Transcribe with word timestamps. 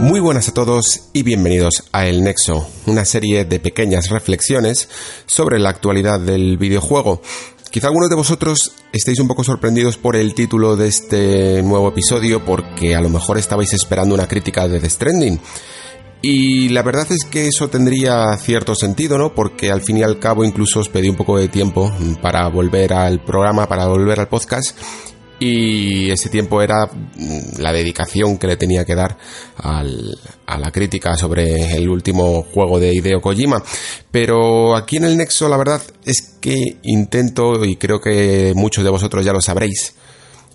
Muy 0.00 0.18
buenas 0.18 0.48
a 0.48 0.54
todos 0.54 1.02
y 1.12 1.22
bienvenidos 1.22 1.84
a 1.92 2.06
El 2.06 2.24
Nexo, 2.24 2.66
una 2.86 3.04
serie 3.04 3.44
de 3.44 3.60
pequeñas 3.60 4.08
reflexiones 4.08 4.88
sobre 5.26 5.60
la 5.60 5.68
actualidad 5.68 6.18
del 6.18 6.56
videojuego. 6.56 7.20
Quizá 7.70 7.88
algunos 7.88 8.08
de 8.08 8.16
vosotros 8.16 8.72
estéis 8.94 9.20
un 9.20 9.28
poco 9.28 9.44
sorprendidos 9.44 9.98
por 9.98 10.16
el 10.16 10.34
título 10.34 10.74
de 10.74 10.88
este 10.88 11.62
nuevo 11.62 11.90
episodio 11.90 12.42
porque 12.46 12.96
a 12.96 13.02
lo 13.02 13.10
mejor 13.10 13.36
estabais 13.36 13.74
esperando 13.74 14.14
una 14.14 14.26
crítica 14.26 14.66
de 14.66 14.80
The 14.80 14.88
Stranding. 14.88 15.38
Y 16.22 16.70
la 16.70 16.82
verdad 16.82 17.06
es 17.10 17.24
que 17.30 17.46
eso 17.46 17.68
tendría 17.68 18.34
cierto 18.38 18.74
sentido, 18.74 19.18
¿no? 19.18 19.34
Porque 19.34 19.70
al 19.70 19.82
fin 19.82 19.98
y 19.98 20.02
al 20.02 20.18
cabo 20.18 20.44
incluso 20.44 20.80
os 20.80 20.88
pedí 20.88 21.10
un 21.10 21.16
poco 21.16 21.38
de 21.38 21.48
tiempo 21.48 21.92
para 22.22 22.48
volver 22.48 22.94
al 22.94 23.22
programa, 23.22 23.68
para 23.68 23.86
volver 23.86 24.18
al 24.18 24.28
podcast 24.28 24.76
y 25.40 26.10
ese 26.10 26.28
tiempo 26.28 26.62
era 26.62 26.86
mm, 26.86 27.58
la 27.58 27.72
dedicación 27.72 28.38
que 28.38 28.46
le 28.46 28.56
tenía 28.56 28.84
que 28.84 28.94
dar 28.94 29.16
al, 29.56 30.16
a 30.46 30.58
la 30.58 30.70
crítica 30.70 31.16
sobre 31.16 31.74
el 31.74 31.88
último 31.88 32.42
juego 32.42 32.78
de 32.78 32.94
Hideo 32.94 33.20
Kojima. 33.20 33.62
Pero 34.10 34.76
aquí 34.76 34.98
en 34.98 35.04
el 35.04 35.16
Nexo 35.16 35.48
la 35.48 35.56
verdad 35.56 35.82
es 36.04 36.36
que 36.40 36.76
intento, 36.82 37.64
y 37.64 37.76
creo 37.76 38.00
que 38.00 38.52
muchos 38.54 38.84
de 38.84 38.90
vosotros 38.90 39.24
ya 39.24 39.32
lo 39.32 39.40
sabréis, 39.40 39.94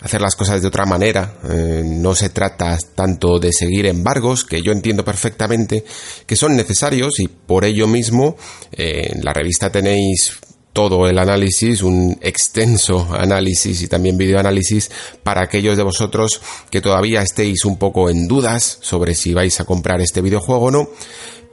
hacer 0.02 0.22
las 0.22 0.36
cosas 0.36 0.62
de 0.62 0.68
otra 0.68 0.86
manera. 0.86 1.40
Eh, 1.50 1.82
no 1.84 2.14
se 2.14 2.30
trata 2.30 2.78
tanto 2.94 3.40
de 3.40 3.52
seguir 3.52 3.88
embargos, 3.88 4.46
que 4.46 4.62
yo 4.62 4.72
entiendo 4.72 5.04
perfectamente 5.04 5.84
que 6.28 6.36
son 6.36 6.56
necesarios 6.56 7.20
y 7.20 7.28
por 7.28 7.66
ello 7.66 7.88
mismo 7.88 8.36
eh, 8.72 9.14
en 9.14 9.26
la 9.26 9.34
revista 9.34 9.72
tenéis 9.72 10.38
todo 10.76 11.08
el 11.08 11.18
análisis, 11.20 11.82
un 11.84 12.18
extenso 12.20 13.08
análisis 13.18 13.82
y 13.82 13.88
también 13.88 14.18
videoanálisis 14.18 14.92
para 15.24 15.42
aquellos 15.42 15.78
de 15.78 15.84
vosotros 15.84 16.42
que 16.70 16.82
todavía 16.82 17.22
estéis 17.22 17.64
un 17.64 17.78
poco 17.78 18.10
en 18.10 18.28
dudas 18.28 18.80
sobre 18.82 19.16
si 19.16 19.34
vais 19.34 19.58
a 19.62 19.64
comprar 19.64 20.02
este 20.02 20.20
videojuego 20.20 20.66
o 20.66 20.72
no. 20.72 20.90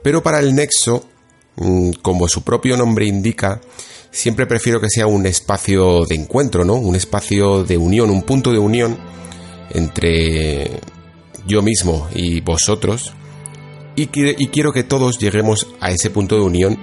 Pero 0.03 0.21
para 0.21 0.41
el 0.41 0.53
Nexo, 0.53 1.05
mm, 1.55 1.91
como 2.01 2.27
su 2.27 2.43
propio 2.43 2.75
nombre 2.75 3.05
indica, 3.05 3.61
siempre 4.11 4.45
prefiero 4.45 4.81
que 4.81 4.89
sea 4.89 5.07
un 5.07 5.25
espacio 5.25 6.03
de 6.03 6.15
encuentro, 6.15 6.65
¿no? 6.65 6.73
Un 6.73 6.97
espacio 6.97 7.63
de 7.63 7.77
unión, 7.77 8.09
un 8.09 8.23
punto 8.23 8.51
de 8.51 8.59
unión 8.59 8.97
entre 9.69 10.81
yo 11.47 11.61
mismo 11.61 12.09
y 12.13 12.41
vosotros. 12.41 13.13
Y, 13.95 14.09
y 14.13 14.47
quiero 14.47 14.73
que 14.73 14.83
todos 14.83 15.17
lleguemos 15.17 15.65
a 15.79 15.91
ese 15.91 16.09
punto 16.09 16.35
de 16.35 16.41
unión 16.41 16.77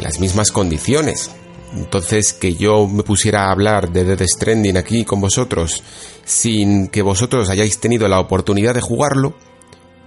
las 0.00 0.20
mismas 0.20 0.50
condiciones. 0.50 1.30
Entonces, 1.74 2.32
que 2.32 2.54
yo 2.54 2.86
me 2.88 3.02
pusiera 3.02 3.44
a 3.44 3.52
hablar 3.52 3.92
de 3.92 4.04
Dead 4.04 4.26
Stranding 4.26 4.76
aquí 4.76 5.04
con 5.04 5.20
vosotros 5.20 5.82
sin 6.24 6.88
que 6.88 7.02
vosotros 7.02 7.48
hayáis 7.48 7.78
tenido 7.78 8.08
la 8.08 8.20
oportunidad 8.20 8.74
de 8.74 8.80
jugarlo, 8.80 9.34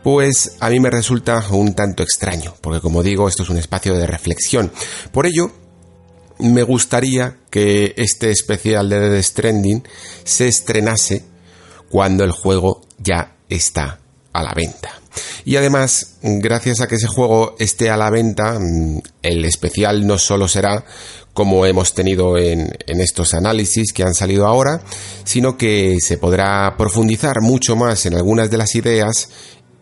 pues 0.03 0.57
a 0.59 0.69
mí 0.69 0.79
me 0.79 0.89
resulta 0.89 1.45
un 1.51 1.73
tanto 1.73 2.03
extraño, 2.03 2.53
porque 2.59 2.81
como 2.81 3.03
digo, 3.03 3.27
esto 3.27 3.43
es 3.43 3.49
un 3.49 3.57
espacio 3.57 3.95
de 3.95 4.05
reflexión. 4.05 4.71
Por 5.11 5.25
ello, 5.25 5.51
me 6.39 6.63
gustaría 6.63 7.37
que 7.49 7.93
este 7.95 8.31
especial 8.31 8.89
de 8.89 8.99
Dead 8.99 9.21
Stranding 9.21 9.83
se 10.23 10.47
estrenase 10.47 11.23
cuando 11.89 12.23
el 12.23 12.31
juego 12.31 12.81
ya 12.97 13.37
está 13.47 13.99
a 14.33 14.43
la 14.43 14.53
venta. 14.53 15.02
Y 15.45 15.55
además, 15.55 16.17
gracias 16.21 16.81
a 16.81 16.87
que 16.87 16.95
ese 16.95 17.07
juego 17.07 17.55
esté 17.59 17.89
a 17.89 17.97
la 17.97 18.09
venta, 18.09 18.59
mm, 18.59 19.01
el 19.21 19.45
especial 19.45 20.05
no 20.07 20.17
solo 20.17 20.47
será 20.47 20.85
como 21.33 21.65
hemos 21.65 21.93
tenido 21.93 22.37
en, 22.37 22.71
estos 22.85 23.33
análisis 23.33 23.91
que 23.91 24.03
han 24.03 24.13
salido 24.13 24.45
ahora, 24.45 24.81
sino 25.23 25.57
que 25.57 25.97
se 25.99 26.17
podrá 26.17 26.75
profundizar 26.77 27.41
mucho 27.41 27.75
más 27.75 28.05
en 28.05 28.15
algunas 28.15 28.51
de 28.51 28.57
las 28.57 28.75
ideas 28.75 29.29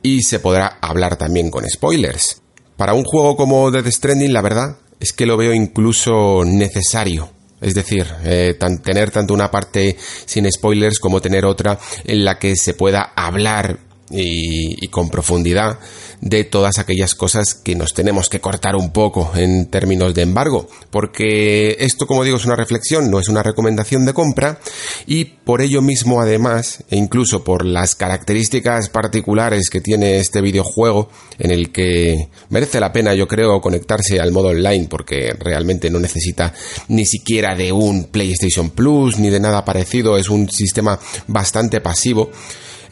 y 0.02 0.24
se 0.24 0.40
podrá 0.40 0.78
hablar 0.81 1.18
también 1.18 1.52
con 1.52 1.70
spoilers. 1.70 2.41
Para 2.78 2.94
un 2.94 3.03
juego 3.03 3.36
como 3.36 3.70
Death 3.70 3.88
Stranding, 3.88 4.34
la 4.34 4.41
verdad 4.41 4.78
es 5.00 5.14
que 5.14 5.25
lo 5.25 5.38
veo 5.38 5.53
incluso 5.53 6.44
necesario. 6.46 7.30
Es 7.59 7.75
decir, 7.75 8.08
eh, 8.24 8.58
tener 8.84 9.12
tanto 9.12 9.36
una 9.36 9.52
parte 9.52 9.96
sin 10.25 10.52
spoilers 10.52 11.00
como 11.00 11.22
tener 11.22 11.46
otra 11.46 11.78
en 12.06 12.25
la 12.25 12.40
que 12.40 12.56
se 12.56 12.74
pueda 12.74 13.14
hablar 13.16 13.91
y, 14.14 14.88
con 14.88 15.10
profundidad 15.10 15.80
de 16.20 16.44
todas 16.44 16.78
aquellas 16.78 17.16
cosas 17.16 17.54
que 17.56 17.76
nos 17.76 17.94
tenemos 17.94 18.30
que 18.30 18.42
cortar 18.42 18.76
un 18.76 18.92
poco 18.92 19.32
en 19.36 19.68
términos 19.68 20.14
de 20.14 20.22
embargo, 20.22 20.68
porque 20.92 21.78
esto, 21.80 22.06
como 22.06 22.24
digo, 22.24 22.38
es 22.38 22.46
una 22.46 22.56
reflexión, 22.56 23.10
no 23.10 23.20
es 23.20 23.28
una 23.28 23.42
recomendación 23.42 24.06
de 24.06 24.14
compra. 24.14 24.60
Y 25.08 25.26
por 25.26 25.62
ello 25.62 25.82
mismo, 25.82 26.22
además, 26.22 26.84
e 26.90 26.98
incluso 26.98 27.44
por 27.44 27.66
las 27.66 27.96
características 27.96 28.90
particulares 28.90 29.70
que 29.70 29.82
tiene 29.82 30.20
este 30.20 30.42
videojuego, 30.42 31.10
en 31.40 31.52
el 31.52 31.72
que 31.72 32.30
merece 32.50 32.80
la 32.80 32.92
pena, 32.94 33.16
yo 33.16 33.28
creo, 33.28 33.62
conectarse 33.62 34.20
al 34.20 34.32
modo 34.32 34.50
online, 34.50 34.88
porque 34.90 35.34
realmente 35.40 35.90
no 35.90 36.00
necesita 36.00 36.54
ni 36.88 37.06
siquiera 37.06 37.56
de 37.56 37.72
un 37.72 38.06
PlayStation 38.06 38.70
Plus 38.70 39.18
ni 39.18 39.30
de 39.30 39.40
nada 39.40 39.66
parecido, 39.66 40.18
es 40.18 40.30
un 40.30 40.50
sistema 40.50 41.00
bastante 41.28 41.82
pasivo 41.82 42.30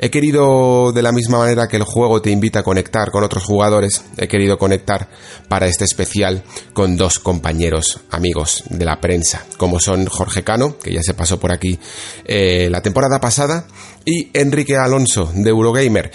He 0.01 0.09
querido, 0.09 0.93
de 0.93 1.01
la 1.01 1.11
misma 1.11 1.39
manera 1.39 1.67
que 1.67 1.75
el 1.75 1.83
juego 1.83 2.21
te 2.21 2.31
invita 2.31 2.59
a 2.59 2.63
conectar 2.63 3.11
con 3.11 3.21
otros 3.21 3.43
jugadores, 3.43 4.05
he 4.15 4.29
querido 4.29 4.57
conectar 4.57 5.09
para 5.49 5.67
este 5.67 5.83
especial 5.83 6.41
con 6.71 6.95
dos 6.95 7.19
compañeros 7.19 7.99
amigos 8.09 8.63
de 8.69 8.85
la 8.85 9.01
prensa, 9.01 9.45
como 9.57 9.81
son 9.81 10.05
Jorge 10.05 10.45
Cano, 10.45 10.77
que 10.77 10.93
ya 10.93 11.03
se 11.03 11.13
pasó 11.13 11.37
por 11.37 11.51
aquí 11.51 11.77
eh, 12.23 12.69
la 12.71 12.81
temporada 12.81 13.19
pasada, 13.19 13.67
y 14.05 14.29
Enrique 14.33 14.77
Alonso, 14.77 15.33
de 15.35 15.49
Eurogamer. 15.49 16.11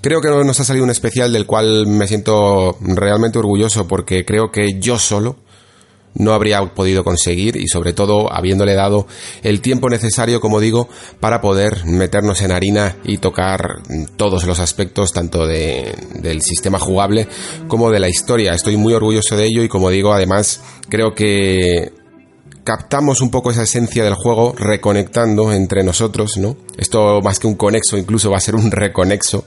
Creo 0.00 0.22
que 0.22 0.28
nos 0.28 0.58
ha 0.60 0.64
salido 0.64 0.84
un 0.84 0.90
especial 0.90 1.30
del 1.30 1.44
cual 1.44 1.86
me 1.86 2.08
siento 2.08 2.78
realmente 2.80 3.38
orgulloso 3.38 3.86
porque 3.86 4.24
creo 4.24 4.50
que 4.50 4.80
yo 4.80 4.98
solo 4.98 5.43
no 6.14 6.32
habría 6.32 6.64
podido 6.74 7.04
conseguir 7.04 7.56
y 7.56 7.68
sobre 7.68 7.92
todo 7.92 8.32
habiéndole 8.32 8.74
dado 8.74 9.06
el 9.42 9.60
tiempo 9.60 9.88
necesario, 9.88 10.40
como 10.40 10.60
digo, 10.60 10.88
para 11.20 11.40
poder 11.40 11.84
meternos 11.84 12.40
en 12.42 12.52
harina 12.52 12.96
y 13.04 13.18
tocar 13.18 13.82
todos 14.16 14.44
los 14.44 14.58
aspectos 14.60 15.12
tanto 15.12 15.46
de, 15.46 15.94
del 16.14 16.42
sistema 16.42 16.78
jugable 16.78 17.28
como 17.68 17.90
de 17.90 18.00
la 18.00 18.08
historia. 18.08 18.54
Estoy 18.54 18.76
muy 18.76 18.94
orgulloso 18.94 19.36
de 19.36 19.46
ello 19.46 19.62
y 19.62 19.68
como 19.68 19.90
digo, 19.90 20.12
además 20.12 20.62
creo 20.88 21.14
que 21.14 21.92
captamos 22.64 23.20
un 23.20 23.30
poco 23.30 23.50
esa 23.50 23.64
esencia 23.64 24.04
del 24.04 24.14
juego 24.14 24.54
reconectando 24.56 25.52
entre 25.52 25.84
nosotros, 25.84 26.38
¿no? 26.38 26.56
Esto 26.78 27.20
más 27.22 27.38
que 27.38 27.46
un 27.46 27.56
conexo, 27.56 27.98
incluso 27.98 28.30
va 28.30 28.38
a 28.38 28.40
ser 28.40 28.54
un 28.54 28.70
reconexo. 28.70 29.44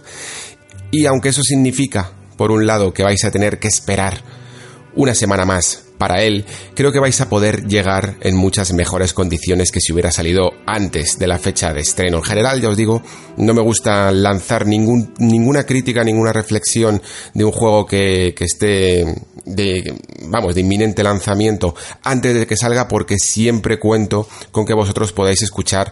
Y 0.92 1.06
aunque 1.06 1.30
eso 1.30 1.42
significa, 1.42 2.12
por 2.38 2.52
un 2.52 2.68
lado, 2.68 2.94
que 2.94 3.04
vais 3.04 3.24
a 3.26 3.32
tener 3.32 3.60
que 3.60 3.68
esperar 3.68 4.22
una 4.96 5.16
semana 5.16 5.46
más 5.46 5.87
para 5.97 6.24
él, 6.24 6.46
creo 6.75 6.91
que 6.91 7.00
vais 7.00 7.19
a 7.22 7.30
poder 7.30 7.68
llegar 7.68 8.18
en 8.22 8.35
muchas 8.35 8.74
mejores 8.74 9.13
condiciones 9.13 9.72
que 9.72 9.81
si 9.81 9.94
hubiera 9.94 10.12
salido 10.12 10.51
antes 10.66 11.18
de 11.19 11.27
la 11.27 11.39
fecha 11.39 11.74
de 11.74 11.81
estreno. 11.81 12.18
En 12.18 12.24
general, 12.24 12.62
ya 12.62 12.69
os 12.69 12.77
digo, 12.77 13.01
no 13.38 13.54
me 13.54 13.62
gusta 13.62 14.12
lanzar 14.12 14.66
ninguna 14.68 15.66
crítica, 15.66 16.04
ninguna 16.04 16.33
reflexión 16.33 17.01
de 17.33 17.45
un 17.45 17.51
juego 17.51 17.86
que, 17.86 18.33
que 18.38 18.45
esté 18.45 19.06
de, 19.48 19.95
vamos, 20.30 20.54
de 20.56 20.62
inminente 20.62 21.04
lanzamiento 21.04 21.74
antes 22.04 22.33
de 22.33 22.45
que 22.45 22.57
salga 22.57 22.88
porque 22.88 23.18
siempre 23.18 23.80
cuento 23.80 24.27
con 24.51 24.66
que 24.66 24.74
vosotros 24.74 25.13
podáis 25.13 25.42
escuchar 25.42 25.92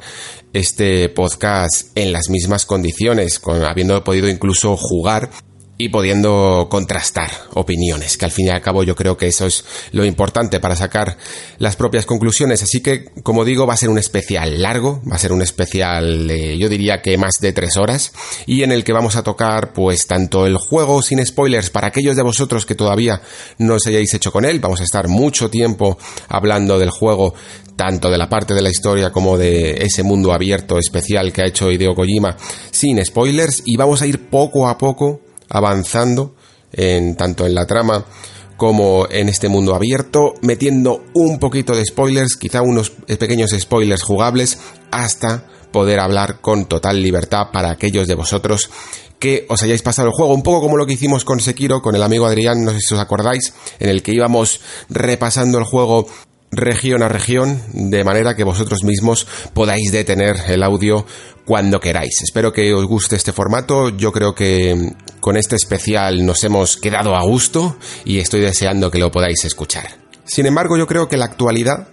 este 0.54 1.10
podcast 1.10 1.90
en 1.96 2.12
las 2.12 2.30
mismas 2.30 2.66
condiciones, 2.66 3.40
con, 3.40 3.64
habiendo 3.64 4.04
podido 4.04 4.30
incluso 4.30 4.78
jugar 4.78 5.30
y 5.78 5.90
pudiendo 5.90 6.68
contrastar 6.70 7.30
opiniones, 7.54 8.18
que 8.18 8.26
al 8.26 8.32
fin 8.32 8.48
y 8.48 8.50
al 8.50 8.62
cabo 8.62 8.84
yo 8.84 8.96
creo 8.96 9.18
que 9.18 9.28
eso 9.28 9.46
es 9.46 9.66
lo 9.92 10.06
importante 10.06 10.60
para 10.62 10.76
sacar 10.76 11.18
las 11.58 11.76
propias 11.76 12.06
conclusiones. 12.06 12.64
Así 12.64 12.82
que, 12.82 13.06
como 13.24 13.44
digo, 13.44 13.68
va 13.68 13.74
a 13.74 13.78
ser 13.78 13.90
un 13.90 13.98
especial 13.98 14.62
largo, 14.62 15.02
va 15.10 15.16
a 15.16 15.20
ser 15.20 15.34
un 15.34 15.42
especial, 15.42 16.30
yo 16.58 16.70
diría 16.70 17.02
que 17.02 17.18
más 17.18 17.40
de 17.42 17.52
tres 17.52 17.76
horas, 17.76 18.14
y 18.46 18.64
en 18.64 18.72
el 18.72 18.84
que 18.86 18.94
vamos 18.94 19.18
a 19.18 19.24
tocar 19.24 19.74
pues 19.74 20.08
tanto 20.08 20.46
el 20.46 20.58
juego 20.58 21.02
sin 21.02 21.26
spoilers 21.26 21.70
para 21.70 21.88
aquellos 21.88 22.16
de 22.16 22.24
vosotros 22.24 22.66
que 22.66 22.76
todavía 22.76 23.22
no 23.58 23.76
os 23.76 23.88
hayáis 23.88 24.14
hecho 24.14 24.32
con 24.32 24.46
él, 24.46 24.60
vamos 24.60 24.80
a 24.80 24.86
estar 24.86 25.10
mucho 25.10 25.50
tiempo 25.50 25.98
hablando 26.30 26.80
del 26.80 26.90
juego 26.90 27.34
tanto 27.76 28.10
de 28.10 28.18
la 28.18 28.30
parte 28.30 28.54
de 28.54 28.62
la 28.62 28.70
historia 28.70 29.12
como 29.12 29.38
de 29.38 29.84
ese 29.84 30.04
mundo 30.04 30.32
abierto 30.32 30.80
especial 30.80 31.34
que 31.34 31.42
ha 31.42 31.48
hecho 31.48 31.70
Hideo 31.70 31.94
Kojima 31.94 32.38
sin 32.72 33.04
spoilers 33.04 33.64
y 33.66 33.76
vamos 33.76 34.02
a 34.02 34.08
ir 34.08 34.30
poco 34.30 34.70
a 34.70 34.78
poco 34.78 35.25
avanzando 35.50 36.36
en 36.72 37.16
tanto 37.16 37.46
en 37.46 37.56
la 37.56 37.66
trama 37.66 38.06
como 38.58 39.08
en 39.10 39.30
este 39.30 39.50
mundo 39.50 39.76
abierto, 39.76 40.34
metiendo 40.42 41.04
un 41.14 41.40
poquito 41.40 41.76
de 41.76 41.86
spoilers, 41.86 42.38
quizá 42.38 42.62
unos 42.62 42.90
pequeños 42.90 43.52
spoilers 43.52 44.04
jugables, 44.04 44.58
hasta 44.92 45.48
poder 45.72 46.00
hablar 46.00 46.40
con 46.40 46.66
total 46.66 47.02
libertad 47.02 47.48
para 47.52 47.70
aquellos 47.70 48.08
de 48.08 48.16
vosotros 48.16 48.70
que 49.20 49.46
os 49.50 49.64
hayáis 49.64 49.82
pasado 49.82 50.10
el 50.10 50.14
juego, 50.14 50.34
un 50.34 50.44
poco 50.44 50.62
como 50.62 50.78
lo 50.78 50.86
que 50.86 50.94
hicimos 50.94 51.26
con 51.26 51.40
Sekiro, 51.40 51.82
con 51.82 51.96
el 51.96 52.04
amigo 52.04 52.26
Adrián, 52.26 52.64
no 52.64 52.72
sé 52.72 52.80
si 52.80 52.94
os 52.94 53.00
acordáis, 53.00 53.54
en 53.80 53.90
el 53.90 54.04
que 54.04 54.14
íbamos 54.14 54.62
repasando 54.90 55.58
el 55.58 55.64
juego 55.64 56.08
región 56.56 57.04
a 57.04 57.10
región, 57.10 57.62
de 57.74 58.04
manera 58.04 58.36
que 58.36 58.44
vosotros 58.44 58.84
mismos 58.84 59.28
podáis 59.54 59.92
detener 59.92 60.36
el 60.48 60.64
audio 60.64 61.06
cuando 61.46 61.80
queráis. 61.80 62.22
Espero 62.24 62.52
que 62.52 62.74
os 62.74 62.86
guste 62.86 63.16
este 63.16 63.32
formato. 63.32 63.90
Yo 63.90 64.12
creo 64.12 64.34
que 64.34 64.94
con 65.20 65.38
este 65.38 65.56
especial 65.56 66.26
nos 66.26 66.44
hemos 66.44 66.78
quedado 66.78 67.16
a 67.16 67.24
gusto 67.24 67.78
y 68.04 68.20
estoy 68.20 68.42
deseando 68.42 68.92
que 68.92 69.00
lo 69.00 69.12
podáis 69.12 69.46
escuchar. 69.46 69.88
Sin 70.26 70.46
embargo, 70.46 70.78
yo 70.78 70.88
creo 70.88 71.08
que 71.08 71.18
la 71.18 71.26
actualidad 71.26 71.88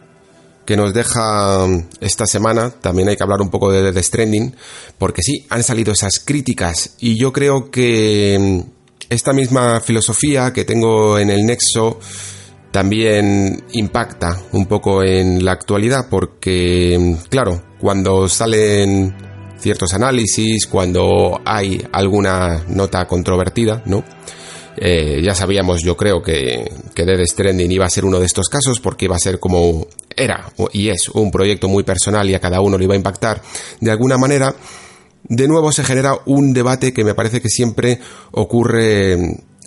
que 0.64 0.76
nos 0.76 0.94
deja 0.94 1.66
esta 2.00 2.26
semana, 2.26 2.70
también 2.70 3.08
hay 3.08 3.16
que 3.16 3.22
hablar 3.22 3.40
un 3.40 3.50
poco 3.50 3.72
de 3.72 3.92
The 3.92 4.02
Stranding, 4.02 4.54
porque 4.96 5.22
sí, 5.22 5.46
han 5.50 5.62
salido 5.62 5.92
esas 5.92 6.20
críticas 6.20 6.94
y 7.00 7.18
yo 7.18 7.32
creo 7.32 7.70
que 7.70 8.64
esta 9.08 9.32
misma 9.32 9.80
filosofía 9.80 10.52
que 10.52 10.64
tengo 10.64 11.18
en 11.18 11.30
el 11.30 11.44
Nexo 11.44 11.98
también 12.72 13.64
impacta 13.72 14.40
un 14.52 14.66
poco 14.66 15.04
en 15.04 15.44
la 15.44 15.52
actualidad 15.52 16.06
porque, 16.10 17.16
claro, 17.28 17.62
cuando 17.78 18.28
salen 18.28 19.14
ciertos 19.58 19.92
análisis, 19.94 20.66
cuando 20.66 21.40
hay 21.44 21.86
alguna 21.92 22.64
nota 22.68 23.06
controvertida, 23.06 23.82
¿no? 23.86 24.02
Eh, 24.76 25.20
ya 25.22 25.34
sabíamos, 25.34 25.82
yo 25.82 25.98
creo 25.98 26.22
que, 26.22 26.72
que 26.94 27.04
Dead 27.04 27.24
Stranding 27.26 27.70
iba 27.70 27.84
a 27.84 27.90
ser 27.90 28.06
uno 28.06 28.18
de 28.18 28.24
estos 28.24 28.48
casos 28.48 28.80
porque 28.80 29.04
iba 29.04 29.14
a 29.14 29.20
ser 29.20 29.38
como 29.38 29.86
era 30.16 30.50
y 30.72 30.88
es 30.88 31.10
un 31.10 31.30
proyecto 31.30 31.68
muy 31.68 31.84
personal 31.84 32.28
y 32.28 32.34
a 32.34 32.40
cada 32.40 32.62
uno 32.62 32.78
le 32.78 32.84
iba 32.84 32.94
a 32.94 32.96
impactar 32.96 33.42
de 33.80 33.90
alguna 33.90 34.16
manera. 34.16 34.54
De 35.24 35.46
nuevo 35.46 35.70
se 35.72 35.84
genera 35.84 36.14
un 36.24 36.52
debate 36.52 36.92
que 36.92 37.04
me 37.04 37.14
parece 37.14 37.40
que 37.40 37.48
siempre 37.48 38.00
ocurre 38.32 39.18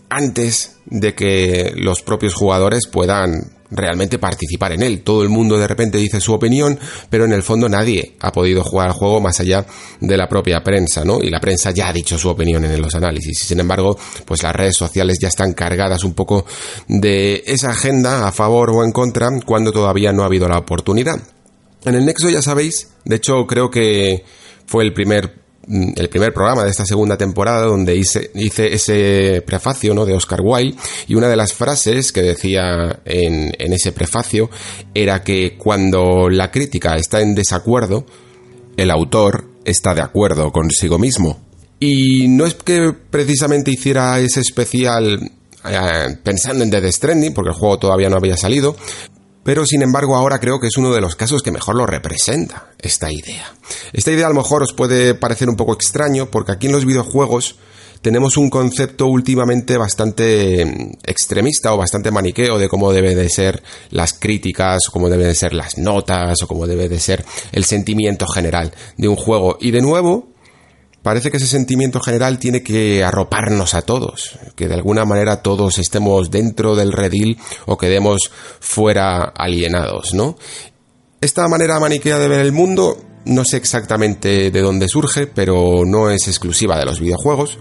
antes 0.10 0.78
de 0.86 1.16
que 1.16 1.74
los 1.76 2.02
propios 2.02 2.34
jugadores 2.34 2.88
puedan 2.88 3.56
realmente 3.72 4.20
participar 4.20 4.74
en 4.74 4.84
él. 4.84 5.02
Todo 5.02 5.24
el 5.24 5.30
mundo 5.30 5.58
de 5.58 5.68
repente 5.68 5.98
dice 5.98 6.20
su 6.22 6.34
opinión, 6.34 6.80
pero 7.10 7.26
en 7.26 7.34
el 7.34 7.44
fondo 7.44 7.68
nadie 7.68 8.16
ha 8.20 8.32
podido 8.32 8.64
jugar 8.64 8.88
al 8.88 8.94
juego 8.94 9.22
más 9.22 9.40
allá 9.40 9.66
de 10.00 10.18
la 10.18 10.28
propia 10.28 10.64
prensa, 10.64 11.04
¿no? 11.04 11.20
Y 11.22 11.30
la 11.30 11.40
prensa 11.40 11.72
ya 11.72 11.90
ha 11.90 11.94
dicho 11.94 12.18
su 12.18 12.30
opinión 12.30 12.64
en 12.66 12.82
los 12.82 12.96
análisis. 12.96 13.40
sin 13.40 13.60
embargo, 13.60 13.98
pues 14.26 14.44
las 14.44 14.56
redes 14.56 14.76
sociales 14.76 15.18
ya 15.20 15.28
están 15.28 15.54
cargadas 15.54 16.04
un 16.04 16.14
poco 16.14 16.46
de 16.88 17.44
esa 17.46 17.72
agenda 17.72 18.28
a 18.28 18.32
favor 18.32 18.72
o 18.72 18.84
en 18.84 18.92
contra 18.92 19.30
cuando 19.46 19.72
todavía 19.72 20.12
no 20.12 20.24
ha 20.24 20.28
habido 20.28 20.48
la 20.48 20.60
oportunidad. 20.60 21.20
En 21.84 21.96
el 21.96 22.06
Nexo 22.06 22.30
ya 22.30 22.42
sabéis, 22.42 22.90
de 23.04 23.18
hecho 23.18 23.46
creo 23.46 23.70
que 23.70 24.24
fue 24.66 24.84
el 24.84 24.94
primer 24.94 25.45
el 25.68 26.10
primer 26.10 26.34
programa 26.34 26.64
de 26.64 26.70
esta 26.70 26.86
segunda 26.86 27.18
temporada 27.18 27.66
donde 27.66 27.96
hice, 27.96 28.32
hice 28.36 28.74
ese 28.74 29.44
prefacio 29.46 29.94
¿no? 29.94 30.06
de 30.06 30.14
Oscar 30.14 30.42
Wilde 30.44 30.78
y 31.08 31.16
una 31.16 31.28
de 31.28 31.36
las 31.36 31.54
frases 31.54 32.12
que 32.12 32.22
decía 32.22 33.00
en, 33.06 33.54
en 33.58 33.74
ese 33.74 33.92
prefacio 33.92 34.50
era 34.94 35.24
que 35.24 35.58
cuando 35.58 36.30
la 36.30 36.52
crítica 36.52 36.96
está 36.96 37.22
en 37.22 37.36
desacuerdo, 37.36 38.06
el 38.78 38.92
autor 38.92 39.50
está 39.64 39.96
de 39.96 40.02
acuerdo 40.02 40.52
consigo 40.52 41.00
mismo. 41.00 41.40
Y 41.80 42.28
no 42.28 42.46
es 42.46 42.54
que 42.54 42.94
precisamente 43.10 43.72
hiciera 43.72 44.20
ese 44.20 44.40
especial 44.40 45.32
eh, 45.68 46.18
pensando 46.24 46.64
en 46.64 46.70
Death 46.70 46.92
Stranding, 46.92 47.34
porque 47.34 47.50
el 47.50 47.56
juego 47.56 47.80
todavía 47.80 48.10
no 48.10 48.18
había 48.18 48.38
salido, 48.38 48.76
pero 49.46 49.64
sin 49.64 49.84
embargo 49.84 50.16
ahora 50.16 50.40
creo 50.40 50.60
que 50.60 50.66
es 50.66 50.76
uno 50.76 50.92
de 50.92 51.02
los 51.02 51.16
casos 51.16 51.44
que 51.44 51.52
mejor 51.52 51.76
lo 51.76 51.86
representa 51.86 52.72
esta 52.80 53.12
idea. 53.12 53.54
Esta 53.94 54.12
idea 54.12 54.26
a 54.26 54.30
lo 54.30 54.42
mejor 54.42 54.64
os 54.64 54.74
puede 54.74 55.14
parecer 55.14 55.50
un 55.50 55.56
poco 55.56 55.74
extraño 55.74 56.32
porque 56.32 56.52
aquí 56.52 56.66
en 56.66 56.74
los 56.74 56.84
videojuegos 56.84 57.56
tenemos 58.02 58.38
un 58.38 58.50
concepto 58.50 59.06
últimamente 59.06 59.78
bastante 59.78 60.66
mm, 60.66 60.92
extremista 61.04 61.76
o 61.76 61.78
bastante 61.78 62.10
maniqueo 62.10 62.58
de 62.58 62.68
cómo 62.68 62.92
deben 62.92 63.16
de 63.16 63.30
ser 63.30 63.62
las 63.92 64.14
críticas, 64.14 64.90
o 64.90 64.92
cómo 64.92 65.10
deben 65.10 65.28
de 65.28 65.36
ser 65.36 65.54
las 65.54 65.78
notas, 65.78 66.42
o 66.42 66.48
cómo 66.48 66.66
debe 66.66 66.90
de 66.90 67.00
ser 67.00 67.24
el 67.52 67.66
sentimiento 67.66 68.26
general 68.26 68.72
de 68.98 69.08
un 69.08 69.16
juego. 69.16 69.58
Y 69.62 69.70
de 69.70 69.82
nuevo, 69.82 70.28
parece 71.06 71.30
que 71.30 71.38
ese 71.38 71.46
sentimiento 71.46 72.00
general 72.00 72.40
tiene 72.40 72.64
que 72.64 73.04
arroparnos 73.04 73.76
a 73.76 73.84
todos, 73.84 74.40
que 74.56 74.68
de 74.68 74.74
alguna 74.74 75.06
manera 75.06 75.44
todos 75.44 75.78
estemos 75.78 76.32
dentro 76.32 76.76
del 76.76 76.92
redil 76.92 77.38
o 77.68 77.78
quedemos 77.78 78.32
fuera 78.60 79.22
alienados, 79.22 80.16
¿no? 80.16 80.36
Esta 81.22 81.48
manera 81.48 81.80
maniquea 81.80 82.18
de 82.18 82.28
ver 82.28 82.40
el 82.40 82.54
mundo 82.54 82.98
no 83.26 83.46
sé 83.46 83.58
exactamente 83.58 84.50
de 84.50 84.62
dónde 84.62 84.88
surge, 84.88 85.28
pero 85.28 85.84
no 85.86 86.10
es 86.10 86.28
exclusiva 86.28 86.80
de 86.80 86.86
los 86.86 87.00
videojuegos 87.00 87.60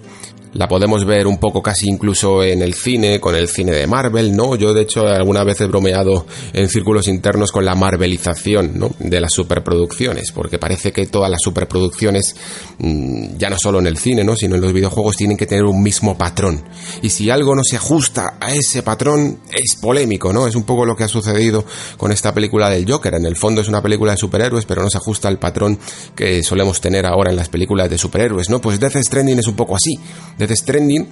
la 0.55 0.69
podemos 0.69 1.05
ver 1.05 1.27
un 1.27 1.39
poco 1.39 1.63
casi 1.63 1.89
incluso 1.89 2.43
en 2.43 2.63
el 2.63 2.75
cine, 2.75 3.21
con 3.21 3.35
el 3.35 3.49
cine 3.49 3.73
de 3.73 3.87
Marvel, 3.87 4.35
¿no? 4.35 4.57
Yo 4.57 4.73
de 4.73 4.83
hecho 4.83 5.07
alguna 5.07 5.45
vez 5.45 5.61
he 5.61 5.67
bromeado 5.67 6.27
en 6.53 6.69
círculos 6.69 7.09
internos 7.09 7.53
con 7.53 7.65
la 7.65 7.75
marvelización, 7.75 8.73
¿no? 8.79 8.91
De 8.99 9.21
las 9.21 9.33
superproducciones, 9.33 10.33
porque 10.33 10.59
parece 10.59 10.93
que 10.93 11.07
todas 11.07 11.31
las 11.31 11.41
superproducciones, 11.43 12.37
mm, 12.79 13.37
ya 13.37 13.51
no 13.51 13.59
solo 13.59 13.81
en 13.81 13.87
el 13.87 13.99
cine, 13.99 14.25
¿no? 14.25 14.37
Sino 14.37 14.55
en 14.55 14.61
los 14.61 14.73
videojuegos 14.73 15.17
tienen 15.17 15.37
que 15.37 15.47
tener 15.47 15.65
un 15.65 15.83
mismo 15.83 16.17
patrón. 16.17 16.63
Y 17.03 17.11
si 17.11 17.31
algo 17.31 17.55
no 17.55 17.63
se 17.65 17.77
ajusta 17.77 18.37
a 18.41 18.55
ese 18.55 18.83
patrón, 18.83 19.41
es 19.51 19.77
polémico, 19.81 20.33
¿no? 20.33 20.47
Es 20.47 20.55
un 20.55 20.63
poco 20.63 20.87
lo 20.87 20.95
que 20.95 21.05
ha 21.05 21.09
sucedido 21.09 21.65
con 21.97 22.13
esta 22.13 22.33
película 22.33 22.71
del 22.71 22.91
Joker. 22.91 23.15
En 23.15 23.27
el 23.27 23.37
fondo 23.37 23.61
es 23.61 23.69
una 23.69 23.83
película 23.83 24.13
de 24.13 24.19
superhéroes, 24.19 24.67
pero 24.67 24.83
no 24.83 24.91
se 24.91 24.99
ajusta 24.99 25.29
al 25.29 25.39
patrón 25.39 25.79
que 26.15 26.43
solemos 26.43 26.81
tener 26.81 27.07
ahora 27.07 27.31
en 27.31 27.37
las 27.37 27.49
películas 27.49 27.91
de 27.91 27.99
superhéroes, 27.99 28.51
¿no? 28.51 28.61
Pues 28.61 28.79
Death 28.79 28.97
Stranding 28.97 29.41
es 29.41 29.49
un 29.49 29.57
poco 29.57 29.75
así. 29.75 29.99
Death 30.47 30.59
Stranding 30.59 31.09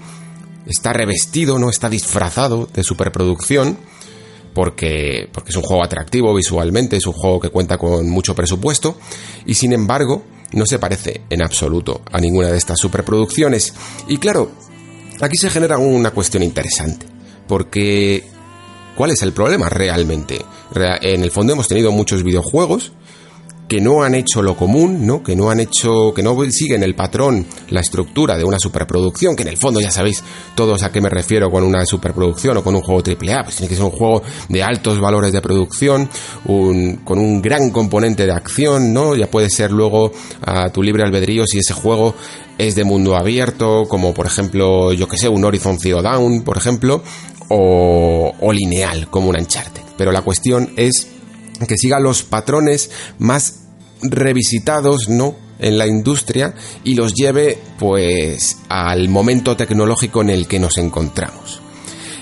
está 0.66 0.92
revestido, 0.92 1.58
no 1.58 1.70
está 1.70 1.88
disfrazado 1.88 2.68
de 2.72 2.82
superproducción, 2.84 3.78
porque, 4.54 5.28
porque 5.32 5.50
es 5.50 5.56
un 5.56 5.62
juego 5.62 5.84
atractivo 5.84 6.34
visualmente, 6.34 6.96
es 6.96 7.06
un 7.06 7.14
juego 7.14 7.40
que 7.40 7.48
cuenta 7.48 7.78
con 7.78 8.08
mucho 8.08 8.34
presupuesto, 8.34 8.96
y 9.46 9.54
sin 9.54 9.72
embargo 9.72 10.22
no 10.52 10.66
se 10.66 10.78
parece 10.78 11.22
en 11.30 11.42
absoluto 11.42 12.02
a 12.12 12.20
ninguna 12.20 12.48
de 12.48 12.58
estas 12.58 12.78
superproducciones. 12.78 13.72
Y 14.08 14.18
claro, 14.18 14.50
aquí 15.20 15.36
se 15.36 15.50
genera 15.50 15.78
una 15.78 16.10
cuestión 16.10 16.42
interesante, 16.42 17.06
porque 17.48 18.24
¿cuál 18.96 19.10
es 19.10 19.22
el 19.22 19.32
problema 19.32 19.68
realmente? 19.68 20.44
En 20.74 21.22
el 21.22 21.30
fondo 21.30 21.54
hemos 21.54 21.68
tenido 21.68 21.92
muchos 21.92 22.22
videojuegos 22.22 22.92
que 23.72 23.80
no 23.80 24.02
han 24.02 24.14
hecho 24.14 24.42
lo 24.42 24.54
común, 24.54 25.06
¿no? 25.06 25.22
Que 25.22 25.34
no 25.34 25.48
han 25.48 25.58
hecho, 25.58 26.12
que 26.14 26.22
no 26.22 26.36
siguen 26.50 26.82
el 26.82 26.94
patrón, 26.94 27.46
la 27.70 27.80
estructura 27.80 28.36
de 28.36 28.44
una 28.44 28.58
superproducción, 28.58 29.34
que 29.34 29.44
en 29.44 29.48
el 29.48 29.56
fondo 29.56 29.80
ya 29.80 29.90
sabéis 29.90 30.22
todos 30.54 30.82
a 30.82 30.92
qué 30.92 31.00
me 31.00 31.08
refiero 31.08 31.50
con 31.50 31.64
una 31.64 31.86
superproducción 31.86 32.58
o 32.58 32.62
con 32.62 32.74
un 32.74 32.82
juego 32.82 33.00
AAA, 33.00 33.44
pues 33.44 33.56
tiene 33.56 33.70
que 33.70 33.76
ser 33.76 33.84
un 33.86 33.92
juego 33.92 34.22
de 34.50 34.62
altos 34.62 35.00
valores 35.00 35.32
de 35.32 35.40
producción, 35.40 36.06
con 36.44 37.18
un 37.18 37.40
gran 37.40 37.70
componente 37.70 38.26
de 38.26 38.32
acción, 38.32 38.92
¿no? 38.92 39.16
Ya 39.16 39.30
puede 39.30 39.48
ser 39.48 39.70
luego 39.70 40.12
a 40.42 40.68
tu 40.68 40.82
libre 40.82 41.02
albedrío 41.02 41.46
si 41.46 41.56
ese 41.56 41.72
juego 41.72 42.14
es 42.58 42.74
de 42.74 42.84
mundo 42.84 43.16
abierto, 43.16 43.84
como 43.88 44.12
por 44.12 44.26
ejemplo, 44.26 44.92
yo 44.92 45.08
que 45.08 45.16
sé, 45.16 45.30
un 45.30 45.46
Horizon 45.46 45.78
Zero 45.80 46.02
Dawn, 46.02 46.42
por 46.42 46.58
ejemplo, 46.58 47.02
o, 47.48 48.34
o 48.38 48.52
lineal, 48.52 49.08
como 49.08 49.30
un 49.30 49.36
Uncharted. 49.36 49.80
Pero 49.96 50.12
la 50.12 50.20
cuestión 50.20 50.74
es 50.76 51.08
que 51.66 51.78
siga 51.78 52.00
los 52.00 52.22
patrones 52.22 52.90
más 53.18 53.61
revisitados, 54.02 55.08
¿no? 55.08 55.36
en 55.62 55.78
la 55.78 55.86
industria 55.86 56.54
y 56.84 56.94
los 56.94 57.14
lleve 57.14 57.58
pues 57.78 58.58
al 58.68 59.08
momento 59.08 59.56
tecnológico 59.56 60.20
en 60.20 60.30
el 60.30 60.46
que 60.46 60.58
nos 60.58 60.76
encontramos. 60.76 61.60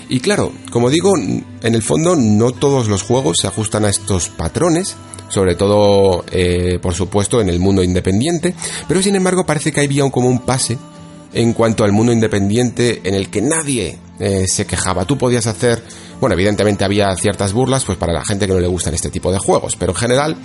Y 0.07 0.19
claro, 0.19 0.51
como 0.71 0.89
digo, 0.89 1.15
en 1.17 1.45
el 1.61 1.81
fondo 1.81 2.15
no 2.15 2.51
todos 2.51 2.87
los 2.87 3.03
juegos 3.03 3.37
se 3.41 3.47
ajustan 3.47 3.85
a 3.85 3.89
estos 3.89 4.29
patrones, 4.29 4.95
sobre 5.29 5.55
todo, 5.55 6.25
eh, 6.31 6.79
por 6.81 6.93
supuesto, 6.93 7.39
en 7.39 7.49
el 7.49 7.59
mundo 7.59 7.81
independiente, 7.81 8.53
pero 8.87 9.01
sin 9.01 9.15
embargo 9.15 9.45
parece 9.45 9.71
que 9.71 9.79
había 9.79 10.09
como 10.09 10.27
un 10.27 10.39
pase 10.39 10.77
en 11.33 11.53
cuanto 11.53 11.85
al 11.85 11.93
mundo 11.93 12.11
independiente 12.11 12.99
en 13.05 13.15
el 13.15 13.29
que 13.29 13.41
nadie 13.41 13.97
eh, 14.19 14.45
se 14.47 14.65
quejaba. 14.65 15.05
Tú 15.05 15.17
podías 15.17 15.47
hacer, 15.47 15.81
bueno, 16.19 16.33
evidentemente 16.33 16.83
había 16.83 17.15
ciertas 17.15 17.53
burlas 17.53 17.85
pues 17.85 17.97
para 17.97 18.11
la 18.11 18.25
gente 18.25 18.47
que 18.47 18.53
no 18.53 18.59
le 18.59 18.67
gustan 18.67 18.93
este 18.93 19.09
tipo 19.09 19.31
de 19.31 19.39
juegos, 19.39 19.77
pero 19.77 19.93
en 19.93 19.97
general 19.97 20.37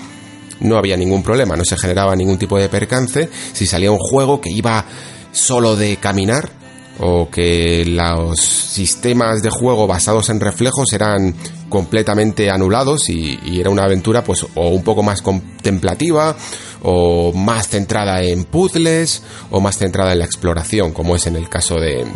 no 0.61 0.77
había 0.77 0.97
ningún 0.97 1.23
problema, 1.23 1.57
no 1.57 1.65
se 1.65 1.77
generaba 1.77 2.17
ningún 2.17 2.39
tipo 2.39 2.59
de 2.59 2.69
percance. 2.69 3.29
Si 3.53 3.67
salía 3.67 3.91
un 3.91 3.99
juego 3.99 4.41
que 4.41 4.51
iba 4.51 4.85
solo 5.33 5.77
de 5.77 5.97
caminar 5.97 6.51
o 6.99 7.29
que 7.31 7.85
los 7.85 8.41
sistemas 8.41 9.43
de 9.43 9.51
juego 9.51 9.87
basados 9.87 10.31
en 10.31 10.41
reflejos 10.41 10.93
eran 10.93 11.35
completamente 11.69 12.51
anulados 12.51 13.09
y, 13.09 13.39
era 13.61 13.71
una 13.71 13.85
aventura 13.85 14.25
pues 14.25 14.47
o 14.55 14.69
un 14.69 14.83
poco 14.83 15.03
más 15.03 15.21
contemplativa 15.21 16.37
o 16.83 17.33
más 17.33 17.69
centrada 17.69 18.23
en 18.23 18.45
puzzles 18.45 19.23
o 19.51 19.61
más 19.61 19.79
centrada 19.79 20.13
en 20.13 20.21
la 20.21 20.25
exploración 20.25 20.93
como 20.93 21.17
es 21.17 21.27
en 21.27 21.37
el 21.37 21.49
caso 21.49 21.75
de, 21.77 22.07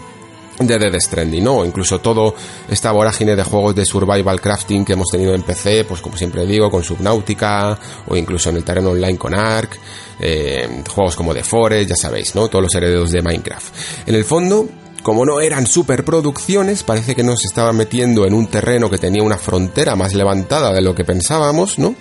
de 0.66 0.78
Dead 0.78 1.00
Stranding, 1.00 1.42
¿no? 1.42 1.64
Incluso 1.64 2.00
todo 2.00 2.34
esta 2.68 2.92
vorágine 2.92 3.34
de 3.34 3.42
juegos 3.42 3.74
de 3.74 3.84
survival 3.84 4.40
crafting 4.40 4.84
que 4.84 4.92
hemos 4.92 5.08
tenido 5.10 5.34
en 5.34 5.42
PC, 5.42 5.84
pues 5.84 6.00
como 6.00 6.16
siempre 6.16 6.46
digo, 6.46 6.70
con 6.70 6.84
Subnautica, 6.84 7.78
o 8.06 8.16
incluso 8.16 8.50
en 8.50 8.56
el 8.56 8.64
terreno 8.64 8.90
online 8.90 9.16
con 9.16 9.34
Ark, 9.34 9.78
eh, 10.18 10.82
juegos 10.88 11.16
como 11.16 11.32
The 11.32 11.42
Forest, 11.42 11.90
ya 11.90 11.96
sabéis, 11.96 12.34
¿no? 12.34 12.48
Todos 12.48 12.62
los 12.64 12.74
herederos 12.74 13.10
de 13.10 13.22
Minecraft. 13.22 13.74
En 14.06 14.14
el 14.14 14.24
fondo, 14.24 14.68
como 15.02 15.24
no 15.24 15.40
eran 15.40 15.66
superproducciones, 15.66 16.82
parece 16.82 17.14
que 17.14 17.22
nos 17.22 17.44
estaban 17.44 17.76
metiendo 17.76 18.26
en 18.26 18.34
un 18.34 18.46
terreno 18.46 18.90
que 18.90 18.98
tenía 18.98 19.22
una 19.22 19.38
frontera 19.38 19.96
más 19.96 20.14
levantada 20.14 20.74
de 20.74 20.82
lo 20.82 20.94
que 20.94 21.04
pensábamos, 21.04 21.78
¿no? 21.78 21.94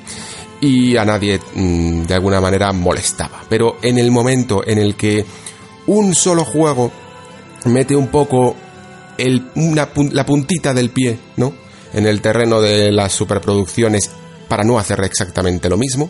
Y 0.59 0.97
a 0.97 1.05
nadie 1.05 1.39
mm, 1.55 2.03
de 2.03 2.13
alguna 2.13 2.41
manera 2.41 2.73
molestaba. 2.73 3.41
Pero 3.47 3.77
en 3.81 3.97
el 3.97 4.11
momento 4.11 4.67
en 4.67 4.79
el 4.79 4.95
que 4.95 5.25
un 5.87 6.13
solo 6.13 6.43
juego 6.43 6.91
mete 7.65 7.95
un 7.95 8.07
poco 8.07 8.55
la 9.17 10.25
puntita 10.25 10.73
del 10.73 10.89
pie, 10.91 11.19
¿no? 11.37 11.53
En 11.93 12.05
el 12.05 12.21
terreno 12.21 12.61
de 12.61 12.91
las 12.91 13.13
superproducciones 13.13 14.09
para 14.47 14.63
no 14.63 14.79
hacer 14.79 15.01
exactamente 15.03 15.69
lo 15.69 15.77
mismo, 15.77 16.09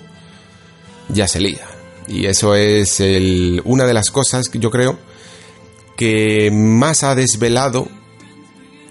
ya 1.09 1.27
se 1.27 1.39
lía. 1.39 1.65
Y 2.07 2.25
eso 2.25 2.55
es 2.55 3.01
una 3.65 3.85
de 3.85 3.93
las 3.93 4.09
cosas 4.09 4.49
que 4.49 4.59
yo 4.59 4.71
creo 4.71 4.97
que 5.97 6.49
más 6.51 7.03
ha 7.03 7.15
desvelado 7.15 7.87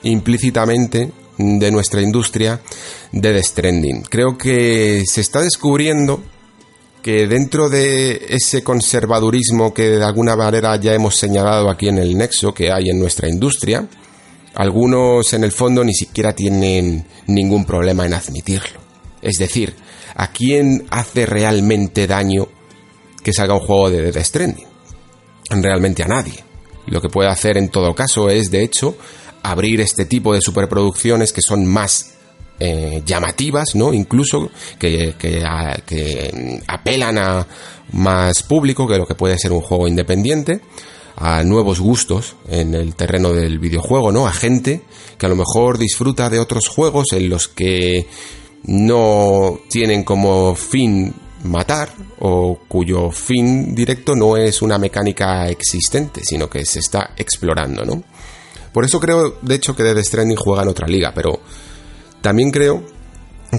implícitamente 0.03 1.11
de 1.39 1.71
nuestra 1.71 2.03
industria 2.03 2.61
de 3.13 3.33
destrending. 3.33 4.03
Creo 4.03 4.37
que 4.37 5.05
se 5.07 5.21
está 5.21 5.41
descubriendo 5.41 6.23
que 7.03 7.27
dentro 7.27 7.69
de 7.69 8.27
ese 8.29 8.63
conservadurismo 8.63 9.73
que 9.73 9.91
de 9.91 10.05
alguna 10.05 10.37
manera 10.37 10.77
ya 10.77 10.95
hemos 10.95 11.17
señalado 11.17 11.71
aquí 11.71 11.89
en 11.89 11.99
el 11.99 12.17
nexo 12.17 12.53
que 12.53 12.73
hay 12.73 12.91
en 12.91 12.99
nuestra 12.99 13.29
industria, 13.29 13.87
algunos 14.55 15.33
en 15.33 15.45
el 15.45 15.53
fondo 15.53 15.85
ni 15.85 15.95
siquiera 15.95 16.35
tienen 16.35 17.07
ningún 17.27 17.65
problema 17.65 18.05
en 18.07 18.15
admitirlo. 18.15 18.81
Es 19.23 19.39
decir, 19.39 19.75
¿a 20.15 20.33
quién 20.33 20.87
hace 20.91 21.27
realmente 21.27 22.07
daño 22.07 22.49
que 23.23 23.33
salga 23.33 23.55
un 23.55 23.61
juego 23.61 23.91
de 23.91 24.11
Death? 24.11 24.37
Realmente 25.51 26.03
a 26.03 26.09
nadie. 26.09 26.45
Lo 26.87 27.01
que 27.01 27.09
puede 27.09 27.29
hacer 27.29 27.57
en 27.59 27.69
todo 27.69 27.95
caso 27.95 28.31
es, 28.31 28.51
de 28.51 28.63
hecho, 28.63 28.97
abrir 29.43 29.81
este 29.81 30.05
tipo 30.05 30.35
de 30.35 30.41
superproducciones 30.41 31.33
que 31.33 31.43
son 31.43 31.67
más 31.67 32.18
eh, 32.61 33.03
llamativas, 33.05 33.75
¿no? 33.75 33.93
Incluso 33.93 34.51
que, 34.79 35.15
que, 35.19 35.43
apelan 36.67 37.19
a 37.19 37.47
más 37.93 38.43
público 38.43 38.87
que 38.87 38.99
lo 38.99 39.07
que 39.07 39.15
puede 39.15 39.39
ser 39.39 39.53
un 39.53 39.61
juego 39.61 39.89
independiente, 39.89 40.61
a 41.17 41.43
nuevos 41.43 41.81
gustos 41.81 42.37
en 42.49 42.75
el 42.75 42.95
terreno 42.95 43.33
del 43.33 43.59
videojuego, 43.59 44.13
¿no? 44.13 44.27
A 44.27 44.33
gente 44.33 44.83
que 45.17 45.27
a 45.27 45.29
lo 45.29 45.37
mejor 45.37 45.79
disfruta 45.79 46.31
de 46.31 46.39
otros 46.39 46.69
juegos 46.69 47.13
en 47.13 47.29
los 47.29 47.49
que 47.49 48.07
no 48.65 49.59
tienen 49.69 50.05
como 50.05 50.55
fin 50.55 51.15
matar 51.45 51.93
o 52.21 52.59
cuyo 52.69 53.11
fin 53.11 53.75
directo 53.75 54.15
no 54.15 54.37
es 54.37 54.63
una 54.63 54.79
mecánica 54.79 55.49
existente, 55.49 56.23
sino 56.25 56.49
que 56.49 56.65
se 56.65 56.81
está 56.81 57.15
explorando, 57.17 57.85
¿no? 57.85 58.03
Por 58.73 58.85
eso 58.85 59.01
creo, 59.01 59.39
de 59.43 59.55
hecho, 59.55 59.75
que 59.75 59.83
Death 59.83 60.05
Stranding 60.05 60.37
juega 60.37 60.63
en 60.63 60.69
otra 60.69 60.87
liga, 60.87 61.13
pero 61.15 61.41
también 62.21 62.51
creo 62.51 62.83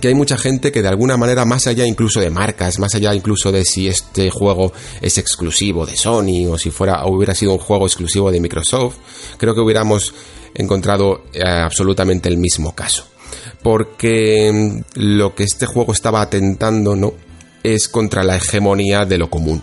que 0.02 0.08
hay 0.08 0.14
mucha 0.14 0.38
gente 0.38 0.72
que 0.72 0.82
de 0.82 0.88
alguna 0.88 1.18
manera, 1.18 1.46
más 1.46 1.66
allá 1.68 1.86
incluso 1.86 2.20
de 2.20 2.30
marcas, 2.30 2.80
más 2.80 2.94
allá 2.96 3.14
incluso 3.16 3.52
de 3.52 3.66
si 3.66 3.88
este 3.88 4.30
juego 4.30 4.72
es 5.02 5.18
exclusivo 5.18 5.86
de 5.86 5.96
Sony 5.96 6.48
o 6.50 6.58
si 6.58 6.70
fuera 6.70 7.04
o 7.06 7.16
hubiera 7.16 7.34
sido 7.34 7.54
un 7.54 7.60
juego 7.60 7.86
exclusivo 7.86 8.32
de 8.32 8.40
Microsoft, 8.40 8.98
creo 9.38 9.56
que 9.56 9.62
hubiéramos 9.62 10.14
encontrado 10.54 11.24
eh, 11.34 11.44
absolutamente 11.44 12.30
el 12.30 12.38
mismo 12.38 12.76
caso. 12.76 13.06
Porque 13.64 14.52
mm, 14.54 15.00
lo 15.00 15.34
que 15.34 15.44
este 15.44 15.66
juego 15.66 15.94
estaba 15.94 16.22
atentando, 16.22 16.96
¿no? 16.96 17.14
es 17.64 17.88
contra 17.88 18.24
la 18.24 18.38
hegemonía 18.38 19.06
de 19.06 19.18
lo 19.18 19.30
común, 19.30 19.62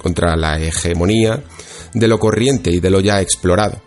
contra 0.00 0.36
la 0.36 0.60
hegemonía 0.60 1.42
de 1.92 2.08
lo 2.08 2.18
corriente 2.18 2.70
y 2.70 2.80
de 2.80 2.90
lo 2.90 3.00
ya 3.00 3.20
explorado. 3.20 3.80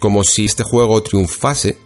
Como 0.00 0.22
si 0.24 0.44
este 0.44 0.62
juego 0.62 1.02
triunfase 1.02 1.78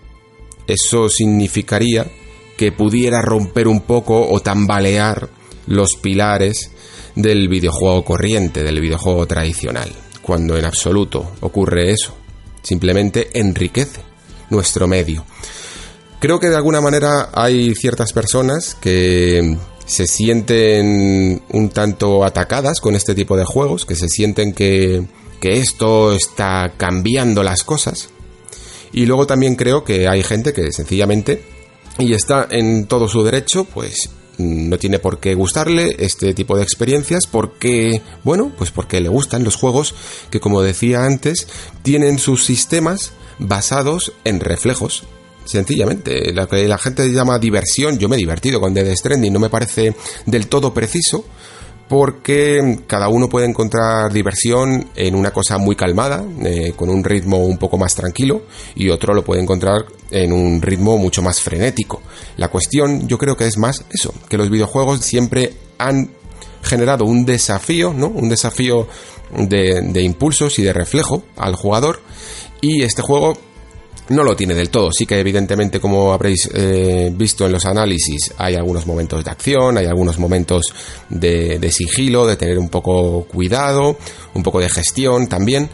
eso 0.67 1.09
significaría 1.09 2.11
que 2.57 2.73
pudiera 2.73 3.23
romper 3.23 3.69
un 3.69 3.81
poco 3.81 4.29
o 4.29 4.41
tambalear 4.41 5.29
los 5.67 5.95
pilares 5.95 6.71
del 7.15 7.49
videojuego 7.49 8.05
corriente, 8.05 8.63
del 8.63 8.81
videojuego 8.81 9.27
tradicional, 9.27 9.91
cuando 10.23 10.57
en 10.57 10.65
absoluto 10.65 11.33
ocurre 11.41 11.93
eso. 11.93 12.15
Simplemente 12.63 13.31
enriquece 13.35 14.01
nuestro 14.51 14.87
medio. 14.87 15.25
Creo 16.21 16.39
que 16.39 16.49
de 16.49 16.57
alguna 16.57 16.81
manera 16.81 17.31
hay 17.35 17.75
ciertas 17.75 18.13
personas 18.13 18.77
que 18.81 19.57
se 19.85 20.07
sienten 20.07 21.43
un 21.51 21.69
tanto 21.71 22.25
atacadas 22.25 22.81
con 22.81 22.95
este 22.95 23.15
tipo 23.15 23.37
de 23.37 23.45
juegos, 23.45 23.85
que 23.85 23.97
se 23.97 24.09
sienten 24.09 24.53
que, 24.53 25.05
que 25.41 25.59
esto 25.59 26.13
está 26.13 26.75
cambiando 26.77 27.43
las 27.43 27.65
cosas, 27.65 28.11
y 28.93 29.07
luego 29.07 29.27
también 29.27 29.57
creo 29.57 29.85
que 29.85 30.09
hay 30.09 30.23
gente 30.23 30.53
que 30.53 30.73
sencillamente, 30.73 31.43
y 31.99 32.15
está 32.15 32.47
en 32.51 32.87
todo 32.87 33.09
su 33.09 33.23
derecho, 33.23 33.65
pues 33.65 34.11
no 34.39 34.79
tiene 34.79 34.99
por 34.99 35.19
qué 35.19 35.35
gustarle 35.35 35.97
este 35.99 36.35
tipo 36.35 36.57
de 36.57 36.63
experiencias 36.63 37.27
porque, 37.31 38.03
bueno, 38.25 38.53
pues 38.57 38.71
porque 38.71 39.01
le 39.01 39.09
gustan 39.09 39.45
los 39.45 39.57
juegos 39.57 39.95
que, 40.31 40.41
como 40.41 40.63
decía 40.63 41.05
antes, 41.05 41.47
tienen 41.83 42.19
sus 42.19 42.45
sistemas 42.45 43.13
basados 43.39 44.13
en 44.25 44.41
reflejos. 44.41 45.05
Sencillamente, 45.45 46.33
lo 46.33 46.49
que 46.49 46.69
la 46.69 46.79
gente 46.79 47.11
llama 47.11 47.39
diversión, 47.39 47.99
yo 47.99 48.09
me 48.09 48.17
he 48.17 48.19
divertido 48.19 48.61
con 48.61 48.75
Dead 48.75 48.95
Stranding, 48.95 49.33
no 49.33 49.41
me 49.41 49.51
parece 49.51 49.95
del 50.25 50.47
todo 50.47 50.73
preciso, 50.73 51.25
porque 51.93 52.79
cada 52.87 53.11
uno 53.11 53.29
puede 53.29 53.47
encontrar 53.47 54.11
diversión 54.11 54.89
en 54.97 55.15
una 55.15 55.31
cosa 55.31 55.59
muy 55.59 55.77
calmada, 55.77 56.25
eh, 56.43 56.73
con 56.75 56.89
un 56.89 57.05
ritmo 57.05 57.45
un 57.45 57.59
poco 57.59 57.77
más 57.77 57.95
tranquilo, 57.95 58.47
y 58.75 58.89
otro 58.89 59.13
lo 59.13 59.23
puede 59.23 59.43
encontrar 59.43 59.85
en 60.11 60.33
un 60.33 60.63
ritmo 60.63 60.97
mucho 60.97 61.21
más 61.21 61.43
frenético. 61.43 62.01
La 62.39 62.49
cuestión 62.49 63.07
yo 63.09 63.19
creo 63.19 63.37
que 63.37 63.47
es 63.47 63.59
más 63.59 63.85
eso, 63.91 64.15
que 64.31 64.39
los 64.39 64.49
videojuegos 64.49 65.01
siempre 65.01 65.53
han 65.77 66.09
generado 66.63 67.05
un 67.05 67.27
desafío, 67.27 67.93
¿no? 67.93 68.07
Un 68.07 68.31
desafío 68.31 68.89
de, 69.37 69.83
de 69.83 70.03
impulsos 70.03 70.59
y 70.59 70.63
de 70.63 70.73
reflejo 70.73 71.25
al 71.37 71.57
jugador, 71.57 72.01
y 72.63 72.85
este 72.85 73.03
juego 73.03 73.37
no 74.09 74.25
lo 74.25 74.37
tiene 74.37 74.55
del 74.55 74.71
todo. 74.71 74.91
Sí 74.93 75.07
que 75.07 75.19
evidentemente, 75.19 75.81
como 75.81 76.13
habréis 76.13 76.49
eh, 76.55 77.11
visto 77.15 77.47
en 77.47 77.53
los 77.53 77.65
análisis, 77.65 78.33
hay 78.39 78.55
algunos 78.55 78.87
momentos 78.87 79.25
de 79.25 79.31
acción, 79.31 79.79
hay 79.79 79.87
algunos 79.87 80.19
momentos 80.19 80.73
de, 81.09 81.71
sigilo, 81.73 82.27
de 82.27 82.37
tener 82.37 82.59
un 82.59 82.69
poco 82.69 83.25
cuidado, 83.25 83.97
un 84.35 84.43
poco 84.43 84.61
de 84.61 84.69
gestión 84.69 85.29
también, 85.29 85.71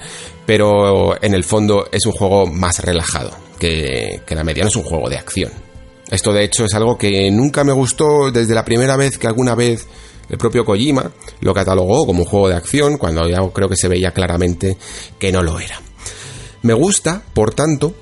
pero 0.46 1.22
en 1.22 1.34
el 1.34 1.44
fondo 1.44 1.88
es 1.90 2.06
un 2.06 2.12
juego 2.12 2.46
más 2.46 2.80
relajado 2.80 3.30
que, 3.58 4.20
que 4.26 4.34
la 4.34 4.44
media, 4.44 4.62
no 4.62 4.68
es 4.68 4.76
un 4.76 4.84
juego 4.84 5.08
de 5.08 5.18
acción. 5.18 5.50
Esto 6.10 6.32
de 6.32 6.44
hecho 6.44 6.64
es 6.64 6.74
algo 6.74 6.96
que 6.96 7.30
nunca 7.30 7.64
me 7.64 7.72
gustó 7.72 8.30
desde 8.30 8.54
la 8.54 8.64
primera 8.64 8.96
vez 8.96 9.18
que 9.18 9.26
alguna 9.26 9.54
vez 9.54 9.86
el 10.30 10.38
propio 10.38 10.64
Kojima 10.64 11.10
lo 11.40 11.54
catalogó 11.54 12.06
como 12.06 12.20
un 12.20 12.28
juego 12.28 12.48
de 12.48 12.56
acción, 12.56 12.98
cuando 12.98 13.28
ya 13.28 13.38
creo 13.52 13.68
que 13.68 13.76
se 13.76 13.88
veía 13.88 14.12
claramente 14.12 14.76
que 15.18 15.32
no 15.32 15.42
lo 15.42 15.58
era. 15.58 15.80
Me 16.62 16.74
gusta, 16.74 17.22
por 17.32 17.54
tanto, 17.54 17.94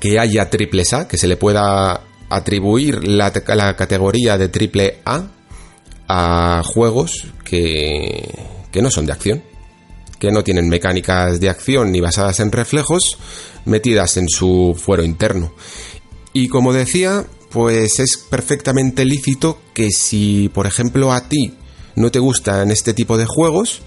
que 0.00 0.18
haya 0.18 0.50
triples 0.50 0.92
A, 0.92 1.08
que 1.08 1.18
se 1.18 1.28
le 1.28 1.36
pueda 1.36 2.02
atribuir 2.28 3.06
la, 3.06 3.32
categoría 3.32 4.36
de 4.36 4.48
triple 4.48 4.98
A 5.04 5.28
a 6.08 6.62
juegos 6.64 7.28
que, 7.44 8.34
que 8.70 8.82
no 8.82 8.90
son 8.90 9.06
de 9.06 9.12
acción, 9.12 9.42
que 10.18 10.30
no 10.30 10.42
tienen 10.42 10.68
mecánicas 10.68 11.40
de 11.40 11.48
acción 11.48 11.92
ni 11.92 12.00
basadas 12.00 12.40
en 12.40 12.52
reflejos 12.52 13.18
metidas 13.64 14.16
en 14.16 14.28
su 14.28 14.74
fuero 14.78 15.04
interno. 15.04 15.52
Y 16.32 16.48
como 16.48 16.72
decía, 16.72 17.26
pues 17.50 17.98
es 17.98 18.18
perfectamente 18.30 19.04
lícito 19.04 19.58
que 19.74 19.90
si, 19.90 20.50
por 20.52 20.66
ejemplo, 20.66 21.12
a 21.12 21.28
ti 21.28 21.54
no 21.94 22.10
te 22.10 22.18
gustan 22.18 22.70
este 22.70 22.94
tipo 22.94 23.16
de 23.16 23.26
juegos, 23.26 23.82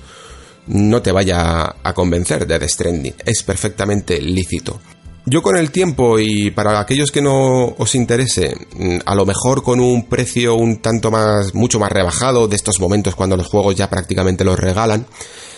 no 0.68 1.02
te 1.02 1.12
vaya 1.12 1.76
a 1.84 1.94
convencer 1.94 2.48
de 2.48 2.60
The 2.60 2.68
Stranding. 2.68 3.16
Es 3.26 3.44
perfectamente 3.44 4.22
lícito. 4.22 4.80
Yo 5.26 5.44
con 5.44 5.56
el 5.56 5.72
tiempo 5.72 6.18
y 6.18 6.50
para 6.50 6.80
aquellos 6.80 7.12
que 7.12 7.22
no 7.22 7.66
os 7.78 7.94
interese, 7.94 8.56
mm, 8.76 8.98
a 9.06 9.14
lo 9.14 9.26
mejor 9.26 9.62
con 9.62 9.80
un 9.80 10.10
precio 10.10 10.56
un 10.56 10.82
tanto 10.82 11.12
más, 11.12 11.54
mucho 11.54 11.80
más 11.80 11.92
rebajado 11.92 12.48
de 12.48 12.56
estos 12.56 12.80
momentos 12.80 13.14
cuando 13.16 13.38
los 13.38 13.48
juegos 13.48 13.76
ya 13.76 13.88
prácticamente 13.88 14.44
los 14.44 14.60
regalan, 14.60 15.06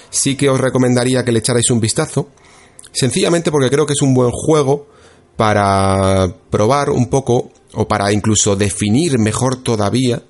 sí 0.09 0.35
que 0.35 0.49
os 0.49 0.59
recomendaría 0.59 1.23
que 1.23 1.31
le 1.31 1.39
echarais 1.39 1.71
un 1.71 1.79
vistazo, 1.79 2.27
sencillamente 2.91 3.51
porque 3.51 3.69
creo 3.69 3.85
que 3.85 3.93
es 3.93 4.01
un 4.01 4.13
buen 4.13 4.31
juego 4.31 4.87
para 5.37 6.27
probar 6.49 6.89
un 6.89 7.07
poco 7.07 7.51
o 7.73 7.87
para 7.87 8.11
incluso 8.11 8.57
definir 8.57 9.17
mejor 9.17 9.63
todavía 9.63 10.23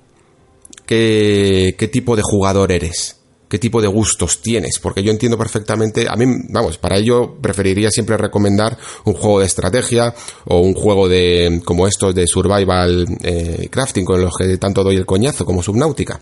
qué, 0.86 1.74
qué 1.76 1.88
tipo 1.88 2.14
de 2.14 2.22
jugador 2.22 2.70
eres 2.70 3.23
qué 3.54 3.58
tipo 3.60 3.80
de 3.80 3.86
gustos 3.86 4.42
tienes, 4.42 4.80
porque 4.80 5.00
yo 5.04 5.12
entiendo 5.12 5.38
perfectamente, 5.38 6.08
a 6.10 6.16
mí, 6.16 6.24
vamos, 6.48 6.76
para 6.76 6.98
ello 6.98 7.36
preferiría 7.40 7.88
siempre 7.88 8.16
recomendar 8.16 8.76
un 9.04 9.14
juego 9.14 9.38
de 9.38 9.46
estrategia 9.46 10.12
o 10.46 10.58
un 10.58 10.74
juego 10.74 11.08
de, 11.08 11.62
como 11.64 11.86
estos 11.86 12.16
de 12.16 12.26
survival 12.26 13.06
eh, 13.22 13.68
crafting 13.70 14.04
con 14.04 14.20
los 14.20 14.34
que 14.36 14.58
tanto 14.58 14.82
doy 14.82 14.96
el 14.96 15.06
coñazo 15.06 15.44
como 15.44 15.62
Subnautica, 15.62 16.18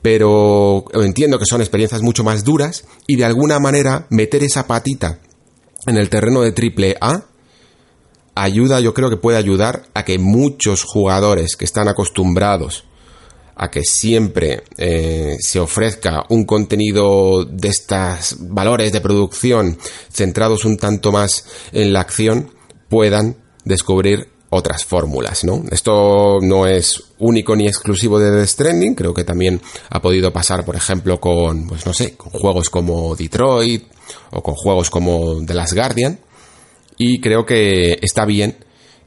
pero 0.00 0.86
entiendo 0.94 1.38
que 1.38 1.44
son 1.44 1.60
experiencias 1.60 2.00
mucho 2.00 2.24
más 2.24 2.44
duras 2.44 2.86
y 3.06 3.16
de 3.16 3.26
alguna 3.26 3.58
manera 3.58 4.06
meter 4.08 4.42
esa 4.42 4.66
patita 4.66 5.18
en 5.86 5.98
el 5.98 6.08
terreno 6.08 6.40
de 6.40 6.52
triple 6.52 6.96
A 6.98 7.24
ayuda, 8.34 8.80
yo 8.80 8.94
creo 8.94 9.10
que 9.10 9.18
puede 9.18 9.36
ayudar 9.36 9.82
a 9.92 10.06
que 10.06 10.18
muchos 10.18 10.84
jugadores 10.84 11.56
que 11.56 11.66
están 11.66 11.88
acostumbrados 11.88 12.84
a 13.62 13.70
que 13.70 13.82
siempre 13.84 14.62
eh, 14.78 15.36
se 15.38 15.60
ofrezca 15.60 16.24
un 16.30 16.44
contenido 16.44 17.44
de 17.44 17.68
estos 17.68 18.36
valores 18.40 18.90
de 18.90 19.02
producción 19.02 19.76
centrados 20.10 20.64
un 20.64 20.78
tanto 20.78 21.12
más 21.12 21.44
en 21.70 21.92
la 21.92 22.00
acción, 22.00 22.54
puedan 22.88 23.36
descubrir 23.62 24.30
otras 24.48 24.86
fórmulas, 24.86 25.44
¿no? 25.44 25.62
Esto 25.70 26.38
no 26.40 26.66
es 26.66 27.04
único 27.18 27.54
ni 27.54 27.66
exclusivo 27.66 28.18
de 28.18 28.30
The 28.30 28.46
Stranding, 28.46 28.94
creo 28.94 29.12
que 29.12 29.24
también 29.24 29.60
ha 29.90 30.00
podido 30.00 30.32
pasar, 30.32 30.64
por 30.64 30.76
ejemplo, 30.76 31.20
con, 31.20 31.68
pues 31.68 31.84
no 31.84 31.92
sé, 31.92 32.16
con 32.16 32.30
juegos 32.30 32.70
como 32.70 33.14
Detroit 33.14 33.84
o 34.30 34.42
con 34.42 34.54
juegos 34.54 34.88
como 34.88 35.44
The 35.44 35.52
Last 35.52 35.74
Guardian, 35.74 36.18
y 36.96 37.20
creo 37.20 37.44
que 37.44 37.98
está 38.00 38.24
bien 38.24 38.56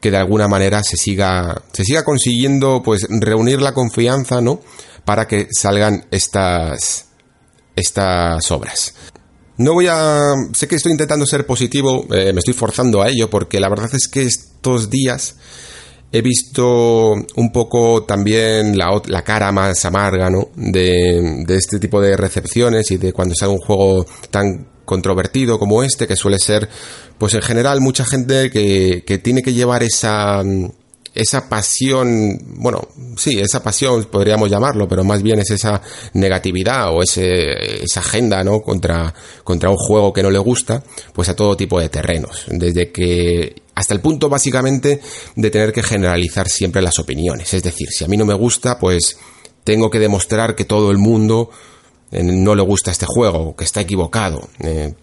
que 0.03 0.11
de 0.11 0.17
alguna 0.17 0.49
manera 0.49 0.83
se 0.83 0.97
siga, 0.97 1.63
se 1.71 1.85
siga 1.85 2.03
consiguiendo 2.03 2.83
pues 2.83 3.07
reunir 3.09 3.61
la 3.61 3.73
confianza, 3.73 4.41
¿no? 4.41 4.59
Para 5.05 5.29
que 5.29 5.47
salgan 5.49 6.05
estas, 6.11 7.05
estas 7.73 8.51
obras. 8.51 8.95
No 9.55 9.71
voy 9.71 9.87
a... 9.89 10.19
Sé 10.53 10.67
que 10.67 10.75
estoy 10.75 10.91
intentando 10.91 11.25
ser 11.25 11.45
positivo, 11.45 12.05
eh, 12.13 12.33
me 12.33 12.39
estoy 12.39 12.53
forzando 12.53 13.01
a 13.01 13.07
ello, 13.07 13.29
porque 13.29 13.61
la 13.61 13.69
verdad 13.69 13.89
es 13.93 14.09
que 14.09 14.23
estos 14.23 14.89
días 14.89 15.37
he 16.11 16.21
visto 16.21 17.13
un 17.13 17.51
poco 17.53 18.03
también 18.03 18.77
la, 18.77 19.01
la 19.05 19.23
cara 19.23 19.53
más 19.53 19.85
amarga, 19.85 20.29
¿no? 20.29 20.49
De, 20.57 21.43
de, 21.47 21.55
este 21.55 21.79
tipo 21.79 22.01
de 22.01 22.17
recepciones 22.17 22.91
y 22.91 22.97
de 22.97 23.13
cuando 23.13 23.35
sale 23.35 23.53
un 23.53 23.59
juego 23.59 24.05
tan 24.29 24.67
controvertido 24.85 25.59
como 25.59 25.83
este, 25.83 26.07
que 26.07 26.15
suele 26.15 26.39
ser 26.39 26.69
pues 27.17 27.33
en 27.33 27.41
general 27.41 27.79
mucha 27.81 28.05
gente 28.05 28.49
que, 28.49 29.03
que 29.05 29.17
tiene 29.17 29.41
que 29.41 29.53
llevar 29.53 29.83
esa, 29.83 30.43
esa 31.13 31.47
pasión, 31.47 32.39
bueno, 32.55 32.87
sí, 33.17 33.39
esa 33.39 33.61
pasión 33.61 34.05
podríamos 34.05 34.49
llamarlo, 34.49 34.87
pero 34.87 35.03
más 35.03 35.21
bien 35.21 35.39
es 35.39 35.51
esa 35.51 35.81
negatividad 36.13 36.89
o 36.91 37.03
ese, 37.03 37.83
esa 37.83 37.99
agenda, 37.99 38.43
¿no? 38.43 38.61
Contra, 38.61 39.13
contra 39.43 39.69
un 39.69 39.77
juego 39.77 40.11
que 40.11 40.23
no 40.23 40.31
le 40.31 40.39
gusta, 40.39 40.83
pues 41.13 41.29
a 41.29 41.35
todo 41.35 41.55
tipo 41.55 41.79
de 41.79 41.89
terrenos. 41.89 42.45
Desde 42.47 42.91
que, 42.91 43.61
hasta 43.75 43.93
el 43.93 44.01
punto 44.01 44.27
básicamente 44.27 45.01
de 45.35 45.51
tener 45.51 45.71
que 45.71 45.83
generalizar 45.83 46.49
siempre 46.49 46.81
las 46.81 46.97
opiniones. 46.97 47.53
Es 47.53 47.61
decir, 47.61 47.89
si 47.89 48.03
a 48.03 48.07
mí 48.07 48.17
no 48.17 48.25
me 48.25 48.33
gusta, 48.33 48.79
pues 48.79 49.17
tengo 49.63 49.89
que 49.89 49.99
demostrar 49.99 50.55
que 50.55 50.65
todo 50.65 50.89
el 50.89 50.97
mundo 50.97 51.51
no 52.21 52.55
le 52.55 52.61
gusta 52.61 52.91
este 52.91 53.05
juego, 53.07 53.55
que 53.55 53.63
está 53.63 53.81
equivocado. 53.81 54.47
Eh, 54.59 54.93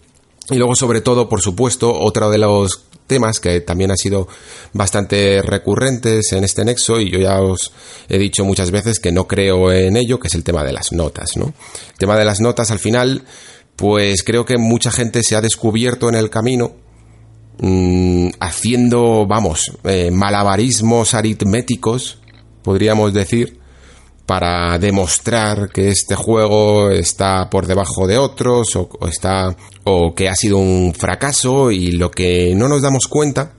y 0.49 0.55
luego, 0.55 0.75
sobre 0.75 1.01
todo, 1.01 1.29
por 1.29 1.41
supuesto, 1.41 1.93
otro 1.93 2.29
de 2.29 2.37
los 2.37 2.85
temas 3.07 3.39
que 3.39 3.59
también 3.59 3.91
ha 3.91 3.97
sido 3.97 4.27
bastante 4.73 5.41
recurrentes 5.41 6.31
en 6.31 6.45
este 6.45 6.63
nexo 6.63 7.01
y 7.01 7.11
yo 7.11 7.19
ya 7.19 7.41
os 7.41 7.73
he 8.07 8.17
dicho 8.17 8.45
muchas 8.45 8.71
veces 8.71 8.99
que 8.99 9.11
no 9.11 9.27
creo 9.27 9.71
en 9.71 9.97
ello, 9.97 10.19
que 10.19 10.29
es 10.29 10.35
el 10.35 10.45
tema 10.45 10.63
de 10.63 10.71
las 10.71 10.93
notas, 10.93 11.35
¿no? 11.35 11.47
El 11.47 11.97
tema 11.97 12.17
de 12.17 12.23
las 12.23 12.39
notas 12.39 12.71
al 12.71 12.79
final, 12.79 13.25
pues 13.75 14.23
creo 14.23 14.45
que 14.45 14.57
mucha 14.57 14.91
gente 14.91 15.23
se 15.23 15.35
ha 15.35 15.41
descubierto 15.41 16.07
en 16.07 16.15
el 16.15 16.29
camino 16.29 16.73
mmm, 17.59 18.29
haciendo, 18.39 19.25
vamos, 19.27 19.77
eh, 19.83 20.09
malabarismos 20.11 21.13
aritméticos, 21.13 22.19
podríamos 22.63 23.13
decir, 23.13 23.60
para 24.31 24.77
demostrar 24.77 25.67
que 25.73 25.89
este 25.89 26.15
juego 26.15 26.89
está 26.89 27.49
por 27.49 27.67
debajo 27.67 28.07
de 28.07 28.17
otros 28.17 28.77
o, 28.77 28.87
está 29.05 29.53
o 29.83 30.15
que 30.15 30.29
ha 30.29 30.35
sido 30.35 30.57
un 30.57 30.93
fracaso 30.97 31.69
y 31.69 31.91
lo 31.91 32.09
que 32.11 32.55
no 32.55 32.69
nos 32.69 32.81
damos 32.81 33.07
cuenta 33.07 33.51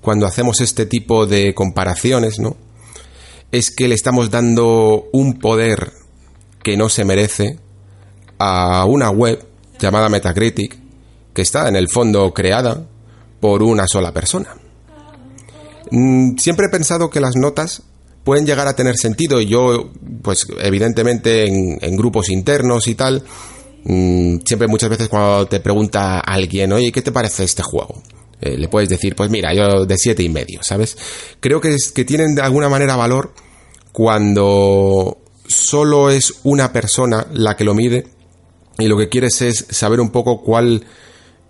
cuando 0.00 0.26
hacemos 0.26 0.60
este 0.60 0.86
tipo 0.86 1.26
de 1.26 1.52
comparaciones, 1.52 2.38
¿no? 2.38 2.56
Es 3.50 3.72
que 3.72 3.88
le 3.88 3.96
estamos 3.96 4.30
dando 4.30 5.08
un 5.12 5.40
poder 5.40 5.94
que 6.62 6.76
no 6.76 6.88
se 6.90 7.04
merece 7.04 7.58
a 8.38 8.84
una 8.84 9.10
web 9.10 9.44
llamada 9.80 10.08
Metacritic 10.08 10.78
que 11.34 11.42
está 11.42 11.68
en 11.68 11.74
el 11.74 11.88
fondo 11.88 12.32
creada 12.32 12.86
por 13.40 13.64
una 13.64 13.88
sola 13.88 14.12
persona. 14.12 14.54
Mm, 15.90 16.36
siempre 16.36 16.66
he 16.66 16.70
pensado 16.70 17.10
que 17.10 17.18
las 17.18 17.34
notas 17.34 17.82
pueden 18.24 18.46
llegar 18.46 18.68
a 18.68 18.74
tener 18.74 18.96
sentido 18.96 19.40
y 19.40 19.46
yo, 19.46 19.90
pues 20.22 20.46
evidentemente 20.60 21.46
en, 21.46 21.96
grupos 21.96 22.28
internos 22.28 22.86
y 22.88 22.94
tal, 22.94 23.22
mmm, 23.84 24.36
siempre 24.44 24.68
muchas 24.68 24.90
veces 24.90 25.08
cuando 25.08 25.46
te 25.46 25.60
pregunta 25.60 26.20
alguien, 26.20 26.72
oye, 26.72 26.92
¿qué 26.92 27.02
te 27.02 27.12
parece 27.12 27.44
este 27.44 27.62
juego? 27.62 28.02
Eh, 28.40 28.56
le 28.56 28.68
puedes 28.68 28.88
decir, 28.88 29.14
pues 29.14 29.30
mira, 29.30 29.52
yo 29.54 29.84
de 29.84 29.96
siete 29.98 30.22
y 30.22 30.28
medio, 30.28 30.60
¿sabes? 30.62 30.96
Creo 31.40 31.60
que, 31.60 31.74
es, 31.74 31.92
que 31.92 32.04
tienen 32.04 32.34
de 32.34 32.42
alguna 32.42 32.68
manera 32.68 32.96
valor 32.96 33.32
cuando 33.92 35.18
solo 35.46 36.10
es 36.10 36.34
una 36.44 36.72
persona 36.72 37.26
la 37.32 37.56
que 37.56 37.64
lo 37.64 37.74
mide 37.74 38.06
y 38.78 38.86
lo 38.86 38.96
que 38.96 39.08
quieres 39.08 39.42
es 39.42 39.66
saber 39.70 40.00
un 40.00 40.10
poco 40.10 40.42
cuál 40.42 40.84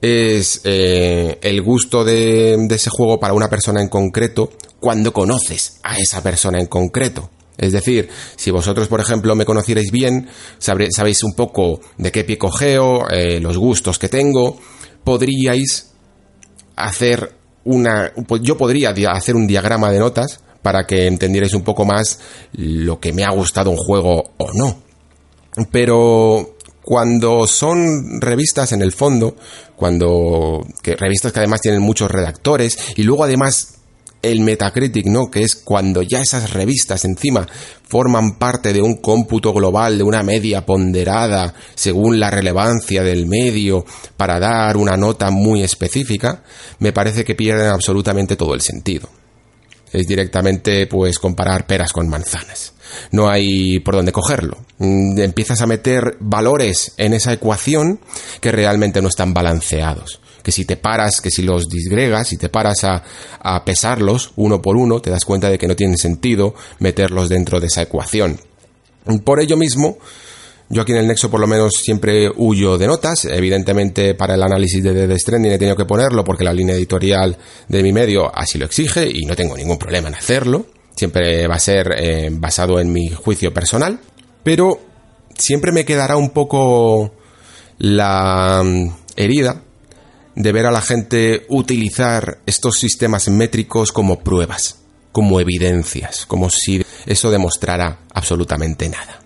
es 0.02 0.62
eh, 0.64 1.38
el 1.42 1.62
gusto 1.62 2.04
de, 2.04 2.54
ese 2.70 2.90
juego 2.90 3.20
para 3.20 3.34
una 3.34 3.48
persona 3.48 3.82
en 3.82 3.88
concreto 3.88 4.50
cuando 4.78 5.12
conoces 5.12 5.78
a 5.82 5.98
esa 5.98 6.22
persona 6.22 6.58
en 6.58 6.66
concreto. 6.66 7.30
Es 7.58 7.72
decir, 7.72 8.08
si 8.36 8.50
vosotros, 8.50 8.88
por 8.88 9.00
ejemplo, 9.00 9.34
me 9.34 9.44
conocierais 9.44 9.90
bien, 9.90 10.28
sabré, 10.58 10.88
sabéis 10.90 11.22
un 11.22 11.34
poco 11.34 11.80
de 11.98 12.10
qué 12.10 12.24
pie 12.24 12.38
cogeo, 12.38 13.06
eh, 13.10 13.38
los 13.40 13.58
gustos 13.58 13.98
que 13.98 14.08
tengo, 14.08 14.58
podríais 15.04 15.92
hacer 16.76 17.34
una... 17.64 18.12
Pues 18.26 18.40
yo 18.42 18.56
podría 18.56 18.92
hacer 19.12 19.36
un 19.36 19.46
diagrama 19.46 19.90
de 19.90 19.98
notas 19.98 20.40
para 20.62 20.86
que 20.86 21.06
entendierais 21.06 21.52
un 21.52 21.62
poco 21.62 21.84
más 21.84 22.20
lo 22.52 22.98
que 22.98 23.12
me 23.12 23.24
ha 23.24 23.30
gustado 23.30 23.70
un 23.70 23.76
juego 23.76 24.32
o 24.38 24.52
no. 24.54 24.78
Pero 25.70 26.56
cuando 26.82 27.46
son 27.46 28.20
revistas 28.20 28.72
en 28.72 28.82
el 28.82 28.92
fondo, 28.92 29.36
cuando 29.80 30.64
que 30.82 30.94
revistas 30.94 31.32
que 31.32 31.40
además 31.40 31.62
tienen 31.62 31.80
muchos 31.80 32.10
redactores 32.10 32.78
y 32.96 33.02
luego 33.02 33.24
además 33.24 33.78
el 34.22 34.40
Metacritic, 34.40 35.06
¿no? 35.06 35.30
Que 35.30 35.42
es 35.42 35.56
cuando 35.56 36.02
ya 36.02 36.20
esas 36.20 36.52
revistas 36.52 37.06
encima 37.06 37.48
forman 37.88 38.38
parte 38.38 38.74
de 38.74 38.82
un 38.82 38.96
cómputo 38.96 39.54
global, 39.54 39.96
de 39.96 40.04
una 40.04 40.22
media 40.22 40.66
ponderada 40.66 41.54
según 41.74 42.20
la 42.20 42.30
relevancia 42.30 43.02
del 43.02 43.26
medio 43.26 43.86
para 44.18 44.38
dar 44.38 44.76
una 44.76 44.98
nota 44.98 45.30
muy 45.30 45.62
específica, 45.62 46.42
me 46.78 46.92
parece 46.92 47.24
que 47.24 47.34
pierden 47.34 47.68
absolutamente 47.68 48.36
todo 48.36 48.54
el 48.54 48.60
sentido. 48.60 49.08
Es 49.90 50.06
directamente, 50.06 50.86
pues, 50.86 51.18
comparar 51.18 51.66
peras 51.66 51.92
con 51.92 52.06
manzanas. 52.06 52.74
No 53.12 53.28
hay 53.28 53.80
por 53.80 53.94
dónde 53.94 54.12
cogerlo. 54.12 54.58
Mm, 54.78 55.18
empiezas 55.18 55.60
a 55.60 55.66
meter 55.66 56.16
valores 56.20 56.92
en 56.96 57.12
esa 57.12 57.32
ecuación 57.32 58.00
que 58.40 58.52
realmente 58.52 59.02
no 59.02 59.08
están 59.08 59.34
balanceados 59.34 60.20
que 60.42 60.52
si 60.52 60.64
te 60.64 60.78
paras, 60.78 61.20
que 61.20 61.30
si 61.30 61.42
los 61.42 61.68
disgregas, 61.68 62.28
si 62.28 62.38
te 62.38 62.48
paras 62.48 62.84
a, 62.84 63.02
a 63.40 63.62
pesarlos 63.62 64.32
uno 64.36 64.62
por 64.62 64.74
uno, 64.74 65.00
te 65.00 65.10
das 65.10 65.26
cuenta 65.26 65.50
de 65.50 65.58
que 65.58 65.68
no 65.68 65.76
tiene 65.76 65.98
sentido 65.98 66.54
meterlos 66.78 67.28
dentro 67.28 67.60
de 67.60 67.66
esa 67.66 67.82
ecuación. 67.82 68.40
Por 69.22 69.40
ello 69.40 69.58
mismo, 69.58 69.98
yo 70.72 70.82
aquí 70.82 70.92
en 70.92 70.98
el 70.98 71.08
Nexo 71.08 71.30
por 71.30 71.40
lo 71.40 71.48
menos 71.48 71.74
siempre 71.74 72.30
huyo 72.36 72.78
de 72.78 72.86
notas. 72.86 73.24
Evidentemente 73.24 74.14
para 74.14 74.34
el 74.34 74.42
análisis 74.42 74.82
de 74.82 75.08
The 75.08 75.18
Stranding 75.18 75.52
he 75.52 75.58
tenido 75.58 75.76
que 75.76 75.84
ponerlo 75.84 76.22
porque 76.22 76.44
la 76.44 76.52
línea 76.52 76.76
editorial 76.76 77.36
de 77.66 77.82
mi 77.82 77.92
medio 77.92 78.30
así 78.32 78.56
lo 78.56 78.66
exige 78.66 79.10
y 79.12 79.26
no 79.26 79.34
tengo 79.34 79.56
ningún 79.56 79.78
problema 79.78 80.08
en 80.08 80.14
hacerlo. 80.14 80.66
Siempre 81.00 81.46
va 81.46 81.54
a 81.54 81.58
ser 81.58 81.94
eh, 81.96 82.28
basado 82.30 82.78
en 82.78 82.92
mi 82.92 83.08
juicio 83.08 83.54
personal. 83.54 83.98
Pero 84.44 84.78
siempre 85.34 85.72
me 85.72 85.86
quedará 85.86 86.18
un 86.18 86.28
poco 86.28 87.14
la 87.78 88.60
mm, 88.62 88.90
herida 89.16 89.62
de 90.34 90.52
ver 90.52 90.66
a 90.66 90.70
la 90.70 90.82
gente 90.82 91.46
utilizar 91.48 92.40
estos 92.44 92.78
sistemas 92.78 93.30
métricos 93.30 93.92
como 93.92 94.18
pruebas, 94.18 94.82
como 95.10 95.40
evidencias, 95.40 96.26
como 96.26 96.50
si 96.50 96.84
eso 97.06 97.30
demostrara 97.30 98.00
absolutamente 98.12 98.86
nada. 98.90 99.20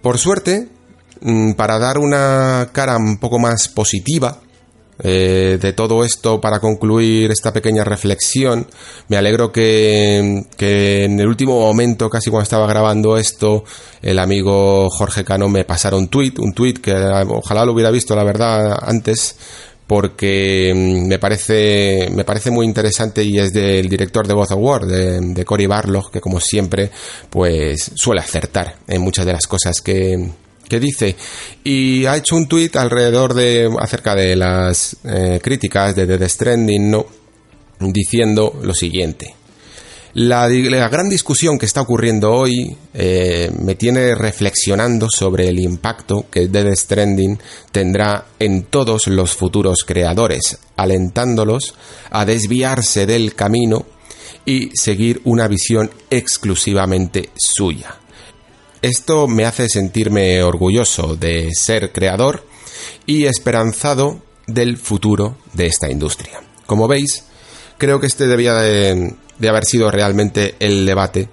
Por 0.00 0.16
suerte, 0.16 0.68
mm, 1.22 1.54
para 1.54 1.80
dar 1.80 1.98
una 1.98 2.68
cara 2.70 2.98
un 2.98 3.18
poco 3.18 3.40
más 3.40 3.66
positiva 3.66 4.42
eh, 4.98 5.58
de 5.60 5.72
todo 5.72 6.04
esto, 6.04 6.40
para 6.40 6.60
concluir 6.60 7.30
esta 7.32 7.52
pequeña 7.52 7.82
reflexión, 7.82 8.66
me 9.08 9.16
alegro 9.16 9.50
que, 9.50 10.44
que, 10.56 11.04
en 11.04 11.18
el 11.18 11.26
último 11.26 11.58
momento, 11.58 12.08
casi 12.08 12.30
cuando 12.30 12.44
estaba 12.44 12.66
grabando 12.66 13.16
esto, 13.16 13.64
el 14.02 14.18
amigo 14.18 14.88
Jorge 14.90 15.24
Cano 15.24 15.48
me 15.48 15.64
pasara 15.64 15.96
un 15.96 16.08
tweet, 16.08 16.34
un 16.38 16.52
tweet 16.52 16.74
que 16.74 16.94
ojalá 16.94 17.64
lo 17.64 17.72
hubiera 17.72 17.90
visto, 17.90 18.14
la 18.14 18.24
verdad, 18.24 18.78
antes, 18.82 19.36
porque 19.86 20.72
mm, 20.74 21.08
me 21.08 21.18
parece, 21.18 22.08
me 22.12 22.24
parece 22.24 22.50
muy 22.50 22.64
interesante 22.64 23.24
y 23.24 23.38
es 23.38 23.52
del 23.52 23.88
director 23.88 24.26
de 24.28 24.34
Voz 24.34 24.52
Award, 24.52 24.86
de, 24.86 25.20
de 25.20 25.44
Cory 25.44 25.66
Barlog, 25.66 26.10
que 26.10 26.20
como 26.20 26.40
siempre, 26.40 26.90
pues 27.30 27.90
suele 27.94 28.20
acertar 28.20 28.76
en 28.86 29.02
muchas 29.02 29.26
de 29.26 29.32
las 29.32 29.46
cosas 29.46 29.80
que, 29.80 30.30
que 30.68 30.80
dice 30.80 31.16
y 31.62 32.06
ha 32.06 32.16
hecho 32.16 32.36
un 32.36 32.46
tuit 32.46 32.74
alrededor 32.76 33.34
de 33.34 33.70
acerca 33.78 34.14
de 34.14 34.36
las 34.36 34.96
eh, 35.04 35.40
críticas 35.42 35.94
de 35.94 36.06
The 36.06 36.28
Stranding, 36.28 36.90
¿no? 36.90 37.06
diciendo 37.80 38.58
lo 38.62 38.72
siguiente 38.74 39.34
la, 40.14 40.48
gran 40.88 41.08
discusión 41.08 41.58
que 41.58 41.66
está 41.66 41.80
ocurriendo 41.80 42.32
hoy 42.32 42.76
eh, 42.94 43.50
me 43.60 43.74
tiene 43.74 44.14
reflexionando 44.14 45.08
sobre 45.10 45.48
el 45.48 45.58
impacto 45.58 46.26
que 46.30 46.46
Dead 46.46 46.72
Stranding 46.72 47.38
tendrá 47.72 48.26
en 48.38 48.64
todos 48.64 49.08
los 49.08 49.34
futuros 49.34 49.78
creadores, 49.84 50.58
alentándolos 50.76 51.74
a 52.10 52.24
desviarse 52.24 53.06
del 53.06 53.34
camino 53.34 53.86
y 54.46 54.70
seguir 54.74 55.20
una 55.24 55.48
visión 55.48 55.90
exclusivamente 56.10 57.30
suya. 57.36 57.96
Esto 58.84 59.28
me 59.28 59.46
hace 59.46 59.70
sentirme 59.70 60.42
orgulloso 60.42 61.16
de 61.16 61.48
ser 61.54 61.90
creador 61.90 62.46
y 63.06 63.24
esperanzado 63.24 64.20
del 64.46 64.76
futuro 64.76 65.38
de 65.54 65.68
esta 65.68 65.90
industria. 65.90 66.42
Como 66.66 66.86
veis, 66.86 67.24
creo 67.78 67.98
que 67.98 68.06
este 68.06 68.26
debía 68.26 68.52
de, 68.52 69.16
haber 69.48 69.64
sido 69.64 69.90
realmente 69.90 70.56
el 70.58 70.84
debate, 70.84 71.30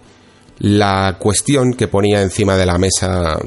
la 0.59 1.17
cuestión 1.19 1.73
que 1.73 1.89
ponía 1.89 2.21
encima 2.21 2.55
de 2.55 2.65
la 2.65 2.77
mesa 2.77 3.37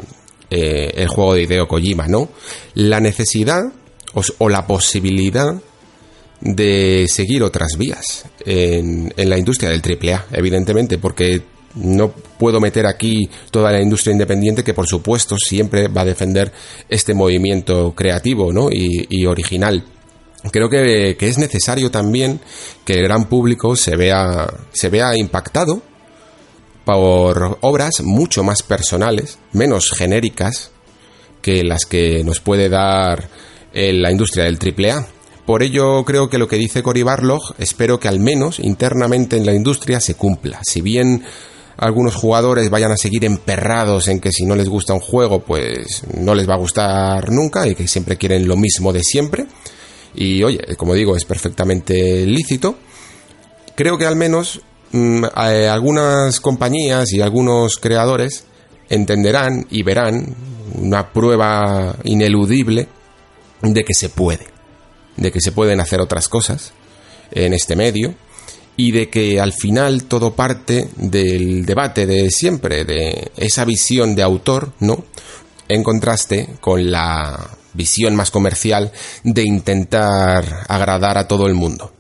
eh, 0.51 0.93
el 0.97 1.09
juego 1.09 1.33
de 1.33 1.45
Hideo 1.45 1.67
Kojima, 1.67 2.07
¿no? 2.07 2.29
La 2.75 3.01
necesidad 3.01 3.63
o, 4.13 4.49
la 4.51 4.67
posibilidad 4.67 5.55
de 6.43 7.07
seguir 7.09 7.43
otras 7.43 7.79
vías 7.79 8.27
en, 8.45 9.15
en 9.17 9.31
la 9.31 9.39
industria 9.39 9.71
del 9.71 9.81
AAA, 9.81 10.27
evidentemente, 10.33 10.99
porque 10.99 11.54
no 11.75 12.11
puedo 12.11 12.61
meter 12.61 12.87
aquí 12.87 13.29
toda 13.51 13.73
la 13.73 13.81
industria 13.81 14.13
independiente 14.13 14.63
que 14.63 14.75
por 14.75 14.87
supuesto 14.87 15.37
siempre 15.39 15.89
va 15.89 16.03
a 16.03 16.07
defender 16.07 16.53
este 16.89 17.15
movimiento 17.15 17.95
creativo 17.95 18.53
¿no? 18.53 18.71
y, 18.71 19.07
y 19.11 19.27
original 19.27 19.85
creo 20.51 20.69
que, 20.69 21.17
es 21.19 21.39
necesario 21.39 21.91
también 21.91 22.41
que 22.85 22.95
el 22.95 23.05
gran 23.05 23.27
público 23.27 23.77
se 23.77 23.97
vea, 23.97 24.47
se 24.73 24.91
vea 24.91 25.17
impactado 25.17 25.83
por 26.85 27.59
obras 27.63 28.03
mucho 28.03 28.43
más 28.43 28.63
personales, 28.63 29.39
menos 29.53 29.91
genéricas 29.91 30.71
que 31.41 31.63
las 31.63 31.87
que 31.87 32.23
nos 32.25 32.41
puede 32.41 32.69
dar 32.69 33.29
eh, 33.73 33.93
la 33.93 34.11
industria 34.11 34.45
del 34.45 34.59
AAA. 34.59 35.07
Por 35.47 35.63
ello 35.63 36.05
creo 36.05 36.29
que 36.29 36.39
lo 36.39 36.49
que 36.49 36.57
dice 36.57 36.83
Cory 36.83 37.03
Barlog, 37.03 37.55
espero 37.59 38.01
que 38.01 38.09
al 38.09 38.19
menos 38.19 38.59
internamente 38.61 39.37
en 39.37 39.47
la 39.47 39.55
industria 39.55 40.01
se 40.01 40.15
cumpla. 40.15 40.61
Si 40.63 40.81
bien 40.81 41.25
algunos 41.77 42.15
jugadores 42.15 42.71
vayan 42.71 42.93
a 42.93 42.97
seguir 42.97 43.25
emperrados 43.25 44.09
en 44.09 44.21
que 44.21 44.33
si 44.33 44.45
no 44.45 44.55
les 44.55 44.69
gusta 44.69 44.95
un 44.95 45.01
juego, 45.01 45.41
pues 45.41 46.05
no 46.17 46.35
les 46.35 46.49
va 46.49 46.55
a 46.55 46.59
gustar 46.59 47.31
nunca 47.31 47.67
y 47.67 47.75
que 47.75 47.89
siempre 47.89 48.17
quieren 48.17 48.47
lo 48.47 48.57
mismo 48.57 48.93
de 48.93 49.03
siempre, 49.03 49.47
y 50.15 50.43
oye, 50.43 50.61
como 50.77 50.95
digo, 50.95 51.17
es 51.17 51.25
perfectamente 51.25 52.25
lícito. 52.27 52.77
Creo 53.75 53.99
que 53.99 54.07
al 54.07 54.17
menos 54.17 54.61
mm, 54.93 55.25
eh, 55.25 55.69
algunas 55.69 56.41
compañías 56.41 57.13
y 57.13 57.21
algunos 57.21 57.79
creadores 57.79 58.45
entenderán 58.89 59.67
y 59.71 59.83
verán 59.83 60.37
una 60.75 61.13
prueba 61.13 61.97
ineludible 62.05 62.89
de 63.63 63.85
que 63.85 63.95
se 63.95 64.09
puede, 64.09 64.47
de 65.17 65.33
que 65.33 65.41
se 65.41 65.53
pueden 65.53 65.81
hacer 65.81 66.01
otras 66.01 66.29
cosas 66.29 66.73
en 67.33 67.53
este 67.53 67.75
medio 67.75 68.15
y 68.77 68.93
de 68.93 69.09
que 69.09 69.41
al 69.41 69.53
final 69.53 70.05
todo 70.05 70.35
parte 70.35 70.89
del 70.97 71.65
debate 71.65 72.07
de 72.07 72.31
siempre, 72.31 72.85
de 72.85 73.31
esa 73.37 73.65
visión 73.65 74.15
de 74.15 74.23
autor, 74.23 74.73
¿no? 74.81 75.05
En 75.69 75.83
contraste 75.83 76.57
con 76.61 76.91
la 76.91 77.51
visión 77.73 78.15
más 78.15 78.31
comercial 78.31 78.93
de 79.23 79.43
intentar 79.43 80.67
agradar 80.69 81.19
a 81.19 81.29
todo 81.29 81.47
el 81.47 81.55
mundo. 81.55 81.94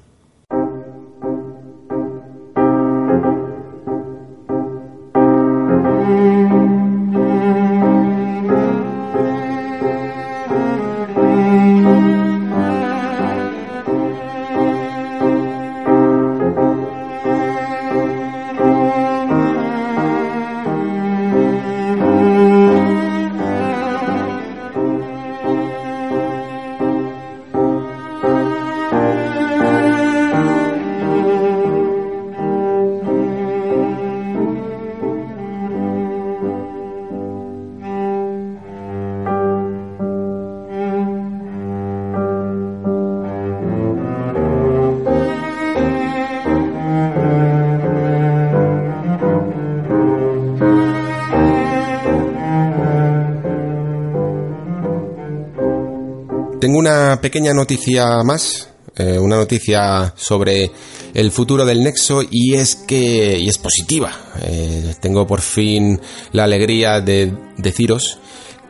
Pequeña 57.20 57.52
noticia 57.52 58.22
más, 58.24 58.68
eh, 58.96 59.18
una 59.18 59.36
noticia 59.36 60.12
sobre 60.16 60.70
el 61.14 61.30
futuro 61.30 61.64
del 61.64 61.82
Nexo 61.82 62.22
y 62.30 62.54
es 62.54 62.76
que 62.76 63.38
y 63.38 63.48
es 63.48 63.58
positiva. 63.58 64.12
Eh, 64.42 64.94
tengo 65.00 65.26
por 65.26 65.40
fin 65.40 66.00
la 66.32 66.44
alegría 66.44 67.00
de 67.00 67.32
deciros 67.56 68.18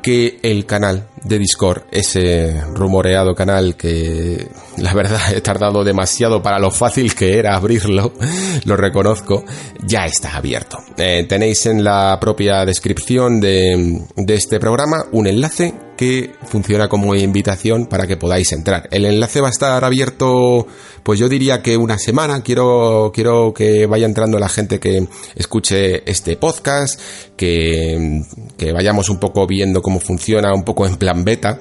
que 0.03 0.39
el 0.43 0.67
canal 0.67 1.09
de 1.25 1.39
Discord, 1.39 1.85
ese 1.91 2.61
rumoreado 2.75 3.35
canal 3.35 3.75
que 3.75 4.49
la 4.77 4.93
verdad 4.93 5.21
he 5.35 5.41
tardado 5.41 5.85
demasiado 5.85 6.43
para 6.43 6.59
lo 6.59 6.71
fácil 6.71 7.15
que 7.15 7.39
era 7.39 7.57
abrirlo, 7.57 8.13
lo 8.65 8.77
reconozco, 8.77 9.45
ya 9.83 10.05
está 10.07 10.37
abierto. 10.37 10.79
Eh, 10.97 11.25
tenéis 11.29 11.67
en 11.67 11.83
la 11.83 12.19
propia 12.21 12.65
descripción 12.65 13.41
de, 13.41 14.07
de 14.17 14.35
este 14.35 14.61
programa 14.61 15.05
un 15.13 15.27
enlace 15.27 15.75
que 15.97 16.33
funciona 16.47 16.89
como 16.89 17.15
invitación 17.15 17.87
para 17.87 18.07
que 18.07 18.17
podáis 18.17 18.53
entrar. 18.53 18.89
El 18.91 19.05
enlace 19.05 19.41
va 19.41 19.49
a 19.49 19.51
estar 19.51 19.85
abierto, 19.85 20.67
pues 21.03 21.19
yo 21.19 21.29
diría 21.29 21.63
que 21.63 21.77
una 21.77 21.99
semana. 21.99 22.43
Quiero, 22.43 23.13
quiero 23.15 23.53
que 23.55 23.87
vaya 23.87 24.07
entrando 24.07 24.39
la 24.39 24.49
gente 24.49 24.81
que 24.81 25.07
escuche 25.35 26.09
este 26.11 26.37
podcast, 26.37 27.01
que, 27.37 28.23
que 28.57 28.73
vayamos 28.73 29.09
un 29.09 29.19
poco 29.19 29.47
viendo 29.47 29.83
cómo 29.83 30.01
funciona, 30.01 30.53
un 30.55 30.65
poco 30.65 30.87
en 30.87 30.97
plan 30.97 31.25
beta 31.25 31.59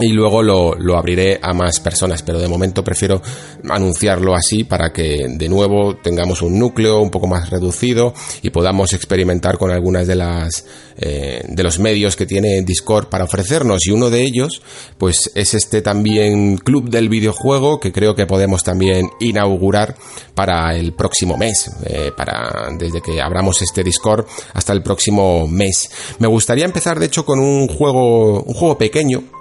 y 0.00 0.08
luego 0.08 0.42
lo, 0.42 0.74
lo, 0.74 0.96
abriré 0.96 1.38
a 1.42 1.52
más 1.52 1.80
personas, 1.80 2.22
pero 2.22 2.38
de 2.38 2.48
momento 2.48 2.84
prefiero 2.84 3.20
anunciarlo 3.68 4.34
así 4.34 4.64
para 4.64 4.92
que 4.92 5.26
de 5.28 5.48
nuevo 5.48 5.96
tengamos 5.96 6.42
un 6.42 6.58
núcleo 6.58 7.00
un 7.00 7.10
poco 7.10 7.26
más 7.26 7.50
reducido 7.50 8.14
y 8.42 8.50
podamos 8.50 8.92
experimentar 8.92 9.58
con 9.58 9.70
algunas 9.70 10.06
de 10.06 10.14
las 10.14 10.64
eh, 11.00 11.42
de 11.46 11.62
los 11.62 11.78
medios 11.78 12.16
que 12.16 12.26
tiene 12.26 12.62
Discord 12.62 13.08
para 13.08 13.24
ofrecernos 13.24 13.86
y 13.86 13.92
uno 13.92 14.10
de 14.10 14.22
ellos 14.22 14.62
pues 14.98 15.30
es 15.34 15.54
este 15.54 15.80
también 15.80 16.58
club 16.58 16.90
del 16.90 17.08
videojuego 17.08 17.78
que 17.78 17.92
creo 17.92 18.14
que 18.14 18.26
podemos 18.26 18.64
también 18.64 19.08
inaugurar 19.20 19.96
para 20.34 20.76
el 20.76 20.94
próximo 20.94 21.36
mes, 21.36 21.70
eh, 21.84 22.12
para 22.16 22.68
desde 22.78 23.00
que 23.00 23.20
abramos 23.20 23.62
este 23.62 23.84
Discord 23.84 24.26
hasta 24.54 24.72
el 24.72 24.82
próximo 24.82 25.46
mes. 25.46 25.90
Me 26.18 26.28
gustaría 26.28 26.64
empezar 26.64 26.98
de 26.98 27.06
hecho 27.06 27.24
con 27.24 27.38
un 27.38 27.68
juego 27.68 28.42
un 28.42 28.54
juego 28.54 28.78
pequeño 28.78 29.37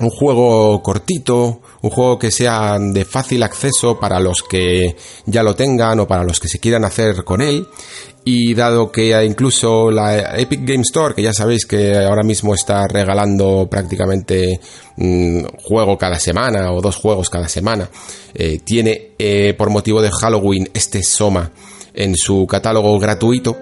un 0.00 0.10
juego 0.10 0.82
cortito, 0.82 1.60
un 1.82 1.90
juego 1.90 2.18
que 2.18 2.30
sea 2.30 2.78
de 2.78 3.04
fácil 3.04 3.42
acceso 3.42 3.98
para 3.98 4.20
los 4.20 4.42
que 4.42 4.96
ya 5.26 5.42
lo 5.42 5.54
tengan 5.54 6.00
o 6.00 6.06
para 6.06 6.24
los 6.24 6.40
que 6.40 6.48
se 6.48 6.58
quieran 6.58 6.84
hacer 6.84 7.24
con 7.24 7.40
él. 7.40 7.66
Y 8.24 8.54
dado 8.54 8.92
que 8.92 9.24
incluso 9.24 9.90
la 9.90 10.38
Epic 10.38 10.60
Game 10.64 10.82
Store, 10.82 11.14
que 11.14 11.22
ya 11.22 11.32
sabéis 11.32 11.66
que 11.66 11.96
ahora 11.96 12.22
mismo 12.22 12.54
está 12.54 12.86
regalando 12.86 13.66
prácticamente 13.68 14.60
un 14.98 15.42
mm, 15.42 15.46
juego 15.64 15.98
cada 15.98 16.20
semana 16.20 16.72
o 16.72 16.80
dos 16.80 16.96
juegos 16.96 17.28
cada 17.28 17.48
semana, 17.48 17.90
eh, 18.34 18.60
tiene 18.64 19.10
eh, 19.18 19.54
por 19.58 19.70
motivo 19.70 20.00
de 20.00 20.10
Halloween 20.10 20.70
este 20.72 21.02
Soma 21.02 21.50
en 21.94 22.16
su 22.16 22.46
catálogo 22.46 22.96
gratuito, 22.98 23.56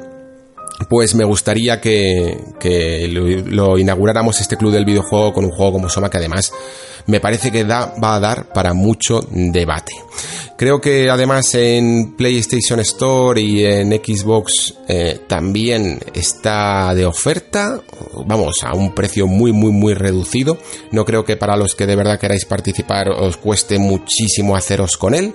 pues 0.89 1.15
me 1.15 1.25
gustaría 1.25 1.81
que, 1.81 3.09
lo, 3.11 3.79
inauguráramos 3.79 4.41
este 4.41 4.57
club 4.57 4.73
del 4.73 4.85
videojuego 4.85 5.33
con 5.33 5.45
un 5.45 5.51
juego 5.51 5.73
como 5.73 5.89
Soma 5.89 6.11
que 6.11 6.19
además 6.19 6.53
me 7.07 7.21
parece 7.21 7.51
que 7.51 7.65
da, 7.65 7.95
va 8.03 8.15
a 8.15 8.21
dar 8.21 8.53
para 8.53 8.73
mucho 8.73 9.21
debate. 9.31 9.93
Creo 10.57 10.79
que 10.79 11.09
además 11.09 11.55
en 11.55 12.15
PlayStation 12.17 12.81
Store 12.81 13.41
y 13.41 13.65
en 13.65 13.93
Xbox 13.93 14.75
eh, 14.89 15.21
también 15.27 15.99
está 16.13 16.95
de 16.95 17.07
oferta, 17.07 17.81
vamos, 18.27 18.57
a 18.63 18.75
un 18.75 18.95
precio 18.95 19.27
muy 19.27 19.53
muy 19.53 19.73
muy 19.73 19.95
reducido. 19.95 20.59
No 20.93 21.07
creo 21.07 21.25
que 21.25 21.39
para 21.39 21.57
los 21.57 21.75
que 21.75 21.87
de 21.87 21.97
verdad 21.97 22.21
queráis 22.21 22.45
participar 22.45 23.09
os 23.09 23.39
cueste 23.39 23.79
muchísimo 23.79 24.55
haceros 24.55 24.99
con 24.99 25.15
él. 25.15 25.33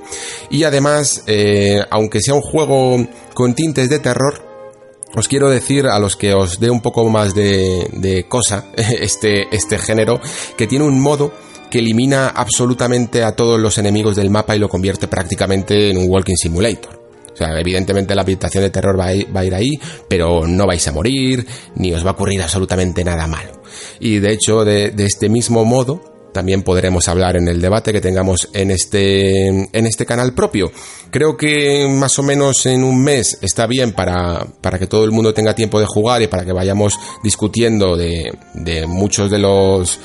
Y 0.51 0.63
además, 0.63 1.23
eh, 1.25 1.81
aunque 1.89 2.21
sea 2.21 2.35
un 2.35 2.41
juego 2.41 3.07
con 3.33 3.55
tintes 3.55 3.89
de 3.89 3.97
terror, 3.97 4.44
os 5.15 5.27
quiero 5.27 5.49
decir 5.49 5.87
a 5.87 5.99
los 5.99 6.15
que 6.15 6.33
os 6.33 6.59
dé 6.59 6.69
un 6.69 6.81
poco 6.81 7.07
más 7.09 7.33
de, 7.33 8.25
cosa 8.27 8.65
este, 8.75 9.55
este 9.55 9.77
género, 9.77 10.19
que 10.57 10.67
tiene 10.67 10.85
un 10.85 10.99
modo 10.99 11.33
que 11.69 11.79
elimina 11.79 12.27
absolutamente 12.27 13.23
a 13.23 13.35
todos 13.35 13.59
los 13.59 13.77
enemigos 13.77 14.15
del 14.15 14.29
mapa 14.29 14.55
y 14.55 14.59
lo 14.59 14.69
convierte 14.69 15.07
prácticamente 15.07 15.89
en 15.89 15.97
un 15.97 16.09
walking 16.09 16.35
simulator. 16.35 17.05
O 17.33 17.37
sea, 17.37 17.59
evidentemente 17.59 18.15
la 18.15 18.21
habitación 18.21 18.63
de 18.63 18.69
terror 18.69 18.97
va 18.97 19.07
a 19.07 19.45
ir 19.45 19.53
ahí, 19.53 19.71
pero 20.07 20.47
no 20.47 20.65
vais 20.65 20.87
a 20.87 20.93
morir, 20.93 21.45
ni 21.75 21.91
os 21.91 22.05
va 22.05 22.11
a 22.11 22.13
ocurrir 22.13 22.41
absolutamente 22.41 23.03
nada 23.03 23.27
malo. 23.27 23.61
Y 23.99 24.19
de 24.19 24.31
hecho, 24.31 24.63
de, 24.63 24.91
de 24.91 25.05
este 25.05 25.27
mismo 25.27 25.65
modo, 25.65 26.14
también 26.35 26.63
podremos 26.63 27.07
hablar 27.07 27.37
en 27.37 27.47
el 27.47 27.61
debate 27.61 27.93
que 27.93 28.01
tengamos 28.01 28.49
en 28.51 28.69
este, 28.69 29.47
en 29.47 29.85
este 29.87 30.05
canal 30.05 30.33
propio. 30.33 30.69
Creo 31.09 31.37
que 31.37 31.87
más 31.87 32.19
o 32.19 32.23
menos 32.23 32.65
en 32.65 32.83
un 32.83 33.01
mes 33.01 33.37
está 33.41 33.67
bien 33.67 33.93
para, 33.93 34.45
para 34.59 34.77
que 34.77 34.85
todo 34.85 35.05
el 35.05 35.11
mundo 35.11 35.33
tenga 35.33 35.55
tiempo 35.55 35.79
de 35.79 35.85
jugar 35.85 36.21
y 36.21 36.27
para 36.27 36.43
que 36.43 36.51
vayamos 36.51 36.99
discutiendo 37.23 37.95
de, 37.95 38.37
de 38.53 38.85
muchos 38.85 39.31
de 39.31 39.39
los 39.39 39.97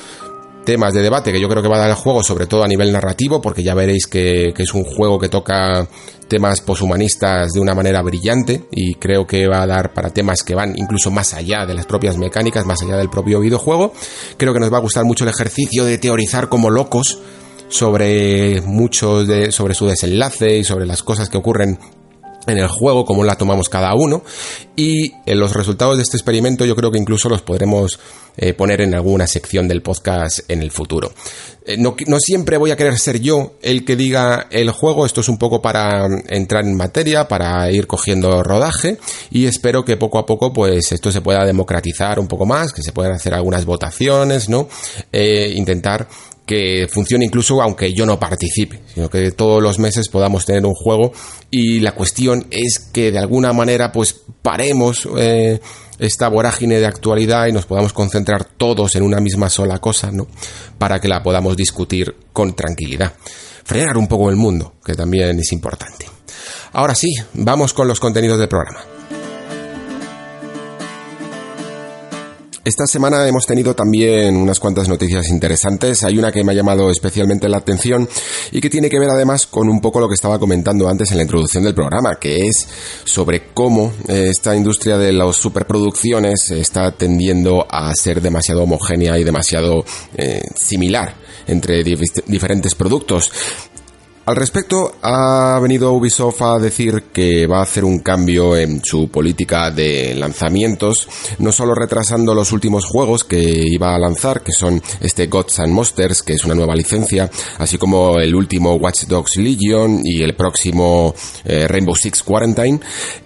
temas 0.65 0.93
de 0.93 1.01
debate 1.01 1.31
que 1.31 1.39
yo 1.39 1.49
creo 1.49 1.61
que 1.61 1.67
va 1.67 1.77
a 1.77 1.81
dar 1.81 1.89
el 1.89 1.95
juego, 1.95 2.23
sobre 2.23 2.47
todo 2.47 2.63
a 2.63 2.67
nivel 2.67 2.91
narrativo, 2.91 3.41
porque 3.41 3.63
ya 3.63 3.73
veréis 3.73 4.07
que, 4.07 4.53
es 4.57 4.73
un 4.73 4.83
juego 4.83 5.19
que 5.19 5.29
toca 5.29 5.87
temas 6.27 6.61
poshumanistas 6.61 7.51
de 7.51 7.59
una 7.59 7.73
manera 7.73 8.01
brillante 8.01 8.65
y 8.71 8.95
creo 8.95 9.25
que 9.25 9.47
va 9.47 9.63
a 9.63 9.67
dar 9.67 9.93
para 9.93 10.11
temas 10.11 10.43
que 10.43 10.55
van 10.55 10.77
incluso 10.77 11.11
más 11.11 11.33
allá 11.33 11.65
de 11.65 11.73
las 11.73 11.85
propias 11.85 12.17
mecánicas, 12.17 12.65
más 12.65 12.81
allá 12.81 12.95
del 12.97 13.09
propio 13.09 13.39
videojuego. 13.39 13.93
Creo 14.37 14.53
que 14.53 14.59
nos 14.59 14.71
va 14.71 14.77
a 14.77 14.81
gustar 14.81 15.03
mucho 15.03 15.23
el 15.23 15.29
ejercicio 15.31 15.83
de 15.83 15.97
teorizar 15.97 16.47
como 16.47 16.69
locos 16.69 17.19
sobre 17.67 18.61
muchos 18.61 19.27
de, 19.27 19.51
sobre 19.51 19.73
su 19.73 19.87
desenlace 19.87 20.57
y 20.57 20.63
sobre 20.63 20.85
las 20.85 21.03
cosas 21.03 21.29
que 21.29 21.37
ocurren 21.37 21.79
en 22.47 22.57
el 22.57 22.67
juego, 22.67 23.05
cómo 23.05 23.23
la 23.23 23.35
tomamos 23.35 23.69
cada 23.69 23.93
uno 23.95 24.23
y 24.75 25.13
en 25.25 25.39
los 25.39 25.53
resultados 25.53 25.97
de 25.97 26.03
este 26.03 26.17
experimento 26.17 26.65
yo 26.65 26.75
creo 26.75 26.91
que 26.91 26.97
incluso 26.97 27.29
los 27.29 27.41
podremos 27.41 27.99
eh, 28.37 28.53
poner 28.53 28.81
en 28.81 28.95
alguna 28.95 29.27
sección 29.27 29.67
del 29.67 29.81
podcast 29.81 30.39
en 30.47 30.61
el 30.61 30.71
futuro. 30.71 31.11
Eh, 31.65 31.77
no, 31.77 31.95
siempre 32.19 32.57
voy 32.57 32.71
a 32.71 32.75
querer 32.75 32.97
ser 32.97 33.19
yo 33.19 33.53
el 33.61 33.85
que 33.85 33.95
diga 33.95 34.47
el 34.49 34.71
juego, 34.71 35.05
esto 35.05 35.21
es 35.21 35.29
un 35.29 35.37
poco 35.37 35.61
para 35.61 36.07
entrar 36.29 36.63
en 36.63 36.75
materia, 36.75 37.27
para 37.27 37.69
ir 37.71 37.87
cogiendo 37.87 38.41
rodaje 38.41 38.97
y 39.29 39.45
espero 39.45 39.85
que 39.85 39.97
poco 39.97 40.17
a 40.17 40.25
poco 40.25 40.53
pues 40.53 40.91
esto 40.91 41.11
se 41.11 41.21
pueda 41.21 41.45
democratizar 41.45 42.19
un 42.19 42.27
poco 42.27 42.45
más, 42.45 42.73
que 42.73 42.81
se 42.81 42.93
puedan 42.93 43.11
hacer 43.11 43.33
algunas 43.33 43.65
votaciones, 43.65 44.49
¿no? 44.49 44.67
Eh, 45.11 45.51
intentar 45.55 46.07
que 46.51 46.85
funcione 46.89 47.23
incluso 47.23 47.61
aunque 47.61 47.93
yo 47.93 48.05
no 48.05 48.19
participe, 48.19 48.81
sino 48.93 49.09
que 49.09 49.31
todos 49.31 49.63
los 49.63 49.79
meses 49.79 50.09
podamos 50.09 50.45
tener 50.45 50.65
un 50.65 50.73
juego 50.73 51.13
y 51.49 51.79
la 51.79 51.93
cuestión 51.93 52.45
es 52.51 52.77
que 52.77 53.09
de 53.09 53.19
alguna 53.19 53.53
manera 53.53 53.93
pues 53.93 54.19
paremos 54.41 55.07
eh, 55.17 55.61
esta 55.97 56.27
vorágine 56.27 56.81
de 56.81 56.87
actualidad 56.87 57.47
y 57.47 57.53
nos 57.53 57.65
podamos 57.65 57.93
concentrar 57.93 58.43
todos 58.43 58.97
en 58.97 59.03
una 59.03 59.21
misma 59.21 59.49
sola 59.49 59.79
cosa, 59.79 60.11
¿no? 60.11 60.27
Para 60.77 60.99
que 60.99 61.07
la 61.07 61.23
podamos 61.23 61.55
discutir 61.55 62.13
con 62.33 62.53
tranquilidad. 62.53 63.13
Frenar 63.63 63.97
un 63.97 64.09
poco 64.09 64.29
el 64.29 64.35
mundo, 64.35 64.73
que 64.83 64.93
también 64.93 65.39
es 65.39 65.53
importante. 65.53 66.05
Ahora 66.73 66.95
sí, 66.95 67.13
vamos 67.33 67.73
con 67.73 67.87
los 67.87 68.01
contenidos 68.01 68.39
del 68.39 68.49
programa. 68.49 69.00
Esta 72.63 72.85
semana 72.85 73.27
hemos 73.27 73.47
tenido 73.47 73.73
también 73.73 74.37
unas 74.37 74.59
cuantas 74.59 74.87
noticias 74.87 75.29
interesantes. 75.29 76.03
Hay 76.03 76.19
una 76.19 76.31
que 76.31 76.43
me 76.43 76.51
ha 76.51 76.55
llamado 76.55 76.91
especialmente 76.91 77.49
la 77.49 77.57
atención 77.57 78.07
y 78.51 78.61
que 78.61 78.69
tiene 78.69 78.87
que 78.87 78.99
ver 78.99 79.09
además 79.09 79.47
con 79.47 79.67
un 79.67 79.81
poco 79.81 79.99
lo 79.99 80.07
que 80.07 80.13
estaba 80.13 80.37
comentando 80.37 80.87
antes 80.87 81.09
en 81.09 81.17
la 81.17 81.23
introducción 81.23 81.63
del 81.63 81.73
programa, 81.73 82.17
que 82.19 82.45
es 82.45 82.67
sobre 83.03 83.51
cómo 83.55 83.91
eh, 84.07 84.27
esta 84.29 84.55
industria 84.55 84.99
de 84.99 85.11
las 85.11 85.37
superproducciones 85.37 86.51
está 86.51 86.91
tendiendo 86.91 87.65
a 87.67 87.91
ser 87.95 88.21
demasiado 88.21 88.61
homogénea 88.61 89.17
y 89.17 89.23
demasiado 89.23 89.83
eh, 90.15 90.43
similar 90.55 91.15
entre 91.47 91.83
diferentes 91.83 92.75
productos. 92.75 93.31
Al 94.23 94.35
respecto, 94.35 94.97
ha 95.01 95.57
venido 95.59 95.91
Ubisoft 95.93 96.43
a 96.43 96.59
decir 96.59 97.05
que 97.11 97.47
va 97.47 97.57
a 97.57 97.63
hacer 97.63 97.83
un 97.83 97.99
cambio 97.99 98.55
en 98.55 98.79
su 98.83 99.09
política 99.09 99.71
de 99.71 100.13
lanzamientos, 100.13 101.07
no 101.39 101.51
solo 101.51 101.73
retrasando 101.73 102.35
los 102.35 102.51
últimos 102.51 102.85
juegos 102.85 103.23
que 103.23 103.41
iba 103.41 103.95
a 103.95 103.99
lanzar, 103.99 104.41
que 104.43 104.51
son 104.51 104.79
este 104.99 105.25
Gods 105.25 105.61
and 105.61 105.73
Monsters, 105.73 106.21
que 106.21 106.33
es 106.33 106.45
una 106.45 106.53
nueva 106.53 106.75
licencia, 106.75 107.31
así 107.57 107.79
como 107.79 108.19
el 108.19 108.35
último 108.35 108.75
Watch 108.75 109.05
Dogs 109.05 109.37
Legion 109.37 110.01
y 110.03 110.21
el 110.21 110.35
próximo 110.35 111.15
eh, 111.43 111.67
Rainbow 111.67 111.95
Six 111.95 112.21
Quarantine, 112.21 112.79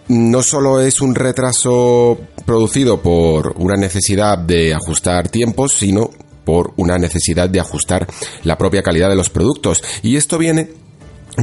no 0.08 0.42
solo 0.42 0.80
es 0.80 1.02
un 1.02 1.14
retraso 1.14 2.18
producido 2.46 3.02
por 3.02 3.54
una 3.58 3.76
necesidad 3.76 4.38
de 4.38 4.74
ajustar 4.74 5.28
tiempos, 5.28 5.74
sino 5.74 6.10
por 6.46 6.74
una 6.78 6.98
necesidad 6.98 7.50
de 7.50 7.60
ajustar 7.60 8.08
la 8.44 8.58
propia 8.58 8.84
calidad 8.84 9.10
de 9.10 9.16
los 9.16 9.30
productos. 9.30 9.84
Y 10.04 10.16
esto 10.16 10.38
viene 10.38 10.70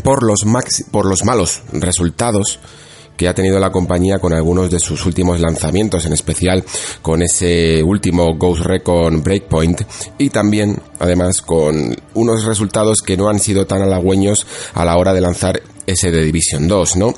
por 0.03 0.23
los, 0.23 0.45
por 0.91 1.07
los 1.07 1.25
malos 1.25 1.63
resultados 1.73 2.59
que 3.17 3.29
ha 3.29 3.35
tenido 3.35 3.59
la 3.59 3.71
compañía 3.71 4.19
con 4.19 4.33
algunos 4.33 4.71
de 4.71 4.81
sus 4.81 5.05
últimos 5.05 5.39
lanzamientos, 5.41 6.07
en 6.07 6.13
especial 6.13 6.65
con 7.03 7.23
ese 7.23 7.83
último 7.83 8.35
Ghost 8.37 8.63
Recon 8.63 9.23
Breakpoint 9.23 9.83
y 10.19 10.31
también, 10.31 10.81
además, 10.99 11.43
con 11.43 11.95
unos 12.15 12.45
resultados 12.45 13.03
que 13.03 13.17
no 13.17 13.29
han 13.29 13.39
sido 13.39 13.67
tan 13.67 13.83
halagüeños 13.83 14.47
a 14.75 14.85
la 14.85 14.97
hora 14.97 15.13
de 15.13 15.21
lanzar 15.21 15.63
ese 15.87 16.11
de 16.11 16.23
Division 16.23 16.69
2, 16.69 16.97
¿no? 16.97 17.15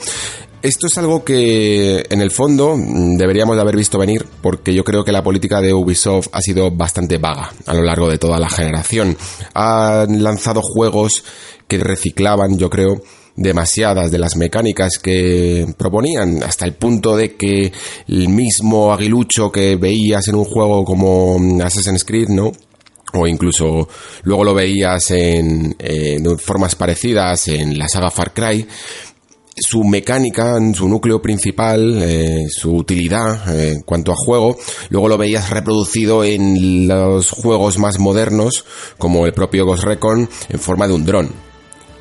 Esto 0.64 0.86
es 0.86 0.96
algo 0.96 1.26
que 1.26 2.06
en 2.08 2.22
el 2.22 2.30
fondo 2.30 2.74
deberíamos 2.78 3.54
de 3.54 3.60
haber 3.60 3.76
visto 3.76 3.98
venir 3.98 4.24
porque 4.40 4.72
yo 4.72 4.82
creo 4.82 5.04
que 5.04 5.12
la 5.12 5.22
política 5.22 5.60
de 5.60 5.74
Ubisoft 5.74 6.28
ha 6.32 6.40
sido 6.40 6.70
bastante 6.70 7.18
vaga 7.18 7.52
a 7.66 7.74
lo 7.74 7.82
largo 7.82 8.08
de 8.08 8.16
toda 8.16 8.38
la 8.38 8.48
generación. 8.48 9.14
Han 9.52 10.22
lanzado 10.22 10.62
juegos 10.62 11.22
que 11.68 11.76
reciclaban, 11.76 12.56
yo 12.56 12.70
creo, 12.70 13.02
demasiadas 13.36 14.10
de 14.10 14.18
las 14.18 14.36
mecánicas 14.36 14.98
que 14.98 15.66
proponían, 15.76 16.42
hasta 16.42 16.64
el 16.64 16.72
punto 16.72 17.14
de 17.14 17.36
que 17.36 17.70
el 18.08 18.30
mismo 18.30 18.90
aguilucho 18.90 19.52
que 19.52 19.76
veías 19.76 20.28
en 20.28 20.36
un 20.36 20.46
juego 20.46 20.82
como 20.86 21.38
Assassin's 21.62 22.04
Creed, 22.04 22.28
¿no? 22.30 22.52
o 23.16 23.26
incluso 23.26 23.88
luego 24.22 24.44
lo 24.44 24.54
veías 24.54 25.10
en, 25.12 25.76
formas 26.38 26.74
parecidas 26.74 27.48
en 27.48 27.78
la 27.78 27.88
saga 27.88 28.10
Far 28.10 28.32
Cry, 28.32 28.66
su 29.56 29.84
mecánica, 29.84 30.56
su 30.74 30.88
núcleo 30.88 31.22
principal, 31.22 32.02
eh, 32.02 32.46
su 32.48 32.74
utilidad 32.74 33.54
eh, 33.54 33.72
en 33.72 33.82
cuanto 33.82 34.12
a 34.12 34.16
juego, 34.16 34.56
luego 34.90 35.08
lo 35.08 35.18
veías 35.18 35.50
reproducido 35.50 36.24
en 36.24 36.88
los 36.88 37.30
juegos 37.30 37.78
más 37.78 37.98
modernos, 37.98 38.64
como 38.98 39.26
el 39.26 39.32
propio 39.32 39.66
Ghost 39.66 39.84
Recon, 39.84 40.28
en 40.48 40.58
forma 40.58 40.86
de 40.88 40.94
un 40.94 41.04
dron 41.04 41.44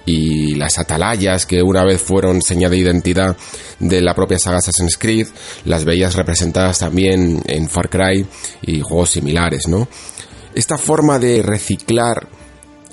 y 0.05 0.55
las 0.55 0.79
atalayas 0.79 1.45
que 1.45 1.61
una 1.61 1.83
vez 1.83 2.01
fueron 2.01 2.41
seña 2.41 2.69
de 2.69 2.77
identidad 2.77 3.37
de 3.79 4.01
la 4.01 4.13
propia 4.13 4.39
saga 4.39 4.57
Assassin's 4.57 4.97
Creed, 4.97 5.27
las 5.65 5.85
veías 5.85 6.15
representadas 6.15 6.79
también 6.79 7.41
en 7.47 7.69
Far 7.69 7.89
Cry 7.89 8.25
y 8.61 8.81
juegos 8.81 9.11
similares, 9.11 9.67
¿no? 9.67 9.87
Esta 10.53 10.77
forma 10.77 11.19
de 11.19 11.41
reciclar 11.41 12.27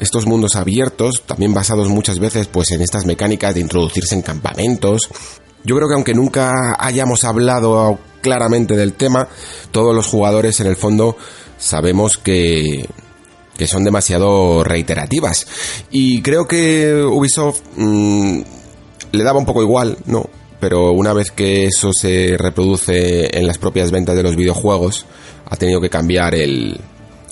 estos 0.00 0.26
mundos 0.26 0.56
abiertos, 0.56 1.22
también 1.26 1.54
basados 1.54 1.88
muchas 1.88 2.18
veces 2.18 2.46
pues 2.48 2.72
en 2.72 2.82
estas 2.82 3.06
mecánicas 3.06 3.54
de 3.54 3.60
introducirse 3.60 4.14
en 4.14 4.22
campamentos, 4.22 5.08
yo 5.62 5.76
creo 5.76 5.88
que 5.88 5.94
aunque 5.94 6.14
nunca 6.14 6.74
hayamos 6.78 7.24
hablado 7.24 7.98
claramente 8.22 8.76
del 8.76 8.94
tema, 8.94 9.28
todos 9.70 9.94
los 9.94 10.06
jugadores 10.06 10.60
en 10.60 10.66
el 10.66 10.76
fondo 10.76 11.16
sabemos 11.58 12.16
que 12.16 12.88
que 13.60 13.66
son 13.66 13.84
demasiado 13.84 14.64
reiterativas. 14.64 15.46
Y 15.90 16.22
creo 16.22 16.48
que 16.48 16.94
Ubisoft 16.94 17.60
mm, 17.76 18.40
le 19.12 19.22
daba 19.22 19.38
un 19.38 19.44
poco 19.44 19.60
igual, 19.60 19.98
¿no? 20.06 20.30
Pero 20.58 20.92
una 20.92 21.12
vez 21.12 21.30
que 21.30 21.66
eso 21.66 21.90
se 21.92 22.38
reproduce 22.38 23.36
en 23.36 23.46
las 23.46 23.58
propias 23.58 23.90
ventas 23.90 24.16
de 24.16 24.22
los 24.22 24.34
videojuegos, 24.34 25.04
ha 25.44 25.56
tenido 25.56 25.78
que 25.78 25.90
cambiar 25.90 26.34
el, 26.34 26.80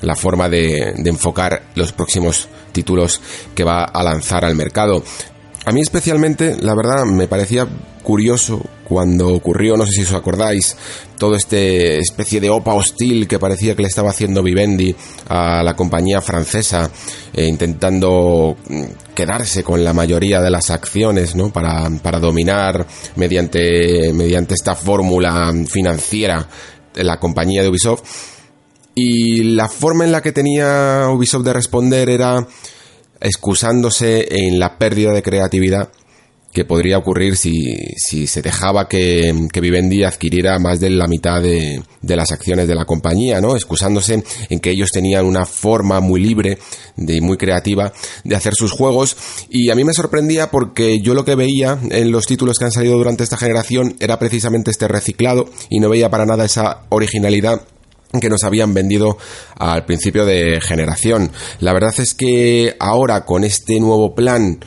la 0.03 0.15
forma 0.15 0.49
de, 0.49 0.95
enfocar 1.05 1.63
los 1.75 1.93
próximos 1.93 2.49
títulos 2.73 3.21
que 3.55 3.65
va 3.65 3.85
a 3.85 4.03
lanzar 4.03 4.45
al 4.45 4.55
mercado. 4.55 5.03
A 5.65 5.73
mí 5.73 5.81
especialmente, 5.81 6.57
la 6.61 6.75
verdad, 6.75 7.05
me 7.05 7.29
parecía 7.29 7.67
curioso 8.03 8.63
cuando 8.85 9.29
ocurrió, 9.35 9.77
no 9.77 9.85
sé 9.85 9.93
si 9.93 10.03
os 10.03 10.15
acordáis, 10.15 10.77
todo 11.19 11.35
este 11.35 11.99
especie 11.99 12.41
de 12.41 12.49
opa 12.49 12.73
hostil 12.73 13.29
que 13.29 13.39
parecía 13.39 13.75
que 13.75 13.83
le 13.83 13.89
estaba 13.89 14.11
haciendo 14.11 14.43
Vivendi 14.43 14.95
a 15.29 15.63
la 15.63 15.77
compañía 15.77 16.23
francesa, 16.23 16.91
eh, 17.35 17.45
intentando 17.45 18.57
mm, 18.67 19.15
quedarse 19.15 19.63
con 19.63 19.85
la 19.85 19.93
mayoría 19.93 20.41
de 20.41 20.49
las 20.49 20.71
acciones, 20.71 21.35
¿no? 21.35 21.53
Para, 21.53 21.91
para 22.03 22.19
dominar 22.19 22.87
mediante, 23.17 24.11
mediante 24.15 24.55
esta 24.55 24.75
fórmula 24.75 25.53
financiera 25.67 26.49
la 26.95 27.19
compañía 27.19 27.63
de 27.63 27.69
Ubisoft. 27.69 28.38
Y 29.01 29.45
la 29.45 29.69
forma 29.69 30.05
en 30.05 30.11
la 30.11 30.23
que 30.23 30.33
tenía 30.33 31.07
Ubisoft 31.09 31.45
de 31.45 31.53
responder 31.53 32.11
era 32.11 32.45
excusándose 33.21 34.27
en 34.29 34.59
la 34.59 34.77
pérdida 34.77 35.13
de 35.13 35.23
creatividad 35.23 35.93
que 36.53 36.65
podría 36.65 36.99
ocurrir 36.99 37.37
si, 37.37 37.77
se 38.27 38.43
dejaba 38.43 38.89
que, 38.89 39.47
que, 39.53 39.61
Vivendi 39.61 40.03
adquiriera 40.03 40.59
más 40.59 40.81
de 40.81 40.91
la 40.91 41.07
mitad 41.07 41.41
de, 41.41 41.81
de, 42.03 42.17
las 42.17 42.33
acciones 42.33 42.67
de 42.67 42.75
la 42.75 42.87
compañía, 42.87 43.41
¿no? 43.41 43.55
Excusándose 43.55 44.25
en 44.49 44.59
que 44.59 44.71
ellos 44.71 44.91
tenían 44.91 45.27
una 45.27 45.47
forma 45.47 46.01
muy 46.01 46.21
libre 46.21 46.59
y 46.97 47.21
muy 47.21 47.37
creativa 47.37 47.93
de 48.25 48.35
hacer 48.35 48.55
sus 48.55 48.73
juegos. 48.73 49.17
Y 49.49 49.71
a 49.71 49.77
mí 49.77 49.85
me 49.85 49.95
sorprendía 49.95 50.51
porque 50.51 51.01
yo 51.01 51.15
lo 51.15 51.25
que 51.25 51.37
veía 51.37 51.79
en 51.89 52.11
los 52.11 52.27
títulos 52.27 52.59
que 52.59 52.65
han 52.65 52.73
salido 52.73 52.97
durante 52.97 53.23
esta 53.23 53.37
generación 53.37 53.95
era 54.01 54.19
precisamente 54.19 54.73
este 54.73 54.89
reciclado 54.89 55.49
y 55.71 55.79
no 55.79 55.89
veía 55.89 56.11
para 56.11 56.27
nada 56.27 56.47
esa 56.47 56.87
originalidad 56.89 57.63
que 58.21 58.31
nos 58.31 58.45
habían 58.45 58.75
vendido 58.75 59.19
al 59.57 59.85
principio 59.85 60.25
de 60.25 60.61
generación. 60.61 61.31
La 61.61 61.73
verdad 61.73 61.95
es 61.99 62.15
que 62.15 62.77
ahora 62.79 63.25
con 63.25 63.45
este 63.45 63.79
nuevo 63.81 64.15
plan 64.15 64.61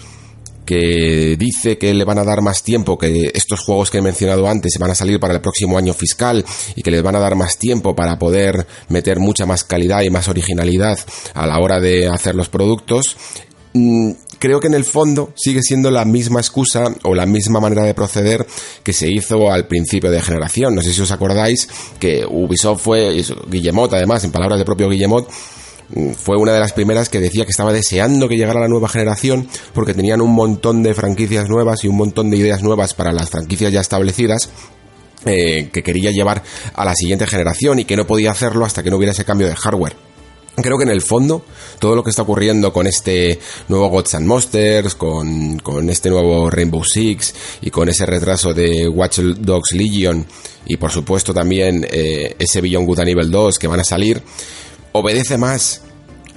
que 0.66 1.36
dice 1.38 1.78
que 1.78 1.94
le 1.94 2.06
van 2.06 2.20
a 2.20 2.24
dar 2.24 2.42
más 2.42 2.64
tiempo, 2.64 2.98
que 2.98 3.32
estos 3.34 3.60
juegos 3.60 3.90
que 3.90 3.98
he 3.98 4.02
mencionado 4.02 4.48
antes 4.48 4.78
van 4.80 4.92
a 4.92 4.96
salir 4.96 5.20
para 5.20 5.34
el 5.34 5.42
próximo 5.42 5.78
año 5.78 5.94
fiscal 5.94 6.46
y 6.76 6.82
que 6.82 6.92
les 6.92 7.04
van 7.04 7.16
a 7.16 7.20
dar 7.20 7.36
más 7.36 7.58
tiempo 7.58 7.96
para 7.96 8.18
poder 8.18 8.66
meter 8.88 9.20
mucha 9.20 9.46
más 9.46 9.64
calidad 9.64 10.02
y 10.02 10.10
más 10.10 10.28
originalidad 10.28 11.00
a 11.34 11.48
la 11.48 11.60
hora 11.60 11.80
de 11.80 12.08
hacer 12.08 12.36
los 12.36 12.48
productos, 12.48 13.18
mm, 13.74 14.12
creo 14.42 14.60
que 14.60 14.68
en 14.68 14.74
el 14.74 14.86
fondo 14.86 15.32
sigue 15.36 15.62
siendo 15.62 15.92
la 15.92 16.04
misma 16.04 16.40
excusa 16.40 16.86
o 17.04 17.14
la 17.14 17.28
misma 17.28 17.60
manera 17.60 17.84
de 17.84 17.94
proceder 17.94 18.46
que 18.84 18.92
se 18.92 19.08
hizo 19.08 19.52
al 19.52 19.68
principio 19.68 20.10
de 20.10 20.20
generación. 20.20 20.74
No 20.74 20.82
sé 20.82 20.92
si 20.92 21.00
os 21.00 21.12
acordáis 21.12 21.70
que 22.00 22.26
Ubisoft 22.28 22.82
fue, 22.82 23.24
Guillemot 23.48 23.94
además, 23.94 24.24
en 24.24 24.32
palabras 24.32 24.58
del 24.58 24.66
propio 24.66 24.90
Guillemot, 24.90 25.30
mm, 25.90 26.14
fue 26.14 26.38
una 26.38 26.54
de 26.54 26.60
las 26.60 26.74
primeras 26.74 27.08
que 27.08 27.20
decía 27.20 27.46
que 27.46 27.52
estaba 27.52 27.72
deseando 27.72 28.28
que 28.28 28.36
llegara 28.36 28.60
la 28.60 28.68
nueva 28.68 28.90
generación 28.90 29.48
porque 29.76 29.94
tenían 29.94 30.22
un 30.22 30.32
montón 30.32 30.82
de 30.82 30.96
franquicias 30.96 31.48
nuevas 31.48 31.84
y 31.84 31.88
un 31.88 31.98
montón 31.98 32.32
de 32.32 32.38
ideas 32.38 32.64
nuevas 32.64 32.96
para 32.96 33.12
las 33.12 33.30
franquicias 33.30 33.72
ya 33.72 33.82
establecidas 33.82 34.50
eh, 35.24 35.70
que 35.72 35.84
quería 35.84 36.10
llevar 36.10 36.42
a 36.74 36.84
la 36.84 36.96
siguiente 36.96 37.28
generación 37.28 37.78
y 37.78 37.86
que 37.86 37.96
no 37.96 38.08
podía 38.08 38.32
hacerlo 38.32 38.66
hasta 38.66 38.82
que 38.82 38.90
no 38.90 38.98
hubiera 38.98 39.12
ese 39.12 39.24
cambio 39.24 39.46
de 39.46 39.56
hardware. 39.56 40.11
Creo 40.56 40.78
que 40.78 40.84
en 40.84 40.90
el 40.90 41.02
fondo, 41.02 41.46
todo 41.80 41.96
lo 41.96 42.04
que 42.04 42.10
está 42.10 42.24
ocurriendo 42.24 42.74
con 42.74 42.86
este 42.86 43.40
nuevo 43.70 43.88
Gods 43.88 44.16
and 44.16 44.28
Monsters, 44.28 44.96
con, 44.96 45.58
con, 45.60 45.90
este 45.90 46.10
nuevo 46.10 46.50
Rainbow 46.50 46.84
Six 46.84 47.34
y 47.62 47.70
con 47.70 47.88
ese 47.88 48.06
retraso 48.06 48.54
de 48.54 48.88
Watch 48.88 49.20
Dogs 49.20 49.72
Legion 49.72 50.26
y 50.66 50.76
por 50.78 50.92
supuesto 50.92 51.34
también 51.34 51.88
eh, 51.90 52.36
ese 52.38 52.60
Beyond 52.60 52.86
Good 52.86 53.00
and 53.00 53.10
Evil 53.10 53.32
2 53.32 53.60
que 53.60 53.68
van 53.68 53.80
a 53.80 53.86
salir, 53.86 54.22
obedece 54.92 55.38
más 55.38 55.82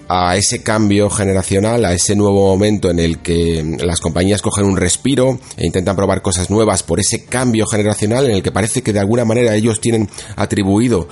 a 0.09 0.37
ese 0.37 0.63
cambio 0.63 1.09
generacional, 1.11 1.85
a 1.85 1.93
ese 1.93 2.15
nuevo 2.15 2.47
momento 2.47 2.91
en 2.91 2.99
el 2.99 3.19
que 3.19 3.77
las 3.81 4.01
compañías 4.01 4.43
cogen 4.43 4.67
un 4.67 4.77
respiro 4.77 5.39
e 5.57 5.67
intentan 5.67 5.97
probar 5.97 6.23
cosas 6.23 6.51
nuevas 6.51 6.83
por 6.83 7.01
ese 7.01 7.25
cambio 7.25 7.67
generacional 7.67 8.27
en 8.27 8.33
el 8.33 8.43
que 8.43 8.53
parece 8.53 8.83
que 8.83 8.93
de 8.93 9.01
alguna 9.01 9.25
manera 9.25 9.55
ellos 9.55 9.81
tienen 9.81 10.09
atribuido 10.37 11.09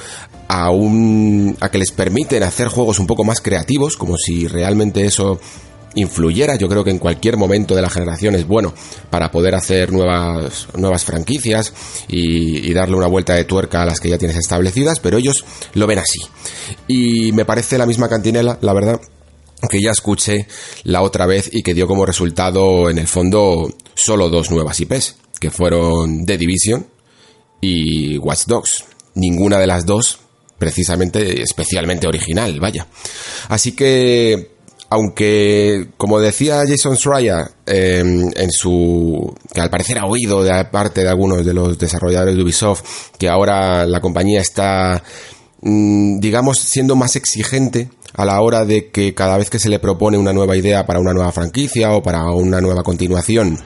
a 0.48 0.70
un 0.70 1.57
a 1.61 1.70
que 1.70 1.78
les 1.78 1.92
permiten 1.92 2.42
hacer 2.42 2.68
juegos 2.68 2.98
un 2.98 3.07
poco 3.07 3.24
más 3.24 3.40
creativos, 3.40 3.96
como 3.96 4.16
si 4.16 4.46
realmente 4.46 5.05
eso 5.07 5.40
influyera. 5.94 6.57
Yo 6.57 6.68
creo 6.68 6.85
que 6.85 6.90
en 6.90 6.98
cualquier 6.98 7.37
momento 7.37 7.74
de 7.74 7.83
la 7.83 7.90
generación 7.90 8.35
es 8.35 8.46
bueno 8.46 8.74
para 9.11 9.31
poder 9.31 9.55
hacer 9.55 9.92
nuevas, 9.92 10.68
nuevas 10.76 11.05
franquicias 11.05 11.72
y, 12.09 12.68
y, 12.68 12.72
darle 12.72 12.96
una 12.96 13.07
vuelta 13.07 13.35
de 13.35 13.44
tuerca 13.44 13.83
a 13.83 13.87
las 13.87 14.00
que 14.00 14.09
ya 14.09 14.18
tienes 14.18 14.37
establecidas, 14.37 15.00
pero 15.00 15.18
ellos 15.18 15.44
lo 15.74 15.87
ven 15.87 15.98
así. 15.98 16.20
Y 16.88 17.33
me 17.33 17.44
parece 17.44 17.78
la 17.78 17.87
misma 17.87 18.09
cantinela, 18.09 18.59
la 18.61 18.72
verdad, 18.72 19.00
que 19.68 19.81
ya 19.81 19.90
escuché 19.90 20.46
la 20.85 21.02
otra 21.02 21.26
vez 21.26 21.48
y 21.52 21.62
que 21.62 21.74
dio 21.74 21.87
como 21.87 22.07
resultado, 22.07 22.90
en 22.90 22.98
el 22.98 23.07
fondo, 23.07 23.72
solo 23.94 24.28
dos 24.28 24.50
nuevas 24.50 24.81
IPs, 24.81 25.16
que 25.40 25.50
fueron 25.50 26.24
The 26.26 26.38
Division 26.38 26.87
y 27.61 28.18
Watch 28.18 28.46
Dogs. 28.46 28.85
Ninguna 29.14 29.59
de 29.59 29.66
las 29.66 29.85
dos 29.87 30.18
precisamente 30.59 31.42
especialmente 31.42 32.07
original, 32.07 32.61
vaya. 32.61 32.87
Así 33.48 33.72
que 33.72 34.52
aunque, 34.92 35.88
como 35.96 36.20
decía 36.20 36.64
Jason 36.68 36.98
Schreier 36.98 37.50
em, 37.64 38.31
en 38.37 38.50
su. 38.50 39.35
que 39.50 39.62
al 39.62 39.70
parecer 39.70 39.98
ha 39.98 40.05
oído 40.05 40.44
de 40.44 40.66
parte 40.66 41.02
de 41.02 41.09
algunos 41.09 41.46
de 41.46 41.55
los 41.55 41.78
desarrolladores 41.78 42.37
de 42.37 42.42
Ubisoft, 42.42 42.83
que 43.18 43.31
ahora 43.31 43.87
la 43.87 44.02
compañía 44.02 44.42
está, 44.42 45.02
mm, 45.62 46.20
digamos, 46.20 46.59
siendo 46.59 46.94
más 46.94 47.16
exigente 47.16 47.88
a 48.12 48.26
la 48.26 48.42
hora 48.42 48.66
de 48.66 48.90
que 48.90 49.14
cada 49.14 49.38
vez 49.38 49.48
que 49.48 49.59
se 49.59 49.70
le 49.70 49.78
propone 49.78 50.18
una 50.18 50.35
nueva 50.35 50.59
idea 50.59 50.85
para 50.85 51.00
una 51.00 51.14
nueva 51.14 51.33
franquicia 51.33 51.92
o 51.92 52.02
para 52.02 52.31
una 52.31 52.61
nueva 52.61 52.83
continuación, 52.83 53.59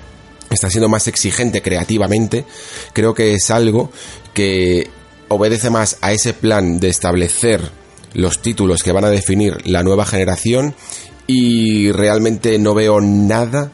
está 0.48 0.70
siendo 0.70 0.88
más 0.88 1.08
exigente 1.08 1.60
creativamente, 1.60 2.44
creo 2.92 3.14
que 3.14 3.34
es 3.34 3.50
algo 3.50 3.90
que 4.32 4.88
obedece 5.26 5.70
más 5.70 5.98
a 6.02 6.12
ese 6.12 6.34
plan 6.34 6.78
de 6.78 6.88
establecer 6.88 7.72
los 8.14 8.40
títulos 8.42 8.84
que 8.84 8.92
van 8.92 9.04
a 9.04 9.10
definir 9.10 9.56
la 9.66 9.82
nueva 9.82 10.06
generación 10.06 10.76
y 11.26 11.90
realmente 11.92 12.58
no 12.58 12.74
veo 12.74 13.00
nada 13.00 13.72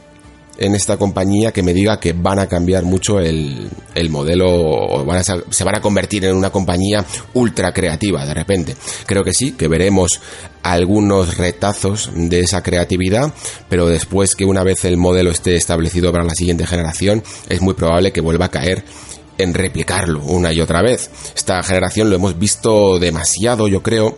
en 0.58 0.74
esta 0.74 0.96
compañía 0.96 1.50
que 1.52 1.62
me 1.62 1.72
diga 1.72 1.98
que 1.98 2.12
van 2.12 2.38
a 2.38 2.46
cambiar 2.46 2.84
mucho 2.84 3.18
el, 3.18 3.68
el 3.94 4.10
modelo 4.10 4.46
o 4.48 5.04
van 5.04 5.18
a, 5.18 5.22
se 5.22 5.64
van 5.64 5.76
a 5.76 5.80
convertir 5.80 6.24
en 6.24 6.36
una 6.36 6.50
compañía 6.50 7.04
ultra 7.34 7.72
creativa 7.72 8.24
de 8.24 8.34
repente. 8.34 8.76
Creo 9.06 9.24
que 9.24 9.32
sí, 9.32 9.52
que 9.52 9.68
veremos 9.68 10.20
algunos 10.62 11.36
retazos 11.38 12.10
de 12.14 12.40
esa 12.40 12.62
creatividad, 12.62 13.32
pero 13.68 13.86
después 13.86 14.36
que 14.36 14.44
una 14.44 14.62
vez 14.62 14.84
el 14.84 14.96
modelo 14.96 15.30
esté 15.30 15.56
establecido 15.56 16.12
para 16.12 16.24
la 16.24 16.34
siguiente 16.34 16.66
generación, 16.66 17.22
es 17.48 17.60
muy 17.60 17.74
probable 17.74 18.12
que 18.12 18.20
vuelva 18.20 18.46
a 18.46 18.50
caer 18.50 18.84
en 19.38 19.54
replicarlo 19.54 20.22
una 20.22 20.52
y 20.52 20.60
otra 20.60 20.82
vez. 20.82 21.10
Esta 21.34 21.62
generación 21.62 22.10
lo 22.10 22.16
hemos 22.16 22.38
visto 22.38 22.98
demasiado, 22.98 23.66
yo 23.66 23.82
creo, 23.82 24.16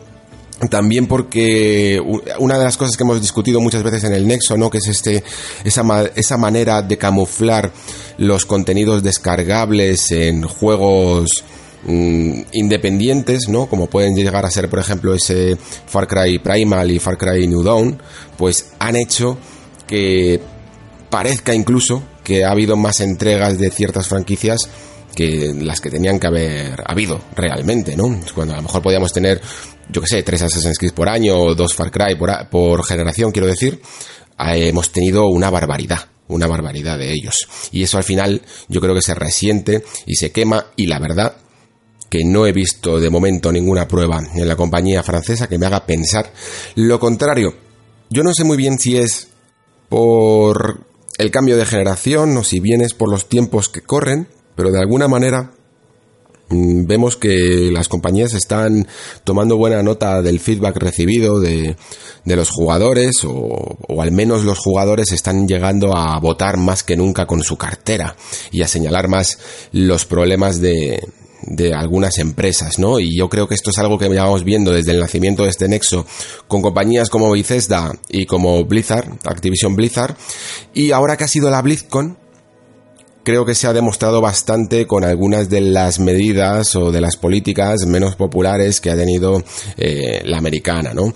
también 0.71 1.07
porque 1.07 2.01
una 2.39 2.59
de 2.59 2.65
las 2.65 2.77
cosas 2.77 2.97
que 2.97 3.03
hemos 3.03 3.21
discutido 3.21 3.61
muchas 3.61 3.83
veces 3.83 4.05
en 4.05 4.13
el 4.15 4.27
Nexo, 4.27 4.57
¿no? 4.57 4.71
Que 4.71 4.79
es 4.79 4.87
este, 4.87 5.23
esa, 5.65 5.83
esa 6.15 6.37
manera 6.37 6.83
de 6.83 6.97
camuflar 6.97 7.73
los 8.19 8.47
contenidos 8.47 9.03
descargables 9.03 10.13
en 10.13 10.43
juegos 10.43 11.29
mm, 11.87 12.41
independientes, 12.53 13.49
¿no? 13.49 13.67
Como 13.67 13.89
pueden 13.89 14.15
llegar 14.15 14.47
a 14.47 14.51
ser, 14.51 14.71
por 14.71 14.79
ejemplo, 14.79 15.15
ese 15.15 15.57
Far 15.87 16.07
Cry 16.07 16.39
Primal 16.39 16.91
y 16.91 16.99
Far 16.99 17.19
Cry 17.19 17.47
New 17.47 17.63
Dawn, 17.63 18.01
pues 18.39 18.73
han 18.79 18.97
hecho 18.97 19.37
que 19.87 20.41
parezca 21.11 21.55
incluso 21.55 22.03
que 22.23 22.45
ha 22.45 22.51
habido 22.51 22.77
más 22.77 23.01
entregas 23.01 23.59
de 23.59 23.71
ciertas 23.71 24.09
franquicias 24.09 24.69
que 25.15 25.55
las 25.57 25.81
que 25.81 25.91
tenían 25.91 26.19
que 26.19 26.27
haber 26.27 26.83
habido 26.87 27.21
realmente, 27.37 27.97
¿no? 27.97 28.21
Cuando 28.35 28.55
a 28.55 28.57
lo 28.57 28.63
mejor 28.63 28.83
podíamos 28.83 29.13
tener 29.13 29.41
yo 29.91 30.01
que 30.01 30.07
sé, 30.07 30.23
tres 30.23 30.43
Assassin's 30.43 30.79
Creed 30.79 30.93
por 30.93 31.09
año 31.09 31.37
o 31.37 31.55
dos 31.55 31.75
Far 31.75 31.91
Cry 31.91 32.17
por, 32.17 32.31
por 32.49 32.85
generación, 32.85 33.33
quiero 33.33 33.47
decir, 33.47 33.81
eh, 34.39 34.69
hemos 34.69 34.91
tenido 34.91 35.27
una 35.27 35.51
barbaridad, 35.51 36.09
una 36.29 36.47
barbaridad 36.47 36.99
de 36.99 37.13
ellos. 37.13 37.49
Y 37.73 37.83
eso 37.83 37.99
al 37.99 38.05
final 38.05 38.43
yo 38.69 38.81
creo 38.81 38.95
que 38.95 39.03
se 39.03 39.15
resiente 39.15 39.85
y 40.07 40.17
se 40.17 40.33
quema 40.33 40.67
y 40.77 40.87
la 40.87 40.99
verdad 40.99 41.37
que 42.11 42.25
no 42.25 42.47
he 42.47 42.53
visto 42.53 43.01
de 43.01 43.11
momento 43.11 43.51
ninguna 43.51 43.89
prueba 43.89 44.23
en 44.35 44.47
la 44.47 44.57
compañía 44.57 45.03
francesa 45.03 45.49
que 45.49 45.59
me 45.59 45.67
haga 45.67 45.87
pensar 45.87 46.33
lo 46.77 47.01
contrario. 47.01 47.55
Yo 48.11 48.23
no 48.23 48.33
sé 48.33 48.45
muy 48.45 48.57
bien 48.57 48.79
si 48.79 48.97
es 48.97 49.29
por 49.89 50.87
el 51.19 51.31
cambio 51.31 51.57
de 51.57 51.67
generación 51.67 52.37
o 52.37 52.45
si 52.45 52.61
bien 52.61 52.81
es 52.83 52.95
por 52.95 53.11
los 53.11 53.29
tiempos 53.29 53.69
que 53.69 53.81
corren, 53.81 54.29
pero 54.55 54.71
de 54.71 54.81
alguna 54.81 55.09
manera 55.09 55.53
vemos 56.87 57.17
que 57.17 57.71
las 57.73 57.89
compañías 57.89 58.35
están 58.35 58.87
tomando 59.25 59.57
buena 59.57 59.83
nota 59.83 60.23
del 60.23 60.41
feedback 60.41 60.77
recibido 60.77 61.41
de, 61.41 61.77
los 62.25 62.51
jugadores 62.51 63.23
o, 63.25 63.77
al 64.01 64.13
menos 64.13 64.45
los 64.45 64.59
jugadores 64.59 65.13
están 65.13 65.47
llegando 65.47 65.97
a 65.97 66.19
votar 66.19 66.57
más 66.57 66.83
que 66.83 66.97
nunca 66.97 67.27
con 67.27 67.43
su 67.43 67.57
cartera 67.57 68.17
y 68.51 68.63
a 68.63 68.69
señalar 68.69 69.09
más 69.09 69.39
los 69.73 70.05
problemas 70.05 70.61
de, 70.61 71.01
de 71.47 71.75
algunas 71.75 72.19
empresas, 72.19 72.79
¿no? 72.79 72.99
Y 72.99 73.17
yo 73.17 73.29
creo 73.29 73.49
que 73.49 73.55
esto 73.55 73.71
es 73.71 73.79
algo 73.79 73.99
que 73.99 74.09
llevamos 74.09 74.45
viendo 74.45 74.73
desde 74.73 74.93
el 74.93 75.01
nacimiento 75.01 75.45
de 75.45 75.51
este 75.51 75.69
nexo 75.69 76.07
con 76.49 76.63
compañías 76.63 77.11
como 77.11 77.31
Bethesda 77.31 77.93
y 78.09 78.27
como 78.27 78.65
Blizzard, 78.65 79.09
Activision 79.25 79.77
Blizzard, 79.77 80.17
y 80.73 80.93
ahora 80.93 81.17
que 81.17 81.25
ha 81.25 81.29
sido 81.29 81.51
la 81.51 81.63
BlizzCon, 81.63 82.19
creo 83.25 83.45
que 83.45 83.55
se 83.55 83.67
ha 83.67 83.73
demostrado 83.73 84.21
bastante 84.21 84.87
con 84.87 85.03
algunas 85.03 85.49
de 85.49 85.61
las 85.61 85.99
medidas 85.99 86.77
o 86.77 86.93
de 86.93 87.01
las 87.01 87.17
políticas 87.17 87.87
menos 87.87 88.15
populares 88.15 88.81
que 88.81 88.91
ha 88.91 88.97
tenido 88.97 89.43
eh, 89.77 90.23
la 90.25 90.39
americana, 90.39 90.95
¿no? 90.95 91.13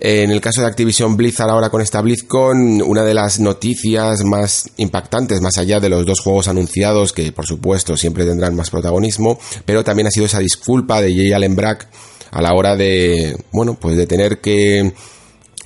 En 0.00 0.30
el 0.30 0.40
caso 0.40 0.62
de 0.62 0.66
Activision 0.66 1.16
Blizzard 1.16 1.50
ahora 1.50 1.70
con 1.70 1.82
esta 1.82 2.00
BlizzCon, 2.00 2.82
una 2.82 3.04
de 3.04 3.14
las 3.14 3.38
noticias 3.38 4.24
más 4.24 4.70
impactantes, 4.78 5.40
más 5.40 5.58
allá 5.58 5.78
de 5.78 5.90
los 5.90 6.04
dos 6.06 6.20
juegos 6.20 6.48
anunciados, 6.48 7.12
que 7.12 7.30
por 7.32 7.46
supuesto 7.46 7.96
siempre 7.96 8.24
tendrán 8.24 8.56
más 8.56 8.70
protagonismo, 8.70 9.38
pero 9.64 9.84
también 9.84 10.08
ha 10.08 10.10
sido 10.10 10.26
esa 10.26 10.40
disculpa 10.40 11.00
de 11.00 11.14
Jay 11.14 11.32
Allen 11.32 11.54
Brack 11.54 11.88
a 12.30 12.40
la 12.40 12.54
hora 12.54 12.76
de, 12.76 13.36
bueno, 13.52 13.74
pues 13.74 13.96
de 13.96 14.06
tener 14.06 14.40
que 14.40 14.92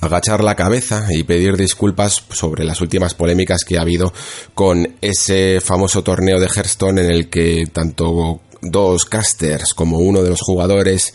agachar 0.01 0.43
la 0.43 0.55
cabeza 0.55 1.07
y 1.09 1.23
pedir 1.23 1.57
disculpas 1.57 2.23
sobre 2.29 2.63
las 2.63 2.81
últimas 2.81 3.13
polémicas 3.13 3.63
que 3.63 3.77
ha 3.77 3.81
habido 3.81 4.13
con 4.53 4.95
ese 5.01 5.61
famoso 5.61 6.03
torneo 6.03 6.39
de 6.39 6.47
Hearthstone 6.47 7.01
en 7.01 7.11
el 7.11 7.29
que 7.29 7.65
tanto 7.71 8.41
dos 8.61 9.05
casters 9.05 9.73
como 9.73 9.97
uno 9.99 10.21
de 10.23 10.29
los 10.29 10.41
jugadores 10.41 11.13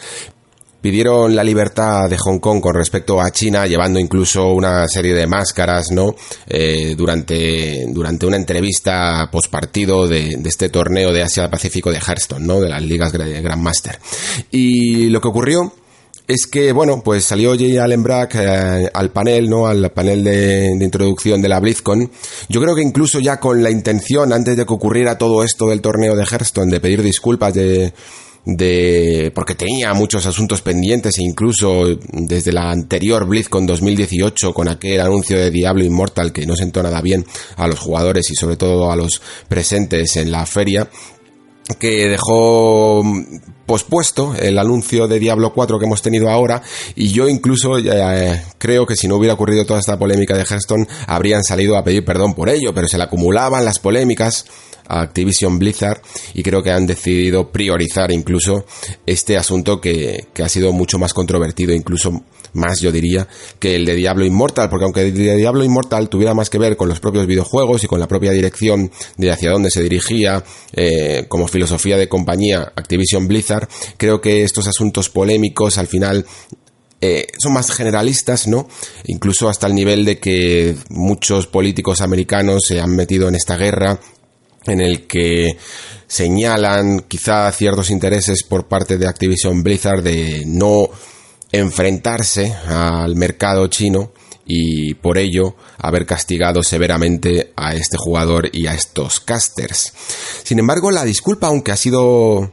pidieron 0.81 1.37
la 1.37 1.45
libertad 1.45 2.09
de 2.09 2.17
Hong 2.17 2.39
Kong 2.39 2.61
con 2.61 2.75
respecto 2.75 3.21
a 3.21 3.31
China, 3.31 3.67
llevando 3.67 3.99
incluso 3.99 4.49
una 4.53 4.89
serie 4.89 5.15
de 5.15 5.27
máscaras, 5.27 5.91
¿no? 5.91 6.15
Eh, 6.47 6.95
durante, 6.97 7.85
durante 7.89 8.27
una 8.27 8.37
entrevista 8.37 9.29
postpartido 9.31 10.09
de, 10.09 10.37
de 10.39 10.49
este 10.49 10.71
torneo 10.71 11.13
de 11.13 11.23
Asia 11.23 11.51
Pacífico 11.51 11.91
de 11.91 11.99
Hearthstone, 11.99 12.47
¿no? 12.47 12.61
De 12.61 12.69
las 12.69 12.83
ligas 12.83 13.13
Grandmaster. 13.13 13.99
Y 14.51 15.09
lo 15.11 15.21
que 15.21 15.29
ocurrió 15.29 15.73
es 16.31 16.47
que, 16.47 16.71
bueno, 16.71 17.03
pues 17.03 17.25
salió 17.25 17.57
Jay 17.57 17.77
Allen 17.77 18.05
Brack 18.05 18.37
eh, 18.37 18.89
al 18.95 19.11
panel, 19.11 19.51
¿no? 19.51 19.67
Al 19.67 19.91
panel 19.91 20.23
de, 20.23 20.79
introducción 20.81 21.43
de 21.43 21.49
la 21.49 21.59
BlizzCon. 21.59 22.09
Yo 22.49 22.61
creo 22.61 22.77
que 22.77 22.83
incluso 22.83 23.19
ya 23.19 23.41
con 23.41 23.65
la 23.65 23.71
intención, 23.71 24.33
antes 24.33 24.57
de 24.57 24.65
que 24.65 24.73
ocurriera 24.73 25.19
todo 25.19 25.43
esto 25.43 25.67
del 25.67 25.81
torneo 25.81 26.15
de 26.15 26.25
Hearthstone, 26.25 26.71
de 26.71 26.79
pedir 26.79 27.03
disculpas 27.03 27.53
de, 27.55 27.93
de 28.45 29.33
porque 29.35 29.57
tenía 29.57 29.93
muchos 29.93 30.25
asuntos 30.25 30.63
pendientes 30.63 31.19
e 31.19 31.25
incluso 31.25 31.99
desde 32.13 32.53
la 32.53 32.71
anterior 32.71 33.27
BlizzCon 33.27 33.67
2018 33.67 34.55
con 34.55 34.69
aquel 34.69 35.01
anuncio 35.01 35.37
de 35.37 35.51
Diablo 35.51 35.85
Immortal 35.85 36.33
que 36.33 36.47
no 36.47 36.55
sentó 36.55 36.81
nada 36.81 37.03
bien 37.03 37.27
a 37.57 37.67
los 37.67 37.81
jugadores 37.81 38.31
y 38.31 38.37
sobre 38.37 38.57
todo 38.57 38.93
a 38.93 38.97
los 38.97 39.21
presentes 39.49 40.17
en 40.17 40.31
la 40.31 40.47
feria 40.47 40.89
que 41.79 42.09
dejó 42.09 43.03
pospuesto 43.67 44.35
el 44.35 44.59
anuncio 44.59 45.07
de 45.07 45.21
Diablo 45.21 45.53
4 45.53 45.79
que 45.79 45.85
hemos 45.85 46.03
tenido 46.03 46.29
ahora 46.29 46.61
y 46.97 47.13
yo 47.13 47.29
incluso 47.29 47.79
eh, 47.79 48.43
creo 48.59 48.85
que 48.85 48.97
si 48.97 49.07
no 49.07 49.17
hubiera 49.17 49.35
ocurrido 49.35 49.65
toda 49.65 49.79
esta 49.79 49.99
polémica 49.99 50.37
de 50.37 50.45
Hearthstone 50.45 50.89
habrían 51.07 51.45
salido 51.45 51.77
a 51.77 51.85
pedir 51.85 52.05
perdón 52.05 52.35
por 52.35 52.49
ello, 52.49 52.75
pero 52.75 52.89
se 52.89 52.99
le 52.99 53.05
acumulaban 53.05 53.65
las 53.65 53.79
polémicas 53.79 54.47
Activision 54.99 55.59
Blizzard 55.59 56.03
y 56.35 56.43
creo 56.43 56.63
que 56.63 56.71
han 56.71 56.87
decidido 56.87 57.51
priorizar 57.51 58.11
incluso 58.11 58.65
este 59.07 59.37
asunto 59.37 59.81
que, 59.81 60.27
que 60.33 60.43
ha 60.43 60.49
sido 60.49 60.73
mucho 60.73 60.99
más 60.99 61.13
controvertido, 61.13 61.75
incluso 61.75 62.25
más 62.53 62.81
yo 62.81 62.91
diría 62.93 63.29
que 63.59 63.77
el 63.77 63.85
de 63.85 63.95
Diablo 63.95 64.25
Immortal, 64.25 64.69
porque 64.69 64.85
aunque 64.85 65.03
el 65.03 65.15
de 65.15 65.37
Diablo 65.37 65.65
Immortal 65.65 66.09
tuviera 66.09 66.35
más 66.35 66.51
que 66.51 66.59
ver 66.59 66.77
con 66.77 66.89
los 66.89 67.01
propios 67.01 67.27
videojuegos 67.27 67.85
y 67.85 67.87
con 67.87 68.01
la 68.01 68.09
propia 68.09 68.33
dirección 68.33 68.91
de 69.17 69.31
hacia 69.31 69.51
dónde 69.51 69.71
se 69.71 69.83
dirigía 69.83 70.43
eh, 70.73 71.27
como 71.29 71.49
filosofía 71.49 71.97
de 71.97 72.09
compañía 72.09 72.73
Activision 72.75 73.29
Blizzard, 73.29 73.69
creo 73.97 74.21
que 74.21 74.43
estos 74.43 74.67
asuntos 74.67 75.09
polémicos 75.11 75.79
al 75.79 75.87
final 75.87 76.27
eh, 77.01 77.27
son 77.39 77.55
más 77.55 77.71
generalistas, 77.71 78.47
¿no? 78.47 78.69
Incluso 79.07 79.49
hasta 79.49 79.67
el 79.67 79.75
nivel 79.75 80.05
de 80.05 80.19
que 80.19 80.77
muchos 80.91 81.47
políticos 81.47 82.03
americanos 82.03 82.65
se 82.67 82.79
han 82.79 82.95
metido 82.95 83.29
en 83.29 83.37
esta 83.37 83.57
guerra 83.57 83.99
en 84.67 84.81
el 84.81 85.07
que 85.07 85.57
señalan 86.07 87.01
quizá 87.09 87.51
ciertos 87.53 87.91
intereses 87.91 88.43
por 88.43 88.67
parte 88.67 88.99
de 88.99 89.07
Activision 89.07 89.63
Blizzard 89.63 90.03
de 90.03 90.45
no 90.47 90.89
enfrentarse 91.53 92.53
al 92.67 93.17
mercado 93.17 93.67
chino 93.69 94.13
y 94.45 94.95
por 94.95 95.19
ello 95.19 95.55
haber 95.79 96.07
castigado 96.07 96.63
severamente 96.63 97.53
a 97.57 97.75
este 97.75 97.97
jugador 97.97 98.49
y 98.53 98.67
a 98.67 98.75
estos 98.75 99.21
casters. 99.21 99.93
Sin 100.43 100.59
embargo, 100.59 100.91
la 100.91 101.05
disculpa, 101.05 101.47
aunque 101.47 101.71
ha 101.71 101.77
sido 101.77 102.53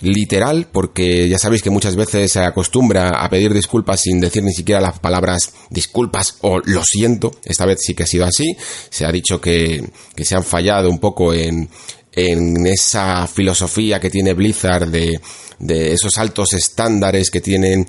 literal, 0.00 0.68
porque 0.72 1.28
ya 1.28 1.38
sabéis 1.38 1.62
que 1.62 1.70
muchas 1.70 1.96
veces 1.96 2.32
se 2.32 2.40
acostumbra 2.40 3.22
a 3.22 3.28
pedir 3.28 3.52
disculpas 3.52 4.00
sin 4.00 4.20
decir 4.20 4.42
ni 4.42 4.52
siquiera 4.52 4.80
las 4.80 4.98
palabras 4.98 5.52
disculpas 5.68 6.38
o 6.40 6.58
lo 6.64 6.82
siento, 6.84 7.32
esta 7.44 7.66
vez 7.66 7.78
sí 7.80 7.94
que 7.94 8.04
ha 8.04 8.06
sido 8.06 8.24
así, 8.24 8.56
se 8.88 9.04
ha 9.04 9.12
dicho 9.12 9.40
que, 9.40 9.84
que 10.14 10.24
se 10.24 10.34
han 10.34 10.44
fallado 10.44 10.88
un 10.88 10.98
poco 10.98 11.34
en, 11.34 11.68
en 12.12 12.66
esa 12.66 13.26
filosofía 13.26 14.00
que 14.00 14.10
tiene 14.10 14.34
Blizzard 14.34 14.88
de, 14.88 15.20
de 15.58 15.92
esos 15.92 16.16
altos 16.18 16.54
estándares 16.54 17.30
que 17.30 17.40
tienen 17.40 17.86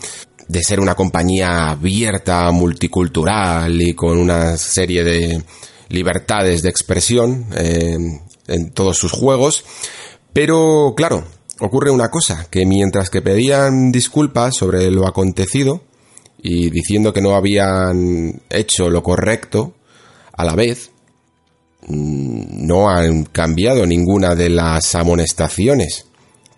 de 0.47 0.63
ser 0.63 0.79
una 0.81 0.95
compañía 0.95 1.69
abierta, 1.69 2.51
multicultural 2.51 3.81
y 3.81 3.93
con 3.93 4.17
una 4.17 4.57
serie 4.57 5.03
de 5.03 5.41
libertades 5.87 6.61
de 6.61 6.69
expresión 6.69 7.47
eh, 7.55 7.97
en 8.47 8.71
todos 8.71 8.97
sus 8.97 9.13
juegos. 9.13 9.63
Pero 10.33 10.93
claro, 10.95 11.25
ocurre 11.61 11.91
una 11.91 12.09
cosa, 12.09 12.47
que 12.49 12.65
mientras 12.65 13.09
que 13.09 13.21
pedían 13.21 13.91
disculpas 13.91 14.55
sobre 14.55 14.91
lo 14.91 15.07
acontecido 15.07 15.81
y 16.41 16.69
diciendo 16.69 17.13
que 17.13 17.21
no 17.21 17.35
habían 17.35 18.41
hecho 18.49 18.89
lo 18.89 19.01
correcto, 19.01 19.73
a 20.33 20.43
la 20.43 20.55
vez 20.55 20.91
mm, 21.87 22.65
no 22.67 22.89
han 22.89 23.23
cambiado 23.23 23.85
ninguna 23.85 24.35
de 24.35 24.49
las 24.49 24.95
amonestaciones 24.95 26.07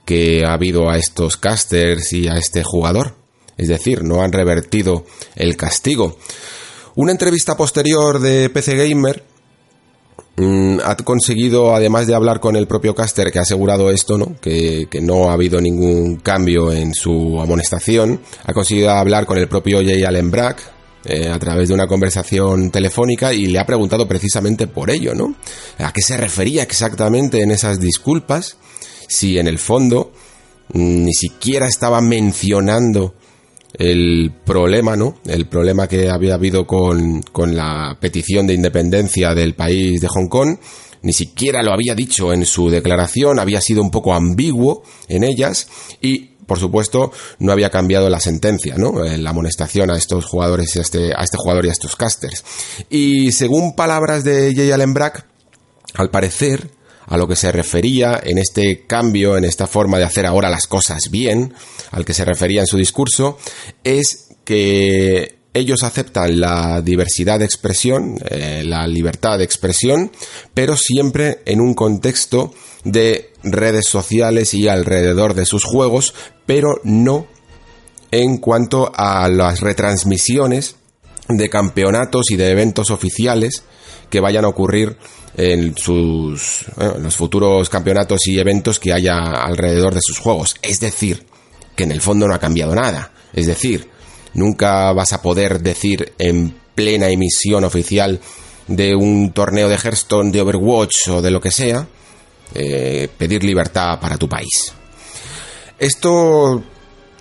que 0.05 0.43
ha 0.45 0.53
habido 0.53 0.89
a 0.89 0.97
estos 0.97 1.37
casters 1.37 2.11
y 2.13 2.27
a 2.27 2.37
este 2.37 2.63
jugador 2.63 3.23
es 3.57 3.67
decir, 3.67 4.03
no 4.03 4.21
han 4.21 4.31
revertido 4.31 5.05
el 5.35 5.55
castigo. 5.55 6.17
Una 6.95 7.11
entrevista 7.11 7.55
posterior 7.55 8.19
de 8.19 8.49
PC 8.49 8.75
Gamer 8.75 9.23
ha 10.35 10.95
conseguido, 10.97 11.75
además 11.75 12.07
de 12.07 12.15
hablar 12.15 12.39
con 12.39 12.55
el 12.55 12.67
propio 12.67 12.95
caster 12.95 13.31
que 13.31 13.39
ha 13.39 13.43
asegurado 13.43 13.91
esto, 13.91 14.17
¿no? 14.17 14.35
Que, 14.41 14.87
no 15.01 15.29
ha 15.29 15.33
habido 15.33 15.61
ningún 15.61 16.17
cambio 16.17 16.71
en 16.71 16.93
su 16.93 17.39
amonestación, 17.39 18.19
ha 18.45 18.53
conseguido 18.53 18.89
hablar 18.89 19.25
con 19.25 19.37
el 19.37 19.47
propio 19.47 19.77
Jay 19.83 20.03
Allen 20.03 20.31
Brack, 20.31 20.73
eh, 21.05 21.27
a 21.27 21.37
través 21.37 21.67
de 21.67 21.73
una 21.73 21.85
conversación 21.85 22.71
telefónica 22.71 23.33
y 23.33 23.47
le 23.47 23.59
ha 23.59 23.65
preguntado 23.65 24.07
precisamente 24.07 24.67
por 24.67 24.89
ello, 24.89 25.13
¿no? 25.13 25.35
¿A 25.79 25.91
qué 25.91 26.01
se 26.01 26.15
refería 26.15 26.63
exactamente 26.63 27.41
en 27.41 27.51
esas 27.51 27.79
disculpas? 27.79 28.55
Si 29.09 29.37
en 29.37 29.47
el 29.47 29.59
fondo 29.59 30.13
mm, 30.71 31.03
ni 31.03 31.13
siquiera 31.13 31.67
estaba 31.67 31.99
mencionando 31.99 33.15
el 33.73 34.31
problema, 34.45 34.95
¿no? 34.95 35.15
El 35.25 35.47
problema 35.47 35.87
que 35.87 36.09
había 36.09 36.35
habido 36.35 36.65
con, 36.65 37.21
con 37.23 37.55
la 37.55 37.97
petición 37.99 38.47
de 38.47 38.53
independencia 38.53 39.33
del 39.33 39.55
país 39.55 39.99
de 39.99 40.07
Hong 40.07 40.27
Kong, 40.27 40.57
ni 41.01 41.13
siquiera 41.13 41.61
lo 41.61 41.73
había 41.73 41.95
dicho 41.95 42.33
en 42.33 42.45
su 42.45 42.69
declaración, 42.69 43.39
había 43.39 43.61
sido 43.61 43.81
un 43.81 43.91
poco 43.91 44.13
ambiguo 44.13 44.83
en 45.07 45.23
ellas 45.23 45.67
y 46.01 46.33
por 46.45 46.59
supuesto, 46.59 47.11
no 47.39 47.51
había 47.51 47.69
cambiado 47.69 48.09
la 48.09 48.19
sentencia, 48.19 48.75
¿no? 48.77 49.03
La 49.03 49.29
amonestación 49.29 49.89
a 49.89 49.97
estos 49.97 50.25
jugadores, 50.25 50.75
a 50.75 50.81
este, 50.81 51.13
a 51.15 51.23
este 51.23 51.37
jugador 51.37 51.65
y 51.65 51.69
a 51.69 51.71
estos 51.71 51.95
casters. 51.95 52.43
Y 52.89 53.31
según 53.31 53.75
palabras 53.75 54.23
de 54.23 54.53
Jay 54.53 54.71
Allen 54.71 54.93
Brack, 54.93 55.25
al 55.95 56.09
parecer, 56.09 56.69
a 57.07 57.17
lo 57.17 57.27
que 57.27 57.35
se 57.35 57.51
refería 57.51 58.19
en 58.23 58.37
este 58.37 58.85
cambio, 58.85 59.37
en 59.37 59.45
esta 59.45 59.67
forma 59.67 59.97
de 59.97 60.05
hacer 60.05 60.25
ahora 60.25 60.49
las 60.49 60.67
cosas 60.67 61.09
bien, 61.09 61.53
al 61.91 62.05
que 62.05 62.13
se 62.13 62.25
refería 62.25 62.61
en 62.61 62.67
su 62.67 62.77
discurso, 62.77 63.37
es 63.83 64.29
que 64.45 65.37
ellos 65.53 65.83
aceptan 65.83 66.39
la 66.39 66.81
diversidad 66.81 67.39
de 67.39 67.45
expresión, 67.45 68.17
eh, 68.29 68.63
la 68.65 68.87
libertad 68.87 69.37
de 69.37 69.43
expresión, 69.43 70.11
pero 70.53 70.75
siempre 70.75 71.41
en 71.45 71.61
un 71.61 71.75
contexto 71.75 72.53
de 72.83 73.31
redes 73.43 73.85
sociales 73.87 74.53
y 74.53 74.67
alrededor 74.67 75.35
de 75.35 75.45
sus 75.45 75.63
juegos, 75.63 76.13
pero 76.45 76.79
no 76.83 77.27
en 78.11 78.37
cuanto 78.37 78.91
a 78.95 79.27
las 79.29 79.61
retransmisiones 79.61 80.75
de 81.27 81.49
campeonatos 81.49 82.31
y 82.31 82.35
de 82.35 82.51
eventos 82.51 82.91
oficiales 82.91 83.63
que 84.09 84.19
vayan 84.19 84.45
a 84.45 84.49
ocurrir 84.49 84.97
en 85.35 85.75
sus 85.75 86.65
los 86.77 87.15
futuros 87.15 87.69
campeonatos 87.69 88.27
y 88.27 88.39
eventos 88.39 88.79
que 88.79 88.93
haya 88.93 89.15
alrededor 89.15 89.95
de 89.95 90.01
sus 90.01 90.19
juegos. 90.19 90.55
Es 90.61 90.79
decir, 90.79 91.25
que 91.75 91.83
en 91.83 91.91
el 91.91 92.01
fondo 92.01 92.27
no 92.27 92.35
ha 92.35 92.39
cambiado 92.39 92.75
nada. 92.75 93.11
Es 93.33 93.47
decir, 93.47 93.89
nunca 94.33 94.91
vas 94.93 95.13
a 95.13 95.21
poder 95.21 95.61
decir 95.61 96.13
en 96.19 96.55
plena 96.75 97.09
emisión 97.09 97.63
oficial 97.63 98.19
de 98.67 98.95
un 98.95 99.31
torneo 99.33 99.69
de 99.69 99.77
Hearthstone, 99.77 100.31
de 100.31 100.41
Overwatch 100.41 101.07
o 101.09 101.21
de 101.21 101.31
lo 101.31 101.41
que 101.41 101.51
sea, 101.51 101.87
eh, 102.53 103.07
pedir 103.17 103.43
libertad 103.43 103.99
para 103.99 104.17
tu 104.17 104.29
país. 104.29 104.73
Esto 105.79 106.63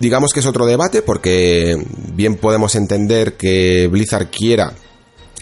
digamos 0.03 0.33
que 0.33 0.41
es 0.41 0.47
otro 0.47 0.67
debate 0.67 1.01
porque 1.01 1.77
bien 2.13 2.35
podemos 2.35 2.75
entender 2.75 3.37
que 3.37 3.87
Blizzard 3.87 4.31
quiera 4.31 4.75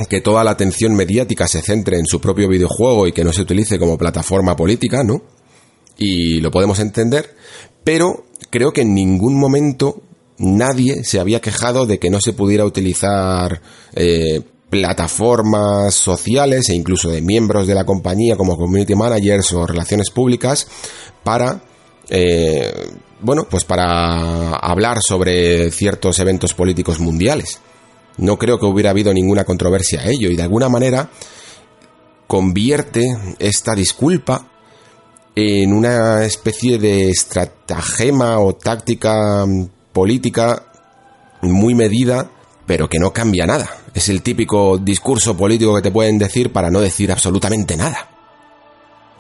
que 0.09 0.21
toda 0.21 0.45
la 0.45 0.51
atención 0.51 0.95
mediática 0.95 1.49
se 1.49 1.63
centre 1.63 1.99
en 1.99 2.05
su 2.05 2.21
propio 2.21 2.47
videojuego 2.47 3.07
y 3.07 3.13
que 3.13 3.25
no 3.25 3.33
se 3.33 3.41
utilice 3.41 3.79
como 3.79 3.97
plataforma 3.97 4.57
política, 4.57 5.03
¿no? 5.03 5.23
Y 5.97 6.41
lo 6.41 6.51
podemos 6.51 6.79
entender, 6.79 7.35
pero 7.85 8.27
creo 8.51 8.73
que 8.73 8.83
en 8.83 8.95
ningún 8.95 9.39
momento 9.39 10.03
nadie 10.37 11.05
se 11.05 11.21
había 11.21 11.41
quejado 11.41 11.87
de 11.87 11.99
que 11.99 12.11
no 12.11 12.21
se 12.21 12.35
pudiera 12.35 12.67
utilizar 12.67 13.63
eh, 13.95 14.43
plataformas 14.69 15.95
sociales 15.95 16.69
e 16.69 16.75
incluso 16.75 17.11
de 17.11 17.23
miembros 17.23 17.67
de 17.67 17.75
la 17.75 17.85
compañía 17.85 18.37
como 18.37 18.59
community 18.59 18.95
managers 18.95 19.53
o 19.55 19.67
relaciones 19.67 20.11
públicas 20.11 20.67
para 21.25 21.63
eh, 22.11 22.73
bueno 23.23 23.47
pues 23.49 23.65
para 23.65 24.55
hablar 24.57 24.99
sobre 25.01 25.71
ciertos 25.71 26.19
eventos 26.19 26.55
políticos 26.55 27.01
mundiales 27.01 27.61
no 28.19 28.39
creo 28.39 28.59
que 28.59 28.67
hubiera 28.67 28.91
habido 28.91 29.13
ninguna 29.13 29.45
controversia 29.45 30.01
a 30.01 30.07
ello 30.07 30.31
y 30.31 30.37
de 30.37 30.43
alguna 30.43 30.69
manera 30.69 31.11
convierte 32.27 33.07
esta 33.39 33.75
disculpa 33.75 34.47
en 35.35 35.73
una 35.73 36.25
especie 36.25 36.79
de 36.79 37.09
estratagema 37.09 38.39
o 38.41 38.55
táctica 38.55 39.47
política 39.93 40.65
muy 41.43 41.75
medida 41.75 42.31
pero 42.71 42.89
que 42.89 43.01
no 43.01 43.13
cambia 43.13 43.47
nada. 43.47 43.69
Es 43.95 44.09
el 44.11 44.23
típico 44.23 44.79
discurso 44.79 45.37
político 45.37 45.75
que 45.75 45.83
te 45.83 45.91
pueden 45.91 46.19
decir 46.19 46.53
para 46.53 46.71
no 46.71 46.81
decir 46.81 47.11
absolutamente 47.11 47.77
nada. 47.77 48.09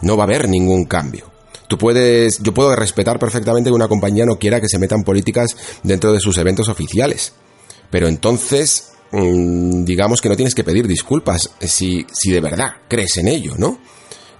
No 0.02 0.16
va 0.16 0.22
a 0.22 0.26
haber 0.26 0.48
ningún 0.48 0.84
cambio. 0.84 1.32
Tú 1.70 1.78
puedes, 1.78 2.40
yo 2.42 2.52
puedo 2.52 2.74
respetar 2.74 3.20
perfectamente 3.20 3.70
que 3.70 3.74
una 3.74 3.86
compañía 3.86 4.26
no 4.26 4.40
quiera 4.40 4.60
que 4.60 4.68
se 4.68 4.80
metan 4.80 5.04
políticas 5.04 5.56
dentro 5.84 6.12
de 6.12 6.18
sus 6.18 6.36
eventos 6.36 6.68
oficiales. 6.68 7.32
Pero 7.92 8.08
entonces, 8.08 8.90
mm, 9.12 9.84
digamos 9.84 10.20
que 10.20 10.28
no 10.28 10.34
tienes 10.34 10.56
que 10.56 10.64
pedir 10.64 10.88
disculpas 10.88 11.48
si, 11.60 12.04
si 12.12 12.32
de 12.32 12.40
verdad 12.40 12.72
crees 12.88 13.18
en 13.18 13.28
ello, 13.28 13.54
¿no? 13.56 13.78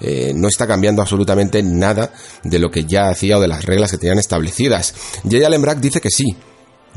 Eh, 0.01 0.33
no 0.35 0.49
está 0.49 0.67
cambiando 0.67 1.03
absolutamente 1.03 1.63
nada 1.63 2.13
de 2.43 2.59
lo 2.59 2.69
que 2.69 2.85
ya 2.85 3.11
hacía 3.11 3.39
o 3.39 3.41
de 3.41 3.47
las 3.47 3.65
reglas 3.65 3.93
que 3.93 3.99
tenían 3.99 4.19
establecidas. 4.19 4.93
Jay 5.23 5.45
Allen 5.45 5.63
Brack 5.63 5.79
dice 5.79 6.01
que 6.01 6.11
sí. 6.11 6.35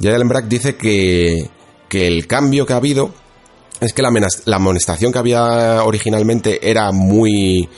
Jay 0.01 0.13
Allen 0.13 0.29
Brack 0.29 0.47
dice 0.47 0.75
que, 0.77 1.47
que 1.87 2.07
el 2.07 2.25
cambio 2.25 2.65
que 2.65 2.73
ha 2.73 2.77
habido 2.77 3.13
es 3.81 3.93
que 3.93 4.01
la, 4.01 4.09
amonestación 4.55 5.11
que 5.11 5.19
había 5.19 5.83
originalmente 5.83 6.71
era 6.71 6.91
muy, 6.91 7.69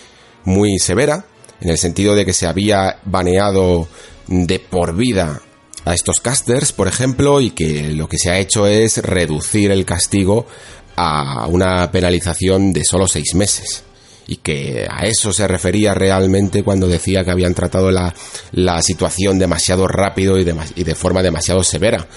muy 0.46 0.80
severa, 0.80 1.26
en 1.62 1.70
el 1.70 1.78
sentido 1.78 2.16
de 2.16 2.26
que 2.26 2.34
se 2.34 2.48
había 2.48 3.00
baneado 3.06 3.88
de 4.28 4.60
por 4.60 4.96
vida 4.96 5.42
a 5.86 5.94
estos 5.94 6.20
casters, 6.20 6.74
por 6.74 6.88
ejemplo, 6.88 7.42
y 7.42 7.52
que 7.52 7.94
lo 7.94 8.10
que 8.10 8.18
se 8.18 8.32
ha 8.32 8.40
hecho 8.40 8.68
es 8.68 8.98
reducir 8.98 9.72
el 9.72 9.86
castigo 9.86 10.48
a 10.96 11.48
una 11.48 11.92
penalización 11.92 12.74
de 12.74 12.84
solo 12.84 13.08
seis 13.08 13.36
meses 13.36 13.85
y 14.28 14.38
que 14.38 14.88
a 14.90 15.06
eso 15.06 15.32
se 15.32 15.48
refería 15.48 15.94
realmente 15.94 16.64
cuando 16.64 16.88
decía 16.88 17.24
que 17.24 17.32
habían 17.32 17.54
tratado 17.54 17.92
la, 17.92 18.14
la 18.52 18.82
situación 18.82 19.38
demasiado 19.40 19.88
rápido 19.88 20.38
y 20.38 20.44
de, 20.44 20.96
forma 20.96 21.22
demasiado 21.22 21.64
severa. 21.64 22.08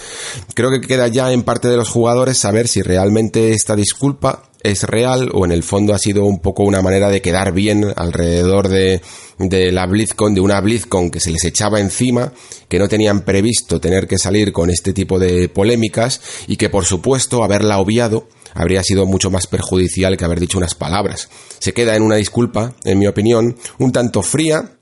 Creo 0.55 0.71
que 0.71 0.81
queda 0.81 1.09
ya 1.09 1.33
en 1.33 1.43
parte 1.43 1.69
de 1.69 1.77
los 1.77 1.89
jugadores 1.89 2.39
saber 2.39 2.69
si 2.69 2.83
realmente 2.83 3.53
esta 3.53 3.77
disculpa 3.77 4.45
es 4.63 4.83
real 4.83 5.31
o 5.35 5.45
en 5.45 5.53
el 5.53 5.63
fondo 5.63 5.95
ha 5.95 5.99
sido 5.99 6.25
un 6.25 6.41
poco 6.41 6.65
una 6.65 6.83
manera 6.83 7.11
de 7.11 7.23
quedar 7.23 7.53
bien 7.53 7.93
alrededor 7.97 8.69
de, 8.69 9.01
de 9.39 9.71
la 9.71 9.87
BlizzCon, 9.87 10.35
de 10.35 10.41
una 10.41 10.61
BlizzCon 10.61 11.11
que 11.11 11.21
se 11.21 11.31
les 11.31 11.45
echaba 11.45 11.79
encima, 11.79 12.33
que 12.69 12.79
no 12.79 12.89
tenían 12.89 13.21
previsto 13.21 13.81
tener 13.81 14.09
que 14.09 14.19
salir 14.19 14.53
con 14.53 14.71
este 14.71 14.93
tipo 14.93 15.19
de 15.19 15.49
polémicas 15.49 16.21
y 16.49 16.57
que 16.57 16.71
por 16.71 16.85
supuesto 16.85 17.45
haberla 17.45 17.79
obviado 17.79 18.29
habría 18.55 18.83
sido 18.83 19.07
mucho 19.07 19.31
más 19.31 19.47
perjudicial 19.47 20.17
que 20.17 20.25
haber 20.25 20.41
dicho 20.41 20.59
unas 20.59 20.75
palabras. 20.75 21.29
Se 21.59 21.73
queda 21.73 21.97
en 21.97 22.03
una 22.03 22.17
disculpa, 22.17 22.75
en 22.85 22.99
mi 22.99 23.07
opinión, 23.07 23.57
un 23.79 23.93
tanto 23.93 24.23
fría, 24.23 24.79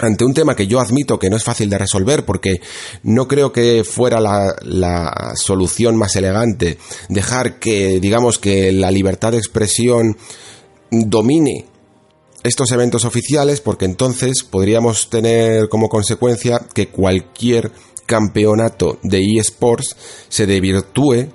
ante 0.00 0.24
un 0.24 0.34
tema 0.34 0.56
que 0.56 0.66
yo 0.66 0.80
admito 0.80 1.18
que 1.18 1.30
no 1.30 1.36
es 1.36 1.44
fácil 1.44 1.68
de 1.68 1.78
resolver 1.78 2.24
porque 2.24 2.60
no 3.02 3.28
creo 3.28 3.52
que 3.52 3.84
fuera 3.84 4.20
la, 4.20 5.32
solución 5.34 5.96
más 5.96 6.16
elegante 6.16 6.78
dejar 7.08 7.58
que, 7.58 8.00
digamos, 8.00 8.38
que 8.38 8.72
la 8.72 8.90
libertad 8.90 9.32
de 9.32 9.38
expresión 9.38 10.16
domine 10.90 11.66
estos 12.42 12.72
eventos 12.72 13.04
oficiales 13.04 13.60
porque 13.60 13.84
entonces 13.84 14.42
podríamos 14.42 15.10
tener 15.10 15.68
como 15.68 15.88
consecuencia 15.88 16.60
que 16.74 16.88
cualquier 16.88 17.70
campeonato 18.06 18.98
de 19.02 19.20
eSports 19.38 19.96
se 20.28 20.46
desvirtúe 20.46 21.28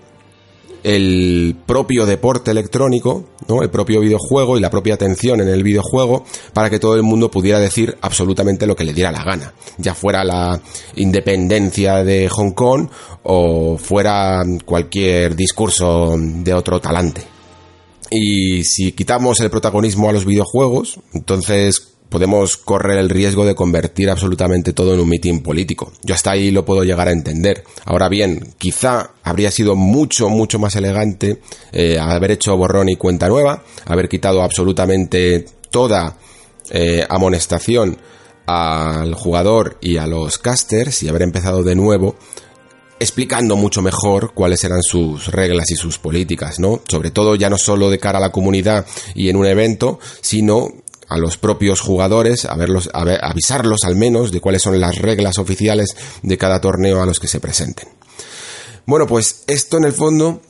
el 0.85 1.57
propio 1.65 2.05
deporte 2.05 2.51
electrónico, 2.51 3.25
¿no? 3.47 3.63
el 3.63 3.71
propio 3.71 4.01
videojuego 4.01 4.55
y 4.55 4.61
la 4.61 4.69
propia 4.69 4.93
atención 4.93 5.41
en 5.41 5.47
el 5.47 5.63
videojuego 5.63 6.23
para 6.53 6.69
que 6.69 6.77
todo 6.77 6.95
el 6.95 7.01
mundo 7.01 7.31
pudiera 7.31 7.59
decir 7.59 7.97
absolutamente 8.01 8.67
lo 8.67 8.75
que 8.75 8.83
le 8.83 8.93
diera 8.93 9.11
la 9.11 9.23
gana, 9.23 9.51
ya 9.79 9.95
fuera 9.95 10.23
la 10.23 10.61
independencia 10.95 12.03
de 12.03 12.29
Hong 12.29 12.51
Kong 12.51 12.87
o 13.23 13.79
fuera 13.79 14.43
cualquier 14.63 15.35
discurso 15.35 16.15
de 16.19 16.53
otro 16.53 16.79
talante. 16.79 17.23
Y 18.11 18.63
si 18.63 18.91
quitamos 18.91 19.39
el 19.39 19.49
protagonismo 19.49 20.07
a 20.07 20.13
los 20.13 20.25
videojuegos, 20.25 20.99
entonces 21.13 21.94
podemos 22.09 22.57
correr 22.57 22.97
el 22.99 23.09
riesgo 23.09 23.45
de 23.45 23.55
convertir 23.55 24.09
absolutamente 24.09 24.73
todo 24.73 24.93
en 24.93 24.99
un 24.99 25.09
mitin 25.09 25.41
político. 25.41 25.91
Yo 26.03 26.15
hasta 26.15 26.31
ahí 26.31 26.51
lo 26.51 26.65
puedo 26.65 26.83
llegar 26.83 27.07
a 27.07 27.11
entender. 27.11 27.63
Ahora 27.85 28.09
bien, 28.09 28.53
quizá 28.57 29.11
habría 29.23 29.51
sido 29.51 29.75
mucho, 29.75 30.29
mucho 30.29 30.59
más 30.59 30.75
elegante 30.75 31.41
eh, 31.71 31.97
haber 31.99 32.31
hecho 32.31 32.55
borrón 32.55 32.89
y 32.89 32.95
cuenta 32.95 33.27
nueva, 33.27 33.63
haber 33.85 34.09
quitado 34.09 34.41
absolutamente 34.41 35.45
toda 35.69 36.17
eh, 36.71 37.05
amonestación 37.09 37.97
al 38.45 39.13
jugador 39.15 39.77
y 39.81 39.97
a 39.97 40.07
los 40.07 40.37
casters 40.37 41.03
y 41.03 41.09
haber 41.09 41.23
empezado 41.23 41.63
de 41.63 41.75
nuevo 41.75 42.15
explicando 42.99 43.55
mucho 43.55 43.81
mejor 43.81 44.33
cuáles 44.33 44.63
eran 44.63 44.81
sus 44.81 45.27
reglas 45.27 45.69
y 45.71 45.75
sus 45.75 45.99
políticas, 45.99 46.59
¿no? 46.59 46.81
Sobre 46.87 47.11
todo 47.11 47.35
ya 47.35 47.49
no 47.49 47.57
solo 47.57 47.89
de 47.89 47.99
cara 47.99 48.19
a 48.19 48.21
la 48.21 48.31
comunidad 48.31 48.85
y 49.13 49.29
en 49.29 49.35
un 49.35 49.45
evento, 49.45 49.99
sino 50.21 50.69
a 51.07 51.17
los 51.17 51.37
propios 51.37 51.81
jugadores, 51.81 52.45
a 52.45 52.55
verlos, 52.55 52.89
a 52.93 53.01
avisarlos 53.01 53.83
al 53.83 53.95
menos 53.95 54.31
de 54.31 54.41
cuáles 54.41 54.61
son 54.61 54.79
las 54.79 54.97
reglas 54.97 55.37
oficiales 55.37 55.95
de 56.21 56.37
cada 56.37 56.61
torneo 56.61 57.01
a 57.01 57.05
los 57.05 57.19
que 57.19 57.27
se 57.27 57.39
presenten. 57.39 57.89
Bueno, 58.85 59.07
pues 59.07 59.43
esto 59.47 59.77
en 59.77 59.85
el 59.85 59.93
fondo 59.93 60.41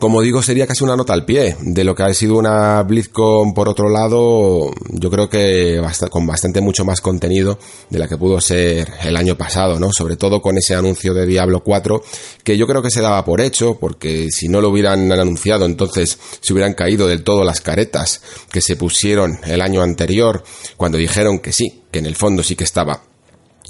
como 0.00 0.22
digo, 0.22 0.42
sería 0.42 0.66
casi 0.66 0.84
una 0.84 0.96
nota 0.96 1.12
al 1.12 1.24
pie 1.24 1.56
de 1.60 1.84
lo 1.84 1.94
que 1.94 2.02
ha 2.02 2.14
sido 2.14 2.38
una 2.38 2.82
BlizzCon 2.82 3.52
por 3.52 3.68
otro 3.68 3.90
lado, 3.90 4.70
yo 4.88 5.10
creo 5.10 5.28
que 5.28 5.80
con 6.10 6.26
bastante 6.26 6.60
mucho 6.60 6.84
más 6.84 7.00
contenido 7.00 7.58
de 7.90 7.98
la 7.98 8.08
que 8.08 8.16
pudo 8.16 8.40
ser 8.40 8.90
el 9.04 9.16
año 9.16 9.36
pasado, 9.36 9.78
¿no? 9.78 9.92
Sobre 9.92 10.16
todo 10.16 10.40
con 10.40 10.56
ese 10.56 10.74
anuncio 10.74 11.12
de 11.12 11.26
Diablo 11.26 11.62
4, 11.62 12.02
que 12.42 12.56
yo 12.56 12.66
creo 12.66 12.82
que 12.82 12.90
se 12.90 13.02
daba 13.02 13.24
por 13.24 13.40
hecho, 13.42 13.78
porque 13.78 14.30
si 14.30 14.48
no 14.48 14.62
lo 14.62 14.70
hubieran 14.70 15.12
anunciado, 15.12 15.66
entonces 15.66 16.18
se 16.40 16.52
hubieran 16.52 16.74
caído 16.74 17.06
del 17.06 17.22
todo 17.22 17.44
las 17.44 17.60
caretas 17.60 18.22
que 18.50 18.62
se 18.62 18.76
pusieron 18.76 19.40
el 19.44 19.60
año 19.60 19.82
anterior, 19.82 20.42
cuando 20.76 20.96
dijeron 20.96 21.38
que 21.38 21.52
sí, 21.52 21.82
que 21.90 21.98
en 21.98 22.06
el 22.06 22.16
fondo 22.16 22.42
sí 22.42 22.56
que 22.56 22.64
estaba 22.64 23.11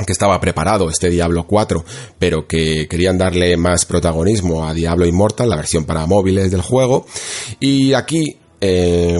que 0.06 0.12
estaba 0.12 0.40
preparado 0.40 0.88
este 0.88 1.10
Diablo 1.10 1.46
4, 1.46 1.84
pero 2.18 2.46
que 2.46 2.88
querían 2.88 3.18
darle 3.18 3.56
más 3.56 3.84
protagonismo 3.84 4.66
a 4.66 4.74
Diablo 4.74 5.06
Immortal, 5.06 5.50
la 5.50 5.56
versión 5.56 5.84
para 5.84 6.06
móviles 6.06 6.50
del 6.50 6.62
juego. 6.62 7.06
Y 7.60 7.92
aquí 7.92 8.38
eh, 8.60 9.18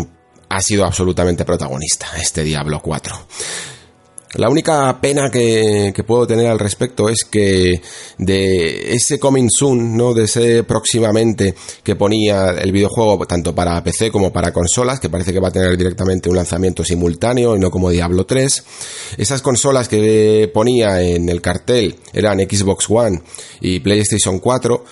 ha 0.49 0.61
sido 0.61 0.85
absolutamente 0.85 1.45
protagonista 1.45 2.07
este 2.21 2.43
Diablo 2.43 2.81
4. 2.81 3.15
La 4.35 4.49
única 4.49 4.99
pena 5.01 5.31
que, 5.31 5.93
puedo 6.07 6.27
tener 6.27 6.47
al 6.47 6.59
respecto 6.59 7.11
es 7.11 7.25
que 7.25 7.83
de 8.17 8.95
ese 8.95 9.19
coming 9.19 9.49
soon, 9.51 9.95
¿no? 9.95 10.15
De 10.15 10.25
ese 10.25 10.65
próximamente 10.65 11.55
que 11.83 11.97
ponía 11.97 12.51
el 12.53 12.73
videojuego 12.73 13.27
tanto 13.27 13.55
para 13.55 13.85
PC 13.85 14.11
como 14.11 14.33
para 14.33 14.51
consolas, 14.51 15.01
que 15.01 15.11
parece 15.11 15.35
que 15.35 15.41
va 15.41 15.49
a 15.49 15.53
tener 15.53 15.77
directamente 15.77 16.31
un 16.31 16.37
lanzamiento 16.37 16.83
simultáneo 16.83 17.57
y 17.57 17.59
no 17.59 17.71
como 17.71 17.91
Diablo 17.91 18.25
3. 18.25 18.65
Esas 19.19 19.43
consolas 19.43 19.89
que 19.89 20.51
ponía 20.53 21.03
en 21.03 21.29
el 21.29 21.43
cartel 21.43 21.97
eran 22.15 22.41
Xbox 22.41 22.89
One 22.89 23.21
y 23.61 23.81
PlayStation 23.81 24.39
4, 24.39 24.85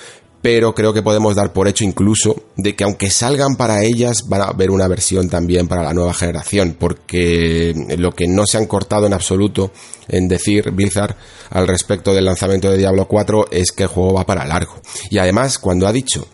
pero 0.42 0.74
creo 0.74 0.92
que 0.92 1.02
podemos 1.02 1.34
dar 1.34 1.52
por 1.52 1.68
hecho 1.68 1.84
incluso 1.84 2.44
de 2.56 2.74
que 2.74 2.84
aunque 2.84 3.10
salgan 3.10 3.56
para 3.56 3.82
ellas, 3.82 4.28
van 4.28 4.42
a 4.42 4.44
haber 4.44 4.70
una 4.70 4.88
versión 4.88 5.28
también 5.28 5.68
para 5.68 5.82
la 5.82 5.92
nueva 5.92 6.14
generación, 6.14 6.76
porque 6.78 7.74
lo 7.98 8.12
que 8.12 8.26
no 8.26 8.46
se 8.46 8.58
han 8.58 8.66
cortado 8.66 9.06
en 9.06 9.12
absoluto 9.12 9.72
en 10.08 10.28
decir 10.28 10.70
Blizzard 10.70 11.16
al 11.50 11.66
respecto 11.66 12.14
del 12.14 12.24
lanzamiento 12.24 12.70
de 12.70 12.78
Diablo 12.78 13.06
4 13.06 13.48
es 13.50 13.72
que 13.72 13.82
el 13.82 13.88
juego 13.88 14.14
va 14.14 14.26
para 14.26 14.46
largo. 14.46 14.80
Y 15.10 15.18
además, 15.18 15.58
cuando 15.58 15.86
ha 15.86 15.92
dicho 15.92 16.26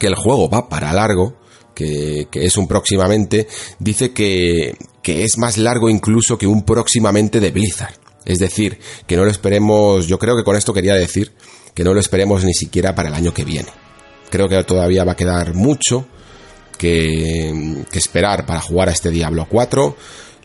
que 0.00 0.08
el 0.08 0.16
juego 0.16 0.50
va 0.50 0.68
para 0.68 0.92
largo, 0.92 1.36
que, 1.74 2.28
es 2.32 2.56
un 2.56 2.66
próximamente, 2.66 3.46
dice 3.78 4.12
que, 4.12 4.76
que 5.00 5.22
es 5.22 5.38
más 5.38 5.58
largo 5.58 5.88
incluso 5.88 6.36
que 6.36 6.46
un 6.46 6.64
próximamente 6.64 7.38
de 7.38 7.52
Blizzard. 7.52 7.94
Es 8.24 8.40
decir, 8.40 8.78
que 9.06 9.16
no 9.16 9.24
lo 9.24 9.30
esperemos, 9.30 10.06
yo 10.06 10.18
creo 10.18 10.36
que 10.36 10.44
con 10.44 10.56
esto 10.56 10.74
quería 10.74 10.94
decir 10.94 11.32
que 11.78 11.84
no 11.84 11.94
lo 11.94 12.00
esperemos 12.00 12.42
ni 12.42 12.54
siquiera 12.54 12.92
para 12.92 13.06
el 13.08 13.14
año 13.14 13.32
que 13.32 13.44
viene. 13.44 13.68
Creo 14.30 14.48
que 14.48 14.60
todavía 14.64 15.04
va 15.04 15.12
a 15.12 15.16
quedar 15.16 15.54
mucho 15.54 16.08
que, 16.76 17.84
esperar 17.92 18.44
para 18.46 18.60
jugar 18.60 18.88
a 18.88 18.92
este 18.92 19.12
Diablo 19.12 19.46
4 19.48 19.96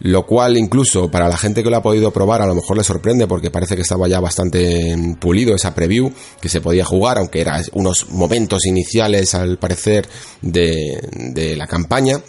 lo 0.01 0.27
cual 0.27 0.57
incluso 0.57 1.09
para 1.09 1.27
la 1.27 1.37
gente 1.37 1.63
que 1.63 1.71
lo 1.71 1.77
ha 1.77 1.81
podido 1.81 2.11
probar 2.11 2.43
a 2.43 2.45
lo 2.45 2.53
mejor 2.53 2.77
le 2.77 2.83
sorprende 2.83 3.25
porque 3.25 3.49
parece 3.49 3.75
que 3.75 3.81
estaba 3.81 4.07
ya 4.07 4.19
bastante 4.19 4.95
pulido 5.19 5.55
esa 5.55 5.73
preview 5.73 6.11
que 6.39 6.49
se 6.49 6.61
podía 6.61 6.85
jugar, 6.85 7.17
aunque 7.17 7.41
eran 7.41 7.63
unos 7.71 8.09
momentos 8.09 8.65
iniciales 8.67 9.33
al 9.33 9.57
parecer 9.57 10.07
de 10.41 11.55
la 11.57 11.65
campaña. 11.65 12.21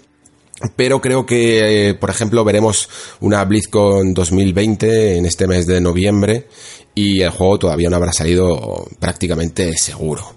Pero 0.77 1.01
creo 1.01 1.27
que, 1.27 1.89
eh, 1.89 1.95
por 1.95 2.11
ejemplo, 2.11 2.45
veremos 2.45 2.89
una 3.21 3.45
BlizzCon 3.45 4.15
2020 4.15 5.17
en 5.17 5.27
este 5.27 5.47
mes 5.47 5.67
de 5.67 5.81
noviembre 5.81 6.47
y 6.95 7.23
el 7.23 7.31
juego 7.31 7.59
todavía 7.59 7.91
no 7.91 7.97
habrá 7.97 8.13
salido 8.13 8.87
prácticamente 9.01 9.77
seguro. 9.77 10.35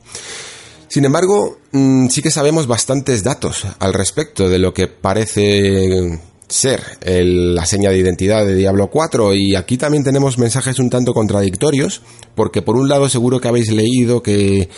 Sin 0.88 1.06
embargo, 1.06 1.60
mm, 1.72 2.08
sí 2.08 2.22
que 2.22 2.32
sabemos 2.32 2.66
bastantes 2.66 3.24
datos 3.24 3.66
al 3.80 3.94
respecto 3.94 4.50
de 4.50 4.58
lo 4.58 4.74
que 4.74 4.88
parece 4.88 6.20
ser 6.48 6.82
la 7.02 7.66
seña 7.66 7.90
de 7.90 7.98
identidad 7.98 8.46
de 8.46 8.56
Diablo 8.56 8.90
4 8.90 9.34
y 9.34 9.56
aquí 9.56 9.78
también 9.78 10.06
tenemos 10.06 10.38
mensajes 10.38 10.80
un 10.80 10.90
tanto 10.90 11.14
contradictorios 11.14 12.02
porque 12.36 12.62
por 12.62 12.78
un 12.78 12.88
lado 12.88 13.10
seguro 13.10 13.42
que 13.42 13.50
habéis 13.50 13.70
leído 13.72 14.24
que 14.24 14.70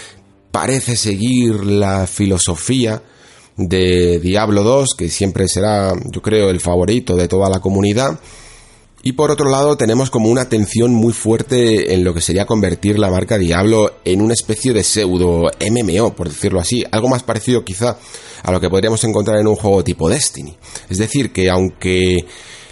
parece 0.52 0.96
seguir 0.96 1.64
la 1.64 2.08
filosofía 2.08 3.04
de 3.60 4.20
Diablo 4.20 4.64
2 4.64 4.96
que 4.98 5.10
siempre 5.10 5.48
será 5.48 5.94
yo 6.12 6.22
creo 6.22 6.50
el 6.50 6.62
favorito 6.62 7.16
de 7.16 7.28
toda 7.28 7.50
la 7.50 7.60
comunidad 7.60 8.20
y 9.02 9.14
por 9.14 9.32
otro 9.32 9.50
lado 9.50 9.78
tenemos 9.78 10.10
como 10.10 10.30
una 10.30 10.42
atención 10.42 10.94
muy 10.94 11.14
fuerte 11.14 11.94
en 11.94 12.04
lo 12.04 12.14
que 12.14 12.22
sería 12.22 12.46
convertir 12.46 13.00
la 13.00 13.10
marca 13.10 13.38
Diablo 13.38 13.94
en 14.04 14.22
una 14.22 14.34
especie 14.34 14.74
de 14.74 14.84
pseudo 14.84 15.50
MMO, 15.60 16.14
por 16.16 16.28
decirlo 16.28 16.60
así, 16.60 16.84
algo 16.92 17.08
más 17.08 17.24
parecido 17.24 17.64
quizá 17.64 17.98
a 18.44 18.52
lo 18.52 18.60
que 18.60 18.70
podríamos 18.70 19.02
encontrar 19.06 19.40
en 19.40 19.48
un 19.48 19.56
juego 19.56 19.86
tipo 19.86 20.10
Destiny. 20.10 20.58
Es 20.90 20.98
decir, 20.98 21.32
que 21.32 21.50
aunque 21.50 22.26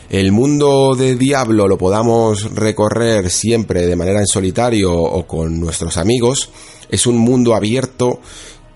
el 0.09 0.33
mundo 0.33 0.95
de 0.95 1.15
Diablo 1.15 1.67
lo 1.67 1.77
podamos 1.77 2.53
recorrer 2.53 3.29
siempre 3.29 3.85
de 3.85 3.95
manera 3.95 4.19
en 4.19 4.27
solitario 4.27 4.93
o 4.93 5.25
con 5.25 5.59
nuestros 5.59 5.95
amigos, 5.95 6.49
es 6.89 7.07
un 7.07 7.17
mundo 7.17 7.55
abierto 7.55 8.19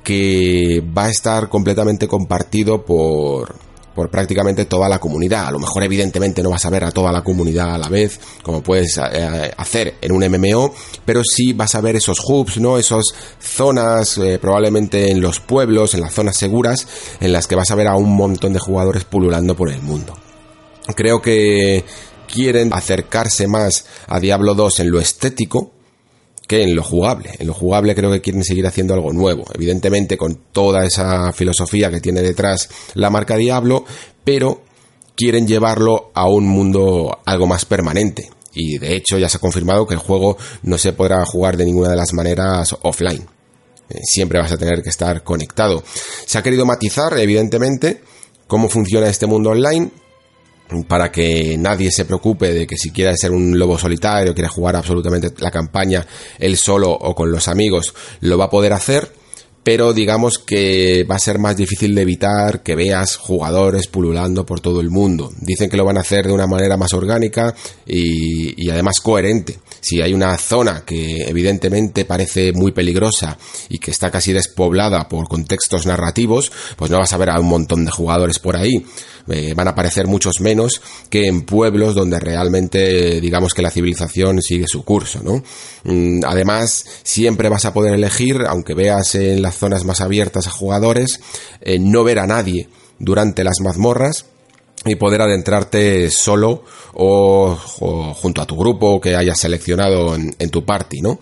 que 0.04 0.84
va 0.98 1.06
a 1.06 1.10
estar 1.10 1.50
completamente 1.50 2.08
compartido 2.08 2.84
por 2.84 3.56
por 3.96 4.10
prácticamente 4.10 4.66
toda 4.66 4.88
la 4.88 5.00
comunidad. 5.00 5.48
A 5.48 5.52
lo 5.52 5.60
mejor 5.60 5.84
evidentemente 5.84 6.42
no 6.42 6.50
vas 6.50 6.66
a 6.66 6.70
ver 6.70 6.84
a 6.84 6.92
toda 6.92 7.12
la 7.12 7.24
comunidad 7.24 7.76
a 7.76 7.78
la 7.78 7.90
vez, 7.90 8.20
como 8.44 8.62
puedes 8.62 8.98
eh, 8.98 9.52
hacer 9.58 9.96
en 10.02 10.12
un 10.12 10.24
MMO, 10.24 10.74
pero 11.06 11.22
sí 11.24 11.54
vas 11.54 11.76
a 11.76 11.82
ver 11.82 11.96
esos 11.96 12.20
hubs, 12.26 12.58
¿no? 12.60 12.78
Esas 12.78 13.04
zonas, 13.40 14.18
eh, 14.18 14.40
probablemente 14.40 15.12
en 15.12 15.22
los 15.22 15.40
pueblos, 15.40 15.94
en 15.94 16.02
las 16.02 16.14
zonas 16.14 16.38
seguras, 16.38 16.88
en 17.20 17.34
las 17.34 17.48
que 17.48 17.56
vas 17.56 17.72
a 17.72 17.76
ver 17.76 17.88
a 17.88 17.96
un 17.96 18.16
montón 18.16 18.54
de 18.54 18.60
jugadores 18.60 19.04
pululando 19.04 19.56
por 19.56 19.70
el 19.70 19.82
mundo. 19.82 20.14
Creo 20.96 21.22
que 21.22 21.86
quieren 22.32 22.74
acercarse 22.74 23.48
más 23.48 23.86
a 24.08 24.20
Diablo 24.20 24.56
2 24.56 24.80
en 24.80 24.92
lo 24.92 25.00
estético, 25.00 25.74
en 26.52 26.76
lo 26.76 26.84
jugable. 26.84 27.32
En 27.40 27.48
lo 27.48 27.54
jugable 27.54 27.96
creo 27.96 28.12
que 28.12 28.22
quieren 28.22 28.44
seguir 28.44 28.68
haciendo 28.68 28.94
algo 28.94 29.14
nuevo, 29.14 29.46
evidentemente 29.54 30.18
con 30.18 30.36
toda 30.52 30.86
esa 30.86 31.32
filosofía 31.34 31.90
que 31.90 32.02
tiene 32.02 32.22
detrás 32.22 32.70
la 32.96 33.10
marca 33.10 33.36
Diablo, 33.36 33.86
pero 34.24 34.62
quieren 35.16 35.48
llevarlo 35.48 36.12
a 36.14 36.28
un 36.28 36.48
mundo 36.48 37.20
algo 37.26 37.48
más 37.48 37.66
permanente. 37.66 38.30
Y 38.54 38.78
de 38.78 38.96
hecho 38.96 39.18
ya 39.18 39.30
se 39.30 39.38
ha 39.38 39.40
confirmado 39.40 39.88
que 39.88 39.94
el 39.94 40.00
juego 40.00 40.38
no 40.64 40.78
se 40.78 40.94
podrá 40.94 41.24
jugar 41.26 41.58
de 41.58 41.66
ninguna 41.66 41.90
de 41.90 41.96
las 41.96 42.14
maneras 42.14 42.76
offline. 42.82 43.26
Eh, 43.90 44.00
siempre 44.04 44.40
vas 44.40 44.52
a 44.52 44.58
tener 44.58 44.82
que 44.82 44.90
estar 44.90 45.24
conectado. 45.24 45.84
Se 46.26 46.38
ha 46.38 46.44
querido 46.44 46.66
matizar, 46.66 47.18
evidentemente, 47.18 48.02
cómo 48.48 48.68
funciona 48.68 49.08
este 49.08 49.28
mundo 49.28 49.52
online, 49.52 49.92
para 50.88 51.12
que 51.12 51.58
nadie 51.58 51.92
se 51.92 52.06
preocupe 52.06 52.54
de 52.54 52.68
que 52.68 52.78
si 52.78 52.92
quiere 52.92 53.16
ser 53.18 53.32
un 53.32 53.58
lobo 53.58 53.78
solitario, 53.78 54.34
quiere 54.34 54.50
jugar 54.50 54.76
absolutamente 54.76 55.34
la 55.40 55.52
campaña 55.52 56.06
él 56.40 56.58
solo 56.58 56.92
o 56.92 57.14
con 57.16 57.32
los 57.32 57.48
amigos, 57.48 57.94
lo 58.22 58.38
va 58.38 58.46
a 58.46 58.50
poder 58.50 58.74
hacer 58.74 59.22
pero 59.64 59.94
digamos 59.94 60.40
que 60.40 61.06
va 61.10 61.16
a 61.16 61.20
ser 61.20 61.38
más 61.38 61.56
difícil 61.56 61.94
de 61.94 62.02
evitar 62.02 62.64
que 62.64 62.76
veas 62.76 63.16
jugadores 63.16 63.88
pululando 63.88 64.46
por 64.46 64.60
todo 64.60 64.82
el 64.82 64.90
mundo. 64.90 65.32
Dicen 65.40 65.70
que 65.70 65.78
lo 65.78 65.86
van 65.86 65.98
a 65.98 66.02
hacer 66.02 66.26
de 66.26 66.34
una 66.34 66.48
manera 66.48 66.78
más 66.78 66.94
orgánica 66.94 67.54
y, 67.86 68.70
además 68.70 69.00
coherente. 69.02 69.60
Si 69.80 70.02
hay 70.02 70.14
una 70.14 70.36
zona 70.38 70.84
que 70.86 71.24
evidentemente 71.28 72.06
parece 72.06 72.54
muy 72.54 72.72
peligrosa 72.72 73.38
y 73.70 73.78
que 73.78 73.92
está 73.92 74.10
casi 74.10 74.34
despoblada 74.34 75.08
por 75.08 75.28
contextos 75.28 75.86
narrativos, 75.86 76.52
pues 76.76 76.90
no 76.90 76.98
vas 76.98 77.14
a 77.14 77.18
ver 77.18 77.30
a 77.30 77.40
un 77.40 77.48
montón 77.48 77.86
de 77.86 77.92
jugadores 77.92 78.40
por 78.40 78.56
ahí. 78.56 78.84
Eh, 79.30 79.54
van 79.56 79.68
a 79.68 79.72
aparecer 79.72 80.08
muchos 80.08 80.42
menos 80.42 80.82
que 81.10 81.28
en 81.28 81.44
pueblos 81.44 81.96
donde 81.96 82.20
realmente 82.20 83.22
digamos 83.22 83.54
que 83.54 83.62
la 83.62 83.70
civilización 83.70 84.42
sigue 84.42 84.68
su 84.68 84.84
curso, 84.84 85.22
¿no? 85.24 85.44
Mm, 85.84 86.22
además, 86.26 86.86
siempre 87.04 87.50
vas 87.50 87.66
a 87.66 87.74
poder 87.74 87.94
elegir, 87.94 88.42
aunque 88.48 88.74
veas 88.74 89.16
en 89.16 89.42
la 89.42 89.52
zonas 89.52 89.86
más 89.86 90.02
abiertas 90.02 90.48
a 90.48 90.52
jugadores, 90.52 91.20
eh, 91.62 91.78
no 91.80 92.04
ver 92.04 92.20
a 92.20 92.28
nadie 92.28 92.68
durante 93.00 93.44
las 93.44 93.62
mazmorras 93.62 94.26
y 94.86 94.96
poder 94.96 95.22
adentrarte 95.22 96.10
solo 96.10 96.64
o, 96.94 97.56
junto 98.16 98.42
a 98.42 98.46
tu 98.46 98.56
grupo 98.58 99.00
que 99.00 99.16
hayas 99.16 99.40
seleccionado 99.40 100.16
en, 100.16 100.50
tu 100.50 100.66
party, 100.66 101.02
¿no? 101.02 101.20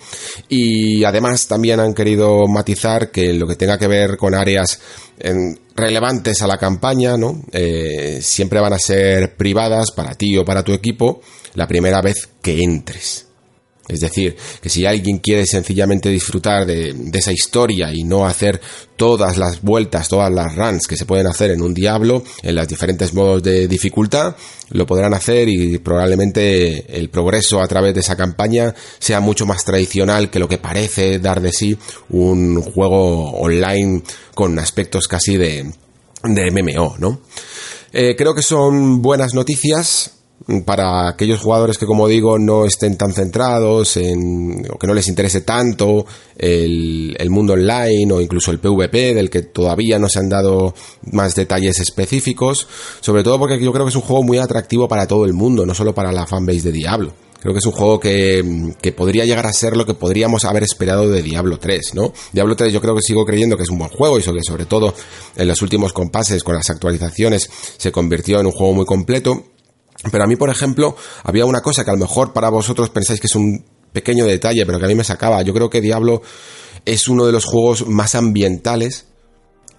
Y 0.47 1.03
además 1.03 1.47
también 1.47 1.79
han 1.79 1.93
querido 1.93 2.47
matizar 2.47 3.11
que 3.11 3.33
lo 3.33 3.47
que 3.47 3.55
tenga 3.55 3.77
que 3.77 3.87
ver 3.87 4.17
con 4.17 4.33
áreas 4.33 4.79
relevantes 5.75 6.41
a 6.41 6.47
la 6.47 6.57
campaña, 6.57 7.17
¿no? 7.17 7.43
Eh, 7.51 8.19
siempre 8.21 8.61
van 8.61 8.73
a 8.73 8.79
ser 8.79 9.35
privadas 9.35 9.91
para 9.91 10.15
ti 10.15 10.37
o 10.37 10.45
para 10.45 10.63
tu 10.63 10.73
equipo 10.73 11.21
la 11.55 11.67
primera 11.67 12.01
vez 12.01 12.29
que 12.41 12.61
entres. 12.61 13.28
Es 13.89 14.01
decir, 14.01 14.37
que 14.61 14.69
si 14.69 14.85
alguien 14.85 15.17
quiere 15.17 15.47
sencillamente 15.47 16.09
disfrutar 16.09 16.65
de, 16.65 16.95
esa 17.11 17.31
historia 17.31 17.91
y 17.91 18.03
no 18.03 18.27
hacer 18.27 18.61
todas 18.95 19.37
las 19.37 19.61
vueltas, 19.63 20.07
todas 20.07 20.31
las 20.31 20.55
runs 20.55 20.85
que 20.85 20.95
se 20.95 21.05
pueden 21.05 21.25
hacer 21.25 21.49
en 21.49 21.63
un 21.63 21.73
Diablo, 21.73 22.23
en 22.43 22.53
los 22.53 22.67
diferentes 22.67 23.15
modos 23.15 23.41
de 23.41 23.67
dificultad, 23.67 24.35
lo 24.69 24.85
podrán 24.85 25.15
hacer 25.15 25.49
y 25.49 25.79
probablemente 25.79 26.95
el 26.95 27.09
progreso 27.09 27.61
a 27.61 27.67
través 27.67 27.95
de 27.95 28.01
esa 28.01 28.15
campaña 28.15 28.75
sea 28.99 29.19
mucho 29.21 29.47
más 29.47 29.65
tradicional 29.65 30.29
que 30.29 30.39
lo 30.39 30.47
que 30.47 30.59
parece 30.59 31.17
dar 31.17 31.41
de 31.41 31.51
sí 31.51 31.75
un 32.09 32.61
juego 32.61 33.31
online 33.31 34.03
con 34.35 34.59
aspectos 34.59 35.07
casi 35.07 35.35
de, 35.35 35.71
de 36.23 36.51
MMO, 36.51 36.95
¿no? 36.99 37.21
Eh, 37.91 38.15
creo 38.15 38.35
que 38.35 38.43
son 38.43 39.01
buenas 39.01 39.33
noticias 39.33 40.18
para 40.65 41.07
aquellos 41.07 41.39
jugadores 41.39 41.77
que, 41.77 41.85
como 41.85 42.07
digo, 42.07 42.39
no 42.39 42.65
estén 42.65 42.97
tan 42.97 43.13
centrados 43.13 43.97
en, 43.97 44.65
o 44.71 44.77
que 44.77 44.87
no 44.87 44.93
les 44.93 45.07
interese 45.07 45.41
tanto 45.41 46.05
el, 46.37 47.15
mundo 47.29 47.53
online 47.53 48.11
o 48.11 48.21
incluso 48.21 48.51
el 48.51 48.59
PvP, 48.59 49.13
del 49.13 49.29
que 49.29 49.43
todavía 49.43 49.99
no 49.99 50.09
se 50.09 50.19
han 50.19 50.29
dado 50.29 50.73
más 51.11 51.35
detalles 51.35 51.79
específicos, 51.79 52.67
sobre 53.01 53.23
todo 53.23 53.37
porque 53.37 53.59
yo 53.63 53.71
creo 53.71 53.85
que 53.85 53.89
es 53.89 53.95
un 53.95 54.01
juego 54.01 54.23
muy 54.23 54.39
atractivo 54.39 54.87
para 54.87 55.07
todo 55.07 55.25
el 55.25 55.33
mundo, 55.33 55.65
no 55.65 55.75
solo 55.75 55.93
para 55.93 56.11
la 56.11 56.25
fanbase 56.25 56.61
de 56.61 56.71
Diablo. 56.71 57.13
Creo 57.39 57.53
que 57.53 57.59
es 57.59 57.65
un 57.65 57.71
juego 57.71 57.99
que, 58.01 58.73
que, 58.81 58.91
podría 58.91 59.23
llegar 59.23 59.45
a 59.45 59.53
ser 59.53 59.77
lo 59.77 59.85
que 59.85 59.93
podríamos 59.93 60.43
haber 60.43 60.63
esperado 60.63 61.09
de 61.09 61.23
Diablo 61.23 61.57
3, 61.57 61.93
¿no? 61.93 62.11
Diablo 62.33 62.57
3 62.57 62.73
yo 62.73 62.81
creo 62.81 62.95
que 62.95 63.01
sigo 63.01 63.23
creyendo 63.23 63.55
que 63.55 63.63
es 63.63 63.69
un 63.69 63.77
buen 63.77 63.89
juego 63.91 64.19
y 64.19 64.23
sobre 64.23 64.65
todo 64.65 64.93
en 65.37 65.47
los 65.47 65.61
últimos 65.61 65.93
compases 65.93 66.43
con 66.43 66.55
las 66.55 66.69
actualizaciones 66.69 67.49
se 67.77 67.93
convirtió 67.93 68.41
en 68.41 68.47
un 68.47 68.51
juego 68.51 68.73
muy 68.73 68.85
completo 68.85 69.45
pero 70.11 70.23
a 70.23 70.27
mí, 70.27 70.35
por 70.35 70.49
ejemplo, 70.49 70.95
había 71.23 71.45
una 71.45 71.61
cosa 71.61 71.83
que 71.83 71.91
a 71.91 71.93
lo 71.93 71.99
mejor 71.99 72.31
para 72.31 72.49
vosotros 72.49 72.89
pensáis 72.89 73.19
que 73.19 73.27
es 73.27 73.35
un 73.35 73.65
pequeño 73.91 74.25
detalle, 74.25 74.65
pero 74.65 74.79
que 74.79 74.85
a 74.85 74.87
mí 74.87 74.95
me 74.95 75.03
sacaba. 75.03 75.41
Yo 75.41 75.53
creo 75.53 75.69
que 75.69 75.81
Diablo 75.81 76.21
es 76.85 77.07
uno 77.07 77.25
de 77.25 77.31
los 77.31 77.45
juegos 77.45 77.87
más 77.87 78.15
ambientales 78.15 79.05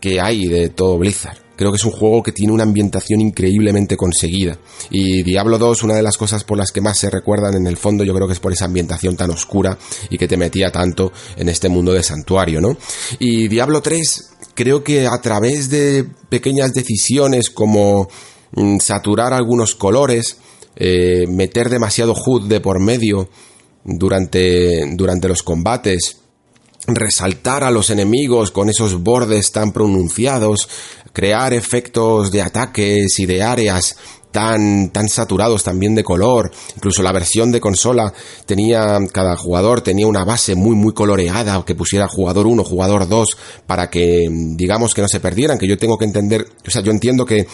que 0.00 0.20
hay 0.20 0.48
de 0.48 0.70
todo 0.70 0.98
Blizzard. 0.98 1.38
creo 1.56 1.72
que 1.72 1.76
es 1.76 1.84
un 1.84 1.92
juego 1.92 2.22
que 2.22 2.32
tiene 2.32 2.54
una 2.54 2.62
ambientación 2.62 3.20
increíblemente 3.20 3.94
conseguida. 3.94 4.58
Y 4.90 5.22
Diablo 5.22 5.58
2, 5.58 5.82
una 5.82 5.94
de 5.94 6.02
las 6.02 6.16
cosas 6.16 6.42
por 6.42 6.56
las 6.56 6.72
que 6.72 6.80
más 6.80 6.98
se 6.98 7.10
recuerdan 7.10 7.54
en 7.54 7.66
el 7.66 7.76
fondo, 7.76 8.02
yo 8.02 8.14
creo 8.14 8.26
que 8.26 8.32
es 8.32 8.40
por 8.40 8.52
esa 8.52 8.64
ambientación 8.64 9.14
tan 9.14 9.30
oscura 9.30 9.76
y 10.08 10.16
que 10.16 10.26
te 10.26 10.38
metía 10.38 10.72
tanto 10.72 11.12
en 11.36 11.50
este 11.50 11.68
mundo 11.68 11.92
de 11.92 12.02
santuario, 12.02 12.62
¿no? 12.62 12.78
Y 13.18 13.48
Diablo 13.48 13.82
3, 13.82 14.30
creo 14.54 14.82
que 14.82 15.06
a 15.06 15.20
través 15.20 15.68
de 15.68 16.06
pequeñas 16.30 16.72
decisiones 16.72 17.50
como 17.50 18.08
saturar 18.80 19.32
algunos 19.32 19.74
colores, 19.74 20.38
eh, 20.76 21.26
meter 21.28 21.68
demasiado 21.68 22.14
HUD 22.14 22.48
de 22.48 22.60
por 22.60 22.80
medio 22.80 23.28
durante, 23.84 24.86
durante 24.94 25.28
los 25.28 25.42
combates, 25.42 26.18
resaltar 26.86 27.64
a 27.64 27.70
los 27.70 27.90
enemigos 27.90 28.50
con 28.50 28.68
esos 28.68 29.02
bordes 29.02 29.52
tan 29.52 29.72
pronunciados, 29.72 30.68
crear 31.12 31.52
efectos 31.52 32.30
de 32.30 32.42
ataques 32.42 33.18
y 33.18 33.26
de 33.26 33.42
áreas 33.42 33.96
tan, 34.30 34.90
tan 34.90 35.08
saturados 35.08 35.64
también 35.64 35.94
de 35.94 36.04
color. 36.04 36.50
Incluso 36.76 37.02
la 37.02 37.12
versión 37.12 37.50
de 37.52 37.60
consola 37.60 38.12
tenía, 38.46 38.98
cada 39.12 39.36
jugador 39.36 39.80
tenía 39.80 40.06
una 40.06 40.24
base 40.24 40.54
muy, 40.54 40.76
muy 40.76 40.92
coloreada 40.94 41.62
que 41.64 41.74
pusiera 41.74 42.08
jugador 42.08 42.46
1, 42.46 42.64
jugador 42.64 43.08
2, 43.08 43.36
para 43.66 43.90
que, 43.90 44.28
digamos, 44.30 44.94
que 44.94 45.02
no 45.02 45.08
se 45.08 45.20
perdieran, 45.20 45.58
que 45.58 45.68
yo 45.68 45.78
tengo 45.78 45.98
que 45.98 46.04
entender, 46.04 46.46
o 46.66 46.70
sea, 46.70 46.82
yo 46.82 46.92
entiendo 46.92 47.26
que 47.26 47.46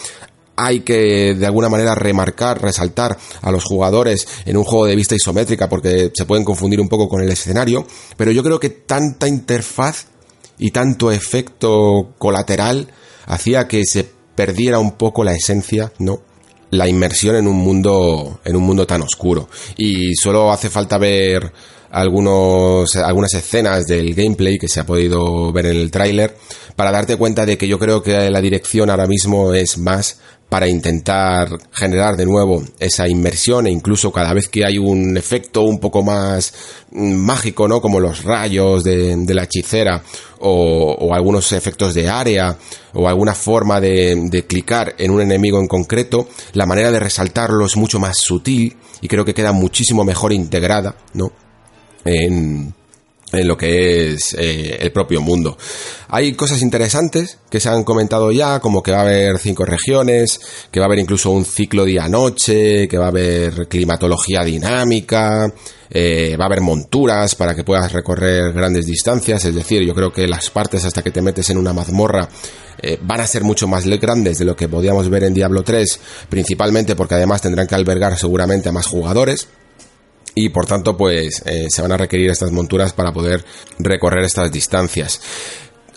hay 0.57 0.81
que 0.81 1.35
de 1.35 1.45
alguna 1.45 1.69
manera 1.69 1.95
remarcar, 1.95 2.61
resaltar 2.61 3.17
a 3.41 3.51
los 3.51 3.63
jugadores 3.63 4.27
en 4.45 4.57
un 4.57 4.63
juego 4.63 4.87
de 4.87 4.95
vista 4.95 5.15
isométrica 5.15 5.69
porque 5.69 6.11
se 6.13 6.25
pueden 6.25 6.43
confundir 6.43 6.81
un 6.81 6.89
poco 6.89 7.07
con 7.07 7.21
el 7.21 7.29
escenario, 7.29 7.85
pero 8.17 8.31
yo 8.31 8.43
creo 8.43 8.59
que 8.59 8.71
tanta 8.71 9.27
interfaz 9.27 10.07
y 10.57 10.71
tanto 10.71 11.11
efecto 11.11 12.13
colateral 12.17 12.87
hacía 13.27 13.67
que 13.67 13.85
se 13.85 14.09
perdiera 14.35 14.79
un 14.79 14.93
poco 14.93 15.23
la 15.23 15.33
esencia, 15.33 15.93
¿no? 15.99 16.21
La 16.71 16.87
inmersión 16.87 17.35
en 17.35 17.47
un 17.47 17.57
mundo 17.57 18.41
en 18.43 18.55
un 18.55 18.63
mundo 18.63 18.85
tan 18.85 19.01
oscuro 19.01 19.47
y 19.77 20.15
solo 20.15 20.51
hace 20.51 20.69
falta 20.69 20.97
ver 20.97 21.53
algunos, 21.91 22.95
algunas 22.95 23.33
escenas 23.33 23.85
del 23.85 24.13
gameplay 24.13 24.57
que 24.57 24.67
se 24.67 24.79
ha 24.79 24.85
podido 24.85 25.51
ver 25.51 25.67
en 25.67 25.77
el 25.77 25.91
tráiler 25.91 26.35
para 26.75 26.91
darte 26.91 27.15
cuenta 27.15 27.45
de 27.45 27.57
que 27.57 27.67
yo 27.67 27.79
creo 27.79 28.03
que 28.03 28.29
la 28.29 28.41
dirección 28.41 28.89
ahora 28.89 29.07
mismo 29.07 29.53
es 29.53 29.77
más 29.77 30.19
para 30.49 30.67
intentar 30.67 31.49
generar 31.73 32.15
de 32.15 32.25
nuevo 32.25 32.63
esa 32.79 33.07
inmersión 33.07 33.67
e 33.67 33.71
incluso 33.71 34.11
cada 34.11 34.33
vez 34.33 34.47
que 34.47 34.65
hay 34.65 34.77
un 34.77 35.17
efecto 35.17 35.63
un 35.63 35.79
poco 35.79 36.03
más 36.03 36.53
mm, 36.91 37.15
mágico, 37.15 37.67
¿no? 37.67 37.81
Como 37.81 37.99
los 37.99 38.23
rayos 38.23 38.83
de, 38.83 39.17
la 39.27 39.43
hechicera 39.43 40.01
o, 40.39 41.13
algunos 41.13 41.51
efectos 41.51 41.93
de 41.93 42.07
área 42.07 42.57
o 42.93 43.07
alguna 43.07 43.35
forma 43.35 43.81
de, 43.81 44.15
de 44.29 44.45
clicar 44.45 44.95
en 44.97 45.11
un 45.11 45.21
enemigo 45.21 45.59
en 45.59 45.67
concreto, 45.67 46.29
la 46.53 46.65
manera 46.65 46.91
de 46.91 46.99
resaltarlo 46.99 47.65
es 47.65 47.75
mucho 47.75 47.99
más 47.99 48.17
sutil 48.17 48.77
y 49.01 49.07
creo 49.07 49.25
que 49.25 49.33
queda 49.33 49.51
muchísimo 49.51 50.05
mejor 50.05 50.31
integrada, 50.31 50.95
¿no? 51.13 51.31
En, 52.05 52.73
en 53.31 53.47
lo 53.47 53.57
que 53.57 54.13
es 54.13 54.33
eh, 54.39 54.77
el 54.79 54.91
propio 54.91 55.21
mundo. 55.21 55.57
Hay 56.09 56.33
cosas 56.33 56.61
interesantes 56.61 57.39
que 57.49 57.59
se 57.59 57.69
han 57.69 57.83
comentado 57.83 58.31
ya, 58.31 58.59
como 58.59 58.81
que 58.81 58.91
va 58.91 58.99
a 58.99 59.01
haber 59.01 59.37
cinco 59.37 59.65
regiones, 59.65 60.39
que 60.71 60.79
va 60.79 60.85
a 60.85 60.87
haber 60.87 60.99
incluso 60.99 61.31
un 61.31 61.43
ciclo 61.43 61.83
día-noche, 61.83 62.87
que 62.87 62.97
va 62.97 63.05
a 63.05 63.09
haber 63.09 63.67
climatología 63.67 64.43
dinámica, 64.43 65.51
eh, 65.89 66.35
va 66.39 66.45
a 66.45 66.47
haber 66.47 66.61
monturas 66.61 67.35
para 67.35 67.53
que 67.53 67.65
puedas 67.65 67.91
recorrer 67.91 68.53
grandes 68.53 68.85
distancias, 68.85 69.43
es 69.43 69.55
decir, 69.55 69.83
yo 69.83 69.93
creo 69.93 70.11
que 70.11 70.27
las 70.27 70.49
partes 70.49 70.85
hasta 70.85 71.01
que 71.01 71.11
te 71.11 71.21
metes 71.21 71.49
en 71.49 71.57
una 71.57 71.73
mazmorra 71.73 72.29
eh, 72.81 72.97
van 73.01 73.21
a 73.21 73.27
ser 73.27 73.43
mucho 73.43 73.67
más 73.67 73.85
grandes 73.85 74.37
de 74.37 74.45
lo 74.45 74.55
que 74.55 74.69
podíamos 74.69 75.09
ver 75.09 75.23
en 75.23 75.33
Diablo 75.33 75.63
3, 75.63 75.99
principalmente 76.29 76.95
porque 76.95 77.15
además 77.15 77.41
tendrán 77.41 77.67
que 77.67 77.75
albergar 77.75 78.17
seguramente 78.17 78.69
a 78.69 78.73
más 78.73 78.87
jugadores 78.87 79.47
y 80.39 80.49
por 80.49 80.67
tanto 80.67 80.95
pues 80.95 81.41
eh, 81.45 81.67
se 81.69 81.81
van 81.81 81.91
a 81.91 81.97
requerir 81.97 82.29
estas 82.29 82.51
monturas 82.51 82.93
para 82.93 83.11
poder 83.11 83.43
recorrer 83.79 84.23
estas 84.23 84.51
distancias. 84.51 85.19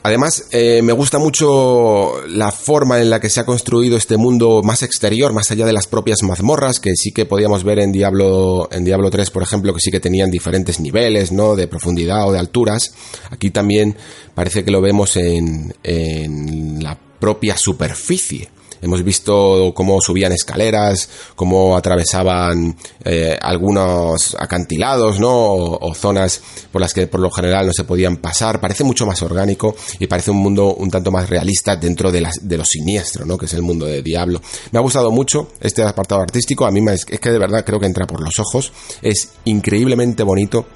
Además, 0.03 0.47
eh, 0.53 0.81
me 0.83 0.95
gusta 0.95 1.19
mucho 1.19 2.27
la 2.27 2.51
forma 2.51 2.99
en 3.01 3.11
la 3.11 3.21
que 3.21 3.29
se 3.29 3.41
ha 3.41 3.45
construido 3.45 3.99
este 3.99 4.17
mundo 4.17 4.63
más 4.65 4.83
exterior, 4.83 5.35
más 5.35 5.51
allá 5.51 5.67
de 5.67 5.75
las 5.75 5.87
propias 5.87 6.23
mazmorras, 6.23 6.81
que 6.81 6.97
sí 6.97 7.13
que 7.13 7.27
podíamos 7.27 7.65
ver 7.65 7.81
en 7.81 7.93
Diablo, 7.93 8.67
en 8.73 8.83
Diablo 8.83 9.11
3, 9.11 9.31
por 9.31 9.43
ejemplo, 9.43 9.75
que 9.75 9.81
sí 9.81 9.91
que 9.91 10.01
tenían 10.01 10.31
diferentes 10.31 10.81
niveles, 10.81 11.33
¿no? 11.33 11.55
De 11.55 11.69
profundidad 11.69 12.27
o 12.27 12.33
de 12.33 12.39
alturas. 12.39 12.95
Aquí 13.29 13.51
también 13.51 13.95
parece 14.35 14.65
que 14.65 14.71
lo 14.71 14.81
vemos 14.81 15.19
en, 15.19 15.75
en 15.83 16.83
la 16.83 16.99
propia 17.19 17.59
superficie. 17.59 18.49
Hemos 18.83 19.03
visto 19.03 19.73
cómo 19.75 20.01
subían 20.01 20.33
escaleras, 20.33 21.09
cómo 21.35 21.77
atravesaban 21.77 22.77
eh, 23.05 23.39
algunos 23.41 24.37
acantilados, 24.39 25.21
¿no? 25.21 25.31
O, 25.31 25.95
zonas 25.95 26.41
por 26.73 26.81
las 26.81 26.95
que 26.95 27.07
por 27.07 27.21
lo 27.21 27.31
general 27.31 27.67
no 27.67 27.73
se 27.73 27.85
podían 27.85 28.17
pasar. 28.19 28.61
Parece 28.61 28.85
mucho 28.85 29.07
más 29.07 29.21
orgánico 29.23 29.75
y 29.99 30.07
parece 30.07 30.31
un 30.31 30.39
mundo 30.39 30.75
un 30.75 30.91
tanto 30.91 31.11
más 31.11 31.29
realista 31.29 31.77
dentro 31.77 32.11
de, 32.11 32.21
las, 32.21 32.35
de 32.41 32.57
lo 32.57 32.65
siniestro, 32.65 33.25
¿no? 33.27 33.37
Que 33.37 33.47
es 33.47 33.55
el 33.55 33.63
mundo 33.63 33.87
de 33.87 34.03
Diablo. 34.03 34.41
Me 34.73 34.79
ha 34.79 34.83
gustado 34.83 35.11
mucho 35.11 35.53
este 35.61 35.83
apartado 35.83 36.23
artístico. 36.23 36.65
A 36.65 36.71
mí 36.71 36.81
es 36.91 37.05
que 37.05 37.31
de 37.31 37.39
verdad 37.39 37.65
creo 37.65 37.81
que 37.81 37.87
entra 37.87 38.07
por 38.07 38.23
los 38.23 38.39
ojos. 38.39 38.73
Es 39.03 39.31
increíblemente 39.45 40.23
bonito 40.23 40.67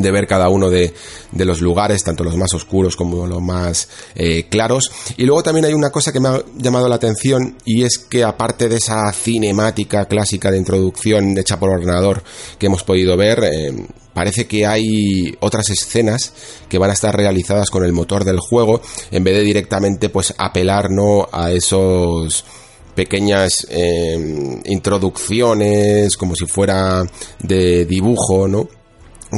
de 0.00 0.10
ver 0.10 0.26
cada 0.26 0.48
uno 0.48 0.70
de, 0.70 0.94
de, 1.32 1.44
los 1.44 1.60
lugares, 1.60 2.02
tanto 2.02 2.24
los 2.24 2.36
más 2.36 2.54
oscuros 2.54 2.96
como 2.96 3.26
los 3.26 3.42
más 3.42 3.88
eh, 4.14 4.48
claros. 4.48 4.90
Y 5.18 5.24
luego 5.24 5.42
también 5.42 5.66
hay 5.66 5.74
una 5.74 5.90
cosa 5.90 6.12
que 6.12 6.20
me 6.20 6.28
ha 6.28 6.42
llamado 6.56 6.88
la 6.88 6.94
atención 6.94 7.56
y 7.66 7.82
es 7.82 7.98
que 7.98 8.24
aparte 8.24 8.68
de 8.68 8.76
esa 8.76 9.12
cinemática 9.12 10.06
clásica 10.06 10.50
de 10.50 10.56
introducción 10.56 11.36
hecha 11.36 11.60
por 11.60 11.70
ordenador 11.70 12.22
que 12.58 12.66
hemos 12.66 12.84
podido 12.84 13.18
ver, 13.18 13.44
eh, 13.44 13.86
parece 14.14 14.46
que 14.46 14.66
hay 14.66 15.36
otras 15.40 15.68
escenas 15.68 16.32
que 16.70 16.78
van 16.78 16.90
a 16.90 16.94
estar 16.94 17.14
realizadas 17.14 17.68
con 17.70 17.84
el 17.84 17.92
motor 17.92 18.24
del 18.24 18.38
juego 18.38 18.80
en 19.10 19.24
vez 19.24 19.34
de 19.34 19.42
directamente 19.42 20.08
pues 20.08 20.34
apelar 20.38 20.90
¿no? 20.90 21.28
a 21.30 21.50
esos 21.52 22.44
pequeñas 22.94 23.66
eh, 23.70 24.60
introducciones 24.64 26.16
como 26.16 26.34
si 26.34 26.46
fuera 26.46 27.04
de 27.40 27.84
dibujo, 27.84 28.48
¿no? 28.48 28.68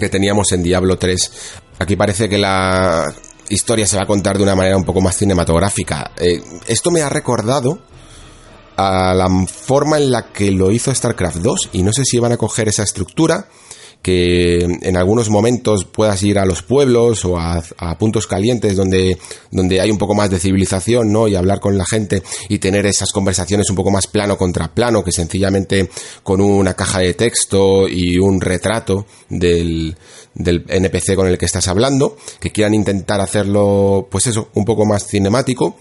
Que 0.01 0.09
teníamos 0.09 0.53
en 0.53 0.63
Diablo 0.63 0.99
3. 0.99 1.33
Aquí 1.79 1.97
parece 1.97 2.29
que 2.29 2.39
la 2.39 3.13
historia 3.49 3.87
se 3.87 3.97
va 3.97 4.03
a 4.03 4.07
contar 4.07 4.37
de 4.37 4.43
una 4.43 4.55
manera 4.55 4.77
un 4.77 4.85
poco 4.85 5.01
más 5.01 5.17
cinematográfica. 5.17 6.13
Eh, 6.17 6.43
esto 6.67 6.91
me 6.91 7.03
ha 7.03 7.09
recordado 7.09 7.79
a 8.77 9.15
la 9.15 9.29
forma 9.47 9.99
en 9.99 10.11
la 10.11 10.33
que 10.33 10.51
lo 10.51 10.71
hizo 10.71 10.95
StarCraft 10.95 11.37
2 11.37 11.71
y 11.73 11.83
no 11.83 11.93
sé 11.93 12.05
si 12.05 12.19
van 12.19 12.33
a 12.33 12.37
coger 12.37 12.69
esa 12.69 12.83
estructura 12.83 13.49
que 14.05 14.59
en 14.59 14.99
algunos 14.99 15.31
momentos 15.31 15.87
puedas 15.87 16.23
ir 16.25 16.39
a 16.39 16.45
los 16.45 16.63
pueblos 16.63 17.25
o 17.25 17.39
a, 17.39 17.63
puntos 17.99 18.27
calientes 18.27 18.77
donde, 18.77 19.17
donde 19.51 19.81
hay 19.81 19.91
un 19.91 19.97
poco 19.97 20.15
más 20.15 20.29
de 20.29 20.39
civilización, 20.39 21.11
¿no? 21.11 21.27
Y 21.27 21.37
hablar 21.37 21.59
con 21.59 21.79
la 21.79 21.87
gente 21.87 22.23
y 22.51 22.59
tener 22.59 22.85
esas 22.85 23.13
conversaciones 23.13 23.71
un 23.71 23.77
poco 23.77 23.91
más 23.91 24.07
plano 24.07 24.37
contra 24.37 24.75
plano, 24.75 25.03
que 25.03 25.11
sencillamente 25.11 25.89
con 26.23 26.43
una 26.43 26.75
caja 26.75 26.99
de 26.99 27.15
texto 27.15 27.89
y 27.89 28.19
un 28.19 28.43
retrato 28.43 29.07
del, 29.31 29.97
del 30.35 30.67
NPC 30.69 31.15
con 31.15 31.27
el 31.27 31.39
que 31.39 31.47
estás 31.47 31.67
hablando, 31.69 32.19
que 32.41 32.53
quieran 32.53 32.75
intentar 32.75 33.23
hacerlo, 33.23 34.07
pues 34.11 34.27
eso, 34.27 34.51
un 34.53 34.67
poco 34.67 34.85
más 34.85 35.07
cinemático 35.07 35.79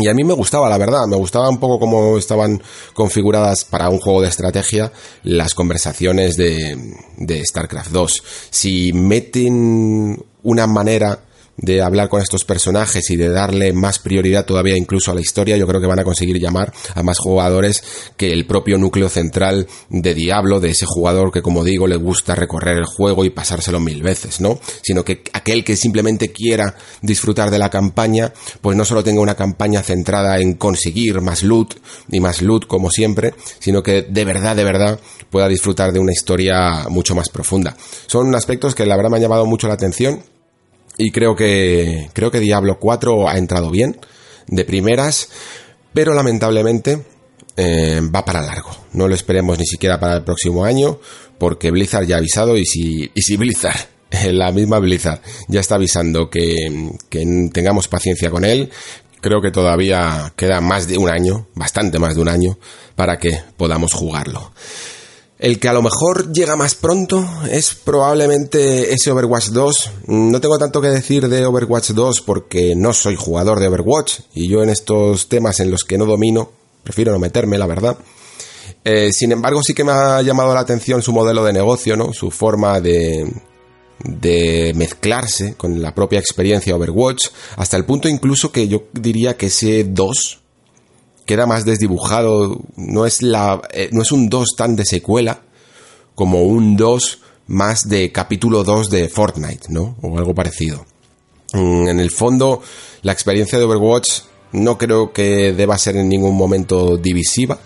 y 0.00 0.08
a 0.08 0.14
mí 0.14 0.24
me 0.24 0.34
gustaba, 0.34 0.68
la 0.68 0.78
verdad, 0.78 1.06
me 1.06 1.16
gustaba 1.16 1.48
un 1.48 1.58
poco 1.58 1.78
cómo 1.78 2.18
estaban 2.18 2.62
configuradas 2.94 3.64
para 3.64 3.88
un 3.88 3.98
juego 3.98 4.22
de 4.22 4.28
estrategia 4.28 4.92
las 5.22 5.54
conversaciones 5.54 6.36
de, 6.36 6.76
de 7.16 7.44
StarCraft 7.44 7.90
2. 7.90 8.22
Si 8.50 8.92
meten 8.92 10.24
una 10.42 10.66
manera 10.66 11.27
de 11.58 11.82
hablar 11.82 12.08
con 12.08 12.22
estos 12.22 12.44
personajes 12.44 13.10
y 13.10 13.16
de 13.16 13.28
darle 13.28 13.72
más 13.72 13.98
prioridad 13.98 14.46
todavía 14.46 14.76
incluso 14.76 15.10
a 15.10 15.14
la 15.14 15.20
historia, 15.20 15.56
yo 15.56 15.66
creo 15.66 15.80
que 15.80 15.86
van 15.86 15.98
a 15.98 16.04
conseguir 16.04 16.38
llamar 16.38 16.72
a 16.94 17.02
más 17.02 17.18
jugadores 17.18 17.82
que 18.16 18.32
el 18.32 18.46
propio 18.46 18.78
núcleo 18.78 19.08
central 19.08 19.66
de 19.90 20.14
Diablo, 20.14 20.60
de 20.60 20.70
ese 20.70 20.86
jugador 20.86 21.32
que 21.32 21.42
como 21.42 21.64
digo 21.64 21.86
le 21.86 21.96
gusta 21.96 22.34
recorrer 22.34 22.76
el 22.76 22.84
juego 22.86 23.24
y 23.24 23.30
pasárselo 23.30 23.80
mil 23.80 24.02
veces, 24.02 24.40
¿no? 24.40 24.58
Sino 24.82 25.04
que 25.04 25.22
aquel 25.32 25.64
que 25.64 25.76
simplemente 25.76 26.30
quiera 26.30 26.76
disfrutar 27.02 27.50
de 27.50 27.58
la 27.58 27.70
campaña, 27.70 28.32
pues 28.60 28.76
no 28.76 28.84
solo 28.84 29.02
tenga 29.02 29.20
una 29.20 29.34
campaña 29.34 29.82
centrada 29.82 30.38
en 30.38 30.54
conseguir 30.54 31.20
más 31.20 31.42
loot 31.42 31.74
y 32.10 32.20
más 32.20 32.40
loot 32.40 32.66
como 32.66 32.90
siempre, 32.90 33.34
sino 33.58 33.82
que 33.82 34.02
de 34.02 34.24
verdad, 34.24 34.54
de 34.54 34.64
verdad 34.64 35.00
pueda 35.30 35.48
disfrutar 35.48 35.92
de 35.92 35.98
una 35.98 36.12
historia 36.12 36.86
mucho 36.88 37.14
más 37.14 37.28
profunda. 37.28 37.76
Son 38.06 38.34
aspectos 38.34 38.74
que 38.74 38.86
la 38.86 38.96
verdad 38.96 39.10
me 39.10 39.16
han 39.16 39.22
llamado 39.22 39.46
mucho 39.46 39.66
la 39.66 39.74
atención 39.74 40.22
y 40.98 41.12
creo 41.12 41.36
que, 41.36 42.10
creo 42.12 42.30
que 42.30 42.40
Diablo 42.40 42.78
4 42.78 43.28
ha 43.28 43.38
entrado 43.38 43.70
bien, 43.70 43.98
de 44.48 44.64
primeras, 44.64 45.28
pero 45.94 46.12
lamentablemente 46.12 47.04
eh, 47.56 48.00
va 48.14 48.24
para 48.24 48.42
largo. 48.42 48.70
No 48.92 49.08
lo 49.08 49.14
esperemos 49.14 49.58
ni 49.58 49.64
siquiera 49.64 50.00
para 50.00 50.16
el 50.16 50.24
próximo 50.24 50.64
año, 50.64 50.98
porque 51.38 51.70
Blizzard 51.70 52.06
ya 52.06 52.16
ha 52.16 52.18
avisado 52.18 52.58
y 52.58 52.64
si, 52.66 53.10
y 53.14 53.22
si 53.22 53.36
Blizzard, 53.36 53.88
la 54.32 54.50
misma 54.50 54.80
Blizzard, 54.80 55.20
ya 55.46 55.60
está 55.60 55.76
avisando 55.76 56.28
que, 56.28 56.90
que 57.08 57.50
tengamos 57.52 57.88
paciencia 57.88 58.30
con 58.30 58.44
él, 58.44 58.70
creo 59.20 59.40
que 59.40 59.50
todavía 59.50 60.32
queda 60.36 60.60
más 60.60 60.88
de 60.88 60.98
un 60.98 61.08
año, 61.08 61.46
bastante 61.54 61.98
más 61.98 62.16
de 62.16 62.22
un 62.22 62.28
año, 62.28 62.58
para 62.96 63.18
que 63.18 63.40
podamos 63.56 63.92
jugarlo. 63.92 64.52
El 65.38 65.60
que 65.60 65.68
a 65.68 65.72
lo 65.72 65.82
mejor 65.82 66.32
llega 66.32 66.56
más 66.56 66.74
pronto 66.74 67.24
es 67.48 67.72
probablemente 67.72 68.92
ese 68.92 69.12
Overwatch 69.12 69.50
2. 69.50 69.90
No 70.08 70.40
tengo 70.40 70.58
tanto 70.58 70.80
que 70.80 70.88
decir 70.88 71.28
de 71.28 71.46
Overwatch 71.46 71.90
2 71.90 72.22
porque 72.22 72.74
no 72.74 72.92
soy 72.92 73.14
jugador 73.14 73.60
de 73.60 73.68
Overwatch 73.68 74.20
y 74.34 74.48
yo 74.48 74.64
en 74.64 74.70
estos 74.70 75.28
temas 75.28 75.60
en 75.60 75.70
los 75.70 75.84
que 75.84 75.96
no 75.96 76.06
domino, 76.06 76.50
prefiero 76.82 77.12
no 77.12 77.20
meterme, 77.20 77.56
la 77.56 77.66
verdad. 77.66 77.96
Eh, 78.84 79.12
sin 79.12 79.30
embargo, 79.30 79.62
sí 79.62 79.74
que 79.74 79.84
me 79.84 79.92
ha 79.92 80.20
llamado 80.22 80.52
la 80.54 80.60
atención 80.60 81.02
su 81.02 81.12
modelo 81.12 81.44
de 81.44 81.52
negocio, 81.52 81.96
¿no? 81.96 82.12
Su 82.12 82.32
forma 82.32 82.80
de, 82.80 83.32
de 84.02 84.72
mezclarse 84.74 85.54
con 85.54 85.80
la 85.80 85.94
propia 85.94 86.18
experiencia 86.18 86.74
Overwatch, 86.74 87.28
hasta 87.56 87.76
el 87.76 87.84
punto 87.84 88.08
incluso 88.08 88.50
que 88.50 88.66
yo 88.66 88.84
diría 88.92 89.36
que 89.36 89.46
ese 89.46 89.84
2 89.84 90.40
queda 91.28 91.46
más 91.46 91.66
desdibujado, 91.66 92.58
no 92.76 93.04
es, 93.04 93.20
la, 93.20 93.60
eh, 93.70 93.90
no 93.92 94.00
es 94.00 94.12
un 94.12 94.30
2 94.30 94.56
tan 94.56 94.76
de 94.76 94.86
secuela 94.86 95.42
como 96.14 96.42
un 96.42 96.74
2 96.74 97.18
más 97.48 97.86
de 97.86 98.10
capítulo 98.10 98.64
2 98.64 98.88
de 98.88 99.08
Fortnite, 99.10 99.66
¿no? 99.68 99.96
O 100.00 100.16
algo 100.16 100.34
parecido. 100.34 100.86
Mm, 101.52 101.88
en 101.88 102.00
el 102.00 102.10
fondo, 102.10 102.62
la 103.02 103.12
experiencia 103.12 103.58
de 103.58 103.66
Overwatch 103.66 104.22
no 104.52 104.78
creo 104.78 105.12
que 105.12 105.52
deba 105.52 105.76
ser 105.76 105.96
en 105.98 106.08
ningún 106.08 106.34
momento 106.34 106.96
divisiva 106.96 107.58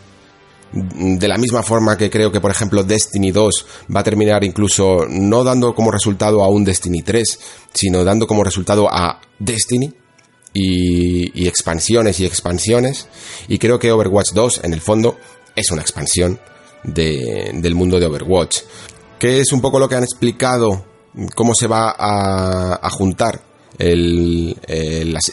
de 0.73 1.29
la 1.29 1.39
misma 1.39 1.63
forma 1.63 1.97
que 1.97 2.11
creo 2.11 2.33
que, 2.33 2.41
por 2.41 2.51
ejemplo, 2.51 2.83
Destiny 2.83 3.31
2 3.31 3.67
va 3.95 4.01
a 4.01 4.05
terminar 4.05 4.43
incluso 4.43 5.07
no 5.09 5.45
dando 5.45 5.75
como 5.75 5.93
resultado 5.93 6.43
a 6.43 6.49
un 6.49 6.65
Destiny 6.65 7.03
3, 7.03 7.39
sino 7.73 8.03
dando 8.03 8.27
como 8.27 8.43
resultado 8.43 8.89
a 8.91 9.21
Destiny 9.39 9.93
y, 10.53 11.47
expansiones 11.47 12.21
y 12.21 12.27
expansiones. 12.27 13.09
Y 13.49 13.59
creo 13.59 13.79
que 13.79 13.93
Overwatch 13.93 14.33
2, 14.33 14.61
en 14.65 14.73
el 14.73 14.81
fondo, 14.81 15.19
es 15.55 15.71
una 15.71 15.83
expansión 15.83 16.41
del 16.85 17.75
mundo 17.75 17.99
de 18.01 18.07
Overwatch. 18.07 18.61
Que 19.19 19.41
es 19.41 19.53
un 19.53 19.61
poco 19.61 19.79
lo 19.79 19.89
que 19.89 19.97
han 19.97 20.05
explicado 20.05 20.85
cómo 21.35 21.55
se 21.55 21.67
va 21.67 21.95
a 21.99 22.91
juntar 22.91 23.52
el, 23.83 24.57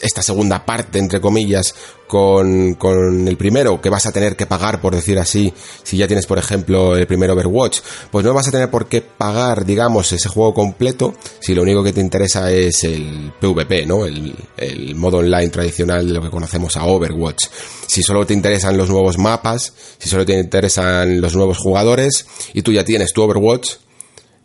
esta 0.02 0.22
segunda 0.22 0.64
parte, 0.66 0.98
entre 0.98 1.20
comillas, 1.20 1.74
con, 2.08 2.74
con, 2.74 3.28
el 3.28 3.36
primero, 3.36 3.80
que 3.80 3.88
vas 3.88 4.06
a 4.06 4.12
tener 4.12 4.34
que 4.34 4.46
pagar, 4.46 4.80
por 4.80 4.94
decir 4.94 5.18
así, 5.20 5.54
si 5.84 5.96
ya 5.96 6.08
tienes, 6.08 6.26
por 6.26 6.38
ejemplo, 6.38 6.96
el 6.96 7.06
primer 7.06 7.30
Overwatch, 7.30 7.78
pues 8.10 8.24
no 8.24 8.34
vas 8.34 8.48
a 8.48 8.50
tener 8.50 8.68
por 8.68 8.88
qué 8.88 9.00
pagar, 9.02 9.64
digamos, 9.64 10.10
ese 10.12 10.28
juego 10.28 10.52
completo, 10.52 11.14
si 11.38 11.54
lo 11.54 11.62
único 11.62 11.84
que 11.84 11.92
te 11.92 12.00
interesa 12.00 12.50
es 12.50 12.82
el 12.82 13.32
PvP, 13.40 13.86
¿no? 13.86 14.04
El, 14.04 14.34
el 14.56 14.96
modo 14.96 15.18
online 15.18 15.50
tradicional 15.50 16.08
de 16.08 16.14
lo 16.14 16.22
que 16.22 16.30
conocemos 16.30 16.76
a 16.76 16.84
Overwatch. 16.84 17.46
Si 17.86 18.02
solo 18.02 18.26
te 18.26 18.34
interesan 18.34 18.76
los 18.76 18.90
nuevos 18.90 19.16
mapas, 19.16 19.72
si 19.98 20.08
solo 20.08 20.26
te 20.26 20.36
interesan 20.36 21.20
los 21.20 21.36
nuevos 21.36 21.58
jugadores, 21.58 22.26
y 22.52 22.62
tú 22.62 22.72
ya 22.72 22.84
tienes 22.84 23.12
tu 23.12 23.22
Overwatch, 23.22 23.74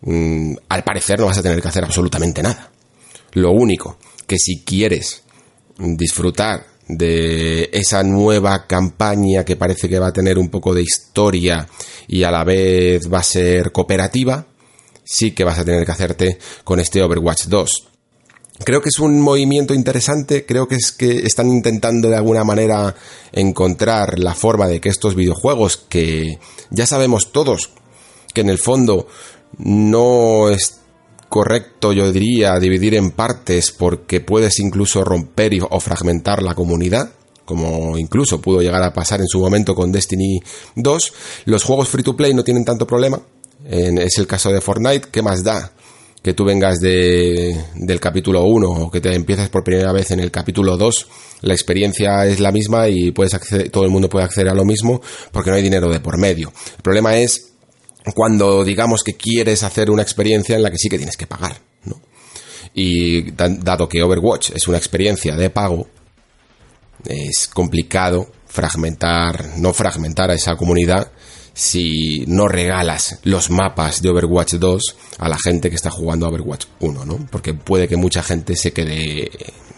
mm, 0.01 0.53
al 0.70 0.84
parecer 0.84 1.20
no 1.20 1.26
vas 1.26 1.39
a 1.39 1.43
tener 1.43 1.60
que 1.60 1.68
hacer 1.68 1.84
absolutamente 1.84 2.43
nada. 2.43 2.74
Lo 3.36 3.51
único 3.51 3.97
que 4.27 4.38
si 4.38 4.63
quieres 4.63 5.23
disfrutar 5.77 6.65
de 6.88 7.69
esa 7.73 8.03
nueva 8.03 8.65
campaña 8.65 9.43
que 9.43 9.55
parece 9.55 9.89
que 9.89 9.99
va 9.99 10.07
a 10.07 10.13
tener 10.13 10.38
un 10.38 10.49
poco 10.49 10.73
de 10.73 10.83
historia 10.83 11.67
y 12.07 12.23
a 12.23 12.31
la 12.31 12.43
vez 12.43 13.11
va 13.11 13.19
a 13.19 13.23
ser 13.23 13.71
cooperativa, 13.71 14.45
sí 15.03 15.31
que 15.31 15.43
vas 15.43 15.59
a 15.59 15.65
tener 15.65 15.86
que 15.86 15.91
hacerte 15.91 16.39
con 16.63 16.79
este 16.79 17.01
Overwatch 17.01 17.45
2. 17.45 17.88
Creo 18.63 18.81
que 18.81 18.88
es 18.88 18.99
un 18.99 19.19
movimiento 19.19 19.73
interesante, 19.73 20.45
creo 20.45 20.67
que 20.67 20.75
es 20.75 20.93
que 20.93 21.19
están 21.25 21.49
intentando 21.49 22.07
de 22.07 22.15
alguna 22.15 22.45
manera 22.45 22.95
encontrar 23.33 24.17
la 24.17 24.33
forma 24.33 24.67
de 24.67 24.79
que 24.79 24.88
estos 24.88 25.13
videojuegos 25.13 25.75
que 25.75 26.39
ya 26.69 26.86
sabemos 26.86 27.33
todos 27.33 27.71
que 28.33 28.41
en 28.41 28.49
el 28.49 28.59
fondo 28.59 29.07
no 29.57 30.49
es 30.49 30.79
correcto, 31.30 31.93
yo 31.93 32.11
diría, 32.11 32.57
dividir 32.59 32.95
en 32.95 33.11
partes 33.11 33.71
porque 33.71 34.21
puedes 34.21 34.59
incluso 34.59 35.03
romper 35.03 35.53
o 35.69 35.80
fragmentar 35.80 36.41
la 36.41 36.55
comunidad 36.55 37.11
como 37.45 37.97
incluso 37.97 38.41
pudo 38.41 38.61
llegar 38.61 38.84
a 38.84 38.91
pasar 38.91 39.21
en 39.21 39.28
su 39.28 39.39
momento 39.39 39.76
con 39.76 39.91
Destiny 39.91 40.39
2. 40.76 41.13
Los 41.45 41.63
juegos 41.63 41.88
free 41.88 42.03
to 42.03 42.15
play 42.15 42.34
no 42.34 42.43
tienen 42.43 42.65
tanto 42.65 42.86
problema. 42.86 43.21
es 43.63 44.17
el 44.17 44.28
caso 44.28 44.51
de 44.51 44.61
Fortnite. 44.61 45.07
¿Qué 45.11 45.21
más 45.21 45.43
da? 45.43 45.71
Que 46.21 46.34
tú 46.34 46.43
vengas 46.43 46.80
de, 46.80 47.55
del 47.76 47.99
capítulo 47.99 48.43
1 48.43 48.67
o 48.67 48.91
que 48.91 48.99
te 48.99 49.13
empieces 49.13 49.47
por 49.49 49.63
primera 49.63 49.91
vez 49.91 50.09
en 50.09 50.19
el 50.19 50.32
capítulo 50.32 50.76
2. 50.76 51.07
La 51.41 51.53
experiencia 51.53 52.26
es 52.26 52.39
la 52.39 52.51
misma 52.51 52.89
y 52.89 53.11
puedes 53.11 53.36
acceder, 53.36 53.69
todo 53.69 53.84
el 53.84 53.91
mundo 53.91 54.09
puede 54.09 54.26
acceder 54.26 54.49
a 54.49 54.55
lo 54.55 54.65
mismo 54.65 55.01
porque 55.32 55.51
no 55.51 55.57
hay 55.57 55.61
dinero 55.61 55.89
de 55.89 55.99
por 55.99 56.17
medio. 56.17 56.51
El 56.78 56.82
problema 56.82 57.15
es 57.17 57.53
cuando 58.14 58.64
digamos 58.64 59.03
que 59.03 59.16
quieres 59.16 59.64
hacer 59.64 59.89
una 59.89 60.03
experiencia 60.03 60.56
en 60.56 60.64
la 60.64 60.72
que 60.72 60.78
sí 60.78 60.89
que 60.89 60.97
tienes 60.97 61.18
que 61.18 61.28
pagar, 61.28 61.60
¿no? 61.86 62.01
Y 62.74 63.32
dado 63.32 63.88
que 63.88 64.03
Overwatch 64.03 64.51
es 64.51 64.68
una 64.68 64.78
experiencia 64.78 65.36
de 65.36 65.49
pago, 65.49 65.88
es 67.06 67.47
complicado 67.47 68.32
fragmentar, 68.47 69.58
no 69.58 69.74
fragmentar 69.74 70.32
a 70.32 70.34
esa 70.34 70.56
comunidad 70.56 71.12
si 71.53 72.26
no 72.28 72.49
regalas 72.49 73.20
los 73.24 73.49
mapas 73.49 74.01
de 74.01 74.10
Overwatch 74.10 74.56
2 74.56 74.95
a 75.20 75.30
la 75.30 75.38
gente 75.38 75.70
que 75.70 75.78
está 75.78 75.89
jugando 75.89 76.26
a 76.26 76.30
Overwatch 76.30 76.66
1, 76.82 77.06
¿no? 77.06 77.28
Porque 77.32 77.53
puede 77.53 77.88
que 77.88 77.95
mucha 77.95 78.22
gente 78.22 78.56
se 78.56 78.74
quede 78.74 79.32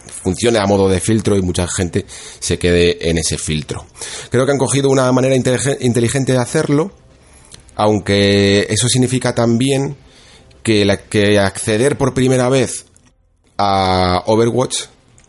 funcione 0.08 0.58
a 0.58 0.66
modo 0.66 0.88
de 0.88 1.00
filtro 1.00 1.36
y 1.36 1.42
mucha 1.42 1.66
gente 1.68 2.04
se 2.08 2.58
quede 2.58 3.08
en 3.08 3.18
ese 3.18 3.38
filtro. 3.38 3.86
Creo 4.30 4.44
que 4.44 4.52
han 4.52 4.58
cogido 4.58 4.90
una 4.90 5.10
manera 5.12 5.36
inteligente 5.36 6.32
de 6.32 6.38
hacerlo 6.38 6.92
aunque 7.78 8.66
eso 8.68 8.88
significa 8.88 9.34
también 9.34 9.96
que, 10.64 10.84
la, 10.84 10.96
que 10.96 11.38
acceder 11.38 11.96
por 11.96 12.12
primera 12.12 12.48
vez 12.48 12.86
a 13.56 14.24
Overwatch 14.26 14.86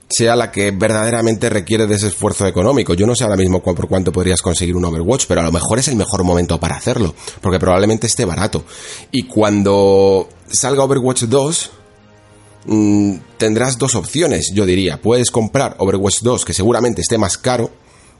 sea 0.09 0.35
la 0.35 0.51
que 0.51 0.71
verdaderamente 0.71 1.47
requiere 1.49 1.85
de 1.85 1.93
ese 1.93 2.07
esfuerzo 2.07 2.47
económico. 2.47 2.95
Yo 2.95 3.05
no 3.05 3.13
sé 3.13 3.23
ahora 3.23 3.35
mismo 3.35 3.61
por 3.61 3.87
cuánto 3.87 4.11
podrías 4.11 4.41
conseguir 4.41 4.75
un 4.75 4.83
Overwatch, 4.83 5.25
pero 5.27 5.41
a 5.41 5.43
lo 5.43 5.51
mejor 5.51 5.77
es 5.77 5.89
el 5.89 5.95
mejor 5.95 6.23
momento 6.23 6.59
para 6.59 6.75
hacerlo, 6.75 7.13
porque 7.39 7.59
probablemente 7.59 8.07
esté 8.07 8.25
barato. 8.25 8.65
Y 9.11 9.23
cuando 9.23 10.27
salga 10.49 10.83
Overwatch 10.83 11.25
2, 11.25 11.71
mm, 12.65 13.15
tendrás 13.37 13.77
dos 13.77 13.93
opciones, 13.93 14.51
yo 14.55 14.65
diría. 14.65 14.99
Puedes 14.99 15.29
comprar 15.29 15.75
Overwatch 15.77 16.21
2, 16.21 16.45
que 16.45 16.53
seguramente 16.53 17.01
esté 17.01 17.19
más 17.19 17.37
caro, 17.37 17.69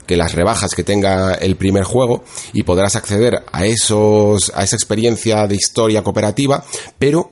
que 0.10 0.18
las 0.18 0.34
rebajas 0.34 0.74
que 0.74 0.84
tenga 0.84 1.36
el 1.36 1.56
primer 1.56 1.84
juego 1.84 2.24
y 2.52 2.64
podrás 2.64 2.96
acceder 2.96 3.44
a 3.52 3.68
esos 3.68 4.52
a 4.56 4.64
esa 4.64 4.76
experiencia 4.76 5.46
de 5.46 5.54
historia 5.54 6.02
cooperativa, 6.02 6.66
pero 6.98 7.30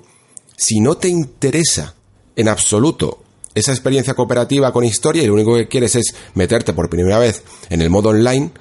si 0.55 0.79
no 0.79 0.93
te 0.93 1.09
interesa 1.09 1.95
en 2.35 2.47
absoluto 2.47 3.23
esa 3.55 3.71
experiencia 3.71 4.13
cooperativa 4.13 4.71
con 4.71 4.83
historia 4.83 5.23
y 5.23 5.25
lo 5.25 5.33
único 5.33 5.55
que 5.55 5.67
quieres 5.67 5.95
es 5.95 6.13
meterte 6.35 6.73
por 6.73 6.87
primera 6.87 7.17
vez 7.17 7.41
en 7.71 7.81
el 7.81 7.89
modo 7.89 8.09
online, 8.09 8.51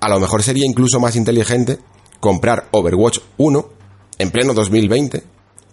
a 0.00 0.08
lo 0.08 0.18
mejor 0.18 0.42
sería 0.42 0.66
incluso 0.66 0.98
más 0.98 1.14
inteligente 1.14 1.78
comprar 2.18 2.66
Overwatch 2.72 3.20
1 3.36 3.68
en 4.18 4.30
pleno 4.32 4.52
2020 4.52 5.22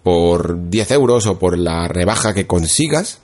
por 0.04 0.70
10 0.70 0.90
euros 0.92 1.26
o 1.26 1.36
por 1.36 1.58
la 1.58 1.88
rebaja 1.88 2.32
que 2.32 2.46
consigas 2.46 3.21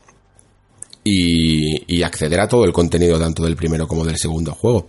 y, 1.09 2.03
acceder 2.03 2.41
a 2.41 2.49
todo 2.49 2.65
el 2.65 2.73
contenido 2.73 3.19
tanto 3.19 3.43
del 3.43 3.57
primero 3.57 3.87
como 3.87 4.05
del 4.05 4.17
segundo 4.17 4.53
juego. 4.55 4.89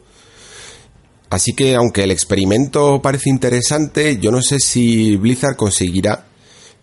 Así 1.29 1.53
que 1.53 1.75
aunque 1.75 2.03
el 2.03 2.11
experimento 2.11 3.01
parece 3.01 3.29
interesante, 3.29 4.17
yo 4.19 4.31
no 4.31 4.41
sé 4.41 4.59
si 4.59 5.15
Blizzard 5.15 5.55
conseguirá 5.55 6.27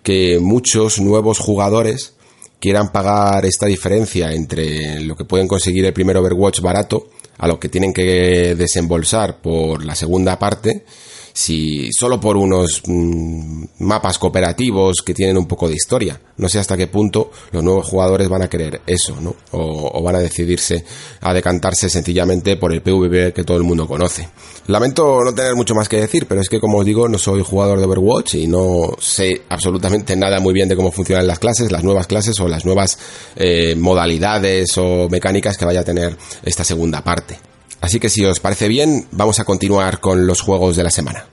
que 0.03 0.39
muchos 0.41 1.01
nuevos 1.01 1.39
jugadores 1.39 2.15
quieran 2.61 2.93
pagar 2.93 3.45
esta 3.45 3.67
diferencia 3.67 4.33
entre 4.33 5.01
lo 5.01 5.17
que 5.17 5.25
pueden 5.25 5.49
conseguir 5.49 5.85
el 5.85 5.93
primer 5.93 6.17
Overwatch 6.17 6.61
barato 6.61 7.09
a 7.39 7.49
lo 7.49 7.59
que 7.59 7.69
tienen 7.69 7.93
que 7.93 8.55
desembolsar 8.57 9.41
por 9.41 9.85
la 9.85 9.95
segunda 9.95 10.39
parte 10.39 10.85
si 11.37 11.93
solo 11.93 12.19
por 12.19 12.39
unos 12.39 12.81
mm, 12.87 13.65
mapas 13.81 14.19
cooperativos 14.19 15.03
que 15.05 15.13
tienen 15.13 15.37
un 15.37 15.47
poco 15.47 15.69
de 15.69 15.75
historia. 15.75 16.19
No 16.39 16.49
sé 16.49 16.59
hasta 16.59 16.79
qué 16.79 16.87
punto 16.87 17.31
los 17.53 17.63
nuevos 17.63 17.87
jugadores 17.87 18.27
van 18.31 18.41
a 18.41 18.49
querer 18.49 18.81
eso, 18.87 19.21
¿no? 19.21 19.37
O, 19.51 20.03
van 20.03 20.17
a 20.17 20.21
decidirse 20.21 20.83
a 21.21 21.35
decantarse 21.35 21.91
sencillamente 21.91 22.57
por 22.57 22.73
el 22.73 22.81
PvP 22.81 23.35
que 23.35 23.45
todo 23.45 23.59
el 23.59 23.65
mundo 23.65 23.87
conoce. 23.87 24.27
Lamento 24.69 25.23
no 25.23 25.35
tener 25.35 25.55
mucho 25.55 25.75
más 25.75 25.91
que 25.91 26.01
decir, 26.01 26.27
pero 26.27 26.41
es 26.41 26.49
que 26.49 26.59
como 26.59 26.79
os 26.79 26.87
digo, 26.87 27.07
no 27.07 27.19
soy 27.19 27.43
jugador 27.43 27.81
de 27.81 27.85
Overwatch 27.85 28.37
y 28.37 28.47
no 28.47 28.97
sé 28.99 29.43
absolutamente 29.51 30.17
nada 30.17 30.41
muy 30.41 30.55
bien 30.55 30.71
de 30.71 30.77
cómo 30.77 30.91
funcionan 30.91 31.27
las 31.27 31.39
clases, 31.39 31.71
las 31.71 31.85
nuevas 31.85 32.07
clases 32.07 32.41
o 32.41 32.49
las 32.49 32.65
nuevas 32.65 32.99
eh, 33.37 33.75
modalidades 33.77 34.79
o 34.79 35.11
mecánicas 35.11 35.59
que 35.59 35.67
vaya 35.67 35.81
a 35.81 35.85
tener 35.85 36.17
esta 36.43 36.65
segunda 36.65 37.05
parte. 37.05 37.39
Así 37.81 38.01
que 38.01 38.09
si 38.09 38.25
os 38.25 38.41
parece 38.41 38.69
bien, 38.69 39.07
vamos 39.13 39.39
a 39.41 39.45
continuar 39.45 40.01
con 40.01 40.27
los 40.27 40.41
juegos 40.41 40.77
de 40.77 40.85
la 40.85 40.91
semana. 40.91 41.27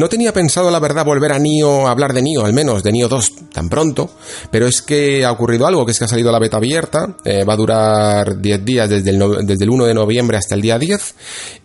No 0.00 0.08
tenía 0.08 0.32
pensado, 0.32 0.70
la 0.70 0.78
verdad, 0.78 1.04
volver 1.04 1.30
a 1.30 1.38
Nio, 1.38 1.86
hablar 1.86 2.14
de 2.14 2.22
Nio, 2.22 2.46
al 2.46 2.54
menos 2.54 2.82
de 2.82 2.90
Nio 2.90 3.06
2 3.06 3.50
tan 3.52 3.68
pronto, 3.68 4.10
pero 4.50 4.66
es 4.66 4.80
que 4.80 5.26
ha 5.26 5.30
ocurrido 5.30 5.66
algo, 5.66 5.84
que 5.84 5.92
es 5.92 5.98
que 5.98 6.06
ha 6.06 6.08
salido 6.08 6.32
la 6.32 6.38
beta 6.38 6.56
abierta, 6.56 7.18
eh, 7.22 7.44
va 7.44 7.52
a 7.52 7.56
durar 7.56 8.40
10 8.40 8.64
días 8.64 8.88
desde 8.88 9.10
el, 9.10 9.20
el 9.46 9.68
1 9.68 9.84
de 9.84 9.92
noviembre 9.92 10.38
hasta 10.38 10.54
el 10.54 10.62
día 10.62 10.78
10, 10.78 11.14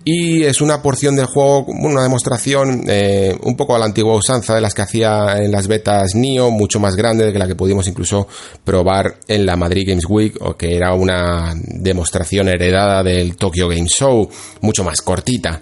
y 0.04 0.44
es 0.44 0.60
una 0.60 0.82
porción 0.82 1.16
del 1.16 1.28
juego, 1.28 1.64
una 1.68 2.04
demostración 2.04 2.84
eh, 2.90 3.40
un 3.44 3.56
poco 3.56 3.74
a 3.74 3.80
la 3.80 3.86
antigua 3.86 4.14
usanza 4.16 4.54
de 4.54 4.60
las 4.60 4.74
que 4.74 4.82
hacía 4.82 5.38
en 5.38 5.50
las 5.50 5.70
betas 5.70 6.14
Nio, 6.14 6.52
mucho 6.52 6.82
más 6.82 6.98
grande 6.98 7.32
de 7.32 7.40
la 7.40 7.48
que 7.48 7.56
pudimos 7.56 7.88
incluso 7.88 8.28
probar 8.66 9.16
en 9.30 9.46
la 9.46 9.56
Madrid 9.56 9.88
Games 9.88 10.08
Week, 10.10 10.36
o 10.42 10.58
que 10.58 10.76
era 10.76 10.94
una 10.94 11.54
demostración 11.56 12.50
heredada 12.50 13.02
del 13.02 13.38
Tokyo 13.38 13.70
Game 13.70 13.88
Show, 13.88 14.30
mucho 14.60 14.84
más 14.84 15.02
cortita. 15.02 15.62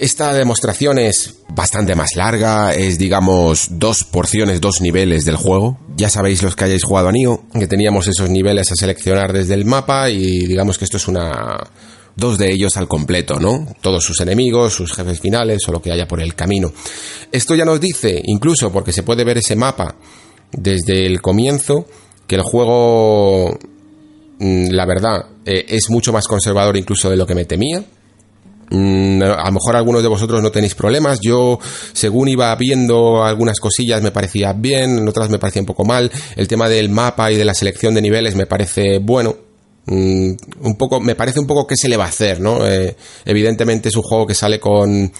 Esta 0.00 0.32
demostración 0.32 0.98
es 0.98 1.34
bastante 1.50 1.94
más 1.94 2.16
larga, 2.16 2.72
es 2.72 2.96
digamos 2.96 3.68
dos 3.72 4.02
porciones, 4.04 4.58
dos 4.58 4.80
niveles 4.80 5.26
del 5.26 5.36
juego. 5.36 5.78
Ya 5.94 6.08
sabéis 6.08 6.42
los 6.42 6.56
que 6.56 6.64
hayáis 6.64 6.84
jugado 6.84 7.08
a 7.08 7.12
Nioh, 7.12 7.42
que 7.52 7.66
teníamos 7.66 8.08
esos 8.08 8.30
niveles 8.30 8.72
a 8.72 8.76
seleccionar 8.76 9.34
desde 9.34 9.52
el 9.52 9.66
mapa 9.66 10.08
y 10.08 10.46
digamos 10.46 10.78
que 10.78 10.86
esto 10.86 10.96
es 10.96 11.06
una 11.06 11.70
dos 12.16 12.38
de 12.38 12.50
ellos 12.50 12.78
al 12.78 12.88
completo, 12.88 13.38
¿no? 13.38 13.66
Todos 13.82 14.02
sus 14.02 14.18
enemigos, 14.22 14.72
sus 14.72 14.94
jefes 14.94 15.20
finales 15.20 15.60
o 15.68 15.72
lo 15.72 15.82
que 15.82 15.92
haya 15.92 16.08
por 16.08 16.22
el 16.22 16.34
camino. 16.34 16.72
Esto 17.30 17.54
ya 17.54 17.66
nos 17.66 17.78
dice, 17.78 18.22
incluso 18.24 18.72
porque 18.72 18.92
se 18.92 19.02
puede 19.02 19.22
ver 19.22 19.36
ese 19.36 19.54
mapa 19.54 19.96
desde 20.50 21.04
el 21.04 21.20
comienzo, 21.20 21.84
que 22.26 22.36
el 22.36 22.42
juego, 22.42 23.50
mm, 24.38 24.70
la 24.70 24.86
verdad, 24.86 25.26
eh, 25.44 25.66
es 25.68 25.90
mucho 25.90 26.10
más 26.10 26.26
conservador 26.26 26.78
incluso 26.78 27.10
de 27.10 27.18
lo 27.18 27.26
que 27.26 27.34
me 27.34 27.44
temía 27.44 27.84
Mm, 28.70 29.22
a 29.22 29.46
lo 29.46 29.52
mejor 29.52 29.76
algunos 29.76 30.02
de 30.02 30.08
vosotros 30.08 30.40
no 30.42 30.50
tenéis 30.50 30.74
problemas. 30.74 31.20
Yo, 31.20 31.58
según 31.92 32.28
iba 32.28 32.54
viendo 32.54 33.24
algunas 33.24 33.58
cosillas, 33.58 34.00
me 34.02 34.12
parecía 34.12 34.52
bien, 34.52 34.98
en 34.98 35.08
otras 35.08 35.28
me 35.28 35.38
parecía 35.38 35.62
un 35.62 35.66
poco 35.66 35.84
mal. 35.84 36.10
El 36.36 36.48
tema 36.48 36.68
del 36.68 36.88
mapa 36.88 37.30
y 37.32 37.36
de 37.36 37.44
la 37.44 37.54
selección 37.54 37.94
de 37.94 38.02
niveles 38.02 38.36
me 38.36 38.46
parece 38.46 38.98
bueno. 38.98 39.36
Mm, 39.86 40.32
un 40.62 40.76
poco, 40.76 41.00
me 41.00 41.14
parece 41.14 41.40
un 41.40 41.46
poco 41.46 41.66
que 41.66 41.76
se 41.76 41.88
le 41.88 41.96
va 41.96 42.04
a 42.04 42.08
hacer, 42.08 42.40
¿no? 42.40 42.66
Eh, 42.66 42.96
evidentemente 43.24 43.88
es 43.88 43.96
un 43.96 44.02
juego 44.02 44.26
que 44.26 44.34
sale 44.34 44.60
con 44.60 45.12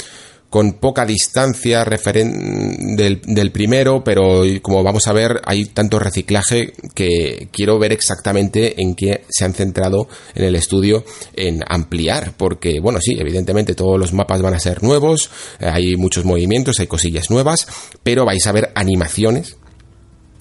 con 0.50 0.72
poca 0.74 1.06
distancia 1.06 1.84
del, 1.84 3.22
del, 3.24 3.52
primero, 3.52 4.02
pero 4.02 4.42
como 4.60 4.82
vamos 4.82 5.06
a 5.06 5.12
ver, 5.12 5.40
hay 5.44 5.66
tanto 5.66 6.00
reciclaje 6.00 6.72
que 6.92 7.48
quiero 7.52 7.78
ver 7.78 7.92
exactamente 7.92 8.82
en 8.82 8.96
qué 8.96 9.24
se 9.28 9.44
han 9.44 9.54
centrado 9.54 10.08
en 10.34 10.44
el 10.44 10.56
estudio 10.56 11.04
en 11.34 11.62
ampliar, 11.68 12.34
porque, 12.36 12.80
bueno, 12.80 12.98
sí, 13.00 13.16
evidentemente 13.16 13.76
todos 13.76 13.96
los 13.96 14.12
mapas 14.12 14.42
van 14.42 14.54
a 14.54 14.58
ser 14.58 14.82
nuevos, 14.82 15.30
hay 15.60 15.94
muchos 15.96 16.24
movimientos, 16.24 16.80
hay 16.80 16.88
cosillas 16.88 17.30
nuevas, 17.30 17.68
pero 18.02 18.24
vais 18.24 18.44
a 18.48 18.52
ver 18.52 18.72
animaciones 18.74 19.56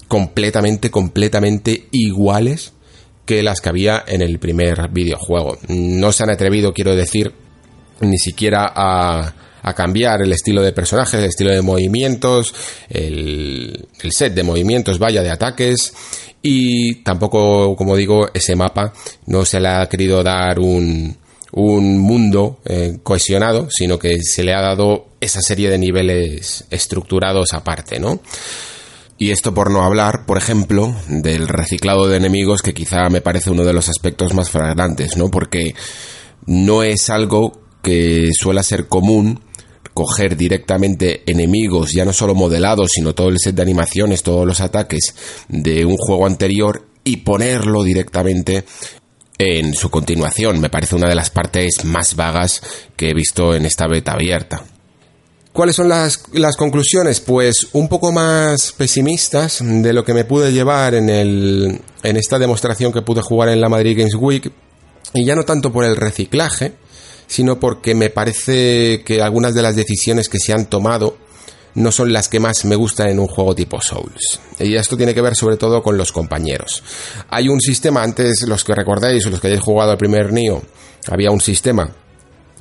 completamente, 0.07 0.89
completamente 0.89 1.87
iguales 1.91 2.73
que 3.27 3.43
las 3.43 3.61
que 3.61 3.69
había 3.69 4.03
en 4.07 4.23
el 4.23 4.39
primer 4.39 4.89
videojuego. 4.89 5.59
No 5.67 6.11
se 6.11 6.23
han 6.23 6.31
atrevido, 6.31 6.73
quiero 6.73 6.95
decir, 6.95 7.31
ni 8.01 8.17
siquiera 8.17 8.73
a 8.75 9.35
a 9.61 9.73
cambiar 9.73 10.21
el 10.21 10.31
estilo 10.31 10.61
de 10.61 10.71
personajes, 10.71 11.15
el 11.15 11.25
estilo 11.25 11.51
de 11.51 11.61
movimientos, 11.61 12.53
el, 12.89 13.87
set 14.09 14.33
de 14.33 14.43
movimientos, 14.43 14.99
vaya, 14.99 15.21
de 15.21 15.31
ataques. 15.31 15.93
Y 16.41 17.03
tampoco, 17.03 17.75
como 17.75 17.95
digo, 17.95 18.29
ese 18.33 18.55
mapa 18.55 18.93
no 19.25 19.45
se 19.45 19.59
le 19.59 19.67
ha 19.67 19.87
querido 19.87 20.23
dar 20.23 20.59
un, 20.59 21.17
un 21.51 21.97
mundo 21.97 22.59
eh, 22.65 22.99
cohesionado, 23.03 23.67
sino 23.69 23.99
que 23.99 24.21
se 24.21 24.43
le 24.43 24.53
ha 24.53 24.61
dado 24.61 25.07
esa 25.19 25.41
serie 25.41 25.69
de 25.69 25.77
niveles 25.77 26.65
estructurados 26.69 27.53
aparte, 27.53 27.99
¿no? 27.99 28.21
Y 29.21 29.31
esto 29.31 29.53
por 29.53 29.69
no 29.69 29.83
hablar, 29.83 30.25
por 30.25 30.37
ejemplo, 30.37 30.95
del 31.09 31.49
reciclado 31.49 32.07
de 32.07 32.15
enemigos, 32.15 32.61
que 32.61 32.73
quizá 32.73 33.09
me 33.09 33.19
parece 33.19 33.49
uno 33.49 33.65
de 33.65 33.73
los 33.73 33.89
aspectos 33.89 34.33
más 34.33 34.49
flagrantes, 34.49 35.17
¿no? 35.17 35.29
Porque 35.29 35.75
no 36.45 36.83
es 36.83 37.09
algo 37.09 37.61
que 37.83 38.29
suele 38.33 38.63
ser 38.63 38.87
común 38.87 39.41
coger 39.93 40.37
directamente 40.37 41.23
enemigos, 41.25 41.91
ya 41.91 42.05
no 42.05 42.13
solo 42.13 42.35
modelados, 42.35 42.91
sino 42.93 43.13
todo 43.13 43.29
el 43.29 43.39
set 43.39 43.55
de 43.55 43.61
animaciones, 43.61 44.23
todos 44.23 44.45
los 44.45 44.61
ataques 44.61 45.15
de 45.47 45.85
un 45.85 45.97
juego 45.97 46.25
anterior 46.25 46.87
y 47.03 47.17
ponerlo 47.17 47.83
directamente 47.83 48.65
en 49.37 49.73
su 49.73 49.89
continuación. 49.89 50.59
Me 50.59 50.69
parece 50.69 50.95
una 50.95 51.09
de 51.09 51.15
las 51.15 51.29
partes 51.29 51.83
más 51.85 52.15
vagas 52.15 52.61
que 52.95 53.09
he 53.09 53.13
visto 53.13 53.55
en 53.55 53.65
esta 53.65 53.87
beta 53.87 54.13
abierta. 54.13 54.63
¿Cuáles 55.51 55.75
son 55.75 55.89
las, 55.89 56.23
las, 56.33 56.55
conclusiones? 56.55 57.19
Pues 57.19 57.69
un 57.73 57.89
poco 57.89 58.11
más 58.11 58.71
pesimistas 58.73 59.59
de 59.61 59.93
lo 59.93 60.05
que 60.05 60.13
me 60.13 60.23
pude 60.23 60.51
llevar 60.51 60.93
en, 60.93 61.09
el, 61.09 61.81
en 62.03 62.17
esta 62.17 62.37
demostración 62.37 62.93
que 62.93 63.01
pude 63.01 63.21
jugar 63.21 63.49
en 63.49 63.59
la 63.59 63.67
Madrid 63.67 63.97
Games 63.97 64.15
Week. 64.15 64.51
Y 65.13 65.25
ya 65.25 65.35
no 65.35 65.43
tanto 65.43 65.71
por 65.73 65.85
el 65.85 65.95
reciclaje, 65.95 66.73
sino 67.29 67.59
porque 67.59 67.93
me 67.93 68.09
parece 68.09 69.03
que 69.05 69.21
algunas 69.21 69.53
de 69.53 69.61
las 69.61 69.75
decisiones 69.75 70.27
que 70.27 70.39
se 70.39 70.51
han 70.51 70.65
tomado 70.65 71.15
no 71.75 71.91
son 71.91 72.11
las 72.11 72.27
que 72.27 72.39
más 72.39 72.65
me 72.65 72.75
gustan 72.75 73.09
en 73.09 73.19
un 73.19 73.27
juego 73.27 73.53
tipo 73.53 73.79
Souls. 73.79 74.39
Y 74.57 74.75
esto 74.75 74.97
tiene 74.97 75.13
que 75.13 75.21
ver 75.21 75.35
sobre 75.35 75.55
todo 75.55 75.83
con 75.83 75.95
los 75.95 76.11
compañeros. 76.11 76.83
Hay 77.29 77.47
un 77.47 77.61
sistema, 77.61 78.01
antes 78.01 78.41
los 78.47 78.63
que 78.63 78.73
recordáis 78.73 79.25
o 79.25 79.29
los 79.29 79.39
que 79.39 79.47
hayáis 79.47 79.61
jugado 79.61 79.91
al 79.91 79.97
primer 79.97 80.33
Nio, 80.33 80.63
había 81.07 81.29
un 81.29 81.39
sistema 81.39 81.89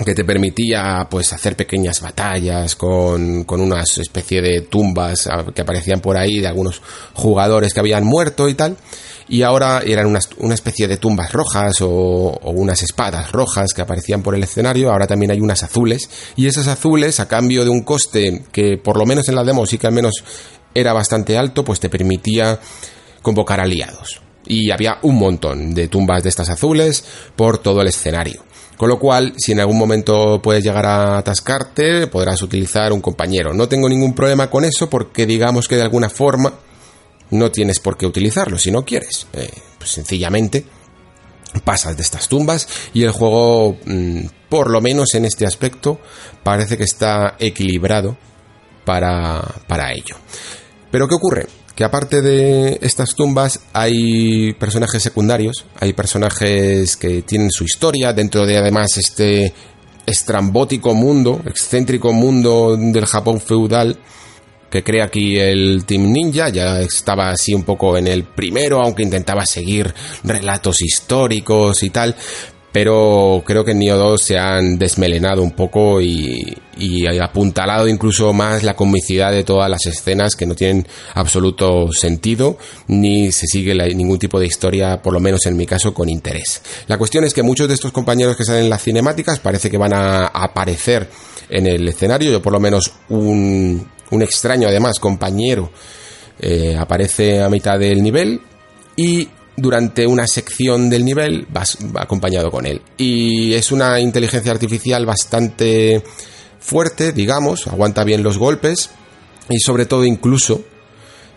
que 0.04 0.14
te 0.14 0.24
permitía 0.24 1.08
pues 1.10 1.32
hacer 1.32 1.56
pequeñas 1.56 2.02
batallas 2.02 2.76
con, 2.76 3.44
con 3.44 3.62
una 3.62 3.82
especie 3.82 4.42
de 4.42 4.60
tumbas 4.60 5.28
que 5.54 5.62
aparecían 5.62 6.00
por 6.00 6.16
ahí 6.16 6.40
de 6.40 6.46
algunos 6.46 6.80
jugadores 7.14 7.72
que 7.74 7.80
habían 7.80 8.04
muerto 8.04 8.48
y 8.48 8.54
tal 8.54 8.76
y 9.28 9.42
ahora 9.42 9.82
eran 9.84 10.06
una, 10.06 10.54
especie 10.54 10.88
de 10.88 10.96
tumbas 10.96 11.32
rojas 11.32 11.80
o, 11.80 12.38
unas 12.44 12.82
espadas 12.82 13.30
rojas 13.32 13.72
que 13.74 13.82
aparecían 13.82 14.22
por 14.22 14.34
el 14.34 14.42
escenario, 14.42 14.90
ahora 14.90 15.06
también 15.06 15.30
hay 15.30 15.40
unas 15.40 15.62
azules, 15.62 16.08
y 16.36 16.46
esas 16.46 16.66
azules, 16.66 17.20
a 17.20 17.28
cambio 17.28 17.64
de 17.64 17.70
un 17.70 17.82
coste 17.82 18.44
que 18.52 18.78
por 18.78 18.98
lo 18.98 19.04
menos 19.06 19.28
en 19.28 19.34
la 19.34 19.44
demo 19.44 19.66
sí 19.66 19.78
que 19.78 19.86
al 19.86 19.92
menos 19.92 20.24
era 20.74 20.92
bastante 20.92 21.36
alto, 21.36 21.64
pues 21.64 21.80
te 21.80 21.90
permitía 21.90 22.58
convocar 23.22 23.60
aliados. 23.60 24.20
Y 24.46 24.70
había 24.70 24.98
un 25.02 25.16
montón 25.16 25.74
de 25.74 25.88
tumbas 25.88 26.22
de 26.22 26.30
estas 26.30 26.48
azules 26.48 27.04
por 27.36 27.58
todo 27.58 27.82
el 27.82 27.88
escenario. 27.88 28.44
Con 28.78 28.88
lo 28.88 28.98
cual, 28.98 29.34
si 29.36 29.52
en 29.52 29.60
algún 29.60 29.76
momento 29.76 30.40
puedes 30.40 30.62
llegar 30.62 30.86
a 30.86 31.18
atascarte, 31.18 32.06
podrás 32.06 32.40
utilizar 32.42 32.92
un 32.92 33.00
compañero. 33.00 33.52
No 33.52 33.68
tengo 33.68 33.88
ningún 33.88 34.14
problema 34.14 34.48
con 34.48 34.64
eso 34.64 34.88
porque 34.88 35.26
digamos 35.26 35.66
que 35.66 35.74
de 35.74 35.82
alguna 35.82 36.08
forma 36.08 36.52
no 37.30 37.50
tienes 37.50 37.80
por 37.80 37.96
qué 37.96 38.06
utilizarlo 38.06 38.58
si 38.58 38.70
no 38.70 38.84
quieres. 38.84 39.26
Eh, 39.32 39.50
pues 39.78 39.90
sencillamente 39.90 40.64
pasas 41.64 41.96
de 41.96 42.02
estas 42.02 42.28
tumbas 42.28 42.68
y 42.94 43.04
el 43.04 43.10
juego, 43.10 43.78
mm, 43.84 44.20
por 44.48 44.70
lo 44.70 44.80
menos 44.80 45.14
en 45.14 45.24
este 45.24 45.46
aspecto, 45.46 46.00
parece 46.42 46.76
que 46.76 46.84
está 46.84 47.36
equilibrado 47.38 48.16
para, 48.84 49.42
para 49.66 49.92
ello. 49.92 50.16
Pero 50.90 51.08
¿qué 51.08 51.14
ocurre? 51.14 51.46
Que 51.74 51.84
aparte 51.84 52.22
de 52.22 52.78
estas 52.82 53.14
tumbas 53.14 53.60
hay 53.72 54.52
personajes 54.54 55.02
secundarios, 55.02 55.64
hay 55.78 55.92
personajes 55.92 56.96
que 56.96 57.22
tienen 57.22 57.50
su 57.50 57.64
historia 57.64 58.12
dentro 58.12 58.46
de 58.46 58.58
además 58.58 58.96
este 58.96 59.52
estrambótico 60.06 60.94
mundo, 60.94 61.42
excéntrico 61.44 62.12
mundo 62.12 62.76
del 62.76 63.06
Japón 63.06 63.40
feudal 63.40 63.98
que 64.70 64.82
crea 64.82 65.04
aquí 65.04 65.38
el 65.38 65.84
Team 65.86 66.12
Ninja, 66.12 66.48
ya 66.50 66.80
estaba 66.80 67.30
así 67.30 67.54
un 67.54 67.64
poco 67.64 67.96
en 67.96 68.06
el 68.06 68.24
primero, 68.24 68.80
aunque 68.80 69.02
intentaba 69.02 69.46
seguir 69.46 69.94
relatos 70.24 70.82
históricos 70.82 71.82
y 71.82 71.90
tal, 71.90 72.14
pero 72.70 73.42
creo 73.46 73.64
que 73.64 73.70
en 73.70 73.78
Neo 73.78 73.96
2 73.96 74.22
se 74.22 74.38
han 74.38 74.78
desmelenado 74.78 75.42
un 75.42 75.52
poco 75.52 76.02
y, 76.02 76.54
y, 76.76 77.06
apuntalado 77.18 77.88
incluso 77.88 78.32
más 78.32 78.62
la 78.62 78.76
comicidad 78.76 79.32
de 79.32 79.42
todas 79.42 79.70
las 79.70 79.86
escenas 79.86 80.36
que 80.36 80.46
no 80.46 80.54
tienen 80.54 80.86
absoluto 81.14 81.90
sentido 81.92 82.58
ni 82.86 83.32
se 83.32 83.46
sigue 83.46 83.74
ningún 83.94 84.18
tipo 84.18 84.38
de 84.38 84.46
historia, 84.46 85.00
por 85.02 85.14
lo 85.14 85.20
menos 85.20 85.46
en 85.46 85.56
mi 85.56 85.64
caso, 85.64 85.94
con 85.94 86.08
interés. 86.08 86.62
La 86.86 86.98
cuestión 86.98 87.24
es 87.24 87.32
que 87.32 87.42
muchos 87.42 87.68
de 87.68 87.74
estos 87.74 87.90
compañeros 87.90 88.36
que 88.36 88.44
salen 88.44 88.64
en 88.64 88.70
las 88.70 88.82
cinemáticas 88.82 89.38
parece 89.38 89.70
que 89.70 89.78
van 89.78 89.94
a 89.94 90.26
aparecer 90.26 91.08
en 91.48 91.66
el 91.66 91.88
escenario, 91.88 92.30
yo 92.30 92.42
por 92.42 92.52
lo 92.52 92.60
menos 92.60 92.92
un, 93.08 93.88
un 94.10 94.22
extraño 94.22 94.68
además 94.68 94.98
compañero 94.98 95.70
eh, 96.40 96.76
aparece 96.78 97.42
a 97.42 97.48
mitad 97.48 97.78
del 97.78 98.02
nivel 98.02 98.40
y 98.96 99.28
durante 99.56 100.06
una 100.06 100.26
sección 100.26 100.88
del 100.88 101.04
nivel 101.04 101.46
vas 101.50 101.78
acompañado 101.96 102.50
con 102.50 102.64
él. 102.64 102.80
Y 102.96 103.54
es 103.54 103.72
una 103.72 104.00
inteligencia 104.00 104.52
artificial 104.52 105.04
bastante 105.04 106.02
fuerte, 106.60 107.12
digamos, 107.12 107.66
aguanta 107.66 108.04
bien 108.04 108.22
los 108.22 108.38
golpes 108.38 108.90
y 109.48 109.58
sobre 109.58 109.86
todo 109.86 110.04
incluso 110.04 110.62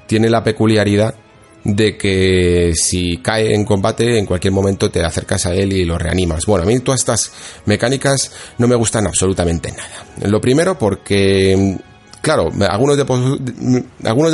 tiene 0.07 0.29
la 0.29 0.43
peculiaridad 0.43 1.15
de 1.63 1.97
que 1.97 2.73
si 2.75 3.17
cae 3.17 3.53
en 3.53 3.65
combate 3.65 4.17
en 4.17 4.25
cualquier 4.25 4.53
momento 4.53 4.89
te 4.89 5.03
acercas 5.03 5.45
a 5.45 5.53
él 5.53 5.73
y 5.73 5.85
lo 5.85 5.97
reanimas. 5.97 6.45
Bueno, 6.45 6.63
a 6.63 6.67
mí 6.67 6.79
todas 6.79 7.01
estas 7.01 7.31
mecánicas 7.65 8.31
no 8.57 8.67
me 8.67 8.75
gustan 8.75 9.07
absolutamente 9.07 9.71
nada. 9.71 10.05
Lo 10.29 10.41
primero 10.41 10.77
porque 10.77 11.77
claro, 12.21 12.51
algunos 12.69 12.97
de, 12.97 13.03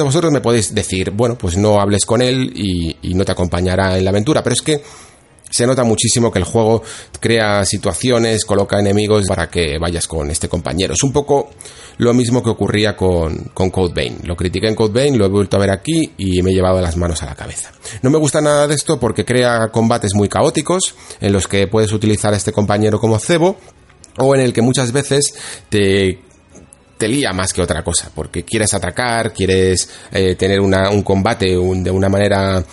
vosotros 0.04 0.32
me 0.32 0.42
podéis 0.42 0.74
decir, 0.74 1.12
bueno, 1.12 1.38
pues 1.38 1.58
no 1.58 1.80
hables 1.80 2.06
con 2.06 2.22
él 2.22 2.52
y, 2.56 2.98
y 3.02 3.14
no 3.14 3.26
te 3.26 3.32
acompañará 3.32 3.98
en 3.98 4.04
la 4.04 4.12
aventura, 4.12 4.44
pero 4.44 4.54
es 4.54 4.62
que 4.62 4.82
se 5.50 5.66
nota 5.66 5.84
muchísimo 5.84 6.32
que 6.32 6.40
el 6.40 6.46
juego 6.46 6.84
crea 7.20 7.64
situaciones, 7.66 8.46
coloca 8.46 8.80
enemigos 8.80 9.26
para 9.28 9.50
que 9.50 9.78
vayas 9.80 10.08
con 10.08 10.30
este 10.30 10.50
compañero. 10.50 10.94
Es 10.94 11.04
un 11.04 11.14
poco 11.14 11.50
lo 11.98 12.14
mismo 12.14 12.44
que 12.44 12.50
ocurría 12.50 12.96
con, 12.96 13.52
con 13.54 13.70
Code 13.70 13.94
Vein. 13.94 14.18
Lo 14.24 14.36
critiqué 14.36 14.68
en 14.68 14.76
Code 14.76 14.94
Vein, 14.94 15.18
lo 15.18 15.26
he 15.26 15.30
vuelto 15.30 15.58
a 15.58 15.60
ver 15.60 15.72
aquí 15.72 16.14
y 16.18 16.42
me 16.42 16.52
he 16.52 16.54
llevado 16.54 16.82
las 16.82 16.98
manos 16.98 17.24
a 17.24 17.28
la 17.28 17.36
cabeza. 17.36 17.72
No 18.02 18.10
me 18.10 18.18
gusta 18.18 18.42
nada 18.42 18.68
de 18.68 18.76
esto 18.76 19.00
porque 19.00 19.26
crea 19.26 19.70
combates 19.72 20.14
muy 20.14 20.30
caóticos 20.30 20.96
en 21.22 21.32
los 21.32 21.48
que 21.48 21.68
puedes 21.68 21.92
utilizar 21.94 22.34
a 22.34 22.38
este 22.38 22.52
compañero 22.52 23.00
como 23.00 23.18
cebo 23.20 23.58
o 24.20 24.36
en 24.36 24.42
el 24.42 24.54
que 24.54 24.62
muchas 24.62 24.92
veces 24.92 25.34
te 25.70 26.27
te 26.98 27.08
lía 27.08 27.34
más 27.34 27.54
que 27.54 27.62
otra 27.62 27.84
cosa, 27.84 28.10
porque 28.14 28.43
quieres 28.43 28.74
atacar, 28.74 29.34
quieres 29.34 29.89
eh, 30.12 30.36
tener 30.36 30.60
un 30.60 31.04
combate 31.04 31.48
de 31.48 31.91
una 31.91 32.10
manera 32.10 32.64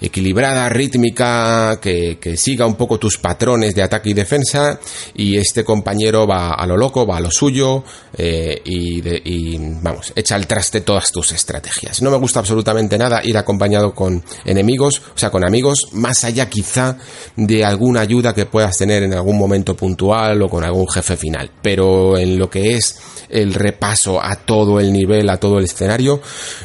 equilibrada, 0.00 0.68
rítmica, 0.68 1.78
que, 1.80 2.18
que, 2.20 2.36
siga 2.36 2.66
un 2.66 2.76
poco 2.76 2.98
tus 2.98 3.18
patrones 3.18 3.74
de 3.74 3.82
ataque 3.82 4.10
y 4.10 4.14
defensa, 4.14 4.78
y 5.14 5.36
este 5.36 5.64
compañero 5.64 6.26
va 6.26 6.54
a 6.54 6.66
lo 6.66 6.76
loco, 6.76 7.06
va 7.06 7.16
a 7.16 7.20
lo 7.20 7.30
suyo, 7.30 7.84
eh, 8.16 8.60
y, 8.64 9.02
y, 9.08 9.58
vamos, 9.82 10.12
echa 10.14 10.36
al 10.36 10.46
traste 10.46 10.82
todas 10.82 11.10
tus 11.10 11.32
estrategias. 11.32 12.00
No 12.02 12.10
me 12.10 12.16
gusta 12.16 12.40
absolutamente 12.40 12.96
nada 12.96 13.20
ir 13.24 13.36
acompañado 13.36 13.94
con 13.94 14.22
enemigos, 14.44 15.02
o 15.14 15.18
sea, 15.18 15.30
con 15.30 15.44
amigos, 15.44 15.88
más 15.92 16.24
allá 16.24 16.48
quizá 16.48 16.96
de 17.36 17.64
alguna 17.64 18.00
ayuda 18.00 18.34
que 18.34 18.46
puedas 18.46 18.76
tener 18.76 19.02
en 19.02 19.14
algún 19.14 19.38
momento 19.38 19.74
puntual 19.74 20.40
o 20.42 20.48
con 20.48 20.64
algún 20.64 20.88
jefe 20.88 21.16
final, 21.16 21.50
pero 21.62 22.16
en 22.16 22.38
lo 22.38 22.48
que 22.48 22.76
es 22.76 22.98
el 23.30 23.54
repaso 23.54 24.22
a 24.22 24.36
todo 24.36 24.80
el 24.80 24.92
nivel, 24.92 25.28
a 25.28 25.38
todo 25.38 25.58
el 25.58 25.64
escenario, 25.64 26.20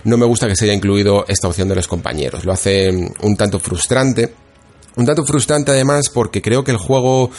no 0.05 0.17
me 0.17 0.25
gusta 0.25 0.47
que 0.47 0.55
se 0.55 0.65
haya 0.65 0.73
incluido 0.73 1.25
esta 1.27 1.47
opción 1.47 1.67
de 1.67 1.75
los 1.75 1.87
compañeros. 1.87 2.45
Lo 2.45 2.53
hace 2.53 2.91
un 3.23 3.35
tanto 3.35 3.59
frustrante. 3.59 4.33
Un 4.95 5.05
tanto 5.05 5.25
frustrante 5.25 5.71
además 5.71 6.09
porque 6.09 6.41
creo 6.41 6.63
que 6.63 6.71
el 6.71 6.77
juego 6.77 7.31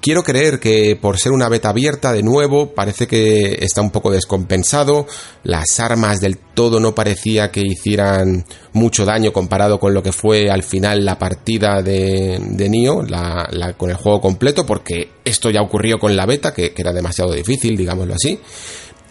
Quiero 0.00 0.22
creer 0.22 0.60
que 0.60 0.96
por 0.96 1.18
ser 1.18 1.32
una 1.32 1.48
beta 1.48 1.70
abierta 1.70 2.12
de 2.12 2.22
nuevo 2.22 2.74
parece 2.74 3.06
que 3.06 3.58
está 3.60 3.80
un 3.80 3.90
poco 3.90 4.10
descompensado, 4.10 5.06
las 5.42 5.80
armas 5.80 6.20
del 6.20 6.38
todo 6.38 6.78
no 6.80 6.94
parecía 6.94 7.50
que 7.50 7.60
hicieran 7.60 8.44
mucho 8.72 9.04
daño 9.04 9.32
comparado 9.32 9.80
con 9.80 9.94
lo 9.94 10.02
que 10.02 10.12
fue 10.12 10.48
al 10.48 10.62
final 10.62 11.04
la 11.04 11.18
partida 11.18 11.82
de, 11.82 12.38
de 12.40 12.68
Nio, 12.68 13.02
la, 13.02 13.74
con 13.76 13.90
el 13.90 13.96
juego 13.96 14.20
completo, 14.20 14.64
porque 14.64 15.10
esto 15.24 15.50
ya 15.50 15.60
ocurrió 15.60 15.98
con 15.98 16.14
la 16.14 16.24
beta, 16.24 16.54
que, 16.54 16.72
era 16.76 16.92
demasiado 16.92 17.32
difícil, 17.32 17.76
digámoslo 17.76 18.14
así. 18.14 18.38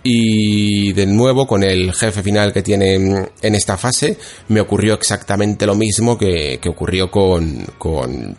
Y 0.08 0.94
de 0.94 1.08
nuevo, 1.08 1.48
con 1.48 1.64
el 1.64 1.92
jefe 1.92 2.22
final 2.22 2.54
que 2.54 2.62
tiene 2.62 2.94
en 2.94 3.56
esta 3.56 3.76
fase, 3.76 4.20
me 4.50 4.62
ocurrió 4.62 4.94
exactamente 4.94 5.66
lo 5.66 5.74
mismo 5.74 6.16
que, 6.16 6.60
que 6.62 6.70
ocurrió 6.70 7.10
con, 7.10 7.66
con, 7.80 8.38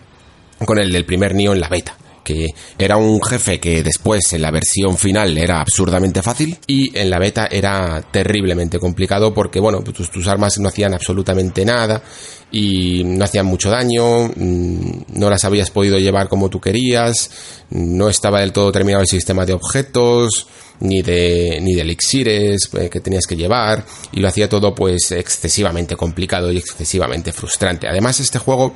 con 0.64 0.78
el 0.78 0.92
del 0.92 1.04
primer 1.04 1.34
Nio 1.34 1.52
en 1.52 1.58
la 1.58 1.68
beta 1.68 1.96
que 2.26 2.52
era 2.76 2.96
un 2.96 3.22
jefe 3.22 3.60
que 3.60 3.84
después 3.84 4.32
en 4.32 4.42
la 4.42 4.50
versión 4.50 4.96
final 4.96 5.38
era 5.38 5.60
absurdamente 5.60 6.22
fácil 6.22 6.58
y 6.66 6.96
en 6.98 7.08
la 7.08 7.20
beta 7.20 7.46
era 7.48 8.02
terriblemente 8.10 8.80
complicado 8.80 9.32
porque, 9.32 9.60
bueno, 9.60 9.80
tus, 9.82 10.10
tus 10.10 10.26
armas 10.26 10.58
no 10.58 10.68
hacían 10.68 10.92
absolutamente 10.92 11.64
nada 11.64 12.02
y 12.50 13.04
no 13.04 13.24
hacían 13.24 13.46
mucho 13.46 13.70
daño, 13.70 14.26
mm, 14.34 15.02
no 15.14 15.30
las 15.30 15.44
habías 15.44 15.70
podido 15.70 15.98
llevar 15.98 16.28
como 16.28 16.50
tú 16.50 16.60
querías, 16.60 17.30
no 17.70 18.08
estaba 18.08 18.40
del 18.40 18.52
todo 18.52 18.72
terminado 18.72 19.02
el 19.02 19.08
sistema 19.08 19.46
de 19.46 19.52
objetos, 19.52 20.48
ni 20.81 21.03
de, 21.03 21.59
ni 21.62 21.74
de 21.74 21.83
elixires 21.83 22.68
eh, 22.79 22.89
que 22.89 23.01
tenías 23.01 23.27
que 23.27 23.37
llevar, 23.37 23.85
y 24.12 24.20
lo 24.20 24.29
hacía 24.29 24.49
todo 24.49 24.74
pues 24.74 25.12
excesivamente 25.12 25.97
complicado 25.97 26.53
y 26.53 26.59
excesivamente 26.59 27.33
frustrante. 27.33 27.89
Además, 27.89 28.20
este 28.20 28.39
juego, 28.39 28.74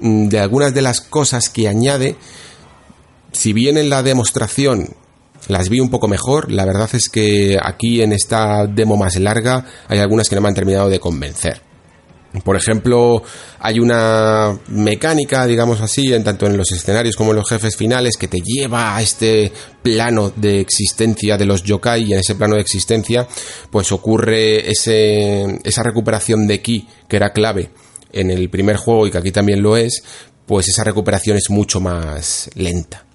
mm, 0.00 0.28
de 0.28 0.38
algunas 0.38 0.74
de 0.74 0.82
las 0.82 1.00
cosas 1.00 1.48
que 1.48 1.68
añade, 1.68 2.16
si 3.32 3.52
bien 3.52 3.76
en 3.76 3.90
la 3.90 4.02
demostración 4.02 4.94
las 5.48 5.68
vi 5.68 5.80
un 5.80 5.90
poco 5.90 6.08
mejor, 6.08 6.50
la 6.50 6.64
verdad 6.64 6.90
es 6.94 7.08
que 7.08 7.58
aquí 7.62 8.02
en 8.02 8.12
esta 8.12 8.66
demo 8.66 8.96
más 8.96 9.16
larga 9.16 9.64
hay 9.88 9.98
algunas 9.98 10.28
que 10.28 10.34
no 10.34 10.40
me 10.40 10.48
han 10.48 10.54
terminado 10.54 10.88
de 10.88 10.98
convencer. 10.98 11.65
Por 12.44 12.56
ejemplo, 12.56 13.22
hay 13.58 13.78
una 13.78 14.58
mecánica, 14.68 15.46
digamos 15.46 15.80
así, 15.80 16.12
en 16.12 16.24
tanto 16.24 16.46
en 16.46 16.56
los 16.56 16.70
escenarios 16.72 17.16
como 17.16 17.30
en 17.30 17.36
los 17.36 17.48
jefes 17.48 17.76
finales, 17.76 18.16
que 18.16 18.28
te 18.28 18.40
lleva 18.40 18.96
a 18.96 19.02
este 19.02 19.52
plano 19.82 20.32
de 20.34 20.60
existencia 20.60 21.36
de 21.36 21.46
los 21.46 21.62
yokai 21.62 22.04
y 22.04 22.12
en 22.12 22.20
ese 22.20 22.34
plano 22.34 22.56
de 22.56 22.60
existencia, 22.60 23.26
pues 23.70 23.92
ocurre 23.92 24.70
ese, 24.70 25.58
esa 25.64 25.82
recuperación 25.82 26.46
de 26.46 26.60
ki 26.60 26.88
que 27.08 27.16
era 27.16 27.32
clave 27.32 27.70
en 28.12 28.30
el 28.30 28.48
primer 28.50 28.76
juego 28.76 29.06
y 29.06 29.10
que 29.10 29.18
aquí 29.18 29.32
también 29.32 29.62
lo 29.62 29.76
es, 29.76 30.02
pues 30.46 30.68
esa 30.68 30.84
recuperación 30.84 31.36
es 31.36 31.50
mucho 31.50 31.80
más 31.80 32.50
lenta. 32.54 33.05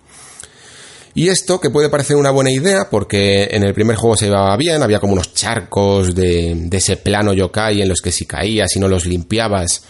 Y 1.14 1.28
esto, 1.28 1.60
que 1.60 1.70
puede 1.70 1.90
parecer 1.90 2.16
una 2.16 2.32
buena 2.32 2.52
idea, 2.52 2.90
porque 2.90 3.50
en 3.52 3.64
el 3.64 3.74
primer 3.74 3.98
juego 3.98 4.16
se 4.16 4.26
llevaba 4.26 4.56
bien, 4.56 4.82
había 4.82 5.00
como 5.00 5.14
unos 5.14 5.34
charcos 5.34 6.16
de, 6.16 6.70
ese 6.72 6.98
plano 6.98 7.34
yokai 7.34 7.82
en 7.82 7.90
los 7.90 8.02
que 8.02 8.12
si 8.12 8.26
caías 8.26 8.76
y 8.76 8.80
no 8.80 8.88
los 8.88 9.06
limpiabas, 9.06 9.84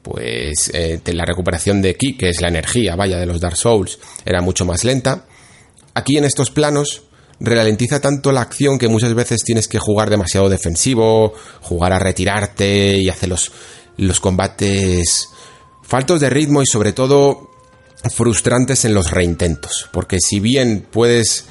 pues 0.00 0.70
eh, 0.72 1.00
la 1.12 1.24
recuperación 1.24 1.82
de 1.82 1.94
ki, 1.94 2.16
que 2.16 2.30
es 2.30 2.40
la 2.40 2.48
energía, 2.48 2.96
vaya, 2.96 3.18
de 3.18 3.26
los 3.26 3.40
Dark 3.40 3.56
Souls, 3.56 3.98
era 4.24 4.40
mucho 4.40 4.64
más 4.64 4.84
lenta. 4.84 5.26
Aquí 5.94 6.16
en 6.16 6.24
estos 6.24 6.50
planos 6.50 7.02
ralentiza 7.38 8.00
tanto 8.00 8.32
la 8.32 8.40
acción 8.40 8.78
que 8.78 8.88
muchas 8.88 9.14
veces 9.14 9.42
tienes 9.44 9.68
que 9.68 9.78
jugar 9.78 10.08
demasiado 10.08 10.48
defensivo, 10.48 11.34
jugar 11.60 11.92
a 11.92 11.98
retirarte 11.98 12.96
y 12.96 13.10
hacer 13.10 13.28
los, 13.28 13.52
los 13.98 14.20
combates 14.20 15.28
faltos 15.82 16.20
de 16.20 16.30
ritmo 16.30 16.62
y 16.62 16.66
sobre 16.66 16.92
todo 16.92 17.51
frustrantes 18.10 18.84
en 18.84 18.94
los 18.94 19.10
reintentos, 19.10 19.88
porque 19.92 20.18
si 20.20 20.40
bien 20.40 20.86
puedes, 20.90 21.44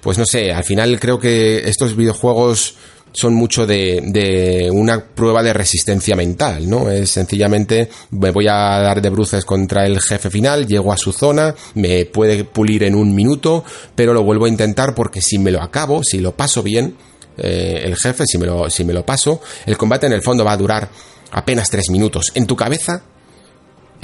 pues 0.00 0.18
no 0.18 0.26
sé, 0.26 0.52
al 0.52 0.64
final 0.64 0.98
creo 0.98 1.18
que 1.18 1.68
estos 1.68 1.96
videojuegos 1.96 2.74
son 3.12 3.34
mucho 3.34 3.66
de, 3.66 4.02
de, 4.04 4.70
una 4.70 5.02
prueba 5.02 5.42
de 5.42 5.54
resistencia 5.54 6.14
mental, 6.16 6.68
¿no? 6.68 6.90
Es 6.90 7.10
sencillamente 7.10 7.88
me 8.10 8.30
voy 8.30 8.46
a 8.46 8.78
dar 8.78 9.00
de 9.00 9.08
bruces 9.08 9.44
contra 9.46 9.86
el 9.86 10.00
jefe 10.02 10.28
final, 10.28 10.66
llego 10.66 10.92
a 10.92 10.98
su 10.98 11.12
zona, 11.12 11.54
me 11.74 12.04
puede 12.04 12.44
pulir 12.44 12.82
en 12.82 12.94
un 12.94 13.14
minuto, 13.14 13.64
pero 13.94 14.12
lo 14.12 14.22
vuelvo 14.22 14.44
a 14.44 14.50
intentar 14.50 14.94
porque 14.94 15.22
si 15.22 15.38
me 15.38 15.50
lo 15.50 15.62
acabo, 15.62 16.04
si 16.04 16.18
lo 16.18 16.36
paso 16.36 16.62
bien, 16.62 16.94
eh, 17.38 17.82
el 17.84 17.96
jefe, 17.96 18.24
si 18.26 18.36
me, 18.36 18.46
lo, 18.46 18.68
si 18.68 18.84
me 18.84 18.92
lo 18.92 19.04
paso, 19.04 19.40
el 19.64 19.78
combate 19.78 20.06
en 20.06 20.12
el 20.12 20.22
fondo 20.22 20.44
va 20.44 20.52
a 20.52 20.56
durar 20.58 20.88
apenas 21.32 21.70
tres 21.70 21.90
minutos. 21.90 22.32
En 22.34 22.46
tu 22.46 22.54
cabeza 22.54 23.02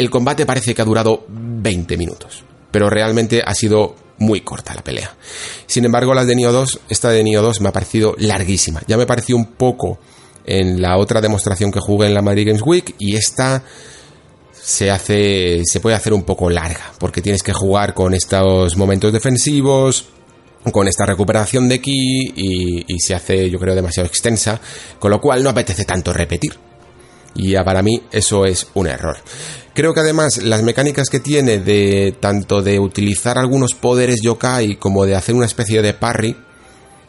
el 0.03 0.11
combate 0.11 0.45
parece 0.45 0.75
que 0.75 0.83
ha 0.83 0.85
durado 0.85 1.25
20 1.29 1.97
minutos, 1.97 2.45
pero 2.71 2.91
realmente 2.91 3.43
ha 3.45 3.55
sido 3.55 3.97
muy 4.19 4.41
corta 4.43 4.75
la 4.75 4.85
pelea. 4.85 5.15
Sin 5.67 5.85
embargo, 5.85 6.15
la 6.15 6.25
de 6.25 6.37
Nio 6.37 6.53
2, 6.53 6.81
esta 6.89 7.11
de 7.11 7.25
Nio 7.25 7.43
2 7.43 7.61
me 7.61 7.69
ha 7.69 7.73
parecido 7.73 8.15
larguísima. 8.19 8.83
Ya 8.87 8.97
me 8.97 9.07
pareció 9.07 9.37
un 9.37 9.47
poco 9.47 9.99
en 10.45 10.81
la 10.81 10.97
otra 10.97 11.21
demostración 11.21 11.71
que 11.71 11.81
jugué 11.81 12.07
en 12.07 12.15
la 12.15 12.23
Madrid 12.23 12.49
Games 12.49 12.63
Week 12.65 12.95
y 12.99 13.17
esta 13.17 13.63
se 14.53 14.91
hace 14.91 15.63
se 15.65 15.81
puede 15.81 15.97
hacer 15.97 16.13
un 16.13 16.23
poco 16.23 16.49
larga 16.49 16.93
porque 16.99 17.21
tienes 17.21 17.43
que 17.43 17.53
jugar 17.53 17.95
con 17.95 18.15
estos 18.15 18.77
momentos 18.77 19.13
defensivos 19.13 20.07
con 20.73 20.87
esta 20.87 21.05
recuperación 21.05 21.69
de 21.69 21.81
ki 21.81 22.33
y, 22.37 22.95
y 22.95 23.01
se 23.01 23.15
hace 23.15 23.51
yo 23.51 23.59
creo 23.59 23.75
demasiado 23.75 24.07
extensa 24.07 24.61
con 25.01 25.11
lo 25.11 25.21
cual 25.21 25.43
no 25.43 25.51
apetece 25.51 25.85
tanto 25.85 26.13
repetir 26.13 26.53
y 27.35 27.55
para 27.57 27.83
mí 27.83 28.03
eso 28.11 28.45
es 28.45 28.69
un 28.75 28.87
error. 28.87 29.17
Creo 29.75 29.95
que 29.95 30.01
además 30.01 30.43
las 30.43 30.63
mecánicas 30.63 31.09
que 31.09 31.21
tiene 31.21 31.59
de 31.59 32.15
tanto 32.21 32.63
de 32.63 32.79
utilizar 32.79 33.39
algunos 33.39 33.75
poderes 33.75 34.21
yokai 34.23 34.77
como 34.77 35.07
de 35.07 35.17
hacer 35.17 35.35
una 35.35 35.47
especie 35.47 35.81
de 35.81 35.95
parry 35.95 36.37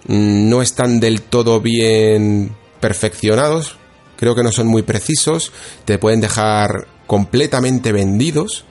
mm, 0.08 0.50
no 0.50 0.62
están 0.62 1.00
del 1.00 1.22
todo 1.22 1.60
bien 1.60 2.56
perfeccionados. 2.80 3.78
Creo 4.16 4.36
que 4.36 4.44
no 4.44 4.52
son 4.54 4.68
muy 4.68 4.84
precisos. 4.84 5.52
Te 5.84 5.98
pueden 5.98 6.22
dejar 6.22 6.88
completamente 7.06 7.92
vendidos 7.92 8.64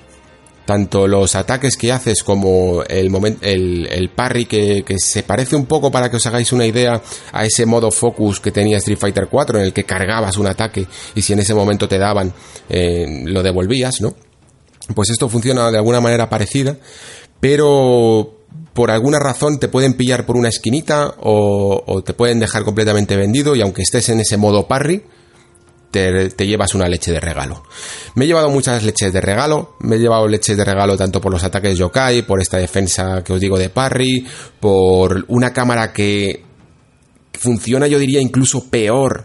tanto 0.64 1.08
los 1.08 1.34
ataques 1.34 1.76
que 1.76 1.92
haces 1.92 2.22
como 2.22 2.82
el, 2.88 3.10
el, 3.42 4.10
parry 4.10 4.46
que, 4.46 4.84
se 4.98 5.22
parece 5.22 5.56
un 5.56 5.66
poco 5.66 5.90
para 5.90 6.10
que 6.10 6.16
os 6.16 6.26
hagáis 6.26 6.52
una 6.52 6.66
idea 6.66 7.00
a 7.32 7.44
ese 7.44 7.66
modo 7.66 7.90
focus 7.90 8.40
que 8.40 8.52
tenía 8.52 8.78
Street 8.78 8.98
Fighter 8.98 9.28
4 9.28 9.58
en 9.58 9.64
el 9.66 9.72
que 9.72 9.84
cargabas 9.84 10.36
un 10.36 10.46
ataque 10.46 10.86
y 11.14 11.22
si 11.22 11.32
en 11.32 11.40
ese 11.40 11.54
momento 11.54 11.88
te 11.88 11.98
daban 11.98 12.32
eh, 12.68 13.22
lo 13.24 13.42
devolvías, 13.42 14.00
¿no? 14.00 14.14
Pues 14.94 15.10
esto 15.10 15.28
funciona 15.28 15.70
de 15.70 15.78
alguna 15.78 16.00
manera 16.00 16.28
parecida, 16.28 16.76
pero 17.40 18.38
por 18.72 18.90
alguna 18.90 19.18
razón 19.18 19.58
te 19.58 19.68
pueden 19.68 19.94
pillar 19.94 20.26
por 20.26 20.36
una 20.36 20.48
esquinita 20.48 21.14
o, 21.20 21.82
o 21.86 22.02
te 22.02 22.14
pueden 22.14 22.40
dejar 22.40 22.64
completamente 22.64 23.16
vendido 23.16 23.54
y 23.54 23.62
aunque 23.62 23.82
estés 23.82 24.08
en 24.08 24.20
ese 24.20 24.36
modo 24.36 24.66
parry, 24.66 25.02
te, 25.92 26.46
llevas 26.46 26.74
una 26.74 26.88
leche 26.88 27.12
de 27.12 27.20
regalo. 27.20 27.62
Me 28.16 28.24
he 28.24 28.28
llevado 28.28 28.50
muchas 28.50 28.82
leches 28.82 29.12
de 29.12 29.20
regalo, 29.20 29.76
me 29.80 29.96
he 29.96 29.98
llevado 29.98 30.26
leches 30.26 30.56
de 30.56 30.64
regalo 30.64 30.96
tanto 30.96 31.20
por 31.20 31.30
los 31.30 31.44
ataques 31.44 31.78
yokai, 31.78 32.22
por 32.22 32.40
esta 32.40 32.56
defensa 32.56 33.22
que 33.22 33.34
os 33.34 33.40
digo 33.40 33.58
de 33.58 33.68
parry, 33.68 34.26
por 34.58 35.24
una 35.28 35.52
cámara 35.52 35.92
que 35.92 36.42
funciona 37.38 37.86
yo 37.86 37.98
diría 37.98 38.20
incluso 38.20 38.68
peor 38.68 39.24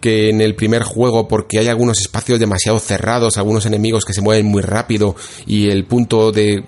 que 0.00 0.28
en 0.28 0.40
el 0.40 0.54
primer 0.54 0.82
juego 0.82 1.26
porque 1.26 1.58
hay 1.58 1.68
algunos 1.68 2.00
espacios 2.00 2.38
demasiado 2.38 2.78
cerrados, 2.78 3.38
algunos 3.38 3.66
enemigos 3.66 4.04
que 4.04 4.12
se 4.12 4.20
mueven 4.20 4.46
muy 4.46 4.62
rápido 4.62 5.16
y 5.46 5.70
el 5.70 5.84
punto 5.86 6.32
de, 6.32 6.64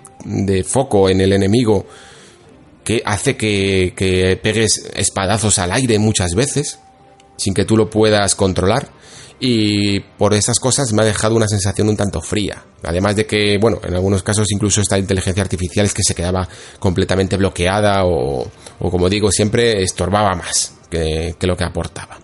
foco 0.66 1.08
en 1.08 1.20
el 1.20 1.32
enemigo 1.32 1.86
que 2.84 3.02
hace 3.04 3.36
que, 3.36 3.92
que 3.96 4.38
pegues 4.42 4.90
espadazos 4.94 5.58
al 5.58 5.72
aire 5.72 5.98
muchas 5.98 6.34
veces 6.34 6.78
sin 7.38 7.54
que 7.54 7.64
tú 7.64 7.76
lo 7.76 7.88
puedas 7.88 8.34
controlar 8.34 8.90
y 9.40 10.00
por 10.00 10.34
esas 10.34 10.58
cosas 10.58 10.92
me 10.92 11.02
ha 11.02 11.06
dejado 11.06 11.36
una 11.36 11.46
sensación 11.46 11.88
un 11.88 11.96
tanto 11.96 12.20
fría. 12.20 12.64
Además 12.82 13.16
de 13.16 13.26
que, 13.26 13.56
bueno, 13.60 13.78
en 13.84 13.94
algunos 13.94 14.22
casos 14.22 14.48
incluso 14.50 14.80
esta 14.80 14.98
inteligencia 14.98 15.42
artificial 15.42 15.86
es 15.86 15.94
que 15.94 16.02
se 16.02 16.14
quedaba 16.14 16.48
completamente 16.78 17.36
bloqueada 17.36 18.04
o, 18.04 18.50
como 18.78 19.08
digo, 19.08 19.30
siempre 19.30 19.82
estorbaba 19.82 20.34
más 20.34 20.74
que, 20.90 21.36
lo 21.40 21.56
que 21.56 21.64
aportaba. 21.64 22.18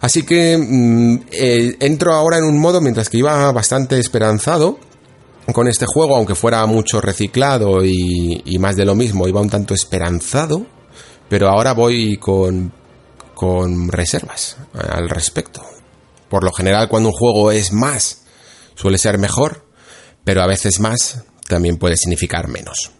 Así 0.00 0.22
que 0.22 0.56
mm, 0.58 1.20
eh, 1.32 1.76
entro 1.80 2.14
ahora 2.14 2.38
en 2.38 2.44
un 2.44 2.58
modo 2.58 2.80
mientras 2.80 3.08
que 3.08 3.18
iba 3.18 3.50
bastante 3.52 3.98
esperanzado 3.98 4.78
con 5.52 5.68
este 5.68 5.86
juego, 5.86 6.16
aunque 6.16 6.34
fuera 6.34 6.64
mucho 6.66 7.00
reciclado 7.00 7.84
y 7.84 8.56
más 8.60 8.76
de 8.76 8.84
lo 8.84 8.94
mismo, 8.94 9.26
iba 9.26 9.40
un 9.40 9.50
tanto 9.50 9.74
esperanzado, 9.74 10.64
pero 11.28 11.48
ahora 11.48 11.72
voy 11.72 12.18
con, 12.18 12.72
con 13.40 13.88
reservas 13.88 14.58
al 14.74 15.08
respecto. 15.08 15.62
Por 16.28 16.44
lo 16.44 16.52
general, 16.52 16.90
cuando 16.90 17.08
un 17.08 17.14
juego 17.14 17.52
es 17.52 17.72
más, 17.72 18.24
suele 18.74 18.98
ser 18.98 19.16
mejor, 19.16 19.64
pero 20.24 20.42
a 20.42 20.46
veces 20.46 20.78
más 20.78 21.24
también 21.48 21.78
puede 21.78 21.96
significar 21.96 22.48
menos. 22.48 22.90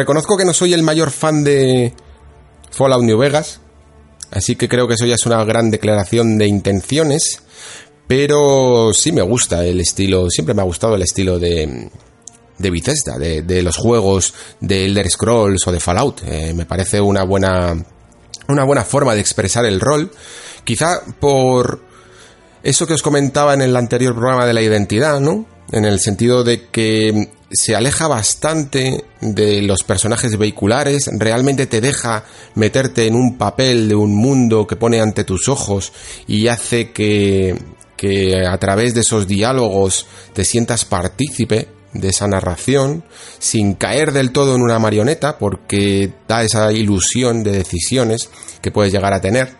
Reconozco 0.00 0.38
que 0.38 0.46
no 0.46 0.54
soy 0.54 0.72
el 0.72 0.82
mayor 0.82 1.10
fan 1.10 1.44
de 1.44 1.92
Fallout 2.70 3.02
New 3.02 3.18
Vegas, 3.18 3.60
así 4.30 4.56
que 4.56 4.66
creo 4.66 4.88
que 4.88 4.94
eso 4.94 5.04
ya 5.04 5.16
es 5.16 5.26
una 5.26 5.44
gran 5.44 5.70
declaración 5.70 6.38
de 6.38 6.46
intenciones, 6.46 7.42
pero 8.06 8.92
sí 8.94 9.12
me 9.12 9.20
gusta 9.20 9.62
el 9.62 9.78
estilo, 9.78 10.30
siempre 10.30 10.54
me 10.54 10.62
ha 10.62 10.64
gustado 10.64 10.94
el 10.94 11.02
estilo 11.02 11.38
de, 11.38 11.90
de 12.56 12.70
Bethesda, 12.70 13.18
de, 13.18 13.62
los 13.62 13.76
juegos 13.76 14.32
de 14.60 14.86
Elder 14.86 15.10
Scrolls 15.10 15.66
o 15.66 15.70
de 15.70 15.80
Fallout. 15.80 16.22
Eh, 16.24 16.54
me 16.54 16.64
parece 16.64 16.98
una 17.02 17.22
buena, 17.24 17.76
una 18.48 18.64
buena 18.64 18.84
forma 18.84 19.12
de 19.12 19.20
expresar 19.20 19.66
el 19.66 19.80
rol, 19.80 20.10
quizá 20.64 21.02
por 21.20 21.82
eso 22.62 22.86
que 22.86 22.94
os 22.94 23.02
comentaba 23.02 23.52
en 23.52 23.60
el 23.60 23.76
anterior 23.76 24.14
programa 24.14 24.46
de 24.46 24.54
la 24.54 24.62
identidad, 24.62 25.20
¿no? 25.20 25.44
En 25.72 25.84
el 25.84 26.00
sentido 26.00 26.42
de 26.42 26.68
que 26.70 27.28
se 27.50 27.74
aleja 27.74 28.06
bastante 28.06 29.04
de 29.20 29.62
los 29.62 29.82
personajes 29.82 30.38
vehiculares, 30.38 31.10
realmente 31.12 31.66
te 31.66 31.80
deja 31.80 32.24
meterte 32.54 33.06
en 33.06 33.14
un 33.14 33.36
papel 33.38 33.88
de 33.88 33.96
un 33.96 34.14
mundo 34.14 34.66
que 34.66 34.76
pone 34.76 35.00
ante 35.00 35.24
tus 35.24 35.48
ojos 35.48 35.92
y 36.28 36.46
hace 36.46 36.92
que, 36.92 37.60
que 37.96 38.46
a 38.46 38.56
través 38.58 38.94
de 38.94 39.00
esos 39.00 39.26
diálogos 39.26 40.06
te 40.32 40.44
sientas 40.44 40.84
partícipe 40.84 41.68
de 41.92 42.08
esa 42.08 42.28
narración 42.28 43.02
sin 43.40 43.74
caer 43.74 44.12
del 44.12 44.30
todo 44.30 44.54
en 44.54 44.62
una 44.62 44.78
marioneta 44.78 45.38
porque 45.38 46.12
da 46.28 46.44
esa 46.44 46.72
ilusión 46.72 47.42
de 47.42 47.50
decisiones 47.50 48.30
que 48.62 48.70
puedes 48.70 48.92
llegar 48.92 49.12
a 49.12 49.20
tener. 49.20 49.56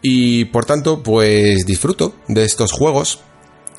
Y 0.00 0.46
por 0.46 0.64
tanto 0.64 1.02
pues 1.02 1.66
disfruto 1.66 2.14
de 2.28 2.44
estos 2.44 2.72
juegos 2.72 3.20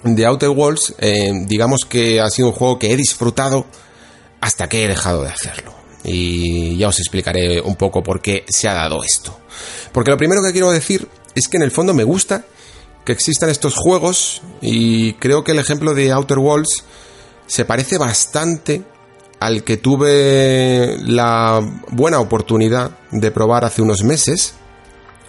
de 0.04 0.26
Outer 0.26 0.50
Worlds, 0.50 0.96
eh, 1.00 1.32
digamos 1.46 1.82
que 1.88 2.22
ha 2.22 2.30
sido 2.30 2.50
un 2.50 2.54
juego 2.54 2.80
que 2.80 2.92
he 2.92 2.96
disfrutado 2.96 3.66
hasta 4.42 4.70
que 4.70 4.84
he 4.84 4.88
dejado 4.88 5.24
de 5.24 5.30
hacerlo. 5.30 5.74
Y 6.04 6.78
ya 6.78 6.88
os 6.88 7.00
explicaré 7.00 7.62
un 7.62 7.76
poco 7.76 8.02
por 8.02 8.22
qué 8.22 8.46
se 8.48 8.70
ha 8.70 8.74
dado 8.74 9.04
esto. 9.04 9.38
Porque 9.92 10.12
lo 10.12 10.18
primero 10.18 10.42
que 10.42 10.52
quiero 10.52 10.72
decir 10.72 11.08
es 11.36 11.48
que 11.48 11.58
en 11.58 11.64
el 11.64 11.72
fondo 11.72 11.94
me 11.94 12.04
gusta 12.04 12.46
que 13.06 13.12
existan 13.12 13.50
estos 13.50 13.76
juegos 13.76 14.42
y 14.62 15.14
creo 15.14 15.44
que 15.44 15.52
el 15.52 15.60
ejemplo 15.60 15.94
de 15.94 16.12
Outer 16.12 16.38
Worlds 16.38 16.84
se 17.48 17.66
parece 17.66 17.98
bastante 17.98 18.84
al 19.40 19.64
que 19.64 19.78
tuve 19.78 20.98
la 21.02 21.62
buena 21.92 22.20
oportunidad 22.20 22.92
de 23.12 23.32
probar 23.32 23.66
hace 23.66 23.82
unos 23.82 24.04
meses 24.04 24.54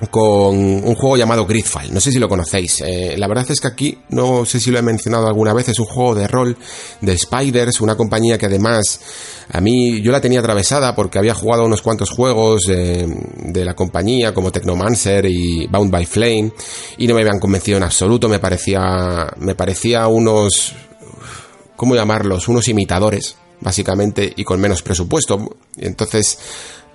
con 0.08 0.56
un 0.56 0.94
juego 0.94 1.16
llamado 1.16 1.46
Gridfall. 1.46 1.92
No 1.92 2.00
sé 2.00 2.10
si 2.10 2.18
lo 2.18 2.28
conocéis. 2.28 2.80
Eh, 2.80 3.16
la 3.18 3.28
verdad 3.28 3.44
es 3.50 3.60
que 3.60 3.68
aquí, 3.68 3.98
no 4.08 4.46
sé 4.46 4.58
si 4.58 4.70
lo 4.70 4.78
he 4.78 4.82
mencionado 4.82 5.26
alguna 5.26 5.52
vez, 5.52 5.68
es 5.68 5.78
un 5.78 5.86
juego 5.86 6.14
de 6.14 6.26
rol 6.26 6.56
de 7.02 7.18
Spiders, 7.18 7.80
una 7.80 7.96
compañía 7.96 8.38
que 8.38 8.46
además 8.46 9.00
a 9.52 9.60
mí 9.60 10.00
yo 10.00 10.10
la 10.10 10.20
tenía 10.20 10.40
atravesada 10.40 10.94
porque 10.94 11.18
había 11.18 11.34
jugado 11.34 11.64
unos 11.64 11.82
cuantos 11.82 12.10
juegos 12.10 12.62
eh, 12.70 13.06
de 13.44 13.64
la 13.64 13.74
compañía 13.74 14.32
como 14.32 14.50
Technomancer 14.50 15.26
y 15.26 15.66
Bound 15.66 15.90
by 15.90 16.06
Flame 16.06 16.52
y 16.96 17.06
no 17.06 17.14
me 17.14 17.20
habían 17.20 17.38
convencido 17.38 17.76
en 17.76 17.82
absoluto. 17.82 18.28
Me 18.28 18.38
parecía, 18.38 19.26
me 19.36 19.54
parecía 19.54 20.06
unos, 20.06 20.74
¿cómo 21.76 21.94
llamarlos? 21.94 22.48
Unos 22.48 22.68
imitadores, 22.68 23.36
básicamente, 23.60 24.32
y 24.34 24.44
con 24.44 24.60
menos 24.60 24.82
presupuesto. 24.82 25.56
Entonces, 25.76 26.38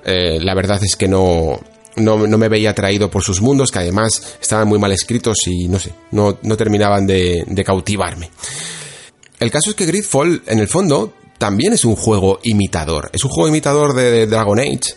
eh, 0.04 0.40
la 0.40 0.56
verdad 0.56 0.84
es 0.84 0.96
que 0.96 1.08
no, 1.08 1.60
no, 1.98 2.18
me 2.18 2.50
veía 2.50 2.72
atraído 2.72 3.10
por 3.10 3.24
sus 3.24 3.42
mundos, 3.42 3.72
que 3.72 3.80
además 3.80 4.38
estaban 4.42 4.68
muy 4.68 4.80
mal 4.80 4.92
escritos 4.92 5.38
y 5.48 5.68
no 5.68 5.80
sé, 5.80 5.94
no, 6.12 6.36
terminaban 6.58 7.08
de, 7.08 7.64
cautivarme. 7.66 8.30
El 9.40 9.52
caso 9.52 9.72
es 9.72 9.76
que 9.76 9.86
Gridfall, 9.86 10.44
en 10.48 10.60
el 10.60 10.68
fondo, 10.68 11.14
también 11.38 11.74
es 11.74 11.86
un 11.86 11.96
juego 11.96 12.40
imitador. 12.44 13.10
Es 13.14 13.24
un 13.24 13.30
juego 13.30 13.50
imitador 13.50 13.94
de 13.94 14.28
Dragon 14.28 14.60
Age, 14.60 14.96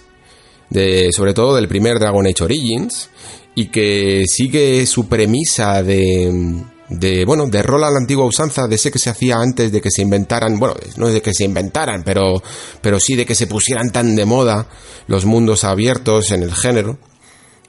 de, 0.70 1.10
sobre 1.12 1.34
todo 1.34 1.56
del 1.56 1.68
primer 1.68 1.98
Dragon 1.98 2.26
Age 2.26 2.44
Origins, 2.44 3.10
y 3.54 3.66
que 3.66 4.24
sigue 4.28 4.86
su 4.86 5.08
premisa 5.08 5.82
de 5.82 6.62
de, 6.88 7.24
bueno, 7.24 7.46
de 7.46 7.62
rol 7.62 7.84
a 7.84 7.90
la 7.90 7.98
antigua 7.98 8.24
usanza, 8.24 8.66
de 8.66 8.76
ese 8.76 8.90
que 8.90 8.98
se 8.98 9.10
hacía 9.10 9.36
antes 9.36 9.70
de 9.70 9.80
que 9.80 9.90
se 9.90 10.02
inventaran, 10.02 10.58
bueno, 10.58 10.74
no 10.96 11.08
es 11.08 11.14
de 11.14 11.22
que 11.22 11.34
se 11.34 11.44
inventaran, 11.44 12.02
pero, 12.02 12.42
pero 12.80 12.98
sí 12.98 13.14
de 13.14 13.26
que 13.26 13.34
se 13.34 13.46
pusieran 13.46 13.90
tan 13.90 14.16
de 14.16 14.24
moda 14.24 14.68
los 15.06 15.24
mundos 15.24 15.64
abiertos 15.64 16.30
en 16.30 16.42
el 16.42 16.54
género 16.54 16.98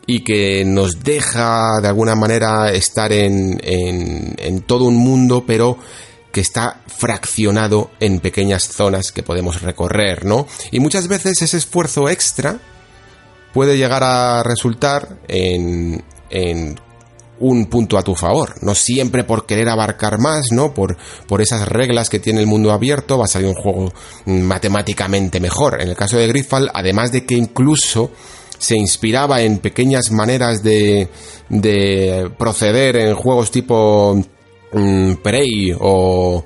y 0.06 0.24
que 0.24 0.64
nos 0.66 1.04
deja 1.04 1.82
de 1.82 1.88
alguna 1.88 2.16
manera 2.16 2.72
estar 2.72 3.12
en, 3.12 3.60
en, 3.64 4.36
en 4.38 4.62
todo 4.62 4.86
un 4.86 4.96
mundo, 4.96 5.44
pero 5.46 5.78
que 6.32 6.42
está 6.42 6.82
fraccionado 6.88 7.92
en 8.00 8.20
pequeñas 8.20 8.68
zonas 8.68 9.12
que 9.12 9.24
podemos 9.24 9.62
recorrer, 9.62 10.26
¿no? 10.26 10.48
Y 10.72 10.80
muchas 10.80 11.08
veces 11.08 11.42
ese 11.42 11.58
esfuerzo 11.58 12.10
extra 12.10 12.60
puede 13.54 13.78
llegar 13.78 14.04
a 14.04 14.44
resultar 14.44 15.20
en, 15.28 16.04
en 16.30 16.80
un 17.40 17.66
punto 17.68 17.98
a 17.98 18.04
tu 18.04 18.16
favor. 18.16 18.56
No 18.62 18.76
siempre 18.76 19.24
por 19.24 19.46
querer 19.46 19.70
abarcar 19.70 20.20
más, 20.20 20.52
¿no? 20.52 20.74
Por, 20.74 20.98
por 21.28 21.42
esas 21.42 21.68
reglas 21.68 22.10
que 22.10 22.20
tiene 22.20 22.42
el 22.42 22.48
mundo 22.48 22.72
abierto 22.72 23.18
va 23.18 23.26
a 23.26 23.28
salir 23.28 23.48
un 23.48 23.56
juego 23.56 23.92
matemáticamente 24.26 25.40
mejor. 25.40 25.82
En 25.82 25.90
el 25.90 25.96
caso 25.96 26.18
de 26.18 26.28
Gridfall, 26.28 26.70
además 26.74 27.12
de 27.12 27.26
que 27.26 27.36
incluso 27.36 28.12
se 28.58 28.76
inspiraba 28.76 29.42
en 29.42 29.60
pequeñas 29.60 30.12
maneras 30.12 30.62
de, 30.62 31.08
de 31.48 32.30
proceder 32.38 32.98
en 32.98 33.16
juegos 33.16 33.52
tipo 33.52 34.22
mm, 34.74 35.14
Prey 35.24 35.74
o, 35.80 36.44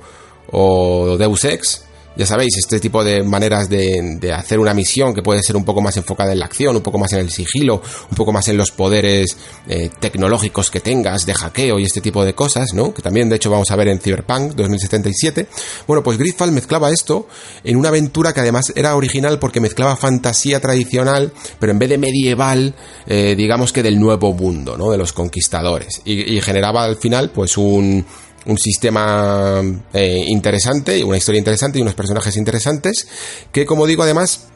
o 0.52 1.16
Deus 1.18 1.44
Ex, 1.44 1.84
ya 2.16 2.26
sabéis, 2.26 2.56
este 2.58 2.78
tipo 2.78 3.02
de 3.02 3.22
maneras 3.22 3.68
de, 3.68 4.32
hacer 4.32 4.58
una 4.58 4.74
misión 4.74 5.14
que 5.14 5.22
puede 5.22 5.42
ser 5.42 5.56
un 5.56 5.64
poco 5.64 5.80
más 5.80 5.96
enfocada 5.96 6.32
en 6.32 6.38
la 6.38 6.46
acción, 6.46 6.76
un 6.76 6.82
poco 6.82 6.98
más 6.98 7.12
en 7.12 7.20
el 7.20 7.30
sigilo, 7.30 7.82
un 8.10 8.16
poco 8.16 8.32
más 8.32 8.46
en 8.48 8.56
los 8.56 8.70
poderes 8.70 9.36
eh, 9.68 9.90
tecnológicos 9.98 10.70
que 10.70 10.80
tengas, 10.80 11.26
de 11.26 11.34
hackeo 11.34 11.78
y 11.78 11.84
este 11.84 12.00
tipo 12.00 12.24
de 12.24 12.34
cosas, 12.34 12.72
¿no? 12.74 12.94
Que 12.94 13.02
también 13.02 13.28
de 13.28 13.36
hecho 13.36 13.50
vamos 13.50 13.70
a 13.70 13.76
ver 13.76 13.88
en 13.88 14.00
Cyberpunk 14.00 14.54
2077. 14.54 15.48
Bueno, 15.86 16.02
pues 16.02 16.18
Gridfall 16.18 16.52
mezclaba 16.52 16.90
esto 16.90 17.26
en 17.64 17.76
una 17.76 17.88
aventura 17.88 18.32
que 18.32 18.40
además 18.40 18.72
era 18.76 18.94
original 18.94 19.38
porque 19.38 19.60
mezclaba 19.60 19.96
fantasía 19.96 20.60
tradicional, 20.60 21.32
pero 21.58 21.72
en 21.72 21.78
vez 21.78 21.88
de 21.88 21.98
medieval, 21.98 22.74
eh, 23.06 23.34
digamos 23.36 23.72
que 23.72 23.82
del 23.82 23.98
nuevo 23.98 24.32
mundo, 24.32 24.76
¿no? 24.76 24.90
De 24.90 24.98
los 24.98 25.12
conquistadores. 25.12 26.02
y 26.04 26.40
generaba 26.40 26.84
al 26.84 26.96
final 26.96 27.30
pues 27.30 27.56
un 27.56 28.04
un 28.46 28.58
sistema 28.58 29.62
eh, 29.92 30.24
interesante, 30.26 31.02
una 31.02 31.16
historia 31.16 31.38
interesante 31.38 31.78
y 31.78 31.82
unos 31.82 31.94
personajes 31.94 32.36
interesantes 32.36 33.06
que, 33.52 33.64
como 33.64 33.86
digo, 33.86 34.02
además, 34.02 34.48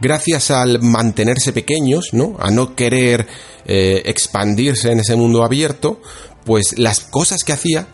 gracias 0.00 0.50
al 0.50 0.80
mantenerse 0.82 1.52
pequeños, 1.52 2.10
¿no? 2.12 2.36
A 2.38 2.50
no 2.50 2.74
querer 2.74 3.26
eh, 3.66 4.02
expandirse 4.06 4.92
en 4.92 5.00
ese 5.00 5.16
mundo 5.16 5.44
abierto, 5.44 6.00
pues 6.44 6.78
las 6.78 7.00
cosas 7.00 7.44
que 7.44 7.52
hacía 7.52 7.88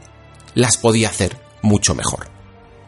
las 0.54 0.76
podía 0.76 1.08
hacer 1.08 1.36
mucho 1.62 1.94
mejor 1.94 2.36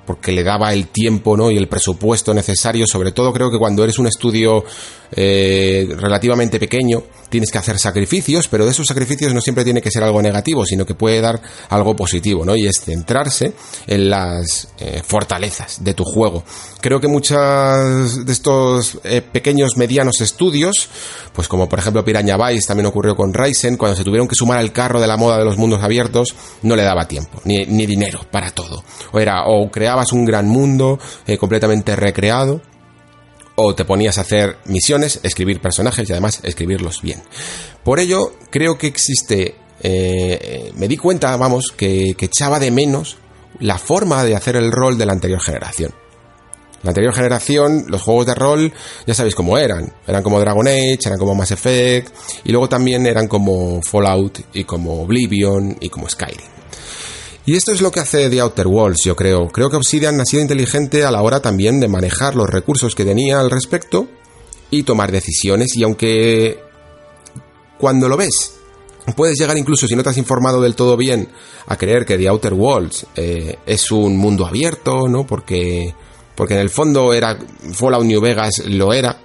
porque 0.08 0.32
le 0.32 0.42
daba 0.42 0.72
el 0.72 0.86
tiempo 0.86 1.36
¿no? 1.36 1.50
y 1.50 1.58
el 1.58 1.68
presupuesto 1.68 2.32
necesario, 2.32 2.86
sobre 2.86 3.12
todo 3.12 3.30
creo 3.30 3.50
que 3.50 3.58
cuando 3.58 3.84
eres 3.84 3.98
un 3.98 4.06
estudio 4.06 4.64
eh, 5.12 5.86
relativamente 5.98 6.58
pequeño, 6.58 7.02
tienes 7.28 7.50
que 7.50 7.58
hacer 7.58 7.78
sacrificios, 7.78 8.48
pero 8.48 8.64
de 8.64 8.70
esos 8.70 8.86
sacrificios 8.86 9.32
no 9.34 9.40
siempre 9.40 9.64
tiene 9.64 9.82
que 9.82 9.90
ser 9.90 10.02
algo 10.02 10.22
negativo, 10.22 10.64
sino 10.64 10.84
que 10.86 10.94
puede 10.94 11.20
dar 11.20 11.40
algo 11.68 11.94
positivo, 11.94 12.44
¿no? 12.44 12.56
Y 12.56 12.66
es 12.66 12.80
centrarse 12.80 13.52
en 13.86 14.10
las 14.10 14.68
eh, 14.78 15.02
fortalezas 15.04 15.82
de 15.84 15.94
tu 15.94 16.04
juego. 16.04 16.44
Creo 16.80 17.00
que 17.00 17.08
muchos 17.08 18.24
de 18.24 18.32
estos 18.32 18.98
eh, 19.04 19.20
pequeños, 19.20 19.76
medianos 19.76 20.20
estudios, 20.20 20.88
pues 21.32 21.48
como 21.48 21.68
por 21.68 21.78
ejemplo 21.78 22.04
Piraña 22.04 22.36
Vice 22.36 22.66
también 22.66 22.86
ocurrió 22.86 23.16
con 23.16 23.34
Ryzen, 23.34 23.76
cuando 23.76 23.96
se 23.96 24.04
tuvieron 24.04 24.28
que 24.28 24.34
sumar 24.34 24.58
al 24.58 24.72
carro 24.72 25.00
de 25.00 25.06
la 25.06 25.16
moda 25.16 25.38
de 25.38 25.44
los 25.44 25.58
mundos 25.58 25.82
abiertos, 25.82 26.34
no 26.62 26.76
le 26.76 26.82
daba 26.82 27.06
tiempo, 27.06 27.40
ni, 27.44 27.66
ni 27.66 27.86
dinero 27.86 28.20
para 28.30 28.50
todo. 28.50 28.82
O 29.12 29.18
era, 29.18 29.46
o 29.46 29.70
creabas 29.70 30.12
un 30.12 30.24
gran 30.24 30.46
mundo 30.48 30.98
eh, 31.26 31.36
completamente 31.36 31.96
recreado, 31.96 32.60
o 33.60 33.74
te 33.74 33.84
ponías 33.84 34.18
a 34.18 34.20
hacer 34.20 34.56
misiones, 34.66 35.18
escribir 35.24 35.60
personajes 35.60 36.08
y 36.08 36.12
además 36.12 36.38
escribirlos 36.44 37.02
bien. 37.02 37.20
Por 37.82 37.98
ello, 37.98 38.32
creo 38.50 38.78
que 38.78 38.86
existe, 38.86 39.56
eh, 39.82 40.70
me 40.76 40.86
di 40.86 40.96
cuenta, 40.96 41.36
vamos, 41.36 41.72
que, 41.76 42.14
que 42.16 42.26
echaba 42.26 42.60
de 42.60 42.70
menos 42.70 43.16
la 43.58 43.78
forma 43.78 44.22
de 44.22 44.36
hacer 44.36 44.54
el 44.54 44.70
rol 44.70 44.96
de 44.96 45.06
la 45.06 45.12
anterior 45.12 45.42
generación. 45.42 45.92
La 46.84 46.90
anterior 46.90 47.12
generación, 47.12 47.86
los 47.88 48.00
juegos 48.02 48.26
de 48.26 48.36
rol, 48.36 48.72
ya 49.04 49.14
sabéis 49.14 49.34
cómo 49.34 49.58
eran. 49.58 49.92
Eran 50.06 50.22
como 50.22 50.38
Dragon 50.38 50.68
Age, 50.68 50.98
eran 51.06 51.18
como 51.18 51.34
Mass 51.34 51.50
Effect, 51.50 52.14
y 52.44 52.52
luego 52.52 52.68
también 52.68 53.06
eran 53.06 53.26
como 53.26 53.82
Fallout, 53.82 54.38
y 54.52 54.62
como 54.62 55.02
Oblivion, 55.02 55.76
y 55.80 55.88
como 55.88 56.08
Skyrim. 56.08 56.57
Y 57.48 57.56
esto 57.56 57.72
es 57.72 57.80
lo 57.80 57.90
que 57.90 58.00
hace 58.00 58.28
The 58.28 58.42
Outer 58.42 58.66
Worlds, 58.66 59.04
yo 59.06 59.16
creo. 59.16 59.48
Creo 59.48 59.70
que 59.70 59.76
Obsidian 59.76 60.20
ha 60.20 60.26
sido 60.26 60.42
inteligente 60.42 61.06
a 61.06 61.10
la 61.10 61.22
hora 61.22 61.40
también 61.40 61.80
de 61.80 61.88
manejar 61.88 62.36
los 62.36 62.46
recursos 62.46 62.94
que 62.94 63.06
tenía 63.06 63.40
al 63.40 63.50
respecto 63.50 64.06
y 64.70 64.82
tomar 64.82 65.10
decisiones. 65.10 65.74
Y 65.74 65.82
aunque 65.82 66.58
cuando 67.78 68.06
lo 68.06 68.18
ves, 68.18 68.52
puedes 69.16 69.38
llegar 69.38 69.56
incluso 69.56 69.86
si 69.86 69.96
no 69.96 70.02
te 70.02 70.10
has 70.10 70.18
informado 70.18 70.60
del 70.60 70.74
todo 70.74 70.94
bien 70.98 71.30
a 71.68 71.78
creer 71.78 72.04
que 72.04 72.18
The 72.18 72.28
Outer 72.28 72.52
Worlds 72.52 73.06
eh, 73.16 73.56
es 73.64 73.90
un 73.92 74.18
mundo 74.18 74.44
abierto, 74.44 75.08
¿no? 75.08 75.26
Porque, 75.26 75.94
porque 76.34 76.52
en 76.52 76.60
el 76.60 76.68
fondo 76.68 77.14
era 77.14 77.38
Fallout 77.72 78.04
New 78.04 78.20
Vegas 78.20 78.58
lo 78.66 78.92
era. 78.92 79.22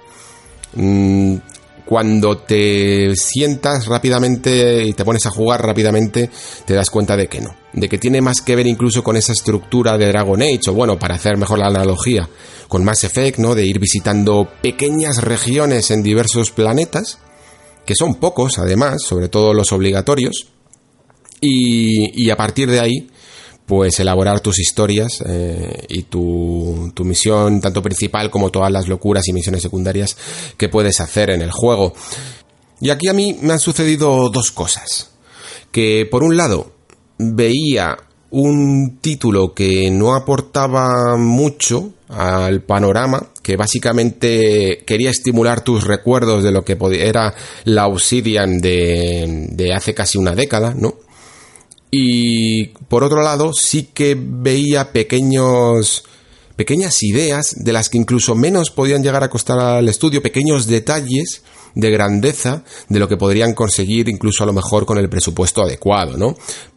Mm, 0.72 1.36
cuando 1.84 2.38
te 2.38 3.14
sientas 3.16 3.86
rápidamente 3.86 4.84
y 4.84 4.92
te 4.92 5.04
pones 5.04 5.26
a 5.26 5.30
jugar 5.30 5.64
rápidamente, 5.64 6.30
te 6.64 6.74
das 6.74 6.90
cuenta 6.90 7.16
de 7.16 7.26
que 7.28 7.40
no. 7.40 7.54
De 7.72 7.88
que 7.88 7.98
tiene 7.98 8.20
más 8.20 8.40
que 8.40 8.56
ver 8.56 8.66
incluso 8.66 9.02
con 9.02 9.16
esa 9.16 9.32
estructura 9.32 9.98
de 9.98 10.06
Dragon 10.06 10.40
Age, 10.40 10.70
o 10.70 10.72
bueno, 10.72 10.98
para 10.98 11.16
hacer 11.16 11.36
mejor 11.36 11.58
la 11.58 11.66
analogía, 11.66 12.28
con 12.68 12.84
Mass 12.84 13.04
Effect, 13.04 13.38
¿no? 13.38 13.54
De 13.54 13.66
ir 13.66 13.78
visitando 13.78 14.48
pequeñas 14.62 15.22
regiones 15.22 15.90
en 15.90 16.02
diversos 16.02 16.50
planetas, 16.50 17.18
que 17.84 17.94
son 17.94 18.14
pocos 18.14 18.58
además, 18.58 19.02
sobre 19.02 19.28
todo 19.28 19.52
los 19.52 19.72
obligatorios, 19.72 20.48
y, 21.40 22.24
y 22.24 22.30
a 22.30 22.36
partir 22.36 22.70
de 22.70 22.80
ahí 22.80 23.10
pues 23.66 23.98
elaborar 23.98 24.40
tus 24.40 24.58
historias 24.58 25.22
eh, 25.26 25.86
y 25.88 26.02
tu, 26.02 26.92
tu, 26.94 27.04
misión, 27.04 27.60
tanto 27.60 27.82
principal 27.82 28.30
como 28.30 28.50
todas 28.50 28.70
las 28.70 28.88
locuras 28.88 29.26
y 29.28 29.32
misiones 29.32 29.62
secundarias 29.62 30.16
que 30.56 30.68
puedes 30.68 31.00
hacer 31.00 31.30
en 31.30 31.40
el 31.40 31.50
juego. 31.50 31.94
Y 32.80 32.90
aquí 32.90 33.08
a 33.08 33.14
mí 33.14 33.38
me 33.40 33.54
han 33.54 33.60
sucedido 33.60 34.28
dos 34.28 34.50
cosas. 34.50 35.10
Que 35.72 36.06
por 36.10 36.22
un 36.22 36.36
lado 36.36 36.72
veía 37.18 37.96
un 38.30 38.98
título 39.00 39.54
que 39.54 39.90
no 39.90 40.14
aportaba 40.14 41.16
mucho 41.16 41.92
al 42.08 42.62
panorama, 42.62 43.28
que 43.42 43.56
básicamente 43.56 44.82
quería 44.86 45.10
estimular 45.10 45.62
tus 45.62 45.84
recuerdos 45.84 46.42
de 46.42 46.50
lo 46.50 46.64
que 46.64 46.76
era 46.98 47.34
la 47.64 47.86
Obsidian 47.86 48.58
de, 48.58 49.48
de 49.50 49.72
hace 49.72 49.94
casi 49.94 50.18
una 50.18 50.34
década, 50.34 50.74
¿no? 50.76 50.94
Y 51.96 52.66
por 52.88 53.04
otro 53.04 53.22
lado, 53.22 53.52
sí 53.54 53.90
que 53.94 54.16
veía 54.18 54.90
pequeños 54.90 56.02
pequeñas 56.56 57.02
ideas 57.04 57.54
de 57.56 57.72
las 57.72 57.88
que 57.88 57.98
incluso 57.98 58.34
menos 58.34 58.70
podían 58.70 59.02
llegar 59.02 59.22
a 59.22 59.30
costar 59.30 59.60
al 59.60 59.88
estudio, 59.88 60.22
pequeños 60.22 60.66
detalles 60.66 61.42
de 61.76 61.90
grandeza 61.90 62.64
de 62.88 62.98
lo 62.98 63.08
que 63.08 63.16
podrían 63.16 63.54
conseguir 63.54 64.08
incluso 64.08 64.42
a 64.42 64.46
lo 64.46 64.52
mejor 64.52 64.86
con 64.86 64.98
el 64.98 65.08
presupuesto 65.08 65.62
adecuado, 65.62 66.16
¿no? 66.16 66.36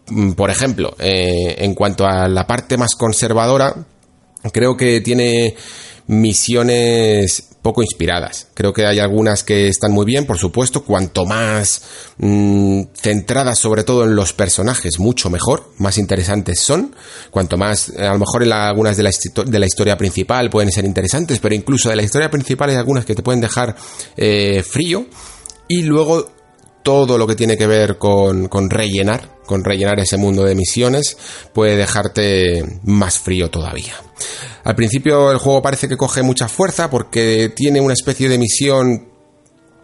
Mm, 0.09 0.33
por 0.33 0.51
ejemplo, 0.51 0.95
eh, 0.99 1.55
en 1.57 1.73
cuanto 1.73 2.05
a 2.05 2.27
la 2.27 2.45
parte 2.45 2.77
más 2.77 2.93
conservadora, 2.93 3.87
creo 4.53 4.77
que 4.77 5.01
tiene 5.01 5.55
misiones 6.05 7.56
poco 7.67 7.81
inspiradas. 7.81 8.47
Creo 8.53 8.71
que 8.71 8.85
hay 8.85 8.99
algunas 8.99 9.43
que 9.43 9.67
están 9.67 9.91
muy 9.91 10.05
bien, 10.05 10.25
por 10.25 10.37
supuesto, 10.37 10.85
cuanto 10.85 11.25
más 11.25 11.81
mm, 12.17 12.83
centradas 12.93 13.59
sobre 13.59 13.83
todo 13.83 14.05
en 14.05 14.15
los 14.15 14.31
personajes, 14.31 14.99
mucho 14.99 15.29
mejor, 15.29 15.69
más 15.77 15.97
interesantes 15.97 16.61
son. 16.61 16.95
Cuanto 17.29 17.57
más, 17.57 17.89
a 17.89 18.13
lo 18.13 18.19
mejor 18.19 18.43
en 18.43 18.53
algunas 18.53 18.95
de 18.95 19.03
la, 19.03 19.11
de 19.45 19.59
la, 19.59 19.65
historia 19.65 19.97
principal 19.97 20.49
pueden 20.49 20.71
ser 20.71 20.85
interesantes, 20.85 21.39
pero 21.39 21.55
incluso 21.55 21.89
de 21.89 21.97
la 21.97 22.03
historia 22.03 22.31
principal 22.31 22.69
hay 22.69 22.77
algunas 22.77 23.03
que 23.03 23.15
te 23.15 23.21
pueden 23.21 23.41
dejar 23.41 23.75
eh, 24.15 24.63
frío. 24.63 25.05
Y 25.67 25.81
luego 25.81 26.31
todo 26.83 27.17
lo 27.17 27.27
que 27.27 27.35
tiene 27.35 27.57
que 27.57 27.67
ver 27.67 27.97
con 27.97 28.69
rellenar, 28.69 29.39
con 29.45 29.65
rellenar 29.65 29.99
ese 29.99 30.15
mundo 30.15 30.45
de 30.45 30.55
misiones, 30.55 31.17
puede 31.53 31.75
dejarte 31.75 32.63
más 32.85 33.19
frío 33.19 33.49
todavía. 33.49 34.06
Al 34.63 34.75
principio 34.75 35.31
el 35.31 35.37
juego 35.37 35.61
parece 35.61 35.87
que 35.87 35.97
coge 35.97 36.23
mucha 36.23 36.47
fuerza 36.47 36.89
porque 36.89 37.51
tiene 37.55 37.81
una 37.81 37.93
especie 37.93 38.29
de 38.29 38.37
misión 38.37 39.17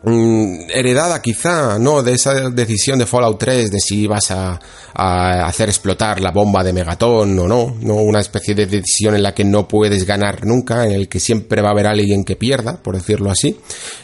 Mm, 0.05 0.69
heredada 0.69 1.21
quizá, 1.21 1.79
¿no? 1.79 2.03
De 2.03 2.11
esa 2.11 2.49
decisión 2.49 2.99
de 2.99 3.05
Fallout 3.05 3.39
3 3.39 3.71
de 3.71 3.79
si 3.79 4.05
vas 4.05 4.31
a, 4.31 4.59
hacer 4.93 5.69
explotar 5.69 6.19
la 6.19 6.31
bomba 6.31 6.61
de 6.61 6.73
Megaton 6.73 7.39
o 7.39 7.47
no, 7.47 7.75
¿no? 7.79 7.95
Una 7.95 8.19
especie 8.19 8.53
de 8.53 8.65
decisión 8.65 9.15
en 9.15 9.23
la 9.23 9.33
que 9.33 9.45
no 9.45 9.65
puedes 9.65 10.05
ganar 10.05 10.45
nunca, 10.45 10.85
en 10.85 10.91
el 10.91 11.07
que 11.07 11.21
siempre 11.21 11.61
va 11.61 11.69
a 11.69 11.71
haber 11.71 11.87
alguien 11.87 12.25
que 12.25 12.35
pierda, 12.35 12.83
por 12.83 12.95
decirlo 12.95 13.31
así. 13.31 13.57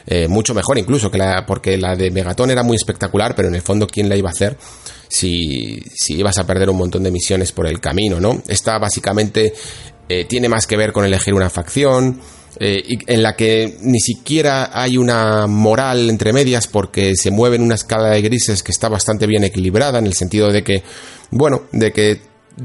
Eh, 0.07 0.29
mucho 0.29 0.53
mejor 0.53 0.77
incluso, 0.77 1.11
que 1.11 1.17
la, 1.17 1.45
porque 1.45 1.77
la 1.77 1.97
de 1.97 2.11
Megaton 2.11 2.49
era 2.49 2.63
muy 2.63 2.77
espectacular, 2.77 3.35
pero 3.35 3.49
en 3.49 3.55
el 3.55 3.61
fondo, 3.61 3.85
¿quién 3.85 4.07
la 4.07 4.15
iba 4.15 4.29
a 4.29 4.31
hacer? 4.31 4.57
Si, 5.09 5.81
si 5.93 6.13
ibas 6.13 6.37
a 6.37 6.47
perder 6.47 6.69
un 6.69 6.77
montón 6.77 7.03
de 7.03 7.11
misiones 7.11 7.51
por 7.51 7.67
el 7.67 7.81
camino, 7.81 8.21
¿no? 8.21 8.41
Esta 8.47 8.77
básicamente 8.77 9.53
eh, 10.09 10.25
tiene 10.25 10.49
más 10.49 10.67
que 10.67 10.75
ver 10.75 10.91
con 10.91 11.05
elegir 11.05 11.33
una 11.33 11.49
facción, 11.49 12.19
eh, 12.59 12.97
en 13.07 13.23
la 13.23 13.35
que 13.35 13.77
ni 13.81 13.99
siquiera 13.99 14.71
hay 14.73 14.97
una 14.97 15.47
moral 15.47 16.09
entre 16.09 16.33
medias 16.33 16.67
porque 16.67 17.15
se 17.15 17.31
mueve 17.31 17.55
en 17.55 17.61
una 17.61 17.75
escala 17.75 18.09
de 18.09 18.21
grises 18.21 18.63
que 18.63 18.71
está 18.71 18.89
bastante 18.89 19.27
bien 19.27 19.43
equilibrada 19.43 19.99
en 19.99 20.07
el 20.07 20.13
sentido 20.13 20.51
de 20.51 20.63
que, 20.63 20.83
bueno, 21.31 21.63
de 21.71 21.93
que 21.93 22.21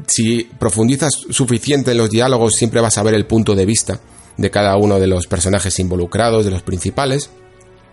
si 0.07 0.45
profundizas 0.59 1.12
suficiente 1.31 1.93
en 1.93 1.99
los 1.99 2.11
diálogos 2.11 2.55
siempre 2.55 2.81
vas 2.81 2.99
a 2.99 3.03
ver 3.03 3.15
el 3.15 3.27
punto 3.27 3.55
de 3.55 3.66
vista 3.66 4.01
de 4.37 4.51
cada 4.51 4.77
uno 4.77 4.99
de 4.99 5.07
los 5.07 5.27
personajes 5.27 5.79
involucrados, 5.79 6.45
de 6.45 6.51
los 6.51 6.62
principales, 6.62 7.31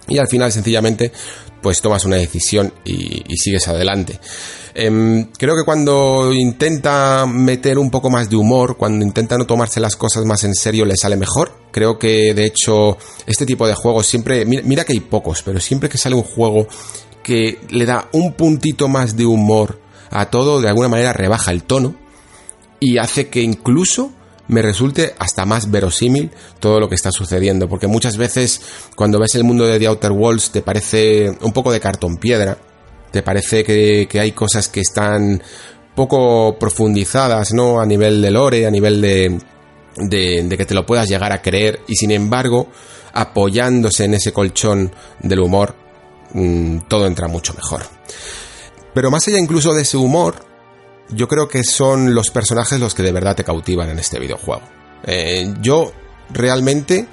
y 0.08 0.18
al 0.18 0.28
final 0.28 0.52
sencillamente 0.52 1.12
pues 1.62 1.82
tomas 1.82 2.06
una 2.06 2.16
decisión 2.16 2.74
y, 2.84 3.24
sigues 3.38 3.68
adelante. 3.68 4.20
Em, 4.74 5.26
creo 5.38 5.56
que 5.56 5.66
cuando 5.66 6.32
intenta 6.34 7.26
meter 7.26 7.78
un 7.78 7.90
poco 7.90 8.10
más 8.10 8.30
de 8.30 8.38
humor, 8.38 8.78
cuando 8.78 9.06
intenta 9.06 9.38
no 9.38 9.46
tomarse 9.46 9.80
las 9.80 9.96
cosas 9.96 10.26
más 10.26 10.44
en 10.44 10.56
serio, 10.56 10.86
le 10.86 10.96
sale 10.96 11.18
mejor. 11.18 11.52
Creo 11.72 12.00
que 12.00 12.34
de 12.34 12.46
hecho 12.46 12.98
este 13.26 13.46
tipo 13.46 13.68
de 13.68 13.74
juegos 13.74 14.08
siempre, 14.08 14.46
mira, 14.46 14.86
que 14.86 14.94
hay 14.94 15.02
pocos, 15.02 15.44
pero 15.44 15.60
siempre 15.60 15.90
que 15.90 15.98
sale 15.98 16.16
un 16.16 16.24
juego 16.24 16.68
que 17.24 17.60
le 17.70 17.86
da 17.86 18.10
un 18.14 18.34
puntito 18.34 18.88
más 18.88 19.16
de 19.16 19.26
humor 19.26 19.80
a 20.10 20.30
todo, 20.30 20.62
de 20.62 20.70
alguna 20.70 20.88
manera 20.88 21.14
rebaja 21.14 21.52
el 21.52 21.64
tono 21.64 21.96
y 22.80 22.98
hace 22.98 23.28
que 23.28 23.42
incluso 23.42 24.12
me 24.48 24.62
resulte 24.62 25.14
hasta 25.20 25.46
más 25.46 25.72
verosímil 25.72 26.32
todo 26.60 26.80
lo 26.80 26.90
que 26.90 26.96
está 26.96 27.12
sucediendo, 27.12 27.70
porque 27.70 27.88
muchas 27.88 28.18
veces 28.18 28.62
cuando 28.96 29.20
ves 29.20 29.36
el 29.36 29.44
mundo 29.44 29.66
de 29.66 29.80
The 29.80 29.88
Outer 29.88 30.12
Worlds 30.12 30.52
te 30.52 30.62
parece 30.62 31.30
un 31.42 31.54
poco 31.54 31.72
de 31.72 31.80
cartón 31.80 32.18
piedra, 32.18 32.58
te 33.12 33.22
parece 33.24 33.64
que, 33.64 34.08
hay 34.20 34.32
cosas 34.32 34.70
que 34.70 34.82
están 34.82 35.42
poco 35.96 36.58
profundizadas, 36.58 37.54
¿no? 37.54 37.80
A 37.80 37.86
nivel 37.86 38.22
de 38.22 38.32
lore, 38.32 38.66
a 38.66 38.72
nivel 38.72 39.02
de, 39.02 39.38
que 40.10 40.66
te 40.66 40.74
lo 40.74 40.86
puedas 40.86 41.10
llegar 41.10 41.32
a 41.32 41.42
creer 41.42 41.82
y 41.88 41.96
sin 41.96 42.12
embargo, 42.12 42.68
apoyándose 43.14 44.06
en 44.06 44.14
ese 44.14 44.32
colchón 44.32 44.92
del 45.20 45.42
humor, 45.42 45.76
mm, 46.34 46.80
todo 46.88 47.08
entra 47.08 47.28
mucho 47.28 47.54
mejor. 47.54 47.84
Pero 48.94 49.12
más 49.12 49.28
allá 49.28 49.40
incluso 49.40 49.74
de 49.74 49.84
ese 49.84 49.98
humor, 49.98 50.36
yo 51.10 51.28
creo 51.28 51.48
que 51.48 51.64
son 51.64 52.14
los 52.14 52.30
personajes 52.30 52.80
los 52.80 52.94
que 52.94 53.04
de 53.04 53.12
verdad 53.12 53.36
te 53.36 53.44
cautivan 53.44 53.90
en 53.90 54.00
este 54.00 54.20
videojuego. 54.20 54.64
Eh, 55.06 55.54
yo 55.62 55.92
realmente 56.30 57.08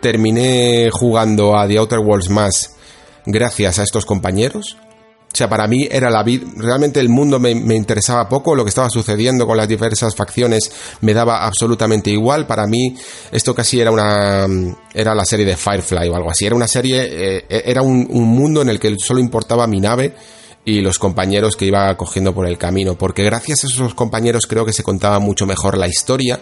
terminé 0.00 0.90
jugando 0.90 1.56
a 1.56 1.66
The 1.66 1.78
Outer 1.78 2.00
Worlds 2.00 2.28
más 2.28 2.76
gracias 3.24 3.78
a 3.78 3.84
estos 3.84 4.04
compañeros. 4.04 4.76
O 5.32 5.34
sea, 5.34 5.48
para 5.48 5.66
mí 5.66 5.88
era 5.90 6.10
la 6.10 6.22
vida. 6.22 6.46
Realmente 6.56 7.00
el 7.00 7.08
mundo 7.08 7.40
me, 7.40 7.52
interesaba 7.52 8.28
poco. 8.28 8.54
Lo 8.54 8.64
que 8.64 8.68
estaba 8.68 8.90
sucediendo 8.90 9.46
con 9.46 9.56
las 9.56 9.66
diversas 9.66 10.14
facciones 10.14 10.70
me 11.00 11.14
daba 11.14 11.46
absolutamente 11.46 12.10
igual. 12.10 12.46
Para 12.46 12.66
mí, 12.66 12.94
esto 13.30 13.54
casi 13.54 13.80
era 13.80 13.90
una. 13.90 14.46
Era 14.92 15.14
la 15.14 15.24
serie 15.24 15.46
de 15.46 15.56
Firefly 15.56 16.08
o 16.08 16.16
algo 16.16 16.30
así. 16.30 16.44
Era 16.44 16.54
una 16.54 16.68
serie. 16.68 17.08
Eh, 17.10 17.62
era 17.64 17.80
un, 17.80 18.06
un 18.10 18.28
mundo 18.28 18.60
en 18.60 18.68
el 18.68 18.78
que 18.78 18.94
solo 18.98 19.20
importaba 19.20 19.66
mi 19.66 19.80
nave 19.80 20.14
y 20.66 20.80
los 20.80 20.98
compañeros 20.98 21.56
que 21.56 21.64
iba 21.64 21.96
cogiendo 21.96 22.34
por 22.34 22.46
el 22.46 22.58
camino, 22.58 22.96
porque 22.96 23.24
gracias 23.24 23.64
a 23.64 23.66
esos 23.66 23.94
compañeros 23.94 24.46
creo 24.46 24.64
que 24.64 24.72
se 24.72 24.84
contaba 24.84 25.18
mucho 25.18 25.44
mejor 25.46 25.76
la 25.76 25.88
historia 25.88 26.40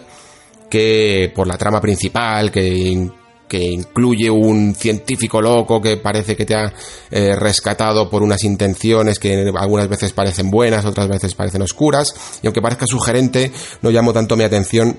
que 0.69 1.31
por 1.35 1.47
la 1.47 1.57
trama 1.57 1.81
principal, 1.81 2.51
que, 2.51 3.09
que 3.51 3.61
incluye 3.61 4.29
un 4.29 4.73
científico 4.73 5.41
loco 5.41 5.81
que 5.81 5.97
parece 5.97 6.37
que 6.37 6.45
te 6.45 6.55
ha 6.55 6.73
eh, 7.11 7.35
rescatado 7.35 8.09
por 8.09 8.23
unas 8.23 8.45
intenciones 8.45 9.19
que 9.19 9.51
algunas 9.59 9.89
veces 9.89 10.13
parecen 10.13 10.49
buenas, 10.49 10.85
otras 10.85 11.09
veces 11.09 11.35
parecen 11.35 11.61
oscuras, 11.61 12.15
y 12.41 12.47
aunque 12.47 12.61
parezca 12.61 12.87
sugerente, 12.87 13.51
no 13.81 13.91
llamó 13.91 14.13
tanto 14.13 14.37
mi 14.37 14.45
atención 14.45 14.97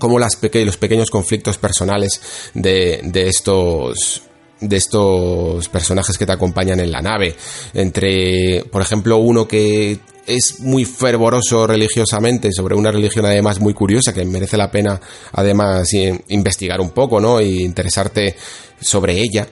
como 0.00 0.18
los 0.18 0.34
pequeños 0.34 1.08
conflictos 1.08 1.56
personales 1.56 2.20
de 2.52 3.00
estos 3.28 4.22
de 4.60 4.76
estos 4.76 5.68
personajes 5.68 6.18
que 6.18 6.26
te 6.26 6.32
acompañan 6.32 6.80
en 6.80 6.90
la 6.90 7.00
nave. 7.00 7.36
Entre, 7.74 8.64
por 8.72 8.82
ejemplo, 8.82 9.18
uno 9.18 9.46
que 9.46 10.00
es 10.26 10.60
muy 10.60 10.84
fervoroso 10.84 11.66
religiosamente 11.66 12.50
sobre 12.52 12.74
una 12.74 12.90
religión 12.90 13.26
además 13.26 13.60
muy 13.60 13.74
curiosa 13.74 14.12
que 14.12 14.24
merece 14.24 14.56
la 14.56 14.70
pena 14.70 15.00
además 15.32 15.88
investigar 16.28 16.80
un 16.80 16.90
poco, 16.90 17.20
¿no? 17.20 17.40
Y 17.40 17.62
interesarte 17.62 18.36
sobre 18.80 19.20
ella. 19.20 19.46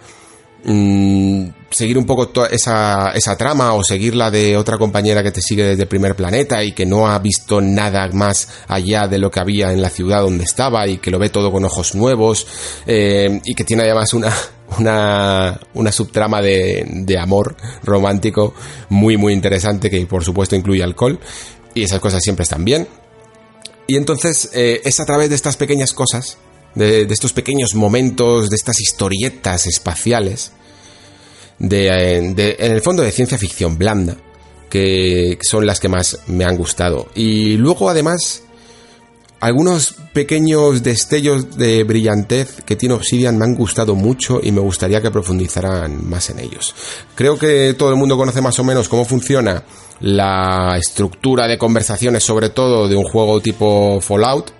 Mm, 0.65 1.49
seguir 1.70 1.99
un 1.99 2.07
poco 2.07 2.47
esa, 2.47 3.11
esa 3.11 3.36
trama 3.36 3.74
o 3.74 3.82
seguir 3.82 4.15
la 4.15 4.31
de 4.31 4.57
otra 4.57 4.78
compañera 4.78 5.23
que 5.23 5.32
te 5.32 5.43
sigue 5.43 5.65
desde 5.65 5.82
el 5.82 5.89
primer 5.89 6.15
planeta 6.15 6.62
y 6.62 6.70
que 6.70 6.86
no 6.86 7.09
ha 7.09 7.19
visto 7.19 7.61
nada 7.61 8.09
más 8.12 8.49
allá 8.69 9.09
de 9.09 9.19
lo 9.19 9.31
que 9.31 9.40
había 9.40 9.73
en 9.73 9.82
la 9.82 9.90
ciudad 9.90 10.23
donde 10.23 10.44
estaba 10.44 10.86
y 10.86 10.99
que 10.99 11.11
lo 11.11 11.19
ve 11.19 11.31
todo 11.31 11.51
con 11.51 11.65
ojos 11.65 11.97
nuevos 11.97 12.47
eh, 12.86 13.40
y 13.44 13.55
que 13.55 13.65
tiene 13.65 13.82
además 13.82 14.15
una, 14.15 14.32
una, 14.78 15.61
una 15.74 15.93
subtrama 15.93 16.40
de, 16.40 16.85
de 16.89 17.19
amor 17.19 17.57
romántico 17.82 18.55
muy 18.89 19.16
muy 19.16 19.32
interesante 19.32 19.90
que 19.90 20.05
por 20.07 20.24
supuesto 20.24 20.57
incluye 20.57 20.82
alcohol 20.82 21.19
y 21.74 21.82
esas 21.85 22.01
cosas 22.01 22.23
siempre 22.23 22.44
están 22.44 22.65
bien. 22.65 22.86
Y 23.86 23.97
entonces 23.97 24.51
eh, 24.53 24.81
es 24.85 25.01
a 25.01 25.05
través 25.05 25.28
de 25.28 25.35
estas 25.35 25.57
pequeñas 25.57 25.93
cosas, 25.93 26.39
de, 26.74 27.03
estos 27.03 27.32
pequeños 27.32 27.74
momentos, 27.74 28.49
de 28.51 28.57
estas 28.57 28.81
historietas 28.81 29.66
espaciales, 29.66 30.53
eh, 31.61 32.32
de, 32.35 32.57
en 32.59 32.73
el 32.73 32.81
fondo 32.81 33.03
de 33.03 33.11
ciencia 33.11 33.39
ficción 33.39 33.77
blanda, 33.77 34.16
que 34.70 35.39
son 35.43 35.66
las 35.66 35.81
que 35.81 35.89
más 35.89 36.20
me 36.27 36.44
han 36.44 36.57
gustado. 36.57 37.09
Y 37.15 37.57
luego 37.57 37.90
además 37.90 38.44
algunos 39.43 39.97
pequeños 40.12 40.85
destellos 40.85 41.56
de 41.59 41.82
brillantez 41.82 42.62
que 42.64 42.77
tiene 42.77 42.94
Obsidian 42.94 43.36
me 43.36 43.44
han 43.44 43.56
gustado 43.56 43.97
mucho 43.97 44.39
y 44.40 44.52
me 44.52 44.60
gustaría 44.60 45.02
que 45.02 45.10
profundizaran 45.10 46.09
más 46.09 46.31
en 46.31 46.39
ellos. 46.39 46.73
Creo 47.16 47.36
que 47.36 47.74
todo 47.77 47.90
el 47.90 47.97
mundo 47.97 48.16
conoce 48.16 48.40
más 48.40 48.60
o 48.60 48.64
menos 48.64 48.89
cómo 48.89 49.05
funciona 49.05 49.64
la 49.98 50.77
estructura 50.78 51.48
de 51.48 51.59
conversaciones, 51.59 52.23
sobre 52.23 52.51
todo 52.51 52.86
de 52.86 52.94
un 52.94 53.02
juego 53.02 53.40
tipo 53.40 54.01
Fallout, 54.01 54.52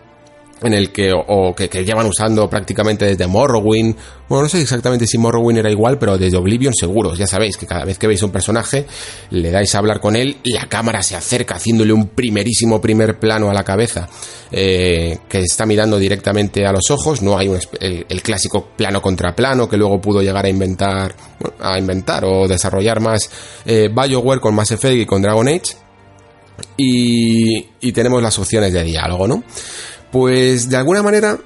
en 0.63 0.75
el 0.75 0.91
que, 0.91 1.13
o 1.13 1.55
que, 1.55 1.69
llevan 1.85 2.07
usando 2.07 2.49
prácticamente 2.49 3.05
desde 3.05 3.27
Morrowind. 3.27 3.97
Bueno, 4.29 4.45
no 4.45 4.49
sé 4.49 4.63
exactamente 4.63 5.07
si 5.07 5.19
Morrowind 5.19 5.59
era 5.59 5.71
igual, 5.71 5.99
pero 5.99 6.17
desde 6.17 6.37
Oblivion 6.37 6.75
seguros. 6.75 7.19
Ya 7.19 7.27
sabéis 7.27 7.57
que 7.57 7.67
cada 7.67 7.85
vez 7.85 7.99
que 7.99 8.07
veis 8.07 8.23
un 8.23 8.31
personaje, 8.31 8.87
le 9.31 9.51
dais 9.51 9.75
a 9.75 9.79
hablar 9.79 10.01
con 10.01 10.17
él 10.17 10.39
y 10.43 10.53
la 10.53 10.67
cámara 10.69 11.03
se 11.03 11.17
acerca 11.17 11.57
haciéndole 11.57 11.93
un 11.93 12.09
primerísimo 12.09 12.81
primer 12.81 13.19
plano 13.19 13.51
a 13.51 13.55
la 13.55 13.65
cabeza, 13.65 14.09
eh, 14.51 15.19
que 15.29 15.41
está 15.41 15.67
mirando 15.67 15.99
directamente 15.99 16.65
a 16.67 16.73
los 16.73 16.91
ojos. 16.91 17.23
No 17.23 17.37
hay 17.37 17.49
un, 17.49 17.59
el, 17.81 18.07
el, 18.09 18.23
clásico 18.23 18.69
plano 18.77 19.03
contra 19.03 19.35
plano 19.35 19.69
que 19.69 19.77
luego 19.77 20.01
pudo 20.01 20.23
llegar 20.23 20.45
a 20.45 20.49
inventar, 20.49 21.15
a 21.61 21.79
inventar 21.79 22.25
o 22.25 22.49
desarrollar 22.49 23.01
más 23.01 23.31
eh, 23.65 23.91
BioWare 23.93 24.41
con 24.41 24.55
Mass 24.55 24.73
Effect 24.73 24.97
y 24.97 25.07
con 25.07 25.23
Dragon 25.23 25.49
Age. 25.49 25.77
Y, 26.77 27.67
y 27.81 27.93
tenemos 27.93 28.23
las 28.23 28.39
opciones 28.39 28.73
de 28.73 28.85
diálogo, 28.85 29.27
¿no? 29.27 29.43
Pues 30.13 30.69
de 30.69 30.77
alguna 30.77 31.03
manera 31.03 31.39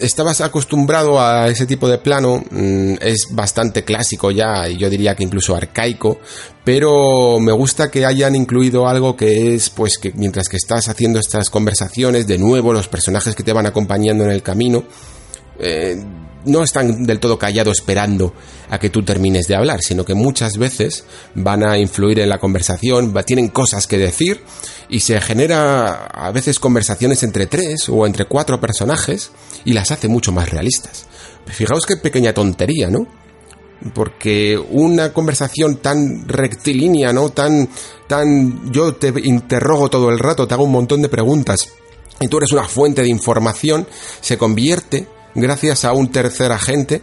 estabas 0.00 0.40
acostumbrado 0.40 1.20
a 1.20 1.48
ese 1.48 1.66
tipo 1.66 1.88
de 1.88 1.98
plano, 1.98 2.44
mm, 2.50 2.94
es 3.00 3.28
bastante 3.30 3.84
clásico 3.84 4.30
ya, 4.30 4.68
y 4.68 4.76
yo 4.76 4.90
diría 4.90 5.14
que 5.14 5.24
incluso 5.24 5.54
arcaico, 5.54 6.18
pero 6.64 7.38
me 7.40 7.52
gusta 7.52 7.90
que 7.90 8.04
hayan 8.04 8.34
incluido 8.34 8.88
algo 8.88 9.16
que 9.16 9.54
es, 9.54 9.70
pues 9.70 9.98
que 9.98 10.12
mientras 10.12 10.48
que 10.48 10.56
estás 10.56 10.88
haciendo 10.88 11.18
estas 11.18 11.50
conversaciones, 11.50 12.26
de 12.26 12.38
nuevo 12.38 12.72
los 12.72 12.88
personajes 12.88 13.34
que 13.34 13.42
te 13.42 13.52
van 13.52 13.66
acompañando 13.66 14.24
en 14.24 14.30
el 14.30 14.42
camino, 14.42 14.84
eh, 15.64 15.96
no 16.44 16.62
están 16.62 17.04
del 17.04 17.20
todo 17.20 17.38
callados 17.38 17.78
esperando 17.78 18.34
a 18.68 18.78
que 18.78 18.90
tú 18.90 19.02
termines 19.02 19.48
de 19.48 19.56
hablar, 19.56 19.80
sino 19.82 20.04
que 20.04 20.14
muchas 20.14 20.58
veces 20.58 21.04
van 21.34 21.62
a 21.62 21.78
influir 21.78 22.20
en 22.20 22.28
la 22.28 22.38
conversación, 22.38 23.14
tienen 23.24 23.48
cosas 23.48 23.86
que 23.86 23.96
decir 23.96 24.42
y 24.90 25.00
se 25.00 25.18
genera 25.22 26.06
a 26.06 26.30
veces 26.32 26.58
conversaciones 26.58 27.22
entre 27.22 27.46
tres 27.46 27.88
o 27.88 28.06
entre 28.06 28.26
cuatro 28.26 28.60
personajes 28.60 29.30
y 29.64 29.72
las 29.72 29.90
hace 29.90 30.08
mucho 30.08 30.32
más 30.32 30.50
realistas. 30.50 31.06
Fijaos 31.46 31.86
qué 31.86 31.96
pequeña 31.96 32.34
tontería, 32.34 32.90
¿no? 32.90 33.06
Porque 33.94 34.58
una 34.70 35.12
conversación 35.12 35.76
tan 35.76 36.28
rectilínea, 36.28 37.12
¿no? 37.12 37.30
Tan, 37.30 37.68
tan, 38.06 38.70
yo 38.70 38.94
te 38.96 39.12
interrogo 39.24 39.88
todo 39.88 40.10
el 40.10 40.18
rato, 40.18 40.46
te 40.46 40.54
hago 40.54 40.64
un 40.64 40.72
montón 40.72 41.02
de 41.02 41.08
preguntas 41.08 41.70
y 42.20 42.28
tú 42.28 42.38
eres 42.38 42.52
una 42.52 42.68
fuente 42.68 43.02
de 43.02 43.08
información, 43.08 43.86
se 44.20 44.38
convierte 44.38 45.06
gracias 45.34 45.84
a 45.84 45.92
un 45.92 46.10
tercer 46.10 46.52
agente 46.52 47.02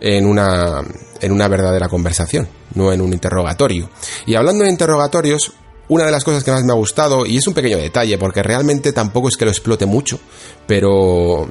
en 0.00 0.26
una, 0.26 0.82
en 1.20 1.32
una 1.32 1.48
verdadera 1.48 1.88
conversación, 1.88 2.48
no 2.74 2.92
en 2.92 3.00
un 3.00 3.12
interrogatorio. 3.12 3.88
Y 4.26 4.34
hablando 4.34 4.64
de 4.64 4.70
interrogatorios, 4.70 5.52
una 5.88 6.04
de 6.04 6.10
las 6.10 6.24
cosas 6.24 6.42
que 6.42 6.50
más 6.50 6.64
me 6.64 6.72
ha 6.72 6.76
gustado, 6.76 7.26
y 7.26 7.36
es 7.36 7.46
un 7.46 7.54
pequeño 7.54 7.76
detalle, 7.76 8.18
porque 8.18 8.42
realmente 8.42 8.92
tampoco 8.92 9.28
es 9.28 9.36
que 9.36 9.44
lo 9.44 9.50
explote 9.50 9.86
mucho, 9.86 10.18
pero 10.66 11.50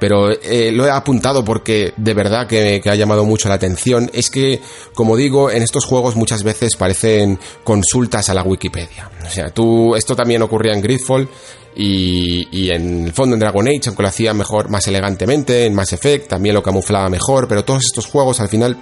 pero 0.00 0.30
eh, 0.30 0.72
lo 0.72 0.86
he 0.86 0.90
apuntado 0.90 1.44
porque 1.44 1.92
de 1.98 2.14
verdad 2.14 2.46
que, 2.46 2.80
que, 2.82 2.88
ha 2.88 2.94
llamado 2.94 3.26
mucho 3.26 3.50
la 3.50 3.56
atención, 3.56 4.10
es 4.14 4.30
que, 4.30 4.60
como 4.94 5.14
digo, 5.14 5.50
en 5.50 5.62
estos 5.62 5.84
juegos 5.84 6.16
muchas 6.16 6.42
veces 6.42 6.74
parecen 6.76 7.38
consultas 7.62 8.30
a 8.30 8.34
la 8.34 8.42
Wikipedia. 8.42 9.10
O 9.24 9.30
sea, 9.30 9.50
tú, 9.50 9.94
esto 9.94 10.16
también 10.16 10.40
ocurría 10.40 10.72
en 10.72 10.80
Gridfall, 10.80 11.28
y, 11.76 12.48
y, 12.50 12.70
en 12.70 13.06
el 13.06 13.12
fondo 13.12 13.34
en 13.34 13.40
Dragon 13.40 13.66
Age, 13.66 13.82
aunque 13.86 14.02
lo 14.02 14.08
hacía 14.08 14.34
mejor, 14.34 14.68
más 14.68 14.86
elegantemente, 14.88 15.66
en 15.66 15.74
Mass 15.74 15.92
Effect 15.92 16.28
también 16.28 16.54
lo 16.54 16.62
camuflaba 16.62 17.08
mejor, 17.08 17.46
pero 17.48 17.64
todos 17.64 17.84
estos 17.84 18.06
juegos 18.06 18.40
al 18.40 18.48
final 18.48 18.76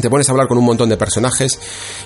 te 0.00 0.08
pones 0.08 0.28
a 0.28 0.32
hablar 0.32 0.48
con 0.48 0.58
un 0.58 0.64
montón 0.64 0.88
de 0.88 0.96
personajes 0.96 1.58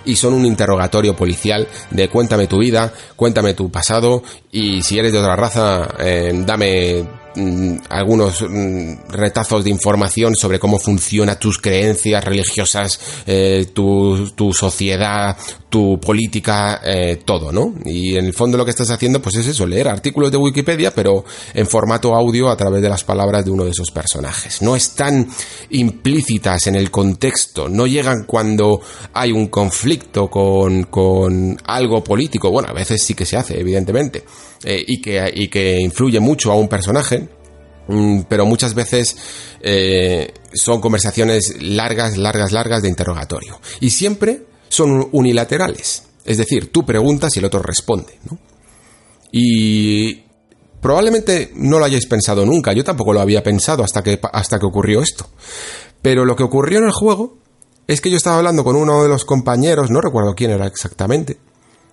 y 0.05 0.16
son 0.16 0.35
un 0.35 0.44
interrogatorio 0.44 1.15
policial 1.15 1.69
de 1.90 2.09
cuéntame 2.09 2.48
tu 2.48 2.59
vida, 2.59 2.93
cuéntame 3.15 3.55
tu 3.55 3.70
pasado 3.70 4.23
y 4.51 4.82
si 4.82 4.98
eres 4.98 5.12
de 5.12 5.19
otra 5.19 5.36
raza, 5.36 5.89
eh, 6.01 6.32
dame 6.35 7.07
mm, 7.36 7.76
algunos 7.90 8.42
mm, 8.42 9.10
retazos 9.10 9.64
de 9.64 9.70
información 9.70 10.34
sobre 10.34 10.58
cómo 10.58 10.78
funciona 10.78 11.38
tus 11.38 11.58
creencias 11.58 12.24
religiosas, 12.24 12.98
eh, 13.26 13.66
tu, 13.72 14.30
tu 14.34 14.52
sociedad, 14.52 15.36
tu 15.68 16.00
política, 16.00 16.80
eh, 16.84 17.20
todo, 17.24 17.52
¿no? 17.52 17.74
Y 17.84 18.16
en 18.16 18.24
el 18.24 18.32
fondo 18.32 18.56
lo 18.56 18.64
que 18.64 18.70
estás 18.70 18.90
haciendo, 18.90 19.20
pues 19.20 19.36
es 19.36 19.46
eso, 19.46 19.66
leer 19.66 19.88
artículos 19.88 20.30
de 20.30 20.38
Wikipedia, 20.38 20.94
pero 20.94 21.24
en 21.52 21.66
formato 21.66 22.14
audio 22.14 22.48
a 22.48 22.56
través 22.56 22.80
de 22.80 22.88
las 22.88 23.04
palabras 23.04 23.44
de 23.44 23.50
uno 23.50 23.64
de 23.64 23.70
esos 23.70 23.90
personajes. 23.90 24.62
No 24.62 24.74
están 24.74 25.28
implícitas 25.70 26.66
en 26.66 26.76
el 26.76 26.90
contexto, 26.90 27.68
no 27.68 27.86
llegan 27.86 28.24
cuando 28.26 28.80
hay 29.12 29.32
un 29.32 29.48
conflicto 29.48 30.28
con, 30.28 30.84
con 30.84 31.58
algo 31.64 32.02
político. 32.02 32.50
Bueno, 32.50 32.68
a 32.70 32.72
veces 32.72 33.02
sí 33.02 33.14
que 33.14 33.26
se 33.26 33.36
hace, 33.36 33.60
evidentemente, 33.60 34.24
eh, 34.65 34.85
y, 34.87 35.01
que, 35.01 35.31
y 35.35 35.49
que 35.49 35.78
influye 35.81 36.20
mucho 36.20 36.51
a 36.51 36.57
un 36.57 36.69
personaje 36.69 37.28
mm, 37.89 38.23
pero 38.28 38.47
muchas 38.47 38.74
veces 38.74 39.16
eh, 39.61 40.33
son 40.53 40.81
conversaciones 40.81 41.61
largas, 41.61 42.16
largas, 42.16 42.53
largas 42.53 42.83
de 42.83 42.89
interrogatorio. 42.89 43.61
Y 43.81 43.91
siempre 43.91 44.45
son 44.69 45.09
unilaterales. 45.12 46.05
Es 46.24 46.39
decir, 46.39 46.73
tú 46.73 46.85
preguntas 46.85 47.37
y 47.37 47.39
el 47.39 47.45
otro 47.45 47.62
responde. 47.62 48.19
¿no? 48.31 48.39
Y 49.31 50.23
probablemente 50.81 51.53
no 51.55 51.78
lo 51.78 51.85
hayáis 51.85 52.07
pensado 52.07 52.45
nunca. 52.45 52.73
Yo 52.73 52.85
tampoco 52.85 53.12
lo 53.12 53.20
había 53.20 53.43
pensado 53.43 53.85
hasta 53.85 54.03
que, 54.03 54.19
hasta 54.33 54.59
que 54.59 54.66
ocurrió 54.66 55.03
esto. 55.03 55.28
Pero 56.03 56.24
lo 56.24 56.37
que 56.37 56.43
ocurrió 56.43 56.78
en 56.78 56.87
el 56.87 56.93
juego 56.93 57.39
es 57.87 58.01
que 58.01 58.11
yo 58.11 58.16
estaba 58.16 58.39
hablando 58.39 58.65
con 58.65 58.77
uno 58.77 59.03
de 59.03 59.09
los 59.09 59.24
compañeros, 59.24 59.91
no 59.91 60.01
recuerdo 60.01 60.35
quién 60.35 60.51
era 60.51 60.66
exactamente. 60.66 61.39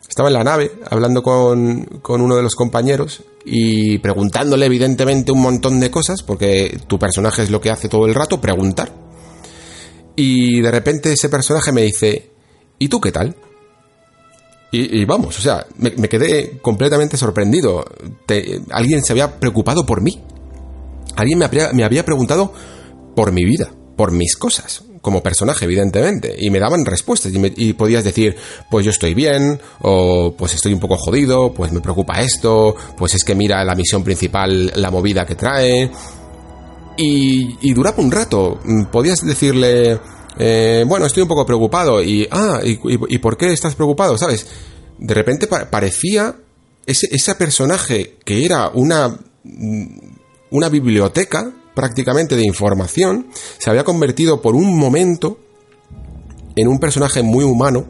Estaba 0.08 0.30
en 0.30 0.34
la 0.34 0.44
nave 0.44 0.72
hablando 0.90 1.24
con, 1.24 1.86
con 2.02 2.22
uno 2.22 2.36
de 2.36 2.44
los 2.44 2.56
compañeros 2.56 3.24
y 3.46 3.98
preguntándole 4.00 4.66
evidentemente 4.66 5.32
un 5.32 5.42
montón 5.42 5.80
de 5.80 5.92
cosas, 5.92 6.24
porque 6.24 6.80
tu 6.88 7.00
personaje 7.00 7.44
es 7.44 7.50
lo 7.50 7.62
que 7.62 7.72
hace 7.72 7.90
todo 7.90 8.06
el 8.06 8.14
rato, 8.14 8.40
preguntar. 8.40 8.92
Y 10.16 10.62
de 10.62 10.72
repente 10.72 11.14
ese 11.14 11.30
personaje 11.30 11.72
me 11.72 11.82
dice, 11.82 12.32
¿y 12.80 12.88
tú 12.88 13.02
qué 13.02 13.12
tal? 13.12 13.36
Y, 14.76 15.06
vamos, 15.06 15.38
o 15.38 15.42
sea, 15.42 15.68
me, 15.78 15.92
quedé 16.10 16.58
completamente 16.58 17.16
sorprendido. 17.16 17.86
alguien 18.72 19.04
se 19.04 19.14
había 19.14 19.40
preocupado 19.40 19.86
por 19.86 20.02
mí. 20.02 20.20
Alguien 21.16 21.38
me 21.38 21.46
había, 21.46 21.72
me 21.74 21.84
había 21.84 22.04
preguntado 22.04 22.52
por 23.16 23.32
mi 23.32 23.46
vida, 23.46 23.72
por 23.96 24.12
mis 24.12 24.36
cosas, 24.36 24.84
como 25.04 25.22
personaje, 25.22 25.66
evidentemente. 25.66 26.34
Y 26.40 26.50
me 26.50 26.60
daban 26.60 26.86
respuestas 26.86 27.32
y, 27.36 27.74
podías 27.74 28.06
decir, 28.06 28.38
pues 28.72 28.86
yo 28.86 28.92
estoy 28.92 29.14
bien, 29.14 29.62
o 29.82 30.34
pues 30.36 30.56
estoy 30.56 30.74
un 30.74 30.80
poco 30.80 30.96
jodido, 30.98 31.54
pues 31.54 31.74
me 31.74 31.82
preocupa 31.82 32.22
esto, 32.22 32.74
pues 32.98 33.14
es 33.14 33.26
que 33.26 33.36
mira 33.36 33.64
la 33.66 33.76
misión 33.76 34.02
principal, 34.02 34.72
la 34.76 34.90
movida 34.90 35.26
que 35.26 35.36
trae. 35.36 35.92
Y, 36.96 37.58
y 37.62 37.74
duraba 37.74 37.98
un 38.02 38.12
rato. 38.12 38.60
Podías 38.92 39.20
decirle, 39.26 40.00
eh, 40.40 40.86
bueno, 40.88 41.06
estoy 41.06 41.24
un 41.24 41.30
poco 41.30 41.46
preocupado. 41.46 42.02
Y, 42.02 42.26
ah, 42.32 42.62
y, 42.64 43.18
por 43.18 43.36
qué 43.36 43.52
estás 43.52 43.76
preocupado? 43.76 44.18
¿Sabes? 44.18 44.48
De 44.98 45.14
repente 45.14 45.48
parecía 45.48 46.34
ese, 46.86 47.10
ese 47.12 47.36
personaje 47.36 48.16
que 48.24 48.46
era 48.46 48.70
una, 48.70 49.20
una 50.50 50.70
biblioteca 50.70 51.52
prácticamente 51.74 52.36
de 52.36 52.46
información, 52.46 53.28
se 53.58 53.70
había 53.70 53.84
convertido 53.84 54.42
por 54.42 54.56
un 54.56 54.78
momento 54.78 55.40
en 56.56 56.68
un 56.68 56.80
personaje 56.80 57.24
muy 57.24 57.44
humano 57.44 57.86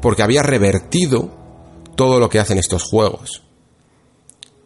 porque 0.00 0.22
había 0.22 0.42
revertido 0.42 1.30
todo 1.96 2.20
lo 2.20 2.28
que 2.28 2.38
hacen 2.38 2.58
estos 2.58 2.84
juegos. 2.84 3.42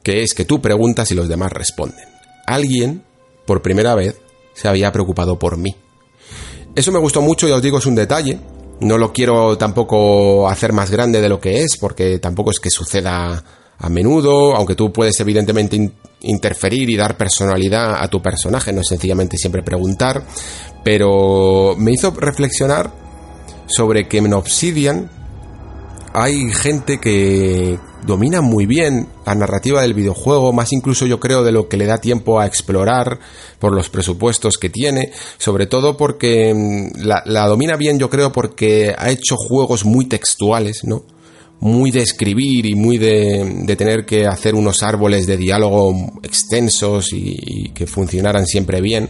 Que 0.03 0.23
es 0.23 0.35
que 0.35 0.45
tú 0.45 0.61
preguntas 0.61 1.11
y 1.11 1.15
los 1.15 1.29
demás 1.29 1.53
responden. 1.53 2.09
Alguien, 2.47 3.05
por 3.47 3.63
primera 3.63 3.95
vez, 3.95 4.17
se 4.53 4.69
había 4.69 4.93
preocupado 4.93 5.39
por 5.39 5.57
mí. 5.57 5.77
Eso 6.75 6.93
me 6.93 6.99
gustó 6.99 7.23
mucho, 7.23 7.49
ya 7.49 7.57
os 7.57 7.63
digo, 7.63 7.79
es 7.79 7.87
un 7.87 7.95
detalle. 7.95 8.41
No 8.81 8.99
lo 8.99 9.13
quiero 9.13 9.57
tampoco 9.57 10.49
hacer 10.49 10.73
más 10.73 10.91
grande 10.91 11.21
de 11.21 11.29
lo 11.29 11.41
que 11.41 11.63
es, 11.63 11.77
porque 11.77 12.19
tampoco 12.19 12.51
es 12.51 12.59
que 12.59 12.71
suceda 12.71 13.45
a 13.83 13.89
menudo, 13.89 14.55
aunque 14.57 14.77
tú 14.77 14.93
puedes 14.93 15.19
evidentemente 15.21 15.93
interferir 16.23 16.89
y 16.89 16.97
dar 16.97 17.17
personalidad 17.17 18.03
a 18.03 18.09
tu 18.09 18.23
personaje, 18.23 18.73
no 18.73 18.83
sencillamente 18.83 19.37
siempre 19.37 19.63
preguntar, 19.63 20.25
pero 20.85 21.75
me 21.77 21.93
hizo 21.93 22.13
reflexionar 22.13 22.91
sobre 23.67 24.07
que 24.07 24.19
en 24.19 24.33
Obsidian 24.33 25.11
hay 26.15 26.53
gente 26.53 26.99
que 26.99 27.79
domina 28.07 28.41
muy 28.41 28.67
bien 28.67 29.09
la 29.25 29.35
narrativa 29.35 29.83
del 29.83 29.95
videojuego, 29.95 30.53
más 30.53 30.73
incluso 30.73 31.07
yo 31.07 31.19
creo 31.19 31.43
de 31.43 31.53
lo 31.53 31.69
que 31.69 31.77
le 31.77 31.87
da 31.87 31.99
tiempo 31.99 32.39
a 32.39 32.47
explorar 32.47 33.19
por 33.59 33.73
los 33.73 33.89
presupuestos 33.89 34.59
que 34.59 34.71
tiene, 34.71 35.13
sobre 35.39 35.67
todo 35.67 35.97
porque 35.97 36.53
mm, 36.55 37.05
la, 37.05 37.47
domina 37.47 37.77
bien 37.77 37.99
yo 37.99 38.11
creo 38.11 38.33
porque 38.33 38.95
ha 38.97 39.11
hecho 39.11 39.37
juegos 39.37 39.85
muy 39.85 40.07
textuales, 40.07 40.85
¿no? 40.85 41.05
Muy 41.63 41.91
de 41.91 42.03
escribir 42.03 42.67
y 42.67 42.75
muy 42.75 42.99
de, 42.99 43.65
tener 43.79 44.05
que 44.05 44.27
hacer 44.27 44.55
unos 44.55 44.83
árboles 44.83 45.27
de 45.27 45.39
diálogo 45.39 45.95
extensos 46.23 47.13
y, 47.13 47.71
que 47.75 47.87
funcionaran 47.87 48.47
siempre 48.47 48.83
bien. 48.83 49.09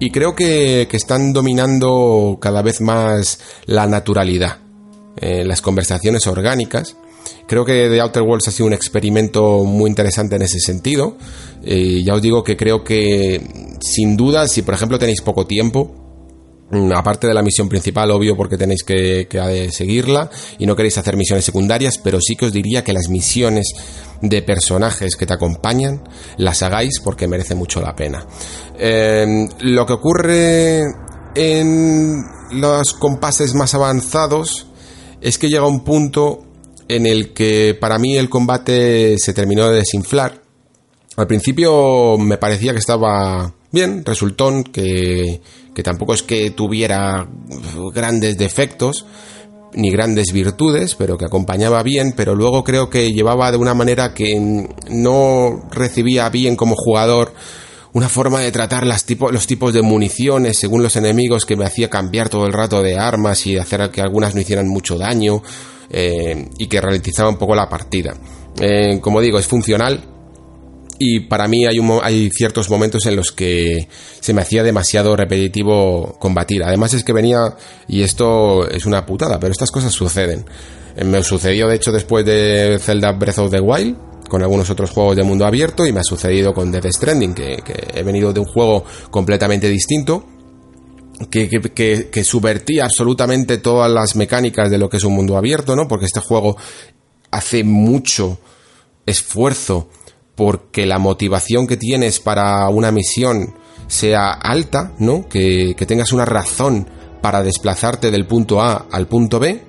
Y 0.00 0.10
creo 0.10 0.34
que, 0.34 0.88
que 0.90 0.96
están 0.96 1.34
dominando 1.34 2.38
cada 2.40 2.62
vez 2.62 2.80
más 2.80 3.40
la 3.66 3.86
naturalidad 3.86 4.60
eh, 5.18 5.44
las 5.44 5.62
conversaciones 5.62 6.26
orgánicas. 6.26 6.94
Creo 7.48 7.64
que 7.64 7.88
The 7.88 8.00
Outer 8.00 8.22
Worlds 8.22 8.48
ha 8.48 8.50
sido 8.50 8.66
un 8.66 8.74
experimento 8.74 9.64
muy 9.64 9.88
interesante 9.88 10.36
en 10.36 10.42
ese 10.42 10.60
sentido. 10.60 11.16
Eh, 11.64 12.02
ya 12.04 12.14
os 12.14 12.20
digo 12.20 12.44
que 12.44 12.56
creo 12.56 12.84
que, 12.84 13.40
sin 13.80 14.16
duda, 14.16 14.46
si 14.46 14.60
por 14.60 14.74
ejemplo 14.74 14.98
tenéis 14.98 15.22
poco 15.22 15.46
tiempo, 15.46 16.05
aparte 16.94 17.26
de 17.26 17.34
la 17.34 17.42
misión 17.42 17.68
principal, 17.68 18.10
obvio, 18.10 18.36
porque 18.36 18.56
tenéis 18.56 18.82
que, 18.82 19.28
seguirla 19.70 20.30
y 20.58 20.66
no 20.66 20.74
queréis 20.74 20.98
hacer 20.98 21.16
misiones 21.16 21.44
secundarias, 21.44 21.98
pero 21.98 22.18
sí 22.20 22.36
que 22.36 22.46
os 22.46 22.52
diría 22.52 22.82
que 22.82 22.92
las 22.92 23.08
misiones 23.08 23.72
de 24.20 24.42
personajes 24.42 25.16
que 25.16 25.26
te 25.26 25.34
acompañan 25.34 26.02
las 26.38 26.62
hagáis 26.62 27.00
porque 27.00 27.28
merece 27.28 27.54
mucho 27.54 27.80
la 27.80 27.94
pena. 27.94 28.26
Eh, 28.78 29.46
lo 29.60 29.86
que 29.86 29.92
ocurre 29.92 30.82
en 31.34 32.22
los 32.52 32.94
compases 32.94 33.54
más 33.54 33.74
avanzados 33.74 34.66
es 35.20 35.38
que 35.38 35.48
llega 35.48 35.66
un 35.66 35.84
punto 35.84 36.44
en 36.88 37.06
el 37.06 37.32
que 37.32 37.76
para 37.78 37.98
mí 37.98 38.16
el 38.16 38.28
combate 38.28 39.16
se 39.18 39.34
terminó 39.34 39.68
de 39.68 39.76
desinflar. 39.76 40.42
Al 41.16 41.26
principio 41.26 42.18
me 42.18 42.38
parecía 42.38 42.72
que 42.72 42.78
estaba 42.78 43.52
bien, 43.72 44.04
resultón, 44.04 44.64
que, 44.64 45.40
que 45.76 45.82
tampoco 45.82 46.14
es 46.14 46.22
que 46.22 46.50
tuviera 46.52 47.28
grandes 47.92 48.38
defectos 48.38 49.04
ni 49.74 49.90
grandes 49.90 50.32
virtudes, 50.32 50.94
pero 50.94 51.18
que 51.18 51.26
acompañaba 51.26 51.82
bien, 51.82 52.14
pero 52.16 52.34
luego 52.34 52.64
creo 52.64 52.88
que 52.88 53.12
llevaba 53.12 53.50
de 53.50 53.58
una 53.58 53.74
manera 53.74 54.14
que 54.14 54.40
no 54.88 55.68
recibía 55.70 56.30
bien 56.30 56.56
como 56.56 56.76
jugador 56.76 57.34
una 57.92 58.08
forma 58.08 58.40
de 58.40 58.52
tratar 58.52 58.86
las 58.86 59.04
los 59.30 59.46
tipos 59.46 59.74
de 59.74 59.82
municiones 59.82 60.58
según 60.58 60.82
los 60.82 60.96
enemigos 60.96 61.44
que 61.44 61.56
me 61.56 61.66
hacía 61.66 61.90
cambiar 61.90 62.30
todo 62.30 62.46
el 62.46 62.54
rato 62.54 62.82
de 62.82 62.96
armas 62.98 63.46
y 63.46 63.58
hacer 63.58 63.90
que 63.90 64.00
algunas 64.00 64.34
no 64.34 64.40
hicieran 64.40 64.68
mucho 64.68 64.96
daño 64.96 65.42
eh, 65.90 66.48
y 66.56 66.68
que 66.68 66.80
ralentizaba 66.80 67.28
un 67.28 67.36
poco 67.36 67.54
la 67.54 67.68
partida. 67.68 68.14
Eh, 68.58 68.98
como 69.02 69.20
digo, 69.20 69.38
es 69.38 69.46
funcional 69.46 70.15
y 70.98 71.20
para 71.20 71.48
mí 71.48 71.66
hay, 71.66 71.78
hay 72.02 72.30
ciertos 72.30 72.70
momentos 72.70 73.06
en 73.06 73.16
los 73.16 73.32
que 73.32 73.88
se 74.20 74.32
me 74.32 74.42
hacía 74.42 74.62
demasiado 74.62 75.14
repetitivo 75.16 76.16
combatir. 76.18 76.62
Además 76.64 76.94
es 76.94 77.04
que 77.04 77.12
venía, 77.12 77.56
y 77.88 78.02
esto 78.02 78.68
es 78.68 78.86
una 78.86 79.04
putada, 79.04 79.38
pero 79.38 79.52
estas 79.52 79.70
cosas 79.70 79.92
suceden. 79.92 80.44
Eh, 80.96 81.04
me 81.04 81.22
sucedió 81.22 81.68
de 81.68 81.76
hecho 81.76 81.92
después 81.92 82.24
de 82.24 82.78
Zelda 82.80 83.12
Breath 83.12 83.38
of 83.38 83.50
the 83.50 83.60
Wild, 83.60 83.96
con 84.28 84.42
algunos 84.42 84.70
otros 84.70 84.90
juegos 84.90 85.16
de 85.16 85.22
mundo 85.22 85.46
abierto 85.46 85.86
y 85.86 85.92
me 85.92 86.00
ha 86.00 86.04
sucedido 86.04 86.52
con 86.52 86.72
Death 86.72 86.86
Stranding, 86.90 87.34
que, 87.34 87.62
he 87.94 88.02
venido 88.02 88.32
de 88.32 88.40
un 88.40 88.46
juego 88.46 88.84
completamente 89.10 89.68
distinto, 89.68 90.24
que, 91.30 91.48
que, 91.48 92.10
que, 92.10 92.24
subvertía 92.24 92.84
absolutamente 92.84 93.58
todas 93.58 93.90
las 93.90 94.16
mecánicas 94.16 94.70
de 94.70 94.78
lo 94.78 94.88
que 94.90 94.98
es 94.98 95.04
un 95.04 95.14
mundo 95.14 95.36
abierto, 95.36 95.74
¿no? 95.74 95.88
Porque 95.88 96.04
este 96.04 96.20
juego 96.20 96.56
hace 97.30 97.64
mucho 97.64 98.38
esfuerzo 99.06 99.88
porque 100.36 100.86
la 100.86 100.98
motivación 100.98 101.66
que 101.66 101.76
tienes 101.76 102.20
para 102.20 102.68
una 102.68 102.92
misión 102.92 103.54
sea 103.88 104.30
alta, 104.30 104.92
¿no? 104.98 105.28
Que, 105.28 105.74
que 105.76 105.86
tengas 105.86 106.12
una 106.12 106.24
razón 106.24 106.88
para 107.20 107.42
desplazarte 107.42 108.10
del 108.10 108.26
punto 108.26 108.60
A 108.60 108.86
al 108.92 109.08
punto 109.08 109.40
B, 109.40 109.62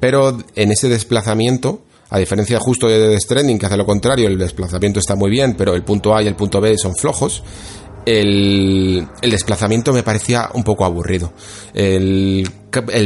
pero 0.00 0.38
en 0.54 0.72
ese 0.72 0.88
desplazamiento 0.88 1.82
a 2.14 2.18
diferencia 2.18 2.60
justo 2.60 2.86
de 2.86 3.08
Death 3.08 3.22
Stranding, 3.22 3.58
que 3.58 3.66
hace 3.66 3.76
lo 3.76 3.84
contrario, 3.86 4.28
el 4.28 4.38
desplazamiento 4.38 5.00
está 5.00 5.16
muy 5.16 5.30
bien, 5.30 5.54
pero 5.58 5.74
el 5.74 5.82
punto 5.82 6.14
A 6.14 6.22
y 6.22 6.28
el 6.28 6.36
punto 6.36 6.60
B 6.60 6.76
son 6.78 6.94
flojos. 6.94 7.42
El, 8.06 9.08
desplazamiento 9.22 9.92
me 9.92 10.02
parecía 10.02 10.50
un 10.52 10.62
poco 10.62 10.84
aburrido. 10.84 11.32
El, 11.72 12.50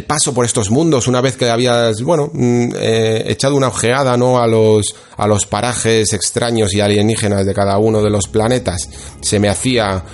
paso 0.07 0.35
por 0.35 0.45
estos 0.45 0.71
mundos, 0.71 1.07
una 1.07 1.21
vez 1.21 1.37
que 1.37 1.49
habías, 1.49 2.03
bueno, 2.03 2.31
mm, 2.33 2.71
eh, 2.77 3.25
echado 3.27 3.55
una 3.55 3.69
ojeada, 3.69 4.17
¿no? 4.17 4.41
A 4.41 4.47
los, 4.47 4.95
a 5.17 5.27
los 5.27 5.47
parajes 5.47 6.13
extraños 6.13 6.75
y 6.75 6.81
alienígenas 6.81 7.47
de 7.47 7.55
cada 7.55 7.79
uno 7.79 8.03
de 8.03 8.11
los 8.11 8.29
planetas, 8.29 8.89
se 9.21 9.39
me 9.39 9.49
hacía 9.49 10.05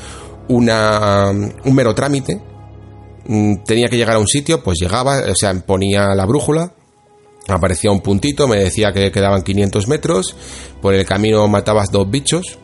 una, 0.48 1.30
un 1.30 1.74
mero 1.74 1.94
trámite. 1.94 2.40
Mm, 3.26 3.64
tenía 3.64 3.88
que 3.88 3.96
llegar 3.96 4.16
a 4.16 4.18
un 4.18 4.28
sitio, 4.28 4.62
pues 4.62 4.78
llegaba, 4.80 5.20
o 5.30 5.34
sea, 5.34 5.54
ponía 5.54 6.14
la 6.14 6.26
brújula, 6.26 6.74
aparecía 7.48 7.90
un 7.90 8.00
puntito, 8.00 8.46
me 8.48 8.58
decía 8.58 8.92
que 8.92 9.10
quedaban 9.10 9.42
500 9.42 9.88
metros, 9.88 10.36
por 10.82 10.94
el 10.94 11.06
camino 11.06 11.48
matabas 11.48 11.90
dos 11.90 12.10
bichos 12.10 12.58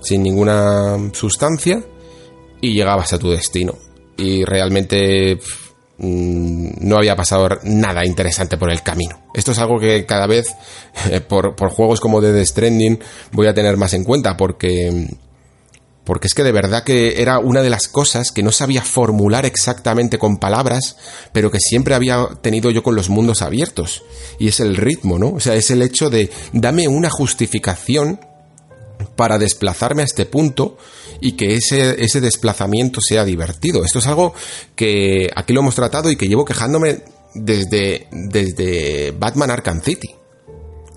sin 0.00 0.22
ninguna 0.22 1.10
sustancia 1.12 1.82
y 2.60 2.74
llegabas 2.74 3.12
a 3.12 3.18
tu 3.18 3.30
destino. 3.30 3.74
Y 4.16 4.44
realmente 4.44 5.38
mm, 5.98 6.68
no 6.80 6.96
había 6.96 7.16
pasado 7.16 7.48
nada 7.64 8.04
interesante 8.06 8.56
por 8.56 8.70
el 8.70 8.82
camino. 8.82 9.26
Esto 9.34 9.52
es 9.52 9.58
algo 9.58 9.78
que 9.78 10.06
cada 10.06 10.26
vez 10.26 10.54
por, 11.28 11.54
por 11.56 11.70
juegos 11.70 12.00
como 12.00 12.20
The 12.20 12.44
Stranding 12.44 12.98
voy 13.32 13.46
a 13.46 13.54
tener 13.54 13.76
más 13.76 13.94
en 13.94 14.04
cuenta 14.04 14.36
porque 14.36 15.08
porque 16.06 16.28
es 16.28 16.34
que 16.34 16.44
de 16.44 16.52
verdad 16.52 16.84
que 16.84 17.20
era 17.20 17.40
una 17.40 17.62
de 17.62 17.68
las 17.68 17.88
cosas 17.88 18.30
que 18.30 18.44
no 18.44 18.52
sabía 18.52 18.80
formular 18.80 19.44
exactamente 19.44 20.18
con 20.18 20.38
palabras, 20.38 20.96
pero 21.32 21.50
que 21.50 21.58
siempre 21.58 21.96
había 21.96 22.28
tenido 22.40 22.70
yo 22.70 22.84
con 22.84 22.94
los 22.94 23.10
mundos 23.10 23.42
abiertos. 23.42 24.04
Y 24.38 24.46
es 24.46 24.60
el 24.60 24.76
ritmo, 24.76 25.18
¿no? 25.18 25.30
O 25.30 25.40
sea, 25.40 25.56
es 25.56 25.68
el 25.72 25.82
hecho 25.82 26.08
de 26.08 26.30
dame 26.52 26.86
una 26.86 27.10
justificación 27.10 28.20
para 29.14 29.38
desplazarme 29.38 30.02
a 30.02 30.06
este 30.06 30.26
punto 30.26 30.76
y 31.20 31.32
que 31.32 31.54
ese, 31.54 32.02
ese 32.02 32.20
desplazamiento 32.20 33.00
sea 33.00 33.24
divertido. 33.24 33.84
Esto 33.84 33.98
es 33.98 34.06
algo 34.06 34.34
que 34.74 35.30
aquí 35.34 35.52
lo 35.52 35.60
hemos 35.60 35.74
tratado 35.74 36.10
y 36.10 36.16
que 36.16 36.28
llevo 36.28 36.44
quejándome 36.44 37.02
desde, 37.34 38.08
desde 38.10 39.12
Batman 39.12 39.50
Arkham 39.50 39.80
City. 39.82 40.14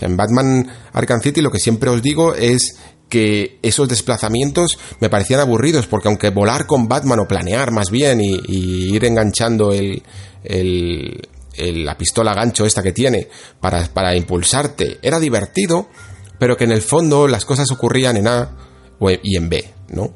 En 0.01 0.15
Batman 0.15 0.67
Arkham 0.93 1.21
City 1.21 1.41
lo 1.41 1.51
que 1.51 1.59
siempre 1.59 1.89
os 1.89 2.01
digo 2.01 2.33
es 2.33 2.77
que 3.09 3.57
esos 3.63 3.89
desplazamientos 3.89 4.77
me 4.99 5.09
parecían 5.09 5.39
aburridos, 5.39 5.87
porque 5.87 6.07
aunque 6.07 6.29
volar 6.29 6.67
con 6.67 6.87
Batman 6.87 7.19
o 7.19 7.27
planear 7.27 7.71
más 7.71 7.89
bien 7.89 8.21
y, 8.21 8.39
ir 8.47 9.03
enganchando 9.03 9.73
el, 9.73 10.03
el, 10.43 11.27
la 11.57 11.97
pistola 11.97 12.33
gancho 12.33 12.65
esta 12.65 12.83
que 12.83 12.93
tiene 12.93 13.27
para, 13.59 13.87
para 13.87 14.15
impulsarte 14.15 14.99
era 15.01 15.19
divertido, 15.19 15.89
pero 16.39 16.57
que 16.57 16.63
en 16.63 16.71
el 16.71 16.81
fondo 16.81 17.27
las 17.27 17.45
cosas 17.45 17.69
ocurrían 17.71 18.17
en 18.17 18.27
A 18.27 18.49
y 19.21 19.35
en 19.35 19.49
B, 19.49 19.73
¿no? 19.89 20.13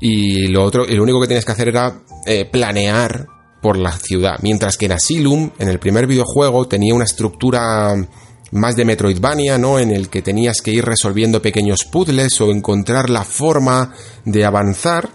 Y 0.00 0.48
lo 0.48 0.64
otro, 0.64 0.84
lo 0.84 1.02
único 1.02 1.20
que 1.20 1.28
tienes 1.28 1.44
que 1.44 1.52
hacer 1.52 1.68
era 1.68 2.02
eh, 2.26 2.44
planear 2.44 3.26
por 3.62 3.78
la 3.78 3.92
ciudad, 3.92 4.38
mientras 4.42 4.76
que 4.76 4.86
en 4.86 4.92
Asylum, 4.92 5.50
en 5.58 5.68
el 5.68 5.78
primer 5.78 6.06
videojuego, 6.06 6.68
tenía 6.68 6.94
una 6.94 7.04
estructura 7.04 7.94
más 8.52 8.76
de 8.76 8.84
Metroidvania, 8.84 9.58
¿no? 9.58 9.78
En 9.78 9.90
el 9.90 10.08
que 10.08 10.22
tenías 10.22 10.60
que 10.60 10.70
ir 10.70 10.84
resolviendo 10.84 11.42
pequeños 11.42 11.84
puzzles 11.84 12.40
o 12.40 12.50
encontrar 12.50 13.10
la 13.10 13.24
forma 13.24 13.92
de 14.24 14.44
avanzar 14.44 15.08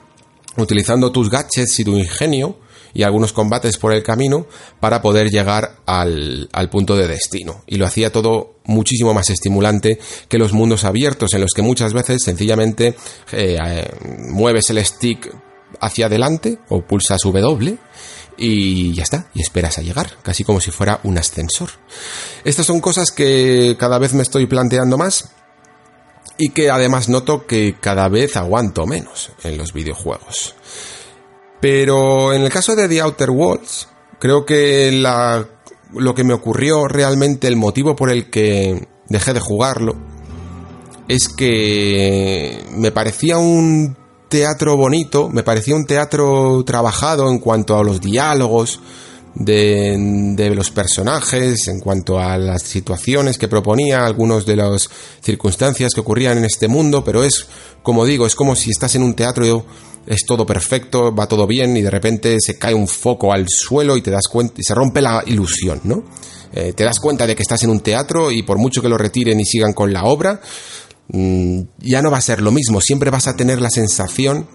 utilizando 0.58 1.12
tus 1.12 1.30
gadgets 1.30 1.80
y 1.80 1.84
tu 1.84 1.96
ingenio 1.96 2.58
y 2.94 3.04
algunos 3.04 3.34
combates 3.34 3.78
por 3.78 3.94
el 3.94 4.04
camino 4.04 4.48
para 4.80 5.02
poder 5.02 5.30
llegar 5.30 5.78
al, 5.86 6.50
punto 6.72 6.96
de 6.96 7.08
destino. 7.08 7.64
Y 7.68 7.78
lo 7.78 7.86
hacía 7.86 8.12
todo 8.12 8.56
muchísimo 8.66 9.14
más 9.14 9.30
estimulante 9.30 10.00
que 10.28 10.38
los 10.38 10.54
mundos 10.54 10.84
abiertos 10.84 11.34
en 11.34 11.42
los 11.42 11.52
que 11.54 11.62
muchas 11.62 11.94
veces 11.94 12.24
sencillamente 12.24 12.96
eh, 13.32 13.58
eh, 13.64 13.92
mueves 14.30 14.70
el 14.70 14.84
stick 14.86 15.34
hacia 15.80 16.06
adelante 16.06 16.60
o 16.70 16.82
pulsas 16.82 17.22
W 17.24 17.78
y 18.38 18.94
ya 18.94 19.04
está, 19.04 19.28
y 19.34 19.42
esperas 19.42 19.78
a 19.78 19.82
llegar, 19.82 20.18
casi 20.24 20.44
como 20.44 20.62
si 20.62 20.72
fuera 20.72 21.00
un 21.04 21.18
ascensor. 21.18 21.70
Estas 22.44 22.66
son 22.66 22.80
cosas 22.80 23.12
que 23.12 23.76
cada 23.80 24.00
vez 24.00 24.14
me 24.14 24.24
estoy 24.24 24.48
planteando 24.48 24.98
más 24.98 25.30
y 26.38 26.50
que 26.50 26.72
además 26.72 27.08
noto 27.08 27.46
que 27.46 27.76
cada 27.80 28.08
vez 28.10 28.36
aguanto 28.38 28.88
menos 28.88 29.32
en 29.44 29.58
los 29.58 29.74
videojuegos. 29.74 30.56
Pero 31.62 32.34
en 32.34 32.42
el 32.42 32.50
caso 32.50 32.76
de 32.76 32.90
The 32.90 33.02
Outer 33.02 33.30
Worlds, 33.30 33.88
creo 34.20 34.46
que 34.46 34.92
lo 35.94 36.16
que 36.16 36.24
me 36.24 36.34
ocurrió 36.34 36.88
realmente, 36.88 37.48
el 37.48 37.56
motivo 37.56 37.96
por 37.96 38.10
el 38.10 38.30
que 38.30 38.88
dejé 39.08 39.34
de 39.34 39.40
jugarlo, 39.40 39.96
es 41.08 41.30
que 41.30 42.64
me 42.72 42.92
parecía 42.92 43.38
un 43.38 43.96
teatro 44.28 44.76
bonito, 44.76 45.30
me 45.30 45.44
parecía 45.44 45.76
un 45.76 45.86
teatro 45.86 46.64
trabajado 46.66 47.30
en 47.30 47.40
cuanto 47.40 47.78
a 47.78 47.84
los 47.84 48.00
diálogos 48.02 48.80
de, 49.36 50.34
de, 50.36 50.56
los 50.56 50.72
personajes, 50.72 51.68
en 51.68 51.80
cuanto 51.80 52.18
a 52.18 52.38
las 52.38 52.64
situaciones 52.64 53.38
que 53.38 53.48
proponía, 53.48 54.06
algunos 54.06 54.46
de 54.46 54.56
las 54.56 54.90
circunstancias 55.22 55.94
que 55.94 56.02
ocurrían 56.02 56.38
en 56.38 56.46
este 56.46 56.68
mundo, 56.68 57.04
pero 57.04 57.24
es, 57.24 57.46
como 57.84 58.06
digo, 58.06 58.26
es 58.26 58.36
como 58.36 58.56
si 58.56 58.72
estás 58.72 58.96
en 58.96 59.04
un 59.04 59.14
teatro 59.14 59.66
es 60.06 60.26
todo 60.26 60.46
perfecto, 60.46 61.14
va 61.14 61.28
todo 61.28 61.48
bien 61.48 61.76
y 61.78 61.82
de 61.82 61.90
repente 61.90 62.38
se 62.40 62.58
cae 62.58 62.74
un 62.74 62.88
foco 62.88 63.34
al 63.34 63.46
suelo 63.48 63.98
y 63.98 64.02
te 64.02 64.12
das 64.12 64.28
cuenta 64.30 64.56
y 64.58 64.64
se 64.64 64.74
rompe 64.74 65.02
la 65.02 65.24
ilusión, 65.26 65.82
¿no? 65.84 66.04
Eh, 66.54 66.74
te 66.74 66.84
das 66.84 67.00
cuenta 67.00 67.26
de 67.26 67.36
que 67.36 67.44
estás 67.44 67.64
en 67.64 67.70
un 67.70 67.80
teatro 67.80 68.32
y 68.32 68.44
por 68.44 68.58
mucho 68.58 68.82
que 68.82 68.90
lo 68.90 68.98
retiren 68.98 69.40
y 69.40 69.46
sigan 69.46 69.74
con 69.74 69.94
la 69.94 70.04
obra, 70.04 70.42
Mm, 71.14 71.64
ya 71.80 72.02
no 72.02 72.10
va 72.10 72.18
a 72.18 72.22
ser 72.22 72.42
lo 72.42 72.52
mismo, 72.52 72.80
siempre 72.80 73.10
vas 73.10 73.28
a 73.28 73.36
tener 73.36 73.60
la 73.60 73.70
sensación 73.70 74.48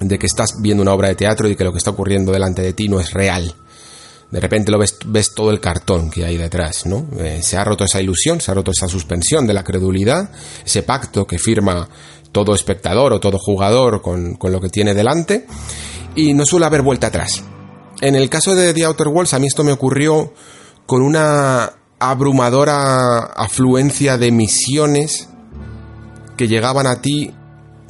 de 0.00 0.18
que 0.18 0.26
estás 0.26 0.54
viendo 0.60 0.82
una 0.82 0.92
obra 0.92 1.08
de 1.08 1.14
teatro 1.14 1.48
y 1.48 1.54
que 1.54 1.62
lo 1.62 1.70
que 1.70 1.78
está 1.78 1.90
ocurriendo 1.90 2.32
delante 2.32 2.62
de 2.62 2.72
ti 2.72 2.88
no 2.88 2.98
es 2.98 3.12
real. 3.12 3.54
De 4.32 4.40
repente 4.40 4.72
lo 4.72 4.78
ves, 4.78 4.96
ves 5.06 5.32
todo 5.32 5.52
el 5.52 5.60
cartón 5.60 6.10
que 6.10 6.24
hay 6.24 6.36
detrás, 6.36 6.86
¿no? 6.86 7.06
Eh, 7.20 7.40
se 7.42 7.56
ha 7.56 7.62
roto 7.62 7.84
esa 7.84 8.00
ilusión, 8.00 8.40
se 8.40 8.50
ha 8.50 8.54
roto 8.54 8.72
esa 8.72 8.88
suspensión 8.88 9.46
de 9.46 9.54
la 9.54 9.62
credulidad, 9.62 10.30
ese 10.66 10.82
pacto 10.82 11.24
que 11.24 11.38
firma 11.38 11.88
todo 12.34 12.54
espectador 12.54 13.14
o 13.14 13.20
todo 13.20 13.38
jugador 13.38 14.02
con, 14.02 14.34
con 14.34 14.52
lo 14.52 14.60
que 14.60 14.68
tiene 14.68 14.92
delante, 14.92 15.46
y 16.14 16.34
no 16.34 16.44
suele 16.44 16.66
haber 16.66 16.82
vuelta 16.82 17.06
atrás. 17.06 17.44
En 18.02 18.16
el 18.16 18.28
caso 18.28 18.54
de 18.54 18.74
The 18.74 18.84
Outer 18.84 19.08
Worlds, 19.08 19.32
a 19.32 19.38
mí 19.38 19.46
esto 19.46 19.64
me 19.64 19.72
ocurrió 19.72 20.34
con 20.84 21.00
una 21.00 21.72
abrumadora 21.98 23.18
afluencia 23.20 24.18
de 24.18 24.32
misiones 24.32 25.28
que 26.36 26.48
llegaban 26.48 26.86
a 26.86 27.00
ti 27.00 27.32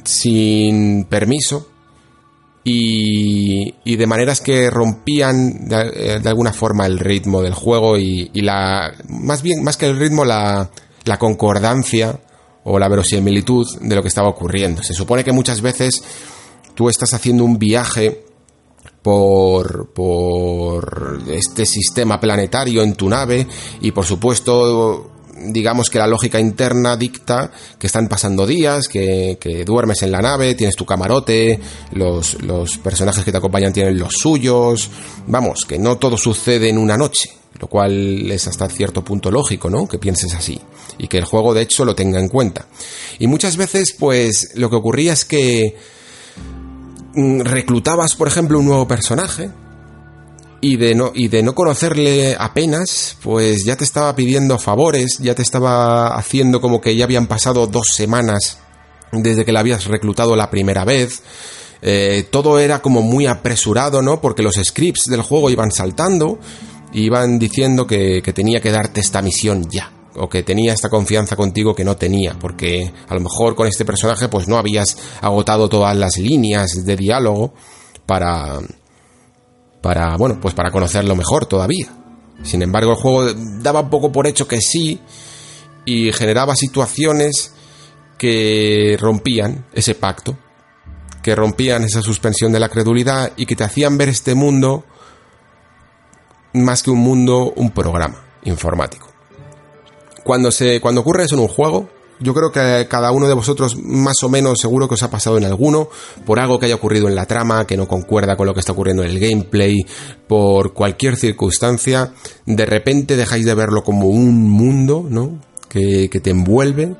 sin 0.03 1.05
permiso 1.05 1.67
y, 2.63 3.75
y 3.83 3.95
de 3.95 4.07
maneras 4.07 4.41
que 4.41 4.69
rompían 4.69 5.67
de, 5.67 6.21
alguna 6.25 6.53
forma 6.53 6.85
el 6.85 6.99
ritmo 6.99 7.41
del 7.41 7.53
juego 7.53 7.97
y, 7.97 8.29
y, 8.33 8.41
la 8.41 8.93
más 9.09 9.41
bien 9.41 9.63
más 9.63 9.77
que 9.77 9.87
el 9.87 9.97
ritmo 9.97 10.23
la, 10.23 10.69
la 11.03 11.17
concordancia 11.17 12.19
o 12.65 12.77
la 12.79 12.89
verosimilitud 12.89 13.65
de 13.79 13.95
lo 13.95 14.01
que 14.01 14.09
estaba 14.09 14.27
ocurriendo. 14.27 14.83
Se 14.83 14.93
supone 14.93 15.23
que 15.23 15.31
muchas 15.31 15.61
veces 15.61 16.03
tú 16.73 16.89
estás 16.89 17.13
haciendo 17.13 17.43
un 17.45 17.57
viaje 17.57 18.25
por, 19.01 19.91
por 19.93 21.21
este 21.29 21.65
sistema 21.65 22.19
planetario 22.19 22.81
en 22.81 22.95
tu 22.95 23.07
nave 23.07 23.47
y 23.81 23.91
por 23.91 24.05
supuesto 24.05 25.11
digamos 25.37 25.89
que 25.89 25.99
la 25.99 26.07
lógica 26.07 26.39
interna 26.39 26.97
dicta 26.97 27.51
que 27.77 27.87
están 27.87 28.07
pasando 28.07 28.47
días, 28.47 28.87
que, 28.87 29.37
duermes 29.65 30.01
en 30.01 30.11
la 30.11 30.21
nave, 30.21 30.55
tienes 30.55 30.75
tu 30.75 30.85
camarote, 30.85 31.59
los, 31.91 32.41
los 32.41 32.77
personajes 32.77 33.23
que 33.23 33.31
te 33.31 33.37
acompañan 33.37 33.73
tienen 33.73 33.99
los 33.99 34.13
suyos, 34.13 34.89
vamos, 35.27 35.65
que 35.67 35.77
no 35.77 35.97
todo 35.97 36.17
sucede 36.17 36.69
en 36.69 36.77
una 36.77 36.97
noche, 36.97 37.29
lo 37.59 37.67
cual 37.67 38.29
es 38.31 38.47
hasta 38.47 38.67
cierto 38.69 39.03
punto 39.03 39.31
lógico, 39.31 39.69
¿no? 39.69 39.87
Que 39.87 39.97
pienses 39.97 40.33
así 40.33 40.59
y 40.97 41.07
que 41.07 41.17
el 41.17 41.25
juego 41.25 41.53
de 41.53 41.61
hecho 41.61 41.85
lo 41.85 41.95
tenga 41.95 42.19
en 42.19 42.29
cuenta. 42.29 42.65
Y 43.19 43.27
muchas 43.27 43.57
veces, 43.57 43.95
pues, 43.97 44.51
lo 44.55 44.69
que 44.69 44.75
ocurría 44.75 45.13
es 45.13 45.25
que 45.25 45.75
mm, 47.15 47.41
reclutabas, 47.41 48.15
por 48.15 48.27
ejemplo, 48.27 48.59
un 48.59 48.65
nuevo 48.65 48.87
personaje, 48.87 49.49
y 50.61 50.77
de 50.77 50.95
no 50.95 51.11
y 51.13 51.27
de 51.27 51.43
no 51.43 51.53
conocerle 51.53 52.35
apenas, 52.39 53.17
pues 53.21 53.65
ya 53.65 53.75
te 53.75 53.83
estaba 53.83 54.15
pidiendo 54.15 54.57
favores, 54.57 55.19
ya 55.19 55.35
te 55.35 55.43
estaba 55.43 56.15
haciendo 56.15 56.59
como 56.59 56.81
que 56.81 56.95
ya 56.95 57.03
habían 57.03 57.27
pasado 57.27 57.67
dos 57.67 57.89
semanas 57.93 58.57
desde 59.11 59.45
que 59.45 59.51
la 59.51 59.59
habías 59.59 59.85
reclutado 59.85 60.35
la 60.35 60.49
primera 60.49 60.83
vez. 60.83 61.21
Eh, 61.81 62.27
todo 62.31 62.57
era 62.57 62.81
como 62.81 63.03
muy 63.03 63.27
apresurado, 63.27 64.01
¿no? 64.01 64.21
Porque 64.21 64.41
los 64.41 64.55
scripts 64.55 65.05
del 65.05 65.21
juego 65.21 65.51
iban 65.51 65.71
saltando, 65.71 66.39
iban 67.01 67.39
diciendo 67.39 67.85
que, 67.85 68.21
que 68.23 68.33
tenía 68.33 68.61
que 68.61 68.71
darte 68.71 69.01
esta 69.01 69.21
misión 69.21 69.69
ya 69.69 69.91
o 70.17 70.29
que 70.29 70.43
tenía 70.43 70.73
esta 70.73 70.89
confianza 70.89 71.35
contigo 71.35 71.75
que 71.75 71.83
no 71.83 71.97
tenía, 71.97 72.37
porque 72.39 72.93
a 73.07 73.13
lo 73.13 73.19
mejor 73.19 73.55
con 73.55 73.67
este 73.67 73.83
personaje 73.83 74.29
pues 74.29 74.47
no 74.47 74.57
habías 74.57 74.97
agotado 75.21 75.67
todas 75.67 75.95
las 75.97 76.17
líneas 76.17 76.85
de 76.85 76.95
diálogo 76.95 77.53
para 78.05 78.61
para, 79.85 80.17
bueno, 80.17 80.39
pues 80.41 80.55
para 80.55 80.71
conocerlo 80.71 81.15
mejor 81.15 81.45
todavía. 81.45 81.87
Sin 82.41 82.63
embargo, 82.63 82.93
el 82.93 82.97
juego 82.97 83.31
daba 83.61 83.81
un 83.81 83.91
poco 83.91 84.11
por 84.11 84.25
hecho 84.25 84.47
que 84.47 84.59
sí 84.59 84.99
y 85.85 86.11
generaba 86.11 86.55
situaciones 86.55 87.53
que 88.17 88.97
rompían 88.99 89.67
ese 89.73 89.93
pacto, 89.93 90.39
que 91.21 91.35
rompían 91.35 91.83
esa 91.83 92.01
suspensión 92.01 92.51
de 92.51 92.59
la 92.59 92.69
credulidad 92.69 93.33
y 93.37 93.45
que 93.45 93.55
te 93.55 93.63
hacían 93.63 93.95
ver 93.95 94.09
este 94.09 94.33
mundo 94.33 94.85
más 96.55 96.83
que 96.83 96.91
un 96.91 96.99
mundo, 96.99 97.53
un 97.55 97.71
programa 97.71 98.23
informático. 98.43 99.07
Cuando 100.23 100.51
se 100.51 100.81
cuando 100.81 101.01
ocurre 101.01 101.25
eso 101.25 101.35
en 101.35 101.41
un 101.41 101.47
juego, 101.47 101.89
yo 102.19 102.33
creo 102.33 102.51
que 102.51 102.87
cada 102.87 103.11
uno 103.11 103.27
de 103.27 103.33
vosotros 103.33 103.77
más 103.77 104.23
o 104.23 104.29
menos 104.29 104.59
seguro 104.59 104.87
que 104.87 104.93
os 104.93 105.03
ha 105.03 105.11
pasado 105.11 105.37
en 105.37 105.45
alguno, 105.45 105.89
por 106.25 106.39
algo 106.39 106.59
que 106.59 106.67
haya 106.67 106.75
ocurrido 106.75 107.07
en 107.07 107.15
la 107.15 107.25
trama, 107.25 107.67
que 107.67 107.77
no 107.77 107.87
concuerda 107.87 108.37
con 108.37 108.47
lo 108.47 108.53
que 108.53 108.61
está 108.61 108.71
ocurriendo 108.71 109.03
en 109.03 109.09
el 109.09 109.19
gameplay, 109.19 109.85
por 110.27 110.73
cualquier 110.73 111.17
circunstancia, 111.17 112.13
de 112.45 112.65
repente 112.65 113.17
dejáis 113.17 113.45
de 113.45 113.53
verlo 113.53 113.83
como 113.83 114.07
un 114.07 114.49
mundo, 114.49 115.05
¿no? 115.07 115.39
Que, 115.69 116.09
que 116.09 116.21
te 116.21 116.29
envuelve 116.29 116.95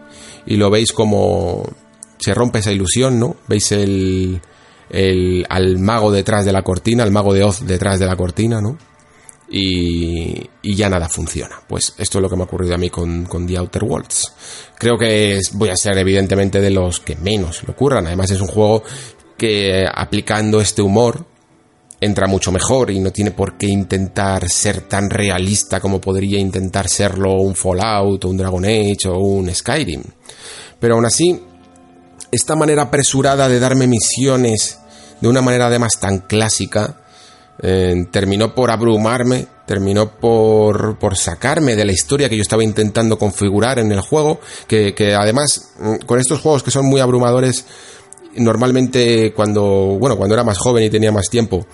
y 0.45 0.57
lo 0.57 0.69
veis 0.69 0.91
como 0.91 1.64
se 2.19 2.34
rompe 2.34 2.60
esa 2.60 2.72
ilusión, 2.72 3.19
¿no? 3.19 3.38
Veis 3.48 3.72
el, 3.72 4.41
el, 4.90 5.45
al 5.49 5.80
mago 5.80 6.11
detrás 6.11 6.45
de 6.45 6.52
la 6.52 6.64
cortina, 6.64 7.03
al 7.03 7.11
mago 7.11 7.34
de 7.34 7.44
Oz 7.44 7.65
detrás 7.65 7.99
de 7.99 8.06
la 8.06 8.15
cortina, 8.15 8.61
¿no? 8.61 8.77
Y, 9.49 10.49
ya 10.63 10.89
nada 10.89 11.07
funciona. 11.07 11.61
Pues 11.67 11.93
esto 11.97 12.17
es 12.17 12.22
lo 12.22 12.30
que 12.30 12.35
me 12.35 12.43
ha 12.43 12.45
ocurrido 12.45 12.76
a 12.76 12.77
mí 12.77 12.89
con, 12.89 13.26
con 13.26 13.45
The 13.45 13.57
Outer 13.57 13.84
Worlds. 13.84 14.34
Creo 14.77 14.97
que 14.97 15.39
voy 15.53 15.69
a 15.69 15.77
ser 15.77 15.97
evidentemente 15.97 16.59
de 16.59 16.72
los 16.72 16.99
que 16.99 17.15
menos 17.15 17.63
lo 17.63 17.73
ocurran. 17.73 18.07
Además 18.07 18.31
es 18.31 18.41
un 18.41 18.47
juego 18.47 18.84
que 19.38 19.85
aplicando 19.93 20.59
este 20.61 20.81
humor 20.81 21.26
entra 21.99 22.27
mucho 22.27 22.51
mejor 22.51 22.91
y 22.91 22.99
no 22.99 23.11
tiene 23.11 23.31
por 23.31 23.57
qué 23.57 23.67
intentar 23.67 24.49
ser 24.49 24.81
tan 24.81 25.09
realista 25.09 25.80
como 25.80 26.01
podría 26.01 26.39
intentar 26.39 26.89
serlo 26.89 27.34
un 27.34 27.55
Fallout 27.55 28.26
o 28.26 28.30
un 28.30 28.38
Dragon 28.38 28.65
Age 28.65 29.07
o 29.07 29.17
un 29.17 29.53
Skyrim. 29.53 30.03
Pero 30.80 30.95
aún 30.95 31.05
así, 31.05 31.41
esta 32.31 32.55
manera 32.55 32.84
apresurada 32.84 33.47
de 33.47 33.59
darme 33.59 33.88
misiones 33.88 34.80
de 35.22 35.27
una 35.27 35.41
manera 35.41 35.67
además 35.67 35.99
tan 35.99 36.19
clásica, 36.19 37.05
eh, 37.61 38.06
terminó 38.11 38.53
por 38.53 38.69
abrumarme, 38.69 39.48
terminó 39.65 40.11
por, 40.11 40.98
por, 40.99 41.15
sacarme 41.18 41.76
de 41.76 41.86
la 41.86 41.94
historia 41.94 42.27
que 42.30 42.36
yo 42.36 42.41
estaba 42.41 42.64
intentando 42.64 43.18
configurar 43.18 43.80
en 43.80 43.91
el 43.91 44.02
juego, 44.02 44.40
que, 44.68 44.94
que, 44.94 45.15
además 45.15 45.72
mm, 45.80 46.06
con 46.06 46.19
estos 46.19 46.41
juegos 46.41 46.64
que 46.64 46.72
son 46.72 46.86
muy 46.86 46.99
abrumadores, 46.99 47.65
normalmente 48.36 49.34
cuando, 49.34 49.98
bueno, 49.99 50.18
cuando 50.18 50.36
era 50.36 50.44
más 50.44 50.57
joven 50.57 50.84
y 50.84 50.90
tenía 50.90 51.11
más 51.11 51.30
tiempo, 51.30 51.65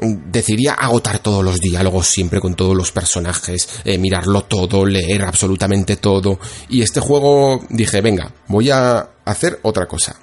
mm, 0.00 0.30
decidía 0.30 0.74
agotar 0.74 1.20
todos 1.20 1.44
los 1.44 1.60
diálogos 1.60 2.08
siempre 2.08 2.40
con 2.40 2.54
todos 2.54 2.76
los 2.76 2.90
personajes, 2.90 3.68
eh, 3.84 3.96
mirarlo 3.96 4.42
todo, 4.42 4.84
leer 4.84 5.22
absolutamente 5.22 5.96
todo. 5.96 6.38
Y 6.68 6.82
este 6.82 7.00
juego 7.00 7.60
dije, 7.70 8.00
venga, 8.00 8.32
voy 8.48 8.70
a 8.70 9.08
hacer 9.24 9.60
otra 9.62 9.86
cosa. 9.86 10.16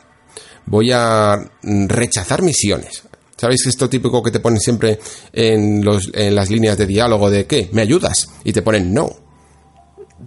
Voy 0.66 0.92
a 0.92 1.38
mm, 1.62 1.88
rechazar 1.88 2.42
misiones. 2.42 3.04
¿Sabéis 3.38 3.66
esto 3.68 3.90
típico 3.90 4.24
que 4.24 4.32
te 4.32 4.40
ponen 4.40 4.60
siempre 4.60 5.00
en, 5.34 5.84
los, 5.84 6.10
en 6.14 6.36
las 6.36 6.50
líneas 6.50 6.78
de 6.78 6.86
diálogo 6.86 7.30
de 7.30 7.46
qué? 7.46 7.70
¿Me 7.74 7.82
ayudas? 7.82 8.30
Y 8.44 8.54
te 8.54 8.62
ponen 8.62 8.94
no. 8.94 9.26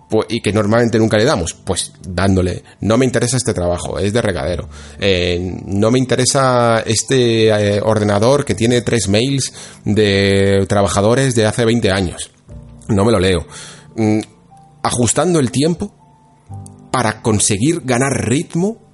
Pues, 0.09 0.27
y 0.29 0.41
que 0.41 0.53
normalmente 0.53 0.99
nunca 0.99 1.17
le 1.17 1.25
damos, 1.25 1.55
pues 1.55 1.93
dándole, 2.07 2.63
no 2.81 2.99
me 2.99 3.07
interesa 3.07 3.39
este 3.39 3.55
trabajo, 3.55 3.99
es 3.99 4.13
de 4.13 4.21
regadero, 4.21 4.69
eh, 4.99 5.39
no 5.65 5.91
me 5.91 5.99
interesa 5.99 6.81
este 6.81 7.49
eh, 7.49 7.81
ordenador 7.83 8.45
que 8.45 8.55
tiene 8.55 8.83
tres 8.83 9.09
mails 9.09 9.53
de 9.85 10.67
trabajadores 10.69 11.35
de 11.35 11.47
hace 11.47 11.65
20 11.65 11.91
años, 11.91 12.31
no 12.89 13.05
me 13.05 13.13
lo 13.13 13.19
leo. 13.19 13.47
Mm, 13.97 14.21
ajustando 14.83 15.41
el 15.41 15.51
tiempo 15.51 15.95
para 16.91 17.21
conseguir 17.23 17.83
ganar 17.85 18.13
ritmo 18.13 18.88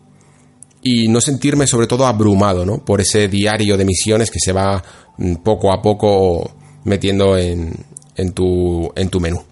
y 0.84 1.08
no 1.08 1.20
sentirme 1.20 1.66
sobre 1.66 1.86
todo 1.86 2.06
abrumado 2.06 2.64
¿no? 2.64 2.84
por 2.84 3.00
ese 3.00 3.26
diario 3.26 3.76
de 3.76 3.86
misiones 3.86 4.30
que 4.30 4.38
se 4.38 4.52
va 4.52 4.84
mm, 5.16 5.36
poco 5.36 5.72
a 5.72 5.82
poco 5.82 6.52
metiendo 6.84 7.36
en, 7.38 7.74
en, 8.14 8.32
tu, 8.32 8.92
en 8.94 9.08
tu 9.08 9.18
menú. 9.18 9.42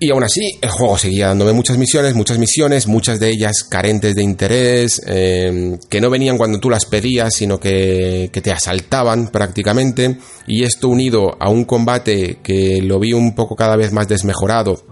Y 0.00 0.10
aún 0.10 0.22
así, 0.22 0.58
el 0.60 0.70
juego 0.70 0.96
seguía 0.96 1.28
dándome 1.28 1.52
muchas 1.52 1.76
misiones, 1.76 2.14
muchas 2.14 2.38
misiones, 2.38 2.86
muchas 2.86 3.18
de 3.18 3.30
ellas 3.30 3.64
carentes 3.68 4.14
de 4.14 4.22
interés, 4.22 5.02
em, 5.06 5.76
que 5.88 6.00
no 6.00 6.08
venían 6.08 6.38
cuando 6.38 6.60
tú 6.60 6.70
las 6.70 6.84
pedías, 6.84 7.34
sino 7.34 7.58
que, 7.58 8.30
que, 8.32 8.40
te 8.40 8.52
asaltaban 8.52 9.28
prácticamente. 9.28 10.18
Y 10.46 10.62
esto 10.62 10.88
unido 10.88 11.36
a 11.40 11.50
un 11.50 11.64
combate 11.64 12.38
que 12.44 12.80
lo 12.80 13.00
vi 13.00 13.12
un 13.12 13.34
poco 13.34 13.56
cada 13.56 13.74
vez 13.74 13.92
más 13.92 14.06
desmejorado, 14.06 14.84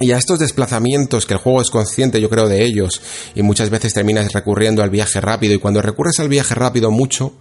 y 0.00 0.12
a 0.12 0.16
estos 0.16 0.38
desplazamientos 0.38 1.26
que 1.26 1.34
el 1.34 1.40
juego 1.40 1.60
es 1.60 1.70
consciente, 1.70 2.22
yo 2.22 2.30
creo, 2.30 2.48
de 2.48 2.64
ellos, 2.64 3.02
y 3.34 3.42
muchas 3.42 3.68
veces 3.68 3.92
terminas 3.92 4.32
recurriendo 4.32 4.82
al 4.82 4.88
viaje 4.88 5.20
rápido, 5.20 5.52
y 5.52 5.58
cuando 5.58 5.82
recurres 5.82 6.18
al 6.20 6.30
viaje 6.30 6.54
rápido 6.54 6.90
mucho, 6.90 7.34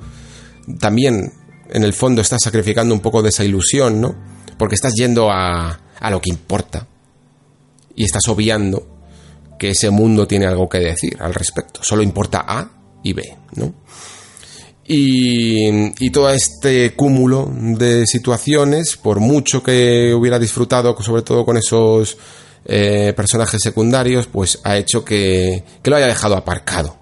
también 0.78 1.32
en 1.70 1.84
el 1.84 1.94
fondo 1.94 2.22
estás 2.22 2.42
sacrificando 2.44 2.94
un 2.94 3.00
poco 3.00 3.22
de 3.22 3.30
esa 3.30 3.46
ilusión, 3.46 4.02
¿no? 4.02 4.14
Porque 4.58 4.76
estás 4.76 4.94
yendo 4.94 5.32
a, 5.32 5.80
a 6.00 6.12
lo 6.12 6.20
que 6.20 6.30
importa, 6.30 6.86
y 7.96 8.04
estás 8.04 8.28
obviando 8.28 9.00
que 9.58 9.70
ese 9.70 9.90
mundo 9.90 10.28
tiene 10.28 10.46
algo 10.46 10.68
que 10.68 10.80
decir 10.80 11.16
al 11.22 11.34
respecto. 11.34 11.80
Solo 11.82 12.04
importa 12.04 12.44
A 12.46 12.70
y 13.04 13.14
B, 13.14 13.38
¿no? 13.56 13.74
Y, 14.86 15.94
y, 16.04 16.10
todo 16.10 16.32
este 16.32 16.96
cúmulo 16.96 17.50
de 17.54 18.08
situaciones, 18.08 18.98
por 18.98 19.20
mucho 19.20 19.62
que 19.62 20.14
hubiera 20.16 20.40
disfrutado, 20.40 21.00
sobre 21.04 21.22
todo 21.22 21.46
con 21.46 21.58
esos 21.58 22.18
eh, 22.72 23.14
personajes 23.16 23.62
secundarios, 23.62 24.28
pues 24.28 24.60
ha 24.64 24.78
hecho 24.78 25.04
que, 25.04 25.64
que 25.82 25.90
lo 25.90 25.96
haya 25.96 26.06
dejado 26.06 26.38
aparcado. 26.38 26.98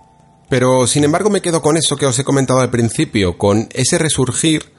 Pero 0.50 0.88
sin 0.88 1.04
embargo 1.04 1.30
me 1.30 1.42
quedo 1.42 1.62
con 1.62 1.76
eso 1.76 1.98
que 1.98 2.06
os 2.06 2.18
he 2.18 2.24
comentado 2.24 2.62
al 2.62 2.70
principio, 2.70 3.38
con 3.38 3.68
ese 3.74 3.98
resurgir 3.98 4.72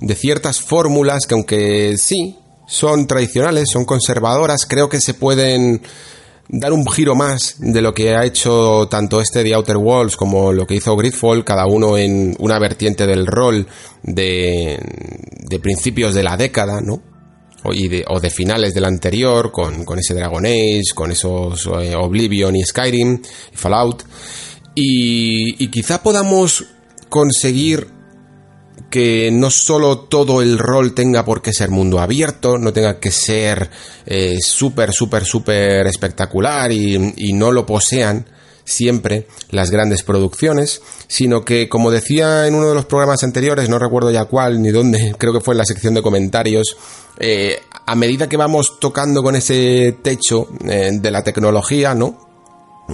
de 0.00 0.14
ciertas 0.14 0.60
fórmulas 0.60 1.26
que 1.26 1.34
aunque 1.34 1.96
sí 1.98 2.38
son 2.68 3.08
tradicionales, 3.08 3.70
son 3.70 3.84
conservadoras, 3.84 4.66
creo 4.66 4.88
que 4.88 5.00
se 5.00 5.14
pueden 5.14 5.82
dar 6.48 6.72
un 6.72 6.86
giro 6.86 7.16
más 7.16 7.56
de 7.58 7.82
lo 7.82 7.92
que 7.92 8.14
ha 8.14 8.24
hecho 8.24 8.86
tanto 8.88 9.20
este 9.20 9.42
de 9.42 9.54
Outer 9.54 9.76
Worlds 9.76 10.16
como 10.16 10.52
lo 10.52 10.64
que 10.64 10.76
hizo 10.76 10.96
Gridfall, 10.96 11.44
cada 11.44 11.66
uno 11.66 11.96
en 11.98 12.36
una 12.38 12.60
vertiente 12.60 13.06
del 13.06 13.26
rol 13.26 13.66
de, 14.04 14.78
de 15.48 15.58
principios 15.58 16.14
de 16.14 16.22
la 16.22 16.36
década, 16.36 16.80
¿no? 16.80 17.09
O, 17.62 18.20
de, 18.20 18.30
finales 18.30 18.74
del 18.74 18.84
anterior, 18.84 19.50
con, 19.50 19.84
con, 19.84 19.98
ese 19.98 20.14
Dragon 20.14 20.44
Age, 20.44 20.94
con 20.94 21.10
esos 21.10 21.66
eh, 21.66 21.94
Oblivion 21.94 22.56
y 22.56 22.64
Skyrim 22.64 23.20
y 23.52 23.56
Fallout. 23.56 24.04
Y, 24.74 25.62
y 25.62 25.68
quizá 25.68 26.02
podamos 26.02 26.64
conseguir 27.08 27.88
que 28.90 29.30
no 29.32 29.50
solo 29.50 30.00
todo 30.00 30.42
el 30.42 30.58
rol 30.58 30.94
tenga 30.94 31.24
por 31.24 31.42
qué 31.42 31.52
ser 31.52 31.70
mundo 31.70 32.00
abierto, 32.00 32.58
no 32.58 32.72
tenga 32.72 32.98
que 32.98 33.10
ser 33.10 33.70
eh, 34.06 34.38
súper, 34.40 34.92
súper, 34.92 35.24
súper 35.24 35.86
espectacular 35.86 36.72
y, 36.72 37.14
y 37.16 37.32
no 37.32 37.52
lo 37.52 37.66
posean 37.66 38.26
siempre 38.70 39.26
las 39.50 39.70
grandes 39.70 40.02
producciones, 40.02 40.82
sino 41.06 41.44
que, 41.44 41.68
como 41.68 41.90
decía 41.90 42.46
en 42.46 42.54
uno 42.54 42.68
de 42.68 42.74
los 42.74 42.86
programas 42.86 43.22
anteriores, 43.22 43.68
no 43.68 43.78
recuerdo 43.78 44.10
ya 44.10 44.24
cuál 44.24 44.62
ni 44.62 44.70
dónde, 44.70 45.14
creo 45.18 45.32
que 45.32 45.40
fue 45.40 45.54
en 45.54 45.58
la 45.58 45.64
sección 45.64 45.94
de 45.94 46.02
comentarios, 46.02 46.76
eh, 47.18 47.60
a 47.86 47.94
medida 47.94 48.28
que 48.28 48.36
vamos 48.36 48.78
tocando 48.80 49.22
con 49.22 49.36
ese 49.36 49.98
techo 50.02 50.48
eh, 50.64 50.90
de 50.92 51.10
la 51.10 51.22
tecnología, 51.22 51.94
¿no? 51.94 52.30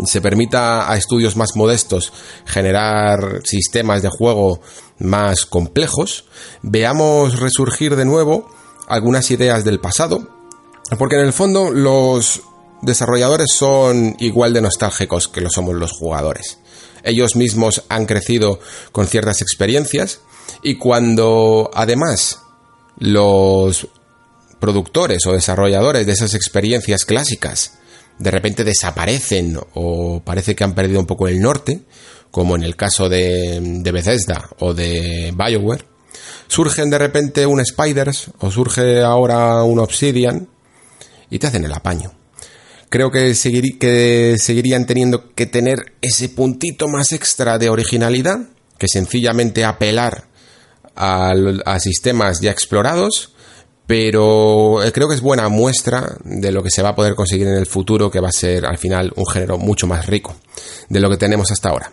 se 0.05 0.21
permita 0.21 0.91
a 0.91 0.97
estudios 0.97 1.37
más 1.37 1.57
modestos 1.57 2.13
generar 2.45 3.41
sistemas 3.45 4.03
de 4.03 4.11
juego 4.11 4.61
más 4.99 5.47
complejos, 5.47 6.27
veamos 6.63 7.39
resurgir 7.41 7.97
de 7.97 8.05
nuevo 8.05 8.51
algunas 8.89 9.31
ideas 9.31 9.65
del 9.65 9.81
pasado, 9.81 10.29
porque 10.99 11.17
en 11.17 11.27
el 11.27 11.33
fondo 11.33 11.71
los 11.71 12.43
desarrolladores 12.87 13.49
son 13.53 14.17
igual 14.21 14.53
de 14.53 14.63
nostálgicos 14.63 15.29
que 15.29 15.41
lo 15.41 15.51
somos 15.51 15.75
los 15.75 15.93
jugadores. 15.93 16.59
Ellos 17.03 17.37
mismos 17.37 17.83
han 17.89 18.07
crecido 18.07 18.59
con 18.93 19.07
ciertas 19.07 19.43
experiencias 19.43 20.21
y 20.63 20.77
cuando 20.77 21.71
además 21.75 22.41
los 22.99 23.89
productores 24.59 25.27
o 25.27 25.33
desarrolladores 25.33 26.07
de 26.07 26.13
esas 26.13 26.35
experiencias 26.35 27.05
clásicas 27.05 27.79
de 28.19 28.31
repente 28.31 28.65
desaparecen 28.65 29.59
o 29.75 30.23
parece 30.25 30.55
que 30.55 30.65
han 30.65 30.75
perdido 30.75 31.01
un 31.01 31.07
poco 31.07 31.29
el 31.29 31.41
norte, 31.41 31.83
como 32.31 32.57
en 32.57 32.63
el 32.63 32.75
caso 32.75 33.09
de, 33.09 33.61
Bethesda 33.93 34.49
o 34.59 34.73
de 34.73 35.35
BioWare, 35.37 35.85
surgen 36.49 36.89
de 36.89 36.99
repente 36.99 37.47
un 37.47 37.65
Spiders 37.65 38.31
o 38.39 38.51
surge 38.51 39.03
ahora 39.03 39.63
un 39.65 39.79
Obsidian 39.81 40.49
y 41.29 41.39
te 41.39 41.49
hacen 41.49 41.65
el 41.65 41.73
apaño 41.73 42.13
creo 42.89 43.11
que, 43.11 43.35
que 43.79 44.37
seguirían 44.39 44.87
teniendo 44.87 45.33
que 45.35 45.47
tener 45.47 45.95
ese 46.03 46.29
puntito 46.29 46.89
más 46.89 47.13
extra 47.13 47.59
de 47.59 47.69
originalidad, 47.69 48.41
que 48.79 48.89
sencillamente 48.89 49.65
apelar 49.65 50.25
a, 50.95 51.33
a 51.65 51.81
sistemas 51.81 52.41
ya 52.41 52.51
explorados, 52.51 53.35
pero 53.87 54.83
eh, 54.83 54.93
creo 54.93 55.09
que 55.09 55.15
es 55.15 55.21
buena 55.21 55.49
muestra 55.49 56.17
de 56.25 56.51
lo 56.51 56.63
que 56.63 56.71
se 56.71 56.83
va 56.83 56.91
a 56.91 56.97
poder 56.97 57.15
conseguir 57.15 57.47
en 57.47 57.55
el 57.55 57.67
futuro, 57.67 58.11
que 58.11 58.21
va 58.21 58.29
a 58.29 58.33
ser 58.33 58.67
al 58.67 58.79
final 58.79 59.13
un 59.17 59.27
género 59.27 59.59
mucho 59.59 59.87
más 59.87 60.07
rico 60.07 60.35
de 60.89 61.01
lo 61.01 61.09
que 61.09 61.17
tenemos 61.17 61.51
hasta 61.53 61.69
ahora. 61.69 61.93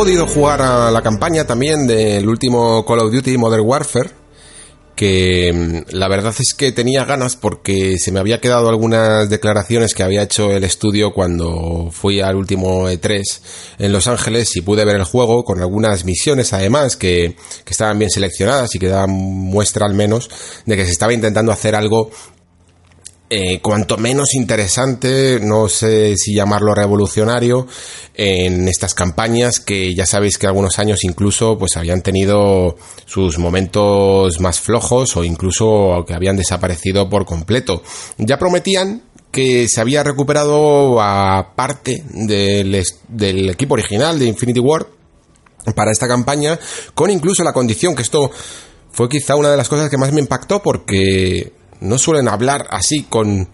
Podido 0.00 0.26
jugar 0.26 0.62
a 0.62 0.90
la 0.90 1.02
campaña 1.02 1.46
también 1.46 1.86
del 1.86 2.26
último 2.26 2.86
Call 2.86 3.00
of 3.00 3.12
Duty 3.12 3.36
Modern 3.36 3.66
Warfare, 3.66 4.08
que 4.96 5.52
mm, 5.52 5.94
la 5.94 6.08
verdad 6.08 6.34
es 6.38 6.54
que 6.54 6.72
tenía 6.72 7.04
ganas 7.04 7.36
porque 7.36 7.98
se 7.98 8.10
me 8.10 8.18
había 8.18 8.40
quedado 8.40 8.70
algunas 8.70 9.28
declaraciones 9.28 9.92
que 9.92 10.02
había 10.02 10.22
hecho 10.22 10.52
el 10.52 10.64
estudio 10.64 11.12
cuando 11.12 11.90
fui 11.92 12.20
al 12.20 12.36
último 12.36 12.88
E3 12.88 13.22
en 13.78 13.92
Los 13.92 14.06
Ángeles 14.06 14.56
y 14.56 14.62
pude 14.62 14.86
ver 14.86 14.96
el 14.96 15.04
juego 15.04 15.44
con 15.44 15.60
algunas 15.60 16.06
misiones 16.06 16.54
además 16.54 16.96
que, 16.96 17.36
que 17.66 17.70
estaban 17.70 17.98
bien 17.98 18.10
seleccionadas 18.10 18.74
y 18.74 18.78
que 18.78 18.88
daban 18.88 19.10
muestra 19.10 19.84
al 19.84 19.92
menos 19.92 20.30
de 20.64 20.76
que 20.76 20.86
se 20.86 20.92
estaba 20.92 21.12
intentando 21.12 21.52
hacer 21.52 21.74
algo 21.74 22.10
eh, 23.32 23.60
cuanto 23.60 23.96
menos 23.96 24.34
interesante, 24.34 25.38
no 25.40 25.68
sé 25.68 26.16
si 26.16 26.34
llamarlo 26.34 26.74
revolucionario, 26.74 27.68
en 28.14 28.66
estas 28.66 28.92
campañas 28.92 29.60
que 29.60 29.94
ya 29.94 30.04
sabéis 30.04 30.36
que 30.36 30.48
algunos 30.48 30.80
años 30.80 31.04
incluso 31.04 31.56
pues 31.56 31.76
habían 31.76 32.02
tenido 32.02 32.76
sus 33.06 33.38
momentos 33.38 34.40
más 34.40 34.58
flojos 34.58 35.16
o 35.16 35.22
incluso 35.22 36.04
que 36.08 36.14
habían 36.14 36.36
desaparecido 36.36 37.08
por 37.08 37.24
completo. 37.24 37.84
Ya 38.18 38.36
prometían 38.36 39.04
que 39.30 39.68
se 39.68 39.80
había 39.80 40.02
recuperado 40.02 41.00
a 41.00 41.54
parte 41.54 42.02
del, 42.10 42.82
del 43.06 43.50
equipo 43.50 43.74
original 43.74 44.18
de 44.18 44.26
Infinity 44.26 44.58
War 44.58 44.88
para 45.76 45.92
esta 45.92 46.08
campaña, 46.08 46.58
con 46.94 47.10
incluso 47.10 47.44
la 47.44 47.52
condición 47.52 47.94
que 47.94 48.02
esto 48.02 48.28
fue 48.90 49.08
quizá 49.08 49.36
una 49.36 49.52
de 49.52 49.56
las 49.56 49.68
cosas 49.68 49.88
que 49.88 49.98
más 49.98 50.12
me 50.12 50.20
impactó 50.20 50.60
porque 50.60 51.59
no 51.80 51.98
suelen 51.98 52.28
hablar 52.28 52.66
así 52.70 53.04
con 53.04 53.48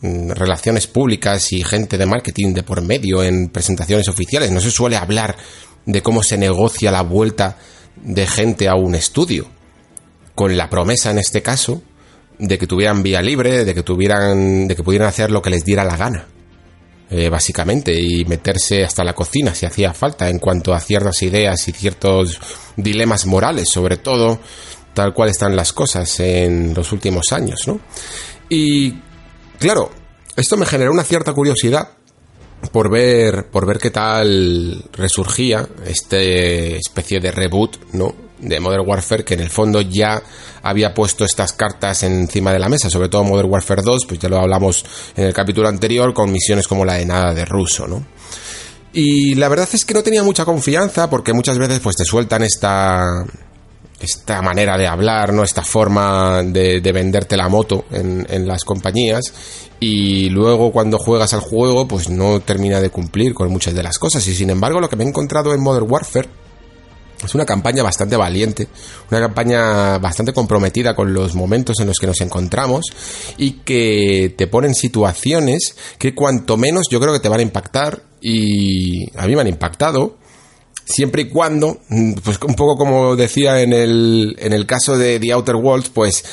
mm, 0.00 0.30
relaciones 0.30 0.86
públicas 0.86 1.52
y 1.52 1.62
gente 1.64 1.98
de 1.98 2.06
marketing 2.06 2.54
de 2.54 2.62
por 2.62 2.80
medio 2.82 3.22
en 3.22 3.48
presentaciones 3.48 4.08
oficiales. 4.08 4.50
No 4.50 4.60
se 4.60 4.70
suele 4.70 4.96
hablar 4.96 5.36
de 5.84 6.02
cómo 6.02 6.22
se 6.22 6.38
negocia 6.38 6.90
la 6.90 7.02
vuelta 7.02 7.58
de 7.96 8.26
gente 8.26 8.68
a 8.68 8.74
un 8.74 8.94
estudio. 8.94 9.46
Con 10.34 10.56
la 10.56 10.70
promesa 10.70 11.10
en 11.10 11.18
este 11.18 11.42
caso 11.42 11.82
de 12.38 12.58
que 12.58 12.66
tuvieran 12.66 13.02
vía 13.02 13.20
libre, 13.20 13.64
de 13.64 13.74
que 13.74 13.82
tuvieran, 13.82 14.66
de 14.66 14.74
que 14.74 14.82
pudieran 14.82 15.08
hacer 15.08 15.30
lo 15.30 15.42
que 15.42 15.50
les 15.50 15.64
diera 15.64 15.84
la 15.84 15.96
gana. 15.96 16.26
Eh, 17.10 17.28
básicamente, 17.28 17.92
y 17.94 18.24
meterse 18.24 18.84
hasta 18.84 19.04
la 19.04 19.12
cocina 19.12 19.54
si 19.54 19.66
hacía 19.66 19.92
falta 19.92 20.30
en 20.30 20.38
cuanto 20.38 20.72
a 20.72 20.80
ciertas 20.80 21.20
ideas 21.22 21.68
y 21.68 21.72
ciertos 21.72 22.40
dilemas 22.74 23.26
morales, 23.26 23.68
sobre 23.70 23.98
todo 23.98 24.40
tal 24.94 25.14
cual 25.14 25.30
están 25.30 25.56
las 25.56 25.72
cosas 25.72 26.20
en 26.20 26.74
los 26.74 26.92
últimos 26.92 27.32
años, 27.32 27.66
¿no? 27.66 27.80
Y 28.48 28.94
claro, 29.58 29.90
esto 30.36 30.56
me 30.56 30.66
generó 30.66 30.92
una 30.92 31.04
cierta 31.04 31.32
curiosidad 31.32 31.88
por 32.70 32.90
ver 32.90 33.50
por 33.50 33.66
ver 33.66 33.78
qué 33.78 33.90
tal 33.90 34.84
resurgía 34.92 35.66
este 35.84 36.76
especie 36.76 37.20
de 37.20 37.32
reboot, 37.32 37.92
¿no? 37.92 38.14
de 38.42 38.58
Modern 38.58 38.86
Warfare 38.86 39.24
que 39.24 39.34
en 39.34 39.40
el 39.40 39.50
fondo 39.50 39.80
ya 39.80 40.20
había 40.62 40.92
puesto 40.92 41.24
estas 41.24 41.52
cartas 41.52 42.02
encima 42.02 42.52
de 42.52 42.58
la 42.58 42.68
mesa, 42.68 42.90
sobre 42.90 43.08
todo 43.08 43.24
Modern 43.24 43.48
Warfare 43.48 43.82
2, 43.82 44.04
pues 44.06 44.20
ya 44.20 44.28
lo 44.28 44.38
hablamos 44.38 44.84
en 45.16 45.26
el 45.26 45.32
capítulo 45.32 45.68
anterior 45.68 46.12
con 46.12 46.30
misiones 46.30 46.66
como 46.66 46.84
la 46.84 46.94
de 46.94 47.06
nada 47.06 47.32
de 47.32 47.44
ruso, 47.44 47.86
¿no? 47.86 48.04
Y 48.92 49.36
la 49.36 49.48
verdad 49.48 49.68
es 49.72 49.84
que 49.84 49.94
no 49.94 50.02
tenía 50.02 50.22
mucha 50.22 50.44
confianza 50.44 51.08
porque 51.08 51.32
muchas 51.32 51.56
veces 51.56 51.80
pues 51.80 51.96
te 51.96 52.04
sueltan 52.04 52.42
esta 52.42 53.24
esta 54.02 54.42
manera 54.42 54.76
de 54.76 54.86
hablar, 54.86 55.32
¿no? 55.32 55.44
Esta 55.44 55.62
forma 55.62 56.42
de, 56.42 56.80
venderte 56.92 57.36
la 57.36 57.48
moto 57.48 57.84
en, 57.90 58.26
en, 58.28 58.46
las 58.46 58.64
compañías. 58.64 59.32
Y 59.80 60.28
luego 60.28 60.72
cuando 60.72 60.98
juegas 60.98 61.32
al 61.34 61.40
juego 61.40 61.88
pues 61.88 62.08
no 62.08 62.40
termina 62.40 62.80
de 62.80 62.90
cumplir 62.90 63.34
con 63.34 63.50
muchas 63.50 63.74
de 63.74 63.82
las 63.82 63.98
cosas. 63.98 64.26
Y 64.26 64.34
sin 64.34 64.50
embargo 64.50 64.80
lo 64.80 64.88
que 64.88 64.96
me 64.96 65.04
he 65.04 65.08
encontrado 65.08 65.54
en 65.54 65.62
Modern 65.62 65.90
Warfare 65.90 66.28
es 67.24 67.34
una 67.34 67.46
campaña 67.46 67.82
bastante 67.82 68.16
valiente, 68.16 68.68
una 69.10 69.20
campaña 69.20 69.98
bastante 69.98 70.32
comprometida 70.32 70.94
con 70.94 71.14
los 71.14 71.34
momentos 71.34 71.78
en 71.80 71.86
los 71.86 71.98
que 71.98 72.06
nos 72.06 72.20
encontramos 72.20 72.86
y 73.36 73.60
que 73.64 74.34
te 74.36 74.46
ponen 74.46 74.74
situaciones 74.74 75.76
que 75.98 76.14
cuanto 76.14 76.56
menos 76.56 76.86
yo 76.90 77.00
creo 77.00 77.12
que 77.12 77.20
te 77.20 77.28
van 77.28 77.40
a 77.40 77.44
impactar 77.44 78.02
y 78.20 79.08
a 79.16 79.26
mí 79.26 79.34
me 79.34 79.42
han 79.42 79.48
impactado 79.48 80.16
siempre 80.84 81.22
y 81.22 81.28
cuando, 81.28 81.80
mm, 81.88 82.14
pues 82.24 82.38
un 82.46 82.54
poco 82.54 82.76
como 82.76 83.16
decía 83.16 83.60
en 83.62 83.72
el, 83.72 84.36
en 84.38 84.52
el 84.52 84.66
caso 84.66 84.96
de 84.96 85.18
The 85.18 85.32
Outer 85.32 85.56
Worlds, 85.56 85.90
pues 85.90 86.24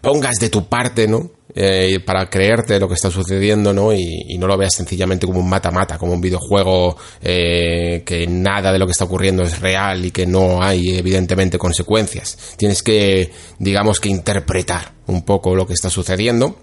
pongas 0.00 0.36
de 0.40 0.48
tu 0.48 0.68
parte, 0.68 1.06
¿no? 1.06 1.30
Eh, 1.52 1.98
para 2.06 2.30
creerte 2.30 2.78
lo 2.78 2.86
que 2.86 2.94
está 2.94 3.10
sucediendo, 3.10 3.72
¿no? 3.72 3.92
Y, 3.92 4.38
no 4.38 4.46
lo 4.46 4.56
veas 4.56 4.74
sencillamente 4.74 5.26
como 5.26 5.40
un 5.40 5.48
mata-mata, 5.48 5.98
como 5.98 6.12
un 6.12 6.20
videojuego 6.20 6.96
eh, 7.20 8.02
que 8.06 8.26
nada 8.26 8.72
de 8.72 8.78
lo 8.78 8.86
que 8.86 8.92
está 8.92 9.04
ocurriendo 9.04 9.42
es 9.42 9.60
real 9.60 10.04
y 10.04 10.10
que 10.12 10.26
no 10.26 10.62
hay, 10.62 10.96
evidentemente, 10.96 11.58
consecuencias. 11.58 12.54
Tienes 12.56 12.82
que, 12.82 13.32
digamos 13.58 13.98
que 14.00 14.08
interpretar 14.08 14.92
un 15.08 15.22
poco 15.22 15.54
lo 15.54 15.66
que 15.66 15.74
está 15.74 15.90
sucediendo. 15.90 16.56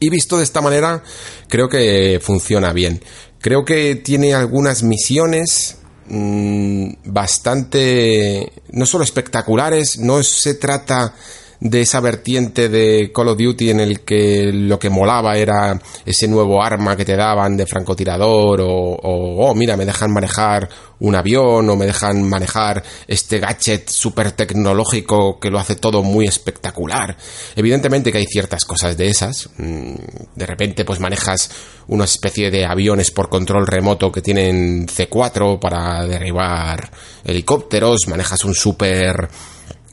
Y 0.00 0.08
visto 0.08 0.38
de 0.38 0.44
esta 0.44 0.62
manera, 0.62 1.04
creo 1.48 1.68
que 1.68 2.18
funciona 2.22 2.72
bien. 2.72 3.02
Creo 3.38 3.64
que 3.64 3.96
tiene 3.96 4.34
algunas 4.34 4.82
misiones 4.82 5.79
Mm, 6.12 6.94
bastante, 7.04 8.52
no 8.72 8.84
solo 8.84 9.04
espectaculares, 9.04 9.96
no 10.00 10.24
se 10.24 10.54
trata 10.54 11.14
de 11.60 11.82
esa 11.82 12.00
vertiente 12.00 12.70
de 12.70 13.12
Call 13.14 13.28
of 13.28 13.38
Duty 13.38 13.70
en 13.70 13.80
el 13.80 14.00
que 14.00 14.50
lo 14.52 14.78
que 14.78 14.88
molaba 14.88 15.36
era 15.36 15.78
ese 16.06 16.26
nuevo 16.26 16.62
arma 16.62 16.96
que 16.96 17.04
te 17.04 17.16
daban 17.16 17.56
de 17.56 17.66
francotirador 17.66 18.62
o, 18.62 18.98
oh, 19.02 19.54
mira, 19.54 19.76
me 19.76 19.84
dejan 19.84 20.10
manejar 20.10 20.68
un 21.00 21.14
avión 21.14 21.68
o 21.68 21.76
me 21.76 21.86
dejan 21.86 22.22
manejar 22.28 22.82
este 23.06 23.38
gadget 23.38 23.88
súper 23.90 24.32
tecnológico 24.32 25.38
que 25.38 25.50
lo 25.50 25.58
hace 25.58 25.76
todo 25.76 26.02
muy 26.02 26.26
espectacular. 26.26 27.16
Evidentemente 27.56 28.10
que 28.10 28.18
hay 28.18 28.26
ciertas 28.26 28.64
cosas 28.64 28.96
de 28.96 29.08
esas. 29.08 29.50
Mm, 29.58 29.94
de 30.34 30.46
repente 30.46 30.84
pues 30.86 30.98
manejas 30.98 31.50
una 31.88 32.04
especie 32.04 32.50
de 32.50 32.64
aviones 32.64 33.10
por 33.10 33.28
control 33.28 33.66
remoto 33.66 34.10
que 34.10 34.22
tienen 34.22 34.86
C4 34.86 35.58
para 35.58 36.06
derribar 36.06 36.90
helicópteros, 37.24 38.08
manejas 38.08 38.44
un 38.44 38.54
súper... 38.54 39.28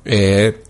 Eh, 0.05 0.63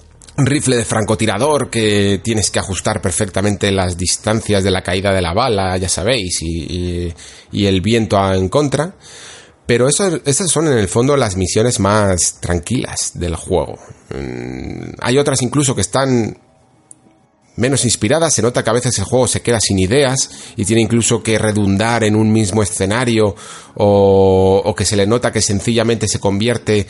rifle 0.45 0.77
de 0.77 0.85
francotirador 0.85 1.69
que 1.69 2.21
tienes 2.23 2.51
que 2.51 2.59
ajustar 2.59 3.01
perfectamente 3.01 3.71
las 3.71 3.97
distancias 3.97 4.63
de 4.63 4.71
la 4.71 4.83
caída 4.83 5.11
de 5.11 5.21
la 5.21 5.33
bala, 5.33 5.77
ya 5.77 5.89
sabéis, 5.89 6.41
y, 6.41 7.13
el 7.51 7.81
viento 7.81 8.17
en 8.33 8.49
contra. 8.49 8.95
Pero 9.65 9.89
esas 9.89 10.49
son 10.49 10.67
en 10.67 10.77
el 10.77 10.87
fondo 10.87 11.17
las 11.17 11.35
misiones 11.35 11.79
más 11.79 12.39
tranquilas 12.39 13.11
del 13.15 13.35
juego. 13.35 13.77
Mm, 14.15 14.93
hay 15.01 15.17
otras 15.17 15.41
incluso 15.41 15.75
que 15.75 15.81
están 15.81 16.37
menos 17.57 17.83
inspiradas, 17.83 18.33
se 18.33 18.41
nota 18.41 18.63
que 18.63 18.69
a 18.69 18.73
veces 18.73 18.97
el 18.99 19.05
juego 19.05 19.27
se 19.27 19.41
queda 19.41 19.59
sin 19.59 19.79
ideas 19.79 20.29
y 20.55 20.63
tiene 20.63 20.83
incluso 20.83 21.21
que 21.21 21.39
redundar 21.39 22.03
en 22.03 22.15
un 22.15 22.31
mismo 22.31 22.61
escenario 22.61 23.35
o, 23.75 24.61
o 24.63 24.75
que 24.75 24.85
se 24.85 24.95
le 24.95 25.07
nota 25.07 25.31
que 25.31 25.41
sencillamente 25.41 26.07
se 26.07 26.19
convierte 26.19 26.87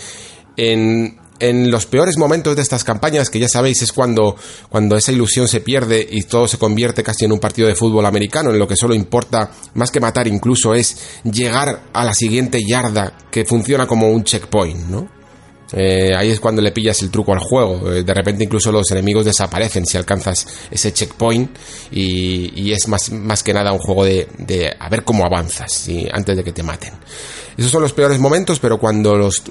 en 0.58 1.18
en 1.40 1.72
los 1.72 1.86
peores 1.86 2.18
momentos 2.18 2.56
de 2.56 2.62
estas 2.62 2.84
campañas, 2.84 3.30
que 3.30 3.40
ya 3.40 3.48
sabéis 3.48 3.82
es 3.82 3.92
cuando, 3.92 4.36
cuando 4.70 4.96
esa 4.96 5.12
ilusión 5.12 5.48
se 5.48 5.62
pierde 5.62 6.08
y 6.10 6.24
todo 6.24 6.48
se 6.48 6.58
convierte 6.58 7.04
casi 7.04 7.26
en 7.26 7.32
un 7.32 7.40
partido 7.40 7.68
de 7.68 7.76
fútbol 7.76 8.06
americano, 8.06 8.52
en 8.52 8.60
lo 8.60 8.68
que 8.68 8.76
solo 8.76 8.94
importa, 8.94 9.52
más 9.76 9.92
que 9.92 10.00
matar 10.00 10.28
incluso, 10.28 10.74
es 10.74 11.22
llegar 11.24 11.84
a 11.94 12.04
la 12.04 12.14
siguiente 12.14 12.60
yarda 12.66 13.14
que 13.32 13.46
funciona 13.46 13.88
como 13.88 14.10
un 14.10 14.24
checkpoint, 14.24 14.88
¿no? 14.88 15.18
Eh, 15.74 16.16
ahí 16.16 16.32
es 16.32 16.40
cuando 16.40 16.62
le 16.62 16.72
pillas 16.72 17.02
el 17.02 17.12
truco 17.12 17.34
al 17.34 17.40
juego. 17.40 17.92
Eh, 17.92 18.04
de 18.04 18.14
repente 18.14 18.44
incluso 18.44 18.72
los 18.72 18.90
enemigos 18.92 19.26
desaparecen 19.26 19.86
si 19.86 19.98
alcanzas 19.98 20.48
ese 20.72 20.94
checkpoint 20.94 21.58
y, 21.92 22.72
es 22.72 22.88
más, 22.88 23.12
más, 23.12 23.44
que 23.44 23.54
nada 23.54 23.74
un 23.74 23.80
juego 23.80 24.06
de, 24.06 24.28
de 24.38 24.74
a 24.80 24.90
ver 24.90 25.04
cómo 25.04 25.26
avanzas 25.26 25.90
antes 26.12 26.38
de 26.38 26.44
que 26.44 26.54
te 26.54 26.64
maten. 26.64 26.94
Esos 27.58 27.72
son 27.72 27.82
los 27.82 27.94
peores 27.94 28.20
momentos, 28.20 28.60
pero 28.60 28.78
cuando 28.78 29.16
los 29.16 29.44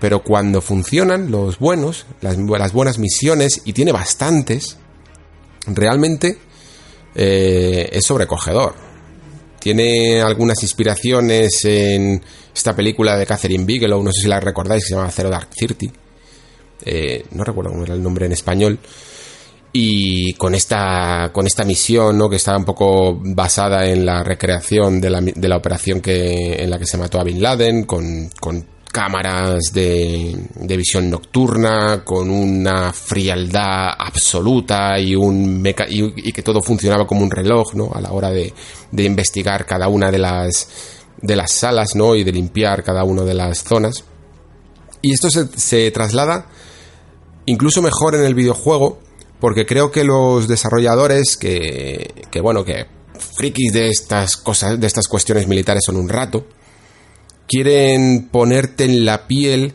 pero 0.00 0.22
cuando 0.22 0.62
funcionan 0.62 1.30
los 1.30 1.58
buenos, 1.58 2.06
las, 2.22 2.72
buenas 2.72 2.98
misiones, 2.98 3.60
y 3.66 3.74
tiene 3.74 3.92
bastantes, 3.92 4.78
realmente 5.66 6.38
eh, 7.14 7.88
es 7.92 8.06
sobrecogedor. 8.06 8.74
Tiene 9.60 10.22
algunas 10.22 10.62
inspiraciones 10.62 11.66
en 11.66 12.22
esta 12.54 12.74
película 12.74 13.18
de 13.18 13.26
Catherine 13.26 13.66
Bigelow, 13.66 14.02
no 14.02 14.10
sé 14.10 14.22
si 14.22 14.28
la 14.28 14.40
recordáis, 14.40 14.84
que 14.84 14.88
se 14.88 14.94
llama 14.94 15.10
Zero 15.10 15.28
Dark 15.28 15.50
Thirty. 15.50 15.92
Eh, 16.82 17.26
no 17.32 17.44
recuerdo 17.44 17.70
cómo 17.70 17.84
era 17.84 17.92
el 17.94 18.02
nombre 18.02 18.24
en 18.24 18.32
español. 18.32 18.78
Y 19.72 20.32
con 20.34 20.54
esta, 20.54 21.30
con 21.32 21.46
esta 21.46 21.64
misión, 21.64 22.16
¿no? 22.16 22.28
que 22.30 22.36
estaba 22.36 22.56
un 22.56 22.64
poco 22.64 23.20
basada 23.22 23.86
en 23.86 24.06
la 24.06 24.24
recreación 24.24 24.98
de 25.00 25.10
la, 25.10 25.20
de 25.20 25.48
la 25.48 25.58
operación 25.58 26.00
que, 26.00 26.54
en 26.54 26.70
la 26.70 26.78
que 26.78 26.86
se 26.86 26.96
mató 26.96 27.20
a 27.20 27.24
Bin 27.24 27.40
Laden, 27.40 27.84
con, 27.84 28.30
con 28.40 28.66
cámaras 28.92 29.72
de, 29.72 30.36
de, 30.54 30.76
visión 30.76 31.08
nocturna, 31.08 32.02
con 32.04 32.30
una 32.30 32.92
frialdad 32.92 33.90
absoluta 33.98 34.98
y, 34.98 35.14
un 35.14 35.64
y, 35.88 36.32
que 36.32 36.42
todo 36.42 36.62
funcionaba 36.62 37.06
como 37.06 37.22
un 37.22 37.30
reloj, 37.30 37.74
¿no? 37.74 37.90
A 37.92 38.00
la 38.00 38.12
hora 38.12 38.30
de, 38.30 38.52
de 38.90 39.04
investigar 39.04 39.66
cada 39.66 39.88
una 39.88 40.10
de 40.10 40.18
las 40.18 40.68
de 41.22 41.36
las 41.36 41.52
salas, 41.52 41.94
¿no? 41.94 42.14
Y 42.16 42.24
de 42.24 42.32
limpiar 42.32 42.82
cada 42.82 43.04
una 43.04 43.22
de 43.22 43.34
las 43.34 43.62
zonas. 43.62 44.04
Y 45.02 45.12
esto 45.12 45.30
se, 45.30 45.46
se 45.46 45.90
traslada 45.90 46.46
incluso 47.46 47.82
mejor 47.82 48.14
en 48.14 48.24
el 48.24 48.34
videojuego, 48.34 49.00
porque 49.40 49.66
creo 49.66 49.90
que 49.90 50.04
los 50.04 50.48
desarrolladores 50.48 51.36
que, 51.36 52.26
que 52.30 52.40
bueno, 52.40 52.64
que 52.64 52.86
frikis 53.36 53.72
de 53.72 53.88
estas 53.88 54.36
cosas, 54.36 54.78
de 54.80 54.86
estas 54.86 55.08
cuestiones 55.08 55.46
militares 55.46 55.82
son 55.84 55.96
un 55.96 56.08
rato, 56.08 56.46
quieren 57.50 58.28
ponerte 58.30 58.84
en 58.84 59.04
la 59.04 59.26
piel 59.26 59.74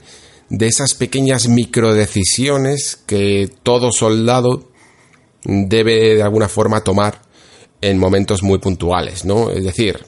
de 0.49 0.67
esas 0.67 0.93
pequeñas 0.93 1.49
microdecisiones 1.49 2.95
que 3.05 3.49
todo 3.63 3.91
soldado 3.91 4.69
debe 5.43 6.15
de 6.15 6.23
alguna 6.23 6.47
forma 6.47 6.85
tomar 6.85 7.21
en 7.81 7.97
momentos 7.97 8.43
muy 8.43 8.59
puntuales, 8.59 9.25
¿no? 9.25 9.51
Es 9.51 9.65
decir, 9.65 10.05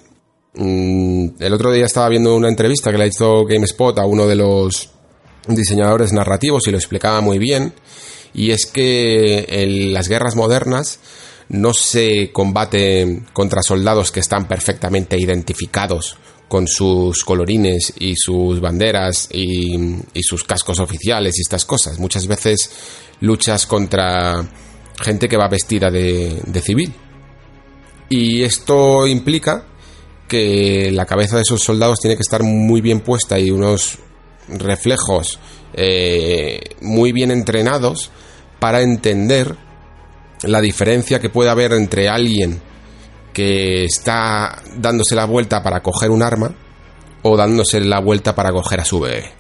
mm, 0.55 1.27
el 1.39 1.53
otro 1.53 1.73
día 1.73 1.85
estaba 1.85 2.07
viendo 2.07 2.37
una 2.37 2.47
entrevista 2.47 2.89
que 2.89 2.97
le 2.97 3.07
hizo 3.07 3.43
GameSpot 3.43 3.99
a 3.99 4.05
uno 4.05 4.27
de 4.27 4.35
los 4.35 4.89
diseñadores 5.49 6.13
narrativos 6.13 6.65
y 6.67 6.71
lo 6.71 6.77
explicaba 6.77 7.19
muy 7.19 7.37
bien, 7.37 7.73
y 8.33 8.51
es 8.51 8.65
que 8.65 9.45
en 9.49 9.93
las 9.93 10.07
guerras 10.07 10.37
modernas 10.37 11.01
no 11.49 11.73
se 11.73 12.31
combate 12.31 13.23
contra 13.33 13.61
soldados 13.61 14.13
que 14.13 14.21
están 14.21 14.47
perfectamente 14.47 15.19
identificados 15.19 16.17
con 16.47 16.67
sus 16.67 17.23
colorines 17.25 17.93
y 17.99 18.15
sus 18.15 18.61
banderas 18.61 19.29
y, 19.31 19.99
sus 20.21 20.43
cascos 20.43 20.79
oficiales 20.79 21.37
y 21.37 21.41
estas 21.41 21.65
cosas. 21.65 21.99
Muchas 21.99 22.27
veces 22.27 22.69
luchas 23.21 23.65
contra 23.65 24.47
gente 24.99 25.27
que 25.27 25.37
va 25.37 25.47
vestida 25.47 25.91
de, 25.91 26.61
civil. 26.61 26.93
Y 28.09 28.43
esto 28.43 29.05
implica 29.07 29.65
que 30.27 30.91
la 30.91 31.05
cabeza 31.05 31.35
de 31.37 31.41
esos 31.43 31.61
soldados 31.61 31.99
tiene 31.99 32.15
que 32.15 32.23
estar 32.23 32.43
muy 32.43 32.81
bien 32.81 33.01
puesta 33.01 33.39
y 33.39 33.51
unos 33.51 33.99
reflejos 34.47 35.39
eh, 35.73 36.59
muy 36.81 37.11
bien 37.11 37.31
entrenados 37.31 38.11
para 38.59 38.81
entender 38.81 39.55
la 40.43 40.61
diferencia 40.61 41.19
que 41.19 41.29
puede 41.29 41.49
haber 41.49 41.73
entre 41.73 42.07
alguien 42.07 42.61
que 43.37 43.85
está 43.85 44.63
dándose 44.77 45.13
la 45.13 45.25
vuelta 45.25 45.61
para 45.61 45.83
coger 45.83 46.09
un 46.09 46.23
arma 46.23 46.55
o 47.21 47.37
dándose 47.37 47.79
la 47.79 47.99
vuelta 47.99 48.33
para 48.33 48.51
coger 48.51 48.79
a 48.79 48.83
su 48.83 48.99
bebé. 48.99 49.31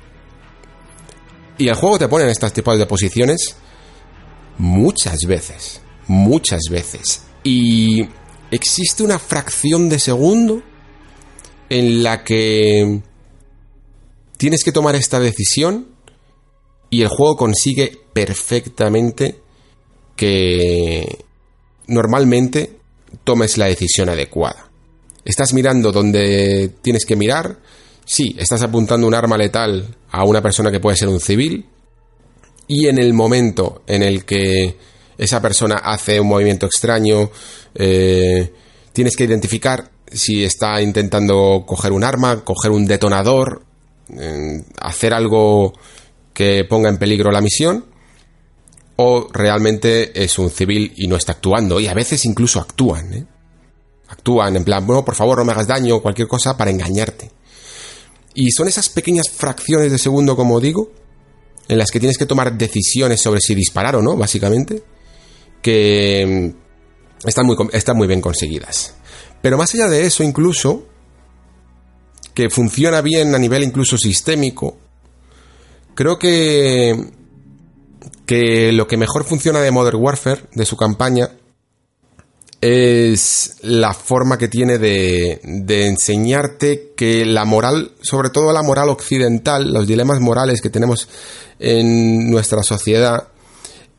Y 1.57 1.67
el 1.67 1.73
juego 1.73 1.97
te 1.97 2.07
pone 2.07 2.25
en 2.25 2.29
estos 2.29 2.53
tipos 2.53 2.77
de 2.77 2.85
posiciones 2.85 3.55
muchas 4.59 5.21
veces, 5.25 5.81
muchas 6.05 6.61
veces. 6.69 7.23
Y 7.43 8.07
existe 8.51 9.01
una 9.01 9.17
fracción 9.17 9.89
de 9.89 9.97
segundo 9.97 10.61
en 11.67 12.03
la 12.03 12.23
que 12.23 13.01
tienes 14.37 14.63
que 14.63 14.71
tomar 14.71 14.93
esta 14.93 15.19
decisión 15.19 15.87
y 16.91 17.01
el 17.01 17.07
juego 17.07 17.35
consigue 17.35 17.99
perfectamente 18.13 19.41
que 20.15 21.25
normalmente 21.87 22.76
tomes 23.23 23.57
la 23.57 23.65
decisión 23.65 24.09
adecuada. 24.09 24.69
¿Estás 25.25 25.53
mirando 25.53 25.91
donde 25.91 26.71
tienes 26.81 27.05
que 27.05 27.15
mirar? 27.15 27.57
Sí, 28.05 28.35
estás 28.37 28.61
apuntando 28.61 29.05
un 29.05 29.13
arma 29.13 29.37
letal 29.37 29.95
a 30.11 30.23
una 30.23 30.41
persona 30.41 30.71
que 30.71 30.79
puede 30.79 30.95
ser 30.95 31.09
un 31.09 31.19
civil. 31.19 31.65
Y 32.67 32.87
en 32.87 32.97
el 32.97 33.13
momento 33.13 33.81
en 33.87 34.03
el 34.03 34.23
que 34.23 34.77
esa 35.17 35.41
persona 35.41 35.75
hace 35.75 36.19
un 36.19 36.27
movimiento 36.27 36.65
extraño, 36.65 37.29
eh, 37.75 38.53
tienes 38.93 39.15
que 39.15 39.25
identificar 39.25 39.91
si 40.11 40.43
está 40.43 40.81
intentando 40.81 41.63
coger 41.67 41.91
un 41.91 42.03
arma, 42.03 42.43
coger 42.43 42.71
un 42.71 42.85
detonador, 42.85 43.63
eh, 44.17 44.63
hacer 44.79 45.13
algo 45.13 45.73
que 46.33 46.63
ponga 46.63 46.89
en 46.89 46.97
peligro 46.97 47.31
la 47.31 47.41
misión 47.41 47.96
o 48.97 49.27
realmente 49.31 50.23
es 50.23 50.37
un 50.39 50.49
civil 50.49 50.93
y 50.95 51.07
no 51.07 51.15
está 51.15 51.33
actuando. 51.33 51.79
Y 51.79 51.87
a 51.87 51.93
veces 51.93 52.25
incluso 52.25 52.59
actúan, 52.59 53.13
¿eh? 53.13 53.25
Actúan 54.09 54.55
en 54.55 54.63
plan, 54.63 54.85
bueno, 54.85 55.03
por 55.03 55.15
favor 55.15 55.37
no 55.37 55.45
me 55.45 55.51
hagas 55.51 55.67
daño 55.67 56.01
cualquier 56.01 56.27
cosa 56.27 56.57
para 56.57 56.71
engañarte. 56.71 57.29
Y 58.33 58.51
son 58.51 58.67
esas 58.67 58.89
pequeñas 58.89 59.29
fracciones 59.29 59.91
de 59.91 59.97
segundo, 59.97 60.35
como 60.35 60.59
digo, 60.59 60.91
en 61.67 61.77
las 61.77 61.91
que 61.91 61.99
tienes 61.99 62.17
que 62.17 62.25
tomar 62.25 62.57
decisiones 62.57 63.21
sobre 63.21 63.41
si 63.41 63.53
disparar 63.53 63.95
o 63.95 64.01
no, 64.01 64.15
básicamente, 64.15 64.81
que 65.61 66.53
mm, 67.23 67.27
están 67.27 67.45
muy, 67.45 67.57
están 67.73 67.97
muy 67.97 68.07
bien 68.07 68.21
conseguidas. 68.21 68.95
Pero 69.41 69.57
más 69.57 69.73
allá 69.73 69.87
de 69.87 70.05
eso, 70.05 70.23
incluso, 70.23 70.87
que 72.33 72.49
funciona 72.49 73.01
bien 73.01 73.35
a 73.35 73.39
nivel 73.39 73.63
incluso 73.63 73.97
sistémico, 73.97 74.77
creo 75.93 76.17
que 76.17 77.11
que 78.27 78.71
lo 78.73 78.87
que 78.87 78.97
mejor 78.97 79.23
funciona 79.23 79.61
de 79.61 79.71
Modern 79.71 79.97
Warfare, 79.97 80.43
de 80.53 80.65
su 80.65 80.77
campaña, 80.77 81.31
es 82.59 83.55
la 83.61 83.93
forma 83.93 84.37
que 84.37 84.49
tiene 84.49 84.77
de, 84.77 85.39
enseñarte 85.87 86.93
que 86.95 87.25
la 87.25 87.45
moral, 87.45 87.93
sobre 88.01 88.29
todo 88.29 88.51
la 88.51 88.63
moral 88.63 88.89
occidental, 88.89 89.71
los 89.71 89.87
dilemas 89.87 90.19
morales 90.19 90.61
que 90.61 90.69
tenemos 90.69 91.07
en 91.59 92.29
nuestra 92.29 92.63
sociedad, 92.63 93.29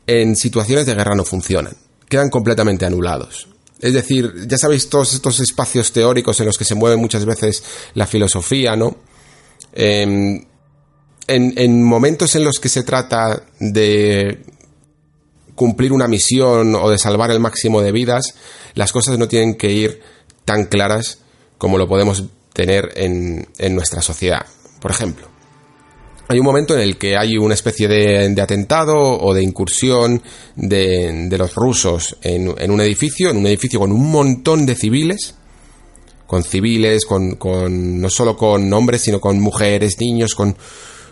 en 0.05 0.35
situaciones 0.35 0.85
de 0.85 0.95
guerra 0.95 1.15
no 1.15 1.25
funcionan, 1.25 1.75
quedan 2.07 2.29
completamente 2.29 2.85
anulados. 2.85 3.47
Es 3.79 3.93
decir, 3.93 4.47
ya 4.47 4.57
sabéis 4.57 4.89
todos 4.89 5.13
estos 5.13 5.39
espacios 5.39 5.91
teóricos 5.91 6.39
en 6.39 6.45
los 6.45 6.57
que 6.57 6.65
se 6.65 6.75
mueve 6.75 6.97
muchas 6.97 7.25
veces 7.25 7.63
la 7.95 8.05
filosofía, 8.05 8.75
¿no? 8.75 8.97
Em, 9.73 10.43
en, 11.29 11.83
momentos 11.83 12.35
en 12.35 12.43
los 12.43 12.59
que 12.59 12.69
se 12.69 12.83
trata 12.83 13.43
de 13.59 14.43
cumplir 15.55 15.91
una 15.91 16.07
misión 16.07 16.75
o 16.75 16.89
de 16.89 16.97
salvar 16.97 17.31
el 17.31 17.39
máximo 17.39 17.81
de 17.81 17.91
vidas, 17.91 18.35
las 18.75 18.91
cosas 18.91 19.17
no 19.17 19.27
tienen 19.27 19.55
que 19.55 19.71
ir 19.71 20.01
tan 20.45 20.65
claras 20.65 21.19
como 21.57 21.77
lo 21.77 21.87
podemos 21.87 22.23
tener 22.53 22.91
en, 22.95 23.47
nuestra 23.75 24.01
sociedad. 24.01 24.45
Por 24.81 24.91
ejemplo, 24.91 25.27
hay 26.27 26.39
un 26.39 26.45
momento 26.45 26.73
en 26.73 26.81
el 26.81 26.97
que 26.97 27.17
hay 27.17 27.37
una 27.37 27.53
especie 27.53 27.87
de, 27.87 28.41
atentado 28.41 28.97
o 28.97 29.33
de 29.33 29.43
incursión 29.43 30.23
de, 30.55 31.27
los 31.37 31.53
rusos 31.55 32.17
en, 32.21 32.53
en, 32.57 32.71
un 32.71 32.81
edificio, 32.81 33.29
en 33.29 33.37
un 33.37 33.47
edificio 33.47 33.79
con 33.79 33.91
un 33.91 34.09
montón 34.11 34.65
de 34.65 34.75
civiles, 34.75 35.35
con 36.25 36.43
civiles, 36.43 37.05
con, 37.05 37.35
con 37.35 37.99
no 37.99 38.09
solo 38.09 38.37
con 38.37 38.71
hombres, 38.71 39.01
sino 39.01 39.19
con 39.19 39.39
mujeres, 39.39 39.99
niños, 39.99 40.35
con 40.35 40.55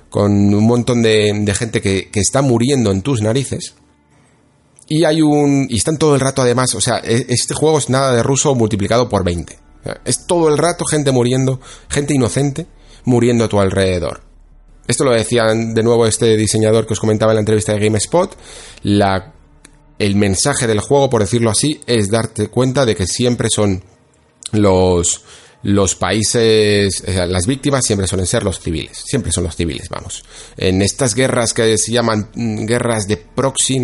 con 0.09 0.31
un 0.31 0.65
montón 0.65 1.01
de, 1.01 1.53
gente 1.57 1.81
que, 1.81 2.09
está 2.13 2.41
muriendo 2.41 2.91
en 2.91 3.01
tus 3.01 3.21
narices. 3.21 3.75
Y 4.87 5.03
hay 5.03 5.21
un. 5.21 5.67
Y 5.69 5.77
están 5.77 5.97
todo 5.97 6.15
el 6.15 6.21
rato 6.21 6.41
además. 6.41 6.73
O 6.75 6.81
sea, 6.81 6.99
e, 7.03 7.25
este 7.29 7.53
juego 7.53 7.77
es 7.77 7.89
nada 7.89 8.13
de 8.15 8.23
ruso 8.23 8.55
multiplicado 8.55 9.09
por 9.09 9.23
20. 9.23 9.57
es 10.05 10.25
todo 10.25 10.49
el 10.49 10.57
rato 10.57 10.85
gente 10.85 11.11
muriendo, 11.11 11.59
gente 11.89 12.13
inocente 12.13 12.67
muriendo 13.03 13.45
a 13.45 13.49
tu 13.49 13.59
alrededor. 13.59 14.21
Esto 14.87 15.03
lo 15.03 15.11
decía 15.11 15.45
de 15.47 15.83
nuevo 15.83 16.05
este 16.05 16.37
diseñador 16.37 16.87
que 16.87 16.93
os 16.93 16.99
comentaba 16.99 17.33
en 17.33 17.37
la 17.37 17.41
entrevista 17.41 17.73
de 17.73 17.79
GameSpot. 17.79 18.37
La, 18.83 19.33
el 19.99 20.15
mensaje 20.15 20.67
del 20.67 20.79
juego, 20.79 21.09
por 21.09 21.21
decirlo 21.21 21.49
así, 21.49 21.81
es 21.85 22.09
darte 22.09 22.47
cuenta 22.47 22.85
de 22.85 22.95
que 22.95 23.05
siempre 23.05 23.49
son 23.53 23.83
los, 24.53 25.23
los 25.63 25.95
países, 25.95 27.03
las 27.07 27.45
víctimas 27.47 27.85
siempre 27.85 28.07
suelen 28.07 28.27
ser 28.27 28.43
los 28.43 28.59
civiles, 28.59 29.03
siempre 29.05 29.31
son 29.31 29.43
los 29.43 29.55
civiles, 29.55 29.89
vamos. 29.89 30.23
En 30.55 30.81
estas 30.81 31.15
guerras 31.15 31.53
que 31.53 31.77
se 31.77 31.91
llaman 31.91 32.29
mm, 32.35 32.65
guerras 32.65 33.07
de 33.07 33.17
proxy, 33.17 33.81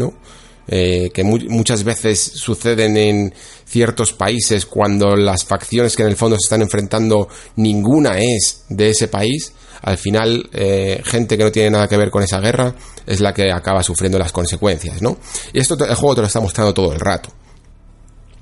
eh, 0.68 1.12
que 1.14 1.24
muchas 1.24 1.84
veces 1.84 2.20
suceden 2.20 2.96
en 2.96 3.34
ciertos 3.66 4.14
países 4.14 4.66
cuando 4.66 5.16
las 5.16 5.44
facciones 5.44 5.96
que 5.96 6.04
en 6.04 6.10
el 6.10 6.16
fondo 6.16 6.38
se 6.38 6.46
están 6.46 6.62
enfrentando 6.62 7.28
ninguna 7.58 8.18
es 8.18 8.64
de 8.70 8.92
ese 8.92 9.10
país, 9.10 9.52
al 9.82 9.98
final 9.98 10.50
eh, 10.54 11.02
gente 11.04 11.38
que 11.38 11.44
no 11.44 11.52
tiene 11.52 11.72
nada 11.72 11.90
que 11.90 11.98
ver 11.98 12.10
con 12.10 12.24
esa 12.24 12.40
guerra 12.40 12.74
es 13.06 13.20
la 13.20 13.34
que 13.34 13.52
acaba 13.52 13.84
sufriendo 13.84 14.18
las 14.18 14.32
consecuencias, 14.32 15.02
¿no? 15.02 15.18
Y 15.52 15.60
esto 15.60 15.74
el 15.74 15.96
juego 15.96 16.16
te 16.16 16.22
lo 16.22 16.28
está 16.28 16.40
mostrando 16.40 16.74
todo 16.74 16.94
el 16.94 17.00
rato. 17.02 17.30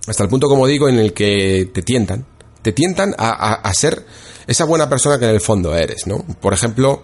Hasta 0.05 0.23
el 0.23 0.29
punto, 0.29 0.47
como 0.47 0.67
digo, 0.67 0.89
en 0.89 0.99
el 0.99 1.13
que 1.13 1.71
te 1.73 1.81
tientan, 1.81 2.25
te 2.61 2.71
tientan 2.71 3.15
a, 3.17 3.71
ser 3.73 4.05
esa 4.47 4.65
buena 4.65 4.89
persona 4.89 5.17
que 5.17 5.25
en 5.25 5.31
el 5.31 5.41
fondo 5.41 5.75
eres, 5.75 6.07
¿no? 6.07 6.23
Por 6.39 6.53
ejemplo, 6.53 7.01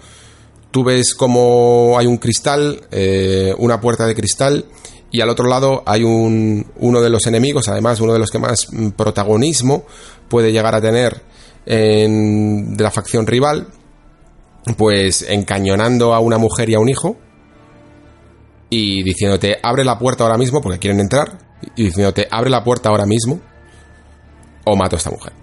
tú 0.72 0.84
ves 0.84 1.16
como 1.16 1.96
hay 1.98 2.08
un 2.08 2.18
cristal, 2.18 2.82
eh, 2.92 3.54
una 3.58 3.82
puerta 3.82 4.06
de 4.06 4.16
cristal, 4.16 4.66
y 5.12 5.22
al 5.22 5.30
otro 5.30 5.48
lado 5.48 5.84
hay 5.86 6.04
un, 6.04 6.68
uno 6.78 7.02
de 7.02 7.10
los 7.10 7.26
enemigos, 7.28 7.68
además 7.70 8.02
uno 8.02 8.14
de 8.14 8.20
los 8.20 8.30
que 8.30 8.40
más 8.40 8.68
protagonismo 8.96 9.86
puede 10.30 10.52
llegar 10.52 10.76
a 10.76 10.82
tener 10.82 11.22
en, 11.66 12.76
de 12.76 12.84
la 12.84 12.92
facción 12.92 13.26
rival, 13.26 13.68
pues 14.78 15.26
encañonando 15.28 16.14
a 16.14 16.20
una 16.20 16.38
mujer 16.38 16.70
y 16.70 16.76
a 16.76 16.80
un 16.80 16.90
hijo, 16.90 17.18
y 18.70 19.02
diciéndote 19.04 19.58
abre 19.64 19.86
la 19.86 19.98
puerta 19.98 20.24
ahora 20.24 20.38
mismo 20.38 20.62
porque 20.62 20.80
quieren 20.80 21.00
entrar, 21.00 21.40
y 21.76 21.86
diciéndote 21.86 22.28
abre 22.30 22.50
la 22.50 22.64
puerta 22.64 22.90
ahora 22.90 23.06
mismo 23.06 23.40
o 24.66 24.76
mato 24.76 24.96
a 24.96 25.00
esta 25.00 25.10
mujer. 25.10 25.37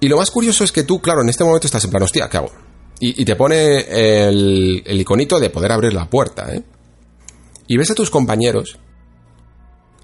Y 0.00 0.08
lo 0.08 0.16
más 0.16 0.30
curioso 0.30 0.64
es 0.64 0.72
que 0.72 0.82
tú, 0.82 1.00
claro, 1.00 1.22
en 1.22 1.28
este 1.28 1.44
momento 1.44 1.66
estás 1.66 1.84
en 1.84 1.90
plan, 1.90 2.02
hostia, 2.02 2.28
¿qué 2.28 2.36
hago? 2.36 2.52
Y, 3.00 3.24
te 3.24 3.36
pone 3.36 3.80
el, 4.28 4.82
el, 4.86 5.00
iconito 5.00 5.38
de 5.38 5.50
poder 5.50 5.72
abrir 5.72 5.92
la 5.92 6.08
puerta, 6.08 6.54
¿eh? 6.54 6.62
Y 7.66 7.76
ves 7.76 7.90
a 7.90 7.94
tus 7.94 8.08
compañeros, 8.08 8.78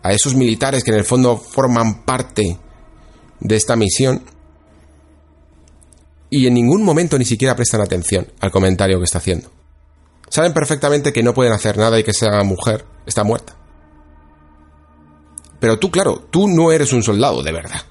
a 0.02 0.12
esos 0.12 0.34
militares 0.34 0.84
que 0.84 0.90
en 0.90 0.98
el 0.98 1.04
fondo 1.04 1.36
forman 1.36 2.04
parte 2.04 2.58
de 3.40 3.56
esta 3.56 3.76
misión, 3.76 4.22
y 6.30 6.46
en 6.46 6.54
ningún 6.54 6.84
momento 6.84 7.18
ni 7.18 7.24
siquiera 7.24 7.56
prestan 7.56 7.80
atención 7.80 8.26
al 8.40 8.50
comentario 8.50 8.98
que 8.98 9.04
está 9.04 9.18
haciendo. 9.18 9.50
Saben 10.28 10.54
perfectamente 10.54 11.12
que 11.12 11.24
no 11.24 11.34
pueden 11.34 11.52
hacer 11.52 11.76
nada 11.76 11.98
y 11.98 12.04
que 12.04 12.12
esa 12.12 12.42
mujer 12.44 12.84
está 13.04 13.24
muerta. 13.24 13.56
Pero 15.58 15.78
tú, 15.78 15.90
claro, 15.90 16.28
tú 16.30 16.48
no 16.48 16.70
eres 16.70 16.92
un 16.92 17.02
soldado 17.02 17.42
de 17.42 17.52
verdad. 17.52 17.82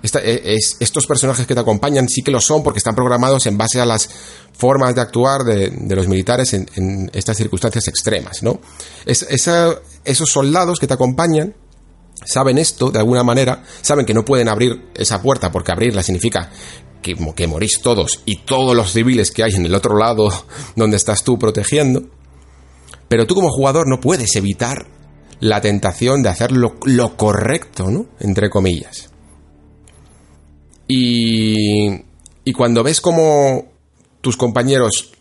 E, 0.00 0.56
estos 0.78 1.06
personajes 1.06 1.46
que 1.46 1.54
te 1.54 1.60
acompañan 1.60 2.08
sí 2.08 2.22
que 2.22 2.30
lo 2.30 2.40
son 2.40 2.62
porque 2.62 2.78
están 2.78 2.94
programados 2.94 3.46
en 3.46 3.58
base 3.58 3.80
a 3.80 3.86
las 3.86 4.08
formas 4.52 4.94
de 4.94 5.00
actuar 5.00 5.42
de, 5.42 5.96
los 5.96 6.06
militares 6.06 6.54
en, 6.54 7.10
estas 7.12 7.36
circunstancias 7.36 7.88
extremas, 7.88 8.42
¿no? 8.42 8.60
esos 9.06 10.30
soldados 10.30 10.78
que 10.78 10.86
te 10.86 10.94
acompañan 10.94 11.54
saben 12.24 12.58
esto 12.58 12.90
de 12.90 12.98
alguna 12.98 13.22
manera, 13.24 13.64
saben 13.80 14.06
que 14.06 14.14
no 14.14 14.24
pueden 14.24 14.48
abrir 14.48 14.90
esa 14.94 15.20
puerta 15.20 15.50
porque 15.50 15.72
abrirla 15.72 16.02
significa 16.02 16.50
que, 17.02 17.16
que 17.34 17.46
morís 17.46 17.80
todos 17.80 18.22
y 18.24 18.44
todos 18.44 18.76
los 18.76 18.92
civiles 18.92 19.30
que 19.30 19.44
hay 19.44 19.54
en 19.54 19.66
el 19.66 19.74
otro 19.74 19.96
lado 19.96 20.28
donde 20.76 20.96
estás 20.96 21.24
tú 21.24 21.38
protegiendo, 21.38 22.02
pero 23.08 23.26
tú 23.26 23.34
como 23.34 23.50
jugador 23.50 23.88
no 23.88 24.00
puedes 24.00 24.34
evitar 24.36 24.86
la 25.40 25.60
tentación 25.60 26.22
de 26.22 26.28
hacer 26.28 26.52
lo, 26.52 26.74
lo 26.84 27.16
correcto, 27.16 27.90
¿no? 27.90 28.06
Entre 28.18 28.50
comillas. 28.50 29.10
Y, 30.88 31.88
y 32.44 32.52
cuando 32.52 32.82
ves 32.82 33.00
como 33.00 33.66
tus 34.20 34.36
compañeros 34.36 35.12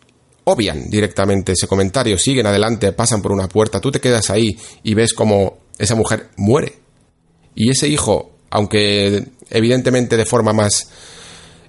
obvian 0.46 0.90
directamente 0.90 1.52
ese 1.52 1.68
comentario, 1.68 2.18
siguen 2.18 2.48
adelante, 2.48 2.94
pasan 2.94 3.22
por 3.22 3.34
una 3.34 3.50
puerta, 3.50 3.82
tú 3.82 3.92
te 3.92 4.00
quedas 4.00 4.30
ahí 4.30 4.58
y 4.82 4.94
ves 4.94 5.14
como 5.14 5.58
esa 5.78 5.96
mujer 5.96 6.30
muere. 6.38 6.74
Y 7.54 7.70
ese 7.70 7.90
hijo, 7.90 8.32
aunque 8.50 9.26
evidentemente 9.50 10.16
de 10.16 10.26
forma 10.26 10.54
más 10.54 10.90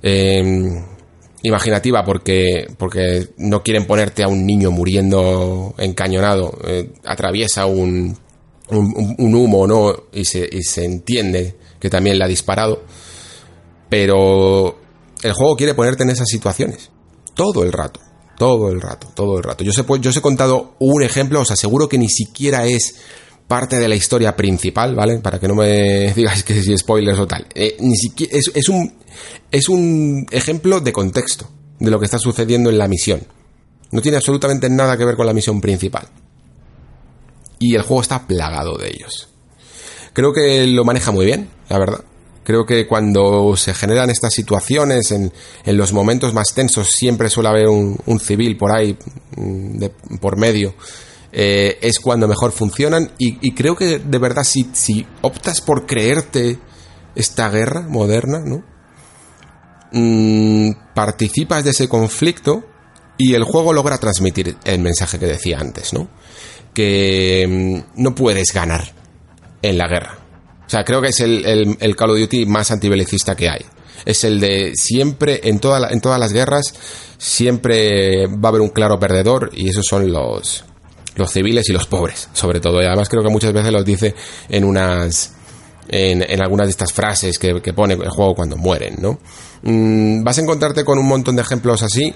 eh, 0.01 0.81
imaginativa, 1.43 2.05
porque, 2.05 2.69
porque 2.77 3.31
no 3.39 3.65
quieren 3.65 3.85
ponerte 3.85 4.23
a 4.23 4.29
un 4.29 4.47
niño 4.47 4.71
muriendo 4.71 5.75
encañonado, 5.79 6.57
eh, 6.65 6.93
atraviesa 7.05 7.67
un, 7.67 8.17
un, 8.71 9.17
un, 9.19 9.35
humo, 9.35 9.67
¿no? 9.67 10.05
Y 10.13 10.25
se, 10.25 10.49
y 10.51 10.63
se 10.63 10.85
entiende 10.85 11.57
que 11.81 11.91
también 11.91 12.19
le 12.19 12.25
ha 12.25 12.29
disparado 12.29 12.85
pero 13.89 14.79
el 15.23 15.33
juego 15.33 15.57
quiere 15.57 15.75
ponerte 15.75 16.03
en 16.03 16.11
esas 16.11 16.29
situaciones. 16.29 16.91
Todo 17.35 17.63
el 17.63 17.73
rato. 17.73 18.01
Todo 18.39 18.71
el 18.71 18.81
rato, 18.81 19.09
todo 19.15 19.39
el 19.39 19.43
rato. 19.43 19.65
Yo 19.65 19.71
os 19.71 19.79
he, 19.79 20.01
yo 20.01 20.11
os 20.11 20.17
he 20.17 20.21
contado 20.21 20.75
un 20.79 21.03
ejemplo, 21.03 21.41
os 21.41 21.51
aseguro 21.51 21.89
que 21.89 21.99
ni 21.99 22.09
siquiera 22.09 22.67
es 22.67 22.95
parte 23.49 23.79
de 23.81 23.89
la 23.89 23.97
historia 23.97 24.37
principal, 24.37 24.95
¿vale? 24.95 25.19
Para 25.19 25.41
que 25.41 25.49
no 25.49 25.55
me 25.55 26.13
digáis 26.17 26.45
que 26.45 26.63
si 26.63 26.77
spoilers 26.77 27.19
o 27.19 27.27
tal. 27.27 27.47
Eh, 27.55 27.77
ni 27.81 27.97
siquiera, 27.97 28.37
es, 28.37 28.51
es, 28.55 28.69
un, 28.69 28.95
es 29.51 29.69
un 29.69 30.27
ejemplo 30.31 30.81
de 30.81 30.93
contexto 30.93 31.49
de 31.81 31.91
lo 31.91 31.99
que 31.99 32.05
está 32.05 32.19
sucediendo 32.19 32.71
en 32.71 32.79
la 32.79 32.87
misión. 32.87 33.27
No 33.91 34.03
tiene 34.03 34.19
absolutamente 34.19 34.69
nada 34.69 34.97
que 34.97 35.05
ver 35.05 35.17
con 35.17 35.27
la 35.27 35.33
misión 35.33 35.61
principal. 35.61 36.09
Y 37.59 37.75
el 37.75 37.83
juego 37.83 38.03
está 38.03 38.27
plagado 38.27 38.77
de 38.77 38.89
ellos. 38.89 39.29
Creo 40.13 40.33
que 40.33 40.67
lo 40.67 40.85
maneja 40.85 41.11
muy 41.11 41.27
bien, 41.27 41.49
la 41.69 41.79
verdad. 41.79 42.05
Creo 42.49 42.65
que 42.65 42.87
cuando 42.87 43.55
se 43.59 43.75
generan 43.75 44.09
estas 44.09 44.33
situaciones, 44.33 45.13
en, 45.13 45.31
los 45.67 45.93
momentos 45.93 46.33
más 46.33 46.55
tensos, 46.55 46.89
siempre 46.89 47.29
suele 47.29 47.51
haber 47.51 47.69
un, 47.69 48.21
civil 48.21 48.57
por 48.57 48.75
ahí, 48.75 48.97
mm, 49.37 49.85
por 50.19 50.39
medio. 50.39 50.75
Eh, 51.31 51.77
es 51.83 52.01
cuando 52.01 52.27
mejor 52.27 52.53
funcionan 52.53 53.13
y, 53.19 53.53
creo 53.53 53.77
que 53.77 53.99
de 53.99 54.19
verdad 54.19 54.45
si, 54.45 54.71
si, 54.73 55.07
optas 55.21 55.61
por 55.61 55.85
creerte 55.85 56.59
esta 57.15 57.51
guerra 57.51 57.83
moderna, 57.83 58.39
¿no? 58.39 58.65
Mm, 59.93 60.71
participas 60.95 61.65
de 61.65 61.73
ese 61.73 61.87
conflicto 61.87 62.65
y 63.19 63.35
el 63.35 63.45
juego 63.45 63.75
logra 63.75 63.99
transmitir 63.99 64.57
el 64.65 64.79
mensaje 64.79 65.19
que 65.19 65.27
decía 65.27 65.59
antes, 65.59 65.93
¿no? 65.93 66.09
Que 66.73 67.85
mm, 67.95 68.03
no 68.03 68.15
puedes 68.15 68.55
ganar 68.55 68.95
en 69.61 69.77
la 69.77 69.87
guerra. 69.87 70.18
O 70.69 70.71
sea, 70.71 70.85
creo 70.85 71.01
que 71.01 71.09
es 71.09 71.21
el, 71.21 71.79
el, 71.81 71.97
Call 71.97 72.11
of 72.11 72.19
Duty 72.19 72.45
más 72.45 72.71
antibelicista 72.71 73.35
que 73.35 73.49
hay. 73.49 73.65
Es 74.05 74.23
el 74.25 74.39
de 74.39 74.73
siempre, 74.75 75.41
en, 75.45 75.61
toda 75.61 75.89
en 75.91 76.03
todas 76.03 76.21
las 76.21 76.35
guerras, 76.35 76.75
siempre 77.17 78.27
va 78.27 78.41
a 78.45 78.49
haber 78.49 78.61
un 78.61 78.69
claro 78.69 79.01
perdedor 79.01 79.51
y 79.55 79.71
esos 79.71 79.87
son 79.87 80.13
los, 80.13 80.65
los 81.17 81.33
civiles 81.33 81.71
y 81.71 81.73
los 81.73 81.87
pobres, 81.87 82.29
sobre 82.35 82.61
todo. 82.61 82.83
Y 82.83 82.85
además 82.85 83.09
creo 83.09 83.23
que 83.23 83.31
muchas 83.31 83.55
veces 83.55 83.73
los 83.73 83.83
dice 83.83 84.15
en 84.51 84.65
unas... 84.65 85.33
En, 85.91 86.21
en 86.21 86.43
algunas 86.43 86.67
de 86.67 86.73
estas 86.73 86.93
frases 86.93 87.39
que, 87.39 87.63
que, 87.63 87.73
pone 87.73 87.95
el 87.95 88.11
juego 88.11 88.35
cuando 88.35 88.59
mueren, 88.59 88.97
¿no? 89.01 89.21
Mm, 89.63 90.23
vas 90.23 90.37
a 90.37 90.43
encontrarte 90.43 90.85
con 90.85 90.99
un 90.99 91.09
montón 91.09 91.35
de 91.35 91.41
ejemplos 91.41 91.83
así. 91.83 92.15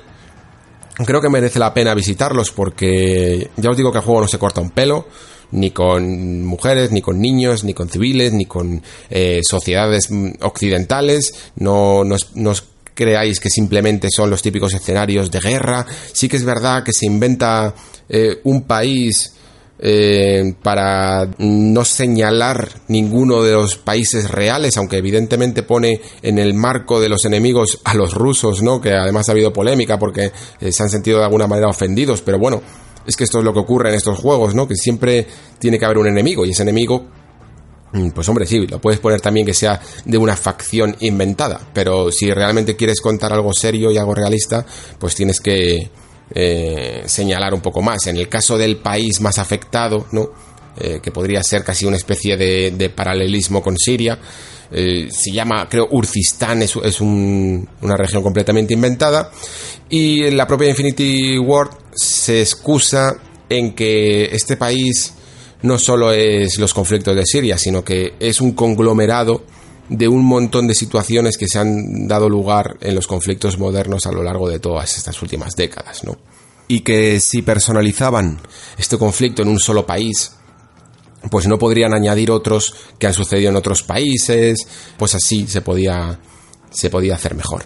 Creo 1.06 1.22
que 1.22 1.30
merece 1.30 1.58
la 1.58 1.72
pena 1.72 1.94
visitarlos 1.94 2.52
porque 2.52 3.50
ya 3.56 3.70
os 3.70 3.76
digo 3.78 3.90
que 3.90 3.96
el 3.96 4.04
juego 4.04 4.20
no 4.20 4.28
se 4.28 4.38
corta 4.38 4.60
un 4.60 4.68
pelo 4.68 5.06
ni 5.52 5.70
con 5.70 6.44
mujeres, 6.44 6.90
ni 6.90 7.00
con 7.00 7.20
niños, 7.20 7.62
ni 7.64 7.74
con 7.74 7.88
civiles, 7.88 8.32
ni 8.32 8.46
con 8.46 8.82
eh, 9.10 9.40
sociedades 9.48 10.08
occidentales. 10.40 11.34
No 11.56 12.02
nos, 12.04 12.64
creáis 12.94 13.40
que 13.40 13.48
simplemente 13.48 14.08
son 14.14 14.28
los 14.28 14.42
típicos 14.42 14.74
escenarios 14.74 15.30
de 15.30 15.40
guerra. 15.40 15.86
Sí 16.12 16.28
que 16.28 16.36
es 16.36 16.44
verdad 16.44 16.82
que 16.82 16.92
se 16.92 17.06
inventa 17.06 17.74
eh, 18.08 18.40
un 18.44 18.62
país 18.62 19.34
eh, 19.78 20.54
para 20.62 21.28
no 21.38 21.84
señalar 21.84 22.68
ninguno 22.88 23.42
de 23.42 23.52
los 23.52 23.76
países 23.76 24.30
reales, 24.30 24.76
aunque 24.76 24.98
evidentemente 24.98 25.62
pone 25.62 26.00
en 26.22 26.38
el 26.38 26.54
marco 26.54 27.00
de 27.00 27.08
los 27.08 27.24
enemigos 27.24 27.80
a 27.84 27.94
los 27.94 28.14
rusos, 28.14 28.62
¿no? 28.62 28.80
Que 28.80 28.92
además 28.92 29.28
ha 29.28 29.32
habido 29.32 29.52
polémica 29.52 29.98
porque 29.98 30.30
se 30.60 30.82
han 30.82 30.90
sentido 30.90 31.18
de 31.18 31.24
alguna 31.24 31.46
manera 31.46 31.68
ofendidos, 31.68 32.22
pero 32.22 32.38
bueno, 32.38 32.62
es 33.06 33.16
que 33.16 33.24
esto 33.24 33.38
es 33.38 33.44
lo 33.44 33.52
que 33.52 33.60
ocurre 33.60 33.88
en 33.90 33.94
estos 33.94 34.18
juegos, 34.18 34.54
¿no? 34.54 34.66
Que 34.66 34.76
siempre 34.76 35.26
tiene 35.58 35.78
que 35.78 35.84
haber 35.84 35.98
un 35.98 36.08
enemigo 36.08 36.44
y 36.44 36.50
ese 36.50 36.62
enemigo 36.62 37.04
mm, 37.92 38.10
pues 38.10 38.28
hombre, 38.28 38.46
sí, 38.46 38.66
lo 38.66 38.80
puedes 38.80 39.00
poner 39.00 39.20
también 39.20 39.46
que 39.46 39.54
sea 39.54 39.80
de 40.04 40.18
una 40.18 40.36
facción 40.36 40.96
inventada, 41.00 41.60
pero 41.72 42.10
si 42.12 42.32
realmente 42.32 42.76
quieres 42.76 43.00
contar 43.00 43.32
algo 43.32 43.52
serio 43.52 43.90
y 43.90 43.98
algo 43.98 44.14
realista, 44.14 44.64
pues 44.98 45.14
tienes 45.14 45.40
que 45.40 45.90
eh, 46.34 47.02
señalar 47.06 47.52
un 47.52 47.60
poco 47.60 47.82
más. 47.82 48.06
En 48.06 48.16
el 48.16 48.28
caso 48.28 48.56
del 48.56 48.78
país 48.78 49.20
más 49.20 49.38
afectado, 49.38 50.06
¿no? 50.12 50.30
Eh, 50.78 51.00
que 51.02 51.10
podría 51.10 51.42
ser 51.42 51.64
casi 51.64 51.84
una 51.84 51.98
especie 51.98 52.38
de, 52.38 52.90
paralelismo 52.94 53.62
con 53.62 53.76
Siria, 53.76 54.18
eh, 54.72 55.08
se 55.10 55.30
llama, 55.30 55.68
creo, 55.68 55.88
Urcistán, 55.90 56.62
es, 56.62 56.74
es 56.82 57.00
una 57.00 57.96
región 57.96 58.22
completamente 58.22 58.74
inventada, 58.74 59.30
y 59.88 60.30
la 60.30 60.46
propia 60.46 60.70
Infinity 60.70 61.38
Ward 61.38 61.70
se 61.94 62.40
excusa 62.40 63.14
en 63.48 63.74
que 63.74 64.34
este 64.34 64.56
país 64.56 65.14
no 65.62 65.78
solo 65.78 66.12
es 66.12 66.58
los 66.58 66.74
conflictos 66.74 67.14
de 67.14 67.26
Siria, 67.26 67.58
sino 67.58 67.84
que 67.84 68.14
es 68.18 68.40
un 68.40 68.52
conglomerado 68.52 69.44
de 69.88 70.08
un 70.08 70.24
montón 70.24 70.66
de 70.66 70.74
situaciones 70.74 71.36
que 71.36 71.46
se 71.46 71.58
han 71.58 72.08
dado 72.08 72.28
lugar 72.28 72.76
en 72.80 72.94
los 72.94 73.06
conflictos 73.06 73.58
modernos 73.58 74.06
a 74.06 74.12
lo 74.12 74.22
largo 74.22 74.48
de 74.48 74.58
todas 74.58 74.96
estas 74.96 75.20
últimas 75.22 75.54
décadas, 75.54 76.02
¿no? 76.04 76.16
Y 76.68 76.80
que 76.80 77.20
si 77.20 77.42
personalizaban 77.42 78.40
este 78.78 78.96
conflicto 78.96 79.42
en 79.42 79.48
un 79.48 79.58
solo 79.58 79.84
país, 79.84 80.32
pues 81.30 81.46
no 81.46 81.58
podrían 81.58 81.94
añadir 81.94 82.30
otros 82.30 82.74
que 82.98 83.06
han 83.06 83.14
sucedido 83.14 83.50
en 83.50 83.56
otros 83.56 83.82
países, 83.82 84.66
pues 84.96 85.14
así 85.14 85.46
se 85.46 85.60
podía 85.60 86.18
se 86.70 86.90
podía 86.90 87.14
hacer 87.14 87.34
mejor. 87.34 87.64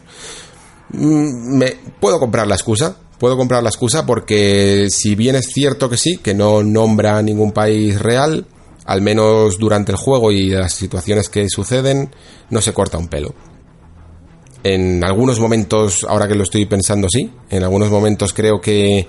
Mm, 0.90 1.58
me 1.58 1.76
puedo 2.00 2.18
comprar 2.18 2.46
la 2.46 2.54
excusa, 2.54 2.96
puedo 3.18 3.36
comprar 3.36 3.62
la 3.62 3.70
excusa 3.70 4.04
porque 4.06 4.88
si 4.90 5.14
bien 5.14 5.36
es 5.36 5.46
cierto 5.46 5.88
que 5.88 5.96
sí, 5.96 6.18
que 6.18 6.34
no 6.34 6.62
nombra 6.62 7.22
ningún 7.22 7.52
país 7.52 8.00
real, 8.00 8.46
al 8.84 9.02
menos 9.02 9.58
durante 9.58 9.92
el 9.92 9.98
juego 9.98 10.30
y 10.30 10.50
las 10.50 10.74
situaciones 10.74 11.28
que 11.28 11.48
suceden, 11.48 12.14
no 12.50 12.60
se 12.60 12.72
corta 12.72 12.98
un 12.98 13.08
pelo. 13.08 13.34
En 14.62 15.04
algunos 15.04 15.38
momentos, 15.38 16.04
ahora 16.08 16.26
que 16.26 16.34
lo 16.34 16.42
estoy 16.42 16.66
pensando, 16.66 17.08
sí, 17.08 17.30
en 17.50 17.62
algunos 17.62 17.90
momentos 17.90 18.32
creo 18.32 18.60
que, 18.60 19.06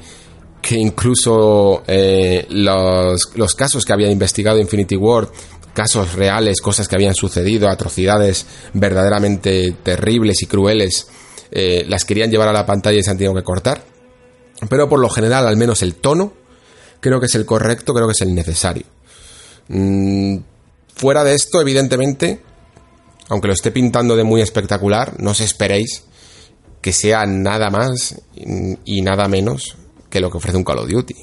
que 0.67 0.75
incluso 0.75 1.81
eh, 1.87 2.45
los, 2.49 3.31
los 3.35 3.55
casos 3.55 3.85
que 3.85 3.93
había 3.93 4.11
investigado 4.11 4.59
Infinity 4.59 4.97
Ward 4.97 5.29
casos 5.73 6.13
reales, 6.13 6.59
cosas 6.59 6.89
que 6.89 6.95
habían 6.95 7.15
sucedido, 7.15 7.69
atrocidades 7.69 8.45
verdaderamente 8.73 9.77
terribles 9.81 10.41
y 10.41 10.47
crueles, 10.47 11.07
eh, 11.51 11.85
las 11.87 12.03
querían 12.03 12.29
llevar 12.29 12.49
a 12.49 12.51
la 12.51 12.65
pantalla 12.65 12.99
y 12.99 13.03
se 13.03 13.11
han 13.11 13.17
tenido 13.17 13.33
que 13.33 13.43
cortar. 13.43 13.81
Pero 14.67 14.89
por 14.89 14.99
lo 14.99 15.09
general, 15.09 15.47
al 15.47 15.55
menos 15.55 15.83
el 15.83 15.95
tono, 15.95 16.33
creo 16.99 17.21
que 17.21 17.27
es 17.27 17.35
el 17.35 17.45
correcto, 17.45 17.93
creo 17.93 18.07
que 18.07 18.13
es 18.13 18.21
el 18.21 18.35
necesario. 18.35 18.83
Mm, 19.69 20.39
fuera 20.95 21.23
de 21.23 21.33
esto, 21.33 21.61
evidentemente, 21.61 22.41
aunque 23.29 23.47
lo 23.47 23.53
esté 23.53 23.71
pintando 23.71 24.17
de 24.17 24.25
muy 24.25 24.41
espectacular, 24.41 25.13
no 25.21 25.31
os 25.31 25.39
esperéis 25.39 26.03
que 26.81 26.91
sea 26.91 27.25
nada 27.25 27.69
más 27.69 28.15
y 28.83 29.01
nada 29.01 29.29
menos 29.29 29.77
que 30.17 30.21
lo 30.21 30.31
que 30.31 30.37
ofrece 30.37 30.57
un 30.57 30.63
Call 30.63 30.79
of 30.79 30.89
Duty. 30.89 31.15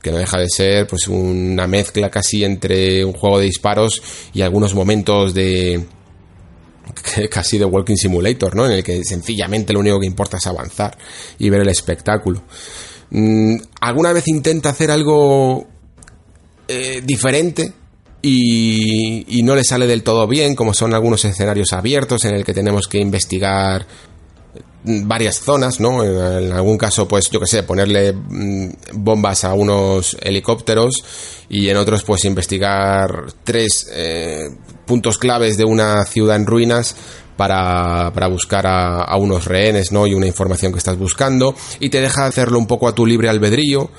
Que 0.00 0.10
no 0.10 0.18
deja 0.18 0.38
de 0.38 0.48
ser 0.48 0.86
pues 0.86 1.08
una 1.08 1.66
mezcla 1.66 2.10
casi 2.10 2.44
entre 2.44 3.04
un 3.04 3.12
juego 3.12 3.38
de 3.38 3.46
disparos 3.46 4.02
y 4.32 4.42
algunos 4.42 4.74
momentos 4.74 5.34
de 5.34 5.84
casi 7.30 7.58
de 7.58 7.64
Walking 7.64 7.96
Simulator, 7.96 8.54
¿no? 8.56 8.66
En 8.66 8.72
el 8.72 8.84
que 8.84 9.04
sencillamente 9.04 9.72
lo 9.72 9.80
único 9.80 10.00
que 10.00 10.06
importa 10.06 10.38
es 10.38 10.46
avanzar 10.46 10.96
y 11.38 11.50
ver 11.50 11.60
el 11.62 11.68
espectáculo. 11.68 12.42
Mm, 13.10 13.56
¿Alguna 13.80 14.12
vez 14.12 14.28
intenta 14.28 14.70
hacer 14.70 14.90
algo 14.90 15.66
eh, 16.68 17.02
diferente? 17.04 17.72
Y, 18.20 19.38
y, 19.38 19.42
no 19.42 19.54
le 19.54 19.62
sale 19.62 19.86
del 19.86 20.02
todo 20.02 20.26
bien, 20.26 20.56
como 20.56 20.74
son 20.74 20.92
algunos 20.92 21.24
escenarios 21.24 21.72
abiertos 21.72 22.24
en 22.24 22.34
el 22.34 22.44
que 22.44 22.52
tenemos 22.52 22.88
que 22.88 22.98
investigar 22.98 23.86
varias 24.84 25.40
zonas, 25.40 25.80
¿no? 25.80 26.02
En 26.04 26.52
algún 26.52 26.78
caso, 26.78 27.06
pues 27.06 27.30
yo 27.30 27.40
que 27.40 27.46
sé, 27.46 27.62
ponerle 27.62 28.12
mm, 28.12 28.68
bombas 28.94 29.44
a 29.44 29.54
unos 29.54 30.16
helicópteros 30.20 31.04
y 31.48 31.68
en 31.68 31.76
otros, 31.76 32.04
pues 32.04 32.24
investigar 32.24 33.26
tres 33.44 33.90
eh, 33.92 34.48
puntos 34.86 35.18
claves 35.18 35.56
de 35.56 35.64
una 35.64 36.04
ciudad 36.04 36.36
en 36.36 36.46
ruinas 36.46 36.94
para, 37.36 38.12
para 38.12 38.28
buscar 38.28 38.66
a, 38.66 39.16
unos 39.16 39.44
rehenes, 39.44 39.92
¿no? 39.92 40.06
Y 40.06 40.14
una 40.14 40.26
información 40.26 40.72
que 40.72 40.78
estás 40.78 40.98
buscando 40.98 41.54
y 41.80 41.90
te 41.90 42.00
deja 42.00 42.26
hacerlo 42.26 42.58
un 42.58 42.66
poco 42.66 42.88
a 42.88 42.94
tu 42.94 43.06
libre 43.06 43.28
albedrío. 43.28 43.90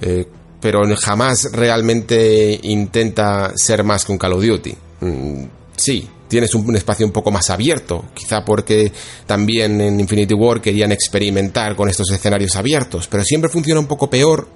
Eh, 0.00 0.26
pero 0.60 0.82
jamás 0.96 1.50
realmente 1.52 2.58
intenta 2.62 3.52
ser 3.54 3.84
más 3.84 4.04
que 4.04 4.12
un 4.12 4.18
Call 4.18 4.32
of 4.32 4.42
Duty. 4.42 4.74
Mm, 5.00 5.44
sí, 5.76 6.08
tienes 6.28 6.54
un, 6.54 6.74
espacio 6.76 7.06
un 7.06 7.12
poco 7.12 7.30
más 7.30 7.50
abierto, 7.50 8.06
quizá 8.14 8.44
porque 8.44 8.92
también 9.26 9.80
en 9.80 10.00
Infinity 10.00 10.34
War 10.34 10.60
querían 10.60 10.92
experimentar 10.92 11.76
con 11.76 11.88
estos 11.88 12.10
escenarios 12.10 12.56
abiertos, 12.56 13.06
pero 13.08 13.24
siempre 13.24 13.50
funciona 13.50 13.80
un 13.80 13.86
poco 13.86 14.08
peor 14.08 14.48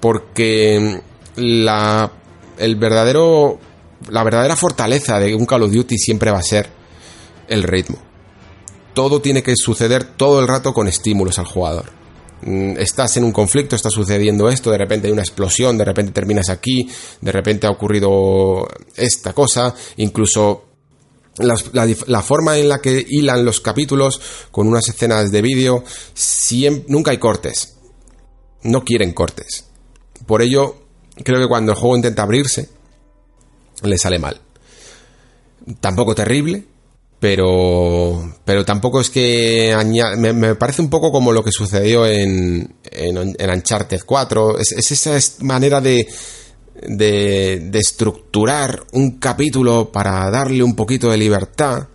porque 0.00 1.00
la, 1.36 2.12
el 2.58 2.76
verdadero, 2.76 3.58
la 4.10 4.24
verdadera 4.24 4.56
fortaleza 4.56 5.18
de 5.18 5.34
un 5.34 5.46
Call 5.46 5.62
of 5.62 5.72
Duty 5.72 5.96
siempre 5.98 6.30
va 6.30 6.38
a 6.38 6.42
ser 6.42 6.68
el 7.48 7.62
ritmo. 7.62 7.98
Todo 8.94 9.20
tiene 9.20 9.42
que 9.42 9.56
suceder 9.56 10.04
todo 10.04 10.40
el 10.40 10.48
rato 10.48 10.74
con 10.74 10.86
estímulos 10.86 11.38
al 11.38 11.46
jugador 11.46 11.90
mm, 12.42 12.76
estás 12.78 13.16
en 13.16 13.24
un 13.24 13.32
conflicto, 13.32 13.74
está 13.74 13.88
sucediendo 13.88 14.48
esto, 14.50 14.70
de 14.70 14.78
repente 14.78 15.06
hay 15.06 15.12
una 15.12 15.22
explosión, 15.22 15.78
de 15.78 15.84
repente 15.84 16.12
terminas 16.12 16.50
aquí, 16.50 16.90
de 17.20 17.32
repente 17.32 17.66
ha 17.66 17.70
ocurrido 17.70 18.68
esta 18.96 19.32
cosa, 19.32 19.74
incluso 19.96 20.71
la, 21.38 22.22
forma 22.22 22.58
en 22.58 22.68
la 22.68 22.80
que 22.80 23.04
hilan 23.08 23.44
los 23.44 23.60
capítulos 23.60 24.20
con 24.50 24.68
unas 24.68 24.88
escenas 24.88 25.30
de 25.30 25.42
vídeo, 25.42 25.84
nunca 26.88 27.10
hay 27.10 27.18
cortes. 27.18 27.74
No 28.64 28.84
quieren 28.84 29.12
cortes. 29.12 29.64
Por 30.26 30.42
ello, 30.42 30.76
creo 31.24 31.40
que 31.40 31.48
cuando 31.48 31.72
el 31.72 31.78
juego 31.78 31.96
intenta 31.96 32.22
abrirse, 32.22 32.68
le 33.82 33.98
sale 33.98 34.18
mal. 34.18 34.40
Tampoco 35.80 36.14
terrible, 36.14 36.64
pero, 37.18 38.36
pero 38.44 38.64
tampoco 38.64 39.00
es 39.00 39.10
que 39.10 39.74
me, 40.18 40.32
me, 40.32 40.54
parece 40.54 40.82
un 40.82 40.90
poco 40.90 41.10
como 41.10 41.32
lo 41.32 41.42
que 41.42 41.52
sucedió 41.52 42.06
en, 42.06 42.74
en, 42.84 43.50
Uncharted 43.50 44.02
4. 44.04 44.58
es 44.58 44.90
esa 44.92 45.18
manera 45.44 45.80
de 45.80 46.06
de, 46.86 47.70
estructurar 47.74 48.84
un 48.92 49.18
capítulo 49.18 49.90
para 49.90 50.30
darle 50.30 50.62
un 50.62 50.74
poquito 50.74 51.10
de 51.10 51.16
libertad, 51.16 51.88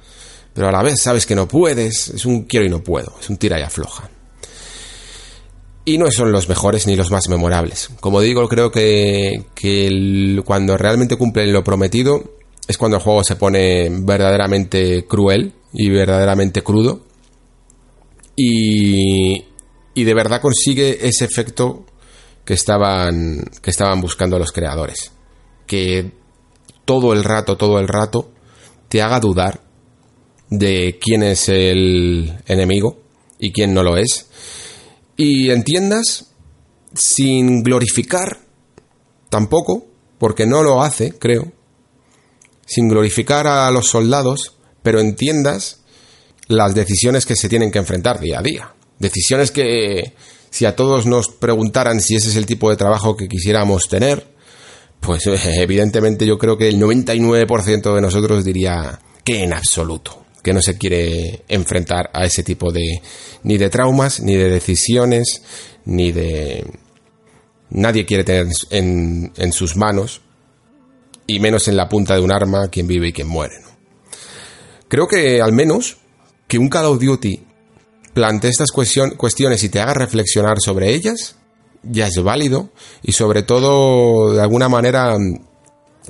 pero 0.54 0.70
a 0.70 0.72
la 0.72 0.84
vez 0.84 1.02
sabes 1.02 1.26
que 1.26 1.36
no 1.36 1.48
puedes, 1.48 2.10
es 2.10 2.26
un 2.26 2.44
quiero 2.44 2.66
y 2.66 2.70
no 2.70 2.84
puedo, 2.84 3.16
es 3.20 3.30
un 3.30 3.38
tira 3.38 3.60
y 3.60 3.64
afloja. 3.64 4.10
Y 5.86 5.98
no 5.98 6.12
son 6.12 6.32
los 6.32 6.50
mejores 6.50 6.86
ni 6.86 6.96
los 6.98 7.12
más 7.12 7.30
memorables. 7.30 7.90
Como 8.02 8.20
digo, 8.20 8.48
creo 8.50 8.72
que, 8.72 9.46
cuando 10.44 10.78
realmente 10.78 11.16
cumplen 11.16 11.54
lo 11.54 11.64
prometido 11.64 12.36
es 12.68 12.78
cuando 12.78 12.98
el 12.98 13.04
juego 13.04 13.24
se 13.24 13.38
pone 13.38 13.90
verdaderamente 13.90 15.06
cruel 15.06 15.54
y 15.72 15.90
verdaderamente 15.90 16.62
crudo. 16.62 17.06
Y, 18.36 19.46
y 19.94 20.04
de 20.04 20.14
verdad 20.14 20.42
consigue 20.42 21.08
ese 21.08 21.24
efecto 21.24 21.86
que 22.48 22.54
estaban, 22.54 23.44
que 23.62 23.72
estaban 23.72 24.00
buscando 24.00 24.40
los 24.40 24.54
creadores. 24.54 25.12
Que 25.68 26.14
todo 26.86 27.12
el 27.12 27.26
rato, 27.26 27.58
todo 27.58 27.78
el 27.78 27.90
rato, 27.90 28.32
te 28.88 29.02
haga 29.02 29.20
dudar 29.20 29.60
de 30.50 30.98
quién 31.02 31.24
es 31.24 31.50
el 31.50 32.40
enemigo 32.48 33.02
y 33.38 33.52
quién 33.52 33.74
no 33.74 33.84
lo 33.84 33.98
es. 33.98 34.30
Y 35.18 35.52
entiendas, 35.52 36.32
sin 36.94 37.64
glorificar 37.64 38.40
tampoco, 39.30 39.86
porque 40.18 40.48
no 40.48 40.64
lo 40.64 40.82
hace, 40.82 41.20
creo, 41.20 41.52
sin 42.66 42.88
glorificar 42.88 43.46
a 43.46 43.70
los 43.72 43.88
soldados, 43.88 44.56
pero 44.84 45.02
entiendas 45.02 45.82
las 46.48 46.74
decisiones 46.74 47.26
que 47.26 47.36
se 47.36 47.50
tienen 47.50 47.72
que 47.72 47.80
enfrentar 47.80 48.22
día 48.22 48.40
a 48.40 48.42
día. 48.42 48.74
Decisiones 49.00 49.52
que, 49.52 50.14
si 50.50 50.66
a 50.66 50.76
todos 50.76 51.06
nos 51.06 51.30
preguntaran 51.30 52.02
si 52.02 52.16
ese 52.16 52.30
es 52.30 52.36
el 52.36 52.46
tipo 52.46 52.70
de 52.70 52.78
trabajo 52.78 53.16
que 53.16 53.28
quisiéramos 53.28 53.88
tener, 53.90 54.28
pues 55.00 55.28
evidentemente 55.28 56.26
yo 56.26 56.38
creo 56.38 56.58
que 56.58 56.68
el 56.68 56.80
99% 56.80 57.96
de 57.96 58.02
nosotros 58.02 58.44
diría 58.44 59.00
que 59.24 59.44
en 59.44 59.54
absoluto, 59.54 60.26
que 60.44 60.54
no 60.54 60.62
se 60.62 60.78
quiere 60.78 61.44
enfrentar 61.48 62.10
a 62.14 62.26
ese 62.26 62.44
tipo 62.44 62.72
de 62.72 63.02
ni 63.44 63.58
de 63.58 63.70
traumas, 63.70 64.22
ni 64.22 64.36
de 64.36 64.50
decisiones, 64.50 65.44
ni 65.86 66.12
de 66.12 66.66
nadie 67.70 68.06
quiere 68.06 68.24
tener 68.24 68.48
en, 68.72 69.32
en 69.38 69.52
sus 69.52 69.76
manos 69.76 70.22
y 71.28 71.40
menos 71.40 71.68
en 71.68 71.78
la 71.78 71.90
punta 71.90 72.16
de 72.16 72.22
un 72.22 72.32
arma 72.32 72.70
quien 72.70 72.88
vive 72.88 73.10
y 73.10 73.14
quien 73.14 73.28
muere. 73.28 73.56
Creo 74.88 75.08
que 75.08 75.42
al 75.42 75.52
menos 75.52 75.98
que 76.48 76.58
un 76.58 76.70
Call 76.70 76.86
of 76.86 77.02
Duty 77.02 77.47
plantee 78.18 78.50
estas 78.50 78.72
cuestiones 78.72 79.64
y 79.64 79.70
te 79.70 79.80
haga 79.80 79.94
reflexionar 79.94 80.58
sobre 80.60 80.92
ellas, 80.92 81.36
ya 81.84 82.08
es 82.08 82.24
válido 82.24 82.72
y 83.04 83.12
sobre 83.12 83.44
todo 83.44 84.34
de 84.34 84.42
alguna 84.42 84.70
manera 84.70 85.16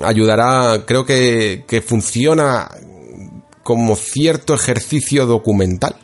ayudará, 0.02 0.86
creo 0.86 1.04
que, 1.04 1.84
funciona 1.86 2.66
como 3.62 3.94
cierto 3.94 4.54
ejercicio 4.54 5.26
documental 5.26 5.96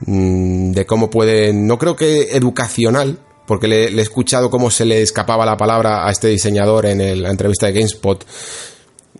mm, 0.00 0.72
de 0.72 0.84
cómo 0.84 1.10
puede, 1.10 1.52
no 1.52 1.78
creo 1.78 1.94
que 1.94 2.36
educacional, 2.36 3.20
porque 3.46 3.68
le, 3.68 3.84
he 3.84 4.00
escuchado 4.00 4.50
cómo 4.50 4.72
se 4.72 4.84
le 4.84 5.00
escapaba 5.00 5.46
la 5.46 5.56
palabra 5.56 6.08
a 6.08 6.10
este 6.10 6.26
diseñador 6.26 6.86
en 6.86 7.22
la 7.22 7.30
entrevista 7.30 7.66
de 7.66 7.72
GameSpot, 7.74 8.26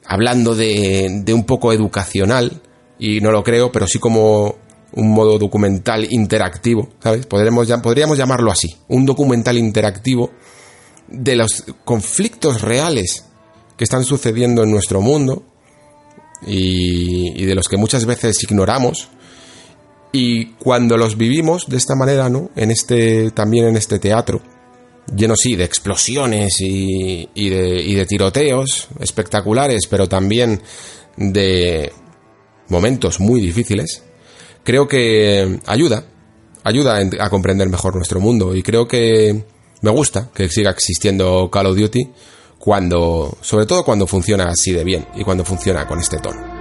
hablando 0.06 0.56
de, 0.56 1.20
de 1.22 1.32
un 1.32 1.44
poco 1.44 1.72
educacional, 1.72 2.62
y 2.98 3.20
no 3.20 3.30
lo 3.30 3.44
creo, 3.44 3.70
pero 3.70 3.86
sí 3.86 4.00
como 4.00 4.65
un 4.96 5.12
modo 5.12 5.38
documental 5.38 6.10
interactivo, 6.10 6.88
¿sabes? 7.02 7.26
Podríamos, 7.26 7.68
llamarlo 7.68 8.50
así, 8.50 8.74
un 8.88 9.04
documental 9.04 9.58
interactivo 9.58 10.30
de 11.06 11.36
los 11.36 11.64
conflictos 11.84 12.62
reales 12.62 13.26
que 13.76 13.84
están 13.84 14.04
sucediendo 14.04 14.62
en 14.62 14.70
nuestro 14.70 15.02
mundo 15.02 15.44
y, 16.46 17.44
de 17.44 17.54
los 17.54 17.68
que 17.68 17.76
muchas 17.76 18.06
veces 18.06 18.42
ignoramos 18.42 19.08
y 20.12 20.46
cuando 20.54 20.96
los 20.96 21.18
vivimos 21.18 21.66
de 21.68 21.76
esta 21.76 21.94
manera, 21.94 22.30
¿no? 22.30 22.50
En 22.56 22.70
este, 22.70 23.30
también 23.32 23.66
en 23.66 23.76
este 23.76 23.98
teatro, 23.98 24.40
lleno 25.14 25.36
sí 25.36 25.56
de 25.56 25.64
explosiones 25.64 26.54
de, 26.58 27.28
y 27.34 27.94
de 27.94 28.06
tiroteos 28.06 28.88
espectaculares, 28.98 29.86
pero 29.88 30.08
también 30.08 30.62
de 31.18 31.92
momentos 32.68 33.20
muy 33.20 33.42
difíciles, 33.42 34.05
creo 34.66 34.88
que 34.88 35.60
ayuda, 35.64 36.04
ayuda 36.64 36.98
a 37.20 37.30
comprender 37.30 37.68
mejor 37.68 37.94
nuestro 37.94 38.20
mundo 38.20 38.54
y 38.54 38.62
creo 38.62 38.86
que 38.88 39.44
me 39.80 39.90
gusta 39.90 40.28
que 40.34 40.48
siga 40.48 40.72
existiendo 40.72 41.48
Call 41.50 41.66
of 41.66 41.78
Duty 41.78 42.10
cuando, 42.58 43.38
sobre 43.40 43.64
todo 43.64 43.84
cuando 43.84 44.08
funciona 44.08 44.48
así 44.48 44.72
de 44.72 44.82
bien 44.82 45.06
y 45.14 45.22
cuando 45.22 45.44
funciona 45.44 45.86
con 45.86 46.00
este 46.00 46.18
tono. 46.18 46.55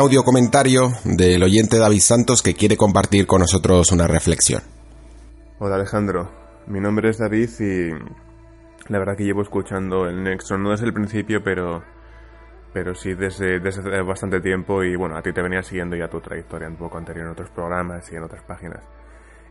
Audio 0.00 0.22
comentario 0.22 0.92
del 1.04 1.42
oyente 1.42 1.76
David 1.76 2.00
Santos 2.00 2.40
que 2.40 2.54
quiere 2.54 2.78
compartir 2.78 3.26
con 3.26 3.40
nosotros 3.40 3.92
una 3.92 4.06
reflexión. 4.06 4.62
Hola 5.58 5.74
Alejandro, 5.74 6.30
mi 6.68 6.80
nombre 6.80 7.10
es 7.10 7.18
David 7.18 7.50
y 7.60 7.90
la 8.90 8.98
verdad 8.98 9.14
que 9.14 9.24
llevo 9.24 9.42
escuchando 9.42 10.06
el 10.06 10.22
Nexo 10.22 10.56
no 10.56 10.70
desde 10.70 10.86
el 10.86 10.94
principio, 10.94 11.44
pero 11.44 11.82
pero 12.72 12.94
sí 12.94 13.12
desde, 13.12 13.60
desde 13.60 14.00
bastante 14.00 14.40
tiempo 14.40 14.82
y 14.82 14.96
bueno, 14.96 15.18
a 15.18 15.22
ti 15.22 15.34
te 15.34 15.42
venía 15.42 15.62
siguiendo 15.62 15.94
ya 15.96 16.08
tu 16.08 16.18
trayectoria 16.18 16.68
un 16.68 16.76
poco 16.76 16.96
anterior 16.96 17.26
en 17.26 17.32
otros 17.32 17.50
programas 17.50 18.10
y 18.10 18.16
en 18.16 18.22
otras 18.22 18.42
páginas. 18.42 18.82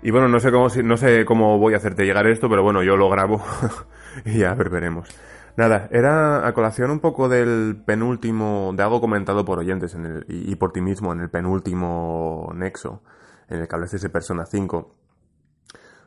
Y 0.02 0.10
bueno, 0.10 0.28
no 0.30 0.40
sé 0.40 0.50
cómo, 0.50 0.68
no 0.84 0.98
sé 0.98 1.26
cómo 1.26 1.60
voy 1.60 1.76
a 1.76 1.78
hacerte 1.78 2.06
llegar 2.06 2.26
esto, 2.26 2.50
pero 2.50 2.64
bueno, 2.64 2.82
yo 2.82 2.98
lo 2.98 3.08
grabo 3.08 3.40
y 4.26 4.40
ya 4.40 4.56
ver, 4.56 4.72
veremos. 4.72 5.08
Nada, 5.60 5.90
era 5.92 6.48
a 6.48 6.54
colación 6.54 6.90
un 6.90 7.02
poco 7.02 7.28
del 7.28 7.84
penúltimo, 7.86 8.72
de 8.74 8.82
algo 8.82 9.02
comentado 9.02 9.44
por 9.44 9.60
oyentes 9.60 9.94
en 9.94 10.06
el, 10.06 10.26
y, 10.30 10.56
por 10.56 10.72
ti 10.72 10.80
mismo 10.80 11.12
en 11.12 11.20
el 11.20 11.30
penúltimo 11.30 12.50
nexo, 12.56 13.04
en 13.50 13.60
el 13.60 13.68
que 13.68 13.76
hablaste 13.76 13.98
de 13.98 14.08
Persona 14.08 14.46
5. 14.46 14.96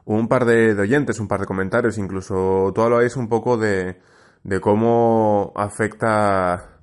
Un 0.07 0.27
par 0.27 0.47
de, 0.47 0.73
oyentes, 0.81 1.21
un 1.21 1.29
par 1.29 1.41
de 1.41 1.45
comentarios, 1.45 1.99
incluso 1.99 2.73
tú 2.75 2.81
hablabais 2.81 3.15
un 3.19 3.29
poco 3.29 3.59
de, 3.59 4.01
cómo 4.63 5.53
afecta 5.55 6.79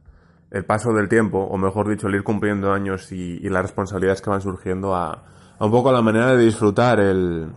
el 0.51 0.63
paso 0.63 0.93
del 0.93 1.09
tiempo, 1.09 1.39
o 1.39 1.57
mejor 1.57 1.89
dicho, 1.89 2.05
el 2.05 2.13
ir 2.13 2.23
cumpliendo 2.23 2.71
años 2.71 3.11
y, 3.11 3.49
las 3.49 3.63
responsabilidades 3.63 4.21
que 4.21 4.29
van 4.29 4.41
surgiendo 4.41 4.93
a, 4.93 5.23
a 5.57 5.65
un 5.65 5.71
poco 5.71 5.91
la 5.91 6.03
manera 6.03 6.35
de 6.35 6.45
disfrutar 6.45 6.99
el, 6.99 7.51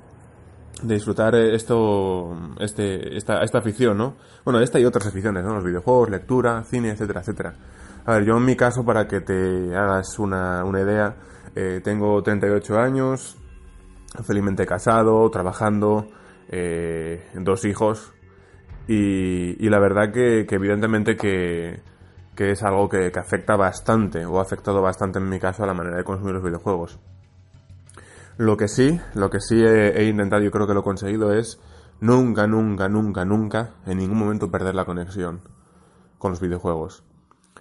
de 0.83 0.95
disfrutar 0.95 1.35
esto, 1.35 2.37
este, 2.59 3.17
esta, 3.17 3.43
esta 3.43 3.59
afición, 3.59 3.97
¿no? 3.97 4.17
Bueno, 4.45 4.61
esta 4.61 4.79
y 4.79 4.85
otras 4.85 5.07
aficiones, 5.07 5.45
¿no? 5.45 5.55
Los 5.55 5.65
videojuegos, 5.65 6.11
lectura, 6.11 6.63
cine, 6.65 6.91
etcétera, 6.91 7.21
etcétera. 7.21 7.55
A 8.05 8.15
ver, 8.15 8.25
yo 8.25 8.37
en 8.37 8.45
mi 8.45 8.57
caso, 8.57 8.85
para 8.85 9.07
que 9.07 9.21
te 9.21 9.77
hagas 9.77 10.19
una, 10.19 10.65
una 10.65 10.81
idea, 10.81 11.17
eh, 11.55 11.81
tengo 11.85 12.23
38 12.23 12.79
años, 12.79 13.37
felizmente 14.25 14.67
casado, 14.67 15.31
trabajando, 15.31 16.09
eh, 16.49 17.25
dos 17.35 17.65
hijos, 17.65 18.13
y, 18.89 19.65
y 19.65 19.69
la 19.71 19.79
verdad 19.79 20.13
que, 20.13 20.47
que 20.49 20.57
evidentemente 20.57 21.17
que, 21.17 21.81
que 22.35 22.51
es 22.51 22.63
algo 22.63 22.89
que, 22.89 23.13
que 23.13 23.19
afecta 23.19 23.57
bastante, 23.57 24.27
o 24.27 24.39
ha 24.39 24.43
afectado 24.43 24.83
bastante 24.83 25.19
en 25.19 25.29
mi 25.29 25.39
caso 25.39 25.63
a 25.63 25.67
la 25.67 25.75
manera 25.75 25.97
de 25.97 26.05
consumir 26.05 26.35
los 26.35 26.43
videojuegos. 26.43 26.99
Lo 28.39 28.57
que 28.57 28.69
sí, 28.69 29.01
lo 29.15 29.31
que 29.31 29.41
sí 29.41 29.63
he, 29.63 30.05
intentado, 30.05 30.43
yo 30.43 30.51
creo 30.51 30.67
que 30.67 30.75
lo 30.75 30.81
he 30.81 30.85
conseguido, 30.85 31.33
es 31.33 31.61
nunca, 32.01 32.47
nunca, 32.47 32.89
nunca, 32.89 33.25
nunca, 33.25 33.75
en 33.87 33.99
ningún 33.99 34.19
momento 34.19 34.51
perder 34.51 34.75
la 34.75 34.85
conexión 34.85 35.43
con 36.19 36.31
los 36.31 36.41
videojuegos. 36.41 37.05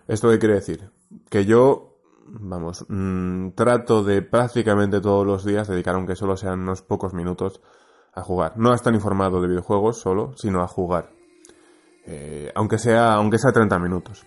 ¿Esto 0.08 0.30
qué 0.30 0.40
quiere 0.40 0.56
decir? 0.56 0.90
Que 1.30 1.46
yo, 1.46 1.98
vamos, 2.26 2.86
mm, 2.88 3.50
trato 3.50 4.04
de 4.04 4.22
prácticamente 4.22 5.02
todos 5.02 5.26
los 5.26 5.46
días 5.46 5.68
dedicar, 5.68 5.96
aunque 5.96 6.16
solo 6.16 6.38
sean 6.38 6.62
unos 6.62 6.82
pocos 6.82 7.14
minutos, 7.14 7.62
a 8.14 8.22
jugar. 8.22 8.54
No 8.58 8.72
a 8.72 8.76
estar 8.76 8.94
informado 8.94 9.42
de 9.42 9.48
videojuegos 9.48 10.00
solo, 10.00 10.34
sino 10.36 10.62
a 10.62 10.68
jugar. 10.68 11.12
Eh, 12.06 12.52
aunque 12.56 12.78
sea, 12.78 13.14
aunque 13.14 13.38
sea 13.38 13.52
30 13.52 13.80
minutos. 13.80 14.26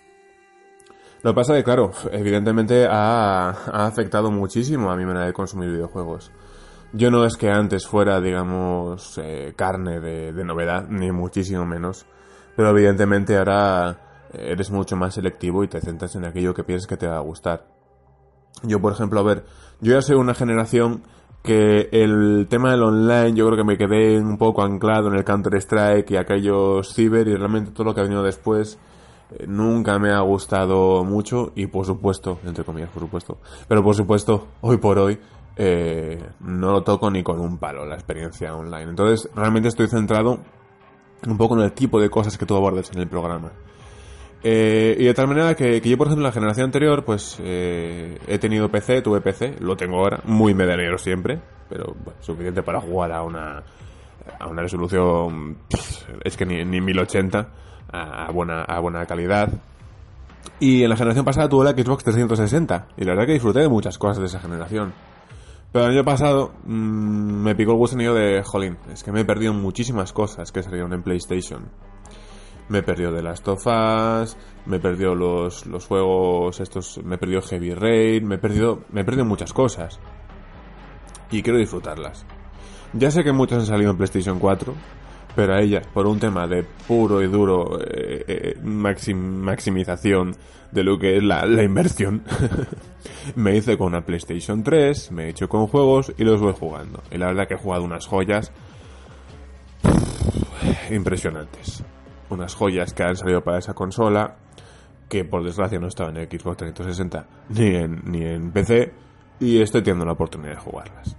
Lo 1.24 1.30
que 1.30 1.36
pasa 1.36 1.54
es 1.54 1.60
que, 1.60 1.64
claro, 1.64 1.90
evidentemente 2.12 2.86
ha, 2.86 3.48
afectado 3.48 4.30
muchísimo 4.30 4.90
a 4.90 4.96
mi 4.96 5.06
manera 5.06 5.24
de 5.24 5.32
consumir 5.32 5.70
videojuegos. 5.70 6.30
Yo 6.92 7.10
no 7.10 7.24
es 7.24 7.38
que 7.38 7.48
antes 7.48 7.86
fuera, 7.86 8.20
digamos, 8.20 9.16
eh, 9.16 9.54
carne 9.56 10.00
de, 10.00 10.44
novedad, 10.44 10.86
ni 10.86 11.10
muchísimo 11.12 11.64
menos, 11.64 12.04
pero 12.54 12.68
evidentemente 12.68 13.38
ahora 13.38 14.28
eres 14.34 14.70
mucho 14.70 14.96
más 14.96 15.14
selectivo 15.14 15.64
y 15.64 15.68
te 15.68 15.80
centras 15.80 16.14
en 16.14 16.26
aquello 16.26 16.52
que 16.52 16.62
piensas 16.62 16.86
que 16.86 16.98
te 16.98 17.06
va 17.06 17.16
a 17.16 17.20
gustar. 17.20 17.68
Yo, 18.62 18.78
por 18.82 18.92
ejemplo, 18.92 19.18
a 19.20 19.22
ver, 19.22 19.46
yo 19.80 19.94
ya 19.94 20.02
soy 20.02 20.16
una 20.16 20.34
generación 20.34 21.04
que 21.42 21.88
el 21.90 22.48
tema 22.50 22.72
del 22.72 22.82
online 22.82 23.32
yo 23.32 23.46
creo 23.46 23.56
que 23.56 23.64
me 23.64 23.78
quedé 23.78 24.18
un 24.18 24.36
poco 24.36 24.62
anclado 24.62 25.08
en 25.08 25.14
el 25.14 25.24
Counter-Strike 25.24 26.10
y 26.10 26.16
aquellos 26.18 26.92
ciber 26.92 27.28
y 27.28 27.34
realmente 27.34 27.70
todo 27.70 27.84
lo 27.84 27.94
que 27.94 28.00
ha 28.00 28.04
venido 28.04 28.22
después 28.22 28.74
eh, 28.76 28.93
nunca 29.46 29.98
me 29.98 30.10
ha 30.10 30.20
gustado 30.20 31.04
mucho 31.04 31.52
y 31.54 31.66
por 31.66 31.86
supuesto, 31.86 32.38
entre 32.44 32.64
comillas, 32.64 32.90
por 32.90 33.02
supuesto, 33.02 33.38
pero 33.68 33.82
por 33.82 33.94
supuesto, 33.94 34.48
hoy 34.60 34.76
por 34.78 34.98
hoy 34.98 35.18
eh, 35.56 36.22
no 36.40 36.72
lo 36.72 36.82
toco 36.82 37.10
ni 37.10 37.22
con 37.22 37.40
un 37.40 37.58
palo 37.58 37.86
la 37.86 37.94
experiencia 37.94 38.54
online. 38.54 38.90
Entonces, 38.90 39.30
realmente 39.34 39.68
estoy 39.68 39.88
centrado 39.88 40.38
un 41.26 41.36
poco 41.36 41.56
en 41.56 41.64
el 41.64 41.72
tipo 41.72 42.00
de 42.00 42.10
cosas 42.10 42.36
que 42.36 42.46
tú 42.46 42.56
abordas 42.56 42.90
en 42.92 43.00
el 43.00 43.08
programa. 43.08 43.52
Eh, 44.42 44.96
y 44.98 45.04
de 45.04 45.14
tal 45.14 45.28
manera 45.28 45.54
que, 45.54 45.80
yo, 45.80 45.96
por 45.96 46.08
ejemplo, 46.08 46.26
en 46.26 46.28
la 46.28 46.32
generación 46.32 46.66
anterior, 46.66 47.04
pues 47.04 47.38
he 47.40 48.38
tenido 48.40 48.70
PC, 48.70 49.00
tuve 49.00 49.20
PC, 49.20 49.56
lo 49.60 49.76
tengo 49.76 49.98
ahora, 49.98 50.20
muy 50.24 50.52
medianero 50.54 50.98
siempre, 50.98 51.40
pero 51.68 51.94
suficiente 52.20 52.62
para 52.62 52.80
jugar 52.80 53.12
a 53.12 53.22
una, 53.22 53.62
a 54.38 54.46
una 54.46 54.62
resolución, 54.62 55.58
es 56.24 56.36
que 56.36 56.44
ni, 56.44 56.62
ni 56.64 56.80
1080 56.80 57.48
a, 57.94 58.30
buena, 58.32 58.62
a 58.62 58.80
buena 58.80 59.06
calidad. 59.06 59.50
Y 60.60 60.82
en 60.82 60.90
la 60.90 60.96
generación 60.96 61.24
pasada 61.24 61.48
tuve 61.48 61.64
la 61.64 61.72
Xbox 61.72 62.04
360 62.04 62.88
y 62.96 63.04
la 63.04 63.12
verdad 63.12 63.26
que 63.26 63.32
disfruté 63.32 63.60
de 63.60 63.68
muchas 63.68 63.98
cosas 63.98 64.18
de 64.18 64.26
esa 64.26 64.40
generación. 64.40 64.92
Pero 65.72 65.86
el 65.86 65.92
año 65.92 66.04
pasado 66.04 66.52
mm, 66.64 67.42
me 67.42 67.54
picó 67.54 67.72
el 67.72 67.78
gusanillo 67.78 68.14
de, 68.14 68.42
jolín, 68.44 68.78
es 68.92 69.02
que 69.02 69.10
me 69.10 69.22
he 69.22 69.24
perdido 69.24 69.52
muchísimas 69.52 70.12
cosas 70.12 70.52
que 70.52 70.62
salieron 70.62 70.92
en 70.92 71.02
PlayStation. 71.02 71.68
Me 72.68 72.78
he 72.78 72.82
perdido 72.82 73.12
de 73.12 73.22
las 73.22 73.42
tofas, 73.42 74.38
me 74.66 74.76
he 74.76 74.80
perdido 74.80 75.14
los, 75.14 75.66
los 75.66 75.84
juegos 75.86 76.60
estos, 76.60 77.00
me 77.04 77.16
he 77.16 77.18
perdido 77.18 77.42
Heavy 77.42 77.74
Rain, 77.74 78.26
me 78.26 78.36
he 78.36 78.38
perdido, 78.38 78.84
me 78.90 79.00
he 79.02 79.04
perdido 79.04 79.24
muchas 79.24 79.52
cosas. 79.52 79.98
Y 81.30 81.42
quiero 81.42 81.58
disfrutarlas. 81.58 82.24
Ya 82.92 83.10
sé 83.10 83.24
que 83.24 83.32
muchas 83.32 83.58
han 83.58 83.66
salido 83.66 83.90
en 83.90 83.96
PlayStation 83.96 84.38
4, 84.38 84.72
pero 85.34 85.54
a 85.54 85.60
ella, 85.60 85.82
por 85.92 86.06
un 86.06 86.18
tema 86.18 86.46
de 86.46 86.62
puro 86.62 87.22
y 87.22 87.26
duro 87.26 87.80
eh, 87.80 88.24
eh, 88.26 88.58
maximización 88.62 90.36
de 90.70 90.84
lo 90.84 90.98
que 90.98 91.16
es 91.16 91.22
la, 91.22 91.44
inversión, 91.62 92.22
me 93.36 93.56
hice 93.56 93.76
con 93.76 93.88
una 93.88 94.04
PlayStation 94.04 94.62
3, 94.62 95.12
me 95.12 95.24
he 95.24 95.28
hecho 95.30 95.48
con 95.48 95.66
juegos 95.66 96.12
y 96.16 96.24
los 96.24 96.40
voy 96.40 96.54
jugando. 96.58 97.02
Y 97.10 97.18
la 97.18 97.26
verdad 97.26 97.46
que 97.48 97.54
he 97.54 97.58
jugado 97.58 97.84
unas 97.84 98.06
joyas 98.06 98.52
impresionantes. 100.90 101.84
Unas 102.30 102.54
joyas 102.54 102.92
que 102.92 103.02
han 103.02 103.16
salido 103.16 103.42
para 103.42 103.58
esa 103.58 103.74
consola, 103.74 104.36
que 105.08 105.24
por 105.24 105.44
desgracia 105.44 105.78
no 105.78 105.88
estaban 105.88 106.16
en 106.16 106.28
Xbox 106.28 106.56
360 106.56 107.26
ni 107.50 107.66
en, 107.76 108.02
ni 108.06 108.24
en 108.24 108.50
PC, 108.50 108.92
y 109.40 109.60
estoy 109.60 109.82
teniendo 109.82 110.06
la 110.06 110.12
oportunidad 110.12 110.54
de 110.54 110.60
jugarlas. 110.60 111.16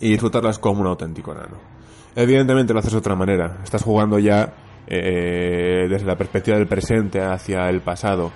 Y 0.00 0.10
disfrutarlas 0.10 0.58
como 0.58 0.80
un 0.80 0.86
auténtico 0.86 1.34
nano. 1.34 1.77
Evidentemente 2.20 2.72
lo 2.72 2.80
haces 2.80 2.90
de 2.90 2.98
otra 2.98 3.14
manera. 3.14 3.58
Estás 3.62 3.84
jugando 3.84 4.18
ya 4.18 4.52
eh, 4.88 5.86
desde 5.88 6.04
la 6.04 6.16
perspectiva 6.16 6.56
del 6.56 6.66
presente 6.66 7.20
hacia 7.20 7.68
el 7.68 7.80
pasado, 7.80 8.32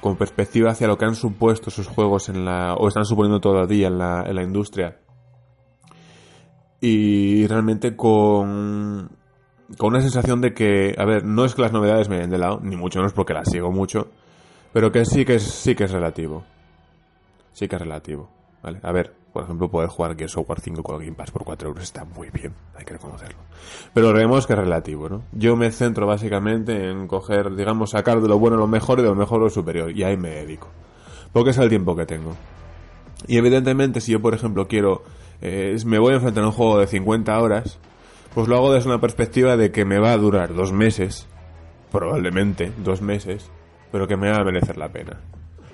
con 0.00 0.16
perspectiva 0.16 0.70
hacia 0.70 0.86
lo 0.86 0.96
que 0.96 1.04
han 1.04 1.14
supuesto 1.14 1.70
sus 1.70 1.86
juegos 1.86 2.30
en 2.30 2.46
la, 2.46 2.72
o 2.76 2.88
están 2.88 3.04
suponiendo 3.04 3.38
todavía 3.38 3.88
en 3.88 3.98
la, 3.98 4.24
en 4.26 4.36
la 4.36 4.42
industria. 4.42 4.96
Y 6.80 7.46
realmente 7.46 7.94
con, 7.94 9.10
con 9.76 9.88
una 9.88 10.00
sensación 10.00 10.40
de 10.40 10.54
que, 10.54 10.94
a 10.96 11.04
ver, 11.04 11.26
no 11.26 11.44
es 11.44 11.54
que 11.54 11.60
las 11.60 11.72
novedades 11.72 12.08
me 12.08 12.16
den 12.16 12.30
de 12.30 12.38
lado, 12.38 12.58
ni 12.62 12.74
mucho 12.74 13.00
menos 13.00 13.12
porque 13.12 13.34
las 13.34 13.50
sigo 13.50 13.70
mucho, 13.70 14.08
pero 14.72 14.90
que 14.90 15.04
sí 15.04 15.26
que 15.26 15.40
sí 15.40 15.74
que 15.74 15.84
es 15.84 15.90
relativo. 15.90 16.42
Sí 17.52 17.68
que 17.68 17.76
es 17.76 17.82
relativo. 17.82 18.30
¿Vale? 18.62 18.80
A 18.82 18.92
ver, 18.92 19.12
por 19.36 19.44
ejemplo, 19.44 19.68
poder 19.68 19.90
jugar 19.90 20.16
Gears 20.16 20.34
of 20.38 20.48
War 20.48 20.60
5 20.62 20.82
con 20.82 20.98
Game 20.98 21.12
Pass 21.12 21.30
por 21.30 21.44
4 21.44 21.68
euros 21.68 21.84
está 21.84 22.06
muy 22.06 22.30
bien, 22.30 22.54
hay 22.74 22.86
que 22.86 22.94
reconocerlo. 22.94 23.36
Pero 23.92 24.10
vemos 24.14 24.46
que 24.46 24.54
es 24.54 24.58
relativo, 24.58 25.10
¿no? 25.10 25.24
Yo 25.32 25.56
me 25.56 25.70
centro 25.72 26.06
básicamente 26.06 26.88
en 26.88 27.06
coger, 27.06 27.54
digamos, 27.54 27.90
sacar 27.90 28.22
de 28.22 28.28
lo 28.28 28.38
bueno 28.38 28.56
lo 28.56 28.66
mejor 28.66 28.98
y 28.98 29.02
de 29.02 29.10
lo 29.10 29.14
mejor 29.14 29.42
lo 29.42 29.50
superior, 29.50 29.90
y 29.94 30.04
ahí 30.04 30.16
me 30.16 30.30
dedico. 30.30 30.68
Porque 31.34 31.50
es 31.50 31.58
el 31.58 31.68
tiempo 31.68 31.94
que 31.94 32.06
tengo. 32.06 32.34
Y 33.26 33.36
evidentemente, 33.36 34.00
si 34.00 34.12
yo, 34.12 34.22
por 34.22 34.32
ejemplo, 34.32 34.68
quiero, 34.68 35.02
eh, 35.42 35.76
me 35.84 35.98
voy 35.98 36.14
a 36.14 36.16
enfrentar 36.16 36.42
a 36.42 36.46
un 36.46 36.52
juego 36.54 36.78
de 36.78 36.86
50 36.86 37.38
horas, 37.38 37.78
pues 38.34 38.48
lo 38.48 38.56
hago 38.56 38.72
desde 38.72 38.88
una 38.88 39.02
perspectiva 39.02 39.58
de 39.58 39.70
que 39.70 39.84
me 39.84 39.98
va 39.98 40.12
a 40.12 40.16
durar 40.16 40.54
dos 40.54 40.72
meses, 40.72 41.28
probablemente 41.92 42.72
dos 42.82 43.02
meses, 43.02 43.50
pero 43.92 44.08
que 44.08 44.16
me 44.16 44.30
va 44.30 44.38
a 44.38 44.44
merecer 44.44 44.78
la 44.78 44.88
pena. 44.88 45.20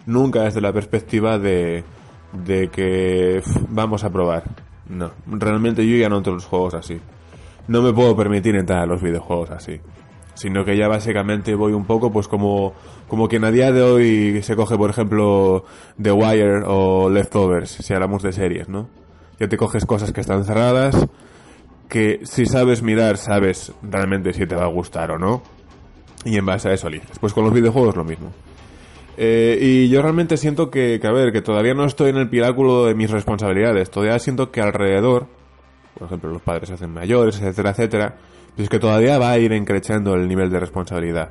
Nunca 0.05 0.43
desde 0.43 0.61
la 0.61 0.73
perspectiva 0.73 1.39
de 1.39 1.85
de 2.33 2.69
que 2.69 3.43
vamos 3.69 4.05
a 4.05 4.11
probar. 4.11 4.45
No, 4.89 5.13
realmente 5.27 5.87
yo 5.87 5.97
ya 5.97 6.09
no 6.09 6.19
entro 6.19 6.33
en 6.33 6.37
los 6.37 6.47
juegos 6.47 6.75
así. 6.75 7.01
No 7.69 7.83
me 7.83 7.93
puedo 7.93 8.17
permitir 8.17 8.57
entrar 8.57 8.81
a 8.81 8.87
los 8.87 9.03
videojuegos 9.03 9.51
así. 9.51 9.81
Sino 10.35 10.65
que 10.65 10.77
ya 10.77 10.89
básicamente 10.89 11.55
voy 11.55 11.73
un 11.73 11.85
poco 11.85 12.11
pues 12.11 12.27
como, 12.27 12.73
como 13.07 13.29
quien 13.29 13.45
a 13.45 13.51
día 13.51 13.71
de 13.71 13.83
hoy 13.83 14.43
se 14.43 14.57
coge 14.57 14.77
por 14.77 14.91
ejemplo 14.91 15.65
The 16.01 16.11
Wire 16.13 16.63
o 16.67 17.11
Leftovers, 17.11 17.71
si 17.71 17.95
hablamos 17.95 18.23
de 18.23 18.33
series, 18.33 18.69
¿no? 18.69 18.89
Ya 19.39 19.49
te 19.49 19.57
coges 19.57 19.85
cosas 19.85 20.13
que 20.13 20.21
están 20.21 20.45
cerradas, 20.45 21.07
que 21.89 22.21
si 22.25 22.47
sabes 22.47 22.83
mirar 22.83 23.19
sabes 23.19 23.73
realmente 23.83 24.33
si 24.33 24.47
te 24.47 24.57
va 24.57 24.65
a 24.65 24.69
gustar 24.69 25.11
o 25.11 25.19
no. 25.19 25.43
Y 26.25 26.37
en 26.39 26.47
base 26.47 26.69
a 26.69 26.73
eso 26.73 26.89
eliges. 26.89 27.19
Pues 27.19 27.33
con 27.33 27.45
los 27.45 27.53
videojuegos 27.53 27.97
lo 27.97 28.05
mismo. 28.05 28.33
Eh, 29.25 29.57
y 29.61 29.89
yo 29.89 30.03
realmente 30.03 30.37
siento 30.37 30.69
que, 30.69 30.99
que, 31.01 31.07
a 31.07 31.13
ver, 31.13 31.31
que 31.31 31.43
todavía 31.43 31.75
no 31.75 31.85
estoy 31.85 32.11
en 32.11 32.17
el 32.17 32.29
pináculo 32.29 32.87
de 32.87 32.97
mis 32.97 33.09
responsabilidades. 33.09 33.89
Todavía 33.89 34.19
siento 34.19 34.51
que 34.51 34.61
alrededor, 34.61 35.29
por 35.97 36.09
ejemplo, 36.09 36.31
los 36.31 36.43
padres 36.43 36.71
se 36.71 36.75
hacen 36.75 36.93
mayores, 36.93 37.37
etcétera, 37.37 37.71
etcétera, 37.71 38.17
pues 38.57 38.69
que 38.69 38.81
todavía 38.81 39.19
va 39.19 39.31
a 39.31 39.39
ir 39.39 39.53
encrechando 39.53 40.15
el 40.15 40.27
nivel 40.27 40.51
de 40.51 40.59
responsabilidad. 40.59 41.31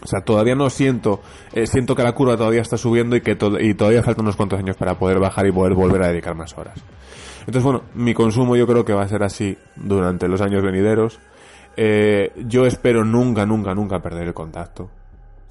O 0.00 0.06
sea, 0.06 0.20
todavía 0.20 0.54
no 0.54 0.70
siento, 0.70 1.20
eh, 1.52 1.66
siento 1.66 1.96
que 1.96 2.04
la 2.04 2.12
curva 2.12 2.36
todavía 2.36 2.60
está 2.60 2.76
subiendo 2.76 3.16
y 3.16 3.20
que 3.20 3.36
y 3.58 3.74
todavía 3.74 4.04
faltan 4.04 4.24
unos 4.24 4.36
cuantos 4.36 4.60
años 4.60 4.76
para 4.76 4.96
poder 4.96 5.18
bajar 5.18 5.44
y 5.48 5.50
poder 5.50 5.74
volver 5.74 6.04
a 6.04 6.08
dedicar 6.08 6.36
más 6.36 6.56
horas. 6.56 6.78
Entonces, 7.40 7.64
bueno, 7.64 7.82
mi 7.96 8.14
consumo 8.14 8.54
yo 8.54 8.64
creo 8.64 8.84
que 8.84 8.92
va 8.92 9.02
a 9.02 9.08
ser 9.08 9.24
así 9.24 9.58
durante 9.74 10.28
los 10.28 10.40
años 10.40 10.62
venideros. 10.62 11.18
Eh, 11.76 12.30
yo 12.46 12.64
espero 12.64 13.04
nunca, 13.04 13.44
nunca, 13.44 13.74
nunca 13.74 13.98
perder 13.98 14.28
el 14.28 14.34
contacto. 14.34 14.88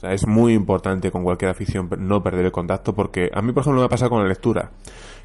O 0.02 0.04
sea, 0.04 0.14
es 0.14 0.26
muy 0.26 0.56
importante 0.56 1.12
con 1.12 1.24
cualquier 1.24 1.52
afición 1.52 1.88
no 2.00 2.24
perder 2.24 2.46
el 2.46 2.52
contacto 2.52 2.96
porque 2.96 3.30
a 3.32 3.40
mí, 3.44 3.54
por 3.54 3.62
ejemplo, 3.62 3.82
me 3.82 3.86
ha 3.86 3.90
pasado 3.90 4.10
con 4.10 4.24
la 4.24 4.28
lectura. 4.28 4.72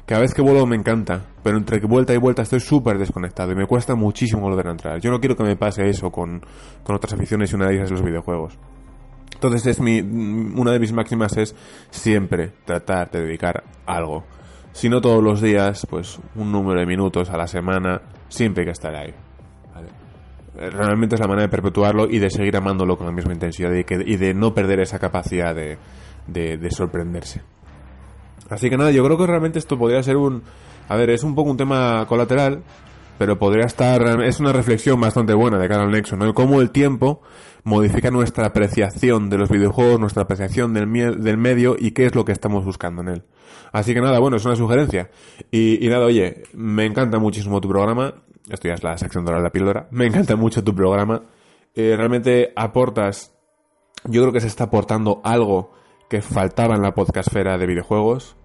Cada 0.05 0.21
vez 0.21 0.35
que 0.35 0.43
vuelvo 0.43 0.67
me 0.67 0.75
encanta, 0.75 1.25
pero 1.41 1.57
entre 1.57 1.79
vuelta 1.79 2.13
y 2.13 2.17
vuelta 2.17 2.43
estoy 2.43 2.59
súper 2.59 2.99
desconectado 2.99 3.51
y 3.53 3.55
me 3.55 3.65
cuesta 3.65 3.95
muchísimo 3.95 4.43
volver 4.43 4.67
a 4.67 4.71
entrar. 4.71 4.99
Yo 4.99 5.09
no 5.09 5.19
quiero 5.19 5.35
que 5.35 5.41
me 5.41 5.55
pase 5.55 5.89
eso 5.89 6.11
con, 6.11 6.45
con 6.83 6.95
otras 6.95 7.13
aficiones 7.13 7.51
y 7.51 7.55
una 7.55 7.69
de 7.69 7.73
ellas 7.73 7.85
es 7.85 7.91
los 7.91 8.03
videojuegos. 8.03 8.59
Entonces 9.33 9.65
es 9.65 9.79
mi, 9.79 9.99
una 9.99 10.73
de 10.73 10.79
mis 10.79 10.93
máximas 10.93 11.35
es 11.37 11.55
siempre 11.89 12.53
tratar 12.63 13.09
de 13.09 13.21
dedicar 13.21 13.63
algo. 13.87 14.25
Si 14.73 14.89
no 14.89 15.01
todos 15.01 15.23
los 15.23 15.41
días, 15.41 15.87
pues 15.89 16.19
un 16.35 16.51
número 16.51 16.79
de 16.79 16.85
minutos 16.85 17.31
a 17.31 17.37
la 17.37 17.47
semana, 17.47 18.03
siempre 18.29 18.61
hay 18.61 18.65
que 18.65 18.73
estar 18.73 18.95
ahí. 18.95 19.26
Realmente 20.57 21.15
es 21.15 21.21
la 21.21 21.27
manera 21.27 21.43
de 21.43 21.49
perpetuarlo 21.49 22.07
y 22.09 22.19
de 22.19 22.29
seguir 22.29 22.57
amándolo 22.57 22.97
con 22.97 23.05
la 23.05 23.13
misma 23.13 23.33
intensidad 23.33 23.71
y, 23.71 23.85
y 24.11 24.17
de 24.17 24.33
no 24.33 24.53
perder 24.53 24.79
esa 24.79 24.97
capacidad 24.97 25.53
de, 25.53 25.77
de 26.27 26.71
sorprenderse. 26.71 27.41
Así 28.49 28.69
que 28.69 28.77
nada, 28.77 28.91
yo 28.91 29.03
creo 29.03 29.17
que 29.17 29.27
realmente 29.27 29.59
esto 29.59 29.77
podría 29.77 30.01
ser 30.03 30.17
un... 30.17 30.43
A 30.89 30.95
ver, 30.95 31.09
es 31.09 31.23
un 31.23 31.35
poco 31.35 31.51
un 31.51 31.57
tema 31.57 32.05
colateral, 32.07 32.63
pero 33.17 33.37
podría 33.37 33.65
estar... 33.65 34.23
Es 34.23 34.39
una 34.39 34.53
reflexión 34.53 34.99
bastante 35.01 35.33
buena 35.33 35.57
de 35.57 35.67
cara 35.67 35.83
al 35.83 35.91
Nexo, 35.91 36.15
¿no? 36.15 36.33
Cómo 36.33 36.61
el 36.61 36.71
tiempo 36.71 37.21
modifica 37.63 38.09
nuestra 38.09 38.47
apreciación 38.47 39.29
de 39.29 39.37
los 39.37 39.49
videojuegos, 39.49 39.99
nuestra 39.99 40.23
apreciación 40.23 40.73
del, 40.73 41.21
del 41.21 41.37
medio 41.37 41.75
y 41.77 41.91
qué 41.91 42.05
es 42.05 42.15
lo 42.15 42.23
que 42.23 42.31
estamos 42.31 42.63
buscando 42.63 43.01
en 43.01 43.09
él. 43.09 43.23
Así 43.73 43.93
que 43.93 43.99
nada, 43.99 44.19
bueno, 44.19 44.37
es 44.37 44.45
una 44.45 44.55
sugerencia. 44.55 45.09
Y, 45.51 45.79
nada, 45.89 46.05
oye, 46.05 46.43
me 46.53 46.85
encanta 46.85 47.19
muchísimo 47.19 47.59
tu 47.59 47.67
programa. 47.67 48.13
Esto 48.49 48.67
ya 48.67 48.75
es 48.75 48.83
la 48.83 48.97
sección 48.97 49.25
de 49.25 49.33
la 49.33 49.49
píldora. 49.49 49.87
Me 49.91 50.05
encanta 50.05 50.35
mucho 50.35 50.63
tu 50.63 50.73
programa. 50.73 51.23
Eh, 51.75 51.95
realmente 51.95 52.53
aportas... 52.55 53.33
Yo 54.05 54.21
creo 54.21 54.31
que 54.31 54.41
se 54.41 54.47
está 54.47 54.65
aportando 54.65 55.21
algo 55.23 55.73
que 56.09 56.21
faltaba 56.21 56.75
en 56.75 56.81
la 56.81 56.93
podcastfera 56.93 57.57
de 57.57 57.65
videojuegos 57.65 58.37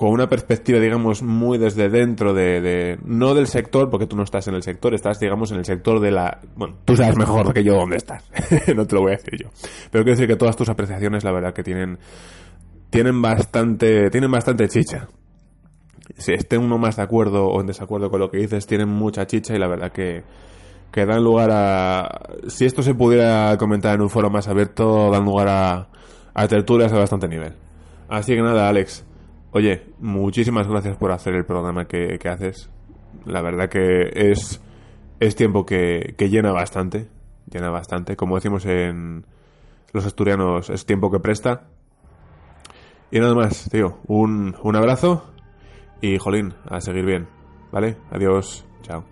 con 0.00 0.12
una 0.12 0.30
perspectiva, 0.30 0.78
digamos, 0.78 1.22
muy 1.22 1.58
desde 1.58 1.90
dentro 1.90 2.32
de, 2.32 2.98
no 3.04 3.34
del 3.34 3.46
sector, 3.48 3.90
porque 3.90 4.06
tú 4.06 4.16
no 4.16 4.22
estás 4.22 4.48
en 4.48 4.54
el 4.54 4.62
sector, 4.62 4.94
estás, 4.94 5.20
digamos, 5.20 5.52
en 5.52 5.58
el 5.58 5.66
sector 5.66 6.00
de 6.00 6.10
la... 6.10 6.40
Bueno, 6.56 6.78
tú 6.86 6.96
sabes 6.96 7.18
mejor 7.18 7.52
que 7.52 7.62
yo 7.62 7.74
dónde 7.74 7.98
estás, 7.98 8.24
no 8.74 8.86
te 8.86 8.94
lo 8.94 9.02
voy 9.02 9.12
a 9.12 9.16
decir 9.16 9.36
yo. 9.36 9.50
Pero 9.90 10.02
quiero 10.02 10.16
decir 10.16 10.26
que 10.26 10.36
todas 10.36 10.56
tus 10.56 10.70
apreciaciones, 10.70 11.22
la 11.22 11.32
verdad, 11.32 11.52
que 11.52 11.62
tienen, 11.62 11.98
tienen 12.88 13.20
bastante, 13.20 14.08
tienen 14.08 14.30
bastante 14.30 14.68
chicha. 14.68 15.06
Si 16.20 16.32
esté 16.32 16.58
uno 16.58 16.78
más 16.78 16.96
de 16.96 17.02
acuerdo 17.02 17.48
o 17.48 17.60
en 17.60 17.66
desacuerdo 17.66 18.10
con 18.10 18.20
lo 18.20 18.30
que 18.30 18.38
dices, 18.38 18.66
tienen 18.66 18.88
mucha 18.88 19.26
chicha 19.26 19.54
y 19.54 19.58
la 19.58 19.68
verdad 19.68 19.92
que, 19.92 20.22
que 20.92 21.06
dan 21.06 21.24
lugar 21.24 21.50
a... 21.52 22.20
Si 22.48 22.64
esto 22.64 22.82
se 22.82 22.94
pudiera 22.94 23.56
comentar 23.58 23.94
en 23.94 24.02
un 24.02 24.10
foro 24.10 24.30
más 24.30 24.48
abierto, 24.48 25.10
dan 25.10 25.24
lugar 25.24 25.48
a, 25.48 25.88
a 26.34 26.48
tertulias 26.48 26.92
de 26.92 26.98
bastante 26.98 27.28
nivel. 27.28 27.54
Así 28.08 28.34
que 28.34 28.42
nada, 28.42 28.68
Alex. 28.68 29.04
Oye, 29.52 29.82
muchísimas 29.98 30.68
gracias 30.68 30.96
por 30.96 31.12
hacer 31.12 31.34
el 31.34 31.44
programa 31.44 31.86
que, 31.86 32.18
haces. 32.28 32.70
La 33.24 33.42
verdad 33.42 33.68
que 33.68 34.10
es, 34.14 34.60
es 35.18 35.34
tiempo 35.36 35.66
que, 35.66 36.14
que, 36.16 36.28
llena 36.28 36.52
bastante. 36.52 37.08
Llena 37.50 37.70
bastante. 37.70 38.16
Como 38.16 38.36
decimos 38.36 38.64
en 38.66 39.24
los 39.92 40.06
asturianos, 40.06 40.70
es 40.70 40.86
tiempo 40.86 41.10
que 41.10 41.18
presta. 41.18 41.68
Y 43.10 43.18
nada 43.18 43.34
más, 43.34 43.68
tío. 43.70 43.98
Un, 44.06 44.56
un 44.62 44.76
abrazo. 44.76 45.29
Y 46.00 46.18
jolín, 46.18 46.54
a 46.68 46.80
seguir 46.80 47.04
bien. 47.04 47.28
¿Vale? 47.72 47.96
Adiós. 48.10 48.64
Chao. 48.82 49.04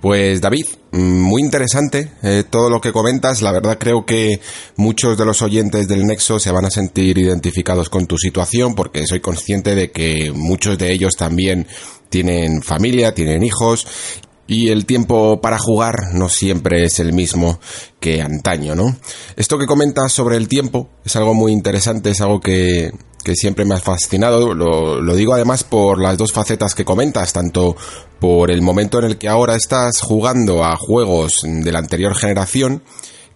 Pues 0.00 0.40
David, 0.40 0.66
muy 0.92 1.42
interesante 1.42 2.12
eh, 2.22 2.44
todo 2.48 2.68
lo 2.68 2.80
que 2.80 2.92
comentas. 2.92 3.42
La 3.42 3.50
verdad 3.50 3.78
creo 3.78 4.04
que 4.04 4.40
muchos 4.76 5.16
de 5.16 5.24
los 5.24 5.42
oyentes 5.42 5.88
del 5.88 6.04
Nexo 6.04 6.38
se 6.38 6.52
van 6.52 6.66
a 6.66 6.70
sentir 6.70 7.18
identificados 7.18 7.88
con 7.88 8.06
tu 8.06 8.18
situación 8.18 8.74
porque 8.74 9.06
soy 9.06 9.20
consciente 9.20 9.74
de 9.74 9.90
que 9.90 10.32
muchos 10.34 10.78
de 10.78 10.92
ellos 10.92 11.16
también 11.16 11.66
tienen 12.08 12.62
familia, 12.62 13.14
tienen 13.14 13.42
hijos 13.42 13.86
y 14.46 14.68
el 14.68 14.86
tiempo 14.86 15.40
para 15.40 15.58
jugar 15.58 16.12
no 16.14 16.28
siempre 16.28 16.84
es 16.84 17.00
el 17.00 17.12
mismo 17.12 17.58
que 17.98 18.22
antaño, 18.22 18.74
¿no? 18.74 18.96
Esto 19.34 19.58
que 19.58 19.66
comentas 19.66 20.12
sobre 20.12 20.36
el 20.36 20.46
tiempo 20.46 20.88
es 21.04 21.16
algo 21.16 21.34
muy 21.34 21.52
interesante, 21.52 22.10
es 22.10 22.20
algo 22.20 22.40
que, 22.40 22.92
que 23.26 23.34
siempre 23.34 23.64
me 23.64 23.74
ha 23.74 23.80
fascinado. 23.80 24.54
Lo, 24.54 25.14
digo 25.16 25.34
además 25.34 25.64
por 25.64 26.00
las 26.00 26.16
dos 26.16 26.32
facetas 26.32 26.76
que 26.76 26.84
comentas, 26.84 27.32
tanto 27.32 27.74
por 28.20 28.52
el 28.52 28.62
momento 28.62 29.00
en 29.00 29.06
el 29.06 29.18
que 29.18 29.26
ahora 29.26 29.56
estás 29.56 30.00
jugando 30.00 30.64
a 30.64 30.76
juegos 30.76 31.40
de 31.42 31.72
la 31.72 31.80
anterior 31.80 32.14
generación, 32.14 32.84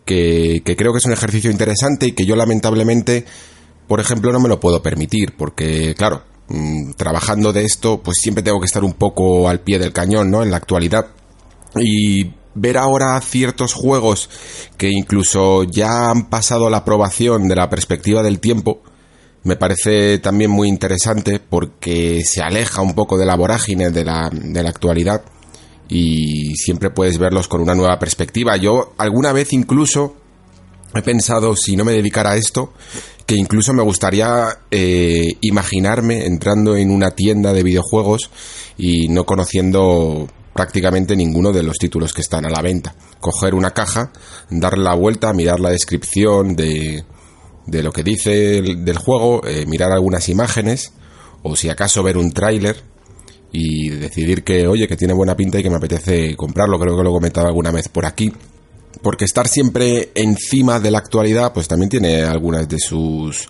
que, 0.04 0.62
que 0.64 0.76
creo 0.76 0.92
que 0.92 0.98
es 0.98 1.06
un 1.06 1.12
ejercicio 1.12 1.50
interesante 1.50 2.06
y 2.06 2.12
que 2.12 2.24
yo 2.24 2.36
lamentablemente, 2.36 3.24
por 3.88 3.98
ejemplo, 3.98 4.30
no 4.30 4.38
me 4.38 4.48
lo 4.48 4.60
puedo 4.60 4.80
permitir, 4.80 5.34
porque 5.36 5.96
claro, 5.98 6.22
mm, 6.46 6.92
trabajando 6.92 7.52
de 7.52 7.64
esto, 7.64 8.00
pues 8.00 8.18
siempre 8.22 8.44
tengo 8.44 8.60
que 8.60 8.66
estar 8.66 8.84
un 8.84 8.92
poco 8.92 9.48
al 9.48 9.58
pie 9.58 9.80
del 9.80 9.92
cañón, 9.92 10.30
¿no? 10.30 10.44
En 10.44 10.52
la 10.52 10.58
actualidad. 10.58 11.08
Y 11.74 12.30
ver 12.54 12.78
ahora 12.78 13.20
ciertos 13.22 13.74
juegos 13.74 14.30
que 14.76 14.88
incluso 14.88 15.64
ya 15.64 16.10
han 16.10 16.30
pasado 16.30 16.70
la 16.70 16.78
aprobación 16.78 17.48
de 17.48 17.56
la 17.56 17.68
perspectiva 17.68 18.22
del 18.22 18.38
tiempo, 18.38 18.82
me 19.42 19.56
parece 19.56 20.18
también 20.18 20.50
muy 20.50 20.68
interesante 20.68 21.40
porque 21.40 22.22
se 22.24 22.42
aleja 22.42 22.82
un 22.82 22.94
poco 22.94 23.16
de 23.16 23.26
la 23.26 23.36
vorágine 23.36 23.90
de 23.90 24.04
la, 24.04 24.30
de 24.30 24.62
la 24.62 24.68
actualidad 24.68 25.22
y 25.88 26.54
siempre 26.56 26.90
puedes 26.90 27.18
verlos 27.18 27.48
con 27.48 27.60
una 27.60 27.74
nueva 27.74 27.98
perspectiva. 27.98 28.56
Yo 28.56 28.92
alguna 28.98 29.32
vez 29.32 29.52
incluso 29.52 30.14
he 30.94 31.02
pensado, 31.02 31.56
si 31.56 31.76
no 31.76 31.84
me 31.84 31.92
dedicara 31.92 32.32
a 32.32 32.36
esto, 32.36 32.72
que 33.26 33.34
incluso 33.34 33.72
me 33.72 33.82
gustaría 33.82 34.58
eh, 34.70 35.36
imaginarme 35.40 36.26
entrando 36.26 36.76
en 36.76 36.90
una 36.90 37.12
tienda 37.12 37.52
de 37.52 37.62
videojuegos 37.62 38.30
y 38.76 39.08
no 39.08 39.24
conociendo 39.24 40.28
prácticamente 40.52 41.16
ninguno 41.16 41.52
de 41.52 41.62
los 41.62 41.76
títulos 41.78 42.12
que 42.12 42.22
están 42.22 42.44
a 42.44 42.50
la 42.50 42.60
venta. 42.60 42.94
Coger 43.20 43.54
una 43.54 43.70
caja, 43.70 44.12
darle 44.50 44.84
la 44.84 44.94
vuelta, 44.94 45.32
mirar 45.32 45.60
la 45.60 45.70
descripción 45.70 46.56
de, 46.56 47.04
de 47.66 47.82
lo 47.82 47.92
que 47.92 48.02
dice 48.02 48.62
del 48.62 48.98
juego, 48.98 49.46
eh, 49.46 49.66
mirar 49.66 49.92
algunas 49.92 50.28
imágenes 50.28 50.92
o 51.42 51.56
si 51.56 51.68
acaso 51.68 52.02
ver 52.02 52.16
un 52.16 52.32
tráiler 52.32 52.82
y 53.52 53.90
decidir 53.90 54.44
que, 54.44 54.66
oye, 54.66 54.86
que 54.86 54.96
tiene 54.96 55.14
buena 55.14 55.36
pinta 55.36 55.58
y 55.58 55.62
que 55.62 55.70
me 55.70 55.76
apetece 55.76 56.36
comprarlo. 56.36 56.78
Creo 56.78 56.96
que 56.96 57.02
lo 57.02 57.10
he 57.10 57.14
comentado 57.14 57.46
alguna 57.46 57.70
vez 57.70 57.88
por 57.88 58.06
aquí. 58.06 58.32
Porque 59.02 59.24
estar 59.24 59.48
siempre 59.48 60.10
encima 60.14 60.78
de 60.78 60.90
la 60.90 60.98
actualidad, 60.98 61.52
pues 61.52 61.68
también 61.68 61.88
tiene 61.88 62.22
algunas 62.22 62.68
de 62.68 62.78
sus 62.78 63.48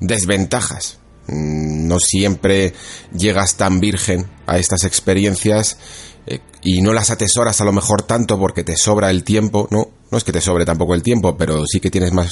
desventajas. 0.00 0.98
Mm, 1.28 1.86
no 1.86 1.98
siempre 2.00 2.72
llegas 3.16 3.56
tan 3.56 3.80
virgen 3.80 4.26
a 4.46 4.58
estas 4.58 4.84
experiencias 4.84 5.78
eh, 6.26 6.40
y 6.62 6.80
no 6.80 6.92
las 6.92 7.10
atesoras 7.10 7.60
a 7.60 7.64
lo 7.64 7.72
mejor 7.72 8.02
tanto 8.02 8.38
porque 8.38 8.64
te 8.64 8.76
sobra 8.76 9.10
el 9.10 9.24
tiempo, 9.24 9.68
¿no? 9.70 9.90
No 10.10 10.18
es 10.18 10.24
que 10.24 10.32
te 10.32 10.40
sobre 10.40 10.64
tampoco 10.64 10.94
el 10.94 11.02
tiempo, 11.02 11.36
pero 11.36 11.64
sí 11.66 11.80
que 11.80 11.90
tienes 11.90 12.12
más 12.12 12.30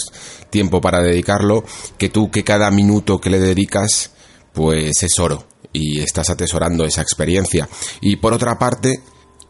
tiempo 0.51 0.81
para 0.81 1.03
dedicarlo 1.03 1.65
que 1.99 2.09
tú 2.09 2.31
que 2.31 2.45
cada 2.45 2.71
minuto 2.71 3.21
que 3.21 3.31
le 3.31 3.39
dedicas 3.39 4.13
pues 4.53 5.03
es 5.03 5.19
oro 5.19 5.45
y 5.73 6.01
estás 6.01 6.31
atesorando 6.31 6.85
esa 6.85 7.03
experiencia. 7.03 7.69
Y 8.01 8.17
por 8.17 8.33
otra 8.33 8.59
parte, 8.59 9.01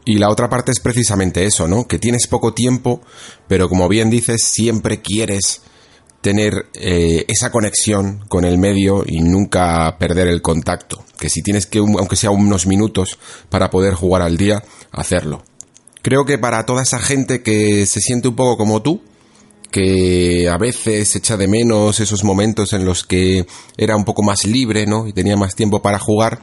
y 0.05 0.19
la 0.19 0.31
otra 0.31 0.49
parte 0.49 0.73
es 0.73 0.81
precisamente 0.81 1.45
eso, 1.45 1.69
¿no? 1.69 1.87
Que 1.87 1.99
tienes 1.99 2.27
poco 2.27 2.53
tiempo, 2.53 3.01
pero 3.47 3.69
como 3.69 3.89
bien 3.89 4.11
dices, 4.11 4.43
siempre 4.43 5.01
quieres 5.01 5.63
tener 6.21 6.67
eh, 6.75 7.25
esa 7.29 7.53
conexión 7.53 8.25
con 8.29 8.45
el 8.45 8.59
medio 8.59 9.05
y 9.07 9.21
nunca 9.21 9.97
perder 9.99 10.27
el 10.27 10.43
contacto. 10.43 11.05
Que 11.21 11.31
si 11.31 11.43
tienes 11.43 11.67
que, 11.67 11.79
aunque 11.79 12.17
sea 12.17 12.31
unos 12.31 12.67
minutos, 12.67 13.19
para 13.49 13.71
poder 13.71 13.95
jugar 13.95 14.23
al 14.23 14.37
día, 14.37 14.63
hacerlo. 14.91 15.45
Creo 16.07 16.25
que 16.25 16.39
para 16.39 16.65
toda 16.65 16.85
esa 16.85 17.01
gente 17.01 17.43
que 17.43 17.85
se 17.85 17.99
siente 17.99 18.29
un 18.29 18.37
poco 18.37 18.57
como 18.57 18.81
tú, 18.81 19.03
que 19.73 20.49
a 20.49 20.57
veces 20.57 21.17
echa 21.17 21.37
de 21.37 21.49
menos 21.49 21.99
esos 21.99 22.23
momentos 22.23 22.73
en 22.75 22.85
los 22.85 23.03
que 23.03 23.45
era 23.77 23.97
un 23.97 24.05
poco 24.05 24.23
más 24.23 24.47
libre, 24.47 24.87
¿no? 24.87 25.09
Y 25.09 25.13
tenía 25.13 25.37
más 25.37 25.57
tiempo 25.57 25.83
para 25.83 25.99
jugar, 25.99 26.39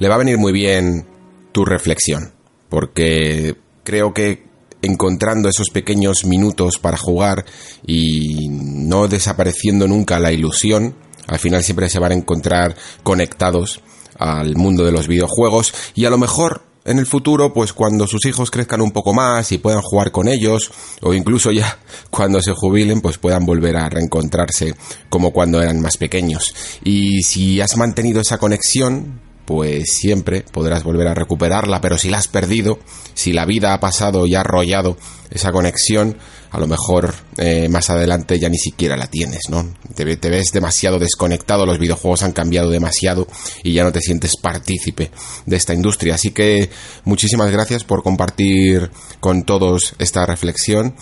le 0.00 0.08
va 0.08 0.16
a 0.16 0.18
venir 0.18 0.36
muy 0.36 0.50
bien 0.50 1.06
tu 1.52 1.64
reflexión. 1.64 2.32
Porque 2.68 3.54
creo 3.84 4.12
que 4.12 4.48
encontrando 4.82 5.48
esos 5.48 5.70
pequeños 5.70 6.24
minutos 6.24 6.80
para 6.80 6.96
jugar 6.96 7.44
y 7.86 8.48
no 8.48 9.06
desapareciendo 9.06 9.86
nunca 9.86 10.18
la 10.18 10.32
ilusión, 10.32 10.96
al 11.28 11.38
final 11.38 11.62
siempre 11.62 11.88
se 11.88 12.00
van 12.00 12.10
a 12.10 12.16
encontrar 12.16 12.74
conectados 13.04 13.80
al 14.18 14.56
mundo 14.56 14.84
de 14.84 14.90
los 14.90 15.06
videojuegos 15.06 15.72
y 15.94 16.04
a 16.04 16.10
lo 16.10 16.18
mejor 16.18 16.73
en 16.84 16.98
el 16.98 17.06
futuro, 17.06 17.52
pues 17.52 17.72
cuando 17.72 18.06
sus 18.06 18.26
hijos 18.26 18.50
crezcan 18.50 18.80
un 18.80 18.90
poco 18.90 19.14
más 19.14 19.50
y 19.52 19.58
puedan 19.58 19.80
jugar 19.80 20.10
con 20.10 20.28
ellos, 20.28 20.70
o 21.00 21.14
incluso 21.14 21.50
ya 21.50 21.78
cuando 22.10 22.42
se 22.42 22.52
jubilen, 22.52 23.00
pues 23.00 23.18
puedan 23.18 23.46
volver 23.46 23.76
a 23.76 23.88
reencontrarse 23.88 24.74
como 25.08 25.32
cuando 25.32 25.62
eran 25.62 25.80
más 25.80 25.96
pequeños. 25.96 26.54
Y 26.84 27.22
si 27.22 27.60
has 27.60 27.76
mantenido 27.76 28.20
esa 28.20 28.38
conexión, 28.38 29.20
pues 29.44 29.96
siempre 29.98 30.42
podrás 30.42 30.84
volver 30.84 31.08
a 31.08 31.14
recuperarla, 31.14 31.80
pero 31.80 31.98
si 31.98 32.08
la 32.08 32.18
has 32.18 32.28
perdido, 32.28 32.78
si 33.14 33.32
la 33.32 33.44
vida 33.44 33.74
ha 33.74 33.80
pasado 33.80 34.26
y 34.26 34.34
ha 34.34 34.40
arrollado 34.40 34.96
esa 35.30 35.52
conexión, 35.52 36.16
a 36.54 36.60
lo 36.60 36.68
mejor 36.68 37.12
eh, 37.36 37.68
más 37.68 37.90
adelante 37.90 38.38
ya 38.38 38.48
ni 38.48 38.58
siquiera 38.58 38.96
la 38.96 39.08
tienes, 39.08 39.50
¿no? 39.50 39.74
Te, 39.96 40.16
te, 40.16 40.30
ves 40.30 40.52
demasiado 40.52 41.00
desconectado, 41.00 41.66
los 41.66 41.80
videojuegos 41.80 42.22
han 42.22 42.30
cambiado 42.30 42.70
demasiado 42.70 43.26
y 43.64 43.72
ya 43.72 43.82
no 43.82 43.90
te 43.90 44.00
sientes 44.00 44.36
partícipe 44.40 45.10
de 45.46 45.56
esta 45.56 45.74
industria. 45.74 46.14
Así 46.14 46.30
que 46.30 46.70
muchísimas 47.04 47.50
gracias 47.50 47.82
por 47.82 48.04
compartir 48.04 48.92
con 49.18 49.42
todos 49.42 49.96
esta 49.98 50.24
reflexión 50.26 50.94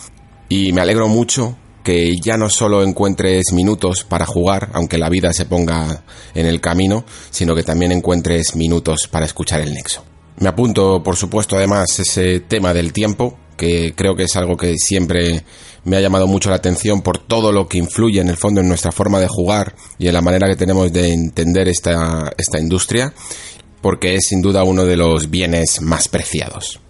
y 0.49 0.73
me 0.73 0.81
alegro 0.81 1.07
mucho 1.09 1.59
que 1.85 2.17
ya 2.17 2.39
no 2.39 2.49
solo 2.49 2.83
encuentres 2.83 3.53
minutos 3.53 4.05
para 4.05 4.25
jugar, 4.25 4.71
aunque 4.73 4.97
la 4.97 5.11
vida 5.11 5.35
se 5.35 5.45
ponga 5.45 6.03
en 6.35 6.47
el 6.47 6.63
camino, 6.63 7.05
sino 7.31 7.55
que 7.55 7.63
también 7.63 7.93
encuentres 7.93 8.57
minutos 8.57 9.07
para 9.07 9.27
escuchar 9.27 9.61
el 9.61 9.75
nexo. 9.75 10.03
Me 10.39 10.49
apunto, 10.49 11.03
por 11.03 11.17
supuesto, 11.17 11.57
además 11.57 11.99
ese 11.99 12.41
tema 12.41 12.73
del 12.73 12.95
tiempo, 12.95 13.37
que 13.57 13.95
creo 13.95 14.15
que 14.15 14.25
es 14.25 14.37
algo 14.37 14.57
que 14.57 14.77
siempre 14.77 15.45
me 15.85 15.97
ha 15.97 16.01
llamado 16.01 16.27
mucho 16.27 16.51
la 16.51 16.57
atención 16.57 17.03
por 17.03 17.19
todo 17.19 17.53
lo 17.53 17.69
que 17.69 17.79
influye 17.79 18.21
en 18.21 18.29
el 18.29 18.37
fondo 18.37 18.61
en 18.61 18.69
nuestra 18.69 18.93
forma 18.93 19.21
de 19.21 19.29
jugar 19.29 19.75
y 19.99 20.09
en 20.09 20.15
la 20.15 20.23
manera 20.23 20.49
que 20.49 20.57
tenemos 20.57 20.93
de 20.93 21.13
entender 21.13 21.69
esta, 21.69 22.33
esta 22.39 22.59
industria, 22.59 23.13
porque 23.81 24.15
es 24.15 24.27
sin 24.29 24.43
duda 24.43 24.65
uno 24.65 24.85
de 24.85 24.97
los 24.97 25.31
bienes 25.31 25.81
más 25.81 26.09
preciados. 26.09 26.81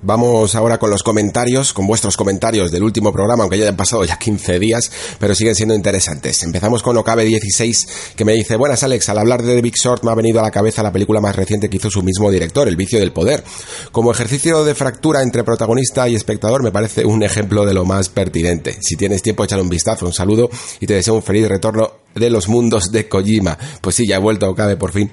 Vamos 0.00 0.54
ahora 0.54 0.78
con 0.78 0.90
los 0.90 1.02
comentarios, 1.02 1.72
con 1.72 1.88
vuestros 1.88 2.16
comentarios 2.16 2.70
del 2.70 2.84
último 2.84 3.12
programa, 3.12 3.42
aunque 3.42 3.58
ya 3.58 3.64
hayan 3.64 3.76
pasado 3.76 4.04
ya 4.04 4.16
15 4.16 4.60
días, 4.60 4.92
pero 5.18 5.34
siguen 5.34 5.56
siendo 5.56 5.74
interesantes. 5.74 6.40
Empezamos 6.44 6.84
con 6.84 6.96
Okabe16, 6.96 8.14
que 8.14 8.24
me 8.24 8.34
dice, 8.34 8.54
buenas 8.54 8.84
Alex, 8.84 9.08
al 9.08 9.18
hablar 9.18 9.42
de 9.42 9.56
The 9.56 9.60
Big 9.60 9.74
Short 9.74 10.04
me 10.04 10.12
ha 10.12 10.14
venido 10.14 10.38
a 10.38 10.44
la 10.44 10.52
cabeza 10.52 10.84
la 10.84 10.92
película 10.92 11.20
más 11.20 11.34
reciente 11.34 11.68
que 11.68 11.78
hizo 11.78 11.90
su 11.90 12.04
mismo 12.04 12.30
director, 12.30 12.68
El 12.68 12.76
vicio 12.76 13.00
del 13.00 13.12
poder. 13.12 13.42
Como 13.90 14.12
ejercicio 14.12 14.64
de 14.64 14.76
fractura 14.76 15.20
entre 15.20 15.42
protagonista 15.42 16.08
y 16.08 16.14
espectador 16.14 16.62
me 16.62 16.70
parece 16.70 17.04
un 17.04 17.24
ejemplo 17.24 17.66
de 17.66 17.74
lo 17.74 17.84
más 17.84 18.08
pertinente. 18.08 18.78
Si 18.80 18.94
tienes 18.94 19.22
tiempo, 19.22 19.42
échale 19.42 19.62
un 19.62 19.68
vistazo, 19.68 20.06
un 20.06 20.12
saludo 20.12 20.48
y 20.78 20.86
te 20.86 20.94
deseo 20.94 21.14
un 21.14 21.22
feliz 21.24 21.48
retorno 21.48 21.90
de 22.14 22.30
los 22.30 22.48
mundos 22.48 22.92
de 22.92 23.08
Kojima. 23.08 23.58
Pues 23.80 23.96
sí, 23.96 24.06
ya 24.06 24.16
he 24.16 24.20
vuelto 24.20 24.48
Okabe 24.48 24.76
por 24.76 24.92
fin 24.92 25.10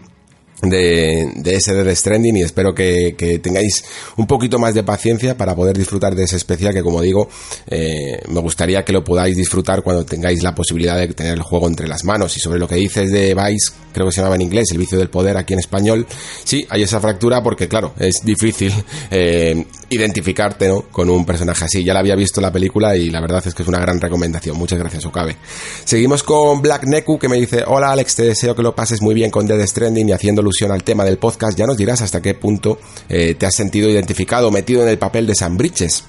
de, 0.62 1.32
de 1.36 1.56
ese 1.56 1.74
Death 1.74 1.96
Stranding 1.96 2.38
y 2.38 2.42
espero 2.42 2.74
que, 2.74 3.16
que, 3.18 3.40
tengáis 3.40 3.84
un 4.18 4.26
poquito 4.26 4.58
más 4.58 4.74
de 4.74 4.84
paciencia 4.84 5.38
para 5.38 5.56
poder 5.56 5.78
disfrutar 5.78 6.16
de 6.16 6.24
ese 6.24 6.38
especial 6.38 6.74
que 6.74 6.82
como 6.82 7.02
digo 7.02 7.28
eh, 7.68 8.22
me 8.30 8.40
gustaría 8.40 8.84
que 8.84 8.94
lo 8.94 9.04
podáis 9.04 9.36
disfrutar 9.36 9.84
cuando 9.84 10.06
tengáis 10.06 10.42
la 10.44 10.56
posibilidad 10.56 10.98
de 10.98 11.08
tener 11.10 11.34
el 11.34 11.42
juego 11.42 11.68
entre 11.68 11.88
las 11.88 12.04
manos. 12.04 12.36
Y 12.38 12.40
sobre 12.40 12.60
lo 12.60 12.68
que 12.68 12.76
dices 12.76 13.12
de 13.12 13.36
Vice 13.36 13.74
creo 13.94 14.08
que 14.08 14.12
se 14.12 14.18
llamaba 14.18 14.36
en 14.36 14.42
inglés 14.42 14.68
el 14.72 14.78
vicio 14.78 14.98
del 14.98 15.10
poder 15.10 15.38
aquí 15.38 15.54
en 15.54 15.60
español 15.60 16.06
sí 16.44 16.68
hay 16.70 16.84
esa 16.84 17.00
fractura 17.00 17.42
porque 17.42 17.70
claro 17.70 17.94
es 17.98 18.26
difícil 18.26 18.74
eh, 19.10 19.66
identificarte 19.90 20.68
¿no? 20.68 20.82
con 20.84 21.10
un 21.10 21.26
personaje 21.26 21.66
así. 21.66 21.84
Ya 21.84 21.94
la 21.94 22.00
había 22.00 22.16
visto 22.16 22.42
la 22.42 22.52
película 22.52 22.96
y 22.96 23.10
la 23.10 23.22
verdad 23.22 23.46
es 23.46 23.54
que 23.54 23.64
es 23.64 23.68
una 23.68 23.80
gran 23.80 24.00
recomendación. 24.00 24.58
Muchas 24.58 24.80
gracias 24.80 25.06
Okabe. 25.06 25.36
Seguimos 25.84 26.24
con 26.24 26.62
Black 26.62 26.86
Neku 26.86 27.20
que 27.20 27.30
me 27.30 27.38
dice 27.38 27.64
hola 27.66 27.92
Alex 27.92 28.16
te 28.16 28.24
deseo 28.24 28.56
que 28.56 28.64
lo 28.64 28.76
pases 28.76 29.02
muy 29.02 29.14
bien 29.14 29.32
con 29.32 29.46
Death 29.46 29.68
Stranding 29.68 30.10
y 30.10 30.12
haciendo 30.12 30.42
alusión 30.42 30.72
al 30.72 30.84
tema 30.84 31.04
del 31.04 31.18
podcast, 31.18 31.58
ya 31.58 31.66
nos 31.66 31.78
dirás 31.78 32.02
hasta 32.02 32.22
qué 32.22 32.34
punto 32.34 32.80
eh, 33.10 33.36
te 33.36 33.46
has 33.46 33.56
sentido 33.56 33.90
identificado, 33.90 34.52
metido 34.52 34.84
en 34.84 34.90
el 34.90 34.98
papel 34.98 35.28
de 35.28 35.36
San 35.36 35.58
Briches 35.58 36.04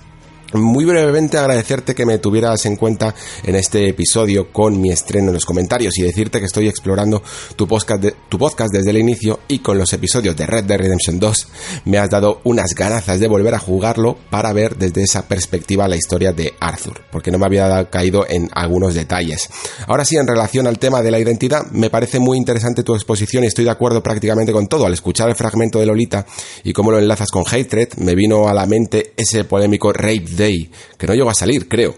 muy 0.52 0.84
brevemente 0.84 1.38
agradecerte 1.38 1.94
que 1.94 2.06
me 2.06 2.18
tuvieras 2.18 2.66
en 2.66 2.76
cuenta 2.76 3.14
en 3.44 3.56
este 3.56 3.88
episodio 3.88 4.52
con 4.52 4.80
mi 4.80 4.90
estreno 4.90 5.28
en 5.28 5.34
los 5.34 5.44
comentarios 5.44 5.98
y 5.98 6.02
decirte 6.02 6.38
que 6.38 6.46
estoy 6.46 6.68
explorando 6.68 7.22
tu 7.56 7.66
podcast, 7.66 8.04
tu 8.28 8.38
podcast 8.38 8.72
desde 8.72 8.90
el 8.90 8.98
inicio 8.98 9.40
y 9.48 9.58
con 9.58 9.78
los 9.78 9.92
episodios 9.92 10.36
de 10.36 10.46
Red 10.46 10.64
Dead 10.64 10.78
Redemption 10.78 11.18
2 11.18 11.48
me 11.84 11.98
has 11.98 12.10
dado 12.10 12.40
unas 12.44 12.74
ganazas 12.74 13.20
de 13.20 13.28
volver 13.28 13.54
a 13.54 13.58
jugarlo 13.58 14.16
para 14.30 14.52
ver 14.52 14.76
desde 14.76 15.02
esa 15.02 15.26
perspectiva 15.26 15.88
la 15.88 15.96
historia 15.96 16.32
de 16.32 16.54
Arthur, 16.60 17.02
porque 17.10 17.30
no 17.30 17.38
me 17.38 17.46
había 17.46 17.88
caído 17.90 18.26
en 18.28 18.48
algunos 18.54 18.94
detalles. 18.94 19.48
Ahora 19.86 20.04
sí, 20.04 20.16
en 20.16 20.26
relación 20.26 20.66
al 20.66 20.78
tema 20.78 21.02
de 21.02 21.10
la 21.10 21.18
identidad, 21.18 21.66
me 21.72 21.90
parece 21.90 22.18
muy 22.18 22.38
interesante 22.38 22.82
tu 22.82 22.94
exposición 22.94 23.44
y 23.44 23.48
estoy 23.48 23.64
de 23.64 23.70
acuerdo 23.70 24.02
prácticamente 24.02 24.52
con 24.52 24.68
todo. 24.68 24.86
Al 24.86 24.92
escuchar 24.92 25.28
el 25.28 25.34
fragmento 25.34 25.80
de 25.80 25.86
Lolita 25.86 26.26
y 26.64 26.72
cómo 26.72 26.90
lo 26.90 26.98
enlazas 26.98 27.30
con 27.30 27.44
Hatred, 27.46 27.94
me 27.98 28.14
vino 28.14 28.48
a 28.48 28.54
la 28.54 28.66
mente 28.66 29.12
ese 29.16 29.44
polémico 29.44 29.92
Rape 29.92 30.35
Que 30.36 31.06
no 31.06 31.14
llegó 31.14 31.30
a 31.30 31.34
salir, 31.34 31.68
creo. 31.68 31.96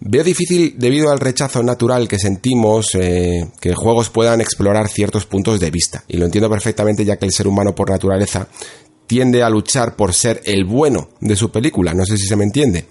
Veo 0.00 0.24
difícil, 0.24 0.74
debido 0.78 1.10
al 1.10 1.20
rechazo 1.20 1.62
natural 1.62 2.08
que 2.08 2.18
sentimos, 2.18 2.94
eh, 2.94 3.48
que 3.60 3.74
juegos 3.74 4.10
puedan 4.10 4.40
explorar 4.40 4.88
ciertos 4.88 5.26
puntos 5.26 5.60
de 5.60 5.70
vista. 5.70 6.04
Y 6.08 6.16
lo 6.16 6.24
entiendo 6.24 6.50
perfectamente 6.50 7.04
ya 7.04 7.16
que 7.16 7.26
el 7.26 7.32
ser 7.32 7.46
humano 7.46 7.74
por 7.74 7.90
naturaleza 7.90 8.48
tiende 9.06 9.42
a 9.42 9.50
luchar 9.50 9.96
por 9.96 10.14
ser 10.14 10.40
el 10.44 10.64
bueno 10.64 11.10
de 11.20 11.36
su 11.36 11.50
película. 11.50 11.94
No 11.94 12.04
sé 12.04 12.16
si 12.16 12.26
se 12.26 12.36
me 12.36 12.44
entiende. 12.44 12.86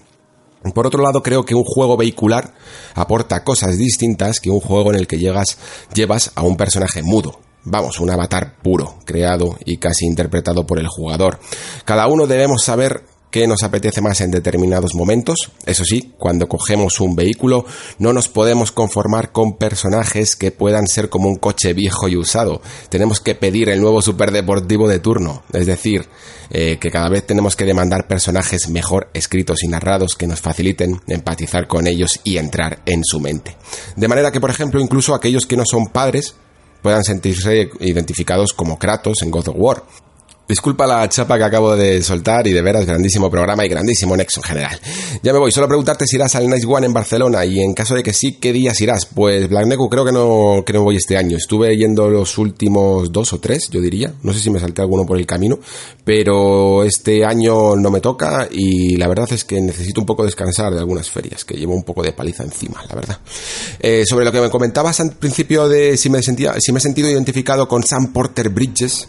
Por 0.73 0.87
otro 0.87 1.03
lado, 1.03 1.21
creo 1.21 1.43
que 1.43 1.55
un 1.55 1.65
juego 1.65 1.97
vehicular 1.97 2.53
aporta 2.95 3.43
cosas 3.43 3.77
distintas 3.77 4.39
que 4.39 4.49
un 4.49 4.61
juego 4.61 4.91
en 4.91 4.99
el 4.99 5.07
que 5.07 5.17
llegas, 5.17 5.57
llevas 5.93 6.31
a 6.35 6.43
un 6.43 6.55
personaje 6.55 7.03
mudo. 7.03 7.39
Vamos, 7.65 7.99
un 7.99 8.09
avatar 8.09 8.57
puro, 8.61 8.95
creado 9.05 9.57
y 9.65 9.77
casi 9.77 10.05
interpretado 10.05 10.65
por 10.65 10.79
el 10.79 10.87
jugador. 10.87 11.39
Cada 11.85 12.07
uno 12.07 12.27
debemos 12.27 12.63
saber 12.63 13.03
qué 13.33 13.47
nos 13.47 13.63
apetece 13.63 13.99
más 13.99 14.21
en 14.21 14.29
determinados 14.29 14.93
momentos. 14.93 15.49
Eso 15.65 15.83
sí, 15.83 16.13
cuando 16.19 16.47
cogemos 16.47 16.99
un 16.99 17.15
vehículo 17.15 17.65
no 17.97 18.13
nos 18.13 18.29
podemos 18.29 18.71
conformar 18.71 19.31
con 19.31 19.57
personajes 19.57 20.35
que 20.35 20.51
puedan 20.51 20.85
ser 20.85 21.09
como 21.09 21.29
un 21.29 21.37
coche 21.37 21.73
viejo 21.73 22.07
y 22.07 22.15
usado. 22.15 22.61
Tenemos 22.89 23.19
que 23.19 23.33
pedir 23.33 23.69
el 23.69 23.81
nuevo 23.81 24.03
superdeportivo 24.03 24.87
de 24.87 24.99
turno. 24.99 25.41
Es 25.51 25.65
decir, 25.65 26.07
eh, 26.51 26.77
que 26.79 26.91
cada 26.91 27.09
vez 27.09 27.25
tenemos 27.25 27.55
que 27.55 27.65
demandar 27.65 28.07
personajes 28.07 28.69
mejor 28.69 29.09
escritos 29.15 29.63
y 29.63 29.67
narrados 29.67 30.15
que 30.15 30.27
nos 30.27 30.39
faciliten 30.39 31.01
empatizar 31.07 31.67
con 31.67 31.87
ellos 31.87 32.19
y 32.23 32.37
entrar 32.37 32.83
en 32.85 33.03
su 33.03 33.19
mente. 33.19 33.57
De 33.95 34.07
manera 34.07 34.31
que, 34.31 34.41
por 34.41 34.51
ejemplo, 34.51 34.79
incluso 34.79 35.15
aquellos 35.15 35.47
que 35.47 35.57
no 35.57 35.63
son 35.65 35.87
padres 35.87 36.35
puedan 36.83 37.03
sentirse 37.03 37.71
identificados 37.79 38.53
como 38.53 38.77
Kratos 38.77 39.23
en 39.23 39.31
God 39.31 39.47
of 39.47 39.55
War, 39.57 39.83
Disculpa 40.47 40.85
la 40.85 41.07
chapa 41.07 41.37
que 41.37 41.45
acabo 41.45 41.73
de 41.73 42.03
soltar 42.03 42.45
y 42.47 42.51
de 42.51 42.61
veras 42.61 42.85
grandísimo 42.85 43.31
programa 43.31 43.65
y 43.65 43.69
grandísimo 43.69 44.17
nexo 44.17 44.41
en 44.41 44.43
general. 44.43 44.79
Ya 45.23 45.31
me 45.31 45.39
voy, 45.39 45.53
solo 45.53 45.69
preguntarte 45.69 46.05
si 46.05 46.17
irás 46.17 46.35
al 46.35 46.49
Nice 46.49 46.67
One 46.67 46.85
en 46.85 46.93
Barcelona 46.93 47.45
y 47.45 47.61
en 47.61 47.73
caso 47.73 47.95
de 47.95 48.03
que 48.03 48.11
sí, 48.11 48.33
¿qué 48.41 48.51
días 48.51 48.79
irás? 48.81 49.05
Pues 49.05 49.47
Black 49.47 49.67
Neku 49.67 49.89
creo 49.89 50.03
que 50.03 50.11
no, 50.11 50.63
que 50.65 50.77
voy 50.77 50.97
este 50.97 51.15
año. 51.15 51.37
Estuve 51.37 51.77
yendo 51.77 52.09
los 52.09 52.37
últimos 52.37 53.09
dos 53.11 53.31
o 53.31 53.39
tres, 53.39 53.69
yo 53.69 53.79
diría. 53.79 54.13
No 54.21 54.33
sé 54.33 54.41
si 54.41 54.49
me 54.49 54.59
salté 54.59 54.81
alguno 54.81 55.05
por 55.05 55.17
el 55.17 55.25
camino, 55.25 55.59
pero 56.03 56.83
este 56.83 57.23
año 57.23 57.77
no 57.77 57.89
me 57.89 58.01
toca 58.01 58.49
y 58.51 58.97
la 58.97 59.07
verdad 59.07 59.31
es 59.31 59.45
que 59.45 59.61
necesito 59.61 60.01
un 60.01 60.05
poco 60.05 60.25
descansar 60.25 60.73
de 60.73 60.79
algunas 60.79 61.09
ferias, 61.09 61.45
que 61.45 61.55
llevo 61.55 61.73
un 61.73 61.83
poco 61.83 62.03
de 62.03 62.11
paliza 62.11 62.43
encima, 62.43 62.83
la 62.89 62.95
verdad. 62.95 63.17
Eh, 63.79 64.03
sobre 64.05 64.25
lo 64.25 64.31
que 64.31 64.41
me 64.41 64.49
comentabas 64.49 64.99
al 64.99 65.11
principio 65.11 65.69
de 65.69 65.95
si 65.95 66.09
me, 66.09 66.21
sentía, 66.21 66.55
si 66.59 66.73
me 66.73 66.79
he 66.79 66.81
sentido 66.81 67.09
identificado 67.09 67.69
con 67.69 67.83
Sam 67.83 68.11
Porter 68.11 68.49
Bridges, 68.49 69.07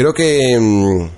Creo 0.00 0.14
que... 0.14 0.58
Mm, 0.58 1.10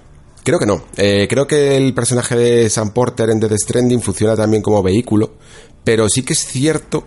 creo 0.43 0.59
que 0.59 0.67
no. 0.67 0.83
Eh, 0.97 1.29
creo 1.31 1.47
que 1.47 1.77
el 1.77 1.95
personaje 1.95 2.35
de 2.35 2.69
Sam 2.69 2.91
Porter 2.91 3.31
en 3.31 3.39
Death 3.39 3.57
Stranding 3.57 4.01
funciona 4.01 4.35
también 4.35 4.61
como 4.61 4.83
vehículo, 4.83 5.35
pero 5.85 6.09
sí 6.09 6.25
que 6.25 6.33
es 6.33 6.45
cierto 6.45 7.05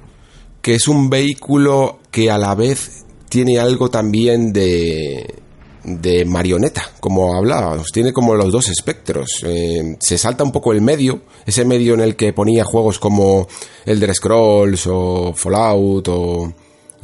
que 0.61 0.75
es 0.75 0.87
un 0.87 1.09
vehículo 1.09 1.99
que 2.11 2.31
a 2.31 2.37
la 2.37 2.55
vez 2.55 3.03
tiene 3.27 3.59
algo 3.59 3.89
también 3.89 4.53
de 4.53 5.35
de 5.83 6.23
marioneta, 6.23 6.89
como 7.01 7.35
hablábamos, 7.35 7.91
tiene 7.91 8.13
como 8.13 8.35
los 8.35 8.53
dos 8.53 8.69
espectros. 8.69 9.43
Eh, 9.45 9.97
se 9.99 10.17
salta 10.17 10.45
un 10.45 10.53
poco 10.53 10.71
el 10.71 10.79
medio, 10.79 11.23
ese 11.45 11.65
medio 11.65 11.93
en 11.93 11.99
el 11.99 12.15
que 12.15 12.31
ponía 12.31 12.63
juegos 12.63 12.99
como 12.99 13.49
Elder 13.85 14.15
Scrolls 14.15 14.87
o 14.87 15.33
Fallout 15.35 16.07
o 16.07 16.53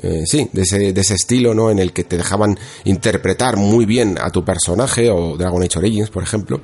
eh, 0.01 0.23
sí, 0.25 0.49
de 0.51 0.61
ese, 0.63 0.93
de 0.93 1.01
ese 1.01 1.15
estilo, 1.15 1.53
¿no? 1.53 1.69
En 1.69 1.79
el 1.79 1.93
que 1.93 2.03
te 2.03 2.17
dejaban 2.17 2.57
interpretar 2.85 3.57
muy 3.57 3.85
bien 3.85 4.17
a 4.19 4.29
tu 4.29 4.43
personaje, 4.43 5.09
o 5.11 5.37
Dragon 5.37 5.61
Age 5.61 5.79
Origins, 5.79 6.09
por 6.09 6.23
ejemplo. 6.23 6.61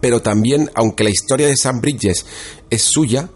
Pero 0.00 0.20
también, 0.20 0.70
aunque 0.74 1.04
la 1.04 1.10
historia 1.10 1.46
de 1.46 1.56
Sam 1.56 1.80
Bridges 1.80 2.26
es 2.70 2.82
suya, 2.82 3.28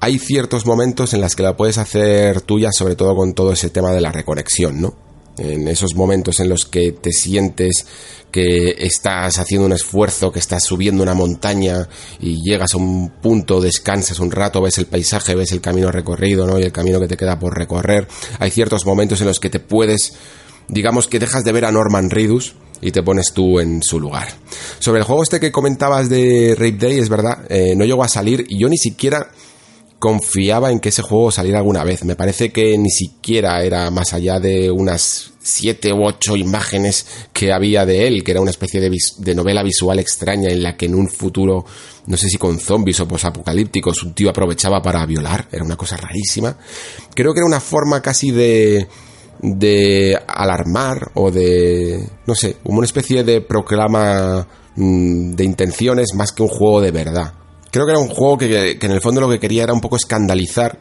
hay 0.00 0.18
ciertos 0.18 0.66
momentos 0.66 1.14
en 1.14 1.20
los 1.20 1.36
que 1.36 1.42
la 1.42 1.56
puedes 1.56 1.78
hacer 1.78 2.40
tuya, 2.40 2.70
sobre 2.72 2.96
todo 2.96 3.14
con 3.14 3.34
todo 3.34 3.52
ese 3.52 3.70
tema 3.70 3.92
de 3.92 4.00
la 4.00 4.12
reconexión, 4.12 4.80
¿no? 4.80 5.11
En 5.38 5.68
esos 5.68 5.94
momentos 5.94 6.40
en 6.40 6.48
los 6.48 6.64
que 6.64 6.92
te 6.92 7.12
sientes 7.12 7.86
que 8.30 8.74
estás 8.78 9.38
haciendo 9.38 9.66
un 9.66 9.72
esfuerzo, 9.72 10.32
que 10.32 10.38
estás 10.38 10.64
subiendo 10.64 11.02
una 11.02 11.14
montaña 11.14 11.86
y 12.18 12.42
llegas 12.42 12.74
a 12.74 12.78
un 12.78 13.10
punto, 13.20 13.60
descansas 13.60 14.18
un 14.20 14.30
rato, 14.30 14.62
ves 14.62 14.78
el 14.78 14.86
paisaje, 14.86 15.34
ves 15.34 15.52
el 15.52 15.60
camino 15.60 15.92
recorrido, 15.92 16.46
¿no? 16.46 16.58
Y 16.58 16.62
el 16.62 16.72
camino 16.72 16.98
que 16.98 17.08
te 17.08 17.16
queda 17.16 17.38
por 17.38 17.56
recorrer. 17.56 18.08
Hay 18.38 18.50
ciertos 18.50 18.86
momentos 18.86 19.20
en 19.20 19.26
los 19.26 19.38
que 19.38 19.50
te 19.50 19.60
puedes, 19.60 20.14
digamos 20.68 21.08
que 21.08 21.18
dejas 21.18 21.44
de 21.44 21.52
ver 21.52 21.66
a 21.66 21.72
Norman 21.72 22.08
Reedus 22.08 22.54
y 22.80 22.90
te 22.90 23.02
pones 23.02 23.32
tú 23.34 23.60
en 23.60 23.82
su 23.82 24.00
lugar. 24.00 24.28
Sobre 24.78 25.00
el 25.00 25.04
juego 25.04 25.22
este 25.22 25.38
que 25.38 25.52
comentabas 25.52 26.08
de 26.08 26.54
Rape 26.56 26.78
Day, 26.78 26.98
es 26.98 27.10
verdad, 27.10 27.44
eh, 27.48 27.74
no 27.76 27.84
llegó 27.84 28.02
a 28.02 28.08
salir 28.08 28.46
y 28.48 28.58
yo 28.58 28.68
ni 28.68 28.78
siquiera 28.78 29.30
confiaba 30.02 30.72
en 30.72 30.80
que 30.80 30.88
ese 30.88 31.00
juego 31.00 31.30
saliera 31.30 31.60
alguna 31.60 31.84
vez. 31.84 32.04
Me 32.04 32.16
parece 32.16 32.50
que 32.50 32.76
ni 32.76 32.90
siquiera 32.90 33.62
era 33.62 33.88
más 33.92 34.12
allá 34.12 34.40
de 34.40 34.68
unas 34.68 35.30
siete 35.38 35.92
u 35.92 36.04
ocho 36.04 36.34
imágenes 36.34 37.06
que 37.32 37.52
había 37.52 37.86
de 37.86 38.08
él, 38.08 38.24
que 38.24 38.32
era 38.32 38.40
una 38.40 38.50
especie 38.50 38.80
de, 38.80 39.34
novela 39.36 39.62
visual 39.62 40.00
extraña 40.00 40.50
en 40.50 40.64
la 40.64 40.76
que 40.76 40.86
en 40.86 40.96
un 40.96 41.08
futuro, 41.08 41.64
no 42.06 42.16
sé 42.16 42.28
si 42.28 42.36
con 42.36 42.58
zombies 42.58 42.98
o 42.98 43.06
posapocalípticos, 43.06 44.02
un 44.02 44.12
tío 44.12 44.30
aprovechaba 44.30 44.82
para 44.82 45.06
violar. 45.06 45.46
Era 45.52 45.62
una 45.62 45.76
cosa 45.76 45.96
rarísima. 45.96 46.58
Creo 47.14 47.32
que 47.32 47.38
era 47.38 47.46
una 47.46 47.60
forma 47.60 48.02
casi 48.02 48.32
de 48.32 48.88
de 49.40 50.18
alarmar 50.26 51.12
o 51.14 51.30
de, 51.30 52.08
no 52.26 52.34
sé, 52.34 52.56
como 52.64 52.78
una 52.78 52.86
especie 52.86 53.22
de 53.22 53.40
proclama 53.40 54.48
mm, 54.74 55.30
de 55.30 55.44
intenciones 55.44 56.14
más 56.14 56.32
que 56.32 56.42
un 56.42 56.48
juego 56.48 56.80
de 56.80 56.90
verdad. 56.90 57.34
Creo 57.72 57.86
que 57.86 57.92
era 57.92 58.00
un 58.00 58.08
juego 58.08 58.36
que, 58.36 58.78
en 58.78 58.90
el 58.90 59.00
fondo 59.00 59.22
lo 59.22 59.30
que 59.30 59.40
quería 59.40 59.62
era 59.62 59.72
un 59.72 59.80
poco 59.80 59.96
escandalizar 59.96 60.78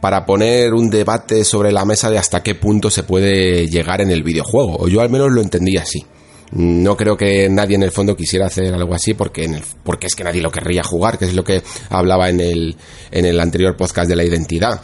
para 0.00 0.24
poner 0.24 0.72
un 0.72 0.88
debate 0.88 1.44
sobre 1.44 1.70
la 1.72 1.84
mesa 1.84 2.08
de 2.08 2.16
hasta 2.16 2.42
qué 2.42 2.54
punto 2.54 2.90
se 2.90 3.02
puede 3.02 3.68
llegar 3.68 4.00
en 4.00 4.10
el 4.10 4.22
videojuego. 4.22 4.76
O 4.78 4.88
yo 4.88 5.02
al 5.02 5.10
menos 5.10 5.30
lo 5.30 5.42
entendía 5.42 5.82
así. 5.82 6.06
No 6.52 6.96
creo 6.96 7.18
que 7.18 7.50
nadie 7.50 7.74
en 7.74 7.82
el 7.82 7.90
fondo 7.90 8.16
quisiera 8.16 8.46
hacer 8.46 8.72
algo 8.72 8.94
así 8.94 9.12
porque, 9.12 9.60
porque 9.84 10.06
es 10.06 10.14
que 10.14 10.24
nadie 10.24 10.40
lo 10.40 10.50
querría 10.50 10.82
jugar, 10.82 11.18
que 11.18 11.26
es 11.26 11.34
lo 11.34 11.44
que 11.44 11.62
hablaba 11.90 12.30
en 12.30 12.40
el, 12.40 12.76
en 13.10 13.26
el 13.26 13.38
anterior 13.38 13.76
podcast 13.76 14.08
de 14.08 14.16
la 14.16 14.24
identidad. 14.24 14.80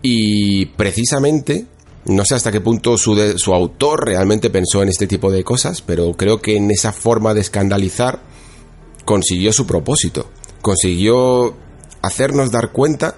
Y 0.00 0.66
precisamente, 0.66 1.66
no 2.04 2.24
sé 2.24 2.36
hasta 2.36 2.52
qué 2.52 2.60
punto 2.60 2.96
su, 2.96 3.16
su 3.36 3.52
autor 3.52 4.06
realmente 4.06 4.48
pensó 4.48 4.80
en 4.80 4.90
este 4.90 5.08
tipo 5.08 5.32
de 5.32 5.42
cosas, 5.42 5.82
pero 5.82 6.12
creo 6.12 6.40
que 6.40 6.56
en 6.56 6.70
esa 6.70 6.92
forma 6.92 7.34
de 7.34 7.40
escandalizar 7.40 8.20
consiguió 9.04 9.52
su 9.52 9.66
propósito 9.66 10.28
consiguió 10.62 11.54
hacernos 12.00 12.50
dar 12.50 12.72
cuenta 12.72 13.16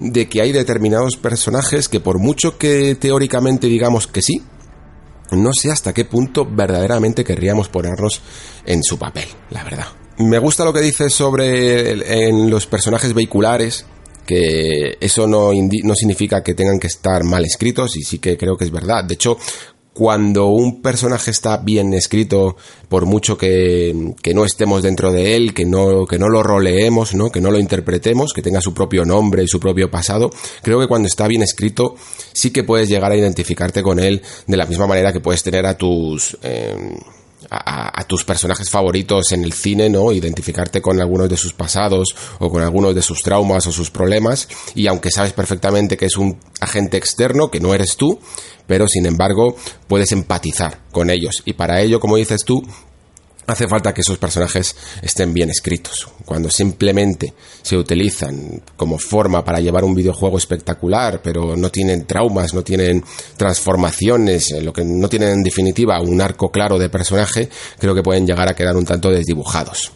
de 0.00 0.28
que 0.28 0.40
hay 0.40 0.52
determinados 0.52 1.16
personajes 1.16 1.88
que 1.88 2.00
por 2.00 2.18
mucho 2.18 2.58
que 2.58 2.94
teóricamente 2.94 3.66
digamos 3.66 4.06
que 4.06 4.22
sí, 4.22 4.42
no 5.30 5.50
sé 5.52 5.70
hasta 5.70 5.92
qué 5.92 6.04
punto 6.04 6.46
verdaderamente 6.46 7.24
querríamos 7.24 7.68
ponernos 7.68 8.22
en 8.64 8.82
su 8.82 8.98
papel, 8.98 9.28
la 9.50 9.64
verdad. 9.64 9.86
Me 10.18 10.38
gusta 10.38 10.64
lo 10.64 10.72
que 10.72 10.80
dices 10.80 11.12
sobre 11.12 12.26
en 12.26 12.48
los 12.50 12.66
personajes 12.66 13.14
vehiculares, 13.14 13.84
que 14.26 14.96
eso 15.00 15.26
no, 15.26 15.50
no 15.52 15.94
significa 15.94 16.42
que 16.42 16.54
tengan 16.54 16.78
que 16.78 16.86
estar 16.86 17.24
mal 17.24 17.44
escritos 17.44 17.96
y 17.96 18.02
sí 18.02 18.18
que 18.18 18.36
creo 18.36 18.56
que 18.56 18.64
es 18.64 18.70
verdad. 18.70 19.04
De 19.04 19.14
hecho, 19.14 19.36
cuando 19.94 20.46
un 20.46 20.82
personaje 20.82 21.30
está 21.30 21.56
bien 21.58 21.94
escrito, 21.94 22.56
por 22.88 23.06
mucho 23.06 23.38
que, 23.38 23.94
no 24.34 24.44
estemos 24.44 24.82
dentro 24.82 25.12
de 25.12 25.36
él, 25.36 25.54
que 25.54 25.64
no, 25.64 26.04
que 26.04 26.18
no 26.18 26.28
lo 26.28 26.42
roleemos, 26.42 27.14
¿no? 27.14 27.30
que 27.30 27.40
no 27.40 27.52
lo 27.52 27.60
interpretemos, 27.60 28.32
que 28.32 28.42
tenga 28.42 28.60
su 28.60 28.74
propio 28.74 29.04
nombre 29.04 29.44
y 29.44 29.48
su 29.48 29.60
propio 29.60 29.90
pasado, 29.90 30.30
creo 30.62 30.80
que 30.80 30.88
cuando 30.88 31.06
está 31.06 31.28
bien 31.28 31.42
escrito 31.42 31.94
sí 32.32 32.50
que 32.50 32.64
puedes 32.64 32.88
llegar 32.88 33.12
a 33.12 33.16
identificarte 33.16 33.82
con 33.82 34.00
él 34.00 34.20
de 34.48 34.56
la 34.56 34.66
misma 34.66 34.88
manera 34.88 35.12
que 35.12 35.20
puedes 35.20 35.42
tener 35.42 35.64
a 35.64 35.78
tus... 35.78 36.36
Em, 36.42 36.96
a, 37.50 38.04
tus 38.04 38.24
personajes 38.24 38.68
favoritos 38.68 39.32
en 39.32 39.44
el 39.44 39.52
cine, 39.52 39.88
¿no? 39.88 40.12
Identificarte 40.12 40.82
con 40.82 41.00
algunos 41.00 41.28
de 41.28 41.36
sus 41.36 41.54
pasados 41.54 42.14
o 42.38 42.50
con 42.50 42.62
algunos 42.62 42.94
de 42.94 43.00
sus 43.02 43.22
traumas 43.22 43.66
o 43.66 43.72
sus 43.72 43.90
problemas 43.90 44.48
y 44.74 44.86
aunque 44.86 45.10
sabes 45.10 45.32
perfectamente 45.32 45.96
que 45.96 46.06
es 46.06 46.16
un 46.16 46.38
agente 46.60 46.98
externo, 46.98 47.50
que 47.50 47.60
no 47.60 47.74
eres 47.74 47.96
tú, 47.96 48.18
pero 48.66 48.86
sin 48.88 49.06
embargo 49.06 49.56
puedes 49.88 50.12
empatizar 50.12 50.80
con 50.92 51.10
ellos. 51.10 51.42
Y 51.44 51.54
para 51.54 51.80
ello, 51.80 52.00
como 52.00 52.16
dices 52.16 52.44
tú, 52.44 52.62
hace 53.46 53.68
falta 53.68 53.92
que 53.92 54.00
esos 54.00 54.18
personajes 54.18 54.74
estén 55.02 55.32
bien 55.32 55.50
escritos. 55.50 56.08
Cuando 56.24 56.50
simplemente 56.50 57.34
se 57.62 57.76
utilizan 57.76 58.62
como 58.76 58.98
forma 58.98 59.44
para 59.44 59.60
llevar 59.60 59.84
un 59.84 59.94
videojuego 59.94 60.38
espectacular, 60.38 61.20
pero 61.22 61.56
no 61.56 61.70
tienen 61.70 62.06
traumas, 62.06 62.54
no 62.54 62.62
tienen 62.62 63.04
transformaciones, 63.36 64.50
lo 64.62 64.72
que 64.72 64.84
no 64.84 65.08
tienen 65.08 65.30
en 65.30 65.42
definitiva 65.42 66.00
un 66.00 66.20
arco 66.20 66.50
claro 66.50 66.78
de 66.78 66.88
personaje, 66.88 67.48
creo 67.78 67.94
que 67.94 68.02
pueden 68.02 68.26
llegar 68.26 68.48
a 68.48 68.54
quedar 68.54 68.76
un 68.76 68.84
tanto 68.84 69.10
desdibujados. 69.10 69.92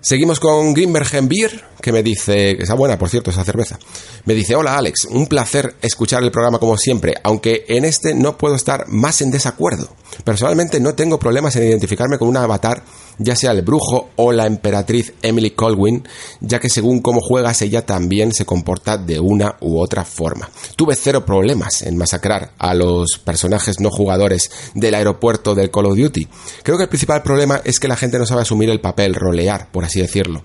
Seguimos 0.00 0.38
con 0.38 0.74
Grimbergen 0.74 1.28
Beer, 1.28 1.64
que 1.82 1.90
me 1.90 2.04
dice, 2.04 2.56
que 2.56 2.62
está 2.62 2.74
buena, 2.74 2.96
por 2.96 3.08
cierto, 3.08 3.30
esa 3.30 3.44
cerveza. 3.44 3.80
Me 4.26 4.34
dice, 4.34 4.54
hola 4.54 4.78
Alex, 4.78 5.06
un 5.10 5.26
placer 5.26 5.74
escuchar 5.82 6.22
el 6.22 6.30
programa 6.30 6.60
como 6.60 6.78
siempre, 6.78 7.14
aunque 7.24 7.64
en 7.66 7.84
este 7.84 8.14
no 8.14 8.38
puedo 8.38 8.54
estar 8.54 8.86
más 8.88 9.20
en 9.22 9.32
desacuerdo. 9.32 9.88
Personalmente 10.22 10.78
no 10.78 10.94
tengo 10.94 11.18
problemas 11.18 11.56
en 11.56 11.64
identificarme 11.64 12.16
con 12.16 12.28
un 12.28 12.36
avatar 12.36 12.84
ya 13.18 13.36
sea 13.36 13.52
el 13.52 13.62
brujo 13.62 14.10
o 14.16 14.32
la 14.32 14.46
emperatriz 14.46 15.12
Emily 15.22 15.50
Colwyn, 15.50 16.06
ya 16.40 16.60
que 16.60 16.68
según 16.68 17.00
cómo 17.00 17.20
juegas 17.20 17.62
ella 17.62 17.84
también 17.84 18.32
se 18.32 18.44
comporta 18.44 18.96
de 18.96 19.20
una 19.20 19.56
u 19.60 19.78
otra 19.78 20.04
forma. 20.04 20.48
Tuve 20.76 20.94
cero 20.96 21.24
problemas 21.24 21.82
en 21.82 21.96
masacrar 21.96 22.52
a 22.58 22.74
los 22.74 23.18
personajes 23.24 23.80
no 23.80 23.90
jugadores 23.90 24.50
del 24.74 24.94
aeropuerto 24.94 25.54
del 25.54 25.70
Call 25.70 25.86
of 25.86 25.96
Duty. 25.96 26.28
Creo 26.62 26.76
que 26.76 26.84
el 26.84 26.88
principal 26.88 27.22
problema 27.22 27.60
es 27.64 27.80
que 27.80 27.88
la 27.88 27.96
gente 27.96 28.18
no 28.18 28.26
sabe 28.26 28.42
asumir 28.42 28.70
el 28.70 28.80
papel, 28.80 29.14
rolear, 29.14 29.70
por 29.70 29.84
así 29.84 30.00
decirlo. 30.00 30.42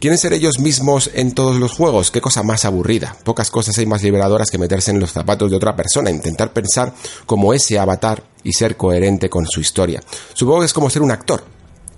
¿Quieren 0.00 0.18
ser 0.18 0.32
ellos 0.32 0.58
mismos 0.58 1.10
en 1.14 1.32
todos 1.32 1.56
los 1.58 1.72
juegos? 1.72 2.10
Qué 2.10 2.20
cosa 2.20 2.42
más 2.42 2.64
aburrida. 2.64 3.16
Pocas 3.22 3.52
cosas 3.52 3.78
hay 3.78 3.86
más 3.86 4.02
liberadoras 4.02 4.50
que 4.50 4.58
meterse 4.58 4.90
en 4.90 4.98
los 4.98 5.12
zapatos 5.12 5.48
de 5.48 5.56
otra 5.56 5.76
persona, 5.76 6.10
intentar 6.10 6.52
pensar 6.52 6.92
como 7.24 7.54
ese 7.54 7.78
avatar 7.78 8.24
y 8.42 8.52
ser 8.52 8.76
coherente 8.76 9.30
con 9.30 9.46
su 9.46 9.60
historia. 9.60 10.02
Supongo 10.34 10.60
que 10.60 10.66
es 10.66 10.72
como 10.72 10.90
ser 10.90 11.02
un 11.02 11.12
actor 11.12 11.44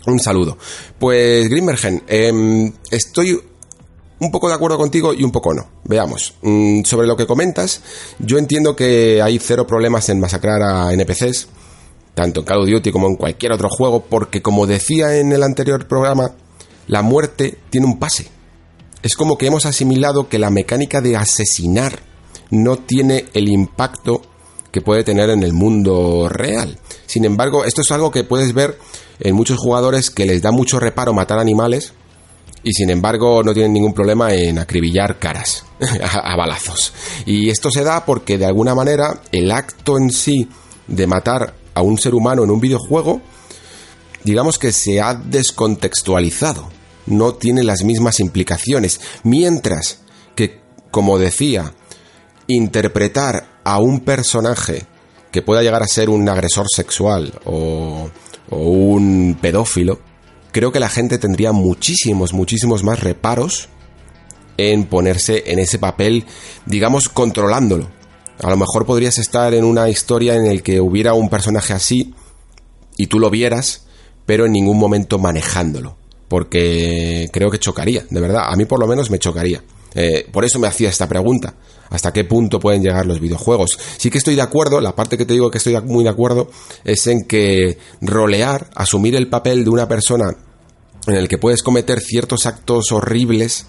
un 0.07 0.19
saludo. 0.21 0.59
Pues 0.99 1.49
Grimbergen, 1.49 2.03
em, 2.07 2.73
estoy 2.91 3.41
un 4.21 4.31
poco 4.31 4.49
de 4.49 4.55
acuerdo 4.55 4.79
contigo 4.79 5.13
y 5.13 5.23
un 5.25 5.31
poco 5.31 5.53
no. 5.55 5.67
Veamos. 5.85 6.35
Mm, 6.43 6.83
sobre 6.85 7.07
lo 7.07 7.17
que 7.17 7.27
comentas, 7.27 7.81
yo 8.19 8.39
entiendo 8.39 8.75
que 8.77 9.21
hay 9.23 9.39
cero 9.39 9.67
problemas 9.67 10.09
en 10.09 10.21
masacrar 10.21 10.63
a 10.63 10.93
NPCs, 10.93 11.49
tanto 12.15 12.41
en 12.41 12.47
Call 12.47 12.63
of 12.63 12.69
Duty 12.69 12.91
como 12.93 13.09
en 13.09 13.17
cualquier 13.17 13.53
otro 13.53 13.69
juego, 13.69 14.05
porque 14.05 14.43
como 14.43 14.67
decía 14.67 15.19
en 15.19 15.33
el 15.33 15.43
anterior 15.43 15.87
programa, 15.87 16.33
la 16.87 17.03
muerte 17.03 17.59
tiene 17.71 17.87
un 17.87 17.99
pase. 17.99 18.29
Es 19.03 19.17
como 19.17 19.37
que 19.37 19.47
hemos 19.47 19.67
asimilado 19.67 20.29
que 20.29 20.39
la 20.39 20.51
mecánica 20.51 21.01
de 21.01 21.17
asesinar 21.17 21.99
no 22.51 22.79
tiene 22.79 23.27
el 23.35 23.49
impacto 23.49 24.23
que 24.71 24.81
puede 24.81 25.05
tener 25.05 25.31
en 25.31 25.43
el 25.43 25.53
mundo 25.53 26.29
real. 26.29 26.79
Sin 27.15 27.25
embargo, 27.25 27.65
esto 27.65 27.83
es 27.83 27.93
algo 27.93 28.11
que 28.11 28.25
puedes 28.25 28.53
ver 28.55 28.77
en 29.21 29.37
muchos 29.37 29.57
jugadores 29.57 30.11
que 30.11 30.27
les 30.27 30.43
da 30.43 30.51
mucho 30.51 30.81
reparo 30.81 31.15
matar 31.15 31.39
animales 31.39 31.93
y 32.65 32.73
sin 32.73 32.91
embargo 32.91 33.45
no 33.45 33.55
tienen 33.55 33.73
ningún 33.73 33.95
problema 33.95 34.35
en 34.35 34.59
acribillar 34.59 35.21
caras 35.21 35.65
a, 36.03 36.35
balazos. 36.35 36.93
Y 37.25 37.51
esto 37.51 37.71
se 37.71 37.85
da 37.85 38.05
porque 38.05 38.37
de 38.37 38.47
alguna 38.47 38.75
manera 38.75 39.21
el 39.31 39.53
acto 39.53 39.97
en 39.97 40.11
sí 40.11 40.49
de 40.89 41.07
matar 41.07 41.55
a 41.73 41.83
un 41.83 41.99
ser 41.99 42.17
humano 42.17 42.43
en 42.43 42.51
un 42.51 42.59
videojuego, 42.59 43.23
digamos 44.25 44.59
que 44.59 44.73
se 44.73 45.01
ha 45.01 45.15
descontextualizado, 45.15 46.69
no 47.07 47.35
tiene 47.35 47.63
las 47.63 47.85
mismas 47.85 48.19
implicaciones, 48.19 49.01
mientras 49.23 50.01
que, 50.35 50.59
como 50.91 51.17
decía, 51.21 51.75
interpretar 52.49 53.61
a 53.63 53.79
un 53.79 54.01
personaje 54.01 54.89
que 55.35 55.43
pueda 55.43 55.63
llegar 55.63 55.83
a 55.83 55.87
ser 55.87 56.09
un 56.09 56.27
agresor 56.29 56.67
sexual 56.75 57.39
o 57.45 58.09
o 58.51 58.59
un 58.59 59.37
pedófilo, 59.41 60.01
creo 60.53 60.73
que 60.73 60.81
la 60.81 60.89
gente 60.89 61.19
tendría 61.19 61.53
muchísimos, 61.53 62.33
muchísimos 62.33 62.83
más 62.83 63.01
reparos 63.01 63.69
en 64.57 64.85
ponerse 64.85 65.45
en 65.47 65.59
ese 65.59 65.79
papel, 65.79 66.25
digamos, 66.67 67.09
controlándolo. 67.09 67.89
A 68.43 68.51
lo 68.51 68.57
mejor 68.57 68.87
podrías 68.87 69.19
estar 69.19 69.55
en 69.55 69.65
una 69.65 69.89
historia 69.89 70.35
en 70.35 70.47
el 70.47 70.63
que 70.63 70.81
hubiera 70.81 71.15
un 71.15 71.29
personaje 71.29 71.73
así 71.73 72.15
y 72.97 73.07
tú 73.07 73.19
lo 73.19 73.31
vieras, 73.31 73.87
pero 74.27 74.47
en 74.47 74.53
ningún 74.53 74.79
momento 74.79 75.19
manejándolo. 75.19 75.97
Porque 76.29 77.29
creo 77.33 77.51
que 77.51 77.59
chocaría, 77.59 78.07
de 78.09 78.21
verdad. 78.21 78.45
A 78.47 78.57
mí 78.57 78.65
por 78.65 78.81
lo 78.81 78.87
menos 78.87 79.11
me 79.11 79.19
chocaría. 79.19 79.63
Eh, 79.95 80.27
por 80.33 80.45
eso 80.45 80.59
me 80.59 80.69
hacía 80.69 80.89
esta 80.89 81.09
pregunta. 81.09 81.55
¿Hasta 81.91 82.13
qué 82.13 82.25
punto 82.25 82.59
pueden 82.59 82.83
llegar 82.83 83.07
los 83.07 83.21
videojuegos? 83.21 83.79
Sí 83.99 84.11
que 84.11 84.19
estoy 84.19 84.35
de 84.35 84.43
acuerdo, 84.43 84.81
la 84.81 84.97
parte 84.97 85.17
que 85.17 85.27
te 85.27 85.35
digo 85.35 85.51
que 85.51 85.59
estoy 85.59 85.81
muy 85.83 86.05
de 86.05 86.11
acuerdo 86.11 86.51
es 86.85 87.07
en 87.07 87.25
que 87.25 87.79
rolear, 88.01 88.71
asumir 88.75 89.15
el 89.15 89.29
papel 89.29 89.65
de 89.65 89.71
una 89.71 89.87
persona 89.87 90.37
en 91.07 91.15
el 91.15 91.29
que 91.29 91.39
puedes 91.39 91.63
cometer 91.63 92.01
ciertos 92.01 92.47
actos 92.47 92.91
horribles, 92.91 93.67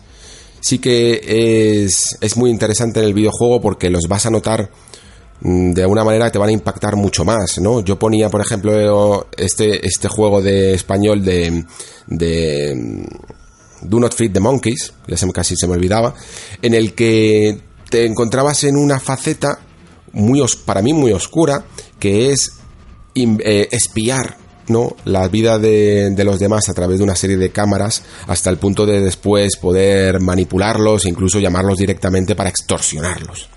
sí 0.62 0.80
que 0.80 1.84
es, 1.84 2.18
es 2.22 2.38
muy 2.38 2.50
interesante 2.50 3.00
en 3.00 3.06
el 3.06 3.14
videojuego 3.14 3.62
porque 3.62 3.90
los 3.90 4.08
vas 4.08 4.26
a 4.26 4.32
notar 4.32 4.72
mm, 5.42 5.74
de 5.74 5.86
una 5.86 6.04
manera 6.04 6.26
que 6.26 6.32
te 6.32 6.40
van 6.40 6.50
a 6.50 6.54
impactar 6.54 6.96
mucho 6.96 7.26
más, 7.26 7.60
¿no? 7.60 7.82
Yo 7.82 8.00
ponía, 8.00 8.30
por 8.30 8.42
ejemplo, 8.42 9.28
este, 9.38 9.86
este 9.86 10.08
juego 10.08 10.42
de 10.42 10.74
español 10.74 11.24
de, 11.24 11.66
de 12.08 13.06
Do 13.90 14.00
Not 14.00 14.14
Feed 14.14 14.34
the 14.34 14.40
Monkeys, 14.40 14.94
ya 15.08 15.18
casi 15.34 15.56
se 15.56 15.68
me 15.68 15.74
olvidaba, 15.74 16.14
en 16.62 16.74
el 16.74 16.94
que 16.94 17.60
te 17.90 18.06
encontrabas 18.06 18.64
en 18.64 18.76
una 18.76 19.00
faceta 19.00 19.60
muy 20.14 20.42
para 20.66 20.82
mí 20.82 20.94
muy 20.94 21.12
oscura, 21.12 21.66
que 22.00 22.32
es 22.32 22.54
eh, 23.16 23.68
espiar 23.72 24.38
¿no? 24.68 24.96
la 25.06 25.28
vida 25.28 25.60
de, 25.60 26.10
de, 26.12 26.24
los 26.24 26.40
demás 26.40 26.70
a 26.70 26.74
través 26.74 26.98
de 26.98 27.04
una 27.04 27.16
serie 27.16 27.38
de 27.38 27.52
cámaras 27.52 28.04
hasta 28.28 28.50
el 28.50 28.58
punto 28.58 28.86
de 28.86 29.02
después 29.02 29.58
poder 29.58 30.20
manipularlos 30.20 31.06
e 31.06 31.10
incluso 31.10 31.40
llamarlos 31.40 31.78
directamente 31.78 32.36
para 32.36 32.50
extorsionarlos. 32.50 33.50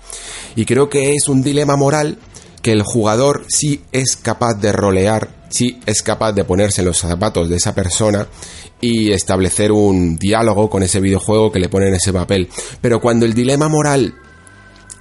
Y 0.55 0.65
creo 0.65 0.89
que 0.89 1.13
es 1.13 1.27
un 1.27 1.41
dilema 1.41 1.75
moral 1.75 2.19
que 2.61 2.71
el 2.71 2.83
jugador 2.83 3.45
sí 3.47 3.81
es 3.91 4.15
capaz 4.17 4.55
de 4.55 4.71
rolear, 4.71 5.29
sí 5.49 5.79
es 5.85 6.01
capaz 6.01 6.33
de 6.33 6.45
ponerse 6.45 6.81
en 6.81 6.87
los 6.87 6.97
zapatos 6.97 7.49
de 7.49 7.57
esa 7.57 7.75
persona 7.75 8.27
y 8.81 9.11
establecer 9.11 9.71
un 9.71 10.17
diálogo 10.17 10.69
con 10.69 10.83
ese 10.83 11.01
videojuego 11.01 11.51
que 11.51 11.59
le 11.59 11.69
pone 11.69 11.87
en 11.87 11.95
ese 11.95 12.13
papel. 12.13 12.49
Pero 12.81 13.01
cuando 13.01 13.25
el 13.25 13.33
dilema 13.33 13.67
moral 13.67 14.15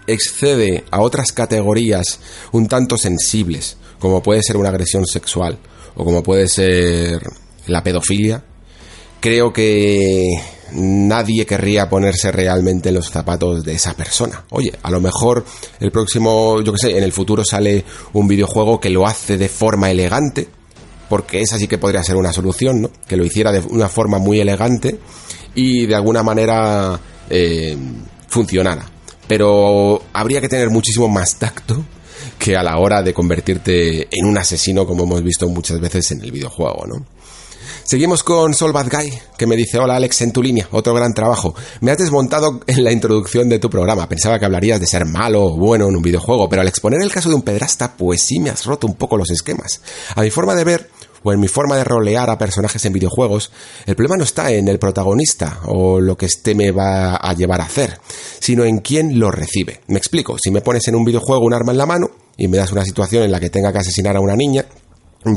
excede 0.07 0.85
a 0.91 1.01
otras 1.01 1.33
categorías 1.33 2.19
un 2.53 2.67
tanto 2.67 2.97
sensibles, 2.97 3.77
como 3.99 4.23
puede 4.23 4.43
ser 4.43 4.57
una 4.57 4.71
agresión 4.71 5.07
sexual 5.07 5.59
o 5.95 6.05
como 6.05 6.23
puede 6.23 6.49
ser 6.49 7.23
la 7.67 7.83
pedofilia, 7.83 8.43
creo 9.21 9.53
que 9.53 10.25
nadie 10.73 11.47
querría 11.47 11.89
ponerse 11.89 12.33
realmente 12.33 12.89
en 12.89 12.97
los 12.97 13.11
zapatos 13.11 13.65
de 13.65 13.75
esa 13.75 13.95
persona. 13.95 14.45
Oye, 14.51 14.73
a 14.83 14.91
lo 14.91 15.01
mejor 15.01 15.45
el 15.81 15.91
próximo, 15.91 16.61
yo 16.63 16.73
que 16.73 16.79
sé, 16.79 16.97
en 16.97 17.05
el 17.05 17.13
futuro 17.13 17.45
sale 17.45 17.85
un 18.13 18.29
videojuego 18.29 18.81
que 18.81 18.91
lo 18.91 19.07
hace 19.07 19.37
de 19.39 19.49
forma 19.49 19.91
elegante, 19.91 20.49
porque 21.09 21.41
esa 21.41 21.59
sí 21.59 21.69
que 21.69 21.79
podría 21.79 22.03
ser 22.03 22.17
una 22.17 22.33
solución, 22.33 22.83
¿no? 22.83 22.91
Que 23.07 23.17
lo 23.17 23.25
hiciera 23.25 23.53
de 23.53 23.61
una 23.61 23.89
forma 23.89 24.19
muy 24.19 24.41
elegante 24.41 24.99
y 25.55 25.87
de 25.87 25.95
alguna 25.95 26.23
manera 26.23 26.99
eh, 27.31 27.77
funcionara. 28.29 28.85
Pero 29.27 30.03
habría 30.13 30.41
que 30.41 30.49
tener 30.49 30.71
muchísimo 30.71 31.09
más 31.09 31.39
tacto 31.39 31.85
que 32.39 32.57
a 32.57 32.63
la 32.63 32.79
hora 32.79 33.03
de 33.03 33.13
convertirte 33.13 34.09
en 34.11 34.27
un 34.27 34.39
asesino 34.39 34.87
como 34.87 35.05
hemos 35.05 35.23
visto 35.23 35.49
muchas 35.49 35.81
veces 35.81 36.13
en 36.13 36.23
el 36.23 36.33
videojuego, 36.33 36.87
¿no? 36.87 37.18
Seguimos 37.89 38.23
con 38.23 38.53
Sol 38.53 38.73
Bad 38.73 38.91
Guy, 38.93 39.19
que 39.39 39.47
me 39.47 39.57
dice, 39.57 39.79
hola 39.79 39.97
Alex, 39.97 40.21
en 40.21 40.31
tu 40.31 40.43
línea, 40.43 40.69
otro 40.73 40.93
gran 40.93 41.15
trabajo. 41.15 41.55
Me 41.81 41.91
has 41.91 41.97
desmontado 41.97 42.61
en 42.67 42.85
la 42.85 42.93
introducción 42.93 43.49
de 43.49 43.59
tu 43.59 43.71
programa, 43.71 44.07
pensaba 44.07 44.39
que 44.39 44.45
hablarías 44.45 44.79
de 44.79 44.87
ser 44.87 45.07
malo 45.07 45.47
o 45.47 45.57
bueno 45.57 45.89
en 45.89 45.97
un 45.97 46.03
videojuego, 46.03 46.51
pero 46.51 46.61
al 46.61 46.69
exponer 46.69 47.01
el 47.01 47.11
caso 47.11 47.31
de 47.31 47.37
un 47.37 47.41
pedrasta, 47.41 47.97
pues 47.97 48.27
sí 48.27 48.41
me 48.41 48.51
has 48.51 48.67
roto 48.67 48.87
un 48.87 48.97
poco 48.97 49.17
los 49.17 49.31
esquemas. 49.31 49.81
A 50.15 50.21
mi 50.21 50.29
forma 50.29 50.55
de 50.55 50.65
ver, 50.65 50.91
o 51.23 51.33
en 51.33 51.41
mi 51.41 51.49
forma 51.49 51.79
de 51.79 51.85
rolear 51.85 52.29
a 52.29 52.37
personajes 52.37 52.85
en 52.85 52.93
videojuegos, 52.93 53.51
el 53.87 53.97
problema 53.97 54.19
no 54.19 54.25
está 54.25 54.53
en 54.53 54.69
el 54.69 54.79
protagonista 54.79 55.61
o 55.65 55.99
lo 55.99 56.15
que 56.15 56.27
este 56.27 56.55
me 56.55 56.73
va 56.73 57.17
a 57.17 57.33
llevar 57.33 57.63
a 57.63 57.65
hacer, 57.65 57.99
sino 58.39 58.65
en 58.65 58.81
quién 58.81 59.19
lo 59.19 59.31
recibe. 59.31 59.81
Me 59.87 59.97
explico, 59.97 60.37
si 60.39 60.51
me 60.51 60.61
pones 60.61 60.87
en 60.89 60.95
un 60.95 61.07
videojuego 61.07 61.47
un 61.47 61.55
arma 61.55 61.73
en 61.73 61.79
la 61.79 61.87
mano 61.87 62.11
y 62.37 62.49
me 62.49 62.59
das 62.59 62.71
una 62.71 62.85
situación 62.85 63.23
en 63.23 63.33
la 63.33 63.41
que 63.41 63.49
tenga 63.49 63.73
que 63.73 63.79
asesinar 63.79 64.15
a 64.15 64.21
una 64.21 64.37
niña, 64.37 64.67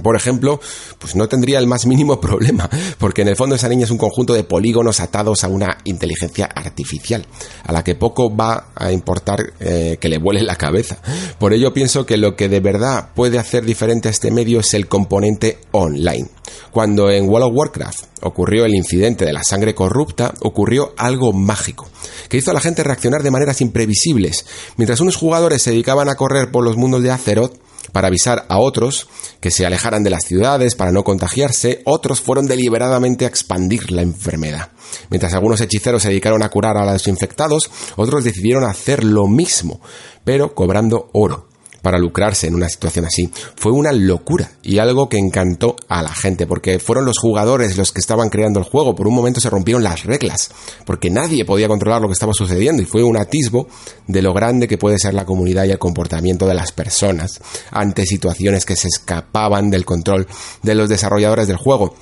por 0.03 0.15
ejemplo, 0.15 0.59
pues 0.99 1.15
no 1.15 1.27
tendría 1.27 1.57
el 1.57 1.67
más 1.67 1.85
mínimo 1.85 2.21
problema, 2.21 2.69
porque 2.99 3.23
en 3.23 3.29
el 3.29 3.35
fondo 3.35 3.55
esa 3.55 3.67
niña 3.67 3.85
es 3.85 3.91
un 3.91 3.97
conjunto 3.97 4.33
de 4.33 4.43
polígonos 4.43 4.99
atados 4.99 5.43
a 5.43 5.47
una 5.47 5.77
inteligencia 5.85 6.45
artificial, 6.45 7.25
a 7.63 7.71
la 7.71 7.83
que 7.83 7.95
poco 7.95 8.35
va 8.35 8.67
a 8.75 8.91
importar 8.91 9.53
eh, 9.59 9.97
que 9.99 10.09
le 10.09 10.19
vuele 10.19 10.43
la 10.43 10.55
cabeza. 10.55 10.97
Por 11.39 11.53
ello 11.53 11.73
pienso 11.73 12.05
que 12.05 12.17
lo 12.17 12.35
que 12.35 12.47
de 12.47 12.59
verdad 12.59 13.09
puede 13.15 13.39
hacer 13.39 13.65
diferente 13.65 14.07
a 14.07 14.11
este 14.11 14.31
medio 14.31 14.59
es 14.59 14.73
el 14.73 14.87
componente 14.87 15.59
online. 15.71 16.29
Cuando 16.71 17.09
en 17.09 17.27
World 17.27 17.47
of 17.47 17.53
Warcraft 17.55 18.05
ocurrió 18.21 18.65
el 18.65 18.75
incidente 18.75 19.25
de 19.25 19.33
la 19.33 19.43
sangre 19.43 19.73
corrupta, 19.73 20.33
ocurrió 20.41 20.93
algo 20.97 21.33
mágico, 21.33 21.89
que 22.29 22.37
hizo 22.37 22.51
a 22.51 22.53
la 22.53 22.61
gente 22.61 22.83
reaccionar 22.83 23.23
de 23.23 23.31
maneras 23.31 23.61
imprevisibles. 23.61 24.45
Mientras 24.77 24.99
unos 24.99 25.15
jugadores 25.15 25.63
se 25.63 25.71
dedicaban 25.71 26.09
a 26.09 26.15
correr 26.15 26.51
por 26.51 26.63
los 26.63 26.77
mundos 26.77 27.01
de 27.01 27.11
Azeroth, 27.11 27.55
para 27.91 28.07
avisar 28.07 28.45
a 28.49 28.59
otros 28.59 29.07
que 29.39 29.51
se 29.51 29.65
alejaran 29.65 30.03
de 30.03 30.09
las 30.09 30.25
ciudades 30.25 30.75
para 30.75 30.91
no 30.91 31.03
contagiarse, 31.03 31.81
otros 31.85 32.21
fueron 32.21 32.47
deliberadamente 32.47 33.25
a 33.25 33.27
expandir 33.27 33.91
la 33.91 34.01
enfermedad. 34.01 34.69
Mientras 35.09 35.33
algunos 35.33 35.61
hechiceros 35.61 36.03
se 36.03 36.09
dedicaron 36.09 36.43
a 36.43 36.49
curar 36.49 36.77
a 36.77 36.85
los 36.85 37.07
infectados, 37.07 37.69
otros 37.95 38.23
decidieron 38.23 38.63
hacer 38.63 39.03
lo 39.03 39.27
mismo, 39.27 39.81
pero 40.23 40.53
cobrando 40.53 41.09
oro 41.13 41.50
para 41.81 41.97
lucrarse 41.97 42.47
en 42.47 42.55
una 42.55 42.69
situación 42.69 43.05
así. 43.05 43.31
Fue 43.55 43.71
una 43.71 43.91
locura 43.91 44.51
y 44.63 44.79
algo 44.79 45.09
que 45.09 45.17
encantó 45.17 45.75
a 45.87 46.01
la 46.01 46.13
gente, 46.13 46.47
porque 46.47 46.79
fueron 46.79 47.05
los 47.05 47.17
jugadores 47.17 47.77
los 47.77 47.91
que 47.91 47.99
estaban 47.99 48.29
creando 48.29 48.59
el 48.59 48.65
juego. 48.65 48.95
Por 48.95 49.07
un 49.07 49.15
momento 49.15 49.39
se 49.39 49.49
rompieron 49.49 49.83
las 49.83 50.03
reglas, 50.03 50.51
porque 50.85 51.09
nadie 51.09 51.45
podía 51.45 51.67
controlar 51.67 52.01
lo 52.01 52.07
que 52.07 52.13
estaba 52.13 52.33
sucediendo 52.33 52.81
y 52.81 52.85
fue 52.85 53.03
un 53.03 53.17
atisbo 53.17 53.67
de 54.07 54.21
lo 54.21 54.33
grande 54.33 54.67
que 54.67 54.77
puede 54.77 54.99
ser 54.99 55.13
la 55.13 55.25
comunidad 55.25 55.65
y 55.65 55.71
el 55.71 55.79
comportamiento 55.79 56.47
de 56.47 56.53
las 56.53 56.71
personas 56.71 57.39
ante 57.71 58.05
situaciones 58.05 58.65
que 58.65 58.75
se 58.75 58.87
escapaban 58.87 59.69
del 59.69 59.85
control 59.85 60.27
de 60.63 60.75
los 60.75 60.89
desarrolladores 60.89 61.47
del 61.47 61.57
juego. 61.57 61.95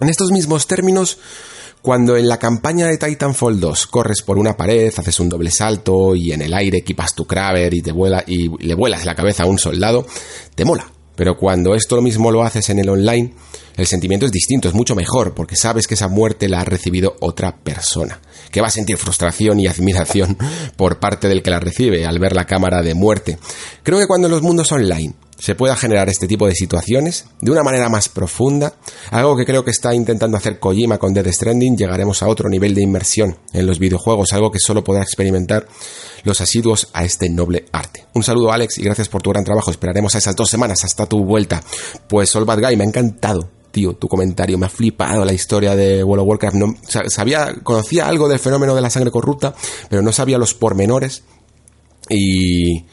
En 0.00 0.08
estos 0.08 0.30
mismos 0.30 0.66
términos, 0.66 1.18
cuando 1.82 2.16
en 2.16 2.28
la 2.28 2.38
campaña 2.38 2.86
de 2.86 2.98
Titanfall 2.98 3.60
2 3.60 3.86
corres 3.86 4.22
por 4.22 4.38
una 4.38 4.56
pared, 4.56 4.92
haces 4.96 5.20
un 5.20 5.28
doble 5.28 5.50
salto 5.50 6.14
y 6.14 6.32
en 6.32 6.42
el 6.42 6.54
aire 6.54 6.78
equipas 6.78 7.14
tu 7.14 7.26
Kraber 7.26 7.72
y, 7.74 7.82
te 7.82 7.92
vuela, 7.92 8.24
y 8.26 8.48
le 8.64 8.74
vuelas 8.74 9.04
la 9.04 9.14
cabeza 9.14 9.44
a 9.44 9.46
un 9.46 9.58
soldado, 9.58 10.06
te 10.54 10.64
mola. 10.64 10.90
Pero 11.14 11.36
cuando 11.36 11.74
esto 11.74 11.96
lo 11.96 12.02
mismo 12.02 12.30
lo 12.30 12.44
haces 12.44 12.70
en 12.70 12.78
el 12.78 12.88
online, 12.88 13.34
el 13.76 13.86
sentimiento 13.86 14.26
es 14.26 14.32
distinto, 14.32 14.68
es 14.68 14.74
mucho 14.74 14.94
mejor, 14.94 15.34
porque 15.34 15.56
sabes 15.56 15.86
que 15.86 15.94
esa 15.94 16.08
muerte 16.08 16.48
la 16.48 16.60
ha 16.60 16.64
recibido 16.64 17.16
otra 17.20 17.56
persona, 17.56 18.20
que 18.52 18.60
va 18.60 18.68
a 18.68 18.70
sentir 18.70 18.96
frustración 18.98 19.58
y 19.58 19.66
admiración 19.68 20.38
por 20.76 21.00
parte 21.00 21.28
del 21.28 21.42
que 21.42 21.50
la 21.50 21.58
recibe 21.58 22.06
al 22.06 22.18
ver 22.18 22.34
la 22.34 22.44
cámara 22.44 22.82
de 22.82 22.94
muerte. 22.94 23.38
Creo 23.82 23.98
que 23.98 24.06
cuando 24.06 24.28
en 24.28 24.32
los 24.32 24.42
mundos 24.42 24.70
online 24.70 25.14
se 25.38 25.54
pueda 25.54 25.76
generar 25.76 26.08
este 26.08 26.26
tipo 26.26 26.46
de 26.46 26.54
situaciones 26.54 27.26
de 27.40 27.50
una 27.50 27.62
manera 27.62 27.88
más 27.88 28.08
profunda, 28.08 28.74
algo 29.10 29.36
que 29.36 29.44
creo 29.44 29.64
que 29.64 29.70
está 29.70 29.94
intentando 29.94 30.36
hacer 30.36 30.58
Kojima 30.58 30.98
con 30.98 31.14
Dead 31.14 31.30
Stranding, 31.30 31.76
llegaremos 31.76 32.22
a 32.22 32.28
otro 32.28 32.48
nivel 32.48 32.74
de 32.74 32.82
inmersión 32.82 33.38
en 33.52 33.66
los 33.66 33.78
videojuegos, 33.78 34.32
algo 34.32 34.50
que 34.50 34.58
solo 34.58 34.82
podrá 34.82 35.02
experimentar 35.02 35.66
los 36.24 36.40
asiduos 36.40 36.88
a 36.92 37.04
este 37.04 37.28
noble 37.28 37.66
arte. 37.72 38.06
Un 38.14 38.24
saludo 38.24 38.52
Alex 38.52 38.78
y 38.78 38.82
gracias 38.82 39.08
por 39.08 39.22
tu 39.22 39.30
gran 39.30 39.44
trabajo, 39.44 39.70
esperaremos 39.70 40.14
a 40.14 40.18
esas 40.18 40.34
dos 40.34 40.50
semanas 40.50 40.84
hasta 40.84 41.06
tu 41.06 41.24
vuelta. 41.24 41.62
Pues 42.08 42.30
Sol 42.30 42.44
Bad 42.44 42.60
Guy, 42.60 42.76
me 42.76 42.84
ha 42.84 42.88
encantado 42.88 43.50
tío, 43.70 43.94
tu 43.94 44.08
comentario, 44.08 44.58
me 44.58 44.66
ha 44.66 44.70
flipado 44.70 45.24
la 45.24 45.32
historia 45.32 45.76
de 45.76 46.02
World 46.02 46.22
of 46.22 46.28
Warcraft. 46.28 46.56
No, 46.56 46.74
sabía, 47.08 47.54
conocía 47.62 48.08
algo 48.08 48.26
del 48.26 48.38
fenómeno 48.38 48.74
de 48.74 48.80
la 48.80 48.90
sangre 48.90 49.10
corrupta, 49.10 49.54
pero 49.88 50.02
no 50.02 50.10
sabía 50.10 50.38
los 50.38 50.54
pormenores. 50.54 51.22
Y, 52.08 52.86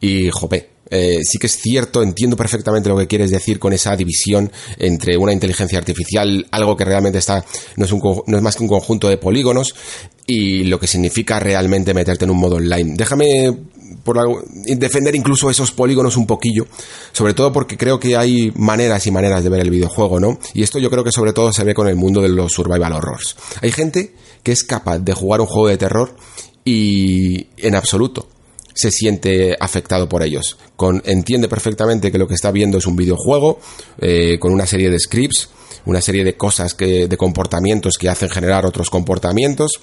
y 0.00 0.30
jope, 0.30 0.71
eh, 0.94 1.20
sí 1.24 1.38
que 1.38 1.46
es 1.46 1.56
cierto, 1.56 2.02
entiendo 2.02 2.36
perfectamente 2.36 2.90
lo 2.90 2.98
que 2.98 3.06
quieres 3.06 3.30
decir 3.30 3.58
con 3.58 3.72
esa 3.72 3.96
división 3.96 4.52
entre 4.76 5.16
una 5.16 5.32
inteligencia 5.32 5.78
artificial, 5.78 6.46
algo 6.50 6.76
que 6.76 6.84
realmente 6.84 7.18
está, 7.18 7.42
no 7.76 7.86
es, 7.86 7.92
un, 7.92 8.22
no 8.26 8.36
es 8.36 8.42
más 8.42 8.56
que 8.56 8.62
un 8.62 8.68
conjunto 8.68 9.08
de 9.08 9.16
polígonos, 9.16 9.74
y 10.26 10.64
lo 10.64 10.78
que 10.78 10.86
significa 10.86 11.40
realmente 11.40 11.94
meterte 11.94 12.26
en 12.26 12.30
un 12.30 12.38
modo 12.38 12.56
online. 12.56 12.92
Déjame 12.94 13.56
por 14.04 14.44
defender 14.66 15.14
incluso 15.14 15.48
esos 15.48 15.72
polígonos 15.72 16.18
un 16.18 16.26
poquillo, 16.26 16.66
sobre 17.12 17.32
todo 17.32 17.54
porque 17.54 17.78
creo 17.78 17.98
que 17.98 18.18
hay 18.18 18.52
maneras 18.54 19.06
y 19.06 19.10
maneras 19.10 19.42
de 19.42 19.48
ver 19.48 19.60
el 19.60 19.70
videojuego, 19.70 20.20
¿no? 20.20 20.38
Y 20.52 20.62
esto 20.62 20.78
yo 20.78 20.90
creo 20.90 21.04
que 21.04 21.12
sobre 21.12 21.32
todo 21.32 21.54
se 21.54 21.64
ve 21.64 21.72
con 21.72 21.88
el 21.88 21.96
mundo 21.96 22.20
de 22.20 22.28
los 22.28 22.52
survival 22.52 22.92
horrors. 22.92 23.34
Hay 23.62 23.72
gente 23.72 24.14
que 24.42 24.52
es 24.52 24.62
capaz 24.62 24.98
de 24.98 25.14
jugar 25.14 25.40
un 25.40 25.46
juego 25.46 25.68
de 25.68 25.78
terror 25.78 26.14
y 26.66 27.46
en 27.56 27.74
absoluto 27.76 28.28
se 28.74 28.90
siente 28.90 29.56
afectado 29.58 30.08
por 30.08 30.22
ellos. 30.22 30.58
Con, 30.76 31.02
entiende 31.04 31.48
perfectamente 31.48 32.10
que 32.10 32.18
lo 32.18 32.26
que 32.26 32.34
está 32.34 32.50
viendo 32.50 32.78
es 32.78 32.86
un 32.86 32.96
videojuego 32.96 33.60
eh, 33.98 34.38
con 34.38 34.52
una 34.52 34.66
serie 34.66 34.90
de 34.90 34.98
scripts, 34.98 35.50
una 35.84 36.00
serie 36.00 36.24
de 36.24 36.36
cosas 36.36 36.74
que, 36.74 37.08
de 37.08 37.16
comportamientos 37.16 37.98
que 37.98 38.08
hacen 38.08 38.28
generar 38.28 38.66
otros 38.66 38.90
comportamientos. 38.90 39.80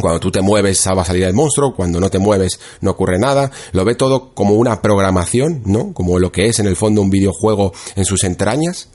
Cuando 0.00 0.20
tú 0.20 0.30
te 0.30 0.40
mueves 0.40 0.86
va 0.96 1.02
a 1.02 1.04
salir 1.04 1.24
el 1.24 1.34
monstruo, 1.34 1.74
cuando 1.74 2.00
no 2.00 2.08
te 2.08 2.18
mueves 2.18 2.58
no 2.80 2.92
ocurre 2.92 3.18
nada. 3.18 3.50
Lo 3.72 3.84
ve 3.84 3.94
todo 3.94 4.32
como 4.34 4.54
una 4.54 4.80
programación, 4.80 5.62
¿no? 5.66 5.92
Como 5.92 6.18
lo 6.18 6.32
que 6.32 6.46
es 6.46 6.58
en 6.60 6.66
el 6.66 6.76
fondo 6.76 7.02
un 7.02 7.10
videojuego 7.10 7.72
en 7.94 8.06
sus 8.06 8.24
entrañas 8.24 8.88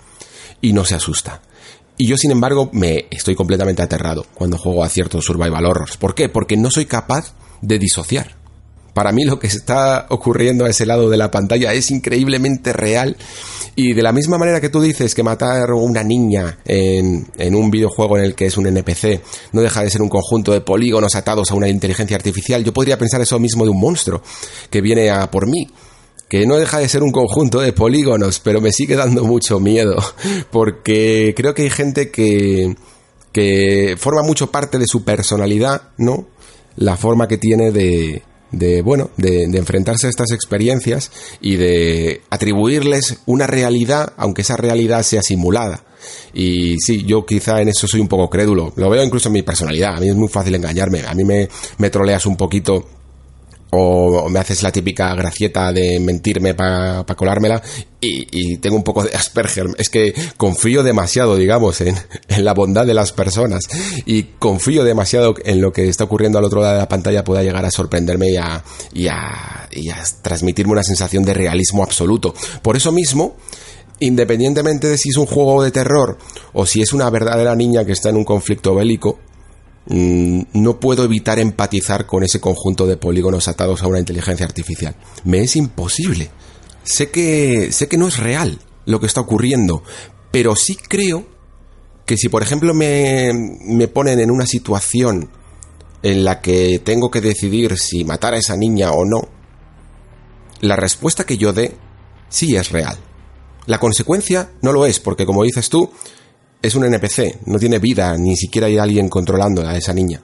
y 0.60 0.74
no 0.74 0.86
se 0.86 0.96
asusta. 0.96 1.42
Y 2.00 2.08
yo, 2.08 2.18
sin 2.18 2.32
embargo, 2.32 2.70
me 2.74 3.08
estoy 3.10 3.36
completamente 3.36 3.82
aterrado 3.82 4.26
cuando 4.34 4.58
juego 4.58 4.84
a 4.84 4.90
ciertos 4.90 5.26
survival 5.26 5.66
horrors. 5.66 5.98
¿Por 5.98 6.14
qué? 6.14 6.30
Porque 6.30 6.58
no 6.58 6.70
soy 6.70 6.86
capaz 6.86 7.34
de 7.62 7.80
disociar 7.80 8.37
para 8.98 9.12
mí 9.12 9.26
lo 9.26 9.38
que 9.38 9.46
está 9.46 10.08
ocurriendo 10.10 10.66
a 10.66 10.72
ese 10.72 10.88
lado 10.88 11.08
de 11.08 11.18
la 11.18 11.30
pantalla 11.30 11.72
es 11.72 11.92
increíblemente 11.92 12.74
real 12.74 13.16
y 13.76 13.94
de 13.94 14.02
la 14.02 14.12
misma 14.12 14.40
manera 14.40 14.60
que 14.60 14.70
tú 14.70 14.82
dices 14.82 15.14
que 15.14 15.22
matar 15.22 15.70
a 15.70 15.76
una 15.76 16.02
niña 16.02 16.58
en, 16.66 17.28
en, 17.38 17.54
un 17.54 17.70
videojuego 17.70 18.18
en 18.18 18.24
el 18.24 18.34
que 18.34 18.48
es 18.48 18.58
un 18.58 18.66
NPC 18.66 19.22
no 19.52 19.62
deja 19.62 19.84
de 19.84 19.92
ser 19.92 20.02
un 20.02 20.10
conjunto 20.10 20.52
de 20.52 20.62
polígonos 20.62 21.14
atados 21.14 21.52
a 21.52 21.54
una 21.54 21.70
inteligencia 21.70 22.18
artificial, 22.18 22.64
yo 22.64 22.74
podría 22.74 22.98
pensar 22.98 23.22
eso 23.22 23.38
mismo 23.38 23.66
de 23.66 23.70
un 23.70 23.80
monstruo 23.80 24.24
que 24.72 24.82
viene 24.82 25.12
a 25.12 25.30
por 25.30 25.46
mí 25.46 25.68
que 26.28 26.48
no 26.48 26.56
deja 26.56 26.80
de 26.80 26.90
ser 26.90 27.04
un 27.04 27.12
conjunto 27.12 27.60
de 27.60 27.74
polígonos, 27.74 28.40
pero 28.40 28.62
me 28.62 28.72
sigue 28.72 28.96
dando 28.96 29.26
mucho 29.26 29.60
miedo, 29.60 29.96
porque 30.52 31.36
creo 31.38 31.54
que 31.54 31.62
hay 31.62 31.70
gente 31.70 32.10
que, 32.10 32.76
que 33.32 33.96
forma 33.96 34.24
mucho 34.24 34.50
parte 34.50 34.80
de 34.80 34.88
su 34.88 35.04
personalidad, 35.04 35.90
¿no? 36.00 36.30
La 36.76 36.98
forma 36.98 37.28
que 37.28 37.38
tiene 37.38 37.72
de, 37.72 38.24
de 38.52 38.82
bueno, 38.82 39.10
de, 39.18 39.44
enfrentarse 39.44 40.08
a 40.08 40.10
estas 40.10 40.32
experiencias 40.32 41.12
y 41.42 41.56
de 41.56 42.22
atribuirles 42.30 43.20
una 43.26 43.48
realidad, 43.48 44.14
aunque 44.18 44.42
esa 44.42 44.58
realidad 44.58 45.04
sea 45.04 45.22
simulada. 45.22 45.84
Y 46.34 46.78
sí, 46.80 47.04
yo 47.04 47.26
quizá 47.26 47.62
en 47.62 47.70
eso 47.70 47.88
soy 47.88 48.00
un 48.00 48.08
poco 48.08 48.30
crédulo. 48.30 48.72
Lo 48.76 48.90
veo 48.90 49.04
incluso 49.04 49.30
en 49.30 49.34
mi 49.34 49.42
personalidad. 49.42 49.96
A 49.96 50.00
mí 50.00 50.10
es 50.10 50.16
muy 50.16 50.28
fácil 50.28 50.56
engañarme. 50.56 51.02
A 51.06 51.14
mí 51.14 51.26
me, 51.26 51.50
me 51.80 51.90
troleas 51.90 52.26
un 52.26 52.38
poquito 52.38 52.88
o 53.72 54.30
me 54.30 54.40
haces 54.40 54.64
la 54.64 54.72
típica 54.72 55.14
gracieta 55.14 55.72
de 55.72 56.00
mentirme 56.00 56.54
para 56.54 57.04
colármela 57.16 57.62
y, 58.00 58.58
tengo 58.58 58.76
un 58.76 58.84
poco 58.84 59.04
de 59.04 59.16
Asperger. 59.16 59.68
Es 59.78 59.90
que 59.90 60.14
confío 60.38 60.84
demasiado, 60.84 61.36
digamos, 61.36 61.82
en, 61.82 61.96
la 62.38 62.54
bondad 62.54 62.86
de 62.86 62.94
las 62.94 63.12
personas 63.12 63.66
y 64.06 64.24
confío 64.40 64.84
demasiado 64.84 65.36
en 65.44 65.62
lo 65.62 65.72
que 65.74 65.90
está 65.90 66.06
ocurriendo 66.06 66.38
al 66.38 66.46
otro 66.46 66.62
lado 66.62 66.74
de 66.74 66.80
la 66.80 66.88
pantalla 66.88 67.24
pueda 67.24 67.44
llegar 67.44 67.66
a 67.66 67.72
sorprenderme 67.72 68.30
y 68.30 68.38
a, 68.38 68.64
y 68.94 69.08
a, 69.08 69.68
y 69.72 69.90
a 69.90 69.98
transmitirme 70.22 70.74
una 70.74 70.84
sensación 70.84 71.24
de 71.24 71.34
realismo 71.34 71.84
absoluto. 71.84 72.34
Por 72.62 72.78
eso 72.78 72.92
mismo, 72.92 73.36
independientemente 74.00 74.88
de 74.88 74.98
si 74.98 75.10
es 75.10 75.18
un 75.18 75.26
juego 75.26 75.64
de 75.64 75.72
terror 75.72 76.18
o 76.54 76.66
si 76.66 76.82
es 76.82 76.94
una 76.94 77.10
verdadera 77.10 77.56
niña 77.56 77.84
que 77.84 77.94
está 77.94 78.10
en 78.10 78.18
un 78.18 78.26
conflicto 78.26 78.76
bélico, 78.76 79.20
no 79.90 80.80
puedo 80.80 81.06
evitar 81.06 81.40
empatizar 81.40 82.06
con 82.06 82.24
ese 82.24 82.42
conjunto 82.42 82.86
de 82.88 82.98
polígonos 82.98 83.48
atados 83.48 83.84
a 83.84 83.88
una 83.88 84.00
inteligencia 84.00 84.46
artificial. 84.46 84.96
Me 85.24 85.40
es 85.40 85.56
imposible. 85.56 86.30
Sé 86.84 87.10
que, 87.10 87.72
sé 87.72 87.88
que 87.88 87.98
no 87.98 88.08
es 88.08 88.18
real 88.18 88.60
lo 88.86 89.00
que 89.00 89.08
está 89.08 89.22
ocurriendo, 89.22 89.84
pero 90.32 90.56
sí 90.56 90.76
creo 90.76 91.28
que 92.06 92.18
si 92.18 92.30
por 92.30 92.42
ejemplo 92.42 92.74
me, 92.74 93.32
me 93.34 93.88
ponen 93.88 94.20
en 94.20 94.32
una 94.32 94.46
situación 94.46 95.30
en 96.04 96.24
la 96.24 96.42
que 96.42 96.80
tengo 96.80 97.12
que 97.12 97.22
decidir 97.22 97.78
si 97.78 98.06
matar 98.06 98.34
a 98.34 98.38
esa 98.38 98.56
niña 98.56 98.92
o 98.92 99.04
no, 99.06 99.28
la 100.62 100.76
respuesta 100.76 101.26
que 101.26 101.38
yo 101.38 101.54
dé 101.54 101.76
sí 102.30 102.56
es 102.56 102.72
real. 102.72 102.98
La 103.66 103.80
consecuencia 103.80 104.52
no 104.62 104.72
lo 104.72 104.86
es, 104.86 105.00
porque 105.00 105.26
como 105.26 105.44
dices 105.44 105.70
tú, 105.70 105.92
es 106.62 106.76
un 106.76 106.86
NPC, 106.86 107.46
no 107.46 107.60
tiene 107.60 107.80
vida, 107.80 108.16
ni 108.18 108.36
siquiera 108.36 108.68
hay 108.68 108.78
alguien 108.78 109.10
controlando 109.10 109.68
a 109.68 109.78
esa 109.78 109.94
niña. 109.94 110.22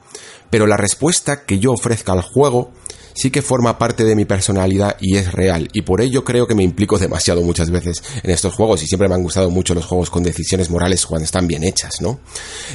Pero 0.50 0.68
la 0.68 0.78
respuesta 0.78 1.46
que 1.46 1.60
yo 1.60 1.72
ofrezca 1.72 2.14
al 2.14 2.22
juego 2.22 2.72
sí 3.14 3.32
que 3.32 3.42
forma 3.42 3.78
parte 3.78 4.04
de 4.04 4.16
mi 4.16 4.26
personalidad 4.26 4.98
y 5.00 5.18
es 5.18 5.32
real. 5.32 5.70
Y 5.74 5.82
por 5.82 6.02
ello 6.02 6.24
creo 6.24 6.48
que 6.48 6.56
me 6.56 6.64
implico 6.64 6.98
demasiado 6.98 7.42
muchas 7.42 7.70
veces 7.70 8.04
en 8.22 8.32
estos 8.32 8.54
juegos 8.54 8.82
y 8.84 8.88
siempre 8.88 9.08
me 9.08 9.16
han 9.16 9.24
gustado 9.24 9.50
mucho 9.50 9.74
los 9.74 9.86
juegos 9.86 10.10
con 10.10 10.24
decisiones 10.24 10.70
morales 10.70 11.06
cuando 11.06 11.26
están 11.26 11.48
bien 11.48 11.64
hechas, 11.64 12.02
¿no? 12.02 12.20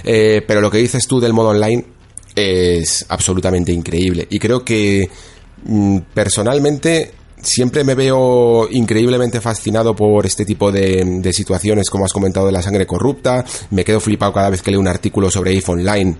Eh, 0.04 0.42
pero 0.46 0.60
lo 0.60 0.70
que 0.70 0.78
dices 0.78 1.06
tú 1.06 1.20
del 1.20 1.32
modo 1.32 1.48
online 1.48 1.84
es 2.34 3.04
absolutamente 3.08 3.72
increíble. 3.72 4.26
Y 4.30 4.38
creo 4.38 4.64
que 4.64 5.10
mm, 5.64 5.98
personalmente 6.14 7.12
siempre 7.42 7.84
me 7.84 7.94
veo 7.94 8.68
increíblemente 8.70 9.40
fascinado 9.40 9.94
por 9.94 10.26
este 10.26 10.44
tipo 10.44 10.72
de, 10.72 11.32
situaciones, 11.32 11.90
como 11.90 12.04
has 12.04 12.12
comentado, 12.12 12.46
de 12.46 12.52
la 12.52 12.62
sangre 12.62 12.86
corrupta. 12.86 13.44
Me 13.70 13.84
quedo 13.84 14.00
flipado 14.00 14.32
cada 14.32 14.50
vez 14.50 14.62
que 14.62 14.70
leo 14.70 14.80
un 14.80 14.88
artículo 14.88 15.30
sobre 15.30 15.52
IF 15.52 15.68
Online 15.68 16.16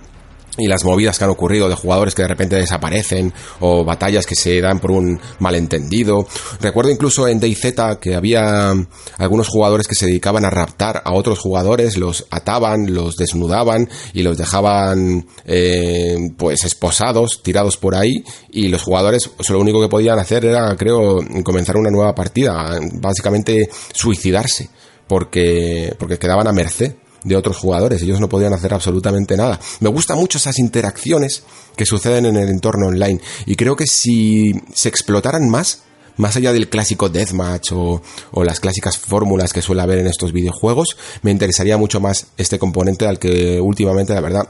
y 0.57 0.67
las 0.67 0.83
movidas 0.83 1.17
que 1.17 1.23
han 1.23 1.29
ocurrido 1.29 1.69
de 1.69 1.75
jugadores 1.75 2.15
que 2.15 2.23
de 2.23 2.27
repente 2.27 2.55
desaparecen 2.55 3.33
o 3.59 3.83
batallas 3.83 4.25
que 4.25 4.35
se 4.35 4.59
dan 4.61 4.79
por 4.79 4.91
un 4.91 5.19
malentendido. 5.39 6.27
Recuerdo 6.61 6.91
incluso 6.91 7.27
en 7.27 7.39
DayZ 7.39 7.97
que 7.99 8.15
había 8.15 8.73
algunos 9.17 9.47
jugadores 9.47 9.87
que 9.87 9.95
se 9.95 10.05
dedicaban 10.07 10.45
a 10.45 10.49
raptar 10.49 11.01
a 11.05 11.13
otros 11.13 11.39
jugadores, 11.39 11.97
los 11.97 12.25
ataban, 12.29 12.93
los 12.93 13.15
desnudaban 13.15 13.89
y 14.13 14.23
los 14.23 14.37
dejaban 14.37 15.25
eh, 15.45 16.17
pues 16.37 16.63
esposados, 16.63 17.41
tirados 17.43 17.77
por 17.77 17.95
ahí 17.95 18.23
y 18.51 18.67
los 18.67 18.83
jugadores 18.83 19.29
lo 19.49 19.59
único 19.59 19.81
que 19.81 19.89
podían 19.89 20.19
hacer 20.19 20.45
era 20.45 20.75
creo 20.77 21.19
comenzar 21.43 21.77
una 21.77 21.89
nueva 21.89 22.13
partida, 22.13 22.79
básicamente 22.93 23.69
suicidarse 23.93 24.69
porque 25.07 25.95
porque 25.97 26.17
quedaban 26.17 26.47
a 26.47 26.53
merced 26.53 26.93
de 27.23 27.35
otros 27.35 27.57
jugadores. 27.57 28.01
Ellos 28.01 28.19
no 28.19 28.29
podían 28.29 28.53
hacer 28.53 28.73
absolutamente 28.73 29.37
nada. 29.37 29.59
Me 29.79 29.89
gustan 29.89 30.17
mucho 30.17 30.37
esas 30.37 30.59
interacciones 30.59 31.43
que 31.75 31.85
suceden 31.85 32.25
en 32.25 32.37
el 32.37 32.49
entorno 32.49 32.87
online. 32.87 33.21
Y 33.45 33.55
creo 33.55 33.75
que 33.75 33.87
si 33.87 34.53
se 34.73 34.89
explotaran 34.89 35.49
más, 35.49 35.83
más 36.17 36.35
allá 36.35 36.51
del 36.51 36.69
clásico 36.69 37.09
deathmatch 37.09 37.71
o, 37.71 38.01
o 38.31 38.43
las 38.43 38.59
clásicas 38.59 38.97
fórmulas 38.97 39.53
que 39.53 39.61
suele 39.61 39.81
haber 39.81 39.99
en 39.99 40.07
estos 40.07 40.33
videojuegos, 40.33 40.97
me 41.21 41.31
interesaría 41.31 41.77
mucho 41.77 41.99
más 41.99 42.27
este 42.37 42.59
componente 42.59 43.07
al 43.07 43.19
que 43.19 43.61
últimamente, 43.61 44.13
la 44.13 44.21
verdad, 44.21 44.49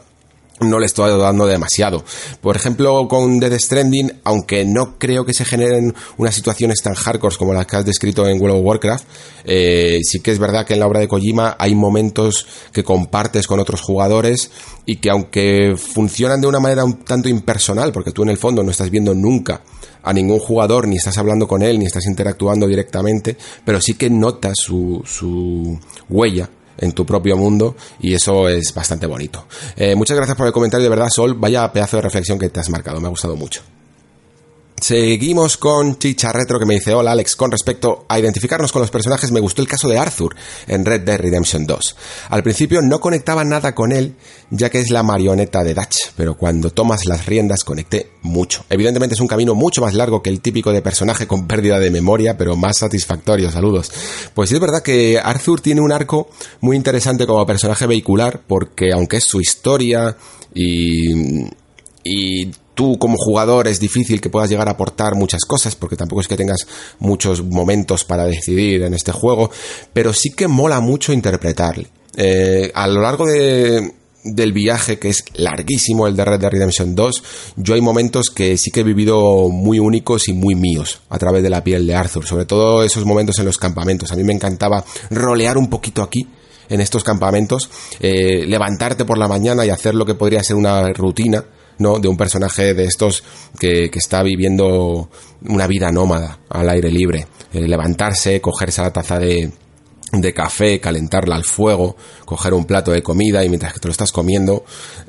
no 0.62 0.80
le 0.80 0.86
estoy 0.86 1.18
dando 1.18 1.46
demasiado. 1.46 2.04
Por 2.42 2.56
ejemplo, 2.56 3.08
con 3.08 3.40
Dead 3.40 3.58
Stranding, 3.58 4.12
aunque 4.24 4.66
no 4.66 4.98
creo 4.98 5.26
que 5.26 5.34
se 5.34 5.46
generen 5.46 5.94
unas 6.18 6.36
situaciones 6.36 6.82
tan 6.82 6.94
hardcore 6.94 7.36
como 7.38 7.54
las 7.54 7.66
que 7.66 7.78
has 7.78 7.86
descrito 7.86 8.28
en 8.28 8.42
World 8.42 8.58
of 8.58 8.66
Warcraft, 8.66 9.06
eh, 9.46 10.00
sí 10.04 10.20
que 10.20 10.32
es 10.32 10.40
verdad 10.40 10.66
que 10.66 10.74
en 10.74 10.80
la 10.80 10.88
obra 10.88 11.00
de 11.00 11.08
Kojima 11.08 11.56
hay 11.58 11.76
momentos 11.76 12.46
que 12.72 12.84
compartes 12.84 13.48
con 13.48 13.60
otros 13.60 13.82
jugadores 13.82 14.52
y 14.86 14.98
que 14.98 15.10
aunque 15.10 15.76
funcionan 15.78 16.42
de 16.42 16.48
una 16.48 16.60
manera 16.60 16.84
un 16.84 17.04
tanto 17.04 17.30
impersonal, 17.30 17.92
porque 17.92 18.12
tú 18.12 18.24
en 18.24 18.30
el 18.30 18.38
fondo 18.38 18.64
no 18.64 18.72
estás 18.72 18.90
viendo 18.90 19.14
nunca 19.14 19.62
a 20.02 20.14
ningún 20.14 20.40
jugador, 20.40 20.88
ni 20.88 20.96
estás 20.96 21.18
hablando 21.18 21.48
con 21.48 21.62
él, 21.62 21.78
ni 21.78 21.86
estás 21.86 22.06
interactuando 22.06 22.68
directamente, 22.68 23.38
pero 23.66 23.82
sí 23.82 23.96
que 23.96 24.10
notas 24.10 24.54
su, 24.56 25.02
su 25.06 25.78
huella 26.10 26.50
en 26.80 26.92
tu 26.94 27.06
propio 27.06 27.38
mundo 27.38 27.76
y 28.00 28.14
eso 28.14 28.48
es 28.50 28.74
bastante 28.74 29.06
bonito. 29.06 29.46
Eh, 29.76 29.96
muchas 29.96 30.18
gracias 30.18 30.38
por 30.38 30.48
el 30.48 30.54
comentario, 30.54 30.84
de 30.84 30.90
verdad, 30.90 31.10
Sol, 31.10 31.36
vaya 31.36 31.72
pedazo 31.72 31.98
de 31.98 32.04
reflexión 32.04 32.40
que 32.40 32.50
te 32.50 32.60
has 32.60 32.70
marcado, 32.70 33.00
me 33.00 33.08
ha 33.08 33.12
gustado 33.12 33.36
mucho. 33.36 33.62
Seguimos 34.82 35.58
con 35.58 36.00
Chicha 36.00 36.32
Retro 36.32 36.58
que 36.58 36.66
me 36.66 36.76
dice, 36.76 36.94
hola 36.94 37.12
Alex, 37.12 37.36
con 37.36 37.52
respecto 37.52 38.06
a 38.08 38.18
identificarnos 38.18 38.72
con 38.72 38.82
los 38.82 38.92
personajes 38.92 39.32
me 39.32 39.40
gustó 39.40 39.62
el 39.62 39.68
caso 39.68 39.90
de 39.90 39.98
Arthur 39.98 40.36
en 40.68 40.86
Red 40.86 41.02
Dead 41.02 41.20
Redemption 41.20 41.66
2. 41.66 41.96
Al 42.30 42.44
principio 42.44 42.82
no 42.82 43.00
conectaba 43.00 43.44
nada 43.44 43.76
con 43.76 43.92
él, 43.92 44.16
ya 44.50 44.70
que 44.70 44.80
es 44.80 44.90
la 44.90 45.04
marioneta 45.04 45.64
de 45.64 45.74
Dutch, 45.74 46.12
pero 46.16 46.38
cuando 46.38 46.70
tomas 46.70 47.06
las 47.06 47.26
riendas 47.26 47.64
conecté 47.64 48.12
mucho. 48.22 48.66
Evidentemente 48.70 49.16
es 49.16 49.22
un 49.22 49.28
camino 49.28 49.54
mucho 49.54 49.82
más 49.82 49.94
largo 49.94 50.22
que 50.22 50.30
el 50.30 50.40
típico 50.40 50.72
de 50.72 50.82
personaje 50.82 51.28
con 51.28 51.46
pérdida 51.46 51.80
de 51.80 51.92
memoria, 51.92 52.38
pero 52.38 52.56
más 52.56 52.78
satisfactorio, 52.78 53.52
saludos. 53.52 53.92
Pues 54.34 54.52
es 54.52 54.60
verdad 54.60 54.82
que 54.82 55.20
Arthur 55.20 55.62
tiene 55.62 55.82
un 55.82 55.92
arco 55.92 56.30
muy 56.62 56.78
interesante 56.78 57.28
como 57.28 57.46
personaje 57.46 57.86
vehicular, 57.86 58.42
porque 58.48 58.94
aunque 58.94 59.18
es 59.18 59.26
su 59.26 59.42
historia 59.42 60.16
y... 60.54 61.44
y 62.04 62.52
tú 62.80 62.98
como 62.98 63.18
jugador 63.18 63.68
es 63.68 63.78
difícil 63.82 64.22
que 64.22 64.30
puedas 64.30 64.50
llegar 64.50 64.70
a 64.70 64.72
aportar 64.72 65.14
muchas 65.14 65.44
cosas 65.44 65.76
porque 65.76 65.98
tampoco 65.98 66.22
es 66.22 66.30
que 66.30 66.38
tengas 66.38 66.66
muchos 67.00 67.44
momentos 67.44 68.06
para 68.06 68.24
decidir 68.24 68.84
en 68.84 68.94
este 68.94 69.12
juego, 69.12 69.52
pero 69.92 70.14
sí 70.14 70.30
que 70.30 70.48
mola 70.48 70.80
mucho 70.80 71.12
interpretarle. 71.12 71.88
Eh, 72.16 72.72
a 72.74 72.88
lo 72.88 73.02
largo 73.02 73.26
de, 73.26 73.96
del 74.24 74.54
viaje 74.54 74.98
que 74.98 75.10
es 75.10 75.26
larguísimo 75.34 76.08
el 76.08 76.16
de 76.16 76.24
Red 76.24 76.40
Dead 76.40 76.52
Redemption 76.52 76.96
2, 76.96 77.24
yo 77.58 77.74
hay 77.74 77.82
momentos 77.82 78.30
que 78.30 78.56
sí 78.58 78.72
que 78.72 78.80
he 78.80 78.84
vivido 78.86 79.50
muy 79.50 79.80
únicos 79.80 80.30
y 80.30 80.34
muy 80.34 80.56
míos 80.56 81.02
a 81.10 81.18
través 81.18 81.44
de 81.44 81.50
la 81.50 81.62
piel 81.62 81.86
de 81.86 81.96
Arthur, 81.96 82.26
sobre 82.26 82.46
todo 82.46 82.82
esos 82.86 83.04
momentos 83.04 83.38
en 83.40 83.46
los 83.46 83.58
campamentos. 83.58 84.10
A 84.14 84.16
mí 84.16 84.24
me 84.24 84.32
encantaba 84.32 84.86
rolear 85.10 85.58
un 85.58 85.70
poquito 85.70 86.02
aquí 86.02 86.26
en 86.70 86.80
estos 86.80 87.04
campamentos, 87.04 87.70
eh, 88.00 88.46
levantarte 88.46 89.04
por 89.04 89.18
la 89.18 89.28
mañana 89.28 89.66
y 89.66 89.70
hacer 89.70 89.96
lo 89.96 90.06
que 90.06 90.16
podría 90.16 90.42
ser 90.44 90.56
una 90.56 90.88
rutina 90.94 91.44
¿no? 91.80 92.00
De 92.00 92.08
un 92.08 92.18
personaje 92.18 92.74
de 92.74 92.86
estos 92.86 93.24
que, 93.60 93.90
que 93.90 94.00
está 94.00 94.22
viviendo 94.24 95.10
una 95.48 95.68
vida 95.68 95.92
nómada 95.92 96.40
al 96.50 96.70
aire 96.70 96.92
libre. 96.92 97.28
Eh, 97.52 97.68
levantarse, 97.68 98.40
cogerse 98.42 98.82
la 98.82 98.94
taza 98.94 99.18
de, 99.18 99.52
de 100.12 100.34
café, 100.34 100.80
calentarla 100.80 101.36
al 101.36 101.44
fuego, 101.44 101.96
coger 102.26 102.54
un 102.54 102.66
plato 102.66 102.92
de 102.92 103.02
comida 103.02 103.44
y 103.44 103.50
mientras 103.50 103.74
que 103.74 103.80
te 103.80 103.88
lo 103.88 103.92
estás 103.92 104.12
comiendo, 104.12 104.64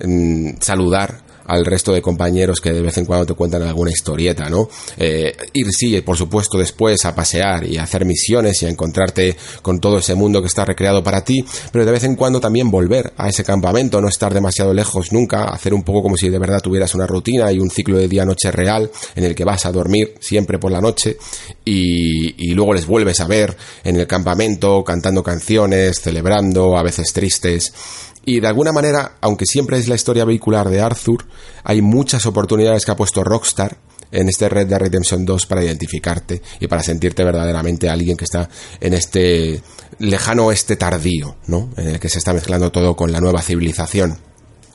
mm, 0.04 0.52
saludar 0.60 1.29
al 1.46 1.64
resto 1.64 1.92
de 1.92 2.02
compañeros 2.02 2.60
que 2.60 2.72
de 2.72 2.80
vez 2.80 2.96
en 2.98 3.04
cuando 3.04 3.26
te 3.26 3.34
cuentan 3.34 3.62
alguna 3.62 3.90
historieta, 3.90 4.48
¿no? 4.48 4.68
Eh, 4.96 5.36
ir, 5.52 5.66
sí, 5.72 6.00
por 6.00 6.16
supuesto, 6.16 6.58
después 6.58 7.04
a 7.04 7.14
pasear 7.14 7.64
y 7.64 7.76
a 7.76 7.84
hacer 7.84 8.04
misiones 8.04 8.62
y 8.62 8.66
a 8.66 8.68
encontrarte 8.68 9.36
con 9.62 9.80
todo 9.80 9.98
ese 9.98 10.14
mundo 10.14 10.40
que 10.40 10.48
está 10.48 10.64
recreado 10.64 11.02
para 11.02 11.24
ti, 11.24 11.44
pero 11.72 11.84
de 11.84 11.92
vez 11.92 12.04
en 12.04 12.16
cuando 12.16 12.40
también 12.40 12.70
volver 12.70 13.12
a 13.16 13.28
ese 13.28 13.44
campamento, 13.44 14.00
no 14.00 14.08
estar 14.08 14.32
demasiado 14.32 14.72
lejos 14.72 15.12
nunca, 15.12 15.44
hacer 15.44 15.74
un 15.74 15.82
poco 15.82 16.02
como 16.02 16.16
si 16.16 16.28
de 16.28 16.38
verdad 16.38 16.60
tuvieras 16.60 16.94
una 16.94 17.06
rutina 17.06 17.50
y 17.52 17.58
un 17.58 17.70
ciclo 17.70 17.98
de 17.98 18.08
día-noche 18.08 18.50
real 18.50 18.90
en 19.14 19.24
el 19.24 19.34
que 19.34 19.44
vas 19.44 19.66
a 19.66 19.72
dormir 19.72 20.14
siempre 20.20 20.58
por 20.58 20.70
la 20.70 20.80
noche 20.80 21.16
y, 21.64 22.50
y 22.50 22.54
luego 22.54 22.74
les 22.74 22.86
vuelves 22.86 23.20
a 23.20 23.26
ver 23.26 23.56
en 23.84 23.96
el 23.96 24.06
campamento 24.06 24.82
cantando 24.84 25.22
canciones, 25.22 26.00
celebrando, 26.00 26.76
a 26.76 26.82
veces 26.82 27.12
tristes. 27.12 27.72
Y 28.24 28.40
de 28.40 28.46
alguna 28.46 28.72
manera, 28.72 29.12
aunque 29.20 29.46
siempre 29.46 29.78
es 29.78 29.88
la 29.88 29.94
historia 29.94 30.24
vehicular 30.24 30.68
de 30.68 30.80
Arthur, 30.80 31.24
hay 31.64 31.80
muchas 31.80 32.26
oportunidades 32.26 32.84
que 32.84 32.90
ha 32.90 32.96
puesto 32.96 33.24
Rockstar 33.24 33.78
en 34.12 34.28
este 34.28 34.48
Red 34.48 34.66
Dead 34.66 34.78
Redemption 34.78 35.24
2 35.24 35.46
para 35.46 35.64
identificarte 35.64 36.42
y 36.58 36.66
para 36.66 36.82
sentirte 36.82 37.24
verdaderamente 37.24 37.88
alguien 37.88 38.16
que 38.16 38.24
está 38.24 38.48
en 38.80 38.94
este 38.94 39.62
lejano 39.98 40.46
oeste 40.46 40.76
tardío, 40.76 41.36
¿no? 41.46 41.70
En 41.76 41.88
el 41.88 42.00
que 42.00 42.08
se 42.08 42.18
está 42.18 42.32
mezclando 42.32 42.70
todo 42.70 42.96
con 42.96 43.12
la 43.12 43.20
nueva 43.20 43.42
civilización. 43.42 44.18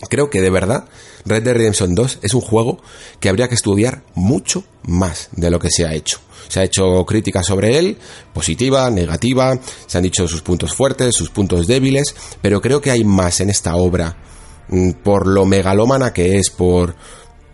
Creo 0.09 0.29
que 0.29 0.41
de 0.41 0.49
verdad 0.49 0.85
Red 1.25 1.43
Dead 1.43 1.55
Redemption 1.55 1.95
2 1.95 2.19
es 2.21 2.33
un 2.33 2.41
juego 2.41 2.79
que 3.19 3.29
habría 3.29 3.47
que 3.47 3.55
estudiar 3.55 4.03
mucho 4.13 4.63
más 4.83 5.29
de 5.31 5.49
lo 5.49 5.59
que 5.59 5.71
se 5.71 5.85
ha 5.85 5.93
hecho. 5.93 6.19
Se 6.47 6.59
ha 6.59 6.63
hecho 6.63 7.03
crítica 7.05 7.41
sobre 7.41 7.77
él, 7.77 7.97
positiva, 8.33 8.89
negativa, 8.91 9.59
se 9.87 9.97
han 9.97 10.03
dicho 10.03 10.27
sus 10.27 10.41
puntos 10.41 10.73
fuertes, 10.73 11.15
sus 11.15 11.31
puntos 11.31 11.65
débiles, 11.65 12.15
pero 12.41 12.61
creo 12.61 12.81
que 12.81 12.91
hay 12.91 13.03
más 13.03 13.39
en 13.39 13.49
esta 13.49 13.75
obra 13.75 14.15
mm, 14.69 14.91
por 15.03 15.27
lo 15.27 15.45
megalómana 15.45 16.13
que 16.13 16.37
es, 16.37 16.51
por, 16.51 16.95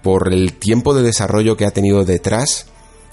por 0.03 0.33
el 0.33 0.53
tiempo 0.53 0.93
de 0.93 1.03
desarrollo 1.03 1.55
que 1.55 1.65
ha 1.65 1.71
tenido 1.71 2.03
detrás, 2.03 2.65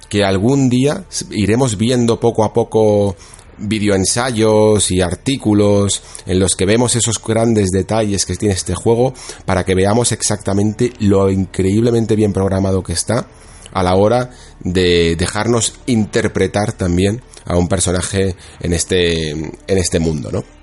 que 0.08 0.24
algún 0.24 0.68
día 0.68 1.04
iremos 1.30 1.76
viendo 1.76 2.18
poco 2.18 2.44
a 2.44 2.52
poco 2.52 3.14
videoensayos 3.58 4.90
y 4.90 5.00
artículos 5.00 6.02
en 6.26 6.38
los 6.38 6.54
que 6.54 6.66
vemos 6.66 6.96
esos 6.96 7.22
grandes 7.22 7.70
detalles 7.70 8.26
que 8.26 8.36
tiene 8.36 8.54
este 8.54 8.74
juego 8.74 9.14
para 9.44 9.64
que 9.64 9.74
veamos 9.74 10.12
exactamente 10.12 10.92
lo 11.00 11.30
increíblemente 11.30 12.16
bien 12.16 12.32
programado 12.32 12.82
que 12.82 12.92
está 12.92 13.26
a 13.72 13.82
la 13.82 13.94
hora 13.94 14.30
de 14.60 15.16
dejarnos 15.16 15.74
interpretar 15.86 16.72
también 16.72 17.22
a 17.44 17.56
un 17.56 17.68
personaje 17.68 18.36
en 18.60 18.72
este, 18.72 19.30
en 19.30 19.52
este 19.66 19.98
mundo, 19.98 20.30
¿no? 20.32 20.57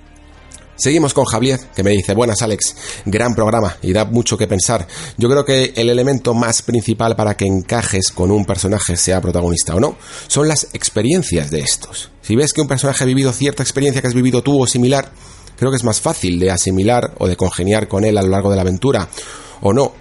Seguimos 0.78 1.14
con 1.14 1.24
Javier, 1.24 1.60
que 1.74 1.84
me 1.84 1.92
dice, 1.92 2.14
buenas 2.14 2.42
Alex, 2.42 2.76
gran 3.06 3.34
programa 3.34 3.78
y 3.82 3.94
da 3.94 4.04
mucho 4.04 4.38
que 4.38 4.46
pensar. 4.46 4.86
Yo 5.18 5.30
creo 5.30 5.46
que 5.46 5.74
el 5.76 5.90
elemento 5.90 6.34
más 6.34 6.62
principal 6.62 7.16
para 7.16 7.38
que 7.38 7.46
encajes 7.46 8.12
con 8.12 8.30
un 8.30 8.44
personaje, 8.44 8.98
sea 8.98 9.22
protagonista 9.22 9.74
o 9.74 9.80
no, 9.80 9.96
son 10.28 10.50
las 10.50 10.68
experiencias 10.74 11.50
de 11.50 11.62
estos. 11.62 12.12
Si 12.22 12.36
ves 12.36 12.52
que 12.52 12.60
un 12.60 12.68
personaje 12.68 13.06
ha 13.06 13.08
vivido 13.08 13.32
cierta 13.32 13.64
experiencia 13.64 14.02
que 14.02 14.08
has 14.08 14.14
vivido 14.14 14.44
tú 14.44 14.62
o 14.62 14.68
similar, 14.68 15.12
creo 15.58 15.72
que 15.72 15.78
es 15.78 15.84
más 15.86 16.02
fácil 16.02 16.40
de 16.40 16.52
asimilar 16.52 17.14
o 17.20 17.28
de 17.28 17.38
congeniar 17.38 17.88
con 17.88 18.04
él 18.04 18.18
a 18.18 18.22
lo 18.22 18.30
largo 18.30 18.50
de 18.50 18.58
la 18.58 18.64
aventura, 18.64 19.08
o 19.62 19.72
no, 19.72 19.94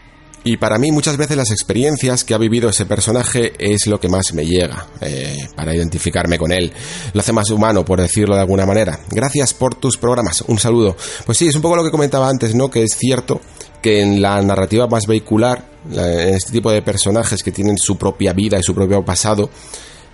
y 0.47 0.59
para 0.59 0.79
mí 0.79 0.93
muchas 0.93 1.17
veces 1.17 1.39
las 1.39 1.51
experiencias 1.51 2.23
que 2.23 2.35
ha 2.35 2.39
vivido 2.39 2.69
ese 2.69 2.85
personaje 2.85 3.55
es 3.59 3.87
lo 3.87 3.99
que 3.99 4.11
más 4.11 4.35
me 4.35 4.45
llega 4.45 4.87
eh, 5.01 5.49
para 5.57 5.75
identificarme 5.75 6.37
con 6.37 6.53
él. 6.53 6.71
Lo 7.15 7.21
hace 7.21 7.33
más 7.33 7.49
humano, 7.49 7.83
por 7.83 7.99
decirlo 7.99 8.35
de 8.35 8.43
alguna 8.43 8.67
manera. 8.67 9.01
Gracias 9.11 9.55
por 9.55 9.75
tus 9.75 9.97
programas. 9.97 10.43
Un 10.47 10.59
saludo. 10.59 10.97
Pues 11.25 11.39
sí, 11.39 11.49
es 11.49 11.57
un 11.57 11.63
poco 11.63 11.77
lo 11.77 11.85
que 11.85 11.91
comentaba 11.91 12.29
antes, 12.29 12.55
¿no? 12.55 12.71
Que 12.71 12.83
es 12.83 12.95
cierto 12.95 13.41
que 13.81 14.03
en 14.03 14.21
la 14.21 14.41
narrativa 14.43 14.87
más 14.87 15.07
vehicular, 15.07 15.67
en 15.91 16.35
este 16.35 16.53
tipo 16.53 16.71
de 16.71 16.83
personajes 16.83 17.43
que 17.43 17.51
tienen 17.51 17.79
su 17.79 17.97
propia 17.97 18.35
vida 18.35 18.59
y 18.59 18.63
su 18.63 18.75
propio 18.75 19.03
pasado, 19.03 19.49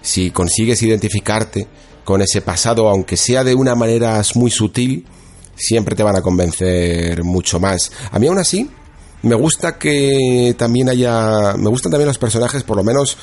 si 0.01 0.31
consigues 0.31 0.81
identificarte 0.83 1.67
con 2.05 2.23
ese 2.23 2.41
pasado, 2.41 2.89
aunque 2.89 3.17
sea 3.17 3.43
de 3.43 3.57
una 3.57 3.75
manera 3.75 4.23
muy 4.37 4.53
sutil, 4.53 5.05
siempre 5.57 5.97
te 5.97 6.05
van 6.05 6.17
a 6.17 6.23
convencer 6.23 7.25
mucho 7.25 7.59
más. 7.59 7.91
A 8.13 8.19
mí 8.21 8.29
aún 8.29 8.39
así, 8.39 8.71
me 9.23 9.35
gusta 9.35 9.77
que 9.79 10.55
también 10.57 10.89
haya. 10.89 11.55
Me 11.57 11.69
gustan 11.69 11.93
también 11.93 12.09
los 12.09 12.19
personajes, 12.19 12.63
por 12.63 12.77
lo 12.77 12.85
menos. 12.85 13.17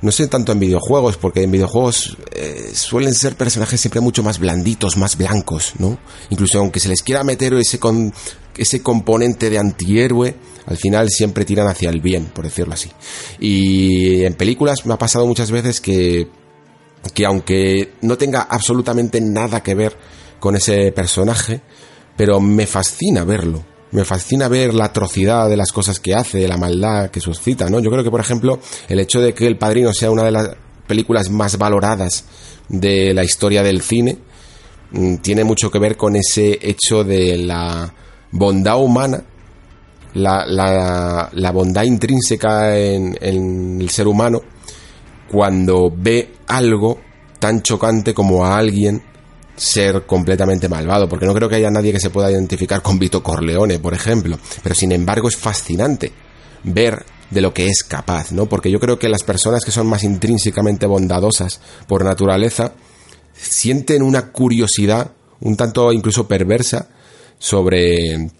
No 0.00 0.10
sé 0.10 0.26
tanto 0.26 0.50
en 0.50 0.58
videojuegos, 0.58 1.16
porque 1.16 1.44
en 1.44 1.52
videojuegos 1.52 2.16
eh, 2.32 2.72
suelen 2.74 3.14
ser 3.14 3.36
personajes 3.36 3.80
siempre 3.80 4.00
mucho 4.00 4.24
más 4.24 4.40
blanditos, 4.40 4.96
más 4.96 5.16
blancos, 5.16 5.74
¿no? 5.78 5.96
Incluso 6.30 6.58
aunque 6.58 6.80
se 6.80 6.88
les 6.88 7.04
quiera 7.04 7.22
meter 7.22 7.54
ese, 7.54 7.78
con, 7.78 8.12
ese 8.56 8.82
componente 8.82 9.48
de 9.48 9.58
antihéroe, 9.58 10.34
al 10.66 10.76
final 10.76 11.08
siempre 11.08 11.44
tiran 11.44 11.68
hacia 11.68 11.88
el 11.88 12.00
bien, 12.00 12.26
por 12.34 12.44
decirlo 12.44 12.74
así. 12.74 12.90
Y 13.38 14.24
en 14.24 14.34
películas 14.34 14.84
me 14.86 14.94
ha 14.94 14.98
pasado 14.98 15.24
muchas 15.24 15.52
veces 15.52 15.80
que, 15.80 16.28
que 17.14 17.24
aunque 17.24 17.92
no 18.00 18.18
tenga 18.18 18.42
absolutamente 18.42 19.20
nada 19.20 19.62
que 19.62 19.76
ver 19.76 19.96
con 20.40 20.56
ese 20.56 20.90
personaje, 20.90 21.60
pero 22.16 22.40
me 22.40 22.66
fascina 22.66 23.22
verlo 23.22 23.71
me 23.92 24.04
fascina 24.04 24.48
ver 24.48 24.74
la 24.74 24.86
atrocidad 24.86 25.48
de 25.48 25.56
las 25.56 25.70
cosas 25.70 26.00
que 26.00 26.14
hace, 26.14 26.48
la 26.48 26.56
maldad 26.56 27.10
que 27.10 27.20
suscita, 27.20 27.68
¿no? 27.68 27.78
Yo 27.80 27.90
creo 27.90 28.02
que, 28.02 28.10
por 28.10 28.20
ejemplo, 28.20 28.58
el 28.88 28.98
hecho 28.98 29.20
de 29.20 29.34
que 29.34 29.46
El 29.46 29.58
Padrino 29.58 29.92
sea 29.92 30.10
una 30.10 30.24
de 30.24 30.32
las 30.32 30.50
películas 30.86 31.30
más 31.30 31.58
valoradas 31.58 32.24
de 32.68 33.12
la 33.14 33.22
historia 33.22 33.62
del 33.62 33.82
cine 33.82 34.18
mm, 34.92 35.16
tiene 35.16 35.44
mucho 35.44 35.70
que 35.70 35.78
ver 35.78 35.96
con 35.96 36.16
ese 36.16 36.58
hecho 36.60 37.04
de 37.04 37.36
la 37.38 37.92
bondad 38.30 38.82
humana, 38.82 39.22
la, 40.14 40.44
la, 40.46 41.50
bondad 41.52 41.84
intrínseca 41.84 42.76
en, 42.76 43.16
en 43.20 43.80
el 43.80 43.88
ser 43.88 44.06
humano 44.08 44.42
cuando 45.30 45.90
ve 45.94 46.34
algo 46.46 47.00
tan 47.38 47.62
chocante 47.62 48.12
como 48.12 48.44
a 48.44 48.58
alguien 48.58 49.02
ser 49.56 50.06
completamente 50.06 50.68
malvado, 50.68 51.08
porque 51.08 51.26
no 51.26 51.34
creo 51.34 51.48
que 51.48 51.56
haya 51.56 51.70
nadie 51.70 51.92
que 51.92 52.00
se 52.00 52.10
pueda 52.10 52.30
identificar 52.30 52.82
con 52.82 52.98
Vito 52.98 53.22
Corleone, 53.22 53.78
por 53.78 53.94
ejemplo, 53.94 54.38
pero 54.62 54.74
sin 54.74 54.92
embargo 54.92 55.28
es 55.28 55.36
fascinante 55.36 56.12
ver 56.64 57.04
de 57.30 57.40
lo 57.40 57.52
que 57.54 57.66
es 57.66 57.82
capaz, 57.82 58.32
¿no? 58.32 58.46
Porque 58.46 58.70
yo 58.70 58.78
creo 58.78 58.98
que 58.98 59.08
las 59.08 59.22
personas 59.22 59.64
que 59.64 59.70
son 59.70 59.86
más 59.86 60.04
intrínsecamente 60.04 60.86
bondadosas 60.86 61.60
por 61.86 62.04
naturaleza 62.04 62.72
sienten 63.34 64.02
una 64.02 64.30
curiosidad 64.32 65.12
un 65.40 65.56
tanto 65.56 65.92
incluso 65.92 66.28
perversa 66.28 66.88
sobre 67.38 68.30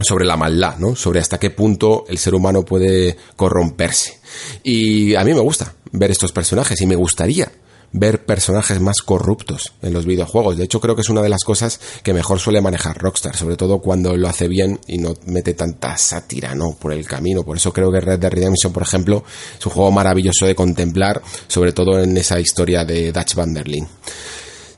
sobre 0.00 0.24
la 0.24 0.36
maldad, 0.36 0.78
¿no? 0.78 0.94
Sobre 0.94 1.20
hasta 1.20 1.38
qué 1.38 1.50
punto 1.50 2.04
el 2.08 2.18
ser 2.18 2.34
humano 2.34 2.64
puede 2.64 3.16
corromperse. 3.36 4.20
Y 4.62 5.14
a 5.16 5.24
mí 5.24 5.34
me 5.34 5.40
gusta 5.40 5.74
ver 5.90 6.10
estos 6.10 6.32
personajes 6.32 6.80
y 6.80 6.86
me 6.86 6.94
gustaría 6.94 7.50
ver 7.92 8.24
personajes 8.24 8.80
más 8.80 9.02
corruptos 9.02 9.72
en 9.82 9.92
los 9.92 10.06
videojuegos. 10.06 10.56
De 10.56 10.64
hecho, 10.64 10.80
creo 10.80 10.94
que 10.94 11.02
es 11.02 11.08
una 11.08 11.22
de 11.22 11.28
las 11.28 11.44
cosas 11.44 11.80
que 12.02 12.12
mejor 12.12 12.38
suele 12.38 12.60
manejar 12.60 12.98
Rockstar, 12.98 13.36
sobre 13.36 13.56
todo 13.56 13.78
cuando 13.80 14.16
lo 14.16 14.28
hace 14.28 14.48
bien 14.48 14.78
y 14.86 14.98
no 14.98 15.14
mete 15.26 15.54
tanta 15.54 15.96
sátira, 15.96 16.54
¿no? 16.54 16.76
Por 16.78 16.92
el 16.92 17.06
camino. 17.06 17.42
Por 17.42 17.56
eso 17.56 17.72
creo 17.72 17.90
que 17.90 18.00
Red 18.00 18.18
Dead 18.18 18.32
Redemption, 18.32 18.72
por 18.72 18.82
ejemplo, 18.82 19.24
es 19.58 19.66
un 19.66 19.72
juego 19.72 19.90
maravilloso 19.90 20.46
de 20.46 20.54
contemplar, 20.54 21.22
sobre 21.46 21.72
todo 21.72 22.00
en 22.00 22.16
esa 22.16 22.38
historia 22.40 22.84
de 22.84 23.12
Dutch 23.12 23.34
Van 23.34 23.54
der 23.54 23.68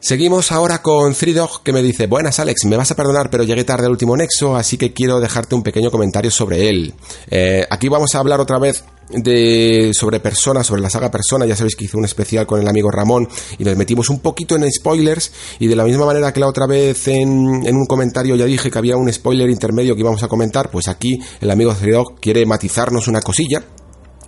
Seguimos 0.00 0.50
ahora 0.50 0.80
con 0.80 1.14
Dog 1.34 1.62
que 1.62 1.74
me 1.74 1.82
dice, 1.82 2.06
buenas 2.06 2.40
Alex, 2.40 2.64
me 2.64 2.78
vas 2.78 2.90
a 2.90 2.96
perdonar 2.96 3.28
pero 3.28 3.44
llegué 3.44 3.64
tarde 3.64 3.84
al 3.84 3.92
último 3.92 4.16
nexo, 4.16 4.56
así 4.56 4.78
que 4.78 4.94
quiero 4.94 5.20
dejarte 5.20 5.54
un 5.54 5.62
pequeño 5.62 5.90
comentario 5.90 6.30
sobre 6.30 6.70
él. 6.70 6.94
Eh, 7.30 7.66
aquí 7.68 7.88
vamos 7.88 8.14
a 8.14 8.20
hablar 8.20 8.40
otra 8.40 8.58
vez 8.58 8.82
de 9.10 9.90
sobre 9.92 10.18
Persona, 10.18 10.64
sobre 10.64 10.80
la 10.80 10.88
saga 10.88 11.10
Persona, 11.10 11.44
ya 11.44 11.54
sabéis 11.54 11.76
que 11.76 11.84
hice 11.84 11.98
un 11.98 12.06
especial 12.06 12.46
con 12.46 12.62
el 12.62 12.66
amigo 12.66 12.90
Ramón 12.90 13.28
y 13.58 13.64
nos 13.64 13.76
metimos 13.76 14.08
un 14.08 14.20
poquito 14.20 14.56
en 14.56 14.70
spoilers. 14.72 15.32
Y 15.58 15.66
de 15.66 15.76
la 15.76 15.84
misma 15.84 16.06
manera 16.06 16.32
que 16.32 16.40
la 16.40 16.48
otra 16.48 16.66
vez 16.66 17.06
en, 17.08 17.66
en 17.66 17.76
un 17.76 17.84
comentario 17.84 18.36
ya 18.36 18.46
dije 18.46 18.70
que 18.70 18.78
había 18.78 18.96
un 18.96 19.12
spoiler 19.12 19.50
intermedio 19.50 19.94
que 19.94 20.00
íbamos 20.00 20.22
a 20.22 20.28
comentar, 20.28 20.70
pues 20.70 20.88
aquí 20.88 21.20
el 21.42 21.50
amigo 21.50 21.74
Dog 21.74 22.20
quiere 22.20 22.46
matizarnos 22.46 23.06
una 23.06 23.20
cosilla 23.20 23.62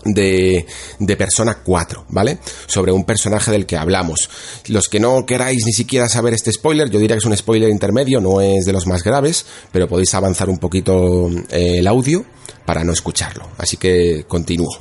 de, 0.04 0.66
de, 0.98 1.16
Persona 1.16 1.58
4, 1.62 2.06
¿vale? 2.08 2.38
Sobre 2.66 2.92
un 2.92 3.04
personaje 3.04 3.50
del 3.50 3.66
que 3.66 3.76
hablamos. 3.76 4.28
Los 4.68 4.88
que 4.88 5.00
no 5.00 5.24
queráis 5.26 5.64
ni 5.64 5.72
siquiera 5.72 6.08
saber 6.08 6.34
este 6.34 6.52
spoiler, 6.52 6.90
yo 6.90 6.98
diría 6.98 7.16
que 7.16 7.20
es 7.20 7.26
un 7.26 7.36
spoiler 7.36 7.70
intermedio, 7.70 8.20
no 8.20 8.40
es 8.40 8.64
de 8.64 8.72
los 8.72 8.86
más 8.86 9.02
graves, 9.02 9.46
pero 9.70 9.88
podéis 9.88 10.14
avanzar 10.14 10.48
un 10.48 10.58
poquito 10.58 11.30
eh, 11.50 11.78
el 11.78 11.86
audio 11.86 12.24
para 12.64 12.84
no 12.84 12.92
escucharlo. 12.92 13.48
Así 13.58 13.76
que 13.76 14.24
continúo. 14.28 14.76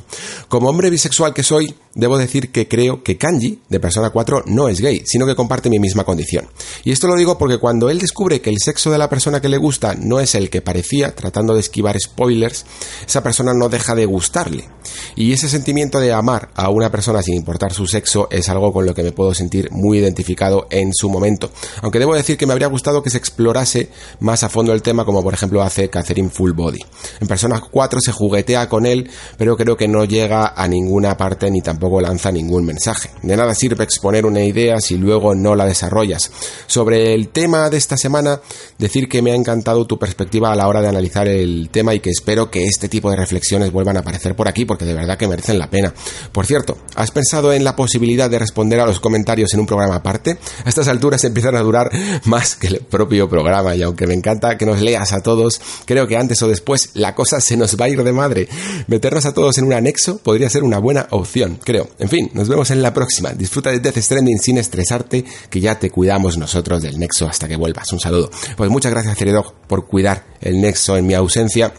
Como 0.48 0.70
hombre 0.70 0.90
bisexual 0.90 1.34
que 1.34 1.44
soy, 1.44 1.76
debo 1.94 2.18
decir 2.18 2.52
que 2.52 2.68
creo 2.68 3.04
que 3.04 3.18
Kanji, 3.18 3.60
de 3.70 3.80
Persona 3.80 4.10
4, 4.10 4.44
no 4.48 4.70
es 4.70 4.80
gay, 4.80 5.04
sino 5.06 5.26
que 5.26 5.36
comparte 5.36 5.70
mi 5.70 5.80
misma 5.80 6.04
condición. 6.04 6.48
Y 6.84 6.92
esto 6.92 7.08
lo 7.08 7.16
digo 7.16 7.38
porque 7.38 7.58
cuando 7.58 7.90
él 7.90 8.00
descubre 8.00 8.42
que 8.42 8.50
el 8.50 8.60
sexo 8.60 8.92
de 8.92 8.98
la 8.98 9.10
persona 9.10 9.42
que 9.42 9.50
le 9.50 9.58
gusta 9.58 9.96
no 9.96 10.20
es 10.20 10.36
el 10.36 10.50
que 10.50 10.62
parecía, 10.62 11.16
tratando 11.16 11.54
de 11.54 11.60
esquivar 11.60 11.98
spoilers, 12.00 12.66
esa 13.06 13.24
persona 13.24 13.54
no 13.54 13.70
deja 13.70 13.96
de 13.96 14.06
gustarle. 14.06 14.70
Y 15.16 15.34
ese 15.34 15.50
sentimiento 15.50 16.00
de 16.00 16.14
amar 16.14 16.50
a 16.56 16.70
una 16.70 16.92
persona 16.92 17.22
sin 17.22 17.36
importar 17.36 17.74
su 17.74 17.88
sexo 17.88 18.28
es 18.32 18.50
algo 18.50 18.72
con 18.72 18.86
lo 18.86 18.94
que 18.94 19.04
me 19.04 19.12
puedo 19.12 19.34
sentir 19.34 19.70
muy 19.72 19.98
identificado 19.98 20.68
en 20.70 20.94
su 20.94 21.10
momento. 21.10 21.52
Aunque 21.82 22.00
debo 22.00 22.16
decir 22.16 22.38
que 22.38 22.46
me 22.46 22.54
habría 22.54 22.68
gustado 22.68 23.04
que 23.04 23.10
se 23.10 23.18
explorase 23.18 23.90
más 24.20 24.44
a 24.44 24.50
fondo 24.50 24.74
el 24.74 24.82
tema, 24.82 25.06
como 25.06 25.24
por 25.24 25.34
ejemplo 25.34 25.62
hace 25.62 25.90
Catherine 25.90 26.30
Full 26.30 26.52
Body. 26.52 26.80
En 27.20 27.28
Persona 27.28 27.60
4 27.72 28.00
se 28.02 28.12
juguetea 28.12 28.70
con 28.70 28.86
él, 28.86 29.10
pero 29.38 29.58
creo 29.58 29.78
que 29.78 29.88
no 29.88 30.06
llega 30.06 30.54
a 30.56 30.68
ninguna 30.68 31.18
parte 31.18 31.50
ni 31.50 31.62
tampoco 31.62 32.02
lanza 32.02 32.32
ningún 32.32 32.66
mensaje. 32.66 33.10
De 33.24 33.36
nada 33.36 33.56
sirve 33.56 33.84
exponer 33.84 34.26
una 34.26 34.44
idea 34.44 34.80
si 34.80 34.98
luego 34.98 35.36
no 35.36 35.56
la 35.56 35.66
desarrollas. 35.66 36.32
Sobre 36.68 37.14
el 37.14 37.30
tema 37.30 37.70
de 37.70 37.78
esta 37.78 37.98
semana, 37.98 38.42
decir 38.78 39.08
que 39.08 39.22
me 39.22 39.32
ha 39.32 39.36
encantado 39.36 39.86
tu 39.86 39.98
perspectiva 39.98 40.52
a 40.52 40.56
la 40.56 40.68
hora 40.68 40.82
de 40.82 40.90
analizar 40.90 41.28
el 41.28 41.70
tema 41.72 41.94
y 41.94 42.00
que 42.00 42.10
espero 42.10 42.52
que 42.52 42.66
este 42.66 42.90
tipo 42.90 43.10
de 43.10 43.16
reflexiones 43.16 43.72
vuelvan 43.72 43.98
a 43.98 44.02
aparecer 44.02 44.36
por 44.36 44.48
aquí 44.48 44.66
porque 44.66 44.86
de 44.86 44.94
verdad 44.94 45.18
que 45.18 45.28
merecen 45.28 45.60
la 45.60 45.70
pena. 45.70 45.94
Por 46.32 46.46
cierto, 46.46 46.78
¿has 46.96 47.12
pensado 47.12 47.54
en 47.54 47.64
la 47.64 47.76
posibilidad 47.76 48.30
de 48.30 48.40
responder 48.40 48.80
a 48.80 48.86
los 48.86 49.00
comentarios 49.00 49.54
en 49.54 49.62
un 49.62 49.66
programa 49.66 49.96
aparte? 49.96 50.38
A 50.66 50.70
estas 50.70 50.88
alturas 50.88 51.24
empiezan 51.24 51.56
a 51.56 51.62
durar 51.62 51.90
más 52.26 52.56
que 52.56 52.68
el 52.68 52.80
propio 52.80 53.30
programa 53.30 53.76
y 53.76 53.82
aunque 53.82 54.08
me 54.08 54.14
encanta 54.14 54.58
que 54.58 54.66
nos 54.66 54.82
leas 54.82 55.14
a 55.14 55.22
todos, 55.22 55.62
creo 55.86 56.08
que 56.08 56.18
antes 56.18 56.42
o 56.42 56.48
después 56.48 56.92
la 56.94 57.16
cosa 57.16 57.40
se 57.40 57.58
nos 57.62 57.78
va 57.78 57.86
a 57.86 57.90
ir 57.90 58.04
de 58.04 58.12
madre. 58.12 58.48
Meternos 58.88 59.26
a 59.26 59.34
todos 59.34 59.58
en 59.58 59.66
un 59.66 59.74
anexo 59.74 60.18
podría 60.18 60.50
ser 60.50 60.64
una 60.64 60.80
buena 60.80 61.08
opción, 61.12 61.60
creo. 61.64 61.90
En 62.00 62.10
fin, 62.10 62.30
nos 62.34 62.50
vemos 62.50 62.72
en 62.72 62.82
la 62.82 62.94
próxima. 62.94 63.32
Disfruta 63.32 63.70
de 63.70 63.80
Death 63.80 63.98
Stranding 63.98 64.40
sin 64.40 64.58
estresarte, 64.58 65.24
que 65.50 65.60
ya 65.60 65.78
te 65.80 65.90
cuidamos 65.90 66.38
nosotros 66.38 66.82
del 66.82 67.00
nexo 67.00 67.28
hasta 67.28 67.48
que 67.48 67.56
vuelvas. 67.56 67.92
Un 67.94 68.00
saludo. 68.00 68.32
Pues 68.58 68.70
muchas 68.70 68.92
gracias, 68.92 69.18
Ceredog, 69.18 69.54
por 69.68 69.88
cuidar 69.88 70.26
el 70.42 70.60
nexo 70.60 70.98
en 70.98 71.06
mi 71.06 71.14
ausencia. 71.14 71.72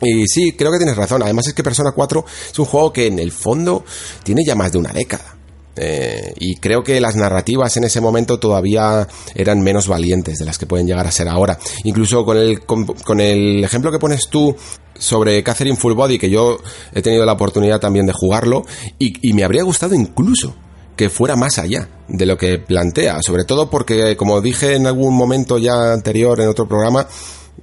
Y 0.00 0.26
sí, 0.26 0.52
creo 0.52 0.70
que 0.70 0.78
tienes 0.78 0.96
razón. 0.96 1.22
Además 1.22 1.48
es 1.48 1.54
que 1.54 1.62
Persona 1.62 1.92
4 1.92 2.24
es 2.52 2.58
un 2.58 2.64
juego 2.66 2.92
que 2.92 3.06
en 3.06 3.18
el 3.18 3.32
fondo 3.32 3.84
tiene 4.22 4.42
ya 4.46 4.54
más 4.54 4.72
de 4.72 4.78
una 4.78 4.92
década. 4.92 5.35
Eh, 5.76 6.32
y 6.38 6.56
creo 6.56 6.82
que 6.82 7.00
las 7.00 7.16
narrativas 7.16 7.76
en 7.76 7.84
ese 7.84 8.00
momento 8.00 8.38
todavía 8.38 9.06
eran 9.34 9.60
menos 9.60 9.88
valientes 9.88 10.38
de 10.38 10.44
las 10.44 10.58
que 10.58 10.66
pueden 10.66 10.86
llegar 10.86 11.06
a 11.06 11.10
ser 11.10 11.28
ahora. 11.28 11.58
Incluso 11.84 12.24
con 12.24 12.36
el, 12.36 12.64
con, 12.64 13.20
el 13.20 13.62
ejemplo 13.62 13.92
que 13.92 13.98
pones 13.98 14.28
tú 14.30 14.56
sobre 14.98 15.42
Catherine 15.42 15.76
Full 15.76 15.92
Body, 15.92 16.18
que 16.18 16.30
yo 16.30 16.58
he 16.94 17.02
tenido 17.02 17.26
la 17.26 17.32
oportunidad 17.32 17.80
también 17.80 18.06
de 18.06 18.12
jugarlo, 18.12 18.64
y, 18.98 19.28
y 19.28 19.34
me 19.34 19.44
habría 19.44 19.62
gustado 19.62 19.94
incluso 19.94 20.54
que 20.96 21.10
fuera 21.10 21.36
más 21.36 21.58
allá 21.58 21.88
de 22.08 22.24
lo 22.24 22.38
que 22.38 22.58
plantea, 22.58 23.20
sobre 23.22 23.44
todo 23.44 23.68
porque, 23.68 24.16
como 24.16 24.40
dije 24.40 24.74
en 24.74 24.86
algún 24.86 25.14
momento 25.14 25.58
ya 25.58 25.92
anterior 25.92 26.40
en 26.40 26.48
otro 26.48 26.66
programa, 26.66 27.06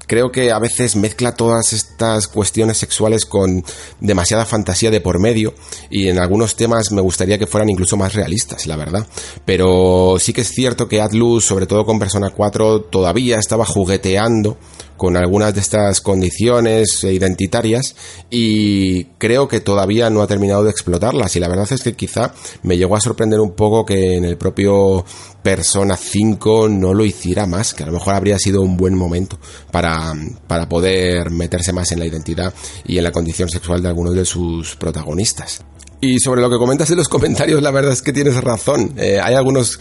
creo 0.07 0.32
que 0.32 0.51
a 0.51 0.59
veces 0.59 0.95
mezcla 0.95 1.35
todas 1.35 1.73
estas 1.73 2.27
cuestiones 2.27 2.77
sexuales 2.77 3.25
con 3.25 3.64
demasiada 3.99 4.45
fantasía 4.45 4.91
de 4.91 5.01
por 5.01 5.19
medio 5.19 5.53
y 5.90 6.07
en 6.07 6.19
algunos 6.19 6.56
temas 6.56 6.91
me 6.91 7.01
gustaría 7.01 7.38
que 7.38 7.48
fueran 7.48 7.69
incluso 7.69 7.98
más 7.98 8.14
realistas, 8.14 8.67
la 8.67 8.75
verdad. 8.75 9.07
Pero 9.45 10.17
sí 10.19 10.33
que 10.33 10.41
es 10.41 10.49
cierto 10.49 10.88
que 10.88 11.01
Atlus, 11.01 11.45
sobre 11.45 11.65
todo 11.65 11.85
con 11.85 11.99
Persona 11.99 12.30
4, 12.30 12.82
todavía 12.82 13.38
estaba 13.40 13.65
jugueteando 13.65 14.57
con 15.03 15.17
algunas 15.17 15.53
de 15.53 15.59
estas 15.59 15.99
condiciones 15.99 17.03
identitarias 17.03 17.93
y 18.30 19.03
creo 19.17 19.49
que 19.49 19.59
todavía 19.59 20.09
no 20.09 20.22
ha 20.22 20.27
terminado 20.27 20.64
de 20.64 20.69
explotarlas 20.69 21.35
y 21.35 21.41
la 21.41 21.49
verdad 21.49 21.67
es 21.69 21.83
que 21.83 21.91
quizá 21.91 22.33
me 22.61 22.77
llegó 22.77 22.95
a 22.95 23.01
sorprender 23.01 23.41
un 23.41 23.51
poco 23.51 23.85
que 23.85 24.15
en 24.15 24.23
el 24.23 24.38
propio 24.38 25.03
Persona 25.41 25.98
5 25.98 26.69
no 26.69 26.93
lo 26.93 27.03
hiciera 27.03 27.45
más, 27.45 27.73
que 27.73 27.83
a 27.83 27.88
lo 27.88 27.91
mejor 27.91 28.15
habría 28.15 28.40
sido 28.40 28.61
un 28.61 28.77
buen 28.77 28.95
momento 28.95 29.38
para, 29.72 30.14
para 30.48 30.69
poder 30.69 31.32
meterse 31.32 31.73
más 31.73 31.91
en 31.91 31.99
la 31.99 32.06
identidad 32.06 32.53
y 32.85 32.98
en 32.98 33.03
la 33.03 33.11
condición 33.11 33.49
sexual 33.49 33.82
de 33.82 33.90
algunos 33.90 34.15
de 34.15 34.23
sus 34.23 34.77
protagonistas. 34.77 35.65
Y 36.03 36.19
sobre 36.19 36.41
lo 36.41 36.49
que 36.49 36.57
comentas 36.57 36.90
en 36.91 36.98
los 36.98 37.07
comentarios, 37.17 37.61
la 37.64 37.72
verdad 37.72 37.93
es 37.93 38.01
que 38.01 38.11
tienes 38.11 38.35
razón. 38.35 38.93
Eh, 38.98 39.22
hay 39.23 39.35
algunos 39.35 39.80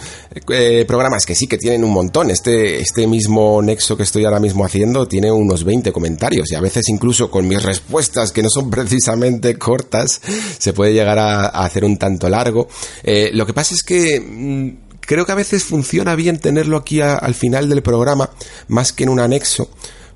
eh, 0.51 0.84
programas 0.86 1.26
que 1.26 1.34
sí 1.34 1.49
que 1.49 1.59
tienen 1.59 1.83
un 1.83 1.91
montón. 1.91 2.31
Este, 2.31 2.81
este 2.81 3.09
mismo 3.09 3.60
nexo 3.60 3.97
que 3.97 4.05
estoy 4.05 4.25
ahora 4.25 4.39
mismo 4.39 4.65
haciendo 4.65 5.09
tiene 5.09 5.33
unos 5.33 5.65
20 5.65 5.91
comentarios 5.91 6.52
y 6.52 6.55
a 6.55 6.60
veces 6.60 6.89
incluso 6.91 7.28
con 7.28 7.49
mis 7.49 7.60
respuestas 7.60 8.31
que 8.31 8.41
no 8.41 8.51
son 8.51 8.70
precisamente 8.70 9.59
cortas 9.59 10.20
se 10.59 10.73
puede 10.73 10.92
llegar 10.92 11.18
a, 11.18 11.47
hacer 11.47 11.84
un 11.84 11.97
tanto 11.97 12.28
largo. 12.28 12.68
Eh, 13.02 13.31
lo 13.33 13.44
que 13.44 13.52
pasa 13.52 13.75
es 13.75 13.83
que 13.83 14.20
mm, 14.20 15.01
creo 15.01 15.26
que 15.26 15.33
a 15.33 15.34
veces 15.34 15.65
funciona 15.65 16.15
bien 16.15 16.39
tenerlo 16.39 16.76
aquí 16.76 17.01
al 17.01 17.34
final 17.34 17.68
del 17.68 17.83
programa 17.83 18.31
más 18.68 18.92
que 18.92 19.02
en 19.02 19.09
un 19.09 19.18
anexo 19.18 19.70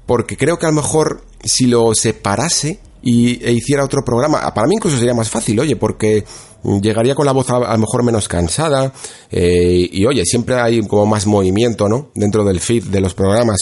porque 0.07 0.37
creo 0.37 0.61
que 0.61 0.67
a 0.67 0.69
lo 0.69 0.77
mejor 0.77 1.25
si 1.43 1.67
lo 1.67 1.93
separase 1.95 2.79
y, 3.07 3.39
e 3.41 3.53
hiciera 3.53 3.85
otro 3.85 4.05
programa, 4.05 4.53
para 4.53 4.67
mí 4.67 4.75
incluso 4.75 4.99
sería 4.99 5.15
más 5.15 5.31
fácil, 5.31 5.61
oye, 5.61 5.77
porque 5.77 6.25
llegaría 6.83 7.15
con 7.15 7.25
la 7.25 7.31
voz 7.31 7.49
a, 7.51 7.61
lo 7.61 7.79
mejor 7.79 8.03
menos 8.03 8.27
cansada 8.27 8.93
eh, 9.31 9.89
y 9.93 10.05
oye, 10.05 10.25
siempre 10.25 10.57
hay 10.57 10.81
como 10.89 11.07
más 11.07 11.25
movimiento, 11.25 11.89
¿no? 11.89 12.11
Dentro 12.17 12.45
del 12.45 12.59
feed 12.59 12.87
de 12.87 13.01
los 13.01 13.15
programas. 13.15 13.61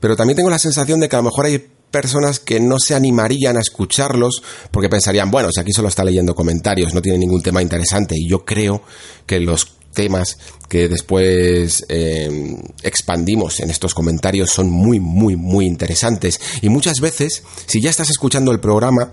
Pero 0.00 0.16
también 0.16 0.36
tengo 0.36 0.50
la 0.50 0.58
sensación 0.58 1.00
de 1.00 1.08
que 1.08 1.16
a 1.16 1.20
lo 1.20 1.22
mejor 1.22 1.46
hay 1.46 1.66
personas 1.90 2.40
que 2.40 2.60
no 2.60 2.78
se 2.78 2.94
animarían 2.94 3.56
a 3.56 3.60
escucharlos 3.60 4.42
porque 4.70 4.90
pensarían, 4.90 5.30
bueno, 5.30 5.48
si 5.50 5.62
aquí 5.62 5.72
solo 5.72 5.88
está 5.88 6.04
leyendo 6.04 6.34
comentarios, 6.34 6.92
no 6.92 7.00
tiene 7.00 7.16
ningún 7.16 7.40
tema 7.40 7.62
interesante. 7.62 8.16
Y 8.18 8.28
yo 8.28 8.44
creo 8.44 8.82
que 9.24 9.40
los 9.40 9.77
temas 9.92 10.38
que 10.68 10.88
después 10.88 11.84
eh, 11.88 12.56
expandimos 12.82 13.60
en 13.60 13.70
estos 13.70 13.94
comentarios 13.94 14.50
son 14.50 14.70
muy, 14.70 15.00
muy, 15.00 15.36
muy 15.36 15.66
interesantes. 15.66 16.40
Y 16.62 16.68
muchas 16.68 17.00
veces, 17.00 17.42
si 17.66 17.80
ya 17.80 17.90
estás 17.90 18.10
escuchando 18.10 18.52
el 18.52 18.60
programa, 18.60 19.12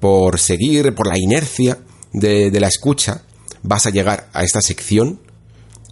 por 0.00 0.38
seguir, 0.38 0.94
por 0.94 1.06
la 1.06 1.18
inercia 1.18 1.78
de, 2.12 2.50
la 2.60 2.68
escucha, 2.68 3.22
vas 3.62 3.86
a 3.86 3.90
llegar 3.90 4.28
a 4.32 4.44
esta 4.44 4.60
sección 4.60 5.20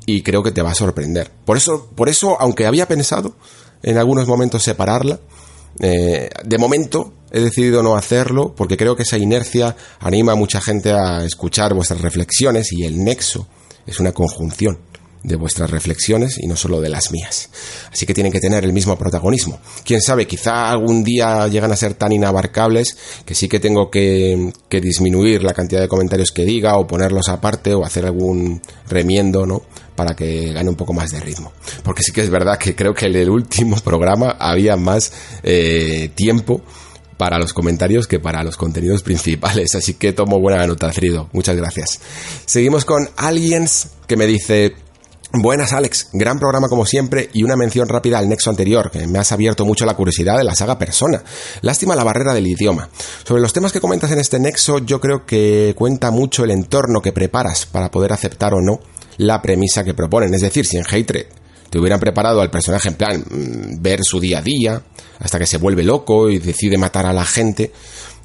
y 0.06 0.22
creo 0.22 0.42
que 0.42 0.52
te 0.52 0.62
va 0.62 0.70
a 0.70 0.74
sorprender. 0.74 1.30
Por 1.44 1.56
eso, 1.56 1.90
por 1.94 2.08
eso 2.08 2.40
aunque 2.40 2.66
había 2.66 2.86
pensado 2.86 3.36
en 3.82 3.98
algunos 3.98 4.28
momentos 4.28 4.62
separarla, 4.62 5.20
eh, 5.80 6.30
de 6.44 6.58
momento 6.58 7.12
he 7.32 7.40
decidido 7.40 7.82
no 7.82 7.96
hacerlo 7.96 8.54
porque 8.54 8.76
creo 8.76 8.96
que 8.96 9.02
esa 9.02 9.18
inercia 9.18 9.76
anima 9.98 10.32
a 10.32 10.36
mucha 10.36 10.60
gente 10.60 10.92
a 10.92 11.24
escuchar 11.24 11.74
vuestras 11.74 12.00
reflexiones 12.00 12.72
y 12.72 12.84
el 12.84 13.02
nexo 13.02 13.48
es 13.86 14.00
una 14.00 14.12
conjunción 14.12 14.78
de 15.26 15.34
vuestras 15.34 15.70
reflexiones 15.70 16.38
y 16.38 16.46
no 16.46 16.54
solo 16.54 16.80
de 16.80 16.88
las 16.88 17.10
mías. 17.10 17.50
Así 17.92 18.06
que 18.06 18.14
tienen 18.14 18.32
que 18.32 18.40
tener 18.40 18.64
el 18.64 18.72
mismo 18.72 18.96
protagonismo. 18.96 19.58
Quién 19.84 20.00
sabe, 20.00 20.26
quizá 20.26 20.70
algún 20.70 21.02
día 21.02 21.48
llegan 21.48 21.72
a 21.72 21.76
ser 21.76 21.94
tan 21.94 22.12
inabarcables 22.12 22.96
que 23.24 23.34
sí 23.34 23.48
que 23.48 23.58
tengo 23.58 23.90
que, 23.90 24.52
disminuir 24.70 25.42
la 25.42 25.54
cantidad 25.54 25.80
de 25.80 25.88
comentarios 25.88 26.30
que 26.30 26.44
diga 26.44 26.76
o 26.76 26.86
ponerlos 26.86 27.28
aparte 27.28 27.74
o 27.74 27.84
hacer 27.84 28.04
algún 28.06 28.62
remiendo, 28.88 29.46
¿no? 29.46 29.62
Para 29.96 30.14
que 30.14 30.52
gane 30.52 30.68
un 30.68 30.76
poco 30.76 30.92
más 30.92 31.10
de 31.10 31.18
ritmo. 31.18 31.52
Porque 31.82 32.02
sí 32.02 32.12
que 32.12 32.20
es 32.20 32.30
verdad 32.30 32.58
que 32.58 32.76
creo 32.76 32.94
que 32.94 33.06
en 33.06 33.16
el 33.16 33.30
último 33.30 33.76
programa 33.80 34.36
había 34.38 34.76
más 34.76 35.12
eh, 35.42 36.10
tiempo 36.14 36.62
para 37.16 37.38
los 37.38 37.52
comentarios 37.52 38.06
que 38.06 38.20
para 38.20 38.42
los 38.44 38.56
contenidos 38.56 39.02
principales. 39.02 39.74
Así 39.74 39.94
que 39.94 40.12
tomo 40.12 40.40
buena 40.40 40.66
nota, 40.66 40.92
Frido. 40.92 41.28
Muchas 41.32 41.56
gracias. 41.56 42.00
Seguimos 42.44 42.84
con 42.84 43.08
Aliens, 43.16 43.88
que 44.06 44.16
me 44.16 44.26
dice... 44.26 44.74
Buenas 45.32 45.72
Alex, 45.72 46.10
gran 46.12 46.38
programa 46.38 46.68
como 46.68 46.86
siempre 46.86 47.28
y 47.32 47.42
una 47.42 47.56
mención 47.56 47.88
rápida 47.88 48.16
al 48.16 48.28
nexo 48.28 48.48
anterior, 48.48 48.90
que 48.90 49.06
me 49.06 49.18
has 49.18 49.32
abierto 49.32 49.66
mucho 49.66 49.84
la 49.84 49.94
curiosidad 49.94 50.38
de 50.38 50.44
la 50.44 50.54
saga 50.54 50.78
Persona. 50.78 51.22
Lástima 51.62 51.96
la 51.96 52.04
barrera 52.04 52.32
del 52.32 52.46
idioma. 52.46 52.88
Sobre 53.24 53.42
los 53.42 53.52
temas 53.52 53.72
que 53.72 53.80
comentas 53.80 54.12
en 54.12 54.20
este 54.20 54.38
nexo, 54.38 54.78
yo 54.78 55.00
creo 55.00 55.26
que 55.26 55.74
cuenta 55.76 56.10
mucho 56.10 56.44
el 56.44 56.52
entorno 56.52 57.02
que 57.02 57.12
preparas 57.12 57.66
para 57.66 57.90
poder 57.90 58.12
aceptar 58.12 58.54
o 58.54 58.62
no 58.62 58.78
la 59.18 59.42
premisa 59.42 59.84
que 59.84 59.94
proponen. 59.94 60.32
Es 60.32 60.42
decir, 60.42 60.64
si 60.64 60.78
en 60.78 60.84
Hatred 60.88 61.26
hubieran 61.78 62.00
preparado 62.00 62.40
al 62.40 62.50
personaje 62.50 62.88
en 62.88 62.94
plan 62.94 63.20
mm, 63.20 63.82
ver 63.82 64.00
su 64.02 64.20
día 64.20 64.38
a 64.38 64.42
día, 64.42 64.82
hasta 65.18 65.38
que 65.38 65.46
se 65.46 65.58
vuelve 65.58 65.84
loco 65.84 66.30
y 66.30 66.38
decide 66.38 66.78
matar 66.78 67.06
a 67.06 67.12
la 67.12 67.24
gente, 67.24 67.72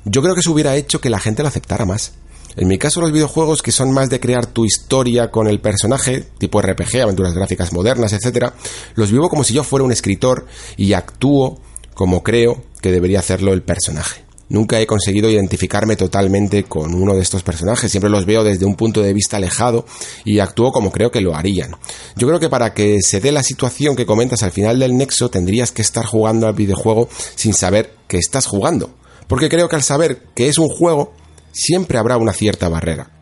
yo 0.06 0.22
creo 0.22 0.34
que 0.34 0.40
eso 0.42 0.52
hubiera 0.52 0.76
hecho 0.76 1.02
que 1.02 1.10
la 1.10 1.20
gente 1.20 1.42
lo 1.44 1.50
aceptara 1.50 1.86
más. 1.86 2.14
En 2.58 2.68
mi 2.68 2.78
caso 2.78 3.00
los 3.00 3.12
videojuegos 3.12 3.62
que 3.62 3.72
son 3.72 3.94
más 3.94 4.10
de 4.10 4.20
crear 4.20 4.46
tu 4.46 4.66
historia 4.66 5.32
con 5.32 5.48
el 5.48 5.62
personaje, 5.62 6.26
tipo 6.38 6.62
RPG, 6.62 7.02
aventuras 7.02 7.34
gráficas 7.34 7.72
modernas, 7.72 8.12
etc., 8.12 8.52
los 8.96 9.12
vivo 9.12 9.30
como 9.30 9.44
si 9.44 9.54
yo 9.54 9.64
fuera 9.64 9.86
un 9.86 9.92
escritor 9.92 10.46
y 10.76 10.94
actúo 10.94 11.62
como 11.94 12.24
creo 12.24 12.64
que 12.82 12.92
debería 12.92 13.20
hacerlo 13.20 13.54
el 13.54 13.62
personaje. 13.62 14.24
Nunca 14.52 14.82
he 14.82 14.86
conseguido 14.86 15.30
identificarme 15.30 15.96
totalmente 15.96 16.66
con 16.66 16.94
uno 16.94 17.16
de 17.16 17.22
estos 17.22 17.42
personajes, 17.42 17.90
siempre 17.90 18.10
los 18.10 18.26
veo 18.26 18.44
desde 18.44 18.66
un 18.66 18.76
punto 18.76 19.02
de 19.02 19.14
vista 19.14 19.38
alejado 19.38 19.86
y 20.26 20.40
actúo 20.40 20.74
como 20.74 20.92
creo 20.92 21.10
que 21.10 21.22
lo 21.22 21.38
harían. 21.38 21.72
Yo 22.18 22.28
creo 22.28 22.38
que 22.38 22.50
para 22.50 22.74
que 22.74 23.00
se 23.02 23.22
dé 23.22 23.32
la 23.32 23.44
situación 23.44 23.96
que 23.96 24.06
comentas 24.06 24.44
al 24.44 24.52
final 24.52 24.78
del 24.78 24.98
nexo 24.98 25.30
tendrías 25.30 25.72
que 25.72 25.82
estar 25.82 26.06
jugando 26.06 26.48
al 26.48 26.54
videojuego 26.54 27.08
sin 27.36 27.54
saber 27.54 27.94
que 28.10 28.18
estás 28.18 28.46
jugando, 28.46 28.94
porque 29.30 29.48
creo 29.48 29.70
que 29.70 29.78
al 29.78 29.84
saber 29.84 30.22
que 30.36 30.50
es 30.50 30.58
un 30.58 30.68
juego 30.68 31.14
siempre 31.54 31.98
habrá 31.98 32.18
una 32.18 32.34
cierta 32.34 32.68
barrera 32.68 33.21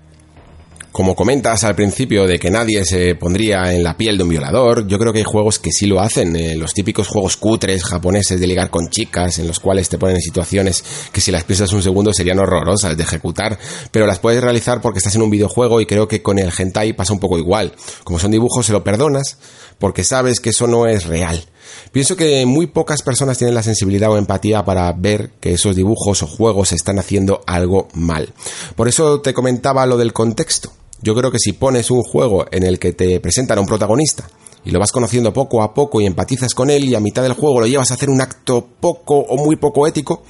como 0.92 1.16
comentas 1.16 1.64
al 1.64 1.76
principio 1.76 2.26
de 2.26 2.40
que 2.40 2.50
nadie 2.50 2.84
se 2.84 3.16
pondría 3.16 3.74
en 3.74 3.84
la 3.84 3.96
piel 3.96 4.18
de 4.18 4.24
un 4.24 4.30
violador, 4.30 4.88
yo 4.88 4.98
creo 4.98 5.14
que 5.14 5.20
hay 5.20 5.26
juegos 5.26 5.60
que 5.60 5.72
sí 5.72 5.86
lo 5.86 6.00
hacen, 6.00 6.36
eh, 6.36 6.56
los 6.56 6.74
típicos 6.74 7.08
juegos 7.08 7.38
cutres 7.38 7.84
japoneses 7.84 8.40
de 8.40 8.48
ligar 8.48 8.70
con 8.70 8.90
chicas, 8.90 9.40
en 9.40 9.48
los 9.48 9.60
cuales 9.60 9.88
te 9.88 9.98
ponen 9.98 10.16
en 10.16 10.22
situaciones 10.22 10.84
que 11.12 11.22
si 11.22 11.32
las 11.32 11.44
piensas 11.44 11.74
un 11.74 11.84
segundo 11.84 12.14
serían 12.14 12.40
horrorosas 12.40 12.98
de 12.98 13.04
ejecutar, 13.04 13.60
pero 13.92 14.08
las 14.08 14.20
puedes 14.20 14.42
realizar 14.42 14.82
porque 14.82 15.00
estás 15.00 15.16
en 15.16 15.22
un 15.22 15.30
videojuego 15.30 15.80
y 15.80 15.86
creo 15.86 16.08
que 16.08 16.22
con 16.22 16.40
el 16.40 16.52
hentai 16.58 16.94
pasa 16.94 17.14
un 17.14 17.20
poco 17.20 17.38
igual. 17.38 17.74
Como 18.04 18.20
son 18.20 18.32
dibujos 18.32 18.66
se 18.66 18.74
lo 18.74 18.84
perdonas 18.84 19.38
porque 19.78 20.04
sabes 20.04 20.40
que 20.40 20.50
eso 20.50 20.68
no 20.68 20.88
es 20.88 21.06
real. 21.06 21.46
Pienso 21.92 22.16
que 22.16 22.46
muy 22.46 22.68
pocas 22.68 23.02
personas 23.02 23.38
tienen 23.38 23.56
la 23.56 23.64
sensibilidad 23.64 24.12
o 24.12 24.18
empatía 24.18 24.66
para 24.66 24.92
ver 24.94 25.32
que 25.40 25.54
esos 25.54 25.76
dibujos 25.76 26.24
o 26.24 26.28
juegos 26.28 26.72
están 26.72 27.00
haciendo 27.00 27.42
algo 27.48 27.88
mal. 27.94 28.34
Por 28.76 28.88
eso 28.88 29.22
te 29.22 29.34
comentaba 29.34 29.86
lo 29.86 29.98
del 29.98 30.14
contexto. 30.14 30.72
Yo 31.02 31.16
creo 31.16 31.32
que 31.32 31.40
si 31.40 31.54
pones 31.54 31.92
un 31.92 32.04
juego 32.04 32.46
en 32.52 32.64
el 32.64 32.80
que 32.80 32.94
te 32.94 33.20
presentan 33.20 33.58
a 33.58 33.62
un 33.62 33.68
protagonista 33.68 34.30
y 34.66 34.72
lo 34.72 34.80
vas 34.80 34.92
conociendo 34.92 35.32
poco 35.34 35.64
a 35.64 35.74
poco 35.74 36.02
y 36.02 36.06
empatizas 36.06 36.54
con 36.54 36.70
él 36.70 36.86
y 36.86 36.96
a 36.96 37.00
mitad 37.00 37.24
del 37.24 37.34
juego 37.34 37.62
lo 37.62 37.68
llevas 37.68 37.92
a 37.92 37.94
hacer 37.94 38.10
un 38.10 38.22
acto 38.22 38.68
poco 38.80 39.18
o 39.18 39.38
muy 39.38 39.56
poco 39.56 39.88
ético, 39.88 40.24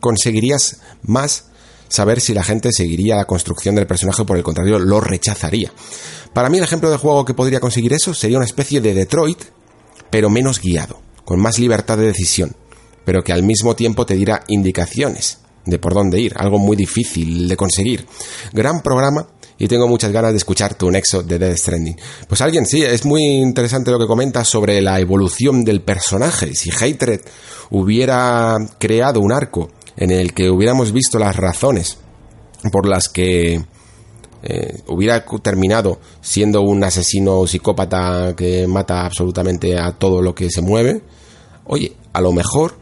conseguirías 0.00 0.80
más 1.02 1.46
saber 1.88 2.20
si 2.20 2.34
la 2.34 2.44
gente 2.44 2.70
seguiría 2.72 3.16
la 3.16 3.24
construcción 3.24 3.74
del 3.74 3.86
personaje 3.86 4.22
o 4.22 4.26
por 4.26 4.36
el 4.36 4.42
contrario 4.42 4.78
lo 4.78 5.00
rechazaría. 5.00 5.72
Para 6.32 6.50
mí 6.50 6.58
el 6.58 6.64
ejemplo 6.64 6.90
de 6.90 6.98
juego 6.98 7.24
que 7.24 7.34
podría 7.34 7.60
conseguir 7.60 7.92
eso 7.92 8.12
sería 8.12 8.38
una 8.38 8.46
especie 8.46 8.80
de 8.80 8.94
Detroit, 8.94 9.42
pero 10.10 10.28
menos 10.28 10.60
guiado, 10.60 11.00
con 11.24 11.40
más 11.40 11.58
libertad 11.58 11.96
de 11.96 12.06
decisión 12.06 12.56
pero 13.08 13.24
que 13.24 13.32
al 13.32 13.42
mismo 13.42 13.74
tiempo 13.74 14.04
te 14.04 14.16
diera 14.16 14.44
indicaciones 14.48 15.38
de 15.64 15.78
por 15.78 15.94
dónde 15.94 16.20
ir, 16.20 16.34
algo 16.36 16.58
muy 16.58 16.76
difícil 16.76 17.48
de 17.48 17.56
conseguir. 17.56 18.06
Gran 18.52 18.82
programa 18.82 19.26
y 19.58 19.66
tengo 19.66 19.88
muchas 19.88 20.12
ganas 20.12 20.30
de 20.32 20.38
escuchar 20.38 20.74
tu 20.74 20.90
nexo 20.90 21.22
de 21.22 21.38
Death 21.38 21.56
Stranding. 21.56 21.96
Pues 22.28 22.40
alguien, 22.40 22.64
sí, 22.64 22.82
es 22.82 23.04
muy 23.04 23.22
interesante 23.24 23.90
lo 23.90 23.98
que 23.98 24.06
comentas 24.06 24.48
sobre 24.48 24.80
la 24.80 25.00
evolución 25.00 25.64
del 25.64 25.80
personaje. 25.80 26.54
Si 26.54 26.70
Hatred 26.70 27.20
hubiera 27.70 28.56
creado 28.78 29.20
un 29.20 29.32
arco 29.32 29.70
en 29.96 30.12
el 30.12 30.32
que 30.32 30.50
hubiéramos 30.50 30.92
visto 30.92 31.18
las 31.18 31.34
razones 31.34 31.98
por 32.70 32.88
las 32.88 33.08
que 33.08 33.64
eh, 34.42 34.82
hubiera 34.86 35.24
terminado 35.42 35.98
siendo 36.20 36.62
un 36.62 36.84
asesino 36.84 37.46
psicópata 37.46 38.34
que 38.36 38.68
mata 38.68 39.04
absolutamente 39.04 39.76
a 39.76 39.92
todo 39.92 40.22
lo 40.22 40.34
que 40.34 40.50
se 40.50 40.62
mueve, 40.62 41.02
oye, 41.64 41.96
a 42.12 42.20
lo 42.20 42.32
mejor 42.32 42.76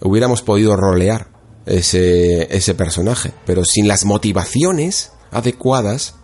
hubiéramos 0.00 0.40
podido 0.40 0.76
rolear 0.76 1.28
ese, 1.66 2.54
ese 2.54 2.74
personaje, 2.74 3.32
pero 3.44 3.64
sin 3.64 3.86
las 3.88 4.06
motivaciones 4.06 5.12
adecuadas 5.30 6.14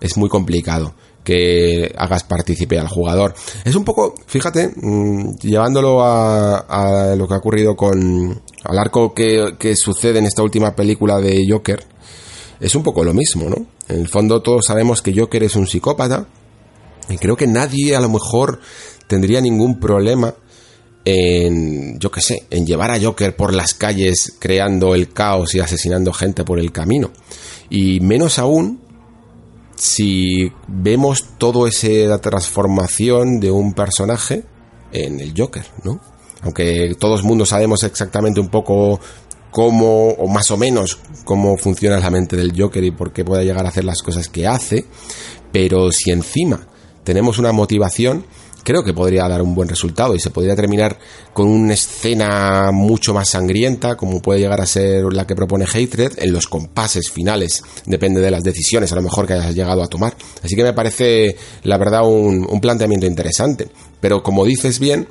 es 0.00 0.16
muy 0.16 0.28
complicado 0.28 0.94
que 1.24 1.92
hagas 1.96 2.24
partícipe 2.24 2.78
al 2.78 2.88
jugador. 2.88 3.34
Es 3.64 3.76
un 3.76 3.84
poco, 3.84 4.14
fíjate, 4.26 4.72
mm, 4.74 5.36
llevándolo 5.40 6.02
a, 6.02 7.14
lo 7.16 7.28
que 7.28 7.34
ha 7.34 7.38
ocurrido 7.38 7.76
con 7.76 8.42
al 8.64 8.78
arco 8.78 9.14
que, 9.14 9.54
que 9.58 9.76
sucede 9.76 10.18
en 10.18 10.26
esta 10.26 10.42
última 10.42 10.74
película 10.74 11.20
de 11.20 11.44
Joker, 11.48 11.84
es 12.60 12.74
un 12.74 12.82
poco 12.82 13.04
lo 13.04 13.12
mismo, 13.12 13.48
¿no? 13.48 13.66
En 13.88 14.00
el 14.00 14.08
fondo 14.08 14.40
todos 14.40 14.66
sabemos 14.66 15.02
que 15.02 15.14
Joker 15.16 15.42
es 15.42 15.56
un 15.56 15.66
psicópata 15.66 16.26
y 17.08 17.18
creo 17.18 17.36
que 17.36 17.46
nadie 17.46 17.96
a 17.96 18.00
lo 18.00 18.08
mejor 18.08 18.60
tendría 19.08 19.40
ningún 19.40 19.80
problema 19.80 20.34
en, 21.04 21.98
yo 21.98 22.10
qué 22.10 22.20
sé, 22.20 22.46
en 22.50 22.64
llevar 22.64 22.92
a 22.92 23.00
Joker 23.00 23.34
por 23.34 23.52
las 23.52 23.74
calles 23.74 24.34
creando 24.38 24.94
el 24.94 25.12
caos 25.12 25.54
y 25.54 25.60
asesinando 25.60 26.12
gente 26.12 26.44
por 26.44 26.58
el 26.58 26.70
camino. 26.70 27.10
Y 27.74 28.00
menos 28.00 28.38
aún 28.38 28.80
si 29.76 30.52
vemos 30.68 31.24
todo 31.38 31.66
esa 31.66 32.20
transformación 32.20 33.40
de 33.40 33.50
un 33.50 33.72
personaje 33.72 34.44
en 34.92 35.20
el 35.20 35.32
Joker, 35.34 35.64
¿no? 35.82 35.98
Aunque 36.42 36.94
todos 37.00 37.22
mundo 37.22 37.46
sabemos 37.46 37.82
exactamente 37.82 38.40
un 38.40 38.50
poco 38.50 39.00
cómo, 39.50 40.08
o 40.10 40.28
más 40.28 40.50
o 40.50 40.58
menos, 40.58 40.98
cómo 41.24 41.56
funciona 41.56 41.98
la 41.98 42.10
mente 42.10 42.36
del 42.36 42.52
Joker 42.54 42.84
y 42.84 42.90
por 42.90 43.10
qué 43.10 43.24
puede 43.24 43.46
llegar 43.46 43.64
a 43.64 43.70
hacer 43.70 43.84
las 43.84 44.02
cosas 44.02 44.28
que 44.28 44.46
hace, 44.46 44.84
pero 45.50 45.90
si 45.92 46.10
encima 46.10 46.66
tenemos 47.04 47.38
una 47.38 47.52
motivación, 47.52 48.26
creo 48.62 48.84
que 48.84 48.92
podría 48.92 49.28
dar 49.28 49.42
un 49.42 49.54
buen 49.54 49.68
resultado 49.68 50.14
y 50.14 50.20
se 50.20 50.30
podría 50.30 50.56
terminar 50.56 50.98
con 51.32 51.48
una 51.48 51.74
escena 51.74 52.70
mucho 52.72 53.14
más 53.14 53.30
sangrienta, 53.30 53.96
como 53.96 54.20
puede 54.20 54.40
llegar 54.40 54.60
a 54.60 54.66
ser 54.66 55.04
la 55.12 55.26
que 55.26 55.34
propone 55.34 55.64
Hatred, 55.64 56.12
en 56.18 56.32
los 56.32 56.46
compases 56.46 57.10
finales, 57.10 57.62
depende 57.86 58.20
de 58.20 58.30
las 58.30 58.42
decisiones 58.42 58.92
a 58.92 58.96
lo 58.96 59.02
mejor 59.02 59.26
que 59.26 59.34
hayas 59.34 59.54
llegado 59.54 59.82
a 59.82 59.88
tomar. 59.88 60.14
Así 60.42 60.54
que 60.56 60.62
me 60.62 60.72
parece, 60.72 61.36
la 61.64 61.78
verdad, 61.78 62.06
un, 62.06 62.46
un 62.48 62.60
planteamiento 62.60 63.06
interesante. 63.06 63.68
Pero 64.00 64.22
como 64.22 64.44
dices 64.44 64.78
bien, 64.78 65.06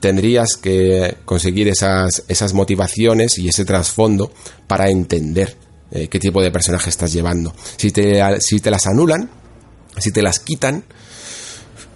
tendrías 0.00 0.56
que 0.56 1.18
conseguir 1.24 1.68
esas, 1.68 2.24
esas 2.26 2.54
motivaciones 2.54 3.38
y 3.38 3.48
ese 3.48 3.64
trasfondo 3.64 4.32
para 4.66 4.88
entender 4.90 5.56
eh, 5.92 6.08
qué 6.08 6.18
tipo 6.18 6.42
de 6.42 6.50
personaje 6.50 6.90
estás 6.90 7.12
llevando. 7.12 7.54
Si 7.76 7.90
te, 7.90 8.20
si 8.40 8.60
te 8.60 8.70
las 8.70 8.86
anulan, 8.86 9.30
si 9.98 10.10
te 10.10 10.22
las 10.22 10.40
quitan, 10.40 10.84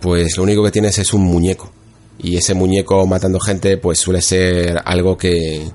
pues 0.04 0.36
lo 0.36 0.42
único 0.42 0.62
que 0.62 0.70
tienes 0.70 0.98
es 0.98 1.14
un 1.14 1.22
muñeco. 1.22 1.72
Y 2.18 2.36
ese 2.36 2.52
muñeco 2.52 3.06
matando 3.06 3.40
gente, 3.40 3.78
pues 3.78 3.98
suele 3.98 4.20
ser 4.20 4.78
algo 4.84 5.16
que, 5.16 5.66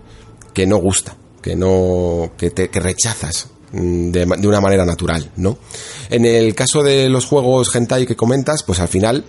que 0.54 0.68
no 0.68 0.78
gusta, 0.78 1.18
que 1.42 1.56
no, 1.56 2.34
que, 2.38 2.52
te, 2.52 2.70
que 2.70 2.80
rechazas 2.80 3.48
mm, 3.72 4.12
de, 4.12 4.26
de, 4.38 4.48
una 4.48 4.62
manera 4.62 4.86
natural, 4.86 5.32
¿no? 5.38 5.58
En 6.12 6.26
el 6.26 6.54
caso 6.54 6.84
de 6.84 7.10
los 7.10 7.26
juegos 7.26 7.76
hentai 7.76 8.06
que 8.06 8.16
comentas, 8.16 8.62
pues 8.62 8.80
al 8.80 8.88
final 8.88 9.26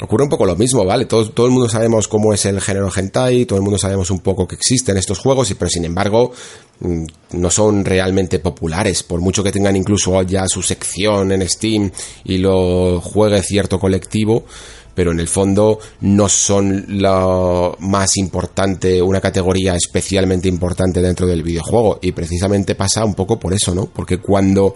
ocurre 0.00 0.24
un 0.24 0.28
poco 0.28 0.46
lo 0.46 0.56
mismo, 0.56 0.84
¿vale? 0.84 1.06
Todo, 1.06 1.30
todo 1.30 1.46
el 1.46 1.52
mundo 1.52 1.68
sabemos 1.68 2.08
cómo 2.08 2.32
es 2.32 2.44
el 2.44 2.60
género 2.60 2.90
hentai, 2.94 3.46
todo 3.46 3.58
el 3.58 3.62
mundo 3.62 3.78
sabemos 3.78 4.10
un 4.10 4.20
poco 4.20 4.46
que 4.46 4.54
existen 4.54 4.96
estos 4.96 5.18
juegos, 5.18 5.52
pero 5.58 5.68
sin 5.68 5.84
embargo 5.84 6.32
mm, 6.80 7.04
no 7.32 7.50
son 7.50 7.84
realmente 7.84 8.38
populares, 8.38 9.02
por 9.02 9.20
mucho 9.20 9.42
que 9.42 9.52
tengan 9.52 9.76
incluso 9.76 10.20
ya 10.22 10.46
su 10.46 10.62
sección 10.62 11.32
en 11.32 11.48
Steam 11.48 11.90
y 12.24 12.38
lo 12.38 13.00
juegue 13.00 13.42
cierto 13.42 13.78
colectivo, 13.78 14.44
pero 14.94 15.12
en 15.12 15.20
el 15.20 15.28
fondo 15.28 15.78
no 16.00 16.28
son 16.28 16.84
lo 16.88 17.76
más 17.78 18.16
importante, 18.16 19.00
una 19.00 19.20
categoría 19.20 19.76
especialmente 19.76 20.48
importante 20.48 21.00
dentro 21.00 21.24
del 21.24 21.44
videojuego, 21.44 22.00
y 22.02 22.10
precisamente 22.10 22.74
pasa 22.74 23.04
un 23.04 23.14
poco 23.14 23.38
por 23.38 23.54
eso, 23.54 23.74
¿no? 23.76 23.86
Porque 23.86 24.18
cuando 24.18 24.74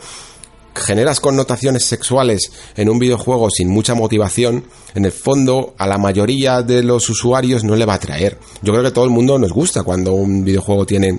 generas 0.75 1.21
connotaciones 1.21 1.85
sexuales 1.85 2.53
en 2.77 2.89
un 2.89 2.99
videojuego 2.99 3.51
sin 3.51 3.69
mucha 3.69 3.95
motivación, 3.95 4.65
en 4.95 5.05
el 5.05 5.13
fondo 5.13 5.75
a 5.79 5.87
la 5.87 5.99
mayoría 5.99 6.63
de 6.63 6.83
los 6.83 7.09
usuarios 7.09 7.65
no 7.65 7.77
le 7.77 7.85
va 7.85 7.95
a 7.95 7.97
atraer. 7.97 8.39
Yo 8.63 8.73
creo 8.73 8.85
que 8.85 8.91
todo 8.91 9.05
el 9.05 9.11
mundo 9.11 9.39
nos 9.39 9.53
gusta 9.53 9.83
cuando 9.83 10.15
un 10.15 10.45
videojuego 10.45 10.87
tiene 10.87 11.19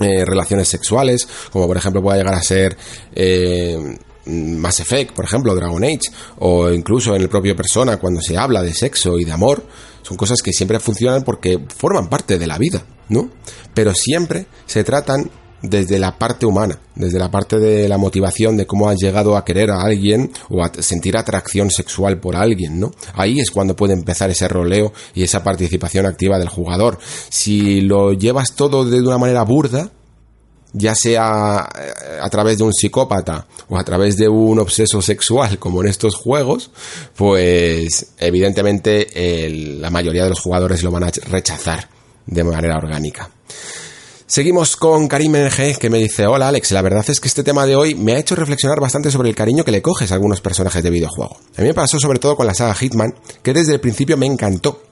eh, 0.00 0.24
relaciones 0.24 0.68
sexuales, 0.68 1.28
como 1.52 1.66
por 1.66 1.76
ejemplo 1.76 2.02
puede 2.02 2.18
llegar 2.18 2.34
a 2.34 2.42
ser 2.42 2.76
eh, 3.14 3.96
Mass 4.26 4.80
Effect, 4.80 5.12
por 5.12 5.24
ejemplo, 5.24 5.54
Dragon 5.54 5.84
Age, 5.84 6.10
o 6.38 6.70
incluso 6.70 7.14
en 7.14 7.22
el 7.22 7.28
propio 7.28 7.54
Persona 7.54 7.98
cuando 7.98 8.20
se 8.20 8.36
habla 8.36 8.62
de 8.62 8.72
sexo 8.72 9.18
y 9.18 9.24
de 9.24 9.32
amor, 9.32 9.64
son 10.02 10.16
cosas 10.16 10.42
que 10.42 10.52
siempre 10.52 10.80
funcionan 10.80 11.22
porque 11.22 11.58
forman 11.76 12.08
parte 12.08 12.38
de 12.38 12.46
la 12.46 12.58
vida, 12.58 12.84
¿no? 13.08 13.30
Pero 13.74 13.94
siempre 13.94 14.46
se 14.66 14.84
tratan 14.84 15.30
desde 15.64 15.98
la 15.98 16.18
parte 16.18 16.44
humana, 16.44 16.78
desde 16.94 17.18
la 17.18 17.30
parte 17.30 17.58
de 17.58 17.88
la 17.88 17.96
motivación 17.96 18.56
de 18.56 18.66
cómo 18.66 18.88
has 18.88 18.98
llegado 18.98 19.36
a 19.36 19.44
querer 19.44 19.70
a 19.70 19.80
alguien 19.80 20.30
o 20.50 20.62
a 20.62 20.70
sentir 20.80 21.16
atracción 21.16 21.70
sexual 21.70 22.20
por 22.20 22.36
alguien, 22.36 22.78
¿no? 22.78 22.92
Ahí 23.14 23.40
es 23.40 23.50
cuando 23.50 23.74
puede 23.74 23.94
empezar 23.94 24.30
ese 24.30 24.46
roleo 24.46 24.92
y 25.14 25.22
esa 25.22 25.42
participación 25.42 26.06
activa 26.06 26.38
del 26.38 26.48
jugador. 26.48 26.98
Si 27.30 27.80
lo 27.80 28.12
llevas 28.12 28.54
todo 28.54 28.84
de 28.84 29.00
una 29.00 29.18
manera 29.18 29.42
burda, 29.42 29.90
ya 30.74 30.94
sea 30.94 31.66
eh, 31.78 32.18
a 32.20 32.28
través 32.28 32.58
de 32.58 32.64
un 32.64 32.72
psicópata 32.74 33.46
o 33.68 33.78
a 33.78 33.84
través 33.84 34.16
de 34.18 34.28
un 34.28 34.58
obseso 34.58 35.00
sexual 35.00 35.58
como 35.58 35.80
en 35.80 35.88
estos 35.88 36.14
juegos, 36.14 36.70
pues 37.16 38.12
evidentemente 38.18 39.08
la 39.80 39.90
mayoría 39.90 40.24
de 40.24 40.30
los 40.30 40.40
jugadores 40.40 40.82
lo 40.82 40.90
van 40.90 41.04
a 41.04 41.10
rechazar 41.30 41.88
de 42.26 42.44
manera 42.44 42.76
orgánica. 42.76 43.30
Seguimos 44.26 44.76
con 44.76 45.06
Karim 45.06 45.32
NG 45.32 45.78
que 45.78 45.90
me 45.90 45.98
dice, 45.98 46.26
hola 46.26 46.48
Alex, 46.48 46.72
la 46.72 46.80
verdad 46.80 47.04
es 47.06 47.20
que 47.20 47.28
este 47.28 47.42
tema 47.42 47.66
de 47.66 47.76
hoy 47.76 47.94
me 47.94 48.14
ha 48.14 48.18
hecho 48.18 48.34
reflexionar 48.34 48.80
bastante 48.80 49.10
sobre 49.10 49.28
el 49.28 49.34
cariño 49.34 49.64
que 49.64 49.70
le 49.70 49.82
coges 49.82 50.10
a 50.10 50.14
algunos 50.14 50.40
personajes 50.40 50.82
de 50.82 50.88
videojuego. 50.88 51.36
A 51.58 51.60
mí 51.60 51.68
me 51.68 51.74
pasó 51.74 52.00
sobre 52.00 52.18
todo 52.18 52.34
con 52.34 52.46
la 52.46 52.54
saga 52.54 52.74
Hitman, 52.74 53.14
que 53.42 53.52
desde 53.52 53.74
el 53.74 53.80
principio 53.80 54.16
me 54.16 54.24
encantó. 54.24 54.82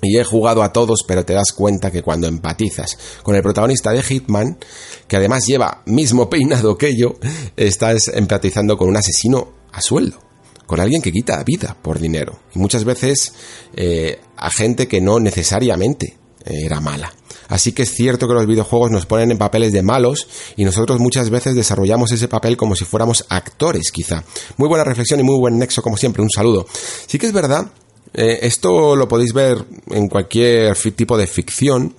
Y 0.00 0.16
he 0.16 0.24
jugado 0.24 0.62
a 0.62 0.72
todos, 0.72 1.04
pero 1.06 1.24
te 1.24 1.34
das 1.34 1.52
cuenta 1.52 1.90
que 1.90 2.02
cuando 2.02 2.28
empatizas 2.28 2.96
con 3.22 3.34
el 3.34 3.42
protagonista 3.42 3.90
de 3.90 4.02
Hitman, 4.02 4.58
que 5.06 5.16
además 5.16 5.44
lleva 5.46 5.82
mismo 5.84 6.30
peinado 6.30 6.78
que 6.78 6.96
yo, 6.96 7.16
estás 7.56 8.08
empatizando 8.08 8.78
con 8.78 8.88
un 8.88 8.96
asesino 8.96 9.52
a 9.70 9.82
sueldo 9.82 10.18
con 10.64 10.80
alguien 10.80 11.00
que 11.00 11.12
quita 11.12 11.42
vida 11.44 11.76
por 11.80 11.98
dinero. 11.98 12.40
Y 12.54 12.58
muchas 12.58 12.84
veces 12.84 13.32
eh, 13.74 14.20
a 14.36 14.50
gente 14.50 14.86
que 14.86 15.00
no 15.00 15.18
necesariamente 15.18 16.18
era 16.44 16.80
mala. 16.80 17.12
Así 17.48 17.72
que 17.72 17.82
es 17.82 17.94
cierto 17.94 18.28
que 18.28 18.34
los 18.34 18.46
videojuegos 18.46 18.90
nos 18.90 19.06
ponen 19.06 19.30
en 19.30 19.38
papeles 19.38 19.72
de 19.72 19.82
malos 19.82 20.28
y 20.56 20.64
nosotros 20.64 21.00
muchas 21.00 21.30
veces 21.30 21.54
desarrollamos 21.54 22.12
ese 22.12 22.28
papel 22.28 22.56
como 22.56 22.76
si 22.76 22.84
fuéramos 22.84 23.24
actores, 23.28 23.90
quizá. 23.90 24.22
Muy 24.58 24.68
buena 24.68 24.84
reflexión 24.84 25.18
y 25.20 25.22
muy 25.22 25.38
buen 25.38 25.58
nexo, 25.58 25.82
como 25.82 25.96
siempre. 25.96 26.22
Un 26.22 26.30
saludo. 26.30 26.66
Sí 27.06 27.18
que 27.18 27.26
es 27.26 27.32
verdad, 27.32 27.70
eh, 28.14 28.40
esto 28.42 28.96
lo 28.96 29.08
podéis 29.08 29.32
ver 29.32 29.64
en 29.90 30.08
cualquier 30.08 30.76
tipo 30.76 31.16
de 31.16 31.26
ficción, 31.26 31.94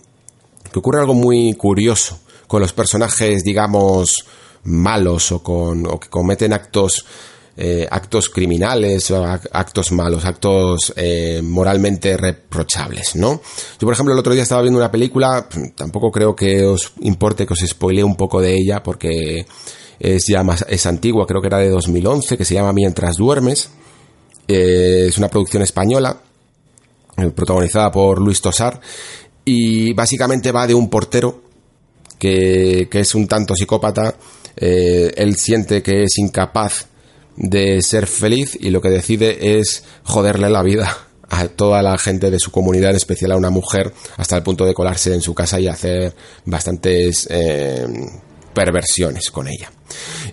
que 0.72 0.80
ocurre 0.80 1.00
algo 1.00 1.14
muy 1.14 1.54
curioso 1.54 2.20
con 2.48 2.62
los 2.62 2.74
personajes, 2.74 3.44
digamos, 3.44 4.26
malos 4.64 5.32
o, 5.32 5.42
con, 5.42 5.86
o 5.88 6.00
que 6.00 6.10
cometen 6.10 6.54
actos 6.54 7.06
eh, 7.62 7.86
actos 7.92 8.30
criminales, 8.30 9.12
actos 9.12 9.92
malos, 9.92 10.24
actos 10.24 10.94
eh, 10.96 11.42
moralmente 11.44 12.16
reprochables, 12.16 13.18
¿no? 13.18 13.42
Yo, 13.78 13.86
por 13.86 13.92
ejemplo, 13.92 14.14
el 14.14 14.20
otro 14.22 14.32
día 14.32 14.44
estaba 14.44 14.62
viendo 14.62 14.80
una 14.80 14.90
película, 14.90 15.46
tampoco 15.76 16.10
creo 16.10 16.34
que 16.34 16.64
os 16.64 16.94
importe 17.02 17.46
que 17.46 17.52
os 17.52 17.60
spoile 17.60 18.02
un 18.02 18.16
poco 18.16 18.40
de 18.40 18.56
ella, 18.56 18.82
porque 18.82 19.46
es 20.00 20.24
ya 20.30 20.42
más, 20.42 20.66
es 20.70 20.86
antigua, 20.86 21.28
creo 21.28 21.42
que 21.42 21.48
era 21.48 21.58
de 21.58 21.68
2011, 21.68 22.38
que 22.38 22.46
se 22.46 22.54
llama 22.54 22.72
Mientras 22.72 23.18
duermes. 23.18 23.72
Eh, 24.48 25.08
es 25.10 25.18
una 25.18 25.28
producción 25.28 25.62
española, 25.62 26.18
protagonizada 27.36 27.92
por 27.92 28.22
Luis 28.22 28.40
Tosar, 28.40 28.80
y 29.44 29.92
básicamente 29.92 30.54
va 30.54 30.66
de 30.66 30.76
un 30.76 30.90
portero 30.90 31.42
que, 32.18 32.88
que 32.90 33.02
es 33.02 33.14
un 33.16 33.28
tanto 33.28 33.54
psicópata, 33.54 34.16
él 34.56 35.36
siente 35.36 35.84
que 35.84 36.04
es 36.04 36.18
incapaz 36.18 36.89
de 37.40 37.82
ser 37.82 38.06
feliz 38.06 38.58
y 38.60 38.70
lo 38.70 38.82
que 38.82 38.90
decide 38.90 39.60
es 39.60 39.84
joderle 40.04 40.50
la 40.50 40.62
vida 40.62 40.96
a 41.30 41.48
toda 41.48 41.82
la 41.82 41.98
gente 41.98 42.30
de 42.30 42.40
su 42.40 42.52
comunidad, 42.52 42.92
en 42.92 42.98
especial 42.98 43.32
a 43.32 43.38
una 43.38 43.50
mujer, 43.50 43.94
hasta 44.18 44.36
el 44.36 44.44
punto 44.44 44.66
de 44.66 44.74
colarse 44.74 45.14
en 45.14 45.22
su 45.22 45.34
casa 45.34 45.60
y 45.60 45.68
hacer 45.68 46.14
bastantes 46.46 47.28
eh, 47.30 47.86
perversiones 48.54 49.32
con 49.32 49.48
ella. 49.48 49.72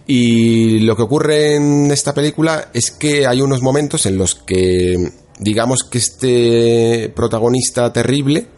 Y 0.07 0.81
lo 0.81 0.97
que 0.97 1.03
ocurre 1.03 1.55
en 1.55 1.91
esta 1.91 2.13
película 2.13 2.71
es 2.73 2.91
que 2.91 3.27
hay 3.27 3.41
unos 3.41 3.63
momentos 3.63 4.07
en 4.07 4.19
los 4.19 4.35
que, 4.35 5.13
digamos 5.39 5.81
que 5.89 5.99
este 5.99 7.13
protagonista 7.15 7.93
terrible, 7.93 8.49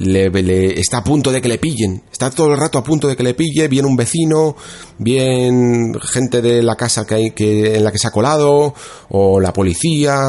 le, 0.00 0.80
está 0.80 0.98
a 0.98 1.04
punto 1.04 1.30
de 1.30 1.42
que 1.42 1.48
le 1.48 1.58
pillen, 1.58 2.02
está 2.10 2.30
todo 2.30 2.48
el 2.48 2.58
rato 2.58 2.78
a 2.78 2.84
punto 2.84 3.06
de 3.06 3.16
que 3.16 3.22
le 3.22 3.34
pille, 3.34 3.68
viene 3.68 3.86
un 3.86 3.96
vecino, 3.96 4.56
bien 4.98 5.94
gente 6.00 6.40
de 6.40 6.62
la 6.62 6.74
casa 6.74 7.06
que 7.06 7.14
hay, 7.14 7.30
que, 7.32 7.76
en 7.76 7.84
la 7.84 7.92
que 7.92 7.98
se 7.98 8.08
ha 8.08 8.12
colado, 8.12 8.74
o 9.10 9.40
la 9.40 9.52
policía, 9.52 10.22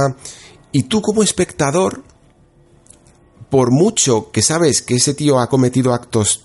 y 0.73 0.83
tú 0.83 1.01
como 1.01 1.23
espectador, 1.23 2.03
por 3.49 3.71
mucho 3.71 4.31
que 4.31 4.41
sabes 4.41 4.81
que 4.81 4.95
ese 4.95 5.13
tío 5.13 5.39
ha 5.39 5.47
cometido 5.47 5.93
actos 5.93 6.43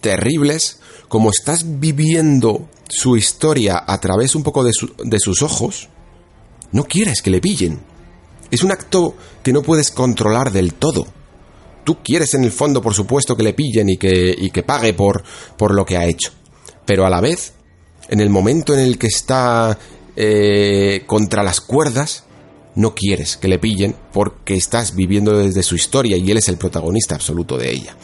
terribles, 0.00 0.78
como 1.08 1.30
estás 1.30 1.80
viviendo 1.80 2.68
su 2.88 3.16
historia 3.16 3.82
a 3.84 4.00
través 4.00 4.36
un 4.36 4.44
poco 4.44 4.62
de, 4.62 4.72
de 5.04 5.18
sus 5.18 5.42
ojos, 5.42 5.88
no 6.70 6.84
quieres 6.84 7.22
que 7.22 7.30
le 7.30 7.40
pillen. 7.40 7.80
Es 8.52 8.62
un 8.62 8.70
acto 8.70 9.14
que 9.42 9.52
no 9.52 9.62
puedes 9.62 9.90
controlar 9.90 10.52
del 10.52 10.74
todo 10.74 11.06
Tú 11.84 11.98
quieres 12.02 12.34
en 12.34 12.44
el 12.44 12.52
fondo, 12.52 12.82
por 12.82 12.94
supuesto, 12.94 13.36
que 13.36 13.42
le 13.42 13.54
pillen 13.54 13.88
y 13.88 13.96
que, 13.96 14.34
y 14.36 14.50
que 14.50 14.62
pague 14.62 14.92
por, 14.94 15.22
por 15.56 15.74
lo 15.74 15.84
que 15.84 15.96
ha 15.96 16.06
hecho. 16.06 16.32
Pero 16.84 17.06
a 17.06 17.10
la 17.10 17.20
vez, 17.20 17.54
en 18.08 18.20
el 18.20 18.30
momento 18.30 18.74
en 18.74 18.80
el 18.80 18.98
que 18.98 19.06
está 19.06 19.78
eh, 20.16 21.04
contra 21.06 21.42
las 21.42 21.60
cuerdas, 21.60 22.24
no 22.74 22.94
quieres 22.94 23.36
que 23.36 23.48
le 23.48 23.58
pillen 23.58 23.96
porque 24.12 24.54
estás 24.54 24.94
viviendo 24.94 25.36
desde 25.36 25.62
su 25.62 25.74
historia 25.74 26.16
y 26.16 26.30
él 26.30 26.38
es 26.38 26.48
el 26.48 26.56
protagonista 26.56 27.14
absoluto 27.14 27.56
de 27.56 27.70
ella. 27.70 27.96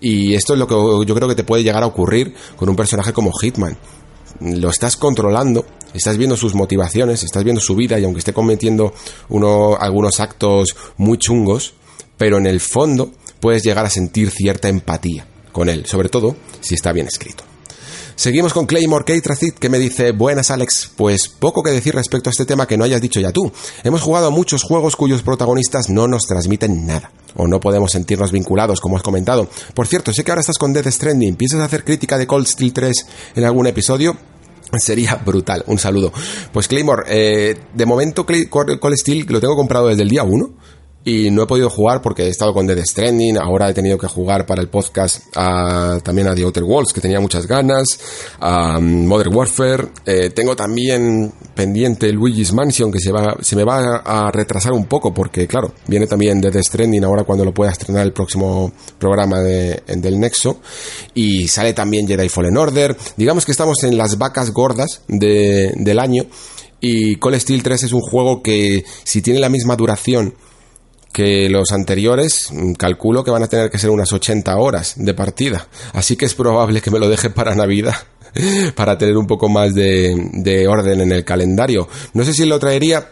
Y 0.00 0.34
esto 0.34 0.54
es 0.54 0.58
lo 0.58 0.66
que 0.66 0.74
yo 1.06 1.14
creo 1.14 1.28
que 1.28 1.34
te 1.34 1.44
puede 1.44 1.62
llegar 1.62 1.82
a 1.82 1.86
ocurrir 1.86 2.34
con 2.56 2.68
un 2.68 2.76
personaje 2.76 3.12
como 3.12 3.32
Hitman. 3.32 3.76
Lo 4.40 4.70
estás 4.70 4.96
controlando, 4.96 5.66
estás 5.92 6.16
viendo 6.16 6.36
sus 6.36 6.54
motivaciones, 6.54 7.22
estás 7.22 7.44
viendo 7.44 7.60
su 7.60 7.74
vida 7.74 7.98
y 7.98 8.04
aunque 8.04 8.20
esté 8.20 8.32
cometiendo 8.32 8.94
uno, 9.28 9.76
algunos 9.76 10.20
actos 10.20 10.76
muy 10.96 11.18
chungos, 11.18 11.74
pero 12.20 12.36
en 12.36 12.46
el 12.46 12.60
fondo 12.60 13.12
puedes 13.40 13.62
llegar 13.62 13.86
a 13.86 13.88
sentir 13.88 14.30
cierta 14.30 14.68
empatía 14.68 15.26
con 15.52 15.70
él, 15.70 15.86
sobre 15.86 16.10
todo 16.10 16.36
si 16.60 16.74
está 16.74 16.92
bien 16.92 17.06
escrito. 17.06 17.44
Seguimos 18.14 18.52
con 18.52 18.66
Claymore 18.66 19.06
Keitracid 19.06 19.54
que 19.54 19.70
me 19.70 19.78
dice, 19.78 20.12
buenas 20.12 20.50
Alex, 20.50 20.90
pues 20.96 21.28
poco 21.28 21.62
que 21.62 21.70
decir 21.70 21.94
respecto 21.94 22.28
a 22.28 22.32
este 22.32 22.44
tema 22.44 22.66
que 22.66 22.76
no 22.76 22.84
hayas 22.84 23.00
dicho 23.00 23.20
ya 23.20 23.32
tú. 23.32 23.50
Hemos 23.84 24.02
jugado 24.02 24.26
a 24.26 24.30
muchos 24.30 24.64
juegos 24.64 24.96
cuyos 24.96 25.22
protagonistas 25.22 25.88
no 25.88 26.08
nos 26.08 26.26
transmiten 26.26 26.86
nada, 26.86 27.10
o 27.36 27.48
no 27.48 27.58
podemos 27.58 27.92
sentirnos 27.92 28.32
vinculados, 28.32 28.82
como 28.82 28.98
has 28.98 29.02
comentado. 29.02 29.48
Por 29.72 29.86
cierto, 29.86 30.12
sé 30.12 30.22
que 30.22 30.30
ahora 30.30 30.42
estás 30.42 30.58
con 30.58 30.74
Death 30.74 30.88
Stranding, 30.88 31.36
¿piensas 31.36 31.60
hacer 31.60 31.84
crítica 31.84 32.18
de 32.18 32.26
Cold 32.26 32.46
Steel 32.46 32.74
3 32.74 33.06
en 33.36 33.44
algún 33.44 33.66
episodio? 33.66 34.14
Sería 34.78 35.14
brutal, 35.16 35.64
un 35.68 35.78
saludo. 35.78 36.12
Pues 36.52 36.68
Claymore, 36.68 37.04
eh, 37.08 37.56
de 37.74 37.86
momento 37.86 38.26
Cold 38.26 38.96
Steel 38.96 39.24
lo 39.26 39.40
tengo 39.40 39.56
comprado 39.56 39.88
desde 39.88 40.02
el 40.02 40.10
día 40.10 40.22
1 40.22 40.79
y 41.04 41.30
no 41.30 41.42
he 41.42 41.46
podido 41.46 41.70
jugar 41.70 42.02
porque 42.02 42.24
he 42.24 42.28
estado 42.28 42.52
con 42.52 42.66
Dead 42.66 42.84
Stranding, 42.84 43.38
ahora 43.38 43.70
he 43.70 43.74
tenido 43.74 43.96
que 43.96 44.06
jugar 44.06 44.44
para 44.44 44.60
el 44.60 44.68
podcast 44.68 45.32
también 45.32 46.28
a 46.28 46.34
The 46.34 46.42
Outer 46.42 46.64
Worlds, 46.64 46.92
que 46.92 47.00
tenía 47.00 47.20
muchas 47.20 47.46
ganas, 47.46 47.98
a 48.38 48.78
um, 48.78 49.06
Modern 49.06 49.34
Warfare, 49.34 49.88
eh, 50.04 50.30
tengo 50.30 50.54
también 50.54 51.32
pendiente 51.54 52.12
Luigi's 52.12 52.52
Mansion, 52.52 52.92
que 52.92 53.00
se, 53.00 53.12
va, 53.12 53.36
se 53.40 53.56
me 53.56 53.64
va 53.64 54.02
a 54.04 54.30
retrasar 54.30 54.72
un 54.72 54.86
poco 54.86 55.14
porque, 55.14 55.46
claro, 55.46 55.72
viene 55.86 56.06
también 56.06 56.40
Dead 56.40 56.62
Stranding 56.62 57.04
ahora 57.04 57.24
cuando 57.24 57.44
lo 57.44 57.54
pueda 57.54 57.70
estrenar 57.70 58.04
el 58.04 58.12
próximo 58.12 58.72
programa 58.98 59.40
de, 59.40 59.82
del 59.86 60.20
Nexo, 60.20 60.60
y 61.14 61.48
sale 61.48 61.72
también 61.72 62.06
Jedi 62.06 62.28
Fallen 62.28 62.56
Order, 62.56 62.96
digamos 63.16 63.46
que 63.46 63.52
estamos 63.52 63.82
en 63.84 63.96
las 63.96 64.18
vacas 64.18 64.50
gordas 64.50 65.02
de, 65.08 65.72
del 65.76 65.98
año, 65.98 66.26
y 66.82 67.16
Call 67.16 67.38
Steel 67.40 67.62
3 67.62 67.84
es 67.84 67.92
un 67.92 68.00
juego 68.00 68.42
que 68.42 68.84
si 69.04 69.22
tiene 69.22 69.38
la 69.38 69.48
misma 69.48 69.76
duración 69.76 70.34
que 71.12 71.48
los 71.48 71.72
anteriores 71.72 72.48
mm, 72.52 72.72
calculo 72.74 73.24
que 73.24 73.30
van 73.30 73.42
a 73.42 73.48
tener 73.48 73.70
que 73.70 73.78
ser 73.78 73.90
unas 73.90 74.12
80 74.12 74.56
horas 74.56 74.94
de 74.96 75.14
partida. 75.14 75.66
Así 75.92 76.16
que 76.16 76.26
es 76.26 76.34
probable 76.34 76.80
que 76.80 76.90
me 76.90 76.98
lo 76.98 77.08
deje 77.08 77.30
para 77.30 77.54
Navidad 77.54 77.94
para 78.74 78.96
tener 78.98 79.16
un 79.16 79.26
poco 79.26 79.48
más 79.48 79.74
de, 79.74 80.14
de 80.32 80.68
orden 80.68 81.00
en 81.00 81.12
el 81.12 81.24
calendario. 81.24 81.88
No 82.14 82.24
sé 82.24 82.32
si 82.32 82.44
lo 82.44 82.58
traería 82.58 83.08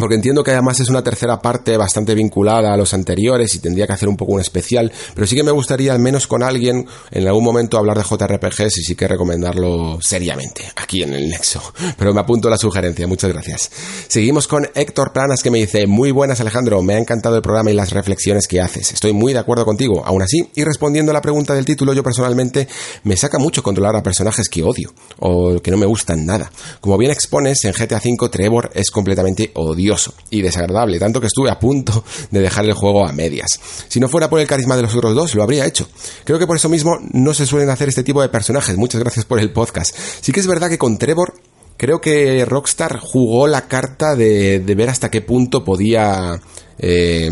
porque 0.00 0.14
entiendo 0.14 0.42
que 0.42 0.50
además 0.50 0.80
es 0.80 0.88
una 0.88 1.02
tercera 1.02 1.40
parte 1.40 1.76
bastante 1.76 2.14
vinculada 2.14 2.72
a 2.72 2.76
los 2.76 2.92
anteriores 2.94 3.54
y 3.54 3.58
tendría 3.58 3.86
que 3.86 3.92
hacer 3.92 4.08
un 4.08 4.16
poco 4.16 4.32
un 4.32 4.40
especial, 4.40 4.92
pero 5.14 5.26
sí 5.26 5.34
que 5.34 5.42
me 5.42 5.50
gustaría 5.50 5.92
al 5.92 5.98
menos 5.98 6.26
con 6.26 6.42
alguien 6.42 6.86
en 7.10 7.26
algún 7.26 7.44
momento 7.44 7.78
hablar 7.78 7.96
de 7.96 8.04
JRPGs 8.04 8.78
y 8.78 8.82
sí 8.82 8.94
que 8.94 9.08
recomendarlo 9.08 9.98
seriamente 10.00 10.64
aquí 10.76 11.02
en 11.02 11.14
el 11.14 11.28
Nexo. 11.28 11.62
Pero 11.98 12.12
me 12.12 12.20
apunto 12.20 12.50
la 12.50 12.58
sugerencia, 12.58 13.06
muchas 13.06 13.32
gracias. 13.32 13.70
Seguimos 14.08 14.46
con 14.46 14.68
Héctor 14.74 15.12
Planas 15.12 15.42
que 15.42 15.50
me 15.50 15.58
dice, 15.58 15.86
muy 15.86 16.10
buenas 16.10 16.40
Alejandro, 16.40 16.82
me 16.82 16.94
ha 16.94 16.98
encantado 16.98 17.36
el 17.36 17.42
programa 17.42 17.70
y 17.70 17.74
las 17.74 17.92
reflexiones 17.92 18.46
que 18.46 18.60
haces. 18.60 18.92
Estoy 18.92 19.12
muy 19.12 19.32
de 19.32 19.38
acuerdo 19.38 19.64
contigo, 19.64 20.04
aún 20.04 20.22
así, 20.22 20.48
y 20.54 20.64
respondiendo 20.64 21.10
a 21.10 21.14
la 21.14 21.22
pregunta 21.22 21.54
del 21.54 21.64
título, 21.64 21.92
yo 21.92 22.02
personalmente 22.02 22.68
me 23.04 23.16
saca 23.16 23.38
mucho 23.38 23.62
controlar 23.62 23.96
a 23.96 24.02
personajes 24.02 24.48
que 24.48 24.62
odio 24.62 24.92
o 25.18 25.60
que 25.60 25.70
no 25.70 25.76
me 25.76 25.86
gustan 25.86 26.26
nada. 26.26 26.50
Como 26.80 26.98
bien 26.98 27.10
expones, 27.10 27.64
en 27.64 27.72
GTA 27.72 28.00
V 28.04 28.28
Trevor 28.28 28.70
es 28.74 28.90
completamente 28.90 29.50
odioso 29.54 29.85
y 30.30 30.42
desagradable, 30.42 30.98
tanto 30.98 31.20
que 31.20 31.26
estuve 31.26 31.50
a 31.50 31.58
punto 31.58 32.04
de 32.30 32.40
dejar 32.40 32.64
el 32.64 32.74
juego 32.74 33.06
a 33.06 33.12
medias. 33.12 33.48
Si 33.88 34.00
no 34.00 34.08
fuera 34.08 34.28
por 34.28 34.40
el 34.40 34.46
carisma 34.46 34.76
de 34.76 34.82
los 34.82 34.94
otros 34.94 35.14
dos, 35.14 35.34
lo 35.34 35.42
habría 35.42 35.66
hecho. 35.66 35.88
Creo 36.24 36.38
que 36.38 36.46
por 36.46 36.56
eso 36.56 36.68
mismo 36.68 36.98
no 37.12 37.34
se 37.34 37.46
suelen 37.46 37.70
hacer 37.70 37.88
este 37.88 38.02
tipo 38.02 38.22
de 38.22 38.28
personajes. 38.28 38.76
Muchas 38.76 39.00
gracias 39.00 39.24
por 39.24 39.38
el 39.38 39.52
podcast. 39.52 39.96
Sí 40.20 40.32
que 40.32 40.40
es 40.40 40.46
verdad 40.46 40.68
que 40.68 40.78
con 40.78 40.98
Trevor 40.98 41.34
creo 41.76 42.00
que 42.00 42.44
Rockstar 42.44 42.98
jugó 42.98 43.46
la 43.46 43.68
carta 43.68 44.14
de, 44.14 44.62
ver 44.76 44.88
hasta 44.88 45.10
qué 45.10 45.20
punto 45.20 45.64
podía 45.64 46.40
eh, 46.78 47.30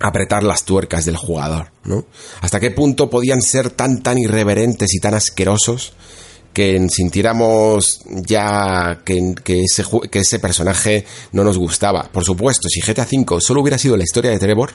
apretar 0.00 0.42
las 0.42 0.64
tuercas 0.64 1.04
del 1.04 1.16
jugador, 1.16 1.72
¿no? 1.84 2.04
Hasta 2.40 2.60
qué 2.60 2.70
punto 2.70 3.10
podían 3.10 3.42
ser 3.42 3.70
tan 3.70 4.02
tan 4.02 4.18
irreverentes 4.18 4.94
y 4.94 5.00
tan 5.00 5.14
asquerosos 5.14 5.94
que 6.52 6.86
sintiéramos 6.90 8.02
ya 8.06 9.00
que, 9.04 9.34
ese, 9.46 9.84
que 10.10 10.18
ese 10.18 10.38
personaje 10.38 11.04
no 11.32 11.44
nos 11.44 11.58
gustaba. 11.58 12.08
Por 12.12 12.24
supuesto, 12.24 12.68
si 12.68 12.80
GTA 12.80 13.06
V 13.10 13.40
solo 13.40 13.62
hubiera 13.62 13.78
sido 13.78 13.96
la 13.96 14.04
historia 14.04 14.30
de 14.30 14.38
Trevor, 14.38 14.72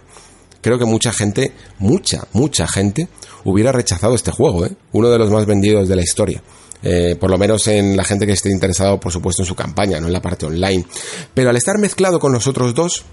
creo 0.62 0.80
que 0.80 0.86
mucha 0.86 1.14
gente, 1.14 1.54
mucha, 1.80 2.28
mucha 2.34 2.68
gente, 2.68 3.08
hubiera 3.44 3.72
rechazado 3.72 4.16
este 4.16 4.32
juego, 4.32 4.66
¿eh? 4.66 4.72
uno 4.92 5.10
de 5.10 5.18
los 5.18 5.30
más 5.30 5.46
vendidos 5.46 5.88
de 5.88 5.96
la 5.96 6.02
historia. 6.02 6.42
Eh, 6.84 7.16
por 7.20 7.32
lo 7.32 7.38
menos 7.38 7.68
en 7.68 7.98
la 7.98 8.04
gente 8.04 8.28
que 8.28 8.34
esté 8.34 8.52
interesado, 8.52 9.00
por 9.00 9.12
supuesto, 9.12 9.42
en 9.42 9.48
su 9.48 9.56
campaña, 9.56 10.00
no 10.00 10.08
en 10.08 10.14
la 10.14 10.22
parte 10.22 10.46
online. 10.46 10.86
Pero 11.34 11.50
al 11.50 11.58
estar 11.58 11.78
mezclado 11.80 12.20
con 12.20 12.32
los 12.32 12.48
otros 12.48 12.76
dos, 12.76 13.04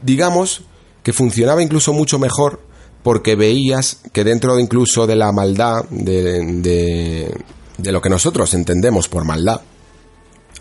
digamos 0.00 0.62
que 1.02 1.12
funcionaba 1.12 1.62
incluso 1.62 1.92
mucho 1.92 2.18
mejor 2.18 2.60
porque 3.02 3.34
veías 3.34 3.98
que 4.12 4.24
dentro 4.24 4.56
de 4.56 4.62
incluso 4.62 5.06
de 5.06 5.16
la 5.16 5.32
maldad, 5.32 5.84
de, 5.90 7.32
de, 7.78 7.92
lo 7.92 8.00
que 8.00 8.08
nosotros 8.08 8.54
entendemos 8.54 9.08
por 9.08 9.24
maldad, 9.24 9.60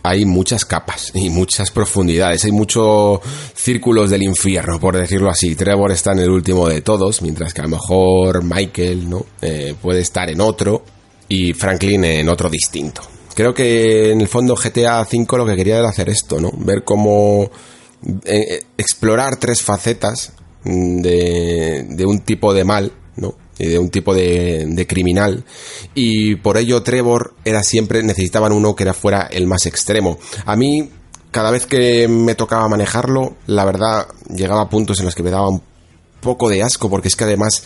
hay 0.03 0.25
muchas 0.25 0.65
capas 0.65 1.11
y 1.13 1.29
muchas 1.29 1.69
profundidades, 1.69 2.43
hay 2.45 2.51
muchos 2.51 3.19
círculos 3.53 4.09
del 4.09 4.23
infierno, 4.23 4.79
por 4.79 4.97
decirlo 4.97 5.29
así. 5.29 5.55
Trevor 5.55 5.91
está 5.91 6.13
en 6.13 6.19
el 6.19 6.31
último 6.31 6.67
de 6.67 6.81
todos, 6.81 7.21
mientras 7.21 7.53
que 7.53 7.61
a 7.61 7.65
lo 7.65 7.69
mejor 7.69 8.43
Michael 8.43 9.07
¿no? 9.07 9.25
Eh, 9.41 9.75
puede 9.79 10.01
estar 10.01 10.29
en 10.29 10.41
otro 10.41 10.83
y 11.27 11.53
Franklin 11.53 12.03
en 12.03 12.29
otro 12.29 12.49
distinto. 12.49 13.01
Creo 13.35 13.53
que 13.53 14.11
en 14.11 14.21
el 14.21 14.27
fondo 14.27 14.55
GTA 14.55 15.01
V 15.01 15.37
lo 15.37 15.45
que 15.45 15.55
quería 15.55 15.77
era 15.77 15.89
hacer 15.89 16.09
esto, 16.09 16.41
¿no? 16.41 16.51
Ver 16.57 16.83
cómo 16.83 17.51
eh, 18.25 18.63
explorar 18.77 19.37
tres 19.37 19.61
facetas 19.61 20.33
de, 20.63 21.85
de 21.89 22.05
un 22.05 22.19
tipo 22.19 22.53
de 22.53 22.63
mal, 22.63 22.91
¿no? 23.15 23.35
Y 23.57 23.67
de 23.67 23.79
un 23.79 23.89
tipo 23.89 24.13
de, 24.13 24.65
de, 24.67 24.87
criminal. 24.87 25.43
Y 25.93 26.35
por 26.35 26.57
ello 26.57 26.83
Trevor 26.83 27.35
era 27.45 27.63
siempre, 27.63 28.03
necesitaban 28.03 28.51
uno 28.51 28.75
que 28.75 28.83
era 28.83 28.93
fuera 28.93 29.27
el 29.31 29.47
más 29.47 29.65
extremo. 29.65 30.17
A 30.45 30.55
mí, 30.55 30.89
cada 31.31 31.51
vez 31.51 31.65
que 31.65 32.07
me 32.07 32.35
tocaba 32.35 32.67
manejarlo, 32.67 33.35
la 33.47 33.65
verdad, 33.65 34.07
llegaba 34.33 34.61
a 34.61 34.69
puntos 34.69 34.99
en 34.99 35.05
los 35.05 35.15
que 35.15 35.23
me 35.23 35.31
daba 35.31 35.49
un 35.49 35.61
poco 36.21 36.49
de 36.49 36.63
asco, 36.63 36.89
porque 36.89 37.07
es 37.07 37.15
que 37.15 37.23
además 37.25 37.63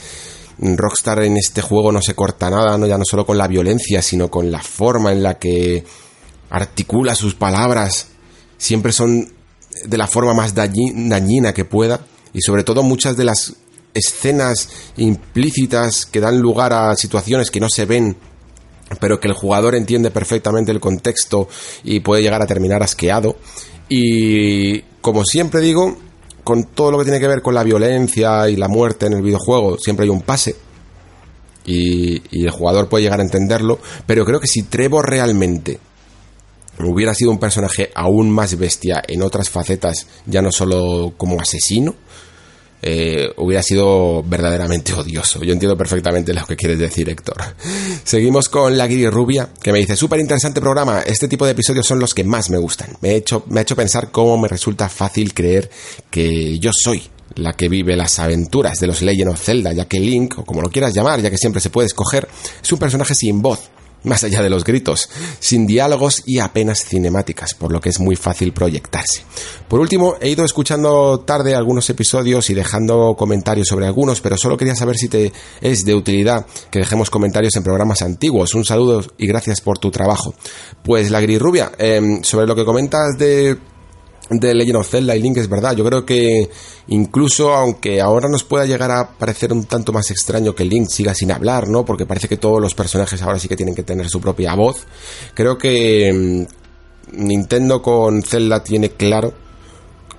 Rockstar 0.58 1.24
en 1.24 1.38
este 1.38 1.62
juego 1.62 1.92
no 1.92 2.02
se 2.02 2.16
corta 2.16 2.50
nada, 2.50 2.78
no 2.78 2.88
ya 2.88 2.98
no 2.98 3.04
solo 3.06 3.26
con 3.26 3.38
la 3.38 3.48
violencia, 3.48 4.02
sino 4.02 4.30
con 4.30 4.52
la 4.52 4.62
forma 4.62 5.12
en 5.12 5.22
la 5.22 5.38
que 5.38 5.84
articula 6.50 7.16
sus 7.16 7.36
palabras. 7.36 8.08
Siempre 8.58 8.94
son 8.94 9.34
de 9.86 9.98
la 9.98 10.08
forma 10.08 10.34
más 10.34 10.56
dañina 10.56 11.54
que 11.54 11.66
pueda 11.66 12.00
y 12.36 12.42
sobre 12.42 12.64
todo 12.64 12.84
muchas 12.84 13.16
de 13.16 13.24
las 13.24 13.56
escenas 13.94 14.70
implícitas 14.98 16.06
que 16.06 16.20
dan 16.20 16.40
lugar 16.40 16.74
a 16.74 16.96
situaciones 16.96 17.50
que 17.50 17.62
no 17.62 17.70
se 17.70 17.86
ven 17.86 18.18
pero 19.00 19.20
que 19.20 19.28
el 19.28 19.34
jugador 19.34 19.74
entiende 19.74 20.12
perfectamente 20.12 20.72
el 20.72 20.80
contexto 20.80 21.48
y 21.84 22.02
puede 22.02 22.22
llegar 22.22 22.44
a 22.44 22.46
terminar 22.46 22.84
asqueado. 22.84 23.36
Y 23.90 24.82
como 25.02 25.26
siempre 25.26 25.60
digo, 25.60 25.98
con 26.44 26.66
todo 26.66 26.92
lo 26.92 27.00
que 27.00 27.06
tiene 27.06 27.20
que 27.20 27.28
ver 27.28 27.42
con 27.42 27.56
la 27.56 27.64
violencia 27.64 28.48
y 28.48 28.56
la 28.56 28.68
muerte 28.68 29.08
en 29.08 29.14
el 29.14 29.24
videojuego, 29.24 29.80
siempre 29.80 30.04
hay 30.04 30.10
un 30.10 30.22
pase. 30.22 30.56
Y, 31.66 32.22
y 32.30 32.46
el 32.46 32.52
jugador 32.52 32.88
puede 32.88 33.06
llegar 33.06 33.20
a 33.20 33.24
entenderlo. 33.24 33.80
Pero 34.06 34.24
creo 34.24 34.40
que 34.40 34.48
si 34.48 34.64
Trevor 34.64 35.10
realmente 35.10 35.80
hubiera 36.80 37.16
sido 37.16 37.32
un 37.32 37.40
personaje 37.40 37.90
aún 37.96 38.30
más 38.30 38.56
bestia 38.58 39.02
en 39.08 39.24
otras 39.24 39.50
facetas, 39.50 40.06
ya 40.28 40.44
no 40.44 40.52
solo 40.52 41.14
como 41.18 41.42
asesino, 41.42 41.96
eh, 42.82 43.32
hubiera 43.38 43.64
sido 43.64 44.24
verdaderamente 44.24 44.94
odioso. 44.94 45.44
Yo 45.44 45.54
entiendo 45.54 45.78
perfectamente 45.78 46.34
lo 46.34 46.46
que 46.46 46.56
quieres 46.56 46.78
decir, 46.78 47.10
Héctor. 47.10 47.38
Seguimos 48.04 48.50
con 48.50 48.78
la 48.78 48.88
Guiri 48.88 49.10
Rubia, 49.10 49.50
que 49.62 49.72
me 49.72 49.80
dice, 49.80 49.96
súper 49.96 50.20
interesante 50.20 50.62
programa, 50.62 51.02
este 51.02 51.28
tipo 51.28 51.46
de 51.46 51.52
episodios 51.52 51.86
son 51.86 52.00
los 52.00 52.14
que 52.14 52.24
más 52.24 52.50
me 52.50 52.58
gustan. 52.58 52.90
Me, 53.02 53.12
he 53.12 53.16
hecho, 53.16 53.44
me 53.50 53.60
ha 53.60 53.64
hecho 53.64 53.76
pensar 53.76 54.12
cómo 54.12 54.38
me 54.38 54.48
resulta 54.48 54.90
fácil 54.90 55.34
creer 55.34 55.70
que 56.10 56.60
yo 56.60 56.72
soy 56.74 57.04
la 57.36 57.54
que 57.54 57.70
vive 57.70 57.96
las 57.96 58.20
aventuras 58.20 58.80
de 58.80 58.88
los 58.88 59.02
Legend 59.02 59.32
of 59.32 59.42
Zelda, 59.42 59.74
ya 59.74 59.86
que 59.86 60.00
Link, 60.00 60.40
o 60.40 60.46
como 60.46 60.62
lo 60.62 60.70
quieras 60.70 60.94
llamar, 60.94 61.22
ya 61.22 61.30
que 61.30 61.38
siempre 61.38 61.62
se 61.62 61.70
puede 61.70 61.88
escoger, 61.88 62.28
es 62.64 62.72
un 62.72 62.80
personaje 62.80 63.14
sin 63.14 63.42
voz, 63.42 63.70
más 64.06 64.24
allá 64.24 64.42
de 64.42 64.50
los 64.50 64.64
gritos, 64.64 65.10
sin 65.40 65.66
diálogos 65.68 66.24
y 66.26 66.40
apenas 66.40 66.86
cinemáticas, 66.86 67.54
por 67.54 67.72
lo 67.72 67.82
que 67.82 67.90
es 67.90 68.00
muy 68.00 68.16
fácil 68.16 68.54
proyectarse. 68.54 69.24
Por 69.68 69.80
último, 69.80 70.16
he 70.22 70.30
ido 70.30 70.46
escuchando 70.46 71.22
tarde 71.22 71.56
algunos 71.56 71.90
episodios 71.90 72.50
y 72.50 72.54
dejando 72.54 73.16
comentarios 73.18 73.68
sobre 73.68 73.86
algunos, 73.86 74.22
pero 74.22 74.38
solo 74.38 74.58
quería 74.58 74.76
saber 74.76 74.98
si 74.98 75.10
te 75.10 75.34
es 75.62 75.86
de 75.86 75.96
utilidad 75.96 76.46
que 76.72 76.80
dejemos 76.80 77.10
comentarios 77.10 77.56
en 77.56 77.64
programas 77.64 78.02
antiguos. 78.02 78.54
Un 78.54 78.66
saludo 78.66 79.04
y 79.18 79.28
gracias 79.28 79.62
por 79.62 79.80
tu 79.80 79.92
trabajo. 79.92 80.36
Pues 80.84 81.12
la 81.12 81.22
grisrubia, 81.22 81.72
eh, 81.78 82.20
sobre 82.22 82.48
lo 82.48 82.56
que 82.56 82.66
comentas 82.66 83.18
de 83.18 83.58
de 84.30 84.54
Legend 84.54 84.78
of 84.78 84.90
Zelda 84.90 85.16
y 85.16 85.22
Link 85.22 85.38
es 85.38 85.50
verdad. 85.50 85.76
Yo 85.76 85.86
creo 85.86 86.06
que 86.06 86.50
incluso 86.88 87.54
aunque 87.54 88.02
ahora 88.02 88.28
nos 88.28 88.44
pueda 88.44 88.66
llegar 88.66 88.92
a 88.92 89.18
parecer 89.18 89.54
un 89.54 89.66
tanto 89.66 89.92
más 89.92 90.10
extraño 90.12 90.56
que 90.56 90.66
Link 90.66 90.90
siga 90.90 91.14
sin 91.14 91.32
hablar, 91.32 91.68
¿no? 91.68 91.86
Porque 91.86 92.06
parece 92.06 92.28
que 92.28 92.38
todos 92.38 92.62
los 92.62 92.74
personajes 92.74 93.22
ahora 93.22 93.40
sí 93.40 93.48
que 93.48 93.56
tienen 93.56 93.76
que 93.76 93.84
tener 93.84 94.10
su 94.10 94.20
propia 94.20 94.56
voz. 94.56 94.86
Creo 95.34 95.58
que 95.58 96.46
mm, 97.14 97.26
Nintendo 97.26 97.82
con 97.82 98.24
Zelda 98.24 98.64
tiene 98.64 98.92
claro 98.92 99.34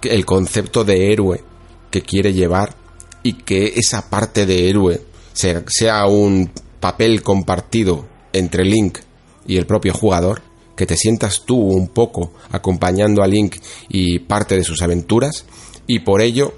el 0.03 0.25
concepto 0.25 0.85
de 0.85 1.13
héroe 1.13 1.43
que 1.91 2.03
quiere 2.03 2.33
llevar 2.33 2.75
y 3.23 3.35
que 3.35 3.73
esa 3.77 4.09
parte 4.09 4.47
de 4.47 4.69
héroe 4.69 5.01
sea, 5.33 5.65
sea 5.67 6.07
un 6.07 6.53
papel 6.79 7.23
compartido 7.23 8.07
entre 8.33 8.65
Link 8.65 8.99
y 9.47 9.57
el 9.57 9.67
propio 9.67 9.95
jugador 9.95 10.43
que 10.77 10.87
te 10.87 10.97
sientas 10.97 11.43
tú 11.45 11.59
un 11.59 11.89
poco 11.89 12.33
acompañando 12.51 13.23
a 13.23 13.27
Link 13.27 13.57
y 13.89 14.21
parte 14.21 14.57
de 14.57 14.65
sus 14.65 14.83
aventuras 14.83 15.45
y 15.87 16.01
por 16.01 16.21
ello 16.21 16.55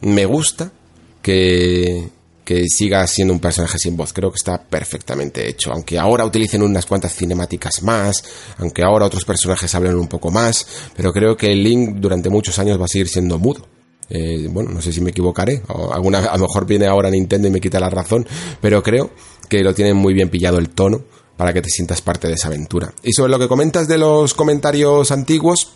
me 0.00 0.24
gusta 0.24 0.72
que, 1.20 2.10
que 2.46 2.64
siga 2.68 3.04
siendo 3.08 3.34
un 3.34 3.40
personaje 3.40 3.76
sin 3.76 3.96
voz. 3.96 4.12
Creo 4.12 4.30
que 4.30 4.36
está 4.36 4.62
perfectamente 4.62 5.48
hecho. 5.48 5.72
Aunque 5.72 5.98
ahora 5.98 6.24
utilicen 6.24 6.62
unas 6.62 6.86
cuantas 6.86 7.12
cinemáticas 7.12 7.82
más, 7.82 8.22
aunque 8.58 8.84
ahora 8.84 9.06
otros 9.06 9.24
personajes 9.24 9.74
hablen 9.74 9.96
un 9.96 10.06
poco 10.06 10.30
más, 10.30 10.64
pero 10.94 11.12
creo 11.12 11.36
que 11.36 11.52
Link 11.54 11.96
durante 11.96 12.30
muchos 12.30 12.58
años 12.60 12.80
va 12.80 12.84
a 12.84 12.88
seguir 12.88 13.08
siendo 13.08 13.38
mudo. 13.40 13.66
Eh, 14.08 14.46
bueno, 14.48 14.70
no 14.70 14.80
sé 14.80 14.92
si 14.92 15.00
me 15.00 15.10
equivocaré, 15.10 15.62
o 15.66 15.92
alguna, 15.92 16.18
a 16.18 16.36
lo 16.36 16.44
mejor 16.44 16.64
viene 16.64 16.86
ahora 16.86 17.10
Nintendo 17.10 17.48
y 17.48 17.50
me 17.50 17.60
quita 17.60 17.80
la 17.80 17.90
razón, 17.90 18.24
pero 18.60 18.80
creo 18.80 19.10
que 19.48 19.64
lo 19.64 19.74
tienen 19.74 19.96
muy 19.96 20.14
bien 20.14 20.30
pillado 20.30 20.58
el 20.58 20.68
tono 20.68 21.02
para 21.36 21.52
que 21.52 21.62
te 21.62 21.68
sientas 21.68 22.00
parte 22.00 22.28
de 22.28 22.34
esa 22.34 22.48
aventura. 22.48 22.92
Y 23.02 23.12
sobre 23.12 23.30
lo 23.30 23.38
que 23.38 23.48
comentas 23.48 23.88
de 23.88 23.98
los 23.98 24.34
comentarios 24.34 25.10
antiguos, 25.10 25.72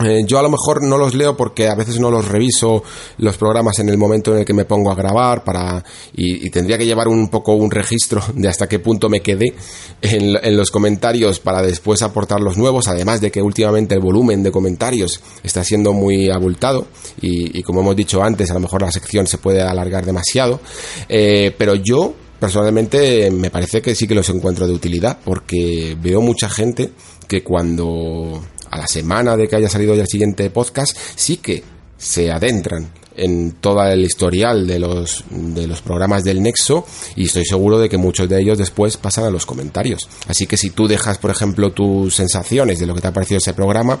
eh, 0.00 0.24
yo 0.26 0.38
a 0.38 0.42
lo 0.42 0.48
mejor 0.48 0.82
no 0.82 0.96
los 0.96 1.14
leo 1.14 1.36
porque 1.36 1.68
a 1.68 1.74
veces 1.74 2.00
no 2.00 2.10
los 2.10 2.26
reviso 2.26 2.82
los 3.18 3.36
programas 3.36 3.78
en 3.78 3.90
el 3.90 3.98
momento 3.98 4.32
en 4.32 4.40
el 4.40 4.44
que 4.44 4.54
me 4.54 4.64
pongo 4.64 4.90
a 4.90 4.94
grabar 4.94 5.44
para 5.44 5.84
y, 6.14 6.48
tendría 6.48 6.78
que 6.78 6.86
llevar 6.86 7.08
un 7.08 7.28
poco 7.28 7.54
un 7.54 7.70
registro 7.70 8.22
de 8.34 8.48
hasta 8.48 8.68
qué 8.68 8.78
punto 8.78 9.10
me 9.10 9.20
quedé 9.20 9.54
en, 10.00 10.56
los 10.56 10.70
comentarios 10.70 11.40
para 11.40 11.62
después 11.62 12.02
aportar 12.02 12.40
los 12.40 12.56
nuevos 12.56 12.88
además 12.88 13.20
de 13.20 13.30
que 13.30 13.42
últimamente 13.42 13.94
el 13.94 14.00
volumen 14.00 14.42
de 14.42 14.50
comentarios 14.50 15.20
está 15.42 15.62
siendo 15.62 15.92
muy 15.92 16.30
abultado 16.30 16.86
y, 17.20 17.62
como 17.62 17.80
hemos 17.82 17.96
dicho 17.96 18.22
antes 18.22 18.50
a 18.50 18.54
lo 18.54 18.60
mejor 18.60 18.82
la 18.82 18.92
sección 18.92 19.26
se 19.26 19.38
puede 19.38 19.60
alargar 19.60 20.06
demasiado 20.06 20.60
eh, 21.08 21.54
pero 21.56 21.74
yo 21.74 22.14
personalmente 22.42 23.30
me 23.30 23.50
parece 23.50 23.80
que 23.80 23.94
sí 23.94 24.08
que 24.08 24.16
los 24.16 24.28
encuentro 24.28 24.66
de 24.66 24.74
utilidad, 24.74 25.16
porque 25.24 25.96
veo 26.02 26.20
mucha 26.20 26.50
gente 26.50 26.90
que 27.28 27.44
cuando 27.44 28.42
a 28.68 28.78
la 28.78 28.88
semana 28.88 29.36
de 29.36 29.46
que 29.46 29.54
haya 29.54 29.68
salido 29.68 29.94
ya 29.94 30.02
el 30.02 30.08
siguiente 30.08 30.50
podcast, 30.50 30.98
sí 31.14 31.36
que 31.36 31.62
se 31.96 32.32
adentran 32.32 32.90
en 33.14 33.52
todo 33.60 33.80
el 33.84 34.04
historial 34.04 34.66
de 34.66 34.80
los, 34.80 35.24
de 35.30 35.68
los 35.68 35.82
programas 35.82 36.24
del 36.24 36.42
Nexo 36.42 36.84
y 37.14 37.26
estoy 37.26 37.44
seguro 37.44 37.78
de 37.78 37.88
que 37.88 37.96
muchos 37.96 38.28
de 38.28 38.40
ellos 38.40 38.58
después 38.58 38.96
pasan 38.96 39.22
a 39.22 39.30
los 39.30 39.46
comentarios. 39.46 40.08
Así 40.26 40.48
que 40.48 40.56
si 40.56 40.70
tú 40.70 40.88
dejas, 40.88 41.18
por 41.18 41.30
ejemplo, 41.30 41.70
tus 41.70 42.16
sensaciones 42.16 42.80
de 42.80 42.86
lo 42.86 42.94
que 42.96 43.02
te 43.02 43.06
ha 43.06 43.12
parecido 43.12 43.38
ese 43.38 43.54
programa, 43.54 44.00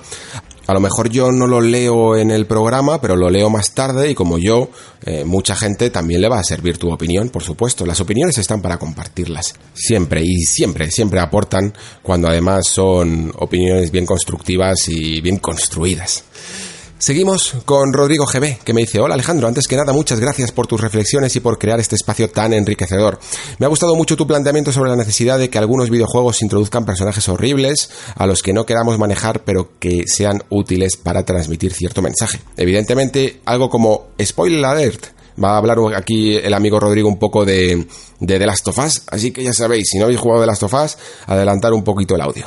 a 0.72 0.74
lo 0.74 0.80
mejor 0.80 1.10
yo 1.10 1.30
no 1.30 1.46
lo 1.46 1.60
leo 1.60 2.16
en 2.16 2.30
el 2.30 2.46
programa, 2.46 2.98
pero 2.98 3.14
lo 3.14 3.28
leo 3.28 3.50
más 3.50 3.74
tarde 3.74 4.10
y 4.10 4.14
como 4.14 4.38
yo, 4.38 4.70
eh, 5.04 5.22
mucha 5.22 5.54
gente 5.54 5.90
también 5.90 6.22
le 6.22 6.30
va 6.30 6.40
a 6.40 6.44
servir 6.44 6.78
tu 6.78 6.90
opinión, 6.90 7.28
por 7.28 7.42
supuesto. 7.42 7.84
Las 7.84 8.00
opiniones 8.00 8.38
están 8.38 8.62
para 8.62 8.78
compartirlas. 8.78 9.54
Siempre 9.74 10.22
y 10.24 10.38
siempre, 10.38 10.90
siempre 10.90 11.20
aportan 11.20 11.74
cuando 12.02 12.28
además 12.28 12.68
son 12.68 13.34
opiniones 13.36 13.90
bien 13.90 14.06
constructivas 14.06 14.88
y 14.88 15.20
bien 15.20 15.36
construidas. 15.36 16.24
Seguimos 17.02 17.54
con 17.64 17.92
Rodrigo 17.92 18.26
GB, 18.26 18.58
que 18.58 18.72
me 18.72 18.82
dice, 18.82 19.00
hola 19.00 19.14
Alejandro, 19.14 19.48
antes 19.48 19.66
que 19.66 19.74
nada 19.74 19.92
muchas 19.92 20.20
gracias 20.20 20.52
por 20.52 20.68
tus 20.68 20.80
reflexiones 20.80 21.34
y 21.34 21.40
por 21.40 21.58
crear 21.58 21.80
este 21.80 21.96
espacio 21.96 22.30
tan 22.30 22.52
enriquecedor. 22.52 23.18
Me 23.58 23.66
ha 23.66 23.68
gustado 23.68 23.96
mucho 23.96 24.16
tu 24.16 24.24
planteamiento 24.24 24.70
sobre 24.70 24.90
la 24.90 24.94
necesidad 24.94 25.36
de 25.36 25.50
que 25.50 25.58
algunos 25.58 25.90
videojuegos 25.90 26.42
introduzcan 26.42 26.84
personajes 26.84 27.28
horribles 27.28 27.90
a 28.14 28.28
los 28.28 28.40
que 28.40 28.52
no 28.52 28.66
queramos 28.66 29.00
manejar 29.00 29.42
pero 29.42 29.70
que 29.80 30.04
sean 30.06 30.44
útiles 30.48 30.96
para 30.96 31.24
transmitir 31.24 31.72
cierto 31.72 32.02
mensaje. 32.02 32.38
Evidentemente, 32.56 33.40
algo 33.46 33.68
como 33.68 34.10
spoiler 34.22 34.64
alert 34.64 35.06
Va 35.42 35.54
a 35.54 35.56
hablar 35.58 35.78
aquí 35.96 36.36
el 36.36 36.52
amigo 36.54 36.80
Rodrigo 36.80 37.08
un 37.08 37.18
poco 37.18 37.44
de, 37.44 37.86
de 38.20 38.38
The 38.38 38.46
Last 38.46 38.68
of 38.68 38.78
Us, 38.78 39.02
así 39.08 39.30
que 39.30 39.42
ya 39.42 39.52
sabéis, 39.52 39.88
si 39.90 39.98
no 39.98 40.04
habéis 40.04 40.20
jugado 40.20 40.42
The 40.42 40.46
Last 40.46 40.62
of 40.62 40.74
Us, 40.74 40.98
adelantar 41.26 41.72
un 41.72 41.84
poquito 41.84 42.14
el 42.14 42.20
audio. 42.20 42.46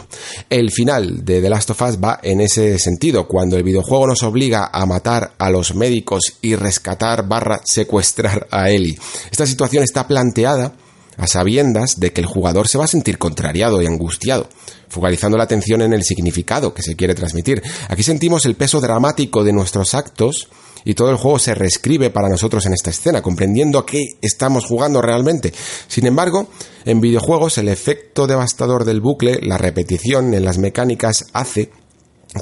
El 0.50 0.72
final 0.72 1.24
de 1.26 1.42
The 1.42 1.50
Last 1.50 1.72
of 1.72 1.82
Us 1.82 1.98
va 2.04 2.20
en 2.22 2.42
ese 2.42 2.78
sentido, 2.80 3.28
cuando 3.28 3.58
el 3.58 3.64
videojuego 3.64 4.08
nos 4.08 4.24
obliga 4.24 4.70
a 4.72 4.86
matar 4.86 5.34
a 5.38 5.50
los 5.50 5.76
médicos 5.76 6.38
y 6.42 6.56
rescatar 6.56 7.28
barra 7.28 7.62
secuestrar 7.64 8.48
a 8.52 8.70
Ellie. 8.70 8.98
Esta 9.32 9.46
situación 9.46 9.84
está 9.84 10.08
planteada 10.08 10.74
a 11.18 11.28
sabiendas 11.28 12.00
de 12.00 12.12
que 12.12 12.22
el 12.22 12.28
jugador 12.28 12.68
se 12.68 12.78
va 12.78 12.86
a 12.86 12.88
sentir 12.88 13.18
contrariado 13.18 13.82
y 13.82 13.86
angustiado, 13.86 14.48
focalizando 14.90 15.38
la 15.38 15.46
atención 15.46 15.82
en 15.82 15.94
el 15.94 16.04
significado 16.04 16.74
que 16.74 16.82
se 16.82 16.96
quiere 16.96 17.16
transmitir. 17.16 17.62
Aquí 17.90 18.04
sentimos 18.04 18.46
el 18.46 18.56
peso 18.56 18.82
dramático 18.82 19.44
de 19.44 19.54
nuestros 19.54 19.94
actos 19.94 20.50
y 20.86 20.94
todo 20.94 21.10
el 21.10 21.18
juego 21.18 21.40
se 21.40 21.56
reescribe 21.56 22.12
para 22.12 22.30
nosotros 22.30 22.66
en 22.66 22.74
esta 22.74 22.92
escena, 22.92 23.22
comprendiendo 23.22 23.80
a 23.80 23.86
qué 23.86 24.18
estamos 24.22 24.66
jugando 24.66 25.02
realmente. 25.02 25.52
Sin 25.88 26.06
embargo, 26.06 26.48
en 26.86 27.02
videojuegos 27.02 27.58
el 27.58 27.68
efecto 27.68 28.28
devastador 28.28 28.86
del 28.86 29.02
bucle, 29.02 29.40
la 29.42 29.58
repetición 29.58 30.34
en 30.34 30.46
las 30.46 30.60
mecánicas 30.60 31.26
hace 31.34 31.72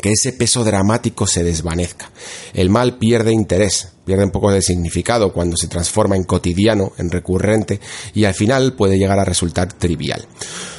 que 0.02 0.12
ese 0.12 0.34
peso 0.34 0.64
dramático 0.64 1.28
se 1.28 1.44
desvanezca. 1.44 2.12
El 2.54 2.70
mal 2.70 2.98
pierde 2.98 3.32
interés, 3.32 3.90
pierde 4.06 4.26
un 4.26 4.32
poco 4.32 4.52
de 4.52 4.62
significado 4.62 5.32
cuando 5.32 5.56
se 5.56 5.68
transforma 5.68 6.16
en 6.16 6.24
cotidiano, 6.24 6.94
en 6.98 7.12
recurrente, 7.12 7.80
y 8.14 8.26
al 8.26 8.34
final 8.34 8.74
puede 8.74 8.98
llegar 8.98 9.20
a 9.20 9.26
resultar 9.26 9.72
trivial. 9.74 10.26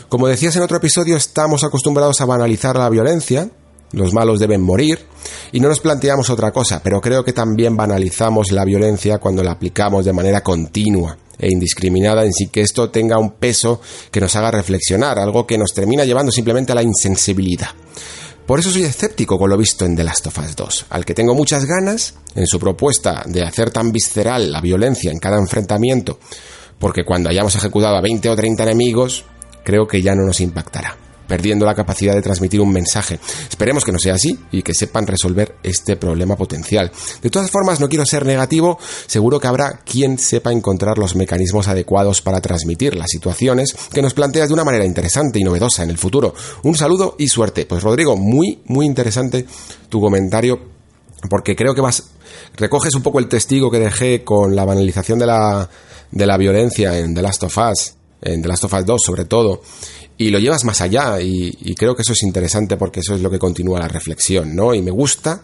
Como 0.09 0.29
decías 0.29 0.57
en 0.57 0.63
otro 0.63 0.77
episodio, 0.77 1.17
estamos 1.17 1.65
acostumbrados 1.65 2.21
a 2.21 2.27
banalizar 2.27 2.77
la 2.77 2.91
violencia, 2.91 3.51
los 3.95 4.13
malos 4.13 4.39
deben 4.39 4.61
morir, 4.61 4.99
y 5.53 5.61
no 5.61 5.69
nos 5.69 5.81
planteamos 5.81 6.31
otra 6.31 6.51
cosa, 6.51 6.81
pero 6.83 7.01
creo 7.01 7.25
que 7.25 7.33
también 7.33 7.77
banalizamos 7.77 8.53
la 8.53 8.65
violencia 8.65 9.19
cuando 9.19 9.43
la 9.43 9.53
aplicamos 9.53 10.05
de 10.05 10.13
manera 10.13 10.43
continua 10.43 11.17
e 11.39 11.51
indiscriminada 11.51 12.25
en 12.25 12.33
sí 12.33 12.49
que 12.49 12.61
esto 12.61 12.91
tenga 12.91 13.19
un 13.19 13.33
peso 13.33 13.81
que 14.11 14.21
nos 14.21 14.35
haga 14.37 14.51
reflexionar, 14.51 15.19
algo 15.19 15.47
que 15.47 15.59
nos 15.59 15.73
termina 15.73 16.05
llevando 16.05 16.33
simplemente 16.33 16.73
a 16.73 16.77
la 16.77 16.83
insensibilidad. 16.83 17.69
Por 18.47 18.61
eso 18.61 18.71
soy 18.71 18.83
escéptico 18.83 19.39
con 19.39 19.49
lo 19.49 19.57
visto 19.57 19.87
en 19.87 19.97
The 19.97 20.05
Last 20.05 20.27
of 20.27 20.39
Us 20.39 20.55
2, 20.55 20.87
al 20.91 21.05
que 21.05 21.15
tengo 21.15 21.35
muchas 21.35 21.65
ganas 21.65 22.15
en 22.35 22.47
su 22.47 22.61
propuesta 22.61 23.25
de 23.27 23.43
hacer 23.43 23.71
tan 23.71 23.91
visceral 23.91 24.53
la 24.53 24.61
violencia 24.61 25.11
en 25.11 25.19
cada 25.19 25.39
enfrentamiento, 25.39 26.19
porque 26.79 27.05
cuando 27.05 27.31
hayamos 27.31 27.57
ejecutado 27.57 27.97
a 27.97 28.03
20 28.03 28.29
o 28.29 28.37
30 28.37 28.63
enemigos, 28.65 29.25
creo 29.65 29.87
que 29.87 30.03
ya 30.03 30.15
no 30.15 30.27
nos 30.27 30.41
impactará 30.41 31.04
perdiendo 31.27 31.67
la 31.67 31.75
capacidad 31.75 32.15
de 32.15 32.23
transmitir 32.23 32.61
un 32.61 32.73
mensaje. 32.73 33.19
Esperemos 33.49 33.85
que 33.85 33.93
no 33.93 33.99
sea 33.99 34.15
así 34.15 34.39
y 34.51 34.63
que 34.63 34.75
sepan 34.75 35.07
resolver 35.07 35.57
este 35.63 35.97
problema 35.97 36.37
potencial. 36.37 36.91
De 37.23 37.31
todas 37.31 37.51
formas, 37.51 37.81
no 37.81 37.89
quiero 37.89 38.05
ser 38.05 38.27
negativo, 38.27 38.79
seguro 39.07 39.41
que 39.41 39.49
habrá 39.49 39.81
quien 39.85 40.19
sepa 40.19 40.53
encontrar 40.53 40.99
los 40.99 41.17
mecanismos 41.17 41.69
adecuados 41.69 42.23
para 42.23 42.41
transmitir 42.41 42.95
las 42.95 43.11
situaciones 43.11 43.75
que 43.93 44.03
nos 44.03 44.15
planteas 44.15 44.49
de 44.49 44.55
una 44.55 44.65
manera 44.65 44.85
interesante 44.85 45.39
y 45.39 45.45
novedosa 45.45 45.83
en 45.83 45.91
el 45.91 45.99
futuro. 45.99 46.35
Un 46.63 46.77
saludo 46.77 47.17
y 47.19 47.29
suerte. 47.29 47.67
Pues 47.67 47.83
Rodrigo, 47.83 48.17
muy, 48.17 48.63
muy 48.67 48.87
interesante 48.87 49.47
tu 49.89 50.01
comentario 50.01 50.75
porque 51.29 51.57
creo 51.57 51.75
que 51.75 51.81
vas 51.81 52.05
recoges 52.57 52.95
un 52.95 53.03
poco 53.03 53.19
el 53.19 53.29
testigo 53.29 53.71
que 53.71 53.79
dejé 53.79 54.25
con 54.25 54.55
la 54.55 54.65
banalización 54.65 55.19
de 55.19 55.27
la, 55.27 55.69
de 56.11 56.27
la 56.27 56.37
violencia 56.37 56.99
en 56.99 57.15
The 57.15 57.23
Last 57.23 57.43
of 57.45 57.59
Us, 57.59 57.95
en 58.21 58.43
The 58.43 58.49
Last 58.49 58.65
of 58.65 58.75
Us 58.75 58.87
2 58.87 59.03
sobre 59.03 59.25
todo, 59.25 59.63
y 60.17 60.31
lo 60.31 60.39
llevas 60.39 60.65
más 60.65 60.81
allá 60.81 61.21
y, 61.21 61.75
creo 61.75 61.95
que 61.95 62.03
eso 62.03 62.13
es 62.13 62.23
interesante 62.23 62.77
porque 62.77 63.01
eso 63.01 63.15
es 63.15 63.21
lo 63.21 63.31
que 63.31 63.39
continúa 63.39 63.81
la 63.81 63.89
reflexión, 63.89 64.55
¿no? 64.55 64.75
Y 64.75 64.83
me 64.83 64.91
gusta 64.91 65.43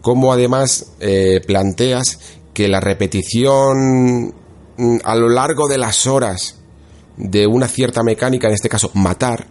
cómo 0.00 0.32
además 0.32 0.92
eh, 1.00 1.40
planteas 1.46 2.18
que 2.54 2.68
la 2.68 2.80
repetición 2.80 4.34
mm, 4.76 4.98
a 5.04 5.14
lo 5.16 5.28
largo 5.28 5.68
de 5.68 5.78
las 5.78 6.06
horas 6.06 6.56
de 7.16 7.46
una 7.46 7.68
cierta 7.68 8.02
mecánica, 8.02 8.48
en 8.48 8.54
este 8.54 8.70
caso 8.70 8.90
matar, 8.94 9.46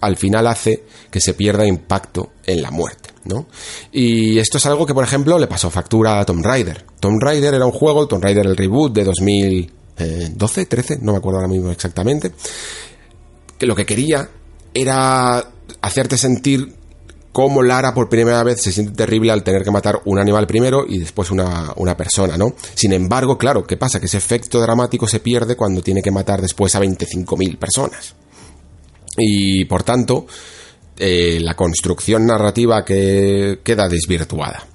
al 0.00 0.16
final 0.16 0.46
hace 0.46 0.84
que 1.10 1.20
se 1.20 1.34
pierda 1.34 1.66
impacto 1.66 2.32
en 2.44 2.62
la 2.62 2.70
muerte, 2.70 3.10
¿no? 3.24 3.46
Y 3.92 4.38
esto 4.38 4.58
es 4.58 4.66
algo 4.66 4.86
que, 4.86 4.94
por 4.94 5.04
ejemplo, 5.04 5.38
le 5.38 5.46
pasó 5.46 5.70
factura 5.70 6.20
a 6.20 6.24
Tomb 6.24 6.44
Raider. 6.44 6.84
Tomb 7.00 7.20
Raider 7.20 7.54
era 7.54 7.66
un 7.66 7.72
juego, 7.72 8.06
Tomb 8.06 8.22
Raider 8.22 8.46
el 8.46 8.56
reboot 8.56 8.92
de 8.92 9.04
2012, 9.04 10.66
13, 10.66 10.98
no 11.02 11.12
me 11.12 11.18
acuerdo 11.18 11.40
ahora 11.40 11.52
mismo 11.52 11.70
exactamente, 11.70 12.32
que 13.58 13.66
lo 13.66 13.74
que 13.74 13.86
quería 13.86 14.28
era 14.74 15.50
hacerte 15.80 16.18
sentir 16.18 16.74
cómo 17.32 17.62
Lara 17.62 17.92
por 17.92 18.08
primera 18.08 18.42
vez 18.42 18.62
se 18.62 18.72
siente 18.72 18.92
terrible 18.92 19.30
al 19.30 19.42
tener 19.42 19.62
que 19.62 19.70
matar 19.70 20.00
un 20.06 20.18
animal 20.18 20.46
primero 20.46 20.86
y 20.88 20.98
después 20.98 21.30
una, 21.30 21.72
una, 21.76 21.96
persona, 21.96 22.38
¿no? 22.38 22.54
Sin 22.74 22.94
embargo, 22.94 23.36
claro, 23.36 23.66
¿qué 23.66 23.76
pasa? 23.76 24.00
Que 24.00 24.06
ese 24.06 24.16
efecto 24.16 24.58
dramático 24.60 25.06
se 25.06 25.20
pierde 25.20 25.54
cuando 25.54 25.82
tiene 25.82 26.00
que 26.00 26.10
matar 26.10 26.40
después 26.40 26.74
a 26.74 26.80
25.000 26.80 27.58
personas. 27.58 28.14
Y 29.18 29.66
por 29.66 29.82
tanto, 29.82 30.26
eh, 30.98 31.38
la 31.42 31.54
construcción 31.54 32.24
narrativa 32.24 32.82
que 32.82 33.60
queda 33.62 33.86
desvirtuada. 33.86 34.66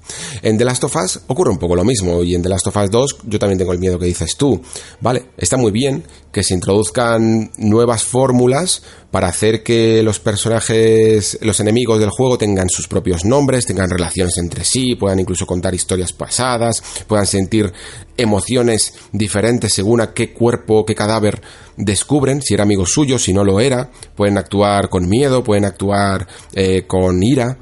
En 0.42 0.58
The 0.58 0.64
Last 0.64 0.84
of 0.84 0.96
Us 0.96 1.20
ocurre 1.26 1.50
un 1.50 1.58
poco 1.58 1.76
lo 1.76 1.84
mismo 1.84 2.22
y 2.22 2.34
en 2.34 2.42
The 2.42 2.48
Last 2.48 2.66
of 2.66 2.76
Us 2.76 2.90
2 2.90 3.16
yo 3.26 3.38
también 3.38 3.58
tengo 3.58 3.72
el 3.72 3.78
miedo 3.78 3.98
que 3.98 4.06
dices 4.06 4.36
tú. 4.36 4.60
Vale, 5.00 5.26
está 5.36 5.56
muy 5.56 5.70
bien 5.70 6.04
que 6.32 6.42
se 6.42 6.54
introduzcan 6.54 7.50
nuevas 7.58 8.04
fórmulas 8.04 8.82
para 9.10 9.28
hacer 9.28 9.62
que 9.62 10.02
los 10.02 10.18
personajes, 10.18 11.38
los 11.42 11.60
enemigos 11.60 12.00
del 12.00 12.08
juego 12.08 12.38
tengan 12.38 12.70
sus 12.70 12.88
propios 12.88 13.26
nombres, 13.26 13.66
tengan 13.66 13.90
relaciones 13.90 14.38
entre 14.38 14.64
sí, 14.64 14.94
puedan 14.94 15.20
incluso 15.20 15.46
contar 15.46 15.74
historias 15.74 16.12
pasadas, 16.14 16.82
puedan 17.06 17.26
sentir 17.26 17.70
emociones 18.16 18.94
diferentes 19.12 19.74
según 19.74 20.00
a 20.00 20.14
qué 20.14 20.32
cuerpo, 20.32 20.86
qué 20.86 20.94
cadáver 20.94 21.42
descubren, 21.76 22.40
si 22.40 22.54
era 22.54 22.62
amigo 22.62 22.86
suyo, 22.86 23.18
si 23.18 23.34
no 23.34 23.44
lo 23.44 23.60
era, 23.60 23.90
pueden 24.16 24.38
actuar 24.38 24.88
con 24.88 25.08
miedo, 25.08 25.44
pueden 25.44 25.66
actuar 25.66 26.26
eh, 26.54 26.84
con 26.86 27.22
ira. 27.22 27.58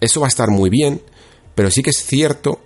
Eso 0.00 0.20
va 0.20 0.26
a 0.26 0.28
estar 0.28 0.48
muy 0.48 0.70
bien, 0.70 1.02
pero 1.58 1.72
sí 1.72 1.82
que 1.82 1.90
es 1.90 2.06
cierto 2.06 2.60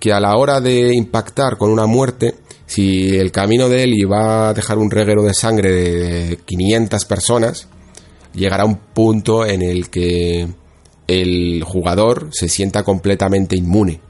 que 0.00 0.10
a 0.10 0.18
la 0.18 0.38
hora 0.38 0.62
de 0.62 0.94
impactar 0.94 1.58
con 1.58 1.70
una 1.70 1.84
muerte, 1.84 2.36
si 2.64 3.14
el 3.18 3.30
camino 3.30 3.68
de 3.68 3.82
él 3.82 3.92
iba 3.92 4.48
a 4.48 4.54
dejar 4.54 4.78
un 4.78 4.90
reguero 4.90 5.22
de 5.24 5.34
sangre 5.34 5.70
de 5.70 6.38
500 6.38 7.04
personas, 7.04 7.68
llegará 8.32 8.64
un 8.64 8.76
punto 8.76 9.44
en 9.44 9.60
el 9.60 9.90
que 9.90 10.48
el 11.06 11.62
jugador 11.64 12.30
se 12.32 12.48
sienta 12.48 12.82
completamente 12.82 13.56
inmune 13.56 14.00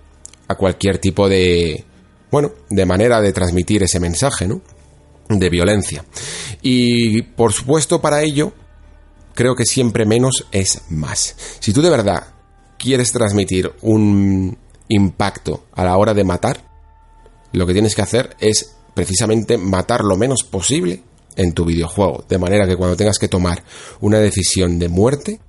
a 0.46 0.54
cualquier 0.54 0.98
tipo 0.98 1.28
de, 1.28 1.84
bueno, 2.30 2.52
de 2.70 2.86
manera 2.86 3.20
de 3.20 3.32
transmitir 3.32 3.82
ese 3.82 3.98
mensaje, 3.98 4.46
¿no? 4.46 4.62
De 5.28 5.50
violencia. 5.50 6.04
Y 6.62 7.22
por 7.22 7.52
supuesto 7.52 8.00
para 8.00 8.22
ello, 8.22 8.52
creo 9.34 9.56
que 9.56 9.64
siempre 9.64 10.06
menos 10.06 10.46
es 10.52 10.82
más. 10.88 11.34
Si 11.58 11.72
tú 11.72 11.82
de 11.82 11.90
verdad 11.90 12.28
quieres 12.78 13.12
transmitir 13.12 13.72
un 13.82 14.56
impacto 14.88 15.64
a 15.72 15.84
la 15.84 15.96
hora 15.96 16.14
de 16.14 16.24
matar, 16.24 16.60
lo 17.52 17.66
que 17.66 17.72
tienes 17.72 17.94
que 17.94 18.02
hacer 18.02 18.36
es 18.40 18.76
precisamente 18.94 19.58
matar 19.58 20.04
lo 20.04 20.16
menos 20.16 20.44
posible 20.44 21.02
en 21.36 21.52
tu 21.52 21.64
videojuego. 21.64 22.24
De 22.28 22.38
manera 22.38 22.66
que 22.66 22.76
cuando 22.76 22.96
tengas 22.96 23.18
que 23.18 23.28
tomar 23.28 23.62
una 24.00 24.18
decisión 24.18 24.78
de 24.78 24.88
muerte, 24.88 25.40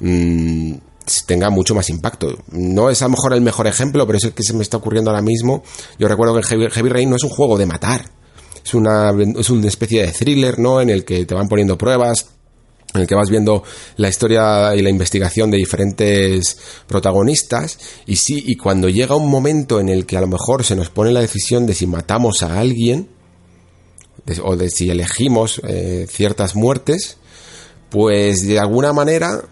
mmm, 0.00 0.74
tenga 1.26 1.50
mucho 1.50 1.74
más 1.74 1.88
impacto. 1.90 2.38
No 2.52 2.90
es 2.90 3.02
a 3.02 3.06
lo 3.06 3.12
mejor 3.12 3.34
el 3.34 3.40
mejor 3.40 3.66
ejemplo, 3.66 4.06
pero 4.06 4.18
es 4.18 4.24
el 4.24 4.32
que 4.32 4.42
se 4.42 4.52
me 4.52 4.62
está 4.62 4.76
ocurriendo 4.76 5.10
ahora 5.10 5.22
mismo. 5.22 5.62
Yo 5.98 6.08
recuerdo 6.08 6.34
que 6.36 6.42
Heavy, 6.42 6.70
Heavy 6.70 6.88
Rain 6.88 7.10
no 7.10 7.16
es 7.16 7.24
un 7.24 7.30
juego 7.30 7.58
de 7.58 7.66
matar. 7.66 8.04
Es 8.64 8.74
una, 8.74 9.12
es 9.38 9.50
una 9.50 9.68
especie 9.68 10.06
de 10.06 10.12
thriller, 10.12 10.58
¿no? 10.58 10.80
En 10.80 10.90
el 10.90 11.04
que 11.04 11.24
te 11.24 11.34
van 11.34 11.48
poniendo 11.48 11.78
pruebas, 11.78 12.26
en 12.94 13.00
el 13.02 13.06
que 13.06 13.14
vas 13.14 13.30
viendo 13.30 13.62
la 13.96 14.08
historia 14.08 14.74
y 14.74 14.82
la 14.82 14.90
investigación 14.90 15.50
de 15.50 15.58
diferentes 15.58 16.58
protagonistas 16.86 17.78
y 18.06 18.16
sí, 18.16 18.42
y 18.46 18.56
cuando 18.56 18.88
llega 18.88 19.14
un 19.14 19.30
momento 19.30 19.80
en 19.80 19.88
el 19.88 20.06
que 20.06 20.16
a 20.16 20.20
lo 20.20 20.26
mejor 20.26 20.64
se 20.64 20.76
nos 20.76 20.90
pone 20.90 21.12
la 21.12 21.20
decisión 21.20 21.66
de 21.66 21.74
si 21.74 21.86
matamos 21.86 22.42
a 22.42 22.58
alguien 22.58 23.08
o 24.42 24.56
de 24.56 24.70
si 24.70 24.90
elegimos 24.90 25.60
eh, 25.66 26.06
ciertas 26.08 26.54
muertes, 26.54 27.16
pues 27.88 28.46
de 28.46 28.58
alguna 28.58 28.92
manera 28.92 29.44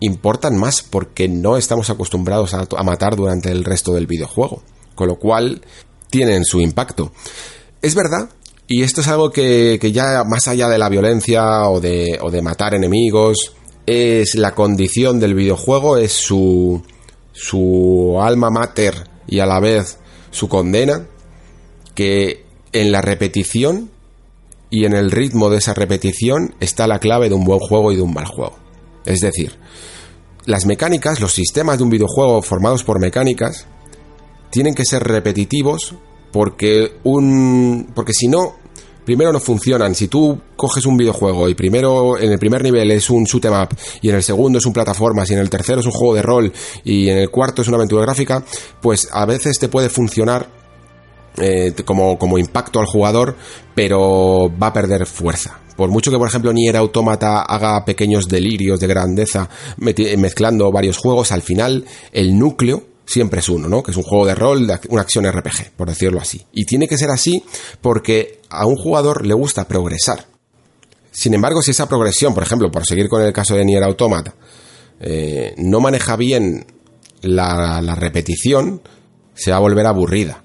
importan 0.00 0.56
más 0.56 0.82
porque 0.82 1.28
no 1.28 1.56
estamos 1.56 1.90
acostumbrados 1.90 2.54
a, 2.54 2.66
a 2.76 2.82
matar 2.82 3.16
durante 3.16 3.50
el 3.50 3.64
resto 3.64 3.92
del 3.92 4.06
videojuego, 4.06 4.62
con 4.94 5.08
lo 5.08 5.18
cual 5.18 5.62
tienen 6.10 6.44
su 6.44 6.60
impacto. 6.60 7.12
Es 7.82 7.94
verdad 7.94 8.30
y 8.68 8.82
esto 8.82 9.00
es 9.00 9.08
algo 9.08 9.30
que, 9.30 9.78
ya 9.92 10.24
más 10.24 10.46
allá 10.46 10.68
de 10.68 10.78
la 10.78 10.90
violencia 10.90 11.68
o 11.70 11.80
de, 11.80 12.18
o 12.20 12.30
de 12.30 12.42
matar 12.42 12.74
enemigos, 12.74 13.54
es 13.86 14.34
la 14.34 14.54
condición 14.54 15.18
del 15.18 15.34
videojuego, 15.34 15.96
es 15.96 16.12
su, 16.12 16.82
su 17.32 18.18
alma 18.20 18.50
mater 18.50 19.08
y 19.26 19.38
a 19.40 19.46
la 19.46 19.58
vez 19.58 19.98
su 20.30 20.50
condena, 20.50 21.06
que 21.94 22.44
en 22.72 22.92
la 22.92 23.00
repetición 23.00 23.90
y 24.68 24.84
en 24.84 24.92
el 24.92 25.10
ritmo 25.10 25.48
de 25.48 25.56
esa 25.56 25.72
repetición 25.72 26.54
está 26.60 26.86
la 26.86 26.98
clave 26.98 27.30
de 27.30 27.34
un 27.34 27.46
buen 27.46 27.60
juego 27.60 27.90
y 27.90 27.96
de 27.96 28.02
un 28.02 28.12
mal 28.12 28.26
juego. 28.26 28.58
Es 29.06 29.22
decir, 29.22 29.56
las 30.44 30.66
mecánicas, 30.66 31.20
los 31.20 31.32
sistemas 31.32 31.78
de 31.78 31.84
un 31.84 31.90
videojuego 31.90 32.42
formados 32.42 32.84
por 32.84 33.00
mecánicas, 33.00 33.66
tienen 34.50 34.74
que 34.74 34.84
ser 34.84 35.04
repetitivos 35.04 35.94
porque 36.32 36.98
un 37.04 37.90
porque 37.94 38.12
si 38.12 38.28
no 38.28 38.56
primero 39.08 39.32
no 39.32 39.40
funcionan. 39.40 39.94
Si 39.94 40.06
tú 40.06 40.38
coges 40.54 40.84
un 40.84 40.98
videojuego 40.98 41.48
y 41.48 41.54
primero 41.54 42.18
en 42.18 42.30
el 42.30 42.38
primer 42.38 42.62
nivel 42.62 42.90
es 42.90 43.08
un 43.08 43.24
shoot 43.24 43.42
em 43.46 43.54
up 43.54 43.70
y 44.02 44.10
en 44.10 44.16
el 44.16 44.22
segundo 44.22 44.58
es 44.58 44.66
un 44.66 44.74
plataformas 44.74 45.30
y 45.30 45.32
en 45.32 45.38
el 45.38 45.48
tercero 45.48 45.80
es 45.80 45.86
un 45.86 45.92
juego 45.92 46.14
de 46.14 46.20
rol 46.20 46.52
y 46.84 47.08
en 47.08 47.16
el 47.16 47.30
cuarto 47.30 47.62
es 47.62 47.68
una 47.68 47.78
aventura 47.78 48.02
gráfica, 48.02 48.44
pues 48.82 49.08
a 49.10 49.24
veces 49.24 49.58
te 49.58 49.70
puede 49.70 49.88
funcionar 49.88 50.50
eh, 51.38 51.72
como, 51.86 52.18
como 52.18 52.36
impacto 52.36 52.80
al 52.80 52.84
jugador, 52.84 53.34
pero 53.74 54.52
va 54.62 54.66
a 54.66 54.72
perder 54.74 55.06
fuerza. 55.06 55.58
Por 55.74 55.88
mucho 55.88 56.10
que, 56.10 56.18
por 56.18 56.28
ejemplo, 56.28 56.52
Nier 56.52 56.76
Automata 56.76 57.40
haga 57.40 57.82
pequeños 57.86 58.28
delirios 58.28 58.78
de 58.78 58.88
grandeza 58.88 59.48
mezclando 59.78 60.70
varios 60.70 60.98
juegos, 60.98 61.32
al 61.32 61.40
final 61.40 61.86
el 62.12 62.38
núcleo 62.38 62.82
siempre 63.08 63.40
es 63.40 63.48
uno, 63.48 63.68
¿no? 63.68 63.82
Que 63.82 63.90
es 63.90 63.96
un 63.96 64.02
juego 64.02 64.26
de 64.26 64.34
rol, 64.34 64.70
una 64.90 65.02
acción 65.02 65.26
RPG, 65.26 65.72
por 65.76 65.88
decirlo 65.88 66.20
así. 66.20 66.44
Y 66.52 66.66
tiene 66.66 66.86
que 66.86 66.98
ser 66.98 67.10
así 67.10 67.42
porque 67.80 68.40
a 68.50 68.66
un 68.66 68.76
jugador 68.76 69.26
le 69.26 69.32
gusta 69.32 69.66
progresar. 69.66 70.26
Sin 71.10 71.32
embargo, 71.32 71.62
si 71.62 71.70
esa 71.70 71.88
progresión, 71.88 72.34
por 72.34 72.42
ejemplo, 72.42 72.70
por 72.70 72.84
seguir 72.84 73.08
con 73.08 73.22
el 73.22 73.32
caso 73.32 73.54
de 73.54 73.64
Nier 73.64 73.82
Automata, 73.82 74.34
eh, 75.00 75.54
no 75.56 75.80
maneja 75.80 76.16
bien 76.16 76.66
la, 77.22 77.80
repetición, 77.96 78.82
se 79.34 79.52
va 79.52 79.56
a 79.56 79.60
volver 79.60 79.86
aburrida. 79.86 80.44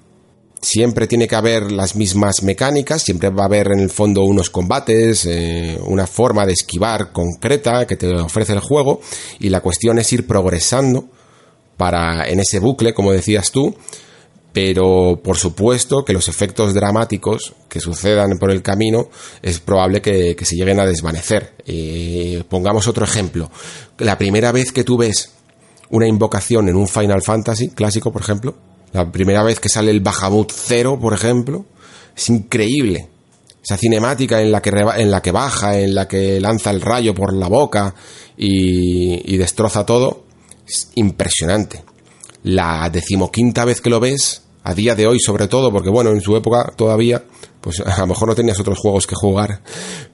Siempre 0.62 1.06
tiene 1.06 1.28
que 1.28 1.36
haber 1.36 1.70
las 1.70 1.94
mismas 1.94 2.42
mecánicas, 2.42 3.02
siempre 3.02 3.28
va 3.28 3.42
a 3.42 3.46
haber 3.46 3.72
en 3.72 3.80
el 3.80 3.90
fondo 3.90 4.24
unos 4.24 4.48
combates, 4.48 5.26
eh, 5.26 5.78
una 5.84 6.06
forma 6.06 6.46
de 6.46 6.54
esquivar 6.54 7.12
concreta 7.12 7.86
que 7.86 7.96
te 7.96 8.08
ofrece 8.14 8.54
el 8.54 8.60
juego, 8.60 9.02
y 9.38 9.50
la 9.50 9.60
cuestión 9.60 9.98
es 9.98 10.10
ir 10.14 10.26
progresando 10.26 11.10
para 11.76 12.28
en 12.28 12.40
ese 12.40 12.58
bucle, 12.58 12.94
como 12.94 13.12
decías 13.12 13.50
tú, 13.50 13.74
pero 14.54 15.20
por 15.22 15.36
supuesto 15.36 16.04
que 16.04 16.12
los 16.12 16.28
efectos 16.28 16.74
dramáticos 16.74 17.54
que 17.68 17.80
sucedan 17.80 18.38
por 18.38 18.52
el 18.52 18.62
camino 18.62 19.08
es 19.42 19.58
probable 19.58 20.00
que, 20.00 20.36
se 20.40 20.54
lleguen 20.54 20.78
a 20.78 20.86
desvanecer. 20.86 21.54
Eh, 21.66 22.44
pongamos 22.48 22.86
otro 22.86 23.04
ejemplo. 23.04 23.50
La 23.98 24.16
primera 24.16 24.52
vez 24.52 24.70
que 24.70 24.84
tú 24.84 24.96
ves 24.96 25.32
una 25.90 26.06
invocación 26.06 26.68
en 26.68 26.76
un 26.76 26.86
Final 26.86 27.22
Fantasy 27.22 27.70
clásico, 27.70 28.12
por 28.12 28.22
ejemplo, 28.22 28.54
la 28.92 29.10
primera 29.10 29.42
vez 29.42 29.58
que 29.58 29.68
sale 29.68 29.90
el 29.90 30.00
Bahamut 30.00 30.52
Cero, 30.54 31.00
por 31.00 31.14
ejemplo, 31.14 31.66
es 32.16 32.28
increíble. 32.28 33.08
Esa 33.60 33.76
cinemática 33.76 34.40
en 34.40 34.52
la 34.52 34.62
que, 34.62 34.70
en 34.70 35.10
la 35.10 35.20
que 35.20 35.32
baja, 35.32 35.80
en 35.80 35.96
la 35.96 36.06
que 36.06 36.40
lanza 36.40 36.70
el 36.70 36.80
rayo 36.80 37.12
por 37.12 37.34
la 37.34 37.48
boca 37.48 37.92
y 38.36 39.36
destroza 39.36 39.84
todo, 39.84 40.24
es 40.66 40.90
impresionante. 40.94 41.84
La 42.42 42.88
decimoquinta 42.90 43.64
vez 43.64 43.80
que 43.80 43.90
lo 43.90 44.00
ves, 44.00 44.42
a 44.62 44.74
día 44.74 44.94
de 44.94 45.06
hoy 45.06 45.20
sobre 45.20 45.48
todo, 45.48 45.70
porque 45.72 45.90
bueno, 45.90 46.10
en 46.10 46.20
su 46.20 46.36
época 46.36 46.72
todavía, 46.76 47.24
pues 47.60 47.80
a 47.80 48.00
lo 48.00 48.06
mejor 48.08 48.28
no 48.28 48.34
tenías 48.34 48.60
otros 48.60 48.78
juegos 48.78 49.06
que 49.06 49.14
jugar, 49.14 49.62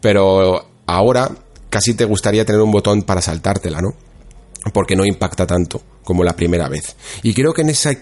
pero 0.00 0.64
ahora 0.86 1.30
casi 1.68 1.94
te 1.94 2.04
gustaría 2.04 2.44
tener 2.44 2.60
un 2.60 2.72
botón 2.72 3.02
para 3.02 3.22
saltártela, 3.22 3.80
¿no? 3.80 3.94
porque 4.72 4.96
no 4.96 5.04
impacta 5.04 5.46
tanto 5.46 5.80
como 6.04 6.24
la 6.24 6.36
primera 6.36 6.68
vez. 6.68 6.96
Y 7.22 7.34
creo 7.34 7.52
que 7.52 7.62
en 7.62 7.70
esa, 7.70 7.92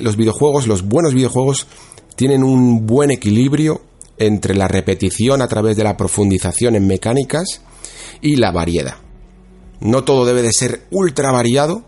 los 0.00 0.16
videojuegos, 0.16 0.66
los 0.66 0.82
buenos 0.82 1.14
videojuegos, 1.14 1.66
tienen 2.16 2.42
un 2.42 2.86
buen 2.86 3.10
equilibrio 3.10 3.82
entre 4.16 4.54
la 4.54 4.68
repetición 4.68 5.42
a 5.42 5.48
través 5.48 5.76
de 5.76 5.84
la 5.84 5.96
profundización 5.96 6.74
en 6.76 6.86
mecánicas 6.86 7.60
y 8.20 8.36
la 8.36 8.50
variedad. 8.50 8.96
No 9.80 10.04
todo 10.04 10.24
debe 10.24 10.42
de 10.42 10.52
ser 10.52 10.82
ultra 10.90 11.30
variado, 11.30 11.84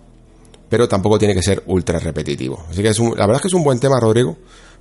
pero 0.69 0.89
tampoco 0.89 1.19
tiene 1.19 1.35
que 1.35 1.43
ser 1.43 1.63
ultra 1.67 1.99
repetitivo. 1.99 2.65
Así 2.71 2.83
que 2.83 2.89
es 2.89 2.99
la 2.99 3.27
verdad 3.27 3.37
es 3.37 3.43
que 3.43 3.49
es 3.49 3.55
un 3.55 3.65
buen 3.65 3.81
tema, 3.81 3.99
Rodrigo, 3.99 4.37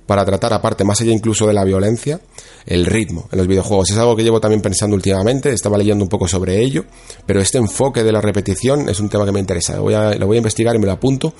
para 0.06 0.24
tratar 0.24 0.52
aparte, 0.52 0.82
más 0.82 1.00
allá 1.00 1.12
incluso 1.12 1.46
de 1.46 1.52
la 1.52 1.62
violencia, 1.62 2.20
el 2.66 2.84
ritmo 2.84 3.28
en 3.30 3.38
los 3.38 3.46
videojuegos. 3.46 3.90
Es 3.90 3.96
algo 3.96 4.16
que 4.16 4.24
llevo 4.24 4.40
también 4.40 4.60
pensando 4.60 4.96
últimamente, 4.96 5.52
estaba 5.52 5.78
leyendo 5.78 6.04
un 6.04 6.08
poco 6.08 6.26
sobre 6.26 6.60
ello, 6.60 6.84
pero 7.26 7.40
este 7.40 7.58
enfoque 7.58 8.02
de 8.02 8.10
la 8.10 8.20
repetición 8.20 8.88
es 8.88 8.98
un 8.98 9.08
tema 9.08 9.24
que 9.24 9.32
me 9.32 9.40
interesa. 9.40 9.76
Lo 9.76 9.82
voy 9.82 9.94
a, 9.94 10.14
lo 10.16 10.26
voy 10.26 10.36
a 10.36 10.38
investigar 10.38 10.74
y 10.74 10.78
me 10.78 10.86
lo 10.86 10.92
apunto 10.92 11.32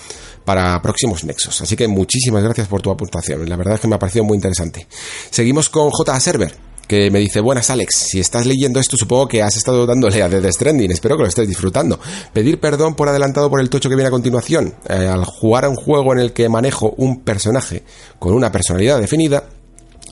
para 0.45 0.81
próximos 0.83 1.25
nexos. 1.25 1.61
Así 1.61 1.75
que 1.77 1.89
muchísimas 1.89 2.43
gracias 2.45 2.69
por 2.69 2.81
tu 2.81 2.91
apuntación. 2.91 3.49
La 3.49 3.57
verdad 3.57 3.75
es 3.75 3.81
que 3.81 3.89
me 3.89 3.97
ha 3.97 3.99
parecido 3.99 4.25
muy 4.25 4.37
interesante. 4.37 4.87
Seguimos 5.31 5.69
con 5.69 5.91
J. 5.91 6.21
Server 6.21 6.70
que 6.91 7.09
me 7.09 7.21
dice, 7.21 7.39
buenas 7.39 7.71
Alex, 7.71 8.09
si 8.11 8.19
estás 8.19 8.47
leyendo 8.47 8.81
esto 8.81 8.97
supongo 8.97 9.29
que 9.29 9.43
has 9.43 9.57
estado 9.57 9.87
dándole 9.87 10.25
a 10.25 10.29
The 10.29 10.51
Stranding, 10.51 10.91
espero 10.91 11.17
que 11.17 11.23
lo 11.23 11.29
estés 11.29 11.47
disfrutando. 11.47 12.01
Pedir 12.33 12.59
perdón 12.59 12.97
por 12.97 13.09
adelantado 13.09 13.49
por 13.49 13.61
el 13.61 13.71
tocho 13.71 13.89
que 13.89 13.95
viene 13.95 14.09
a 14.09 14.11
continuación. 14.11 14.75
Eh, 14.89 15.07
al 15.07 15.25
jugar 15.25 15.67
a 15.67 15.69
un 15.69 15.77
juego 15.77 16.13
en 16.15 16.19
el 16.19 16.33
que 16.33 16.49
manejo 16.49 16.93
un 16.97 17.21
personaje 17.21 17.85
con 18.19 18.35
una 18.35 18.51
personalidad 18.51 18.99
definida, 18.99 19.45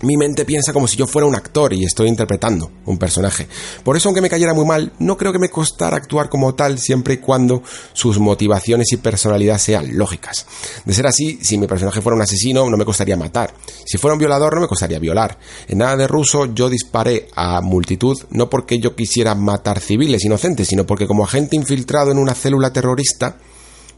mi 0.02 0.17
mente 0.17 0.44
piensa 0.44 0.73
como 0.73 0.86
si 0.86 0.97
yo 0.97 1.07
fuera 1.07 1.27
un 1.27 1.35
actor 1.35 1.73
y 1.73 1.85
estoy 1.85 2.09
interpretando 2.09 2.70
un 2.86 2.99
personaje. 2.99 3.49
Por 3.83 3.97
eso, 3.97 4.09
aunque 4.09 4.20
me 4.20 4.31
cayera 4.31 4.55
muy 4.55 4.65
mal, 4.65 4.93
no 4.99 5.17
creo 5.17 5.33
que 5.33 5.39
me 5.39 5.51
costara 5.51 5.97
actuar 5.97 6.28
como 6.28 6.55
tal 6.55 6.78
siempre 6.78 7.15
y 7.15 7.17
cuando 7.18 7.62
sus 7.93 8.18
motivaciones 8.18 8.93
y 8.93 8.99
personalidad 8.99 9.59
sean 9.59 9.97
lógicas. 9.97 10.47
De 10.85 10.94
ser 10.94 11.07
así, 11.07 11.39
si 11.43 11.59
mi 11.59 11.67
personaje 11.67 12.01
fuera 12.01 12.17
un 12.17 12.23
asesino, 12.23 12.68
no 12.68 12.77
me 12.77 12.85
costaría 12.85 13.17
matar. 13.17 13.52
Si 13.85 13.99
fuera 13.99 14.15
un 14.15 14.18
violador, 14.18 14.55
no 14.55 14.60
me 14.60 14.68
costaría 14.68 14.99
violar. 14.99 15.39
En 15.67 15.78
nada 15.78 15.97
de 15.97 16.07
ruso, 16.07 16.47
yo 16.55 16.68
disparé 16.68 17.28
a 17.35 17.60
multitud 17.60 18.17
no 18.31 18.49
porque 18.49 18.78
yo 18.78 18.94
quisiera 18.94 19.35
matar 19.35 19.81
civiles 19.81 20.25
inocentes, 20.25 20.68
sino 20.68 20.86
porque 20.86 21.07
como 21.07 21.25
agente 21.25 21.57
infiltrado 21.57 22.10
en 22.10 22.18
una 22.18 22.35
célula 22.35 22.73
terrorista, 22.73 23.39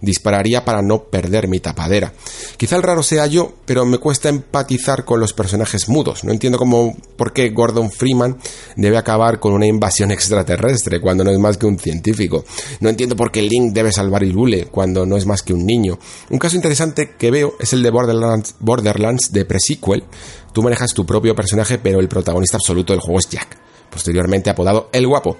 dispararía 0.01 0.65
para 0.65 0.83
no 0.83 1.05
perder 1.05 1.49
mi 1.49 1.61
tapadera. 1.61 2.12
Quizá 2.57 2.77
el 2.77 2.83
raro 2.83 3.03
sea 3.03 3.27
yo, 3.27 3.53
pero 3.65 3.85
me 3.85 3.99
cuesta 3.99 4.29
empatizar 4.29 5.05
con 5.05 5.20
los 5.20 5.33
personajes 5.33 5.89
mudos. 5.89 6.25
No 6.25 6.33
entiendo 6.33 6.59
cómo, 6.59 6.97
por 7.17 7.33
qué 7.33 7.51
Gordon 7.51 7.91
Freeman 7.91 8.39
debe 8.77 8.99
acabar 8.99 9.41
con 9.41 9.53
una 9.53 9.67
invasión 9.67 10.11
extraterrestre 10.11 11.01
cuando 11.01 11.25
no 11.25 11.31
es 11.31 11.39
más 11.39 11.57
que 11.57 11.67
un 11.67 11.79
científico. 11.79 12.45
No 12.81 12.89
entiendo 12.89 13.17
por 13.17 13.31
qué 13.31 13.43
Link 13.43 13.73
debe 13.73 13.93
salvar 13.93 14.23
el 14.23 14.33
Bule 14.33 14.67
cuando 14.67 15.07
no 15.07 15.17
es 15.17 15.27
más 15.27 15.43
que 15.43 15.53
un 15.53 15.67
niño. 15.67 15.99
Un 16.31 16.39
caso 16.39 16.57
interesante 16.57 17.15
que 17.19 17.31
veo 17.31 17.55
es 17.59 17.73
el 17.73 17.83
de 17.83 17.91
Borderlands, 17.91 18.55
Borderlands 18.61 19.33
de 19.33 19.45
pre-sequel. 19.45 20.05
Tú 20.53 20.62
manejas 20.62 20.95
tu 20.95 21.07
propio 21.07 21.35
personaje, 21.35 21.79
pero 21.79 22.01
el 22.01 22.09
protagonista 22.09 22.57
absoluto 22.57 22.93
del 22.93 23.01
juego 23.01 23.20
es 23.20 23.29
Jack 23.29 23.59
posteriormente 23.91 24.49
apodado 24.49 24.89
El 24.93 25.07
Guapo. 25.07 25.37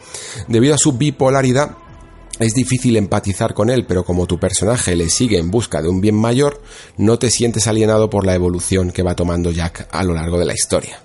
Debido 0.49 0.75
a 0.75 0.79
su 0.79 0.95
bipolaridad, 0.95 1.77
es 2.41 2.55
difícil 2.55 2.97
empatizar 2.97 3.55
con 3.55 3.69
él, 3.69 3.85
pero 3.86 4.02
como 4.02 4.27
tu 4.27 4.39
personaje 4.39 4.97
le 4.97 5.10
sigue 5.10 5.39
en 5.39 5.51
busca 5.51 5.83
de 5.83 5.89
un 5.89 6.01
bien 6.01 6.15
mayor, 6.15 6.60
no 6.97 7.19
te 7.19 7.31
sientes 7.31 7.67
alienado 7.67 8.09
por 8.09 8.25
la 8.25 8.35
evolución 8.35 8.91
que 8.91 9.02
va 9.02 9.15
tomando 9.15 9.51
Jack 9.51 9.89
a 9.91 10.02
lo 10.02 10.15
largo 10.15 10.39
de 10.39 10.47
la 10.47 10.55
historia. 10.55 11.01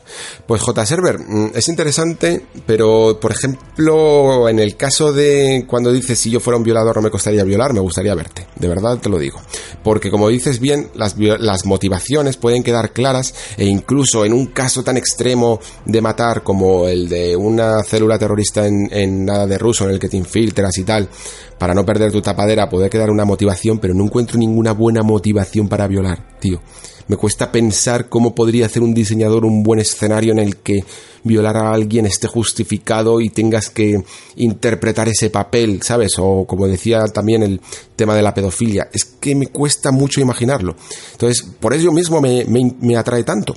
Pues 0.48 0.62
J-Server, 0.62 1.20
mm, 1.20 1.52
es 1.56 1.68
interesante, 1.68 2.46
pero 2.66 3.20
por 3.20 3.32
ejemplo, 3.32 4.48
en 4.48 4.60
el 4.60 4.78
caso 4.78 5.12
de 5.12 5.66
cuando 5.68 5.92
dices 5.92 6.18
si 6.18 6.30
yo 6.30 6.40
fuera 6.40 6.58
un 6.58 6.64
violador 6.64 6.96
no 6.96 7.02
me 7.02 7.12
costaría 7.12 7.44
violar, 7.44 7.74
me 7.74 7.82
gustaría 7.82 8.16
verte, 8.16 8.48
de 8.56 8.68
verdad 8.68 8.98
te 9.00 9.10
lo 9.10 9.20
digo. 9.20 9.42
Porque 9.84 10.10
como 10.10 10.30
dices 10.30 10.60
bien, 10.60 10.90
las, 10.96 11.18
las 11.18 11.66
motivaciones 11.66 12.38
pueden 12.38 12.64
quedar 12.64 12.94
claras 12.94 13.34
e 13.58 13.66
incluso 13.66 14.24
en 14.24 14.34
un 14.34 14.48
caso 14.48 14.84
tan 14.84 14.96
extremo 14.96 15.60
de 15.86 16.02
matar 16.02 16.44
como 16.44 16.88
el 16.88 17.10
de 17.10 17.36
una 17.36 17.84
célula 17.84 18.18
terrorista 18.18 18.68
en, 18.68 18.88
en 18.92 19.26
nada 19.26 19.46
de 19.46 19.58
ruso 19.58 19.84
en 19.86 19.92
el 19.92 20.00
que 20.00 20.08
te 20.10 20.18
infiltras 20.18 20.78
y 20.78 20.84
tal, 20.84 21.10
para 21.58 21.74
no 21.74 21.86
perder 21.86 22.12
tu 22.12 22.22
tapadera 22.22 22.70
puede 22.70 22.90
quedar 22.90 23.10
una 23.10 23.26
motivación, 23.26 23.80
pero 23.80 23.94
no 23.94 24.04
encuentro 24.04 24.38
ninguna 24.38 24.72
buena 24.72 25.04
motivación 25.04 25.68
para 25.68 25.88
violar, 25.88 26.38
tío. 26.40 26.62
Me 27.08 27.18
cuesta 27.18 27.52
pensar 27.52 28.10
cómo 28.10 28.34
podría 28.34 28.66
hacer 28.66 28.82
un 28.82 28.94
diseñador 28.94 29.46
un 29.46 29.62
buen 29.62 29.80
escenario 29.80 30.32
en 30.32 30.40
el 30.40 30.58
que 30.58 30.84
violar 31.24 31.56
a 31.58 31.72
alguien 31.72 32.08
esté 32.08 32.28
justificado 32.28 33.22
y 33.22 33.30
tengas 33.30 33.70
que 33.70 34.04
interpretar 34.38 35.08
ese 35.08 35.30
papel, 35.30 35.82
¿sabes? 35.84 36.14
O 36.18 36.46
como 36.46 36.68
decía 36.68 37.04
también 37.06 37.44
el 37.44 37.62
tema 37.96 38.16
de 38.16 38.24
la 38.24 38.34
pedofilia. 38.34 38.90
Es 38.92 39.06
que 39.06 39.36
me 39.36 39.48
cuesta 39.48 39.92
mucho 39.92 40.20
imaginarlo. 40.20 40.76
Entonces, 41.12 41.46
por 41.60 41.74
eso 41.76 41.92
mismo 41.92 42.22
me, 42.22 42.46
me 42.46 42.98
atrae 42.98 43.24
tanto 43.24 43.54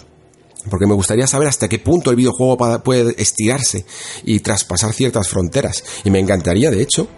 porque 0.69 0.87
me 0.87 0.95
gustaría 0.95 1.27
saber 1.27 1.49
hasta 1.49 1.69
qué 1.69 1.79
punto 1.79 2.11
el 2.11 2.17
videojuego 2.17 2.83
puede 2.83 3.15
estirarse 3.21 3.85
y 4.25 4.41
traspasar 4.41 4.93
ciertas 4.93 5.29
fronteras. 5.29 5.83
Y 6.05 6.11
me 6.11 6.19
encantaría, 6.19 6.71
de 6.71 6.83
hecho, 6.83 7.09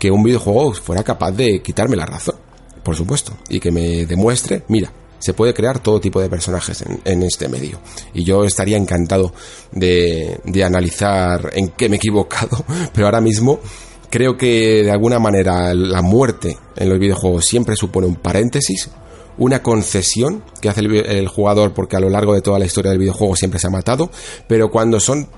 que 0.00 0.10
un 0.10 0.24
videojuego 0.24 0.74
fuera 0.74 1.04
capaz 1.04 1.30
de 1.30 1.62
quitarme 1.62 1.94
la 1.94 2.06
razón, 2.06 2.34
por 2.82 2.96
supuesto, 2.96 3.36
y 3.48 3.60
que 3.60 3.70
me 3.70 4.06
demuestre, 4.06 4.64
mira, 4.66 4.92
se 5.20 5.34
puede 5.34 5.52
crear 5.52 5.78
todo 5.80 6.00
tipo 6.00 6.20
de 6.20 6.30
personajes 6.30 6.82
en, 7.04 7.22
este 7.22 7.46
medio. 7.48 7.78
Y 8.14 8.24
yo 8.24 8.44
estaría 8.44 8.78
encantado 8.78 9.34
de, 9.70 10.40
de 10.44 10.64
analizar 10.64 11.50
en 11.52 11.68
qué 11.68 11.88
me 11.88 11.96
he 11.96 11.98
equivocado, 11.98 12.64
pero 12.94 13.06
ahora 13.06 13.20
mismo 13.20 13.60
creo 14.08 14.36
que 14.36 14.82
de 14.82 14.90
alguna 14.90 15.18
manera 15.18 15.74
la 15.74 16.02
muerte 16.02 16.56
en 16.76 16.88
los 16.88 16.98
videojuegos 16.98 17.44
siempre 17.44 17.76
supone 17.76 18.06
un 18.06 18.16
paréntesis, 18.16 18.90
una 19.38 19.62
concesión 19.62 20.42
que 20.60 20.68
hace 20.68 20.80
el, 20.80 21.28
jugador 21.28 21.72
porque 21.72 21.96
a 21.96 22.00
lo 22.00 22.10
largo 22.10 22.34
de 22.34 22.42
toda 22.42 22.58
la 22.58 22.66
historia 22.66 22.90
del 22.90 23.00
videojuego 23.00 23.36
siempre 23.36 23.60
se 23.60 23.68
ha 23.68 23.70
matado, 23.70 24.10
pero 24.48 24.70
cuando 24.70 25.00
son 25.00 25.28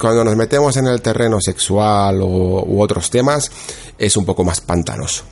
cuando 0.00 0.24
nos 0.24 0.36
metemos 0.36 0.76
en 0.76 0.86
el 0.86 1.00
terreno 1.00 1.38
sexual 1.40 2.20
o, 2.22 2.64
u 2.64 2.80
otros 2.80 3.10
temas, 3.10 3.50
es 3.98 4.16
un 4.16 4.24
poco 4.24 4.44
más 4.44 4.60
pantanoso. 4.60 5.24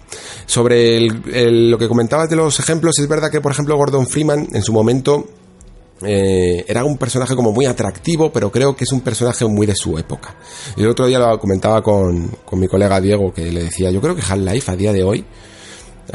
Sobre 0.46 1.08
lo 1.08 1.78
que 1.78 1.88
comentabas 1.88 2.28
de 2.28 2.36
los 2.36 2.58
ejemplos, 2.60 2.98
es 2.98 3.08
verdad 3.08 3.30
que, 3.30 3.40
por 3.40 3.52
ejemplo, 3.52 3.76
Gordon 3.76 4.06
Freeman 4.06 4.48
en 4.52 4.62
su 4.62 4.72
momento 4.72 5.26
eh, 6.02 6.64
era 6.68 6.84
un 6.84 6.98
personaje 6.98 7.34
como 7.34 7.52
muy 7.52 7.66
atractivo, 7.66 8.32
pero 8.32 8.50
creo 8.50 8.76
que 8.76 8.84
es 8.84 8.92
un 8.92 9.00
personaje 9.00 9.46
muy 9.46 9.66
de 9.66 9.74
su 9.74 9.96
época. 9.98 10.34
El 10.76 10.88
otro 10.88 11.06
día 11.06 11.18
lo 11.18 11.38
comentaba 11.38 11.82
con, 11.82 12.28
con 12.44 12.58
mi 12.58 12.68
colega 12.68 13.00
Diego, 13.00 13.32
que 13.32 13.50
le 13.50 13.64
decía, 13.64 13.90
yo 13.90 14.00
creo 14.00 14.14
que 14.14 14.22
Half-Life 14.22 14.70
a 14.70 14.76
día 14.76 14.92
de 14.92 15.02
hoy 15.02 15.24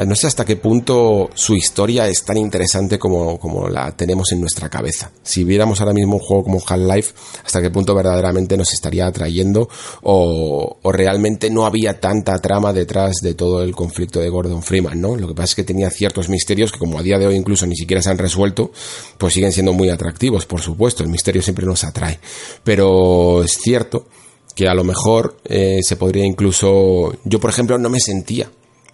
no 0.06 0.16
sé 0.16 0.28
hasta 0.28 0.46
qué 0.46 0.56
punto 0.56 1.30
su 1.34 1.56
historia 1.56 2.08
es 2.08 2.24
tan 2.24 2.38
interesante 2.38 2.98
como, 3.00 3.40
como, 3.40 3.68
la 3.68 3.92
tenemos 3.92 4.32
en 4.32 4.42
nuestra 4.42 4.70
cabeza. 4.70 5.12
Si 5.24 5.44
viéramos 5.44 5.80
ahora 5.82 5.94
mismo 5.94 6.16
un 6.16 6.20
juego 6.20 6.44
como 6.44 6.62
Half-Life, 6.66 7.14
hasta 7.44 7.62
qué 7.62 7.70
punto 7.70 7.96
verdaderamente 7.96 8.58
nos 8.58 8.74
estaría 8.74 9.08
atrayendo 9.08 9.68
o, 10.04 10.78
o, 10.82 10.92
realmente 10.92 11.50
no 11.50 11.66
había 11.66 12.00
tanta 12.00 12.38
trama 12.40 12.74
detrás 12.74 13.18
de 13.22 13.34
todo 13.34 13.64
el 13.64 13.76
conflicto 13.76 14.20
de 14.20 14.30
Gordon 14.30 14.64
Freeman, 14.64 15.00
¿no? 15.00 15.16
Lo 15.16 15.28
que 15.28 15.34
pasa 15.34 15.52
es 15.52 15.56
que 15.56 15.64
tenía 15.64 15.90
ciertos 15.90 16.30
misterios 16.30 16.72
que 16.72 16.80
como 16.80 17.00
a 17.00 17.04
día 17.04 17.18
de 17.18 17.28
hoy 17.28 17.36
incluso 17.36 17.66
ni 17.66 17.76
siquiera 17.76 18.02
se 18.02 18.10
han 18.10 18.18
resuelto, 18.18 18.72
pues 19.18 19.34
siguen 19.34 19.52
siendo 19.52 19.74
muy 19.74 19.90
atractivos, 19.90 20.46
por 20.46 20.62
supuesto. 20.62 21.04
El 21.04 21.10
misterio 21.10 21.42
siempre 21.42 21.66
nos 21.66 21.84
atrae. 21.84 22.20
Pero 22.64 23.44
es 23.44 23.58
cierto 23.62 24.08
que 24.56 24.68
a 24.68 24.74
lo 24.74 24.84
mejor 24.84 25.38
eh, 25.46 25.80
se 25.82 25.96
podría 25.96 26.26
incluso... 26.26 27.14
Yo, 27.24 27.40
por 27.40 27.50
ejemplo, 27.50 27.78
no 27.78 27.90
me 27.90 28.00
sentía 28.00 28.50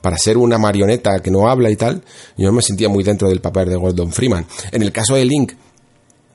para 0.05 0.19
ser 0.19 0.37
una 0.37 0.59
marioneta 0.59 1.19
que 1.19 1.31
no 1.31 1.49
habla 1.49 1.71
y 1.71 1.75
tal, 1.75 2.03
yo 2.37 2.51
me 2.51 2.61
sentía 2.61 2.87
muy 2.89 3.03
dentro 3.03 3.27
del 3.27 3.41
papel 3.41 3.69
de 3.69 3.75
Gordon 3.75 4.11
Freeman. 4.11 4.45
En 4.71 4.83
el 4.83 4.91
caso 4.91 5.15
de 5.15 5.25
Link, 5.25 5.53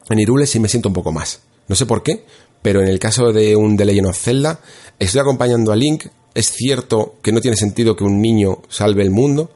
en 0.08 0.18
Irule 0.18 0.48
sí 0.48 0.58
me 0.58 0.66
siento 0.66 0.88
un 0.88 0.92
poco 0.92 1.12
más. 1.12 1.42
No 1.68 1.76
sé 1.76 1.86
por 1.86 2.02
qué, 2.02 2.24
pero 2.62 2.82
en 2.82 2.88
el 2.88 2.98
caso 2.98 3.32
de 3.32 3.54
un 3.54 3.76
The 3.76 3.84
Legend 3.84 4.08
of 4.08 4.18
Zelda, 4.18 4.58
estoy 4.98 5.20
acompañando 5.20 5.70
a 5.70 5.76
Link. 5.76 6.06
Es 6.34 6.50
cierto 6.50 7.14
que 7.22 7.30
no 7.30 7.40
tiene 7.40 7.56
sentido 7.56 7.94
que 7.94 8.02
un 8.02 8.20
niño 8.20 8.60
salve 8.68 9.04
el 9.04 9.12
mundo, 9.12 9.52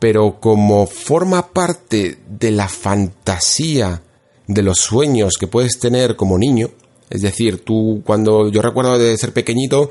pero 0.00 0.40
como 0.40 0.88
forma 0.88 1.52
parte 1.52 2.18
de 2.28 2.50
la 2.50 2.66
fantasía 2.66 4.02
de 4.48 4.62
los 4.64 4.80
sueños 4.80 5.34
que 5.38 5.46
puedes 5.46 5.78
tener 5.78 6.16
como 6.16 6.36
niño, 6.36 6.70
es 7.10 7.22
decir, 7.22 7.64
tú 7.64 8.02
cuando 8.04 8.50
yo 8.50 8.60
recuerdo 8.60 8.98
de 8.98 9.16
ser 9.16 9.32
pequeñito, 9.32 9.88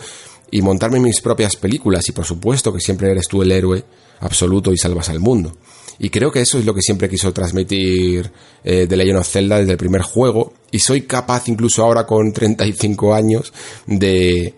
y 0.52 0.62
montarme 0.62 1.00
mis 1.00 1.22
propias 1.22 1.56
películas 1.56 2.08
y 2.10 2.12
por 2.12 2.26
supuesto 2.26 2.74
que 2.74 2.80
siempre 2.80 3.12
eres 3.12 3.28
tú 3.28 3.42
el 3.42 3.52
héroe 3.52 3.84
absoluto 4.20 4.72
y 4.72 4.78
salvas 4.78 5.10
al 5.10 5.20
mundo. 5.20 5.56
Y 5.98 6.10
creo 6.10 6.32
que 6.32 6.42
eso 6.42 6.60
es 6.60 6.66
lo 6.66 6.74
que 6.74 6.82
siempre 6.82 7.10
quiso 7.10 7.32
transmitir 7.32 8.32
eh, 8.64 8.86
The 8.88 8.98
Legend 8.98 9.20
of 9.20 9.28
Zelda 9.28 9.60
desde 9.60 9.72
el 9.72 9.78
primer 9.78 10.02
juego 10.02 10.54
y 10.72 10.80
soy 10.80 11.02
capaz 11.04 11.48
incluso 11.48 11.84
ahora 11.84 12.06
con 12.06 12.34
35 12.34 13.14
años 13.14 13.54
de 13.88 14.54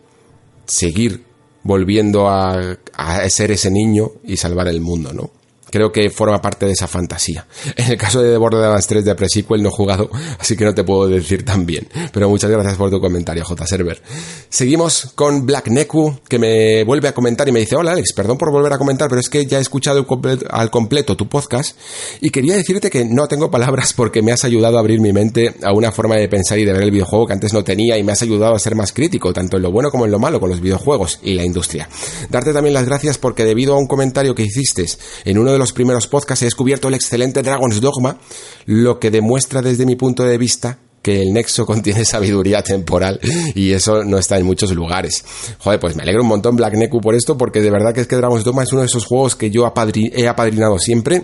seguir 0.66 1.24
volviendo 1.64 2.27
a, 2.27 2.77
a 2.93 3.30
ser 3.30 3.51
ese 3.51 3.69
niño 3.69 4.11
y 4.24 4.38
salvar 4.38 4.67
el 4.67 4.82
mundo, 4.82 5.14
¿no? 5.14 5.36
Creo 5.69 5.91
que 5.91 6.09
forma 6.09 6.41
parte 6.41 6.65
de 6.65 6.73
esa 6.73 6.87
fantasía. 6.87 7.45
En 7.77 7.91
el 7.91 7.97
caso 7.97 8.21
de 8.21 8.31
The 8.31 8.37
Borderlands 8.37 8.87
3 8.87 9.05
de 9.05 9.15
Pre-Sequel 9.15 9.61
no 9.61 9.69
he 9.69 9.71
jugado, 9.71 10.09
así 10.39 10.55
que 10.55 10.65
no 10.65 10.73
te 10.73 10.83
puedo 10.83 11.07
decir 11.07 11.45
tan 11.45 11.65
bien. 11.65 11.87
Pero 12.11 12.29
muchas 12.29 12.49
gracias 12.49 12.75
por 12.75 12.89
tu 12.89 12.99
comentario, 12.99 13.43
J-Server. 13.43 14.01
Seguimos 14.49 15.11
con 15.15 15.45
Black 15.45 15.67
Neku, 15.67 16.19
que 16.27 16.39
me 16.39 16.83
vuelve 16.83 17.07
a 17.07 17.13
comentar 17.13 17.47
y 17.47 17.51
me 17.51 17.59
dice, 17.59 17.75
hola 17.75 17.91
Alex, 17.91 18.13
perdón 18.13 18.37
por 18.37 18.51
volver 18.51 18.73
a 18.73 18.77
comentar, 18.77 19.09
pero 19.09 19.19
es 19.19 19.29
que 19.29 19.45
ya 19.45 19.57
he 19.57 19.61
escuchado 19.61 20.05
al 20.49 20.71
completo 20.71 21.15
tu 21.15 21.27
podcast 21.27 21.77
y 22.21 22.29
quería 22.29 22.55
decirte 22.55 22.89
que 22.89 23.05
no 23.05 23.27
tengo 23.27 23.51
palabras 23.51 23.93
porque 23.93 24.21
me 24.21 24.31
has 24.31 24.45
ayudado 24.45 24.77
a 24.77 24.79
abrir 24.79 24.99
mi 24.99 25.13
mente 25.13 25.55
a 25.63 25.73
una 25.73 25.91
forma 25.91 26.15
de 26.15 26.27
pensar 26.27 26.57
y 26.59 26.65
de 26.65 26.73
ver 26.73 26.83
el 26.83 26.91
videojuego 26.91 27.27
que 27.27 27.33
antes 27.33 27.53
no 27.53 27.63
tenía 27.63 27.97
y 27.97 28.03
me 28.03 28.11
has 28.11 28.21
ayudado 28.21 28.55
a 28.55 28.59
ser 28.59 28.75
más 28.75 28.93
crítico, 28.93 29.33
tanto 29.33 29.57
en 29.57 29.63
lo 29.63 29.71
bueno 29.71 29.91
como 29.91 30.05
en 30.05 30.11
lo 30.11 30.19
malo 30.19 30.39
con 30.39 30.49
los 30.49 30.61
videojuegos 30.61 31.19
y 31.23 31.33
la 31.33 31.43
industria. 31.43 31.89
Darte 32.29 32.53
también 32.53 32.73
las 32.73 32.85
gracias 32.85 33.17
porque 33.17 33.43
debido 33.43 33.73
a 33.73 33.77
un 33.77 33.87
comentario 33.87 34.33
que 34.33 34.43
hiciste 34.43 34.77
en 35.25 35.37
uno 35.37 35.51
de 35.51 35.57
los 35.58 35.74
primeros 35.74 36.08
podcasts 36.08 36.42
he 36.42 36.45
descubierto 36.45 36.88
el 36.88 36.94
excelente 36.94 37.42
Dragon's 37.42 37.82
Dogma, 37.82 38.18
lo 38.66 39.00
que 39.00 39.11
demuestra 39.11 39.61
desde 39.61 39.86
mi 39.86 39.95
punto 39.95 40.24
de 40.24 40.38
vista 40.38 40.80
que 41.02 41.22
el 41.22 41.34
nexo 41.34 41.66
contiene 41.68 42.06
sabiduría 42.06 42.61
temporal 42.64 43.19
y 43.56 43.72
eso 43.72 44.03
no 44.03 44.18
está 44.18 44.38
en 44.38 44.45
muchos 44.45 44.72
lugares. 44.72 45.24
Joder, 45.60 45.80
pues 45.80 45.95
me 45.95 46.03
alegro 46.03 46.22
un 46.22 46.30
montón 46.30 46.56
Black 46.56 46.74
Neku 46.74 47.00
por 47.02 47.16
esto 47.16 47.38
porque 47.38 47.61
de 47.61 47.72
verdad 47.72 47.94
que 47.94 48.02
es 48.02 48.08
que 48.08 48.16
Dragon's 48.16 48.44
Dogma 48.44 48.64
es 48.64 48.72
uno 48.72 48.82
de 48.82 48.88
esos 48.88 49.06
juegos 49.06 49.36
que 49.36 49.50
yo 49.50 49.64
he 49.64 50.27
apadrinado 50.27 50.80
siempre 50.80 51.24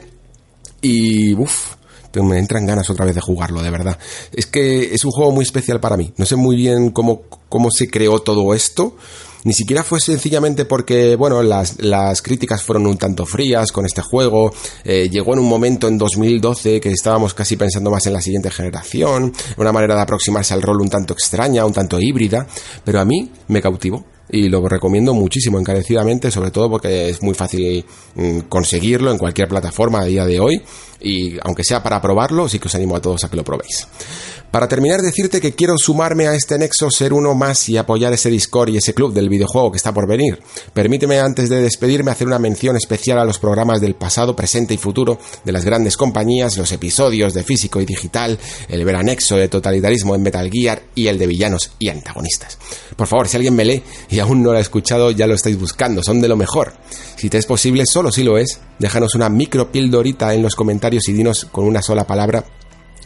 y 0.81 1.33
uff, 1.33 1.75
me 2.21 2.37
entran 2.37 2.65
ganas 2.65 2.89
otra 2.89 3.05
vez 3.05 3.15
de 3.15 3.21
jugarlo, 3.21 3.63
de 3.63 3.71
verdad. 3.71 3.97
Es 4.31 4.45
que 4.45 4.93
es 4.93 5.03
un 5.03 5.11
juego 5.11 5.31
muy 5.31 5.43
especial 5.43 5.79
para 5.79 5.97
mí. 5.97 6.13
No 6.17 6.25
sé 6.25 6.35
muy 6.35 6.55
bien 6.55 6.91
cómo, 6.91 7.23
cómo 7.49 7.71
se 7.71 7.89
creó 7.89 8.19
todo 8.19 8.53
esto 8.53 8.95
ni 9.43 9.53
siquiera 9.53 9.83
fue 9.83 9.99
sencillamente 9.99 10.65
porque, 10.65 11.15
bueno, 11.15 11.41
las, 11.43 11.81
las 11.81 12.21
críticas 12.21 12.63
fueron 12.63 12.87
un 12.87 12.97
tanto 12.97 13.25
frías 13.25 13.71
con 13.71 13.85
este 13.85 14.01
juego, 14.01 14.53
eh, 14.83 15.09
llegó 15.09 15.33
en 15.33 15.39
un 15.39 15.47
momento 15.47 15.87
en 15.87 15.97
2012 15.97 16.79
que 16.79 16.91
estábamos 16.91 17.33
casi 17.33 17.55
pensando 17.55 17.91
más 17.91 18.05
en 18.07 18.13
la 18.13 18.21
siguiente 18.21 18.49
generación, 18.49 19.33
una 19.57 19.71
manera 19.71 19.95
de 19.95 20.01
aproximarse 20.01 20.53
al 20.53 20.61
rol 20.61 20.81
un 20.81 20.89
tanto 20.89 21.13
extraña, 21.13 21.65
un 21.65 21.73
tanto 21.73 21.99
híbrida, 21.99 22.47
pero 22.83 22.99
a 22.99 23.05
mí 23.05 23.31
me 23.47 23.61
cautivó 23.61 24.05
y 24.29 24.49
lo 24.49 24.67
recomiendo 24.67 25.13
muchísimo 25.13 25.59
encarecidamente, 25.59 26.31
sobre 26.31 26.51
todo 26.51 26.69
porque 26.69 27.09
es 27.09 27.21
muy 27.21 27.35
fácil 27.35 27.85
mm, 28.15 28.39
conseguirlo 28.49 29.11
en 29.11 29.17
cualquier 29.17 29.47
plataforma 29.47 30.01
a 30.01 30.05
día 30.05 30.25
de 30.25 30.39
hoy 30.39 30.61
y 31.03 31.37
aunque 31.43 31.63
sea 31.63 31.83
para 31.83 32.01
probarlo, 32.01 32.47
sí 32.47 32.59
que 32.59 32.67
os 32.67 32.75
animo 32.75 32.95
a 32.95 33.01
todos 33.01 33.23
a 33.23 33.29
que 33.29 33.35
lo 33.35 33.43
probéis. 33.43 33.87
Para 34.53 34.67
terminar, 34.67 35.01
decirte 35.01 35.41
que 35.41 35.55
quiero 35.55 35.79
sumarme 35.79 36.27
a 36.27 36.35
este 36.35 36.59
nexo, 36.59 36.91
ser 36.91 37.11
uno 37.11 37.33
más 37.33 37.67
y 37.69 37.77
apoyar 37.77 38.13
ese 38.13 38.29
Discord 38.29 38.69
y 38.69 38.77
ese 38.77 38.93
club 38.93 39.11
del 39.11 39.27
videojuego 39.27 39.71
que 39.71 39.77
está 39.77 39.91
por 39.91 40.07
venir. 40.07 40.43
Permíteme, 40.73 41.19
antes 41.19 41.49
de 41.49 41.59
despedirme, 41.59 42.11
hacer 42.11 42.27
una 42.27 42.37
mención 42.37 42.77
especial 42.77 43.17
a 43.17 43.25
los 43.25 43.39
programas 43.39 43.81
del 43.81 43.95
pasado, 43.95 44.35
presente 44.35 44.75
y 44.75 44.77
futuro 44.77 45.17
de 45.43 45.51
las 45.51 45.65
grandes 45.65 45.97
compañías, 45.97 46.55
los 46.55 46.71
episodios 46.71 47.33
de 47.33 47.41
físico 47.41 47.81
y 47.81 47.85
digital, 47.85 48.37
el 48.69 48.85
veranexo 48.85 49.37
de 49.37 49.47
totalitarismo 49.47 50.13
en 50.13 50.21
Metal 50.21 50.47
Gear 50.51 50.83
y 50.93 51.07
el 51.07 51.17
de 51.17 51.25
villanos 51.25 51.71
y 51.79 51.89
antagonistas. 51.89 52.59
Por 52.95 53.07
favor, 53.07 53.27
si 53.27 53.37
alguien 53.37 53.55
me 53.55 53.65
lee 53.65 53.81
y 54.11 54.19
aún 54.19 54.43
no 54.43 54.51
lo 54.51 54.59
ha 54.59 54.61
escuchado, 54.61 55.09
ya 55.09 55.25
lo 55.25 55.33
estáis 55.33 55.59
buscando, 55.59 56.03
son 56.03 56.21
de 56.21 56.27
lo 56.27 56.37
mejor. 56.37 56.73
Si 57.23 57.29
te 57.29 57.37
es 57.37 57.45
posible, 57.45 57.85
solo 57.85 58.11
si 58.11 58.21
lo 58.21 58.37
es, 58.37 58.59
déjanos 58.79 59.15
una 59.15 59.29
micro 59.29 59.71
pildorita 59.71 60.33
en 60.33 60.41
los 60.41 60.55
comentarios 60.55 61.07
y 61.07 61.13
dinos 61.13 61.47
con 61.49 61.63
una 61.63 61.81
sola 61.81 62.05
palabra 62.05 62.43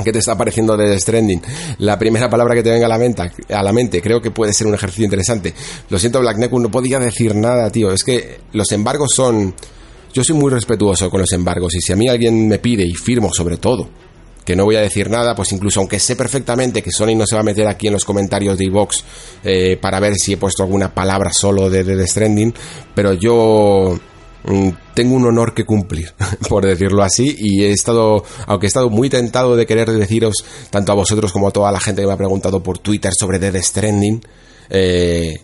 ¿Qué 0.03 0.11
te 0.11 0.17
está 0.17 0.35
pareciendo 0.35 0.75
de 0.75 0.99
Stranding? 0.99 1.39
La 1.77 1.99
primera 1.99 2.27
palabra 2.27 2.55
que 2.55 2.63
te 2.63 2.71
venga 2.71 2.87
a 2.87 2.89
la, 2.89 2.97
mente, 2.97 3.31
a 3.47 3.61
la 3.61 3.71
mente, 3.71 4.01
creo 4.01 4.19
que 4.19 4.31
puede 4.31 4.53
ser 4.53 4.65
un 4.65 4.73
ejercicio 4.73 5.05
interesante. 5.05 5.53
Lo 5.91 5.99
siento, 5.99 6.19
Black 6.19 6.37
Neck, 6.37 6.51
no 6.51 6.71
podía 6.71 6.97
decir 6.97 7.35
nada, 7.35 7.69
tío. 7.69 7.91
Es 7.91 8.03
que 8.03 8.39
los 8.53 8.71
embargos 8.71 9.11
son... 9.15 9.53
Yo 10.15 10.23
soy 10.23 10.35
muy 10.35 10.49
respetuoso 10.49 11.11
con 11.11 11.21
los 11.21 11.31
embargos 11.33 11.75
y 11.75 11.81
si 11.81 11.93
a 11.93 11.95
mí 11.95 12.09
alguien 12.09 12.47
me 12.47 12.57
pide 12.57 12.83
y 12.87 12.95
firmo 12.95 13.31
sobre 13.31 13.57
todo 13.57 13.87
que 14.47 14.55
no 14.55 14.63
voy 14.63 14.77
a 14.77 14.81
decir 14.81 15.09
nada, 15.09 15.35
pues 15.35 15.51
incluso 15.51 15.81
aunque 15.81 15.99
sé 15.99 16.15
perfectamente 16.15 16.81
que 16.81 16.89
Sony 16.89 17.15
no 17.15 17.27
se 17.27 17.35
va 17.35 17.41
a 17.41 17.43
meter 17.43 17.67
aquí 17.67 17.87
en 17.87 17.93
los 17.93 18.05
comentarios 18.05 18.57
de 18.57 18.63
iVox 18.65 19.03
eh, 19.43 19.77
para 19.79 19.99
ver 19.99 20.15
si 20.15 20.33
he 20.33 20.37
puesto 20.37 20.63
alguna 20.63 20.93
palabra 20.93 21.31
solo 21.33 21.69
de 21.69 21.83
The 21.83 22.07
Stranding, 22.07 22.53
pero 22.95 23.13
yo 23.13 23.99
Mm, 24.47 24.69
tengo 24.93 25.15
un 25.15 25.25
honor 25.25 25.53
que 25.53 25.65
cumplir, 25.65 26.13
por 26.49 26.65
decirlo 26.65 27.03
así, 27.03 27.35
y 27.37 27.63
he 27.63 27.71
estado, 27.71 28.23
aunque 28.45 28.67
he 28.67 28.69
estado 28.69 28.89
muy 28.89 29.09
tentado 29.09 29.57
de 29.57 29.65
querer 29.65 29.91
deciros, 29.91 30.35
tanto 30.69 30.93
a 30.93 30.95
vosotros 30.95 31.33
como 31.33 31.49
a 31.49 31.51
toda 31.51 31.69
la 31.69 31.81
gente 31.81 32.01
que 32.01 32.07
me 32.07 32.13
ha 32.13 32.17
preguntado 32.17 32.63
por 32.63 32.79
Twitter 32.79 33.11
sobre 33.13 33.39
Dead 33.39 33.61
Stranding, 33.61 34.21
eh, 34.69 35.35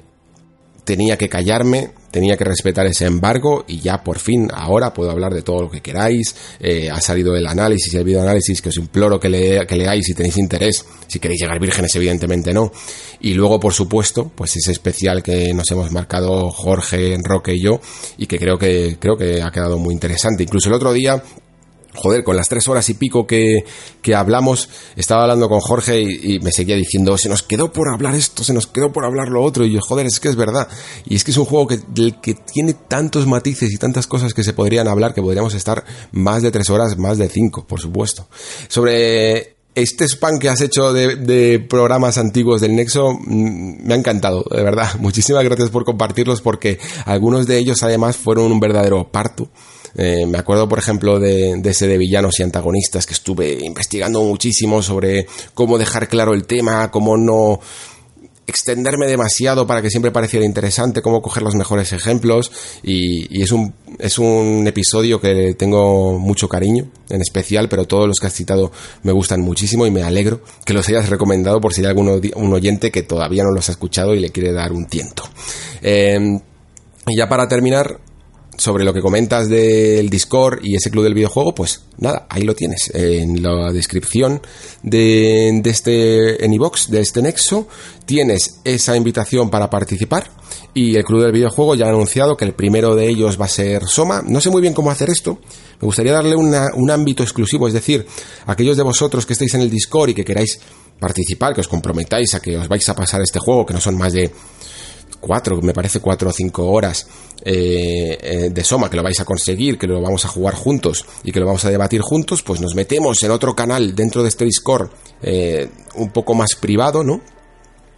tenía 0.84 1.18
que 1.18 1.30
callarme, 1.30 1.92
tenía 2.12 2.38
que 2.38 2.44
respetar 2.44 2.86
ese 2.86 3.06
embargo 3.06 3.66
y 3.68 3.80
ya 3.80 4.04
por 4.04 4.20
fin 4.20 4.48
ahora 4.54 4.94
puedo 4.94 5.10
hablar 5.12 5.34
de 5.34 5.42
todo 5.42 5.64
lo 5.64 5.70
que 5.70 5.82
queráis. 5.82 6.36
Eh, 6.60 6.90
ha 6.90 7.02
salido 7.02 7.36
el 7.36 7.48
análisis 7.48 7.94
el 7.94 8.04
videoanálisis 8.04 8.62
que 8.62 8.70
os 8.70 8.78
imploro 8.78 9.20
que, 9.20 9.66
que 9.68 9.76
leáis 9.76 10.06
si 10.06 10.14
tenéis 10.14 10.38
interés. 10.38 10.86
Si 11.08 11.20
queréis 11.20 11.42
llegar 11.42 11.60
vírgenes, 11.60 11.96
evidentemente 11.96 12.54
no. 12.54 12.72
Y 13.22 13.34
luego, 13.34 13.60
por 13.60 13.74
supuesto, 13.74 14.32
pues 14.36 14.56
ese 14.56 14.72
especial 14.72 15.24
que 15.24 15.54
nos 15.54 15.70
hemos 15.72 15.92
marcado 15.92 16.52
Jorge, 16.52 17.18
Roque 17.24 17.56
y 17.56 17.62
yo 17.62 17.80
y 18.18 18.28
que 18.28 18.38
creo 18.38 18.58
que, 18.58 18.98
creo 19.00 19.16
que 19.18 19.42
ha 19.42 19.52
quedado 19.52 19.78
muy 19.78 19.94
interesante. 19.94 20.44
Incluso 20.44 20.70
el 20.70 20.76
otro 20.76 20.94
día 20.94 21.24
joder, 21.96 22.24
con 22.24 22.36
las 22.36 22.50
tres 22.50 22.68
horas 22.68 22.90
y 22.90 22.94
pico 22.96 23.28
que, 23.28 23.66
que 24.02 24.16
hablamos, 24.16 24.70
estaba 24.96 25.24
hablando 25.24 25.50
con 25.50 25.60
Jorge 25.60 26.02
y, 26.02 26.40
me 26.40 26.52
seguía 26.52 26.76
diciendo, 26.76 27.18
se 27.18 27.30
nos 27.30 27.44
quedó 27.44 27.72
por 27.72 27.90
hablar 27.90 28.16
esto, 28.16 28.44
se 28.44 28.54
nos 28.54 28.68
quedó 28.68 28.92
por 28.92 29.06
hablar 29.06 29.30
lo 29.30 29.44
otro, 29.44 29.66
y 29.66 29.72
yo, 29.72 29.82
joder, 29.82 30.06
es 30.06 30.20
que 30.20 30.30
es 30.30 30.36
verdad. 30.36 30.68
Y 31.06 31.16
es 31.16 31.24
que 31.24 31.32
es 31.32 31.38
un 31.38 31.46
juego 31.46 31.68
que, 31.68 31.80
que 32.22 32.34
tiene 32.34 32.74
tantos 32.74 33.28
matices 33.28 33.72
y 33.72 33.78
tantas 33.78 34.08
cosas 34.08 34.34
que 34.34 34.44
se 34.44 34.54
podrían 34.54 34.88
hablar 34.88 35.14
que 35.14 35.22
podríamos 35.22 35.54
estar 35.54 35.84
más 36.12 36.42
de 36.42 36.52
tres 36.52 36.70
horas, 36.70 36.98
más 36.98 37.18
de 37.18 37.30
cinco, 37.30 37.66
por 37.66 37.80
supuesto. 37.80 38.28
Sobre 38.68 39.54
este 39.76 40.06
spam 40.06 40.40
que 40.40 40.50
has 40.50 40.62
hecho 40.62 40.94
de, 40.94 41.16
de, 41.16 41.60
programas 41.60 42.18
antiguos 42.18 42.62
del 42.62 42.76
Nexo 42.76 43.14
mm, 43.14 43.86
me 43.88 43.94
ha 43.94 43.98
encantado, 43.98 44.46
de 44.50 44.64
verdad. 44.64 44.90
Muchísimas 45.00 45.44
gracias 45.44 45.70
por 45.70 45.86
compartirlos 45.86 46.42
porque 46.42 46.80
algunos 47.06 47.48
de 47.48 47.58
ellos 47.58 47.84
además 47.84 48.18
fueron 48.18 48.52
un 48.52 48.60
verdadero 48.60 49.12
parto. 49.12 49.50
Eh, 49.96 50.26
me 50.26 50.38
acuerdo, 50.38 50.68
por 50.68 50.80
ejemplo, 50.80 51.20
de, 51.20 51.62
ese 51.64 51.88
de 51.88 51.98
villanos 51.98 52.40
y 52.40 52.44
antagonistas 52.44 53.06
que 53.06 53.14
estuve 53.14 53.60
investigando 53.64 54.22
muchísimo 54.24 54.82
sobre 54.82 55.28
cómo 55.54 55.78
dejar 55.78 56.08
claro 56.08 56.34
el 56.34 56.46
tema, 56.46 56.90
cómo 56.92 57.18
no 57.18 57.60
extenderme 58.46 59.08
demasiado 59.08 59.66
para 59.66 59.82
que 59.82 59.90
siempre 59.90 60.12
pareciera 60.12 60.46
interesante, 60.46 61.02
cómo 61.02 61.22
coger 61.22 61.44
los 61.44 61.56
mejores 61.56 61.94
ejemplos 61.94 62.52
y, 62.84 63.42
es, 63.42 63.54
un, 63.54 63.74
es 64.00 64.18
un 64.18 64.66
episodio 64.68 65.22
que 65.22 65.54
tengo 65.54 66.20
mucho 66.20 66.50
cariño, 66.50 66.90
en 67.10 67.22
especial, 67.22 67.70
pero 67.70 67.86
todos 67.86 68.08
los 68.08 68.20
que 68.20 68.28
has 68.28 68.34
citado 68.34 68.72
me 69.04 69.14
gustan 69.14 69.40
muchísimo 69.40 69.86
y 69.86 69.92
me 69.92 70.04
alegro 70.04 70.42
que 70.66 70.74
los 70.74 70.90
hayas 70.90 71.08
recomendado 71.08 71.62
por 71.62 71.74
si 71.74 71.82
hay 71.82 71.88
algún 71.88 72.22
un 72.36 72.54
oyente 72.54 72.92
que 72.92 73.04
todavía 73.04 73.44
no 73.44 73.52
los 73.52 73.70
ha 73.70 73.74
escuchado 73.74 74.14
y 74.14 74.20
le 74.20 74.32
quiere 74.32 74.52
dar 74.52 74.74
un 74.74 74.88
tiento. 74.88 75.24
Eh, 75.82 76.20
y 77.08 77.18
ya 77.18 77.28
para 77.28 77.48
terminar, 77.48 78.00
sobre 78.58 78.84
lo 78.84 78.94
que 78.94 79.02
comentas 79.02 79.50
del 79.50 80.10
Discord 80.10 80.60
y 80.64 80.76
ese 80.76 80.92
club 80.92 81.04
del 81.04 81.14
videojuego, 81.14 81.56
pues 81.56 81.82
nada, 81.98 82.28
ahí 82.30 82.44
lo 82.44 82.56
tienes. 82.56 82.92
En 82.94 83.42
la 83.42 83.72
descripción 83.72 84.42
de, 84.84 85.62
este 85.66 86.46
en 86.46 86.52
de 86.52 87.02
este 87.02 87.22
nexo, 87.22 87.68
tienes 88.06 88.60
esa 88.64 88.96
invitación 88.96 89.50
para 89.50 89.70
participar. 89.70 90.30
Y 90.76 90.96
el 90.96 91.04
club 91.04 91.22
del 91.22 91.32
videojuego 91.32 91.76
ya 91.76 91.86
ha 91.86 91.90
anunciado 91.90 92.36
que 92.36 92.46
el 92.46 92.54
primero 92.54 92.96
de 92.96 93.08
ellos 93.08 93.40
va 93.40 93.46
a 93.46 93.50
ser 93.50 93.86
Soma. 93.86 94.24
No 94.26 94.42
sé 94.42 94.50
muy 94.50 94.62
bien 94.62 94.74
cómo 94.74 94.92
hacer 94.92 95.10
esto. 95.10 95.40
Me 95.80 95.86
gustaría 95.86 96.14
darle 96.14 96.36
un 96.36 96.92
ámbito 96.92 97.24
exclusivo, 97.24 97.68
es 97.68 97.74
decir, 97.74 98.06
aquellos 98.46 98.78
de 98.78 98.84
vosotros 98.84 99.26
que 99.26 99.34
estéis 99.34 99.54
en 99.56 99.62
el 99.62 99.70
Discord 99.70 100.10
y 100.10 100.14
que 100.14 100.26
queráis 100.26 100.60
participar, 101.00 101.54
que 101.54 101.62
os 101.62 101.68
comprometáis 101.68 102.34
a 102.34 102.40
que 102.40 102.58
os 102.58 102.68
vais 102.68 102.88
a 102.88 102.96
pasar 102.96 103.22
este 103.22 103.40
juego, 103.40 103.66
que 103.66 103.74
no 103.74 103.82
son 103.82 103.98
más 103.98 104.14
de 104.14 104.32
cuatro, 105.24 105.62
me 105.62 105.74
parece 105.74 106.02
cuatro 106.02 106.30
o 106.30 106.34
cinco 106.34 106.70
horas 106.70 107.08
eh, 107.46 108.18
eh, 108.22 108.50
de 108.52 108.64
Soma, 108.64 108.90
que 108.90 108.98
lo 108.98 109.04
vais 109.04 109.20
a 109.22 109.26
conseguir, 109.26 109.78
que 109.78 109.88
lo 109.88 110.02
vamos 110.02 110.26
a 110.26 110.28
jugar 110.28 110.54
juntos 110.54 111.06
y 111.24 111.32
que 111.32 111.40
lo 111.40 111.46
vamos 111.46 111.64
a 111.64 111.72
debatir 111.72 112.02
juntos, 112.02 112.44
pues 112.44 112.60
nos 112.60 112.76
metemos 112.76 113.24
en 113.24 113.32
otro 113.32 113.56
canal 113.56 113.96
dentro 113.96 114.22
de 114.22 114.30
este 114.30 114.44
Discord 114.44 114.90
eh, 115.22 115.70
un 115.96 116.12
poco 116.12 116.34
más 116.34 116.56
privado, 116.56 117.04
¿no? 117.04 117.22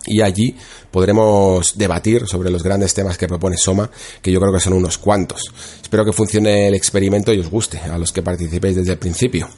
Y 0.06 0.22
allí 0.22 0.56
podremos 0.92 1.76
debatir 1.76 2.28
sobre 2.28 2.52
los 2.52 2.62
grandes 2.62 2.94
temas 2.94 3.18
que 3.18 3.28
propone 3.28 3.58
Soma, 3.58 3.90
que 4.22 4.32
yo 4.32 4.40
creo 4.40 4.54
que 4.54 4.60
son 4.60 4.74
unos 4.74 5.00
cuantos. 5.00 5.42
Espero 5.82 6.06
que 6.06 6.14
funcione 6.14 6.68
el 6.68 6.76
experimento 6.76 7.34
y 7.34 7.40
os 7.40 7.50
guste 7.50 7.80
a 7.80 7.98
los 7.98 8.12
que 8.12 8.22
participéis 8.22 8.76
desde 8.76 8.92
el 8.92 9.00
principio. 9.00 9.50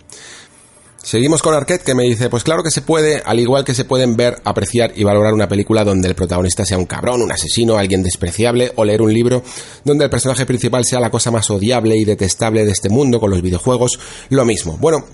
Seguimos 1.03 1.41
con 1.41 1.53
Arquette 1.53 1.83
que 1.83 1.95
me 1.95 2.03
dice, 2.03 2.29
pues 2.29 2.43
claro 2.43 2.63
que 2.63 2.71
se 2.71 2.81
puede, 2.81 3.21
al 3.23 3.39
igual 3.39 3.63
que 3.63 3.73
se 3.73 3.85
pueden 3.85 4.17
ver, 4.17 4.41
apreciar 4.43 4.91
y 4.95 5.03
valorar 5.03 5.33
una 5.33 5.47
película 5.47 5.85
donde 5.85 6.09
el 6.09 6.15
protagonista 6.15 6.65
sea 6.65 6.77
un 6.77 6.85
cabrón, 6.85 7.21
un 7.21 7.31
asesino, 7.31 7.77
alguien 7.77 8.03
despreciable, 8.03 8.73
o 8.75 8.83
leer 8.83 9.01
un 9.01 9.13
libro 9.13 9.43
donde 9.85 10.03
el 10.05 10.09
personaje 10.09 10.45
principal 10.45 10.83
sea 10.83 10.99
la 10.99 11.09
cosa 11.09 11.31
más 11.31 11.49
odiable 11.49 11.95
y 11.95 12.03
detestable 12.03 12.65
de 12.65 12.71
este 12.71 12.89
mundo 12.89 13.19
con 13.19 13.31
los 13.31 13.41
videojuegos, 13.41 13.99
lo 14.29 14.43
mismo. 14.43 14.77
Bueno, 14.77 15.05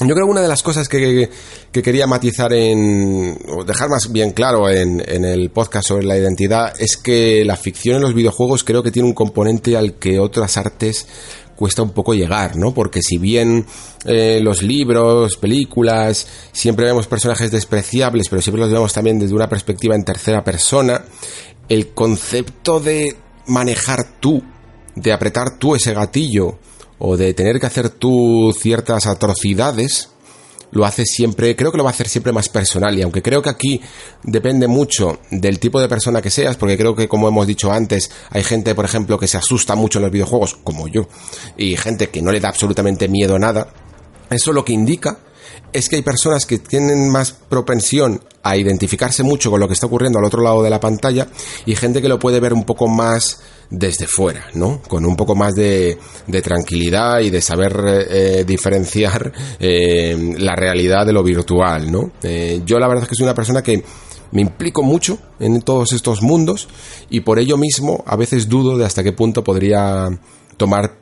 yo 0.00 0.14
creo 0.14 0.26
que 0.26 0.30
una 0.30 0.42
de 0.42 0.48
las 0.48 0.62
cosas 0.62 0.88
que, 0.88 1.30
quería 1.72 2.06
matizar 2.06 2.52
en, 2.52 3.38
o 3.48 3.64
dejar 3.64 3.88
más 3.88 4.12
bien 4.12 4.32
claro 4.32 4.68
en, 4.68 5.02
en, 5.06 5.24
el 5.24 5.50
podcast 5.50 5.88
sobre 5.88 6.04
la 6.04 6.18
identidad 6.18 6.74
es 6.78 6.98
que 6.98 7.44
la 7.46 7.56
ficción 7.56 7.96
en 7.96 8.02
los 8.02 8.14
videojuegos 8.14 8.62
creo 8.62 8.82
que 8.82 8.90
tiene 8.90 9.08
un 9.08 9.14
componente 9.14 9.76
al 9.76 9.94
que 9.94 10.18
otras 10.18 10.58
artes 10.58 11.06
cuesta 11.56 11.82
un 11.82 11.90
poco 11.90 12.14
llegar, 12.14 12.56
¿no? 12.56 12.72
Porque 12.72 13.02
si 13.02 13.18
bien 13.18 13.66
eh, 14.04 14.40
los 14.42 14.62
libros, 14.62 15.36
películas, 15.36 16.26
siempre 16.52 16.86
vemos 16.86 17.06
personajes 17.06 17.50
despreciables, 17.50 18.28
pero 18.28 18.42
siempre 18.42 18.62
los 18.62 18.70
vemos 18.70 18.92
también 18.92 19.18
desde 19.18 19.34
una 19.34 19.48
perspectiva 19.48 19.94
en 19.94 20.04
tercera 20.04 20.44
persona, 20.44 21.04
el 21.68 21.88
concepto 21.88 22.78
de 22.78 23.16
manejar 23.46 24.04
tú, 24.20 24.42
de 24.94 25.12
apretar 25.12 25.58
tú 25.58 25.74
ese 25.74 25.94
gatillo, 25.94 26.58
o 26.98 27.16
de 27.16 27.34
tener 27.34 27.60
que 27.60 27.66
hacer 27.66 27.90
tú 27.90 28.54
ciertas 28.58 29.06
atrocidades, 29.06 30.10
lo 30.76 30.84
hace 30.84 31.04
siempre, 31.04 31.56
creo 31.56 31.72
que 31.72 31.78
lo 31.78 31.84
va 31.84 31.90
a 31.90 31.92
hacer 31.92 32.08
siempre 32.08 32.32
más 32.32 32.48
personal. 32.48 32.96
Y 32.96 33.02
aunque 33.02 33.22
creo 33.22 33.42
que 33.42 33.50
aquí 33.50 33.80
depende 34.22 34.68
mucho 34.68 35.18
del 35.30 35.58
tipo 35.58 35.80
de 35.80 35.88
persona 35.88 36.22
que 36.22 36.30
seas, 36.30 36.56
porque 36.56 36.76
creo 36.76 36.94
que 36.94 37.08
como 37.08 37.28
hemos 37.28 37.46
dicho 37.46 37.72
antes, 37.72 38.10
hay 38.30 38.44
gente, 38.44 38.74
por 38.74 38.84
ejemplo, 38.84 39.18
que 39.18 39.26
se 39.26 39.38
asusta 39.38 39.74
mucho 39.74 39.98
en 39.98 40.04
los 40.04 40.12
videojuegos, 40.12 40.56
como 40.62 40.86
yo, 40.88 41.08
y 41.56 41.76
gente 41.76 42.10
que 42.10 42.22
no 42.22 42.30
le 42.30 42.40
da 42.40 42.48
absolutamente 42.48 43.08
miedo 43.08 43.36
a 43.36 43.38
nada, 43.38 43.68
eso 44.30 44.52
lo 44.52 44.64
que 44.64 44.72
indica 44.72 45.18
es 45.72 45.88
que 45.88 45.96
hay 45.96 46.02
personas 46.02 46.46
que 46.46 46.58
tienen 46.58 47.10
más 47.10 47.32
propensión 47.32 48.22
a 48.42 48.56
identificarse 48.56 49.22
mucho 49.22 49.50
con 49.50 49.60
lo 49.60 49.66
que 49.66 49.74
está 49.74 49.86
ocurriendo 49.86 50.18
al 50.18 50.24
otro 50.24 50.42
lado 50.42 50.62
de 50.62 50.70
la 50.70 50.80
pantalla 50.80 51.28
y 51.64 51.74
gente 51.74 52.00
que 52.00 52.08
lo 52.08 52.18
puede 52.18 52.40
ver 52.40 52.52
un 52.52 52.64
poco 52.64 52.88
más 52.88 53.40
desde 53.70 54.06
fuera, 54.06 54.46
¿no? 54.54 54.80
Con 54.82 55.04
un 55.04 55.16
poco 55.16 55.34
más 55.34 55.54
de, 55.54 55.98
tranquilidad 56.42 57.20
y 57.20 57.30
de 57.30 57.40
saber 57.40 58.06
eh, 58.08 58.44
diferenciar 58.46 59.32
eh, 59.58 60.34
la 60.38 60.54
realidad 60.54 61.06
de 61.06 61.12
lo 61.12 61.22
virtual, 61.22 61.90
¿no? 61.90 62.12
Eh, 62.22 62.62
yo 62.64 62.78
la 62.78 62.88
verdad 62.88 63.04
es 63.04 63.08
que 63.08 63.14
soy 63.16 63.24
una 63.24 63.34
persona 63.34 63.62
que 63.62 63.82
me 64.32 64.42
implico 64.42 64.82
mucho 64.82 65.18
en 65.40 65.62
todos 65.62 65.92
estos 65.92 66.22
mundos 66.22 66.68
y 67.10 67.20
por 67.20 67.38
ello 67.38 67.56
mismo 67.56 68.04
a 68.06 68.16
veces 68.16 68.48
dudo 68.48 68.76
de 68.76 68.84
hasta 68.84 69.02
qué 69.02 69.12
punto 69.12 69.42
podría 69.42 70.08
tomar 70.56 70.98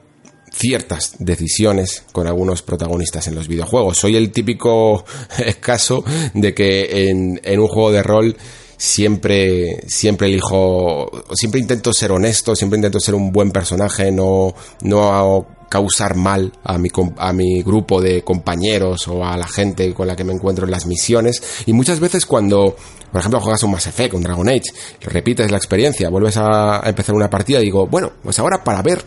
ciertas 0.53 1.17
decisiones 1.19 2.05
con 2.13 2.27
algunos 2.29 2.63
protagonistas 2.63 3.27
en 3.27 3.35
los 3.35 3.49
videojuegos. 3.49 3.99
Soy 3.99 4.15
el 4.17 4.31
típico 4.31 5.05
caso 5.61 6.05
de 6.33 6.55
que 6.55 7.09
en 7.09 7.61
un 7.61 7.67
juego 7.67 7.91
de 7.91 8.03
rol 8.03 8.37
siempre, 8.77 9.83
siempre 9.87 10.29
elijo, 10.29 11.11
siempre 11.35 11.61
intento 11.61 11.93
ser 11.93 12.13
honesto, 12.13 12.55
siempre 12.55 12.77
intento 12.77 13.01
ser 13.01 13.15
un 13.15 13.33
buen 13.33 13.51
personaje, 13.51 14.11
no, 14.11 14.55
no 14.83 15.47
causar 15.75 16.15
mal 16.15 16.53
a 16.63 16.79
mi, 16.79 16.89
a 17.17 17.33
mi 17.33 17.61
grupo 17.63 18.01
de 18.01 18.23
compañeros 18.23 19.09
o 19.09 19.25
a 19.25 19.37
la 19.37 19.49
gente 19.49 19.93
con 19.93 20.07
la 20.07 20.15
que 20.15 20.23
me 20.23 20.33
encuentro 20.33 20.67
en 20.67 20.71
las 20.71 20.87
misiones. 20.87 21.43
Y 21.67 21.73
muchas 21.73 21.99
veces 21.99 22.27
cuando, 22.27 22.77
por 23.11 23.19
ejemplo, 23.19 23.41
juegas 23.41 23.63
un 23.65 23.73
Mass 23.73 23.89
Effect, 23.89 24.15
un 24.15 24.23
Dragon 24.23 24.49
Age, 24.49 24.71
repites 25.01 25.51
la 25.51 25.57
experiencia, 25.57 26.11
vuelves 26.11 26.37
a, 26.37 26.81
empezar 26.85 27.15
una 27.17 27.29
partida 27.29 27.61
y 27.61 27.65
digo, 27.65 27.89
bueno, 27.89 28.13
pues 28.23 28.39
ahora 28.39 28.63
para 28.63 28.83
ver 28.83 29.05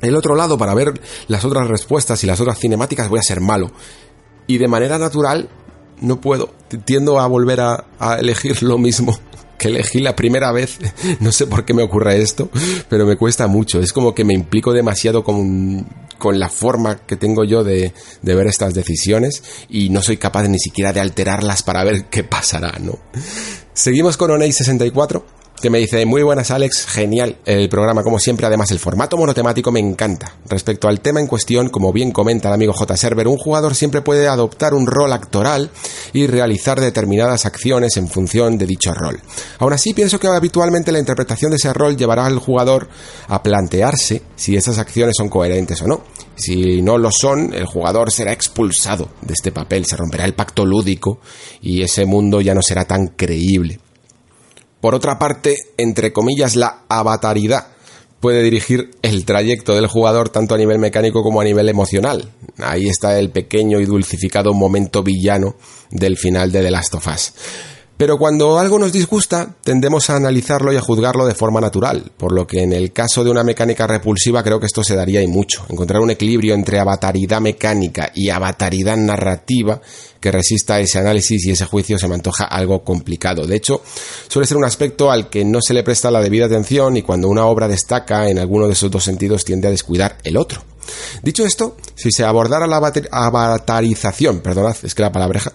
el 0.00 0.14
otro 0.14 0.36
lado, 0.36 0.56
para 0.56 0.74
ver 0.74 1.00
las 1.26 1.44
otras 1.44 1.66
respuestas 1.66 2.22
y 2.22 2.28
las 2.28 2.40
otras 2.40 2.58
cinemáticas, 2.58 3.08
voy 3.08 3.18
a 3.18 3.22
ser 3.22 3.40
malo. 3.40 3.72
Y 4.46 4.58
de 4.58 4.68
manera 4.68 4.98
natural 4.98 5.48
no 6.00 6.20
puedo. 6.20 6.54
Tiendo 6.84 7.20
a 7.20 7.26
volver 7.26 7.60
a, 7.60 7.84
elegir 8.18 8.62
lo 8.62 8.78
mismo 8.78 9.18
que 9.58 9.68
elegí 9.68 10.00
la 10.00 10.16
primera 10.16 10.52
vez. 10.52 10.78
No 11.20 11.32
sé 11.32 11.46
por 11.46 11.64
qué 11.64 11.74
me 11.74 11.82
ocurre 11.82 12.20
esto, 12.20 12.50
pero 12.88 13.06
me 13.06 13.16
cuesta 13.16 13.46
mucho. 13.46 13.80
Es 13.80 13.92
como 13.92 14.14
que 14.14 14.24
me 14.24 14.34
implico 14.34 14.72
demasiado 14.72 15.24
con, 15.24 15.86
con 16.18 16.38
la 16.38 16.48
forma 16.48 16.98
que 17.06 17.16
tengo 17.16 17.44
yo 17.44 17.64
de, 17.64 17.92
de, 18.22 18.34
ver 18.34 18.46
estas 18.46 18.74
decisiones 18.74 19.42
y 19.68 19.90
no 19.90 20.02
soy 20.02 20.16
capaz 20.16 20.48
ni 20.48 20.58
siquiera 20.58 20.92
de 20.92 21.00
alterarlas 21.00 21.62
para 21.62 21.84
ver 21.84 22.06
qué 22.06 22.24
pasará, 22.24 22.78
¿no? 22.80 22.98
Seguimos 23.72 24.16
con 24.16 24.30
Onei 24.30 24.52
64 24.52 25.35
que 25.60 25.70
me 25.70 25.78
dice, 25.78 26.04
muy 26.04 26.22
buenas 26.22 26.50
Alex, 26.50 26.86
genial 26.86 27.36
el 27.46 27.68
programa 27.68 28.02
como 28.02 28.18
siempre, 28.18 28.46
además 28.46 28.70
el 28.70 28.78
formato 28.78 29.16
monotemático 29.16 29.72
me 29.72 29.80
encanta. 29.80 30.34
Respecto 30.48 30.88
al 30.88 31.00
tema 31.00 31.20
en 31.20 31.26
cuestión, 31.26 31.70
como 31.70 31.92
bien 31.92 32.12
comenta 32.12 32.48
el 32.48 32.54
amigo 32.54 32.72
J. 32.72 32.96
Server, 32.96 33.26
un 33.26 33.38
jugador 33.38 33.74
siempre 33.74 34.02
puede 34.02 34.28
adoptar 34.28 34.74
un 34.74 34.86
rol 34.86 35.12
actoral 35.12 35.70
y 36.12 36.26
realizar 36.26 36.80
determinadas 36.80 37.46
acciones 37.46 37.96
en 37.96 38.08
función 38.08 38.58
de 38.58 38.66
dicho 38.66 38.92
rol. 38.92 39.20
Aún 39.58 39.72
así, 39.72 39.94
pienso 39.94 40.20
que 40.20 40.26
habitualmente 40.26 40.92
la 40.92 40.98
interpretación 40.98 41.50
de 41.50 41.56
ese 41.56 41.72
rol 41.72 41.96
llevará 41.96 42.26
al 42.26 42.38
jugador 42.38 42.88
a 43.28 43.42
plantearse 43.42 44.22
si 44.36 44.56
esas 44.56 44.78
acciones 44.78 45.14
son 45.16 45.28
coherentes 45.28 45.80
o 45.82 45.86
no. 45.86 46.02
Si 46.36 46.82
no 46.82 46.98
lo 46.98 47.10
son, 47.10 47.54
el 47.54 47.64
jugador 47.64 48.12
será 48.12 48.32
expulsado 48.32 49.08
de 49.22 49.32
este 49.32 49.52
papel, 49.52 49.86
se 49.86 49.96
romperá 49.96 50.26
el 50.26 50.34
pacto 50.34 50.66
lúdico 50.66 51.20
y 51.62 51.82
ese 51.82 52.04
mundo 52.04 52.42
ya 52.42 52.54
no 52.54 52.60
será 52.60 52.84
tan 52.84 53.08
creíble. 53.08 53.80
Por 54.86 54.94
otra 54.94 55.18
parte, 55.18 55.56
entre 55.78 56.12
comillas, 56.12 56.54
la 56.54 56.84
avataridad 56.88 57.66
puede 58.20 58.40
dirigir 58.44 58.92
el 59.02 59.24
trayecto 59.24 59.74
del 59.74 59.88
jugador 59.88 60.28
tanto 60.28 60.54
a 60.54 60.58
nivel 60.58 60.78
mecánico 60.78 61.24
como 61.24 61.40
a 61.40 61.44
nivel 61.44 61.68
emocional. 61.68 62.30
Ahí 62.58 62.88
está 62.88 63.18
el 63.18 63.30
pequeño 63.30 63.80
y 63.80 63.84
dulcificado 63.84 64.54
momento 64.54 65.02
villano 65.02 65.56
del 65.90 66.16
final 66.16 66.52
de 66.52 66.62
The 66.62 66.70
Last 66.70 66.94
of 66.94 67.08
Us. 67.08 67.32
Pero 67.96 68.18
cuando 68.18 68.58
algo 68.58 68.78
nos 68.78 68.92
disgusta, 68.92 69.56
tendemos 69.64 70.10
a 70.10 70.16
analizarlo 70.16 70.70
y 70.70 70.76
a 70.76 70.82
juzgarlo 70.82 71.24
de 71.24 71.34
forma 71.34 71.62
natural, 71.62 72.12
por 72.18 72.32
lo 72.32 72.46
que 72.46 72.62
en 72.62 72.74
el 72.74 72.92
caso 72.92 73.24
de 73.24 73.30
una 73.30 73.42
mecánica 73.42 73.86
repulsiva 73.86 74.42
creo 74.42 74.60
que 74.60 74.66
esto 74.66 74.84
se 74.84 74.94
daría 74.94 75.22
y 75.22 75.26
mucho. 75.26 75.64
Encontrar 75.70 76.02
un 76.02 76.10
equilibrio 76.10 76.52
entre 76.52 76.78
avataridad 76.78 77.40
mecánica 77.40 78.12
y 78.14 78.28
avataridad 78.28 78.98
narrativa 78.98 79.80
que 80.20 80.30
resista 80.30 80.78
ese 80.78 80.98
análisis 80.98 81.46
y 81.46 81.52
ese 81.52 81.64
juicio 81.64 81.98
se 81.98 82.06
me 82.06 82.16
antoja 82.16 82.44
algo 82.44 82.84
complicado. 82.84 83.46
De 83.46 83.56
hecho, 83.56 83.80
suele 84.28 84.46
ser 84.46 84.58
un 84.58 84.64
aspecto 84.64 85.10
al 85.10 85.30
que 85.30 85.46
no 85.46 85.60
se 85.62 85.72
le 85.72 85.82
presta 85.82 86.10
la 86.10 86.20
debida 86.20 86.46
atención 86.46 86.98
y 86.98 87.02
cuando 87.02 87.28
una 87.30 87.46
obra 87.46 87.66
destaca 87.66 88.28
en 88.28 88.38
alguno 88.38 88.66
de 88.66 88.74
esos 88.74 88.90
dos 88.90 89.04
sentidos 89.04 89.44
tiende 89.44 89.68
a 89.68 89.70
descuidar 89.70 90.18
el 90.22 90.36
otro. 90.36 90.62
Dicho 91.22 91.44
esto, 91.44 91.76
si 91.94 92.10
se 92.10 92.24
abordara 92.24 92.66
la 92.66 92.76
avatarización, 92.76 94.40
perdonad, 94.40 94.76
es 94.82 94.94
que 94.94 95.02
la 95.02 95.12
palabreja, 95.12 95.52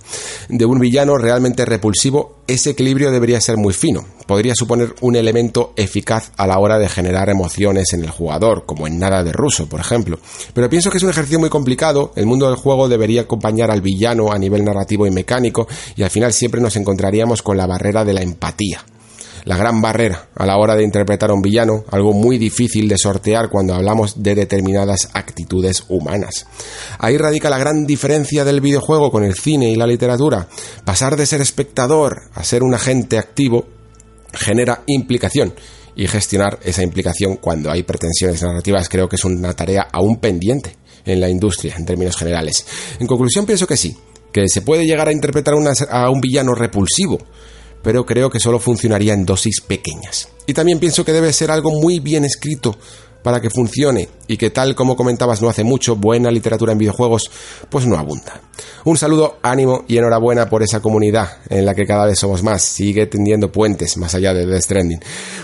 de 0.49 0.65
un 0.65 0.79
villano 0.79 1.17
realmente 1.17 1.65
repulsivo, 1.65 2.39
ese 2.47 2.71
equilibrio 2.71 3.11
debería 3.11 3.39
ser 3.41 3.57
muy 3.57 3.73
fino. 3.73 4.05
Podría 4.27 4.55
suponer 4.55 4.95
un 5.01 5.15
elemento 5.15 5.73
eficaz 5.75 6.31
a 6.37 6.47
la 6.47 6.59
hora 6.59 6.77
de 6.77 6.89
generar 6.89 7.29
emociones 7.29 7.93
en 7.93 8.03
el 8.03 8.09
jugador, 8.09 8.65
como 8.65 8.87
en 8.87 8.99
Nada 8.99 9.23
de 9.23 9.31
Ruso, 9.31 9.67
por 9.67 9.79
ejemplo. 9.79 10.19
Pero 10.53 10.69
pienso 10.69 10.89
que 10.89 10.97
es 10.97 11.03
un 11.03 11.09
ejercicio 11.09 11.39
muy 11.39 11.49
complicado, 11.49 12.11
el 12.15 12.25
mundo 12.25 12.47
del 12.47 12.55
juego 12.55 12.89
debería 12.89 13.21
acompañar 13.21 13.71
al 13.71 13.81
villano 13.81 14.31
a 14.31 14.37
nivel 14.37 14.63
narrativo 14.63 15.05
y 15.05 15.11
mecánico, 15.11 15.67
y 15.95 16.03
al 16.03 16.09
final 16.09 16.33
siempre 16.33 16.61
nos 16.61 16.75
encontraríamos 16.75 17.41
con 17.41 17.57
la 17.57 17.67
barrera 17.67 18.05
de 18.05 18.13
la 18.13 18.21
empatía 18.21 18.83
la 19.45 19.57
gran 19.57 19.81
barrera 19.81 20.29
a 20.35 20.45
la 20.45 20.57
hora 20.57 20.75
de 20.75 20.83
interpretar 20.83 21.29
a 21.29 21.33
un 21.33 21.41
villano, 21.41 21.83
algo 21.89 22.13
muy 22.13 22.37
difícil 22.37 22.87
de 22.87 22.97
sortear 22.97 23.49
cuando 23.49 23.73
hablamos 23.73 24.21
de 24.21 24.35
determinadas 24.35 25.09
actitudes 25.13 25.83
humanas. 25.89 26.45
Ahí 26.99 27.17
radica 27.17 27.49
la 27.49 27.57
gran 27.57 27.85
diferencia 27.85 28.45
del 28.45 28.61
videojuego 28.61 29.11
con 29.11 29.23
el 29.23 29.35
cine 29.35 29.69
y 29.69 29.75
la 29.75 29.87
literatura. 29.87 30.47
Pasar 30.85 31.15
de 31.15 31.25
ser 31.25 31.41
espectador 31.41 32.23
a 32.33 32.43
ser 32.43 32.63
un 32.63 32.73
agente 32.73 33.17
activo 33.17 33.65
genera 34.33 34.83
implicación 34.87 35.53
y 35.95 36.07
gestionar 36.07 36.59
esa 36.63 36.83
implicación 36.83 37.37
cuando 37.37 37.69
hay 37.69 37.83
pretensiones 37.83 38.41
narrativas 38.41 38.87
creo 38.87 39.09
que 39.09 39.17
es 39.17 39.25
una 39.25 39.53
tarea 39.53 39.87
aún 39.91 40.17
pendiente 40.17 40.75
en 41.05 41.19
la 41.19 41.29
industria 41.29 41.75
en 41.75 41.85
términos 41.85 42.15
generales. 42.15 42.65
En 42.99 43.07
conclusión 43.07 43.45
pienso 43.45 43.67
que 43.67 43.77
sí, 43.77 43.95
que 44.31 44.47
se 44.47 44.61
puede 44.61 44.85
llegar 44.85 45.07
a 45.07 45.11
interpretar 45.11 45.53
a 45.89 46.09
un 46.09 46.21
villano 46.21 46.53
repulsivo, 46.53 47.17
pero 47.81 48.05
creo 48.05 48.29
que 48.29 48.39
solo 48.39 48.59
funcionaría 48.59 49.13
en 49.13 49.25
dosis 49.25 49.61
pequeñas. 49.61 50.29
Y 50.45 50.53
también 50.53 50.79
pienso 50.79 51.05
que 51.05 51.13
debe 51.13 51.33
ser 51.33 51.51
algo 51.51 51.71
muy 51.71 51.99
bien 51.99 52.25
escrito 52.25 52.77
para 53.23 53.41
que 53.41 53.49
funcione 53.49 54.09
y 54.31 54.37
que 54.37 54.49
tal 54.49 54.75
como 54.75 54.95
comentabas 54.95 55.41
no 55.41 55.49
hace 55.49 55.65
mucho, 55.65 55.97
buena 55.97 56.31
literatura 56.31 56.71
en 56.71 56.77
videojuegos 56.77 57.29
pues 57.69 57.85
no 57.85 57.97
abunda. 57.97 58.39
Un 58.85 58.97
saludo, 58.97 59.37
ánimo 59.41 59.83
y 59.87 59.97
enhorabuena 59.97 60.49
por 60.49 60.63
esa 60.63 60.79
comunidad 60.79 61.37
en 61.49 61.65
la 61.65 61.75
que 61.75 61.85
cada 61.85 62.05
vez 62.05 62.17
somos 62.17 62.41
más. 62.41 62.63
Sigue 62.63 63.05
tendiendo 63.07 63.51
puentes 63.51 63.97
más 63.97 64.15
allá 64.15 64.33
de 64.33 64.45
Death 64.45 64.63
Stranding. 64.63 64.99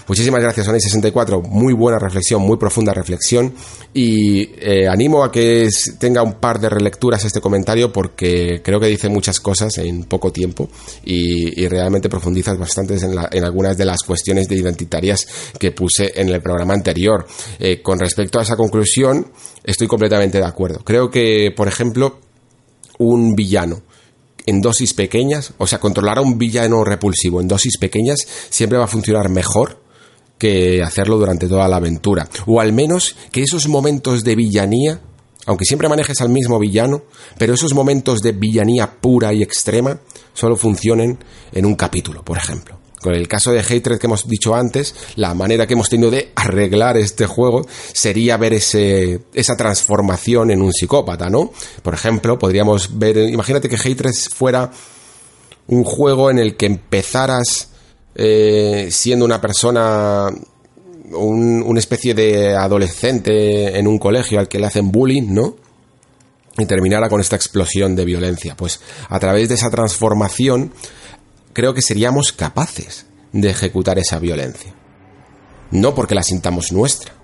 Muchísimas 0.08 0.42
gracias, 0.42 0.68
Oney64. 0.68 1.44
Muy 1.48 1.74
buena 1.74 2.00
reflexión, 2.00 2.42
muy 2.42 2.58
profunda 2.58 2.94
reflexión. 2.94 3.54
Y 3.94 4.52
eh, 4.60 4.88
animo 4.88 5.24
a 5.24 5.32
que 5.32 5.70
tenga 6.00 6.24
un 6.24 6.34
par 6.34 6.60
de 6.60 6.70
relecturas 6.70 7.26
este 7.26 7.42
comentario 7.42 7.92
porque 7.92 8.62
creo 8.64 8.80
que 8.80 8.88
dice 8.88 9.10
muchas 9.10 9.40
cosas 9.40 9.78
en 9.80 10.04
poco 10.06 10.32
tiempo 10.32 10.70
y, 11.04 11.68
realmente 11.68 12.08
profundizas 12.08 12.58
bastante 12.58 12.96
en, 12.96 13.44
algunas 13.44 13.78
de 13.78 13.84
las 13.84 14.02
cuestiones 14.04 14.48
de 14.48 14.56
identitarias 14.56 15.28
que 15.60 15.72
puse 15.72 16.14
en 16.16 16.30
el 16.30 16.42
programa 16.42 16.74
anterior. 16.74 17.28
Eh, 17.60 17.82
con 17.82 18.00
respecto 18.00 18.40
a 18.40 18.44
esa 18.44 18.56
conclusión, 18.56 18.77
estoy 19.64 19.88
completamente 19.88 20.38
de 20.38 20.46
acuerdo. 20.46 20.80
Creo 20.84 21.10
que, 21.10 21.54
por 21.56 21.68
ejemplo, 21.68 22.20
un 22.98 23.36
villano 23.36 23.82
en 24.46 24.62
dosis 24.62 24.94
pequeñas, 24.94 25.54
o 25.58 25.68
sea, 25.68 25.80
controlar 25.80 26.18
a 26.18 26.22
un 26.22 26.38
villano 26.38 26.84
repulsivo 26.84 27.42
en 27.42 27.48
dosis 27.48 27.78
pequeñas 27.78 28.20
siempre 28.50 28.80
va 28.80 28.86
a 28.86 28.88
funcionar 28.88 29.30
mejor 29.30 29.82
que 30.38 30.82
hacerlo 30.82 31.18
durante 31.18 31.48
toda 31.48 31.68
la 31.68 31.78
aventura. 31.78 32.28
O 32.46 32.62
al 32.62 32.72
menos 32.72 33.16
que 33.32 33.44
esos 33.44 33.68
momentos 33.68 34.24
de 34.24 34.36
villanía, 34.36 35.02
aunque 35.46 35.66
siempre 35.66 35.90
manejes 35.90 36.22
al 36.22 36.30
mismo 36.30 36.60
villano, 36.60 37.04
pero 37.38 37.54
esos 37.54 37.74
momentos 37.74 38.22
de 38.22 38.32
villanía 38.32 39.00
pura 39.02 39.34
y 39.34 39.42
extrema 39.42 40.00
solo 40.34 40.56
funcionen 40.56 41.18
en 41.52 41.66
un 41.66 41.76
capítulo, 41.76 42.24
por 42.24 42.38
ejemplo. 42.38 42.77
Con 43.02 43.14
el 43.14 43.28
caso 43.28 43.52
de 43.52 43.60
Hatred 43.60 44.00
que 44.00 44.08
hemos 44.08 44.28
dicho 44.28 44.56
antes, 44.56 44.96
la 45.16 45.34
manera 45.34 45.68
que 45.68 45.74
hemos 45.74 45.90
tenido 45.90 46.10
de 46.10 46.32
arreglar 46.36 46.98
este 46.98 47.28
juego 47.28 47.68
sería 47.94 48.38
ver 48.38 48.54
ese, 48.54 49.22
esa 49.34 49.56
transformación 49.56 50.50
en 50.50 50.62
un 50.62 50.74
psicópata, 50.74 51.30
¿no? 51.30 51.52
Por 51.84 51.94
ejemplo, 51.94 52.40
podríamos 52.40 52.98
ver, 52.98 53.18
imagínate 53.18 53.70
que 53.70 53.76
Hatred 53.76 54.14
fuera 54.34 54.72
un 55.68 55.84
juego 55.84 56.32
en 56.32 56.40
el 56.40 56.56
que 56.56 56.66
empezaras 56.66 57.70
eh, 58.16 58.88
siendo 58.90 59.26
una 59.26 59.40
persona, 59.40 60.28
un, 61.12 61.64
una 61.64 61.80
especie 61.80 62.16
de 62.16 62.56
adolescente 62.56 63.78
en 63.78 63.88
un 63.88 64.00
colegio 64.00 64.40
al 64.40 64.48
que 64.48 64.58
le 64.58 64.66
hacen 64.66 64.92
bullying, 64.92 65.34
¿no? 65.34 65.56
Y 66.58 66.66
terminara 66.66 67.10
con 67.10 67.22
esta 67.22 67.36
explosión 67.36 67.96
de 67.96 68.06
violencia. 68.06 68.56
Pues 68.58 68.80
a 69.08 69.20
través 69.20 69.50
de 69.50 69.56
esa 69.56 69.70
transformación 69.70 70.74
creo 71.58 71.74
que 71.74 71.82
seríamos 71.82 72.34
capaces 72.34 73.08
de 73.32 73.50
ejecutar 73.50 73.98
esa 73.98 74.20
violencia. 74.20 74.76
No 75.72 75.96
porque 75.96 76.14
la 76.14 76.22
sintamos 76.22 76.72
nuestra, 76.72 77.16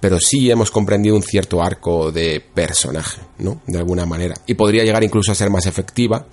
pero 0.00 0.18
sí 0.18 0.50
hemos 0.50 0.72
comprendido 0.72 1.14
un 1.14 1.22
cierto 1.22 1.62
arco 1.62 2.10
de 2.10 2.40
personaje, 2.40 3.20
¿no? 3.38 3.62
De 3.64 3.78
alguna 3.78 4.04
manera. 4.04 4.34
Y 4.44 4.54
podría 4.54 4.82
llegar 4.82 5.04
incluso 5.04 5.30
a 5.30 5.36
ser 5.36 5.50
más 5.50 5.66
efectiva 5.66 6.26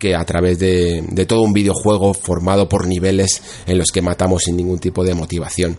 que 0.00 0.16
a 0.16 0.24
través 0.24 0.58
de, 0.58 1.04
todo 1.28 1.42
un 1.42 1.52
videojuego 1.52 2.12
formado 2.12 2.68
por 2.68 2.88
niveles 2.88 3.40
en 3.66 3.78
los 3.78 3.92
que 3.92 4.02
matamos 4.02 4.42
sin 4.42 4.56
ningún 4.56 4.80
tipo 4.80 5.04
de 5.04 5.14
motivación. 5.14 5.78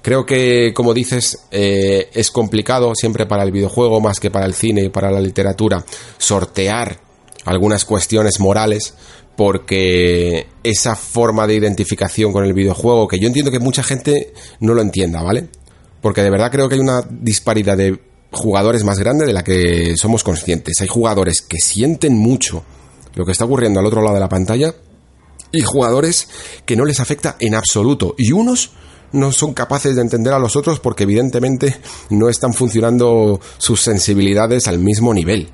Creo 0.00 0.24
que, 0.24 0.72
como 0.72 0.94
dices, 0.94 1.40
eh, 1.50 2.08
es 2.14 2.30
complicado 2.30 2.92
siempre 2.94 3.26
para 3.26 3.42
el 3.42 3.50
videojuego, 3.50 4.00
más 4.00 4.20
que 4.20 4.30
para 4.30 4.46
el 4.46 4.54
cine 4.54 4.84
y 4.84 4.90
para 4.90 5.10
la 5.10 5.20
literatura, 5.20 5.84
sortear 6.18 7.00
algunas 7.44 7.84
cuestiones 7.84 8.38
morales, 8.38 8.94
porque 9.36 10.46
esa 10.62 10.94
forma 10.94 11.46
de 11.46 11.54
identificación 11.54 12.32
con 12.32 12.44
el 12.44 12.52
videojuego, 12.52 13.08
que 13.08 13.18
yo 13.18 13.26
entiendo 13.26 13.50
que 13.50 13.58
mucha 13.58 13.82
gente 13.82 14.32
no 14.60 14.74
lo 14.74 14.82
entienda, 14.82 15.22
¿vale? 15.22 15.48
Porque 16.00 16.22
de 16.22 16.30
verdad 16.30 16.50
creo 16.50 16.68
que 16.68 16.74
hay 16.74 16.80
una 16.80 17.02
disparidad 17.08 17.76
de 17.76 17.98
jugadores 18.32 18.84
más 18.84 18.98
grande 18.98 19.26
de 19.26 19.32
la 19.32 19.44
que 19.44 19.94
somos 19.96 20.24
conscientes. 20.24 20.80
Hay 20.80 20.88
jugadores 20.88 21.42
que 21.42 21.58
sienten 21.58 22.16
mucho 22.16 22.64
lo 23.14 23.24
que 23.24 23.32
está 23.32 23.44
ocurriendo 23.44 23.80
al 23.80 23.86
otro 23.86 24.02
lado 24.02 24.14
de 24.14 24.20
la 24.20 24.28
pantalla 24.28 24.74
y 25.52 25.60
jugadores 25.60 26.28
que 26.64 26.76
no 26.76 26.84
les 26.84 27.00
afecta 27.00 27.36
en 27.38 27.54
absoluto 27.54 28.14
y 28.16 28.32
unos 28.32 28.72
no 29.12 29.30
son 29.30 29.52
capaces 29.52 29.94
de 29.94 30.00
entender 30.00 30.32
a 30.32 30.38
los 30.38 30.56
otros 30.56 30.80
porque 30.80 31.02
evidentemente 31.02 31.76
no 32.08 32.30
están 32.30 32.54
funcionando 32.54 33.38
sus 33.58 33.82
sensibilidades 33.82 34.66
al 34.66 34.78
mismo 34.78 35.12
nivel. 35.12 35.50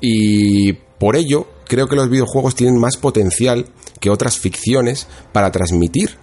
Y 0.00 0.72
por 0.72 1.16
ello 1.16 1.46
creo 1.72 1.88
que 1.88 1.96
los 1.96 2.10
videojuegos 2.10 2.54
tienen 2.54 2.78
más 2.78 2.98
potencial 2.98 3.64
que 3.98 4.10
otras 4.10 4.38
ficciones 4.38 5.06
para 5.32 5.50
transmitir 5.50 6.18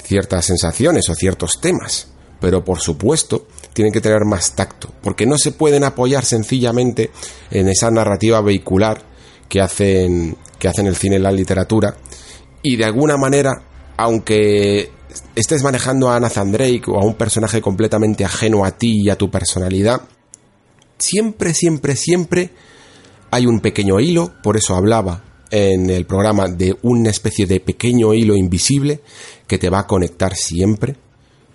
ciertas 0.00 0.44
sensaciones 0.44 1.08
o 1.08 1.16
ciertos 1.16 1.60
temas. 1.60 2.06
Pero 2.40 2.64
por 2.64 2.78
supuesto 2.78 3.48
tienen 3.72 3.92
que 3.92 4.00
tener 4.00 4.24
más 4.24 4.54
tacto, 4.54 4.92
porque 5.02 5.26
no 5.26 5.38
se 5.38 5.50
pueden 5.50 5.82
apoyar 5.82 6.24
sencillamente 6.24 7.10
en 7.50 7.68
esa 7.68 7.90
narrativa 7.90 8.40
vehicular 8.42 9.02
que 9.48 9.60
hacen, 9.60 10.36
que 10.56 10.68
hacen 10.68 10.86
el 10.86 10.94
cine 10.94 11.16
y 11.16 11.18
la 11.18 11.32
literatura. 11.32 11.96
Y 12.62 12.76
de 12.76 12.84
alguna 12.84 13.16
manera, 13.16 13.50
aunque 13.96 14.92
estés 15.34 15.64
manejando 15.64 16.10
a 16.10 16.20
Nathan 16.20 16.52
Drake 16.52 16.84
o 16.86 17.00
a 17.00 17.04
un 17.04 17.14
personaje 17.14 17.60
completamente 17.60 18.24
ajeno 18.24 18.64
a 18.64 18.70
ti 18.78 19.02
y 19.02 19.10
a 19.10 19.18
tu 19.18 19.32
personalidad, 19.32 20.02
siempre, 20.96 21.54
siempre, 21.54 21.96
siempre 21.96 22.50
hay 23.30 23.46
un 23.46 23.60
pequeño 23.60 24.00
hilo, 24.00 24.32
por 24.42 24.56
eso 24.56 24.74
hablaba 24.74 25.24
en 25.50 25.90
el 25.90 26.06
programa 26.06 26.48
de 26.48 26.76
una 26.82 27.10
especie 27.10 27.46
de 27.46 27.60
pequeño 27.60 28.14
hilo 28.14 28.36
invisible 28.36 29.00
que 29.46 29.58
te 29.58 29.68
va 29.68 29.80
a 29.80 29.86
conectar 29.86 30.34
siempre 30.36 30.96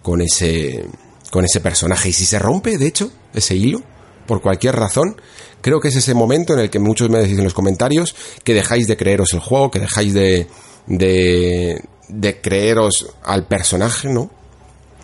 con 0.02 0.22
ese 0.22 0.86
con 1.32 1.44
ese 1.44 1.60
personaje 1.60 2.10
y 2.10 2.14
si 2.14 2.26
se 2.26 2.40
rompe, 2.40 2.78
de 2.78 2.88
hecho, 2.88 3.12
ese 3.34 3.56
hilo 3.56 3.82
por 4.26 4.42
cualquier 4.42 4.76
razón, 4.76 5.16
creo 5.62 5.80
que 5.80 5.90
es 5.90 5.96
ese 5.96 6.14
momento 6.14 6.54
en 6.54 6.60
el 6.60 6.70
que 6.70 6.80
muchos 6.80 7.10
me 7.10 7.20
decís 7.20 7.38
en 7.38 7.44
los 7.44 7.54
comentarios 7.54 8.16
que 8.44 8.54
dejáis 8.54 8.88
de 8.88 8.98
creeros 8.98 9.34
el 9.34 9.40
juego, 9.40 9.72
que 9.72 9.80
dejáis 9.80 10.14
de, 10.14 10.48
de, 10.88 11.82
de 12.08 12.42
creeros 12.42 13.08
al 13.24 13.48
personaje, 13.48 14.10
¿no? 14.10 14.30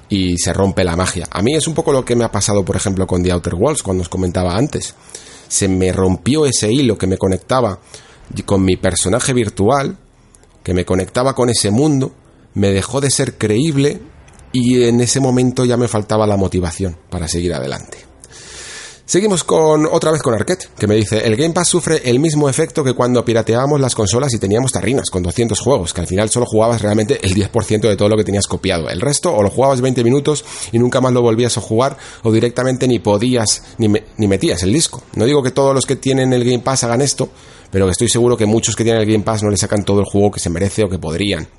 Y 0.10 0.38
se 0.38 0.54
rompe 0.54 0.84
la 0.84 0.96
magia. 0.96 1.28
A 1.32 1.42
mí 1.42 1.56
es 1.56 1.68
un 1.68 1.74
poco 1.74 1.94
lo 1.94 2.04
que 2.04 2.16
me 2.16 2.26
ha 2.26 2.32
pasado, 2.32 2.66
por 2.66 2.76
ejemplo, 2.76 3.08
con 3.08 3.24
The 3.24 3.32
Outer 3.32 3.56
Worlds, 3.56 3.84
cuando 3.84 4.02
os 4.02 4.10
comentaba 4.10 4.58
antes. 4.58 4.94
Se 5.52 5.68
me 5.68 5.92
rompió 5.92 6.46
ese 6.46 6.72
hilo 6.72 6.98
que 6.98 7.08
me 7.08 7.18
conectaba 7.18 7.82
con 8.46 8.64
mi 8.64 8.78
personaje 8.78 9.34
virtual, 9.34 9.98
que 10.64 10.74
me 10.74 10.86
conectaba 10.86 11.36
con 11.36 11.50
ese 11.50 11.72
mundo, 11.72 12.14
me 12.54 12.72
dejó 12.72 13.02
de 13.02 13.12
ser 13.12 13.38
creíble 13.38 14.00
y 14.54 14.84
en 14.84 15.02
ese 15.02 15.20
momento 15.20 15.66
ya 15.66 15.76
me 15.76 15.90
faltaba 15.90 16.26
la 16.26 16.38
motivación 16.38 16.96
para 17.10 17.28
seguir 17.28 17.54
adelante. 17.54 18.11
Seguimos 19.12 19.44
con 19.44 19.88
otra 19.88 20.10
vez 20.14 20.22
con 20.22 20.34
Arquette, 20.34 20.70
que 20.80 20.88
me 20.88 20.96
dice, 20.96 21.28
el 21.28 21.36
Game 21.36 21.54
Pass 21.54 21.68
sufre 21.68 22.02
el 22.06 22.22
mismo 22.22 22.48
efecto 22.48 22.82
que 22.82 22.94
cuando 22.94 23.26
pirateábamos 23.26 23.82
las 23.82 23.94
consolas 23.94 24.34
y 24.34 24.40
teníamos 24.40 24.72
tarrinas 24.72 25.10
con 25.10 25.22
200 25.22 25.60
juegos, 25.60 25.94
que 25.94 26.00
al 26.00 26.08
final 26.08 26.30
solo 26.30 26.46
jugabas 26.46 26.82
realmente 26.82 27.20
el 27.22 27.36
10% 27.36 27.82
de 27.82 27.98
todo 27.98 28.08
lo 28.08 28.16
que 28.16 28.24
tenías 28.24 28.48
copiado. 28.48 28.88
El 28.88 29.02
resto 29.02 29.36
o 29.36 29.44
lo 29.44 29.50
jugabas 29.50 29.82
20 29.82 30.02
minutos 30.06 30.46
y 30.72 30.80
nunca 30.80 31.02
más 31.02 31.12
lo 31.12 31.22
volvías 31.22 31.58
a 31.58 31.60
jugar 31.60 31.98
o 32.24 32.32
directamente 32.32 32.88
ni 32.88 33.00
podías 33.00 33.64
ni, 33.80 33.90
ni 34.16 34.28
metías 34.30 34.64
el 34.64 34.72
disco. 34.72 35.04
No 35.16 35.26
digo 35.26 35.44
que 35.44 35.52
todos 35.52 35.76
los 35.76 35.86
que 35.86 35.98
tienen 35.98 36.32
el 36.32 36.46
Game 36.46 36.60
Pass 36.60 36.86
hagan 36.86 37.02
esto, 37.02 37.28
pero 37.70 37.90
estoy 37.90 38.08
seguro 38.08 38.38
que 38.38 38.46
muchos 38.46 38.78
que 38.78 38.86
tienen 38.86 39.02
el 39.02 39.12
Game 39.12 39.26
Pass 39.26 39.44
no 39.44 39.50
le 39.50 39.58
sacan 39.58 39.84
todo 39.84 40.00
el 40.00 40.06
juego 40.06 40.32
que 40.32 40.40
se 40.40 40.50
merece 40.50 40.86
o 40.86 40.90
que 40.90 41.00
podrían 41.00 41.50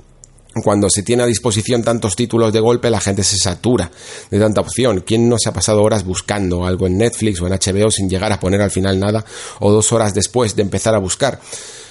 cuando 0.62 0.90
se 0.90 1.02
tiene 1.02 1.22
a 1.22 1.26
disposición 1.26 1.82
tantos 1.82 2.16
títulos 2.16 2.52
de 2.52 2.60
golpe, 2.60 2.90
la 2.90 3.00
gente 3.00 3.22
se 3.22 3.36
satura 3.36 3.90
de 4.30 4.38
tanta 4.38 4.60
opción. 4.60 5.02
¿Quién 5.06 5.28
no 5.28 5.36
se 5.38 5.48
ha 5.48 5.52
pasado 5.52 5.82
horas 5.82 6.04
buscando 6.04 6.66
algo 6.66 6.86
en 6.86 6.98
Netflix 6.98 7.40
o 7.40 7.46
en 7.46 7.52
HBO 7.52 7.90
sin 7.90 8.08
llegar 8.08 8.32
a 8.32 8.40
poner 8.40 8.60
al 8.60 8.70
final 8.70 8.98
nada 8.98 9.24
o 9.60 9.70
dos 9.70 9.92
horas 9.92 10.12
después 10.14 10.54
de 10.54 10.62
empezar 10.62 10.94
a 10.94 10.98
buscar? 10.98 11.40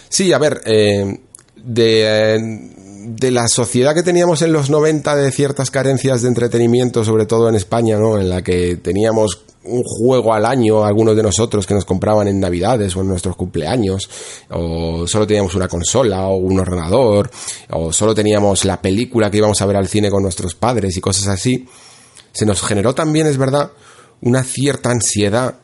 Sí, 0.09 0.33
a 0.33 0.38
ver, 0.38 0.61
eh, 0.65 1.19
de, 1.56 2.69
de, 3.06 3.31
la 3.31 3.48
sociedad 3.48 3.95
que 3.95 4.03
teníamos 4.03 4.41
en 4.41 4.51
los 4.51 4.69
90 4.69 5.15
de 5.15 5.31
ciertas 5.31 5.72
carencias 5.72 6.22
de 6.22 6.27
entretenimiento, 6.27 7.06
sobre 7.06 7.25
todo 7.25 7.48
en 7.49 7.56
España, 7.56 7.98
¿no? 7.98 8.19
En 8.19 8.30
la 8.30 8.41
que 8.41 8.75
teníamos 8.75 9.41
un 9.64 9.83
juego 9.83 10.33
al 10.33 10.45
año, 10.45 10.83
algunos 10.83 11.15
de 11.15 11.23
nosotros 11.23 11.67
que 11.67 11.73
nos 11.73 11.85
compraban 11.85 12.27
en 12.27 12.40
Navidades 12.40 12.95
o 12.95 13.01
en 13.01 13.07
nuestros 13.07 13.35
cumpleaños, 13.35 14.09
o 14.49 15.06
solo 15.07 15.27
teníamos 15.27 15.53
una 15.56 15.67
consola 15.67 16.27
o 16.27 16.38
un 16.38 16.59
ordenador, 16.59 17.30
o 17.69 17.93
solo 17.93 18.15
teníamos 18.15 18.65
la 18.65 18.81
película 18.81 19.30
que 19.30 19.38
íbamos 19.38 19.61
a 19.61 19.65
ver 19.65 19.77
al 19.77 19.88
cine 19.88 20.09
con 20.09 20.23
nuestros 20.23 20.56
padres 20.56 20.98
y 20.98 21.01
cosas 21.01 21.27
así, 21.27 21.67
se 22.31 22.45
nos 22.45 22.61
generó 22.61 22.95
también, 22.95 23.27
es 23.27 23.38
verdad, 23.38 23.72
una 24.22 24.43
cierta 24.43 24.90
ansiedad 24.90 25.56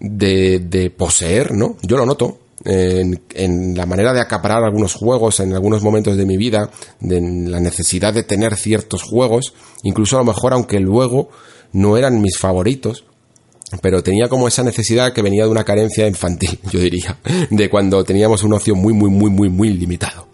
de, 0.00 0.58
de 0.58 0.90
poseer, 0.90 1.52
¿no? 1.52 1.76
Yo 1.82 1.96
lo 1.96 2.06
noto. 2.06 2.38
En, 2.64 3.20
en, 3.34 3.76
la 3.76 3.86
manera 3.86 4.12
de 4.12 4.20
acaparar 4.20 4.62
algunos 4.62 4.94
juegos 4.94 5.40
en 5.40 5.52
algunos 5.52 5.82
momentos 5.82 6.16
de 6.16 6.24
mi 6.24 6.36
vida, 6.36 6.70
de 7.00 7.20
la 7.20 7.58
necesidad 7.58 8.14
de 8.14 8.22
tener 8.22 8.54
ciertos 8.54 9.02
juegos, 9.02 9.52
incluso 9.82 10.14
a 10.14 10.20
lo 10.20 10.26
mejor 10.26 10.52
aunque 10.52 10.78
luego 10.78 11.28
no 11.72 11.96
eran 11.96 12.20
mis 12.20 12.38
favoritos, 12.38 13.04
pero 13.80 14.02
tenía 14.02 14.28
como 14.28 14.48
esa 14.48 14.62
necesidad 14.62 15.12
que 15.12 15.22
venía 15.22 15.44
de 15.44 15.50
una 15.50 15.64
carencia 15.64 16.06
infantil, 16.06 16.58
yo 16.70 16.80
diría, 16.80 17.18
de 17.50 17.70
cuando 17.70 18.04
teníamos 18.04 18.42
un 18.42 18.54
ocio 18.54 18.74
muy, 18.74 18.92
muy, 18.92 19.10
muy, 19.10 19.30
muy, 19.30 19.48
muy 19.48 19.70
limitado. 19.70 20.28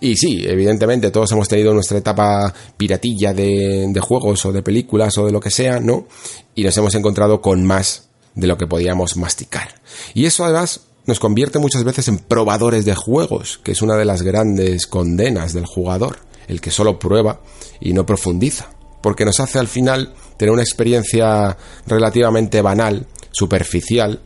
Y 0.00 0.16
sí, 0.16 0.44
evidentemente 0.46 1.10
todos 1.10 1.32
hemos 1.32 1.48
tenido 1.48 1.72
nuestra 1.72 1.98
etapa 1.98 2.52
piratilla 2.76 3.32
de, 3.32 3.86
de 3.88 4.00
juegos 4.00 4.44
o 4.44 4.52
de 4.52 4.62
películas 4.62 5.16
o 5.18 5.26
de 5.26 5.32
lo 5.32 5.40
que 5.40 5.50
sea, 5.50 5.80
¿no? 5.80 6.06
Y 6.54 6.62
nos 6.62 6.76
hemos 6.76 6.94
encontrado 6.94 7.40
con 7.40 7.64
más 7.64 8.08
de 8.34 8.46
lo 8.46 8.58
que 8.58 8.66
podíamos 8.66 9.16
masticar. 9.16 9.80
Y 10.12 10.26
eso 10.26 10.44
además 10.44 10.80
nos 11.06 11.20
convierte 11.20 11.58
muchas 11.58 11.84
veces 11.84 12.08
en 12.08 12.18
probadores 12.18 12.84
de 12.84 12.94
juegos, 12.94 13.60
que 13.62 13.72
es 13.72 13.82
una 13.82 13.96
de 13.96 14.04
las 14.04 14.22
grandes 14.22 14.86
condenas 14.86 15.52
del 15.52 15.66
jugador, 15.66 16.18
el 16.48 16.60
que 16.60 16.70
solo 16.70 16.98
prueba 16.98 17.40
y 17.80 17.92
no 17.92 18.06
profundiza 18.06 18.73
porque 19.04 19.26
nos 19.26 19.38
hace 19.38 19.58
al 19.58 19.68
final 19.68 20.14
tener 20.38 20.50
una 20.50 20.62
experiencia 20.62 21.54
relativamente 21.86 22.62
banal, 22.62 23.06
superficial, 23.32 24.22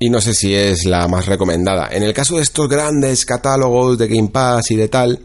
y 0.00 0.10
no 0.10 0.20
sé 0.20 0.34
si 0.34 0.52
es 0.52 0.86
la 0.86 1.06
más 1.06 1.26
recomendada. 1.26 1.90
En 1.92 2.02
el 2.02 2.12
caso 2.12 2.34
de 2.34 2.42
estos 2.42 2.68
grandes 2.68 3.24
catálogos 3.24 3.96
de 3.96 4.08
Game 4.08 4.30
Pass 4.30 4.72
y 4.72 4.74
de 4.74 4.88
tal, 4.88 5.20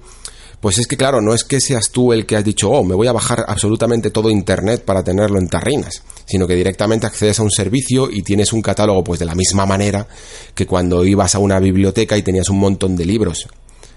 pues 0.61 0.77
es 0.77 0.85
que 0.85 0.95
claro, 0.95 1.21
no 1.21 1.33
es 1.33 1.43
que 1.43 1.59
seas 1.59 1.89
tú 1.89 2.13
el 2.13 2.27
que 2.27 2.35
has 2.35 2.43
dicho, 2.43 2.69
oh, 2.69 2.83
me 2.83 2.93
voy 2.93 3.07
a 3.07 3.13
bajar 3.13 3.43
absolutamente 3.47 4.11
todo 4.11 4.29
Internet 4.29 4.85
para 4.85 5.03
tenerlo 5.03 5.39
en 5.39 5.47
tarrinas, 5.47 6.03
sino 6.25 6.45
que 6.45 6.53
directamente 6.53 7.07
accedes 7.07 7.39
a 7.39 7.43
un 7.43 7.49
servicio 7.49 8.11
y 8.11 8.21
tienes 8.21 8.53
un 8.53 8.61
catálogo 8.61 9.03
pues 9.03 9.19
de 9.19 9.25
la 9.25 9.33
misma 9.33 9.65
manera 9.65 10.05
que 10.53 10.67
cuando 10.67 11.03
ibas 11.03 11.33
a 11.33 11.39
una 11.39 11.57
biblioteca 11.57 12.15
y 12.15 12.21
tenías 12.21 12.49
un 12.49 12.59
montón 12.59 12.95
de 12.95 13.05
libros. 13.05 13.47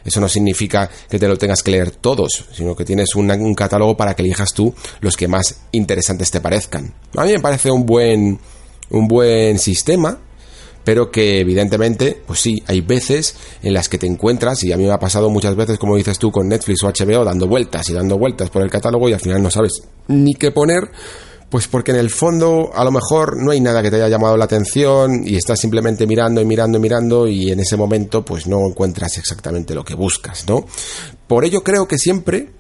Eso 0.07 0.21
no 0.21 0.29
significa 0.29 0.89
que 1.11 1.19
te 1.19 1.29
lo 1.29 1.37
tengas 1.37 1.63
que 1.63 1.73
leer 1.73 1.91
todos, 1.91 2.47
sino 2.53 2.77
que 2.77 2.85
tienes 2.85 3.15
un, 3.17 3.55
catálogo 3.55 3.97
para 3.97 4.15
que 4.15 4.23
elijas 4.23 4.55
tú 4.55 4.73
los 5.01 5.17
que 5.17 5.29
más 5.29 5.63
interesantes 5.73 6.31
te 6.31 6.41
parezcan. 6.41 6.95
A 7.17 7.25
mí 7.25 7.33
me 7.33 7.41
parece 7.41 7.71
un 7.71 7.85
buen, 7.85 8.39
un 8.91 9.09
buen 9.09 9.59
sistema, 9.59 10.19
pero 10.85 11.11
que 11.11 11.41
evidentemente, 11.41 12.23
pues 12.25 12.41
sí, 12.41 12.63
hay 12.69 12.81
veces 12.81 13.35
en 13.63 13.75
las 13.75 13.89
que 13.89 13.99
te 13.99 14.07
encuentras, 14.07 14.63
y 14.63 14.73
a 14.73 14.77
mí 14.77 14.85
me 14.85 14.93
ha 14.93 15.01
pasado 15.01 15.29
muchas 15.29 15.57
veces, 15.57 15.79
como 15.79 15.97
dices 15.97 16.19
tú, 16.19 16.31
con 16.31 16.49
Netflix 16.49 16.85
o 16.85 16.89
HBO, 16.89 17.25
dando 17.25 17.49
vueltas 17.49 17.91
y 17.91 17.93
dando 17.93 18.17
vueltas 18.17 18.51
por 18.51 18.63
el 18.63 18.71
catálogo 18.71 19.09
y 19.09 19.13
al 19.13 19.21
final 19.21 19.43
no 19.43 19.51
sabes 19.51 19.83
ni 20.07 20.35
qué 20.35 20.53
poner 20.53 20.89
pues 21.49 21.69
porque 21.69 21.93
en 21.93 21.99
el 21.99 22.11
fondo 22.11 22.71
a 22.75 22.85
lo 22.85 22.91
mejor 22.91 23.37
no 23.43 23.53
hay 23.53 23.61
nada 23.61 23.83
que 23.83 23.91
te 23.91 23.97
haya 23.97 24.09
llamado 24.09 24.37
la 24.37 24.47
atención 24.47 25.23
y 25.25 25.37
estás 25.37 25.61
simplemente 25.61 26.07
mirando 26.07 26.41
y 26.41 26.45
mirando 26.45 26.79
y 26.79 26.81
mirando 26.81 27.29
y 27.29 27.51
en 27.51 27.61
ese 27.61 27.77
momento 27.77 28.25
pues 28.25 28.47
no 28.47 28.67
encuentras 28.69 29.17
exactamente 29.19 29.75
lo 29.75 29.85
que 29.85 29.95
buscas, 29.95 30.47
¿no? 30.49 30.67
Por 31.27 31.45
ello 31.45 31.63
creo 31.63 31.87
que 31.87 31.99
siempre 31.99 32.51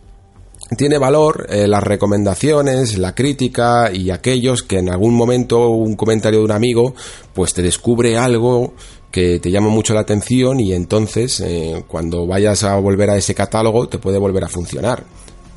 tiene 0.76 0.98
valor 0.98 1.46
eh, 1.48 1.66
las 1.68 1.82
recomendaciones, 1.82 2.98
la 2.98 3.14
crítica 3.14 3.90
y 3.92 4.10
aquellos 4.10 4.62
que 4.62 4.78
en 4.78 4.90
algún 4.90 5.14
momento 5.14 5.68
un 5.68 5.94
comentario 5.96 6.40
de 6.40 6.44
un 6.44 6.52
amigo 6.52 6.94
pues 7.34 7.54
te 7.54 7.62
descubre 7.62 8.16
algo 8.16 8.74
que 9.10 9.38
te 9.38 9.50
llama 9.50 9.68
mucho 9.68 9.94
la 9.94 10.00
atención 10.00 10.60
y 10.60 10.72
entonces 10.72 11.40
eh, 11.40 11.84
cuando 11.86 12.26
vayas 12.26 12.64
a 12.64 12.76
volver 12.76 13.10
a 13.10 13.16
ese 13.16 13.34
catálogo 13.34 13.88
te 13.88 13.98
puede 13.98 14.18
volver 14.18 14.44
a 14.44 14.48
funcionar. 14.48 15.04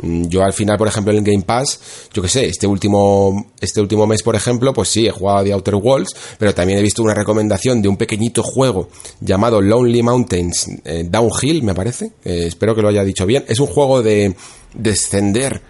Mm, 0.02 0.28
yo 0.28 0.44
al 0.44 0.53
final, 0.53 0.78
por 0.78 0.88
ejemplo, 0.88 1.11
en 1.11 1.19
el 1.19 1.24
Game 1.24 1.44
Pass, 1.44 1.80
yo 2.14 2.22
que 2.22 2.30
sé, 2.30 2.45
este 2.45 2.68
último, 2.68 3.52
este 3.60 3.82
último 3.82 4.08
mes, 4.08 4.24
por 4.24 4.36
ejemplo, 4.36 4.74
pues 4.74 4.90
sí, 4.90 5.08
he 5.08 5.11
jugado 5.11 5.44
The 5.44 5.53
Outer 5.53 5.76
Worlds, 5.76 6.16
pero 6.38 6.53
también 6.53 6.80
he 6.80 6.82
visto 6.82 7.03
una 7.03 7.14
recomendación 7.14 7.82
de 7.82 7.90
un 7.90 7.98
pequeñito 7.98 8.44
juego 8.44 8.90
llamado 9.19 9.61
Lonely 9.61 10.03
Mountains 10.03 10.68
eh, 10.86 11.06
Downhill, 11.10 11.64
me 11.64 11.74
parece. 11.74 12.11
Eh, 12.24 12.45
espero 12.48 12.76
que 12.76 12.82
lo 12.82 12.90
haya 12.90 13.03
dicho 13.03 13.26
bien. 13.26 13.45
Es 13.48 13.60
un 13.60 13.68
juego 13.68 14.02
de 14.02 14.36
descender 14.74 15.61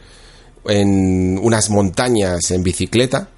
en 0.66 1.40
unas 1.42 1.70
montañas 1.70 2.52
en 2.52 2.64
bicicleta. 2.64 3.30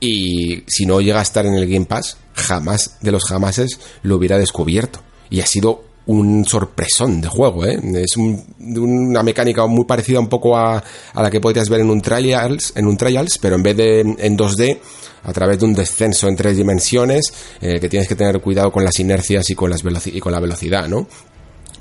Y 0.00 0.64
si 0.66 0.84
no 0.84 1.00
llega 1.00 1.20
a 1.20 1.22
estar 1.22 1.46
en 1.46 1.54
el 1.54 1.68
Game 1.68 1.86
Pass, 1.86 2.16
jamás 2.34 2.98
de 3.00 3.12
los 3.12 3.24
jamases 3.24 3.78
lo 4.02 4.16
hubiera 4.16 4.38
descubierto. 4.38 5.00
Y 5.30 5.40
ha 5.40 5.46
sido 5.46 5.84
un 6.06 6.44
sorpresón 6.44 7.20
de 7.20 7.28
juego, 7.28 7.64
¿eh? 7.64 7.78
Es 7.94 8.16
una 8.16 9.22
mecánica 9.22 9.66
muy 9.66 9.84
parecida 9.84 10.20
un 10.20 10.28
poco 10.28 10.56
a, 10.56 10.82
la 11.14 11.30
que 11.30 11.40
podrías 11.40 11.68
ver 11.68 11.80
en 11.80 11.90
un 11.90 12.00
Trials, 12.00 12.72
en 12.76 12.86
un 12.86 12.96
Trials, 12.96 13.38
pero 13.38 13.56
en 13.56 13.62
vez 13.62 13.76
de 13.76 14.00
en 14.00 14.36
2D, 14.36 14.78
a 15.24 15.32
través 15.32 15.58
de 15.58 15.64
un 15.64 15.74
descenso 15.74 16.28
en 16.28 16.36
tres 16.36 16.56
dimensiones, 16.56 17.32
en 17.60 17.72
el 17.72 17.80
que 17.80 17.88
tienes 17.88 18.08
que 18.08 18.16
tener 18.16 18.40
cuidado 18.40 18.72
con 18.72 18.84
las 18.84 18.98
inercias 18.98 19.48
y 19.50 19.54
con, 19.54 19.70
las 19.70 19.82
y 20.06 20.20
con 20.20 20.32
la 20.32 20.40
velocidad, 20.40 20.88
¿no? 20.88 21.06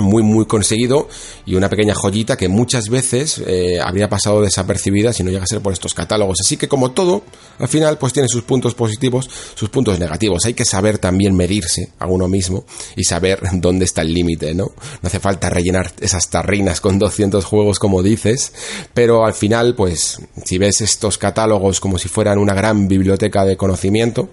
Muy 0.02 0.24
muy 0.24 0.46
conseguido 0.46 1.08
y 1.46 1.56
una 1.56 1.70
pequeña 1.70 1.94
joyita 1.94 2.38
que 2.38 2.48
muchas 2.48 2.90
veces 2.90 3.42
eh, 3.46 3.80
habría 3.82 4.10
pasado 4.10 4.42
desapercibida 4.42 5.14
si 5.14 5.24
no 5.24 5.32
llega 5.32 5.44
a 5.44 5.48
ser 5.48 5.62
por 5.62 5.74
estos 5.74 5.94
catálogos. 5.94 6.40
Así 6.42 6.58
que 6.58 6.68
como 6.68 6.92
todo, 6.92 7.24
al 7.60 7.68
final 7.68 7.98
pues 7.98 8.14
tiene 8.14 8.28
sus 8.28 8.44
puntos 8.44 8.76
positivos, 8.76 9.30
sus 9.56 9.70
puntos 9.70 10.00
negativos. 10.00 10.46
Hay 10.46 10.54
que 10.54 10.66
saber 10.66 10.98
también 10.98 11.36
medirse 11.36 11.90
a 12.00 12.08
uno 12.08 12.28
mismo 12.28 12.66
y 12.96 13.04
saber 13.04 13.40
dónde 13.54 13.86
está 13.86 14.02
el 14.02 14.14
límite, 14.14 14.54
¿no? 14.54 14.66
No 15.02 15.08
hace 15.08 15.20
falta 15.20 15.50
rellenar 15.50 15.94
esas 16.00 16.30
tarrinas 16.30 16.82
con 16.82 17.00
200 17.00 17.44
juegos 17.46 17.80
como 17.80 18.04
dices, 18.04 18.54
pero 18.94 19.26
al 19.26 19.34
final 19.34 19.76
pues 19.76 20.20
si 20.46 20.58
ves 20.58 20.82
estos 20.82 21.18
catálogos 21.18 21.80
como 21.80 21.98
si 21.98 22.10
fueran 22.10 22.38
una 22.38 22.54
gran 22.54 22.88
biblioteca 22.88 23.46
de 23.46 23.58
conocimiento, 23.58 24.30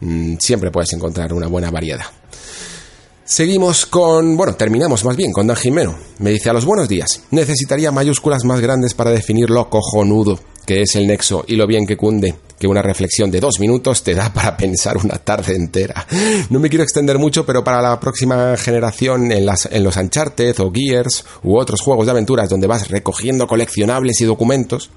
mm, 0.00 0.36
siempre 0.38 0.70
puedes 0.70 0.92
encontrar 0.92 1.32
una 1.32 1.46
buena 1.46 1.70
variedad. 1.70 2.19
Seguimos 3.30 3.86
con, 3.86 4.36
bueno, 4.36 4.56
terminamos 4.56 5.04
más 5.04 5.16
bien 5.16 5.30
con 5.30 5.46
Dan 5.46 5.56
Jimeno. 5.56 5.96
Me 6.18 6.30
dice 6.30 6.50
a 6.50 6.52
los 6.52 6.64
buenos 6.64 6.88
días. 6.88 7.22
Necesitaría 7.30 7.92
mayúsculas 7.92 8.44
más 8.44 8.58
grandes 8.58 8.92
para 8.92 9.12
definir 9.12 9.50
lo 9.50 9.70
cojonudo 9.70 10.40
que 10.66 10.82
es 10.82 10.96
el 10.96 11.06
nexo 11.06 11.44
y 11.46 11.54
lo 11.54 11.68
bien 11.68 11.86
que 11.86 11.96
cunde, 11.96 12.34
que 12.58 12.66
una 12.66 12.82
reflexión 12.82 13.30
de 13.30 13.38
dos 13.38 13.60
minutos 13.60 14.02
te 14.02 14.14
da 14.14 14.32
para 14.32 14.56
pensar 14.56 14.96
una 14.96 15.18
tarde 15.18 15.54
entera. 15.54 16.04
No 16.50 16.58
me 16.58 16.68
quiero 16.68 16.82
extender 16.82 17.18
mucho, 17.18 17.46
pero 17.46 17.62
para 17.62 17.80
la 17.80 18.00
próxima 18.00 18.56
generación 18.56 19.30
en, 19.30 19.46
las, 19.46 19.68
en 19.70 19.84
los 19.84 19.96
Uncharted 19.96 20.58
o 20.58 20.72
Gears 20.72 21.24
u 21.44 21.56
otros 21.56 21.82
juegos 21.82 22.06
de 22.06 22.10
aventuras 22.10 22.48
donde 22.48 22.66
vas 22.66 22.88
recogiendo 22.88 23.46
coleccionables 23.46 24.20
y 24.20 24.24
documentos, 24.24 24.90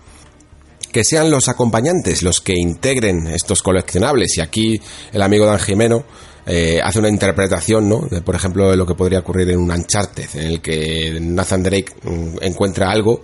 que 0.91 1.03
sean 1.03 1.29
los 1.29 1.49
acompañantes 1.49 2.23
los 2.23 2.41
que 2.41 2.53
integren 2.57 3.27
estos 3.27 3.61
coleccionables. 3.61 4.37
Y 4.37 4.41
aquí 4.41 4.81
el 5.11 5.21
amigo 5.21 5.45
Dan 5.45 5.59
Jimeno 5.59 6.03
eh, 6.45 6.81
hace 6.83 6.99
una 6.99 7.09
interpretación, 7.09 7.87
¿no? 7.87 8.01
De, 8.09 8.21
por 8.21 8.35
ejemplo, 8.35 8.69
de 8.69 8.75
lo 8.75 8.85
que 8.85 8.95
podría 8.95 9.19
ocurrir 9.19 9.49
en 9.51 9.59
un 9.59 9.71
Uncharted, 9.71 10.29
en 10.35 10.47
el 10.47 10.61
que 10.61 11.17
Nathan 11.21 11.63
Drake 11.63 11.93
mm, 12.03 12.37
encuentra 12.41 12.91
algo 12.91 13.23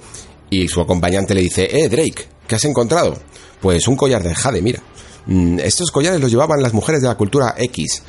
y 0.50 0.68
su 0.68 0.82
acompañante 0.82 1.36
le 1.36 1.42
dice, 1.42 1.68
eh, 1.70 1.90
Drake, 1.90 2.28
¿qué 2.48 2.56
has 2.56 2.64
encontrado? 2.66 3.18
Pues 3.62 3.88
un 3.88 3.96
collar 3.96 4.24
de 4.24 4.34
jade, 4.34 4.62
mira. 4.62 4.82
Mm, 5.26 5.60
estos 5.60 5.92
collares 5.92 6.22
los 6.22 6.32
llevaban 6.32 6.62
las 6.62 6.74
mujeres 6.74 7.02
de 7.02 7.08
la 7.08 7.16
cultura 7.16 7.56
X. 7.58 8.04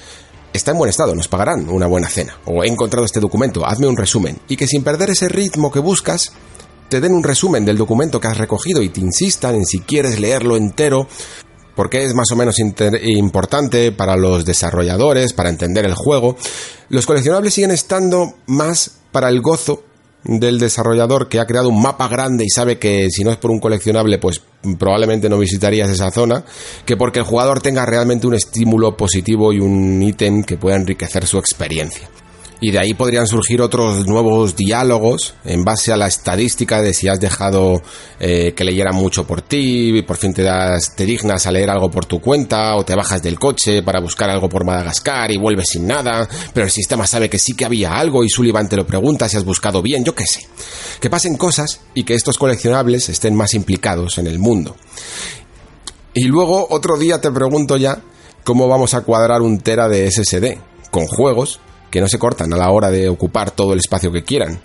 Está 0.52 0.70
en 0.70 0.78
buen 0.78 0.90
estado, 0.90 1.14
nos 1.14 1.28
pagarán 1.28 1.68
una 1.68 1.86
buena 1.86 2.08
cena. 2.08 2.38
O 2.46 2.62
he 2.62 2.68
encontrado 2.68 3.04
este 3.04 3.20
documento, 3.20 3.66
hazme 3.66 3.88
un 3.88 3.96
resumen. 3.96 4.38
Y 4.48 4.56
que 4.56 4.66
sin 4.66 4.82
perder 4.82 5.10
ese 5.10 5.28
ritmo 5.28 5.70
que 5.70 5.80
buscas, 5.80 6.32
te 6.88 7.00
den 7.00 7.14
un 7.14 7.22
resumen 7.22 7.64
del 7.64 7.78
documento 7.78 8.20
que 8.20 8.28
has 8.28 8.38
recogido 8.38 8.82
y 8.82 8.88
te 8.88 9.00
insistan 9.00 9.54
en 9.54 9.64
si 9.64 9.80
quieres 9.80 10.18
leerlo 10.18 10.56
entero 10.56 11.06
porque 11.80 12.04
es 12.04 12.12
más 12.12 12.30
o 12.30 12.36
menos 12.36 12.58
importante 12.58 13.90
para 13.90 14.14
los 14.14 14.44
desarrolladores, 14.44 15.32
para 15.32 15.48
entender 15.48 15.86
el 15.86 15.94
juego. 15.94 16.36
Los 16.90 17.06
coleccionables 17.06 17.54
siguen 17.54 17.70
estando 17.70 18.34
más 18.44 18.98
para 19.10 19.30
el 19.30 19.40
gozo 19.40 19.82
del 20.22 20.58
desarrollador 20.58 21.30
que 21.30 21.40
ha 21.40 21.46
creado 21.46 21.70
un 21.70 21.80
mapa 21.80 22.06
grande 22.06 22.44
y 22.44 22.50
sabe 22.50 22.78
que 22.78 23.08
si 23.10 23.24
no 23.24 23.30
es 23.30 23.38
por 23.38 23.50
un 23.50 23.60
coleccionable, 23.60 24.18
pues 24.18 24.42
probablemente 24.78 25.30
no 25.30 25.38
visitarías 25.38 25.88
esa 25.88 26.10
zona, 26.10 26.44
que 26.84 26.98
porque 26.98 27.20
el 27.20 27.24
jugador 27.24 27.62
tenga 27.62 27.86
realmente 27.86 28.26
un 28.26 28.34
estímulo 28.34 28.94
positivo 28.94 29.50
y 29.50 29.60
un 29.60 30.02
ítem 30.02 30.42
que 30.44 30.58
pueda 30.58 30.76
enriquecer 30.76 31.26
su 31.26 31.38
experiencia 31.38 32.10
y 32.60 32.70
de 32.70 32.78
ahí 32.78 32.94
podrían 32.94 33.26
surgir 33.26 33.62
otros 33.62 34.06
nuevos 34.06 34.54
diálogos 34.54 35.34
en 35.44 35.64
base 35.64 35.92
a 35.92 35.96
la 35.96 36.06
estadística 36.06 36.82
de 36.82 36.92
si 36.92 37.08
has 37.08 37.18
dejado 37.18 37.82
eh, 38.18 38.52
que 38.54 38.64
leyeran 38.64 38.94
mucho 38.94 39.26
por 39.26 39.40
ti, 39.42 39.98
y 39.98 40.02
por 40.02 40.18
fin 40.18 40.34
te 40.34 40.42
das, 40.42 40.94
te 40.94 41.06
dignas 41.06 41.46
a 41.46 41.52
leer 41.52 41.70
algo 41.70 41.90
por 41.90 42.04
tu 42.04 42.20
cuenta, 42.20 42.76
o 42.76 42.84
te 42.84 42.94
bajas 42.94 43.22
del 43.22 43.38
coche 43.38 43.82
para 43.82 44.00
buscar 44.00 44.28
algo 44.28 44.48
por 44.48 44.64
Madagascar 44.64 45.30
y 45.30 45.38
vuelves 45.38 45.68
sin 45.70 45.86
nada, 45.86 46.28
pero 46.52 46.66
el 46.66 46.72
sistema 46.72 47.06
sabe 47.06 47.30
que 47.30 47.38
sí 47.38 47.54
que 47.54 47.64
había 47.64 47.96
algo 47.96 48.24
y 48.24 48.28
Sullivan 48.28 48.68
te 48.68 48.76
lo 48.76 48.86
pregunta 48.86 49.28
si 49.28 49.38
has 49.38 49.44
buscado 49.44 49.80
bien, 49.80 50.04
yo 50.04 50.14
qué 50.14 50.26
sé. 50.26 50.46
Que 51.00 51.08
pasen 51.08 51.36
cosas 51.36 51.80
y 51.94 52.04
que 52.04 52.14
estos 52.14 52.36
coleccionables 52.36 53.08
estén 53.08 53.34
más 53.34 53.54
implicados 53.54 54.18
en 54.18 54.26
el 54.26 54.38
mundo. 54.38 54.76
Y 56.12 56.24
luego 56.24 56.66
otro 56.70 56.98
día 56.98 57.20
te 57.20 57.30
pregunto 57.30 57.76
ya 57.76 58.02
cómo 58.44 58.68
vamos 58.68 58.94
a 58.94 59.02
cuadrar 59.02 59.40
un 59.42 59.60
tera 59.60 59.88
de 59.88 60.10
SSD 60.10 60.58
con 60.90 61.06
juegos 61.06 61.60
que 61.90 62.00
no 62.00 62.08
se 62.08 62.18
cortan 62.18 62.52
a 62.52 62.56
la 62.56 62.70
hora 62.70 62.90
de 62.90 63.08
ocupar 63.08 63.50
todo 63.50 63.72
el 63.72 63.80
espacio 63.80 64.12
que 64.12 64.24
quieran. 64.24 64.60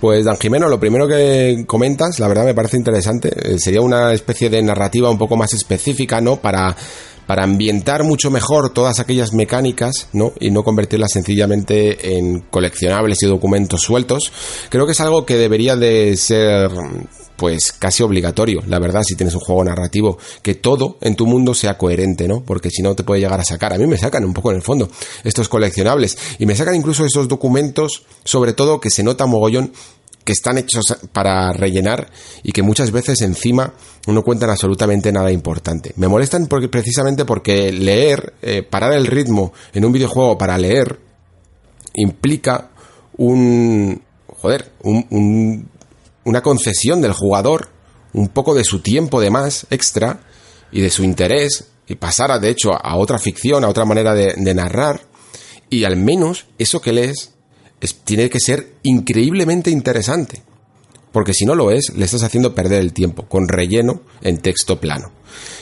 Pues 0.00 0.24
Dan 0.24 0.36
Jimeno, 0.36 0.68
lo 0.68 0.80
primero 0.80 1.08
que 1.08 1.64
comentas, 1.66 2.18
la 2.18 2.28
verdad 2.28 2.44
me 2.44 2.54
parece 2.54 2.76
interesante, 2.76 3.28
eh, 3.28 3.58
sería 3.58 3.80
una 3.80 4.12
especie 4.12 4.50
de 4.50 4.62
narrativa 4.62 5.08
un 5.08 5.16
poco 5.16 5.36
más 5.36 5.54
específica, 5.54 6.20
¿no? 6.20 6.36
Para, 6.36 6.76
para 7.26 7.44
ambientar 7.44 8.04
mucho 8.04 8.30
mejor 8.30 8.70
todas 8.70 9.00
aquellas 9.00 9.32
mecánicas, 9.32 10.08
¿no? 10.12 10.32
Y 10.40 10.50
no 10.50 10.62
convertirlas 10.62 11.12
sencillamente 11.12 12.16
en 12.16 12.40
coleccionables 12.40 13.22
y 13.22 13.26
documentos 13.26 13.80
sueltos. 13.80 14.32
Creo 14.68 14.84
que 14.84 14.92
es 14.92 15.00
algo 15.00 15.24
que 15.24 15.36
debería 15.36 15.76
de 15.76 16.16
ser 16.16 16.70
pues 17.36 17.72
casi 17.72 18.02
obligatorio, 18.02 18.62
la 18.66 18.78
verdad, 18.78 19.02
si 19.02 19.16
tienes 19.16 19.34
un 19.34 19.40
juego 19.40 19.64
narrativo, 19.64 20.18
que 20.42 20.54
todo 20.54 20.98
en 21.00 21.16
tu 21.16 21.26
mundo 21.26 21.54
sea 21.54 21.76
coherente, 21.76 22.28
¿no? 22.28 22.44
Porque 22.44 22.70
si 22.70 22.82
no 22.82 22.94
te 22.94 23.04
puede 23.04 23.20
llegar 23.20 23.40
a 23.40 23.44
sacar. 23.44 23.72
A 23.72 23.78
mí 23.78 23.86
me 23.86 23.98
sacan 23.98 24.24
un 24.24 24.32
poco 24.32 24.50
en 24.50 24.56
el 24.56 24.62
fondo 24.62 24.88
estos 25.24 25.48
coleccionables 25.48 26.16
y 26.38 26.46
me 26.46 26.54
sacan 26.54 26.74
incluso 26.74 27.04
esos 27.04 27.28
documentos, 27.28 28.04
sobre 28.24 28.52
todo 28.52 28.80
que 28.80 28.90
se 28.90 29.02
nota 29.02 29.26
mogollón 29.26 29.72
que 30.24 30.32
están 30.32 30.56
hechos 30.56 30.84
para 31.12 31.52
rellenar 31.52 32.10
y 32.42 32.52
que 32.52 32.62
muchas 32.62 32.90
veces 32.90 33.20
encima 33.20 33.74
no 34.06 34.22
cuentan 34.22 34.50
absolutamente 34.50 35.12
nada 35.12 35.30
importante. 35.30 35.92
Me 35.96 36.08
molestan 36.08 36.46
porque, 36.46 36.68
precisamente 36.68 37.24
porque 37.24 37.72
leer, 37.72 38.32
eh, 38.40 38.62
parar 38.62 38.94
el 38.94 39.06
ritmo 39.06 39.52
en 39.74 39.84
un 39.84 39.92
videojuego 39.92 40.38
para 40.38 40.56
leer, 40.56 40.98
implica 41.94 42.70
un, 43.18 44.02
joder, 44.40 44.72
un 44.82 45.68
una 46.24 46.42
concesión 46.42 47.00
del 47.00 47.12
jugador, 47.12 47.68
un 48.12 48.28
poco 48.28 48.54
de 48.54 48.64
su 48.64 48.80
tiempo 48.80 49.20
de 49.20 49.30
más 49.30 49.66
extra 49.70 50.20
y 50.72 50.80
de 50.80 50.90
su 50.90 51.04
interés, 51.04 51.68
y 51.86 51.96
pasara 51.96 52.38
de 52.38 52.50
hecho 52.50 52.72
a 52.72 52.96
otra 52.96 53.18
ficción, 53.18 53.64
a 53.64 53.68
otra 53.68 53.84
manera 53.84 54.14
de, 54.14 54.54
narrar, 54.54 55.02
y 55.70 55.84
al 55.84 55.96
menos 55.96 56.46
eso 56.58 56.80
que 56.80 56.92
lees 56.92 57.32
tiene 58.04 58.30
que 58.30 58.40
ser 58.40 58.74
increíblemente 58.82 59.70
interesante. 59.70 60.42
Porque 61.12 61.34
si 61.34 61.44
no 61.44 61.54
lo 61.54 61.70
es, 61.70 61.92
le 61.94 62.06
estás 62.06 62.24
haciendo 62.24 62.54
perder 62.54 62.80
el 62.80 62.92
tiempo, 62.92 63.28
con 63.28 63.46
relleno 63.46 64.00
en 64.22 64.38
texto 64.38 64.80
plano. 64.80 65.12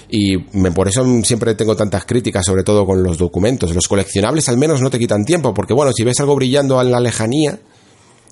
Y 0.09 0.37
me, 0.53 0.71
por 0.71 0.89
eso 0.89 1.05
siempre 1.25 1.55
tengo 1.55 1.77
tantas 1.77 2.07
críticas, 2.07 2.47
sobre 2.47 2.63
todo 2.63 2.87
con 2.87 3.03
los 3.03 3.19
documentos. 3.19 3.75
Los 3.75 3.89
coleccionables 3.89 4.49
al 4.49 4.57
menos 4.57 4.81
no 4.81 4.89
te 4.89 4.99
quitan 4.99 5.25
tiempo, 5.25 5.53
porque 5.53 5.75
bueno, 5.75 5.93
si 5.93 6.05
ves 6.05 6.21
algo 6.21 6.37
brillando 6.37 6.81
en 6.81 6.91
la 6.91 7.01
lejanía, 7.01 7.59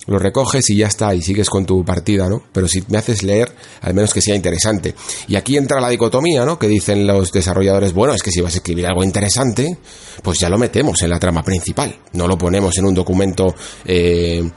lo 0.07 0.17
recoges 0.17 0.69
y 0.69 0.77
ya 0.77 0.87
está, 0.87 1.13
y 1.13 1.21
sigues 1.21 1.49
con 1.49 1.65
tu 1.65 1.83
partida, 1.85 2.27
¿no? 2.27 2.41
Pero 2.51 2.67
si 2.67 2.83
me 2.89 2.97
haces 2.97 3.23
leer, 3.23 3.53
al 3.81 3.93
menos 3.93 4.13
que 4.13 4.21
sea 4.21 4.35
interesante. 4.35 4.95
Y 5.27 5.35
aquí 5.35 5.57
entra 5.57 5.79
la 5.79 5.89
dicotomía, 5.89 6.43
¿no? 6.45 6.57
Que 6.57 6.67
dicen 6.67 7.05
los 7.05 7.31
desarrolladores, 7.31 7.93
bueno, 7.93 8.13
es 8.13 8.23
que 8.23 8.31
si 8.31 8.41
vas 8.41 8.53
a 8.53 8.57
escribir 8.57 8.87
algo 8.87 9.03
interesante, 9.03 9.77
pues 10.23 10.39
ya 10.39 10.49
lo 10.49 10.57
metemos 10.57 11.01
en 11.03 11.09
la 11.09 11.19
trama 11.19 11.43
principal, 11.43 11.95
no 12.13 12.27
lo 12.27 12.37
ponemos 12.37 12.77
en 12.77 12.85
un 12.85 12.93
documento... 12.93 13.55
Eh, 13.85 14.49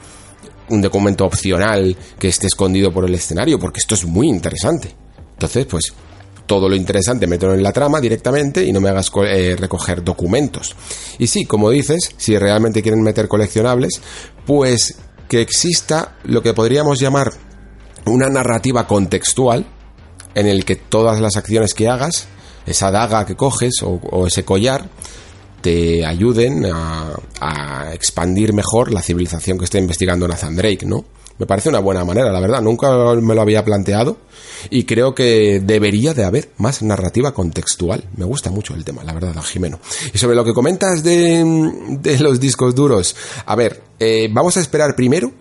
un 0.67 0.81
documento 0.81 1.25
opcional 1.25 1.95
que 2.17 2.27
esté 2.27 2.47
escondido 2.47 2.91
por 2.91 3.05
el 3.05 3.13
escenario, 3.13 3.59
porque 3.59 3.79
esto 3.79 3.93
es 3.93 4.03
muy 4.03 4.27
interesante. 4.27 4.95
Entonces, 5.33 5.67
pues 5.67 5.93
todo 6.45 6.69
lo 6.69 6.75
interesante 6.75 7.27
mételo 7.27 7.53
en 7.53 7.63
la 7.63 7.71
trama 7.71 7.99
directamente 7.99 8.63
y 8.63 8.71
no 8.71 8.81
me 8.81 8.89
hagas 8.89 9.11
eh, 9.27 9.55
recoger 9.57 10.03
documentos. 10.03 10.75
Y 11.19 11.27
sí, 11.27 11.45
como 11.45 11.69
dices, 11.69 12.11
si 12.17 12.37
realmente 12.37 12.81
quieren 12.81 13.01
meter 13.01 13.27
coleccionables, 13.27 14.01
pues 14.45 14.95
que 15.27 15.41
exista 15.41 16.15
lo 16.23 16.41
que 16.41 16.53
podríamos 16.53 16.99
llamar 16.99 17.31
una 18.05 18.29
narrativa 18.29 18.87
contextual 18.87 19.65
en 20.35 20.47
el 20.47 20.65
que 20.65 20.75
todas 20.75 21.19
las 21.19 21.37
acciones 21.37 21.73
que 21.73 21.87
hagas, 21.87 22.27
esa 22.65 22.91
daga 22.91 23.25
que 23.25 23.35
coges 23.35 23.75
o, 23.83 24.27
ese 24.27 24.43
collar, 24.43 24.89
te 25.61 26.05
ayuden 26.05 26.65
a, 26.65 27.15
a, 27.39 27.93
expandir 27.93 28.53
mejor 28.53 28.93
la 28.93 29.01
civilización 29.01 29.57
que 29.57 29.65
está 29.65 29.79
investigando 29.79 30.27
Nathan 30.27 30.55
Drake, 30.55 30.85
¿no? 30.85 31.05
Me 31.37 31.45
parece 31.45 31.69
una 31.69 31.79
buena 31.79 32.05
manera, 32.05 32.31
la 32.31 32.39
verdad. 32.39 32.61
Nunca 32.61 33.13
me 33.15 33.35
lo 33.35 33.41
había 33.41 33.65
planteado 33.65 34.17
y 34.69 34.85
creo 34.85 35.13
que 35.13 35.59
debería 35.61 36.13
de 36.13 36.23
haber 36.23 36.49
más 36.57 36.81
narrativa 36.81 37.33
contextual. 37.33 38.05
Me 38.15 38.25
gusta 38.25 38.51
mucho 38.51 38.73
el 38.73 38.85
tema, 38.85 39.03
la 39.03 39.13
verdad, 39.13 39.35
Jimeno. 39.43 39.79
Y 40.13 40.17
sobre 40.17 40.35
lo 40.35 40.45
que 40.45 40.53
comentas 40.53 41.03
de, 41.03 41.43
de 41.99 42.19
los 42.19 42.39
discos 42.39 42.73
duros, 42.73 43.15
a 43.45 43.55
ver, 43.55 43.81
eh, 43.99 44.29
vamos 44.31 44.55
a 44.57 44.61
esperar 44.61 44.95
primero 44.95 45.31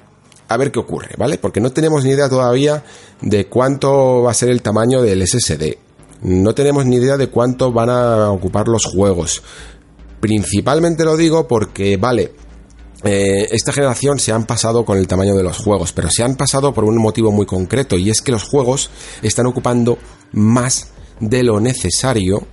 a 0.48 0.56
ver 0.56 0.70
qué 0.70 0.78
ocurre, 0.78 1.14
¿vale? 1.16 1.38
Porque 1.38 1.60
no 1.60 1.72
tenemos 1.72 2.04
ni 2.04 2.10
idea 2.10 2.28
todavía 2.28 2.84
de 3.20 3.46
cuánto 3.46 4.22
va 4.22 4.30
a 4.30 4.34
ser 4.34 4.50
el 4.50 4.62
tamaño 4.62 5.00
del 5.00 5.26
SSD. 5.26 5.78
No 6.22 6.54
tenemos 6.54 6.86
ni 6.86 6.96
idea 6.96 7.16
de 7.16 7.28
cuánto 7.28 7.72
van 7.72 7.90
a 7.90 8.30
ocupar 8.30 8.68
los 8.68 8.84
juegos. 8.84 9.42
Principalmente 10.20 11.04
lo 11.04 11.16
digo 11.16 11.46
porque, 11.46 11.96
vale, 11.96 12.32
eh, 13.04 13.48
esta 13.50 13.72
generación 13.72 14.18
se 14.18 14.32
han 14.32 14.46
pasado 14.46 14.84
con 14.84 14.98
el 14.98 15.06
tamaño 15.06 15.34
de 15.34 15.42
los 15.42 15.58
juegos, 15.58 15.92
pero 15.92 16.08
se 16.10 16.22
han 16.22 16.36
pasado 16.36 16.72
por 16.72 16.84
un 16.84 16.96
motivo 16.96 17.30
muy 17.30 17.46
concreto 17.46 17.96
y 17.96 18.10
es 18.10 18.22
que 18.22 18.32
los 18.32 18.44
juegos 18.44 18.90
están 19.22 19.46
ocupando 19.46 19.98
más 20.32 20.88
de 21.20 21.42
lo 21.42 21.60
necesario 21.60 22.46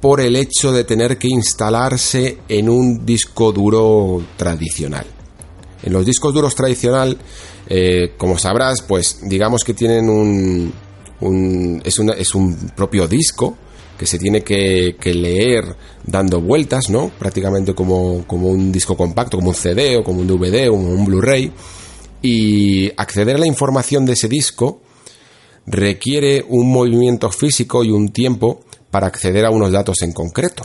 por 0.00 0.20
el 0.20 0.36
hecho 0.36 0.72
de 0.72 0.84
tener 0.84 1.16
que 1.16 1.28
instalarse 1.28 2.38
en 2.48 2.68
un 2.68 3.06
disco 3.06 3.52
duro 3.52 4.22
tradicional. 4.36 5.06
En 5.82 5.92
los 5.92 6.04
discos 6.04 6.34
duros 6.34 6.54
tradicional, 6.54 7.16
eh, 7.68 8.14
como 8.16 8.38
sabrás, 8.38 8.82
pues 8.82 9.20
digamos 9.22 9.62
que 9.62 9.74
tienen 9.74 10.08
un, 10.10 10.72
es, 11.84 11.98
es 11.98 12.34
un 12.34 12.70
propio 12.74 13.06
disco 13.06 13.56
que 13.98 14.06
se 14.06 14.18
tiene 14.18 14.42
que, 14.42 14.96
leer 15.14 15.76
dando 16.04 16.40
vueltas, 16.40 16.90
¿no? 16.90 17.10
Prácticamente 17.10 17.74
como, 17.74 18.26
como, 18.26 18.48
un 18.48 18.70
disco 18.70 18.96
compacto, 18.96 19.36
como 19.36 19.50
un 19.50 19.54
CD 19.54 19.96
o 19.96 20.04
como 20.04 20.20
un 20.20 20.26
DVD 20.26 20.68
o 20.68 20.74
un 20.74 21.04
Blu-ray. 21.04 21.52
Y 22.22 22.90
acceder 22.96 23.36
a 23.36 23.38
la 23.38 23.46
información 23.46 24.04
de 24.04 24.14
ese 24.14 24.28
disco 24.28 24.80
requiere 25.66 26.44
un 26.48 26.70
movimiento 26.70 27.30
físico 27.30 27.84
y 27.84 27.90
un 27.90 28.10
tiempo 28.10 28.60
para 28.90 29.06
acceder 29.06 29.44
a 29.44 29.50
unos 29.50 29.72
datos 29.72 30.02
en 30.02 30.12
concreto. 30.12 30.64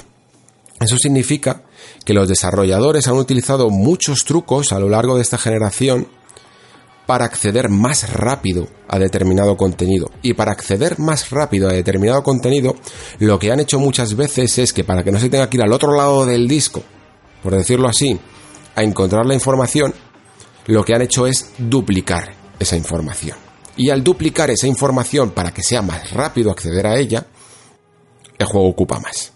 Eso 0.80 0.98
significa 0.98 1.64
que 2.06 2.14
los 2.14 2.28
desarrolladores 2.28 3.08
han 3.08 3.16
utilizado 3.16 3.70
muchos 3.70 4.26
trucos 4.26 4.72
a 4.72 4.80
lo 4.80 4.90
largo 4.90 5.16
de 5.16 5.22
esta 5.22 5.38
generación 5.38 6.08
para 7.06 7.26
acceder 7.26 7.70
más 7.70 8.14
rápido 8.14 8.68
a 8.88 9.00
determinado 9.00 9.58
contenido. 9.58 10.10
Y 10.22 10.34
para 10.34 10.52
acceder 10.52 11.00
más 11.00 11.30
rápido 11.30 11.70
a 11.70 11.74
determinado 11.74 12.24
contenido, 12.24 12.76
lo 13.20 13.40
que 13.40 13.52
han 13.52 13.60
hecho 13.60 13.80
muchas 13.80 14.16
veces 14.16 14.58
es 14.58 14.74
que 14.74 14.84
para 14.84 15.04
que 15.04 15.12
no 15.12 15.20
se 15.20 15.30
tenga 15.30 15.50
que 15.50 15.58
ir 15.58 15.64
al 15.64 15.74
otro 15.74 15.96
lado 15.96 16.26
del 16.26 16.48
disco, 16.48 16.84
por 17.44 17.56
decirlo 17.56 17.88
así, 17.88 18.20
a 18.76 18.84
encontrar 18.84 19.26
la 19.26 19.34
información, 19.34 19.94
lo 20.68 20.84
que 20.84 20.94
han 20.94 21.02
hecho 21.02 21.28
es 21.28 21.52
duplicar 21.58 22.34
esa 22.60 22.76
información. 22.76 23.38
Y 23.76 23.90
al 23.90 24.04
duplicar 24.04 24.50
esa 24.50 24.68
información 24.68 25.32
para 25.32 25.52
que 25.52 25.64
sea 25.64 25.82
más 25.82 26.12
rápido 26.12 26.52
acceder 26.52 26.86
a 26.88 26.98
ella, 26.98 27.26
el 28.38 28.46
juego 28.46 28.68
ocupa 28.68 29.00
más. 29.00 29.34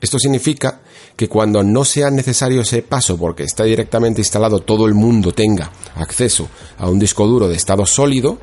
Esto 0.00 0.18
significa 0.18 0.80
que 1.18 1.28
cuando 1.28 1.64
no 1.64 1.84
sea 1.84 2.12
necesario 2.12 2.60
ese 2.60 2.80
paso 2.80 3.18
porque 3.18 3.42
está 3.42 3.64
directamente 3.64 4.20
instalado 4.20 4.60
todo 4.60 4.86
el 4.86 4.94
mundo 4.94 5.34
tenga 5.34 5.72
acceso 5.96 6.48
a 6.78 6.88
un 6.88 7.00
disco 7.00 7.26
duro 7.26 7.48
de 7.48 7.56
estado 7.56 7.84
sólido, 7.86 8.38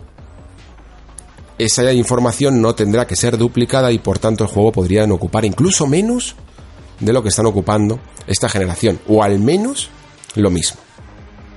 esa 1.57 1.89
información 1.93 2.61
no 2.61 2.75
tendrá 2.75 3.07
que 3.07 3.15
ser 3.15 3.37
duplicada 3.37 3.93
y 3.93 3.99
por 3.99 4.19
tanto 4.19 4.43
el 4.43 4.49
juego 4.49 4.73
podría 4.73 5.05
ocupar 5.05 5.45
incluso 5.45 5.87
menos 5.87 6.35
de 6.99 7.13
lo 7.13 7.23
que 7.23 7.29
están 7.29 7.45
ocupando 7.45 7.97
esta 8.27 8.49
generación, 8.49 8.99
o 9.07 9.23
al 9.23 9.39
menos 9.39 9.89
lo 10.35 10.49
mismo. 10.49 10.81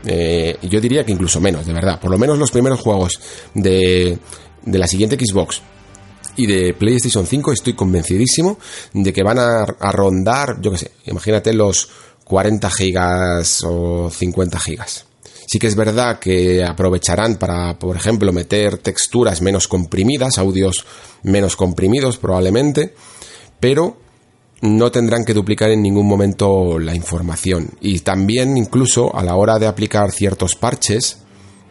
Eh, 0.07 0.57
yo 0.63 0.81
diría 0.81 1.05
que 1.05 1.11
incluso 1.11 1.41
menos, 1.41 1.67
de 1.67 1.73
verdad. 1.73 1.99
Por 1.99 2.13
lo 2.13 2.19
menos 2.19 2.39
los 2.39 2.53
primeros 2.53 2.79
juegos 2.79 3.19
de, 3.55 4.21
de 4.65 4.79
la 4.79 4.87
siguiente 4.87 5.19
Xbox 5.19 5.63
y 6.39 6.47
de 6.47 6.73
PlayStation 6.73 7.27
5 7.27 7.53
estoy 7.53 7.73
convencidísimo 7.75 8.59
de 8.95 9.13
que 9.13 9.25
van 9.25 9.39
a, 9.39 9.67
rondar, 9.93 10.61
yo 10.61 10.71
qué 10.71 10.79
sé, 10.79 10.93
imagínate 11.07 11.53
los 11.53 11.91
40 12.25 12.71
gigas 12.71 13.61
o 13.65 14.09
50 14.09 14.61
gigas. 14.61 15.05
Sí 15.47 15.59
que 15.59 15.67
es 15.67 15.75
verdad 15.75 16.21
que 16.21 16.65
aprovecharán 16.65 17.37
para, 17.37 17.77
por 17.79 17.97
ejemplo, 17.97 18.33
meter 18.33 18.79
texturas 18.79 19.43
menos 19.43 19.67
comprimidas, 19.67 20.39
audios 20.39 20.85
menos 21.25 21.57
comprimidos 21.57 22.19
probablemente, 22.19 22.95
pero 23.59 23.97
no 24.61 24.93
tendrán 24.93 25.25
que 25.25 25.35
duplicar 25.35 25.71
en 25.71 25.83
ningún 25.83 26.07
momento 26.07 26.79
la 26.79 26.95
información. 26.95 27.71
Y 27.81 28.01
también 28.01 28.57
incluso 28.57 29.17
a 29.17 29.25
la 29.25 29.35
hora 29.35 29.59
de 29.59 29.67
aplicar 29.67 30.13
ciertos 30.13 30.55
parches, 30.55 31.19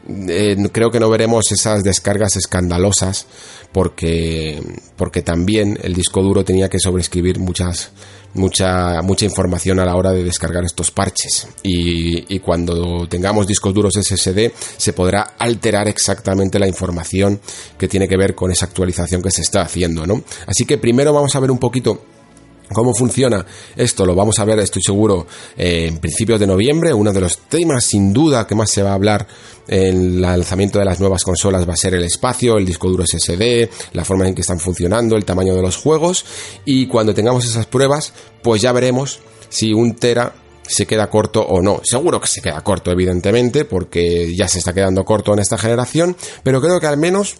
eh, 0.08 0.58
creo 0.72 0.90
que 0.90 1.00
no 1.00 1.10
veremos 1.10 1.52
esas 1.52 1.84
descargas 1.84 2.36
escandalosas 2.36 3.28
porque, 3.72 4.62
porque 4.96 5.22
también 5.22 5.78
el 5.82 5.94
disco 5.94 6.22
duro 6.22 6.44
tenía 6.44 6.70
que 6.70 6.80
sobreescribir 6.80 7.40
muchas, 7.40 7.92
mucha, 8.34 9.02
mucha 9.02 9.26
información 9.26 9.80
a 9.80 9.86
la 9.86 9.96
hora 9.96 10.12
de 10.12 10.24
descargar 10.24 10.64
estos 10.64 10.92
parches. 10.92 11.48
Y, 11.64 12.34
y, 12.34 12.40
cuando 12.40 13.08
tengamos 13.08 13.46
discos 13.46 13.74
duros 13.74 13.94
SSD, 13.94 14.52
se 14.78 14.94
podrá 14.94 15.34
alterar 15.38 15.88
exactamente 15.88 16.60
la 16.60 16.68
información 16.68 17.40
que 17.78 17.88
tiene 17.88 18.08
que 18.08 18.18
ver 18.18 18.36
con 18.36 18.52
esa 18.52 18.66
actualización 18.66 19.22
que 19.22 19.32
se 19.32 19.42
está 19.42 19.62
haciendo, 19.62 20.06
¿no? 20.06 20.24
Así 20.46 20.66
que 20.66 20.78
primero 20.78 21.14
vamos 21.14 21.36
a 21.36 21.40
ver 21.40 21.52
un 21.52 21.60
poquito 21.60 22.02
¿Cómo 22.74 22.94
funciona 22.94 23.46
esto? 23.76 24.06
Lo 24.06 24.14
vamos 24.14 24.40
a 24.40 24.46
ver, 24.46 24.60
estoy 24.60 24.82
seguro, 24.82 25.26
en 25.56 26.00
principios 26.00 26.40
de 26.40 26.48
noviembre. 26.48 26.94
Uno 26.94 27.14
de 27.14 27.22
los 27.22 27.38
temas, 27.50 27.86
sin 27.86 28.12
duda, 28.12 28.46
que 28.46 28.56
más 28.56 28.70
se 28.70 28.84
va 28.84 28.92
a 28.92 28.96
hablar 28.96 29.28
en 29.68 29.96
el 30.16 30.22
lanzamiento 30.22 30.80
de 30.80 30.86
las 30.86 31.00
nuevas 31.00 31.24
consolas 31.24 31.68
va 31.68 31.74
a 31.74 31.78
ser 31.78 31.94
el 31.94 32.04
espacio, 32.04 32.58
el 32.58 32.66
disco 32.66 32.90
duro 32.90 33.06
SSD, 33.06 33.70
la 33.94 34.06
forma 34.06 34.28
en 34.28 34.36
que 34.36 34.42
están 34.42 34.60
funcionando, 34.60 35.16
el 35.16 35.26
tamaño 35.26 35.56
de 35.56 35.62
los 35.62 35.78
juegos. 35.78 36.26
Y 36.66 36.88
cuando 36.88 37.14
tengamos 37.14 37.46
esas 37.46 37.66
pruebas, 37.66 38.14
pues 38.44 38.62
ya 38.62 38.72
veremos 38.72 39.20
si 39.50 39.74
un 39.74 39.96
Tera 39.96 40.34
se 40.68 40.86
queda 40.86 41.10
corto 41.10 41.42
o 41.42 41.62
no. 41.62 41.82
Seguro 41.84 42.20
que 42.20 42.28
se 42.28 42.42
queda 42.42 42.62
corto, 42.62 42.92
evidentemente, 42.92 43.66
porque 43.66 44.36
ya 44.36 44.48
se 44.48 44.60
está 44.60 44.74
quedando 44.74 45.06
corto 45.06 45.34
en 45.34 45.40
esta 45.40 45.58
generación, 45.58 46.16
pero 46.44 46.62
creo 46.62 46.80
que 46.80 46.88
al 46.88 46.98
menos 46.98 47.38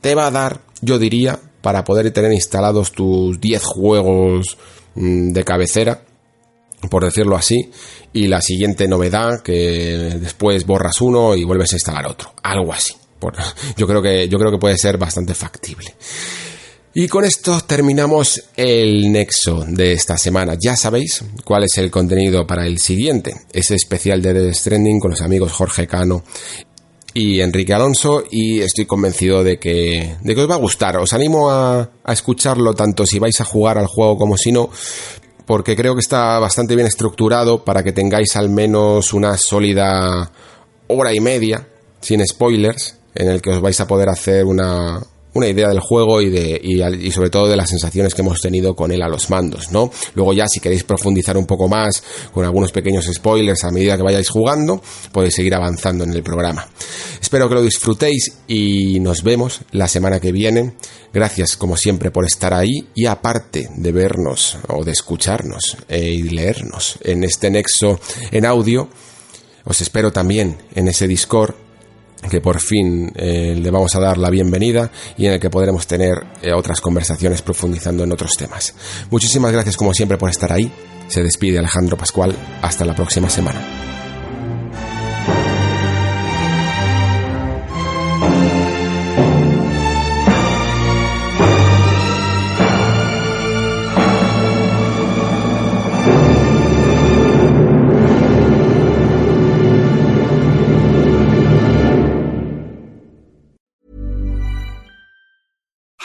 te 0.00 0.14
va 0.14 0.26
a 0.26 0.30
dar, 0.30 0.60
yo 0.80 0.98
diría, 0.98 1.38
para 1.62 1.84
poder 1.84 2.10
tener 2.10 2.32
instalados 2.32 2.92
tus 2.92 3.40
10 3.40 3.64
juegos 3.64 4.58
mm, 4.94 5.32
de 5.32 5.44
cabecera, 5.44 6.02
por 6.90 7.04
decirlo 7.04 7.36
así, 7.36 7.70
y 8.12 8.26
la 8.26 8.42
siguiente 8.42 8.88
novedad 8.88 9.40
que 9.42 10.18
después 10.20 10.66
borras 10.66 11.00
uno 11.00 11.34
y 11.34 11.44
vuelves 11.44 11.72
a 11.72 11.76
instalar 11.76 12.06
otro, 12.06 12.34
algo 12.42 12.72
así. 12.72 12.94
Yo 13.76 13.86
creo 13.86 14.02
que 14.02 14.28
yo 14.28 14.38
creo 14.38 14.50
que 14.50 14.58
puede 14.58 14.76
ser 14.76 14.98
bastante 14.98 15.34
factible. 15.34 15.94
Y 16.94 17.08
con 17.08 17.24
esto 17.24 17.58
terminamos 17.62 18.42
el 18.54 19.10
nexo 19.10 19.64
de 19.66 19.92
esta 19.92 20.18
semana. 20.18 20.58
Ya 20.60 20.76
sabéis 20.76 21.24
cuál 21.42 21.64
es 21.64 21.78
el 21.78 21.90
contenido 21.90 22.46
para 22.46 22.66
el 22.66 22.78
siguiente, 22.78 23.32
ese 23.50 23.76
especial 23.76 24.20
de 24.20 24.34
The 24.34 24.52
Stranding 24.52 25.00
con 25.00 25.12
los 25.12 25.22
amigos 25.22 25.52
Jorge 25.52 25.86
Cano 25.86 26.22
y 27.14 27.40
Enrique 27.40 27.74
Alonso 27.74 28.24
y 28.30 28.60
estoy 28.60 28.86
convencido 28.86 29.44
de 29.44 29.58
que, 29.58 30.16
de 30.20 30.34
que 30.34 30.40
os 30.40 30.50
va 30.50 30.54
a 30.54 30.58
gustar. 30.58 30.96
Os 30.96 31.12
animo 31.12 31.50
a, 31.50 31.90
a 32.04 32.12
escucharlo 32.12 32.74
tanto 32.74 33.06
si 33.06 33.18
vais 33.18 33.40
a 33.40 33.44
jugar 33.44 33.78
al 33.78 33.86
juego 33.86 34.16
como 34.16 34.36
si 34.36 34.52
no, 34.52 34.70
porque 35.46 35.76
creo 35.76 35.94
que 35.94 36.00
está 36.00 36.38
bastante 36.38 36.74
bien 36.74 36.86
estructurado 36.86 37.64
para 37.64 37.82
que 37.82 37.92
tengáis 37.92 38.36
al 38.36 38.48
menos 38.48 39.12
una 39.12 39.36
sólida 39.36 40.30
hora 40.86 41.14
y 41.14 41.20
media, 41.20 41.68
sin 42.00 42.26
spoilers, 42.26 42.96
en 43.14 43.28
el 43.28 43.42
que 43.42 43.50
os 43.50 43.60
vais 43.60 43.78
a 43.80 43.86
poder 43.86 44.08
hacer 44.08 44.44
una, 44.44 45.00
una 45.34 45.48
idea 45.48 45.68
del 45.68 45.80
juego 45.80 46.20
y, 46.20 46.30
de, 46.30 46.60
y, 46.62 47.10
sobre 47.10 47.30
todo 47.30 47.48
de 47.48 47.56
las 47.56 47.70
sensaciones 47.70 48.14
que 48.14 48.22
hemos 48.22 48.40
tenido 48.40 48.74
con 48.74 48.92
él 48.92 49.02
a 49.02 49.08
los 49.08 49.30
mandos, 49.30 49.70
¿no? 49.70 49.90
Luego 50.14 50.32
ya 50.32 50.46
si 50.48 50.60
queréis 50.60 50.84
profundizar 50.84 51.36
un 51.36 51.46
poco 51.46 51.68
más 51.68 52.02
con 52.32 52.44
algunos 52.44 52.72
pequeños 52.72 53.06
spoilers 53.12 53.64
a 53.64 53.70
medida 53.70 53.96
que 53.96 54.02
vayáis 54.02 54.28
jugando, 54.28 54.82
podéis 55.12 55.34
seguir 55.34 55.54
avanzando 55.54 56.04
en 56.04 56.12
el 56.12 56.22
programa. 56.22 56.68
Espero 57.20 57.48
que 57.48 57.54
lo 57.54 57.62
disfrutéis 57.62 58.32
y 58.46 59.00
nos 59.00 59.22
vemos 59.22 59.60
la 59.70 59.88
semana 59.88 60.20
que 60.20 60.32
viene. 60.32 60.74
Gracias 61.12 61.56
como 61.56 61.76
siempre 61.76 62.10
por 62.10 62.24
estar 62.24 62.54
ahí 62.54 62.88
y 62.94 63.06
aparte 63.06 63.68
de 63.74 63.92
vernos 63.92 64.58
o 64.68 64.84
de 64.84 64.92
escucharnos 64.92 65.76
eh, 65.88 66.10
y 66.10 66.22
leernos 66.22 66.98
en 67.02 67.24
este 67.24 67.50
nexo 67.50 68.00
en 68.30 68.46
audio, 68.46 68.88
os 69.64 69.80
espero 69.80 70.12
también 70.12 70.58
en 70.74 70.88
ese 70.88 71.06
Discord 71.06 71.54
que 72.30 72.40
por 72.40 72.60
fin 72.60 73.12
eh, 73.14 73.54
le 73.56 73.70
vamos 73.70 73.94
a 73.94 74.00
dar 74.00 74.18
la 74.18 74.30
bienvenida 74.30 74.90
y 75.16 75.26
en 75.26 75.32
el 75.32 75.40
que 75.40 75.50
podremos 75.50 75.86
tener 75.86 76.14
eh, 76.40 76.52
otras 76.52 76.80
conversaciones 76.80 77.42
profundizando 77.42 78.04
en 78.04 78.12
otros 78.12 78.36
temas. 78.36 78.74
Muchísimas 79.10 79.52
gracias 79.52 79.76
como 79.76 79.92
siempre 79.92 80.18
por 80.18 80.30
estar 80.30 80.52
ahí. 80.52 80.70
Se 81.08 81.22
despide 81.22 81.58
Alejandro 81.58 81.96
Pascual. 81.96 82.34
Hasta 82.62 82.84
la 82.84 82.94
próxima 82.94 83.28
semana. 83.28 84.11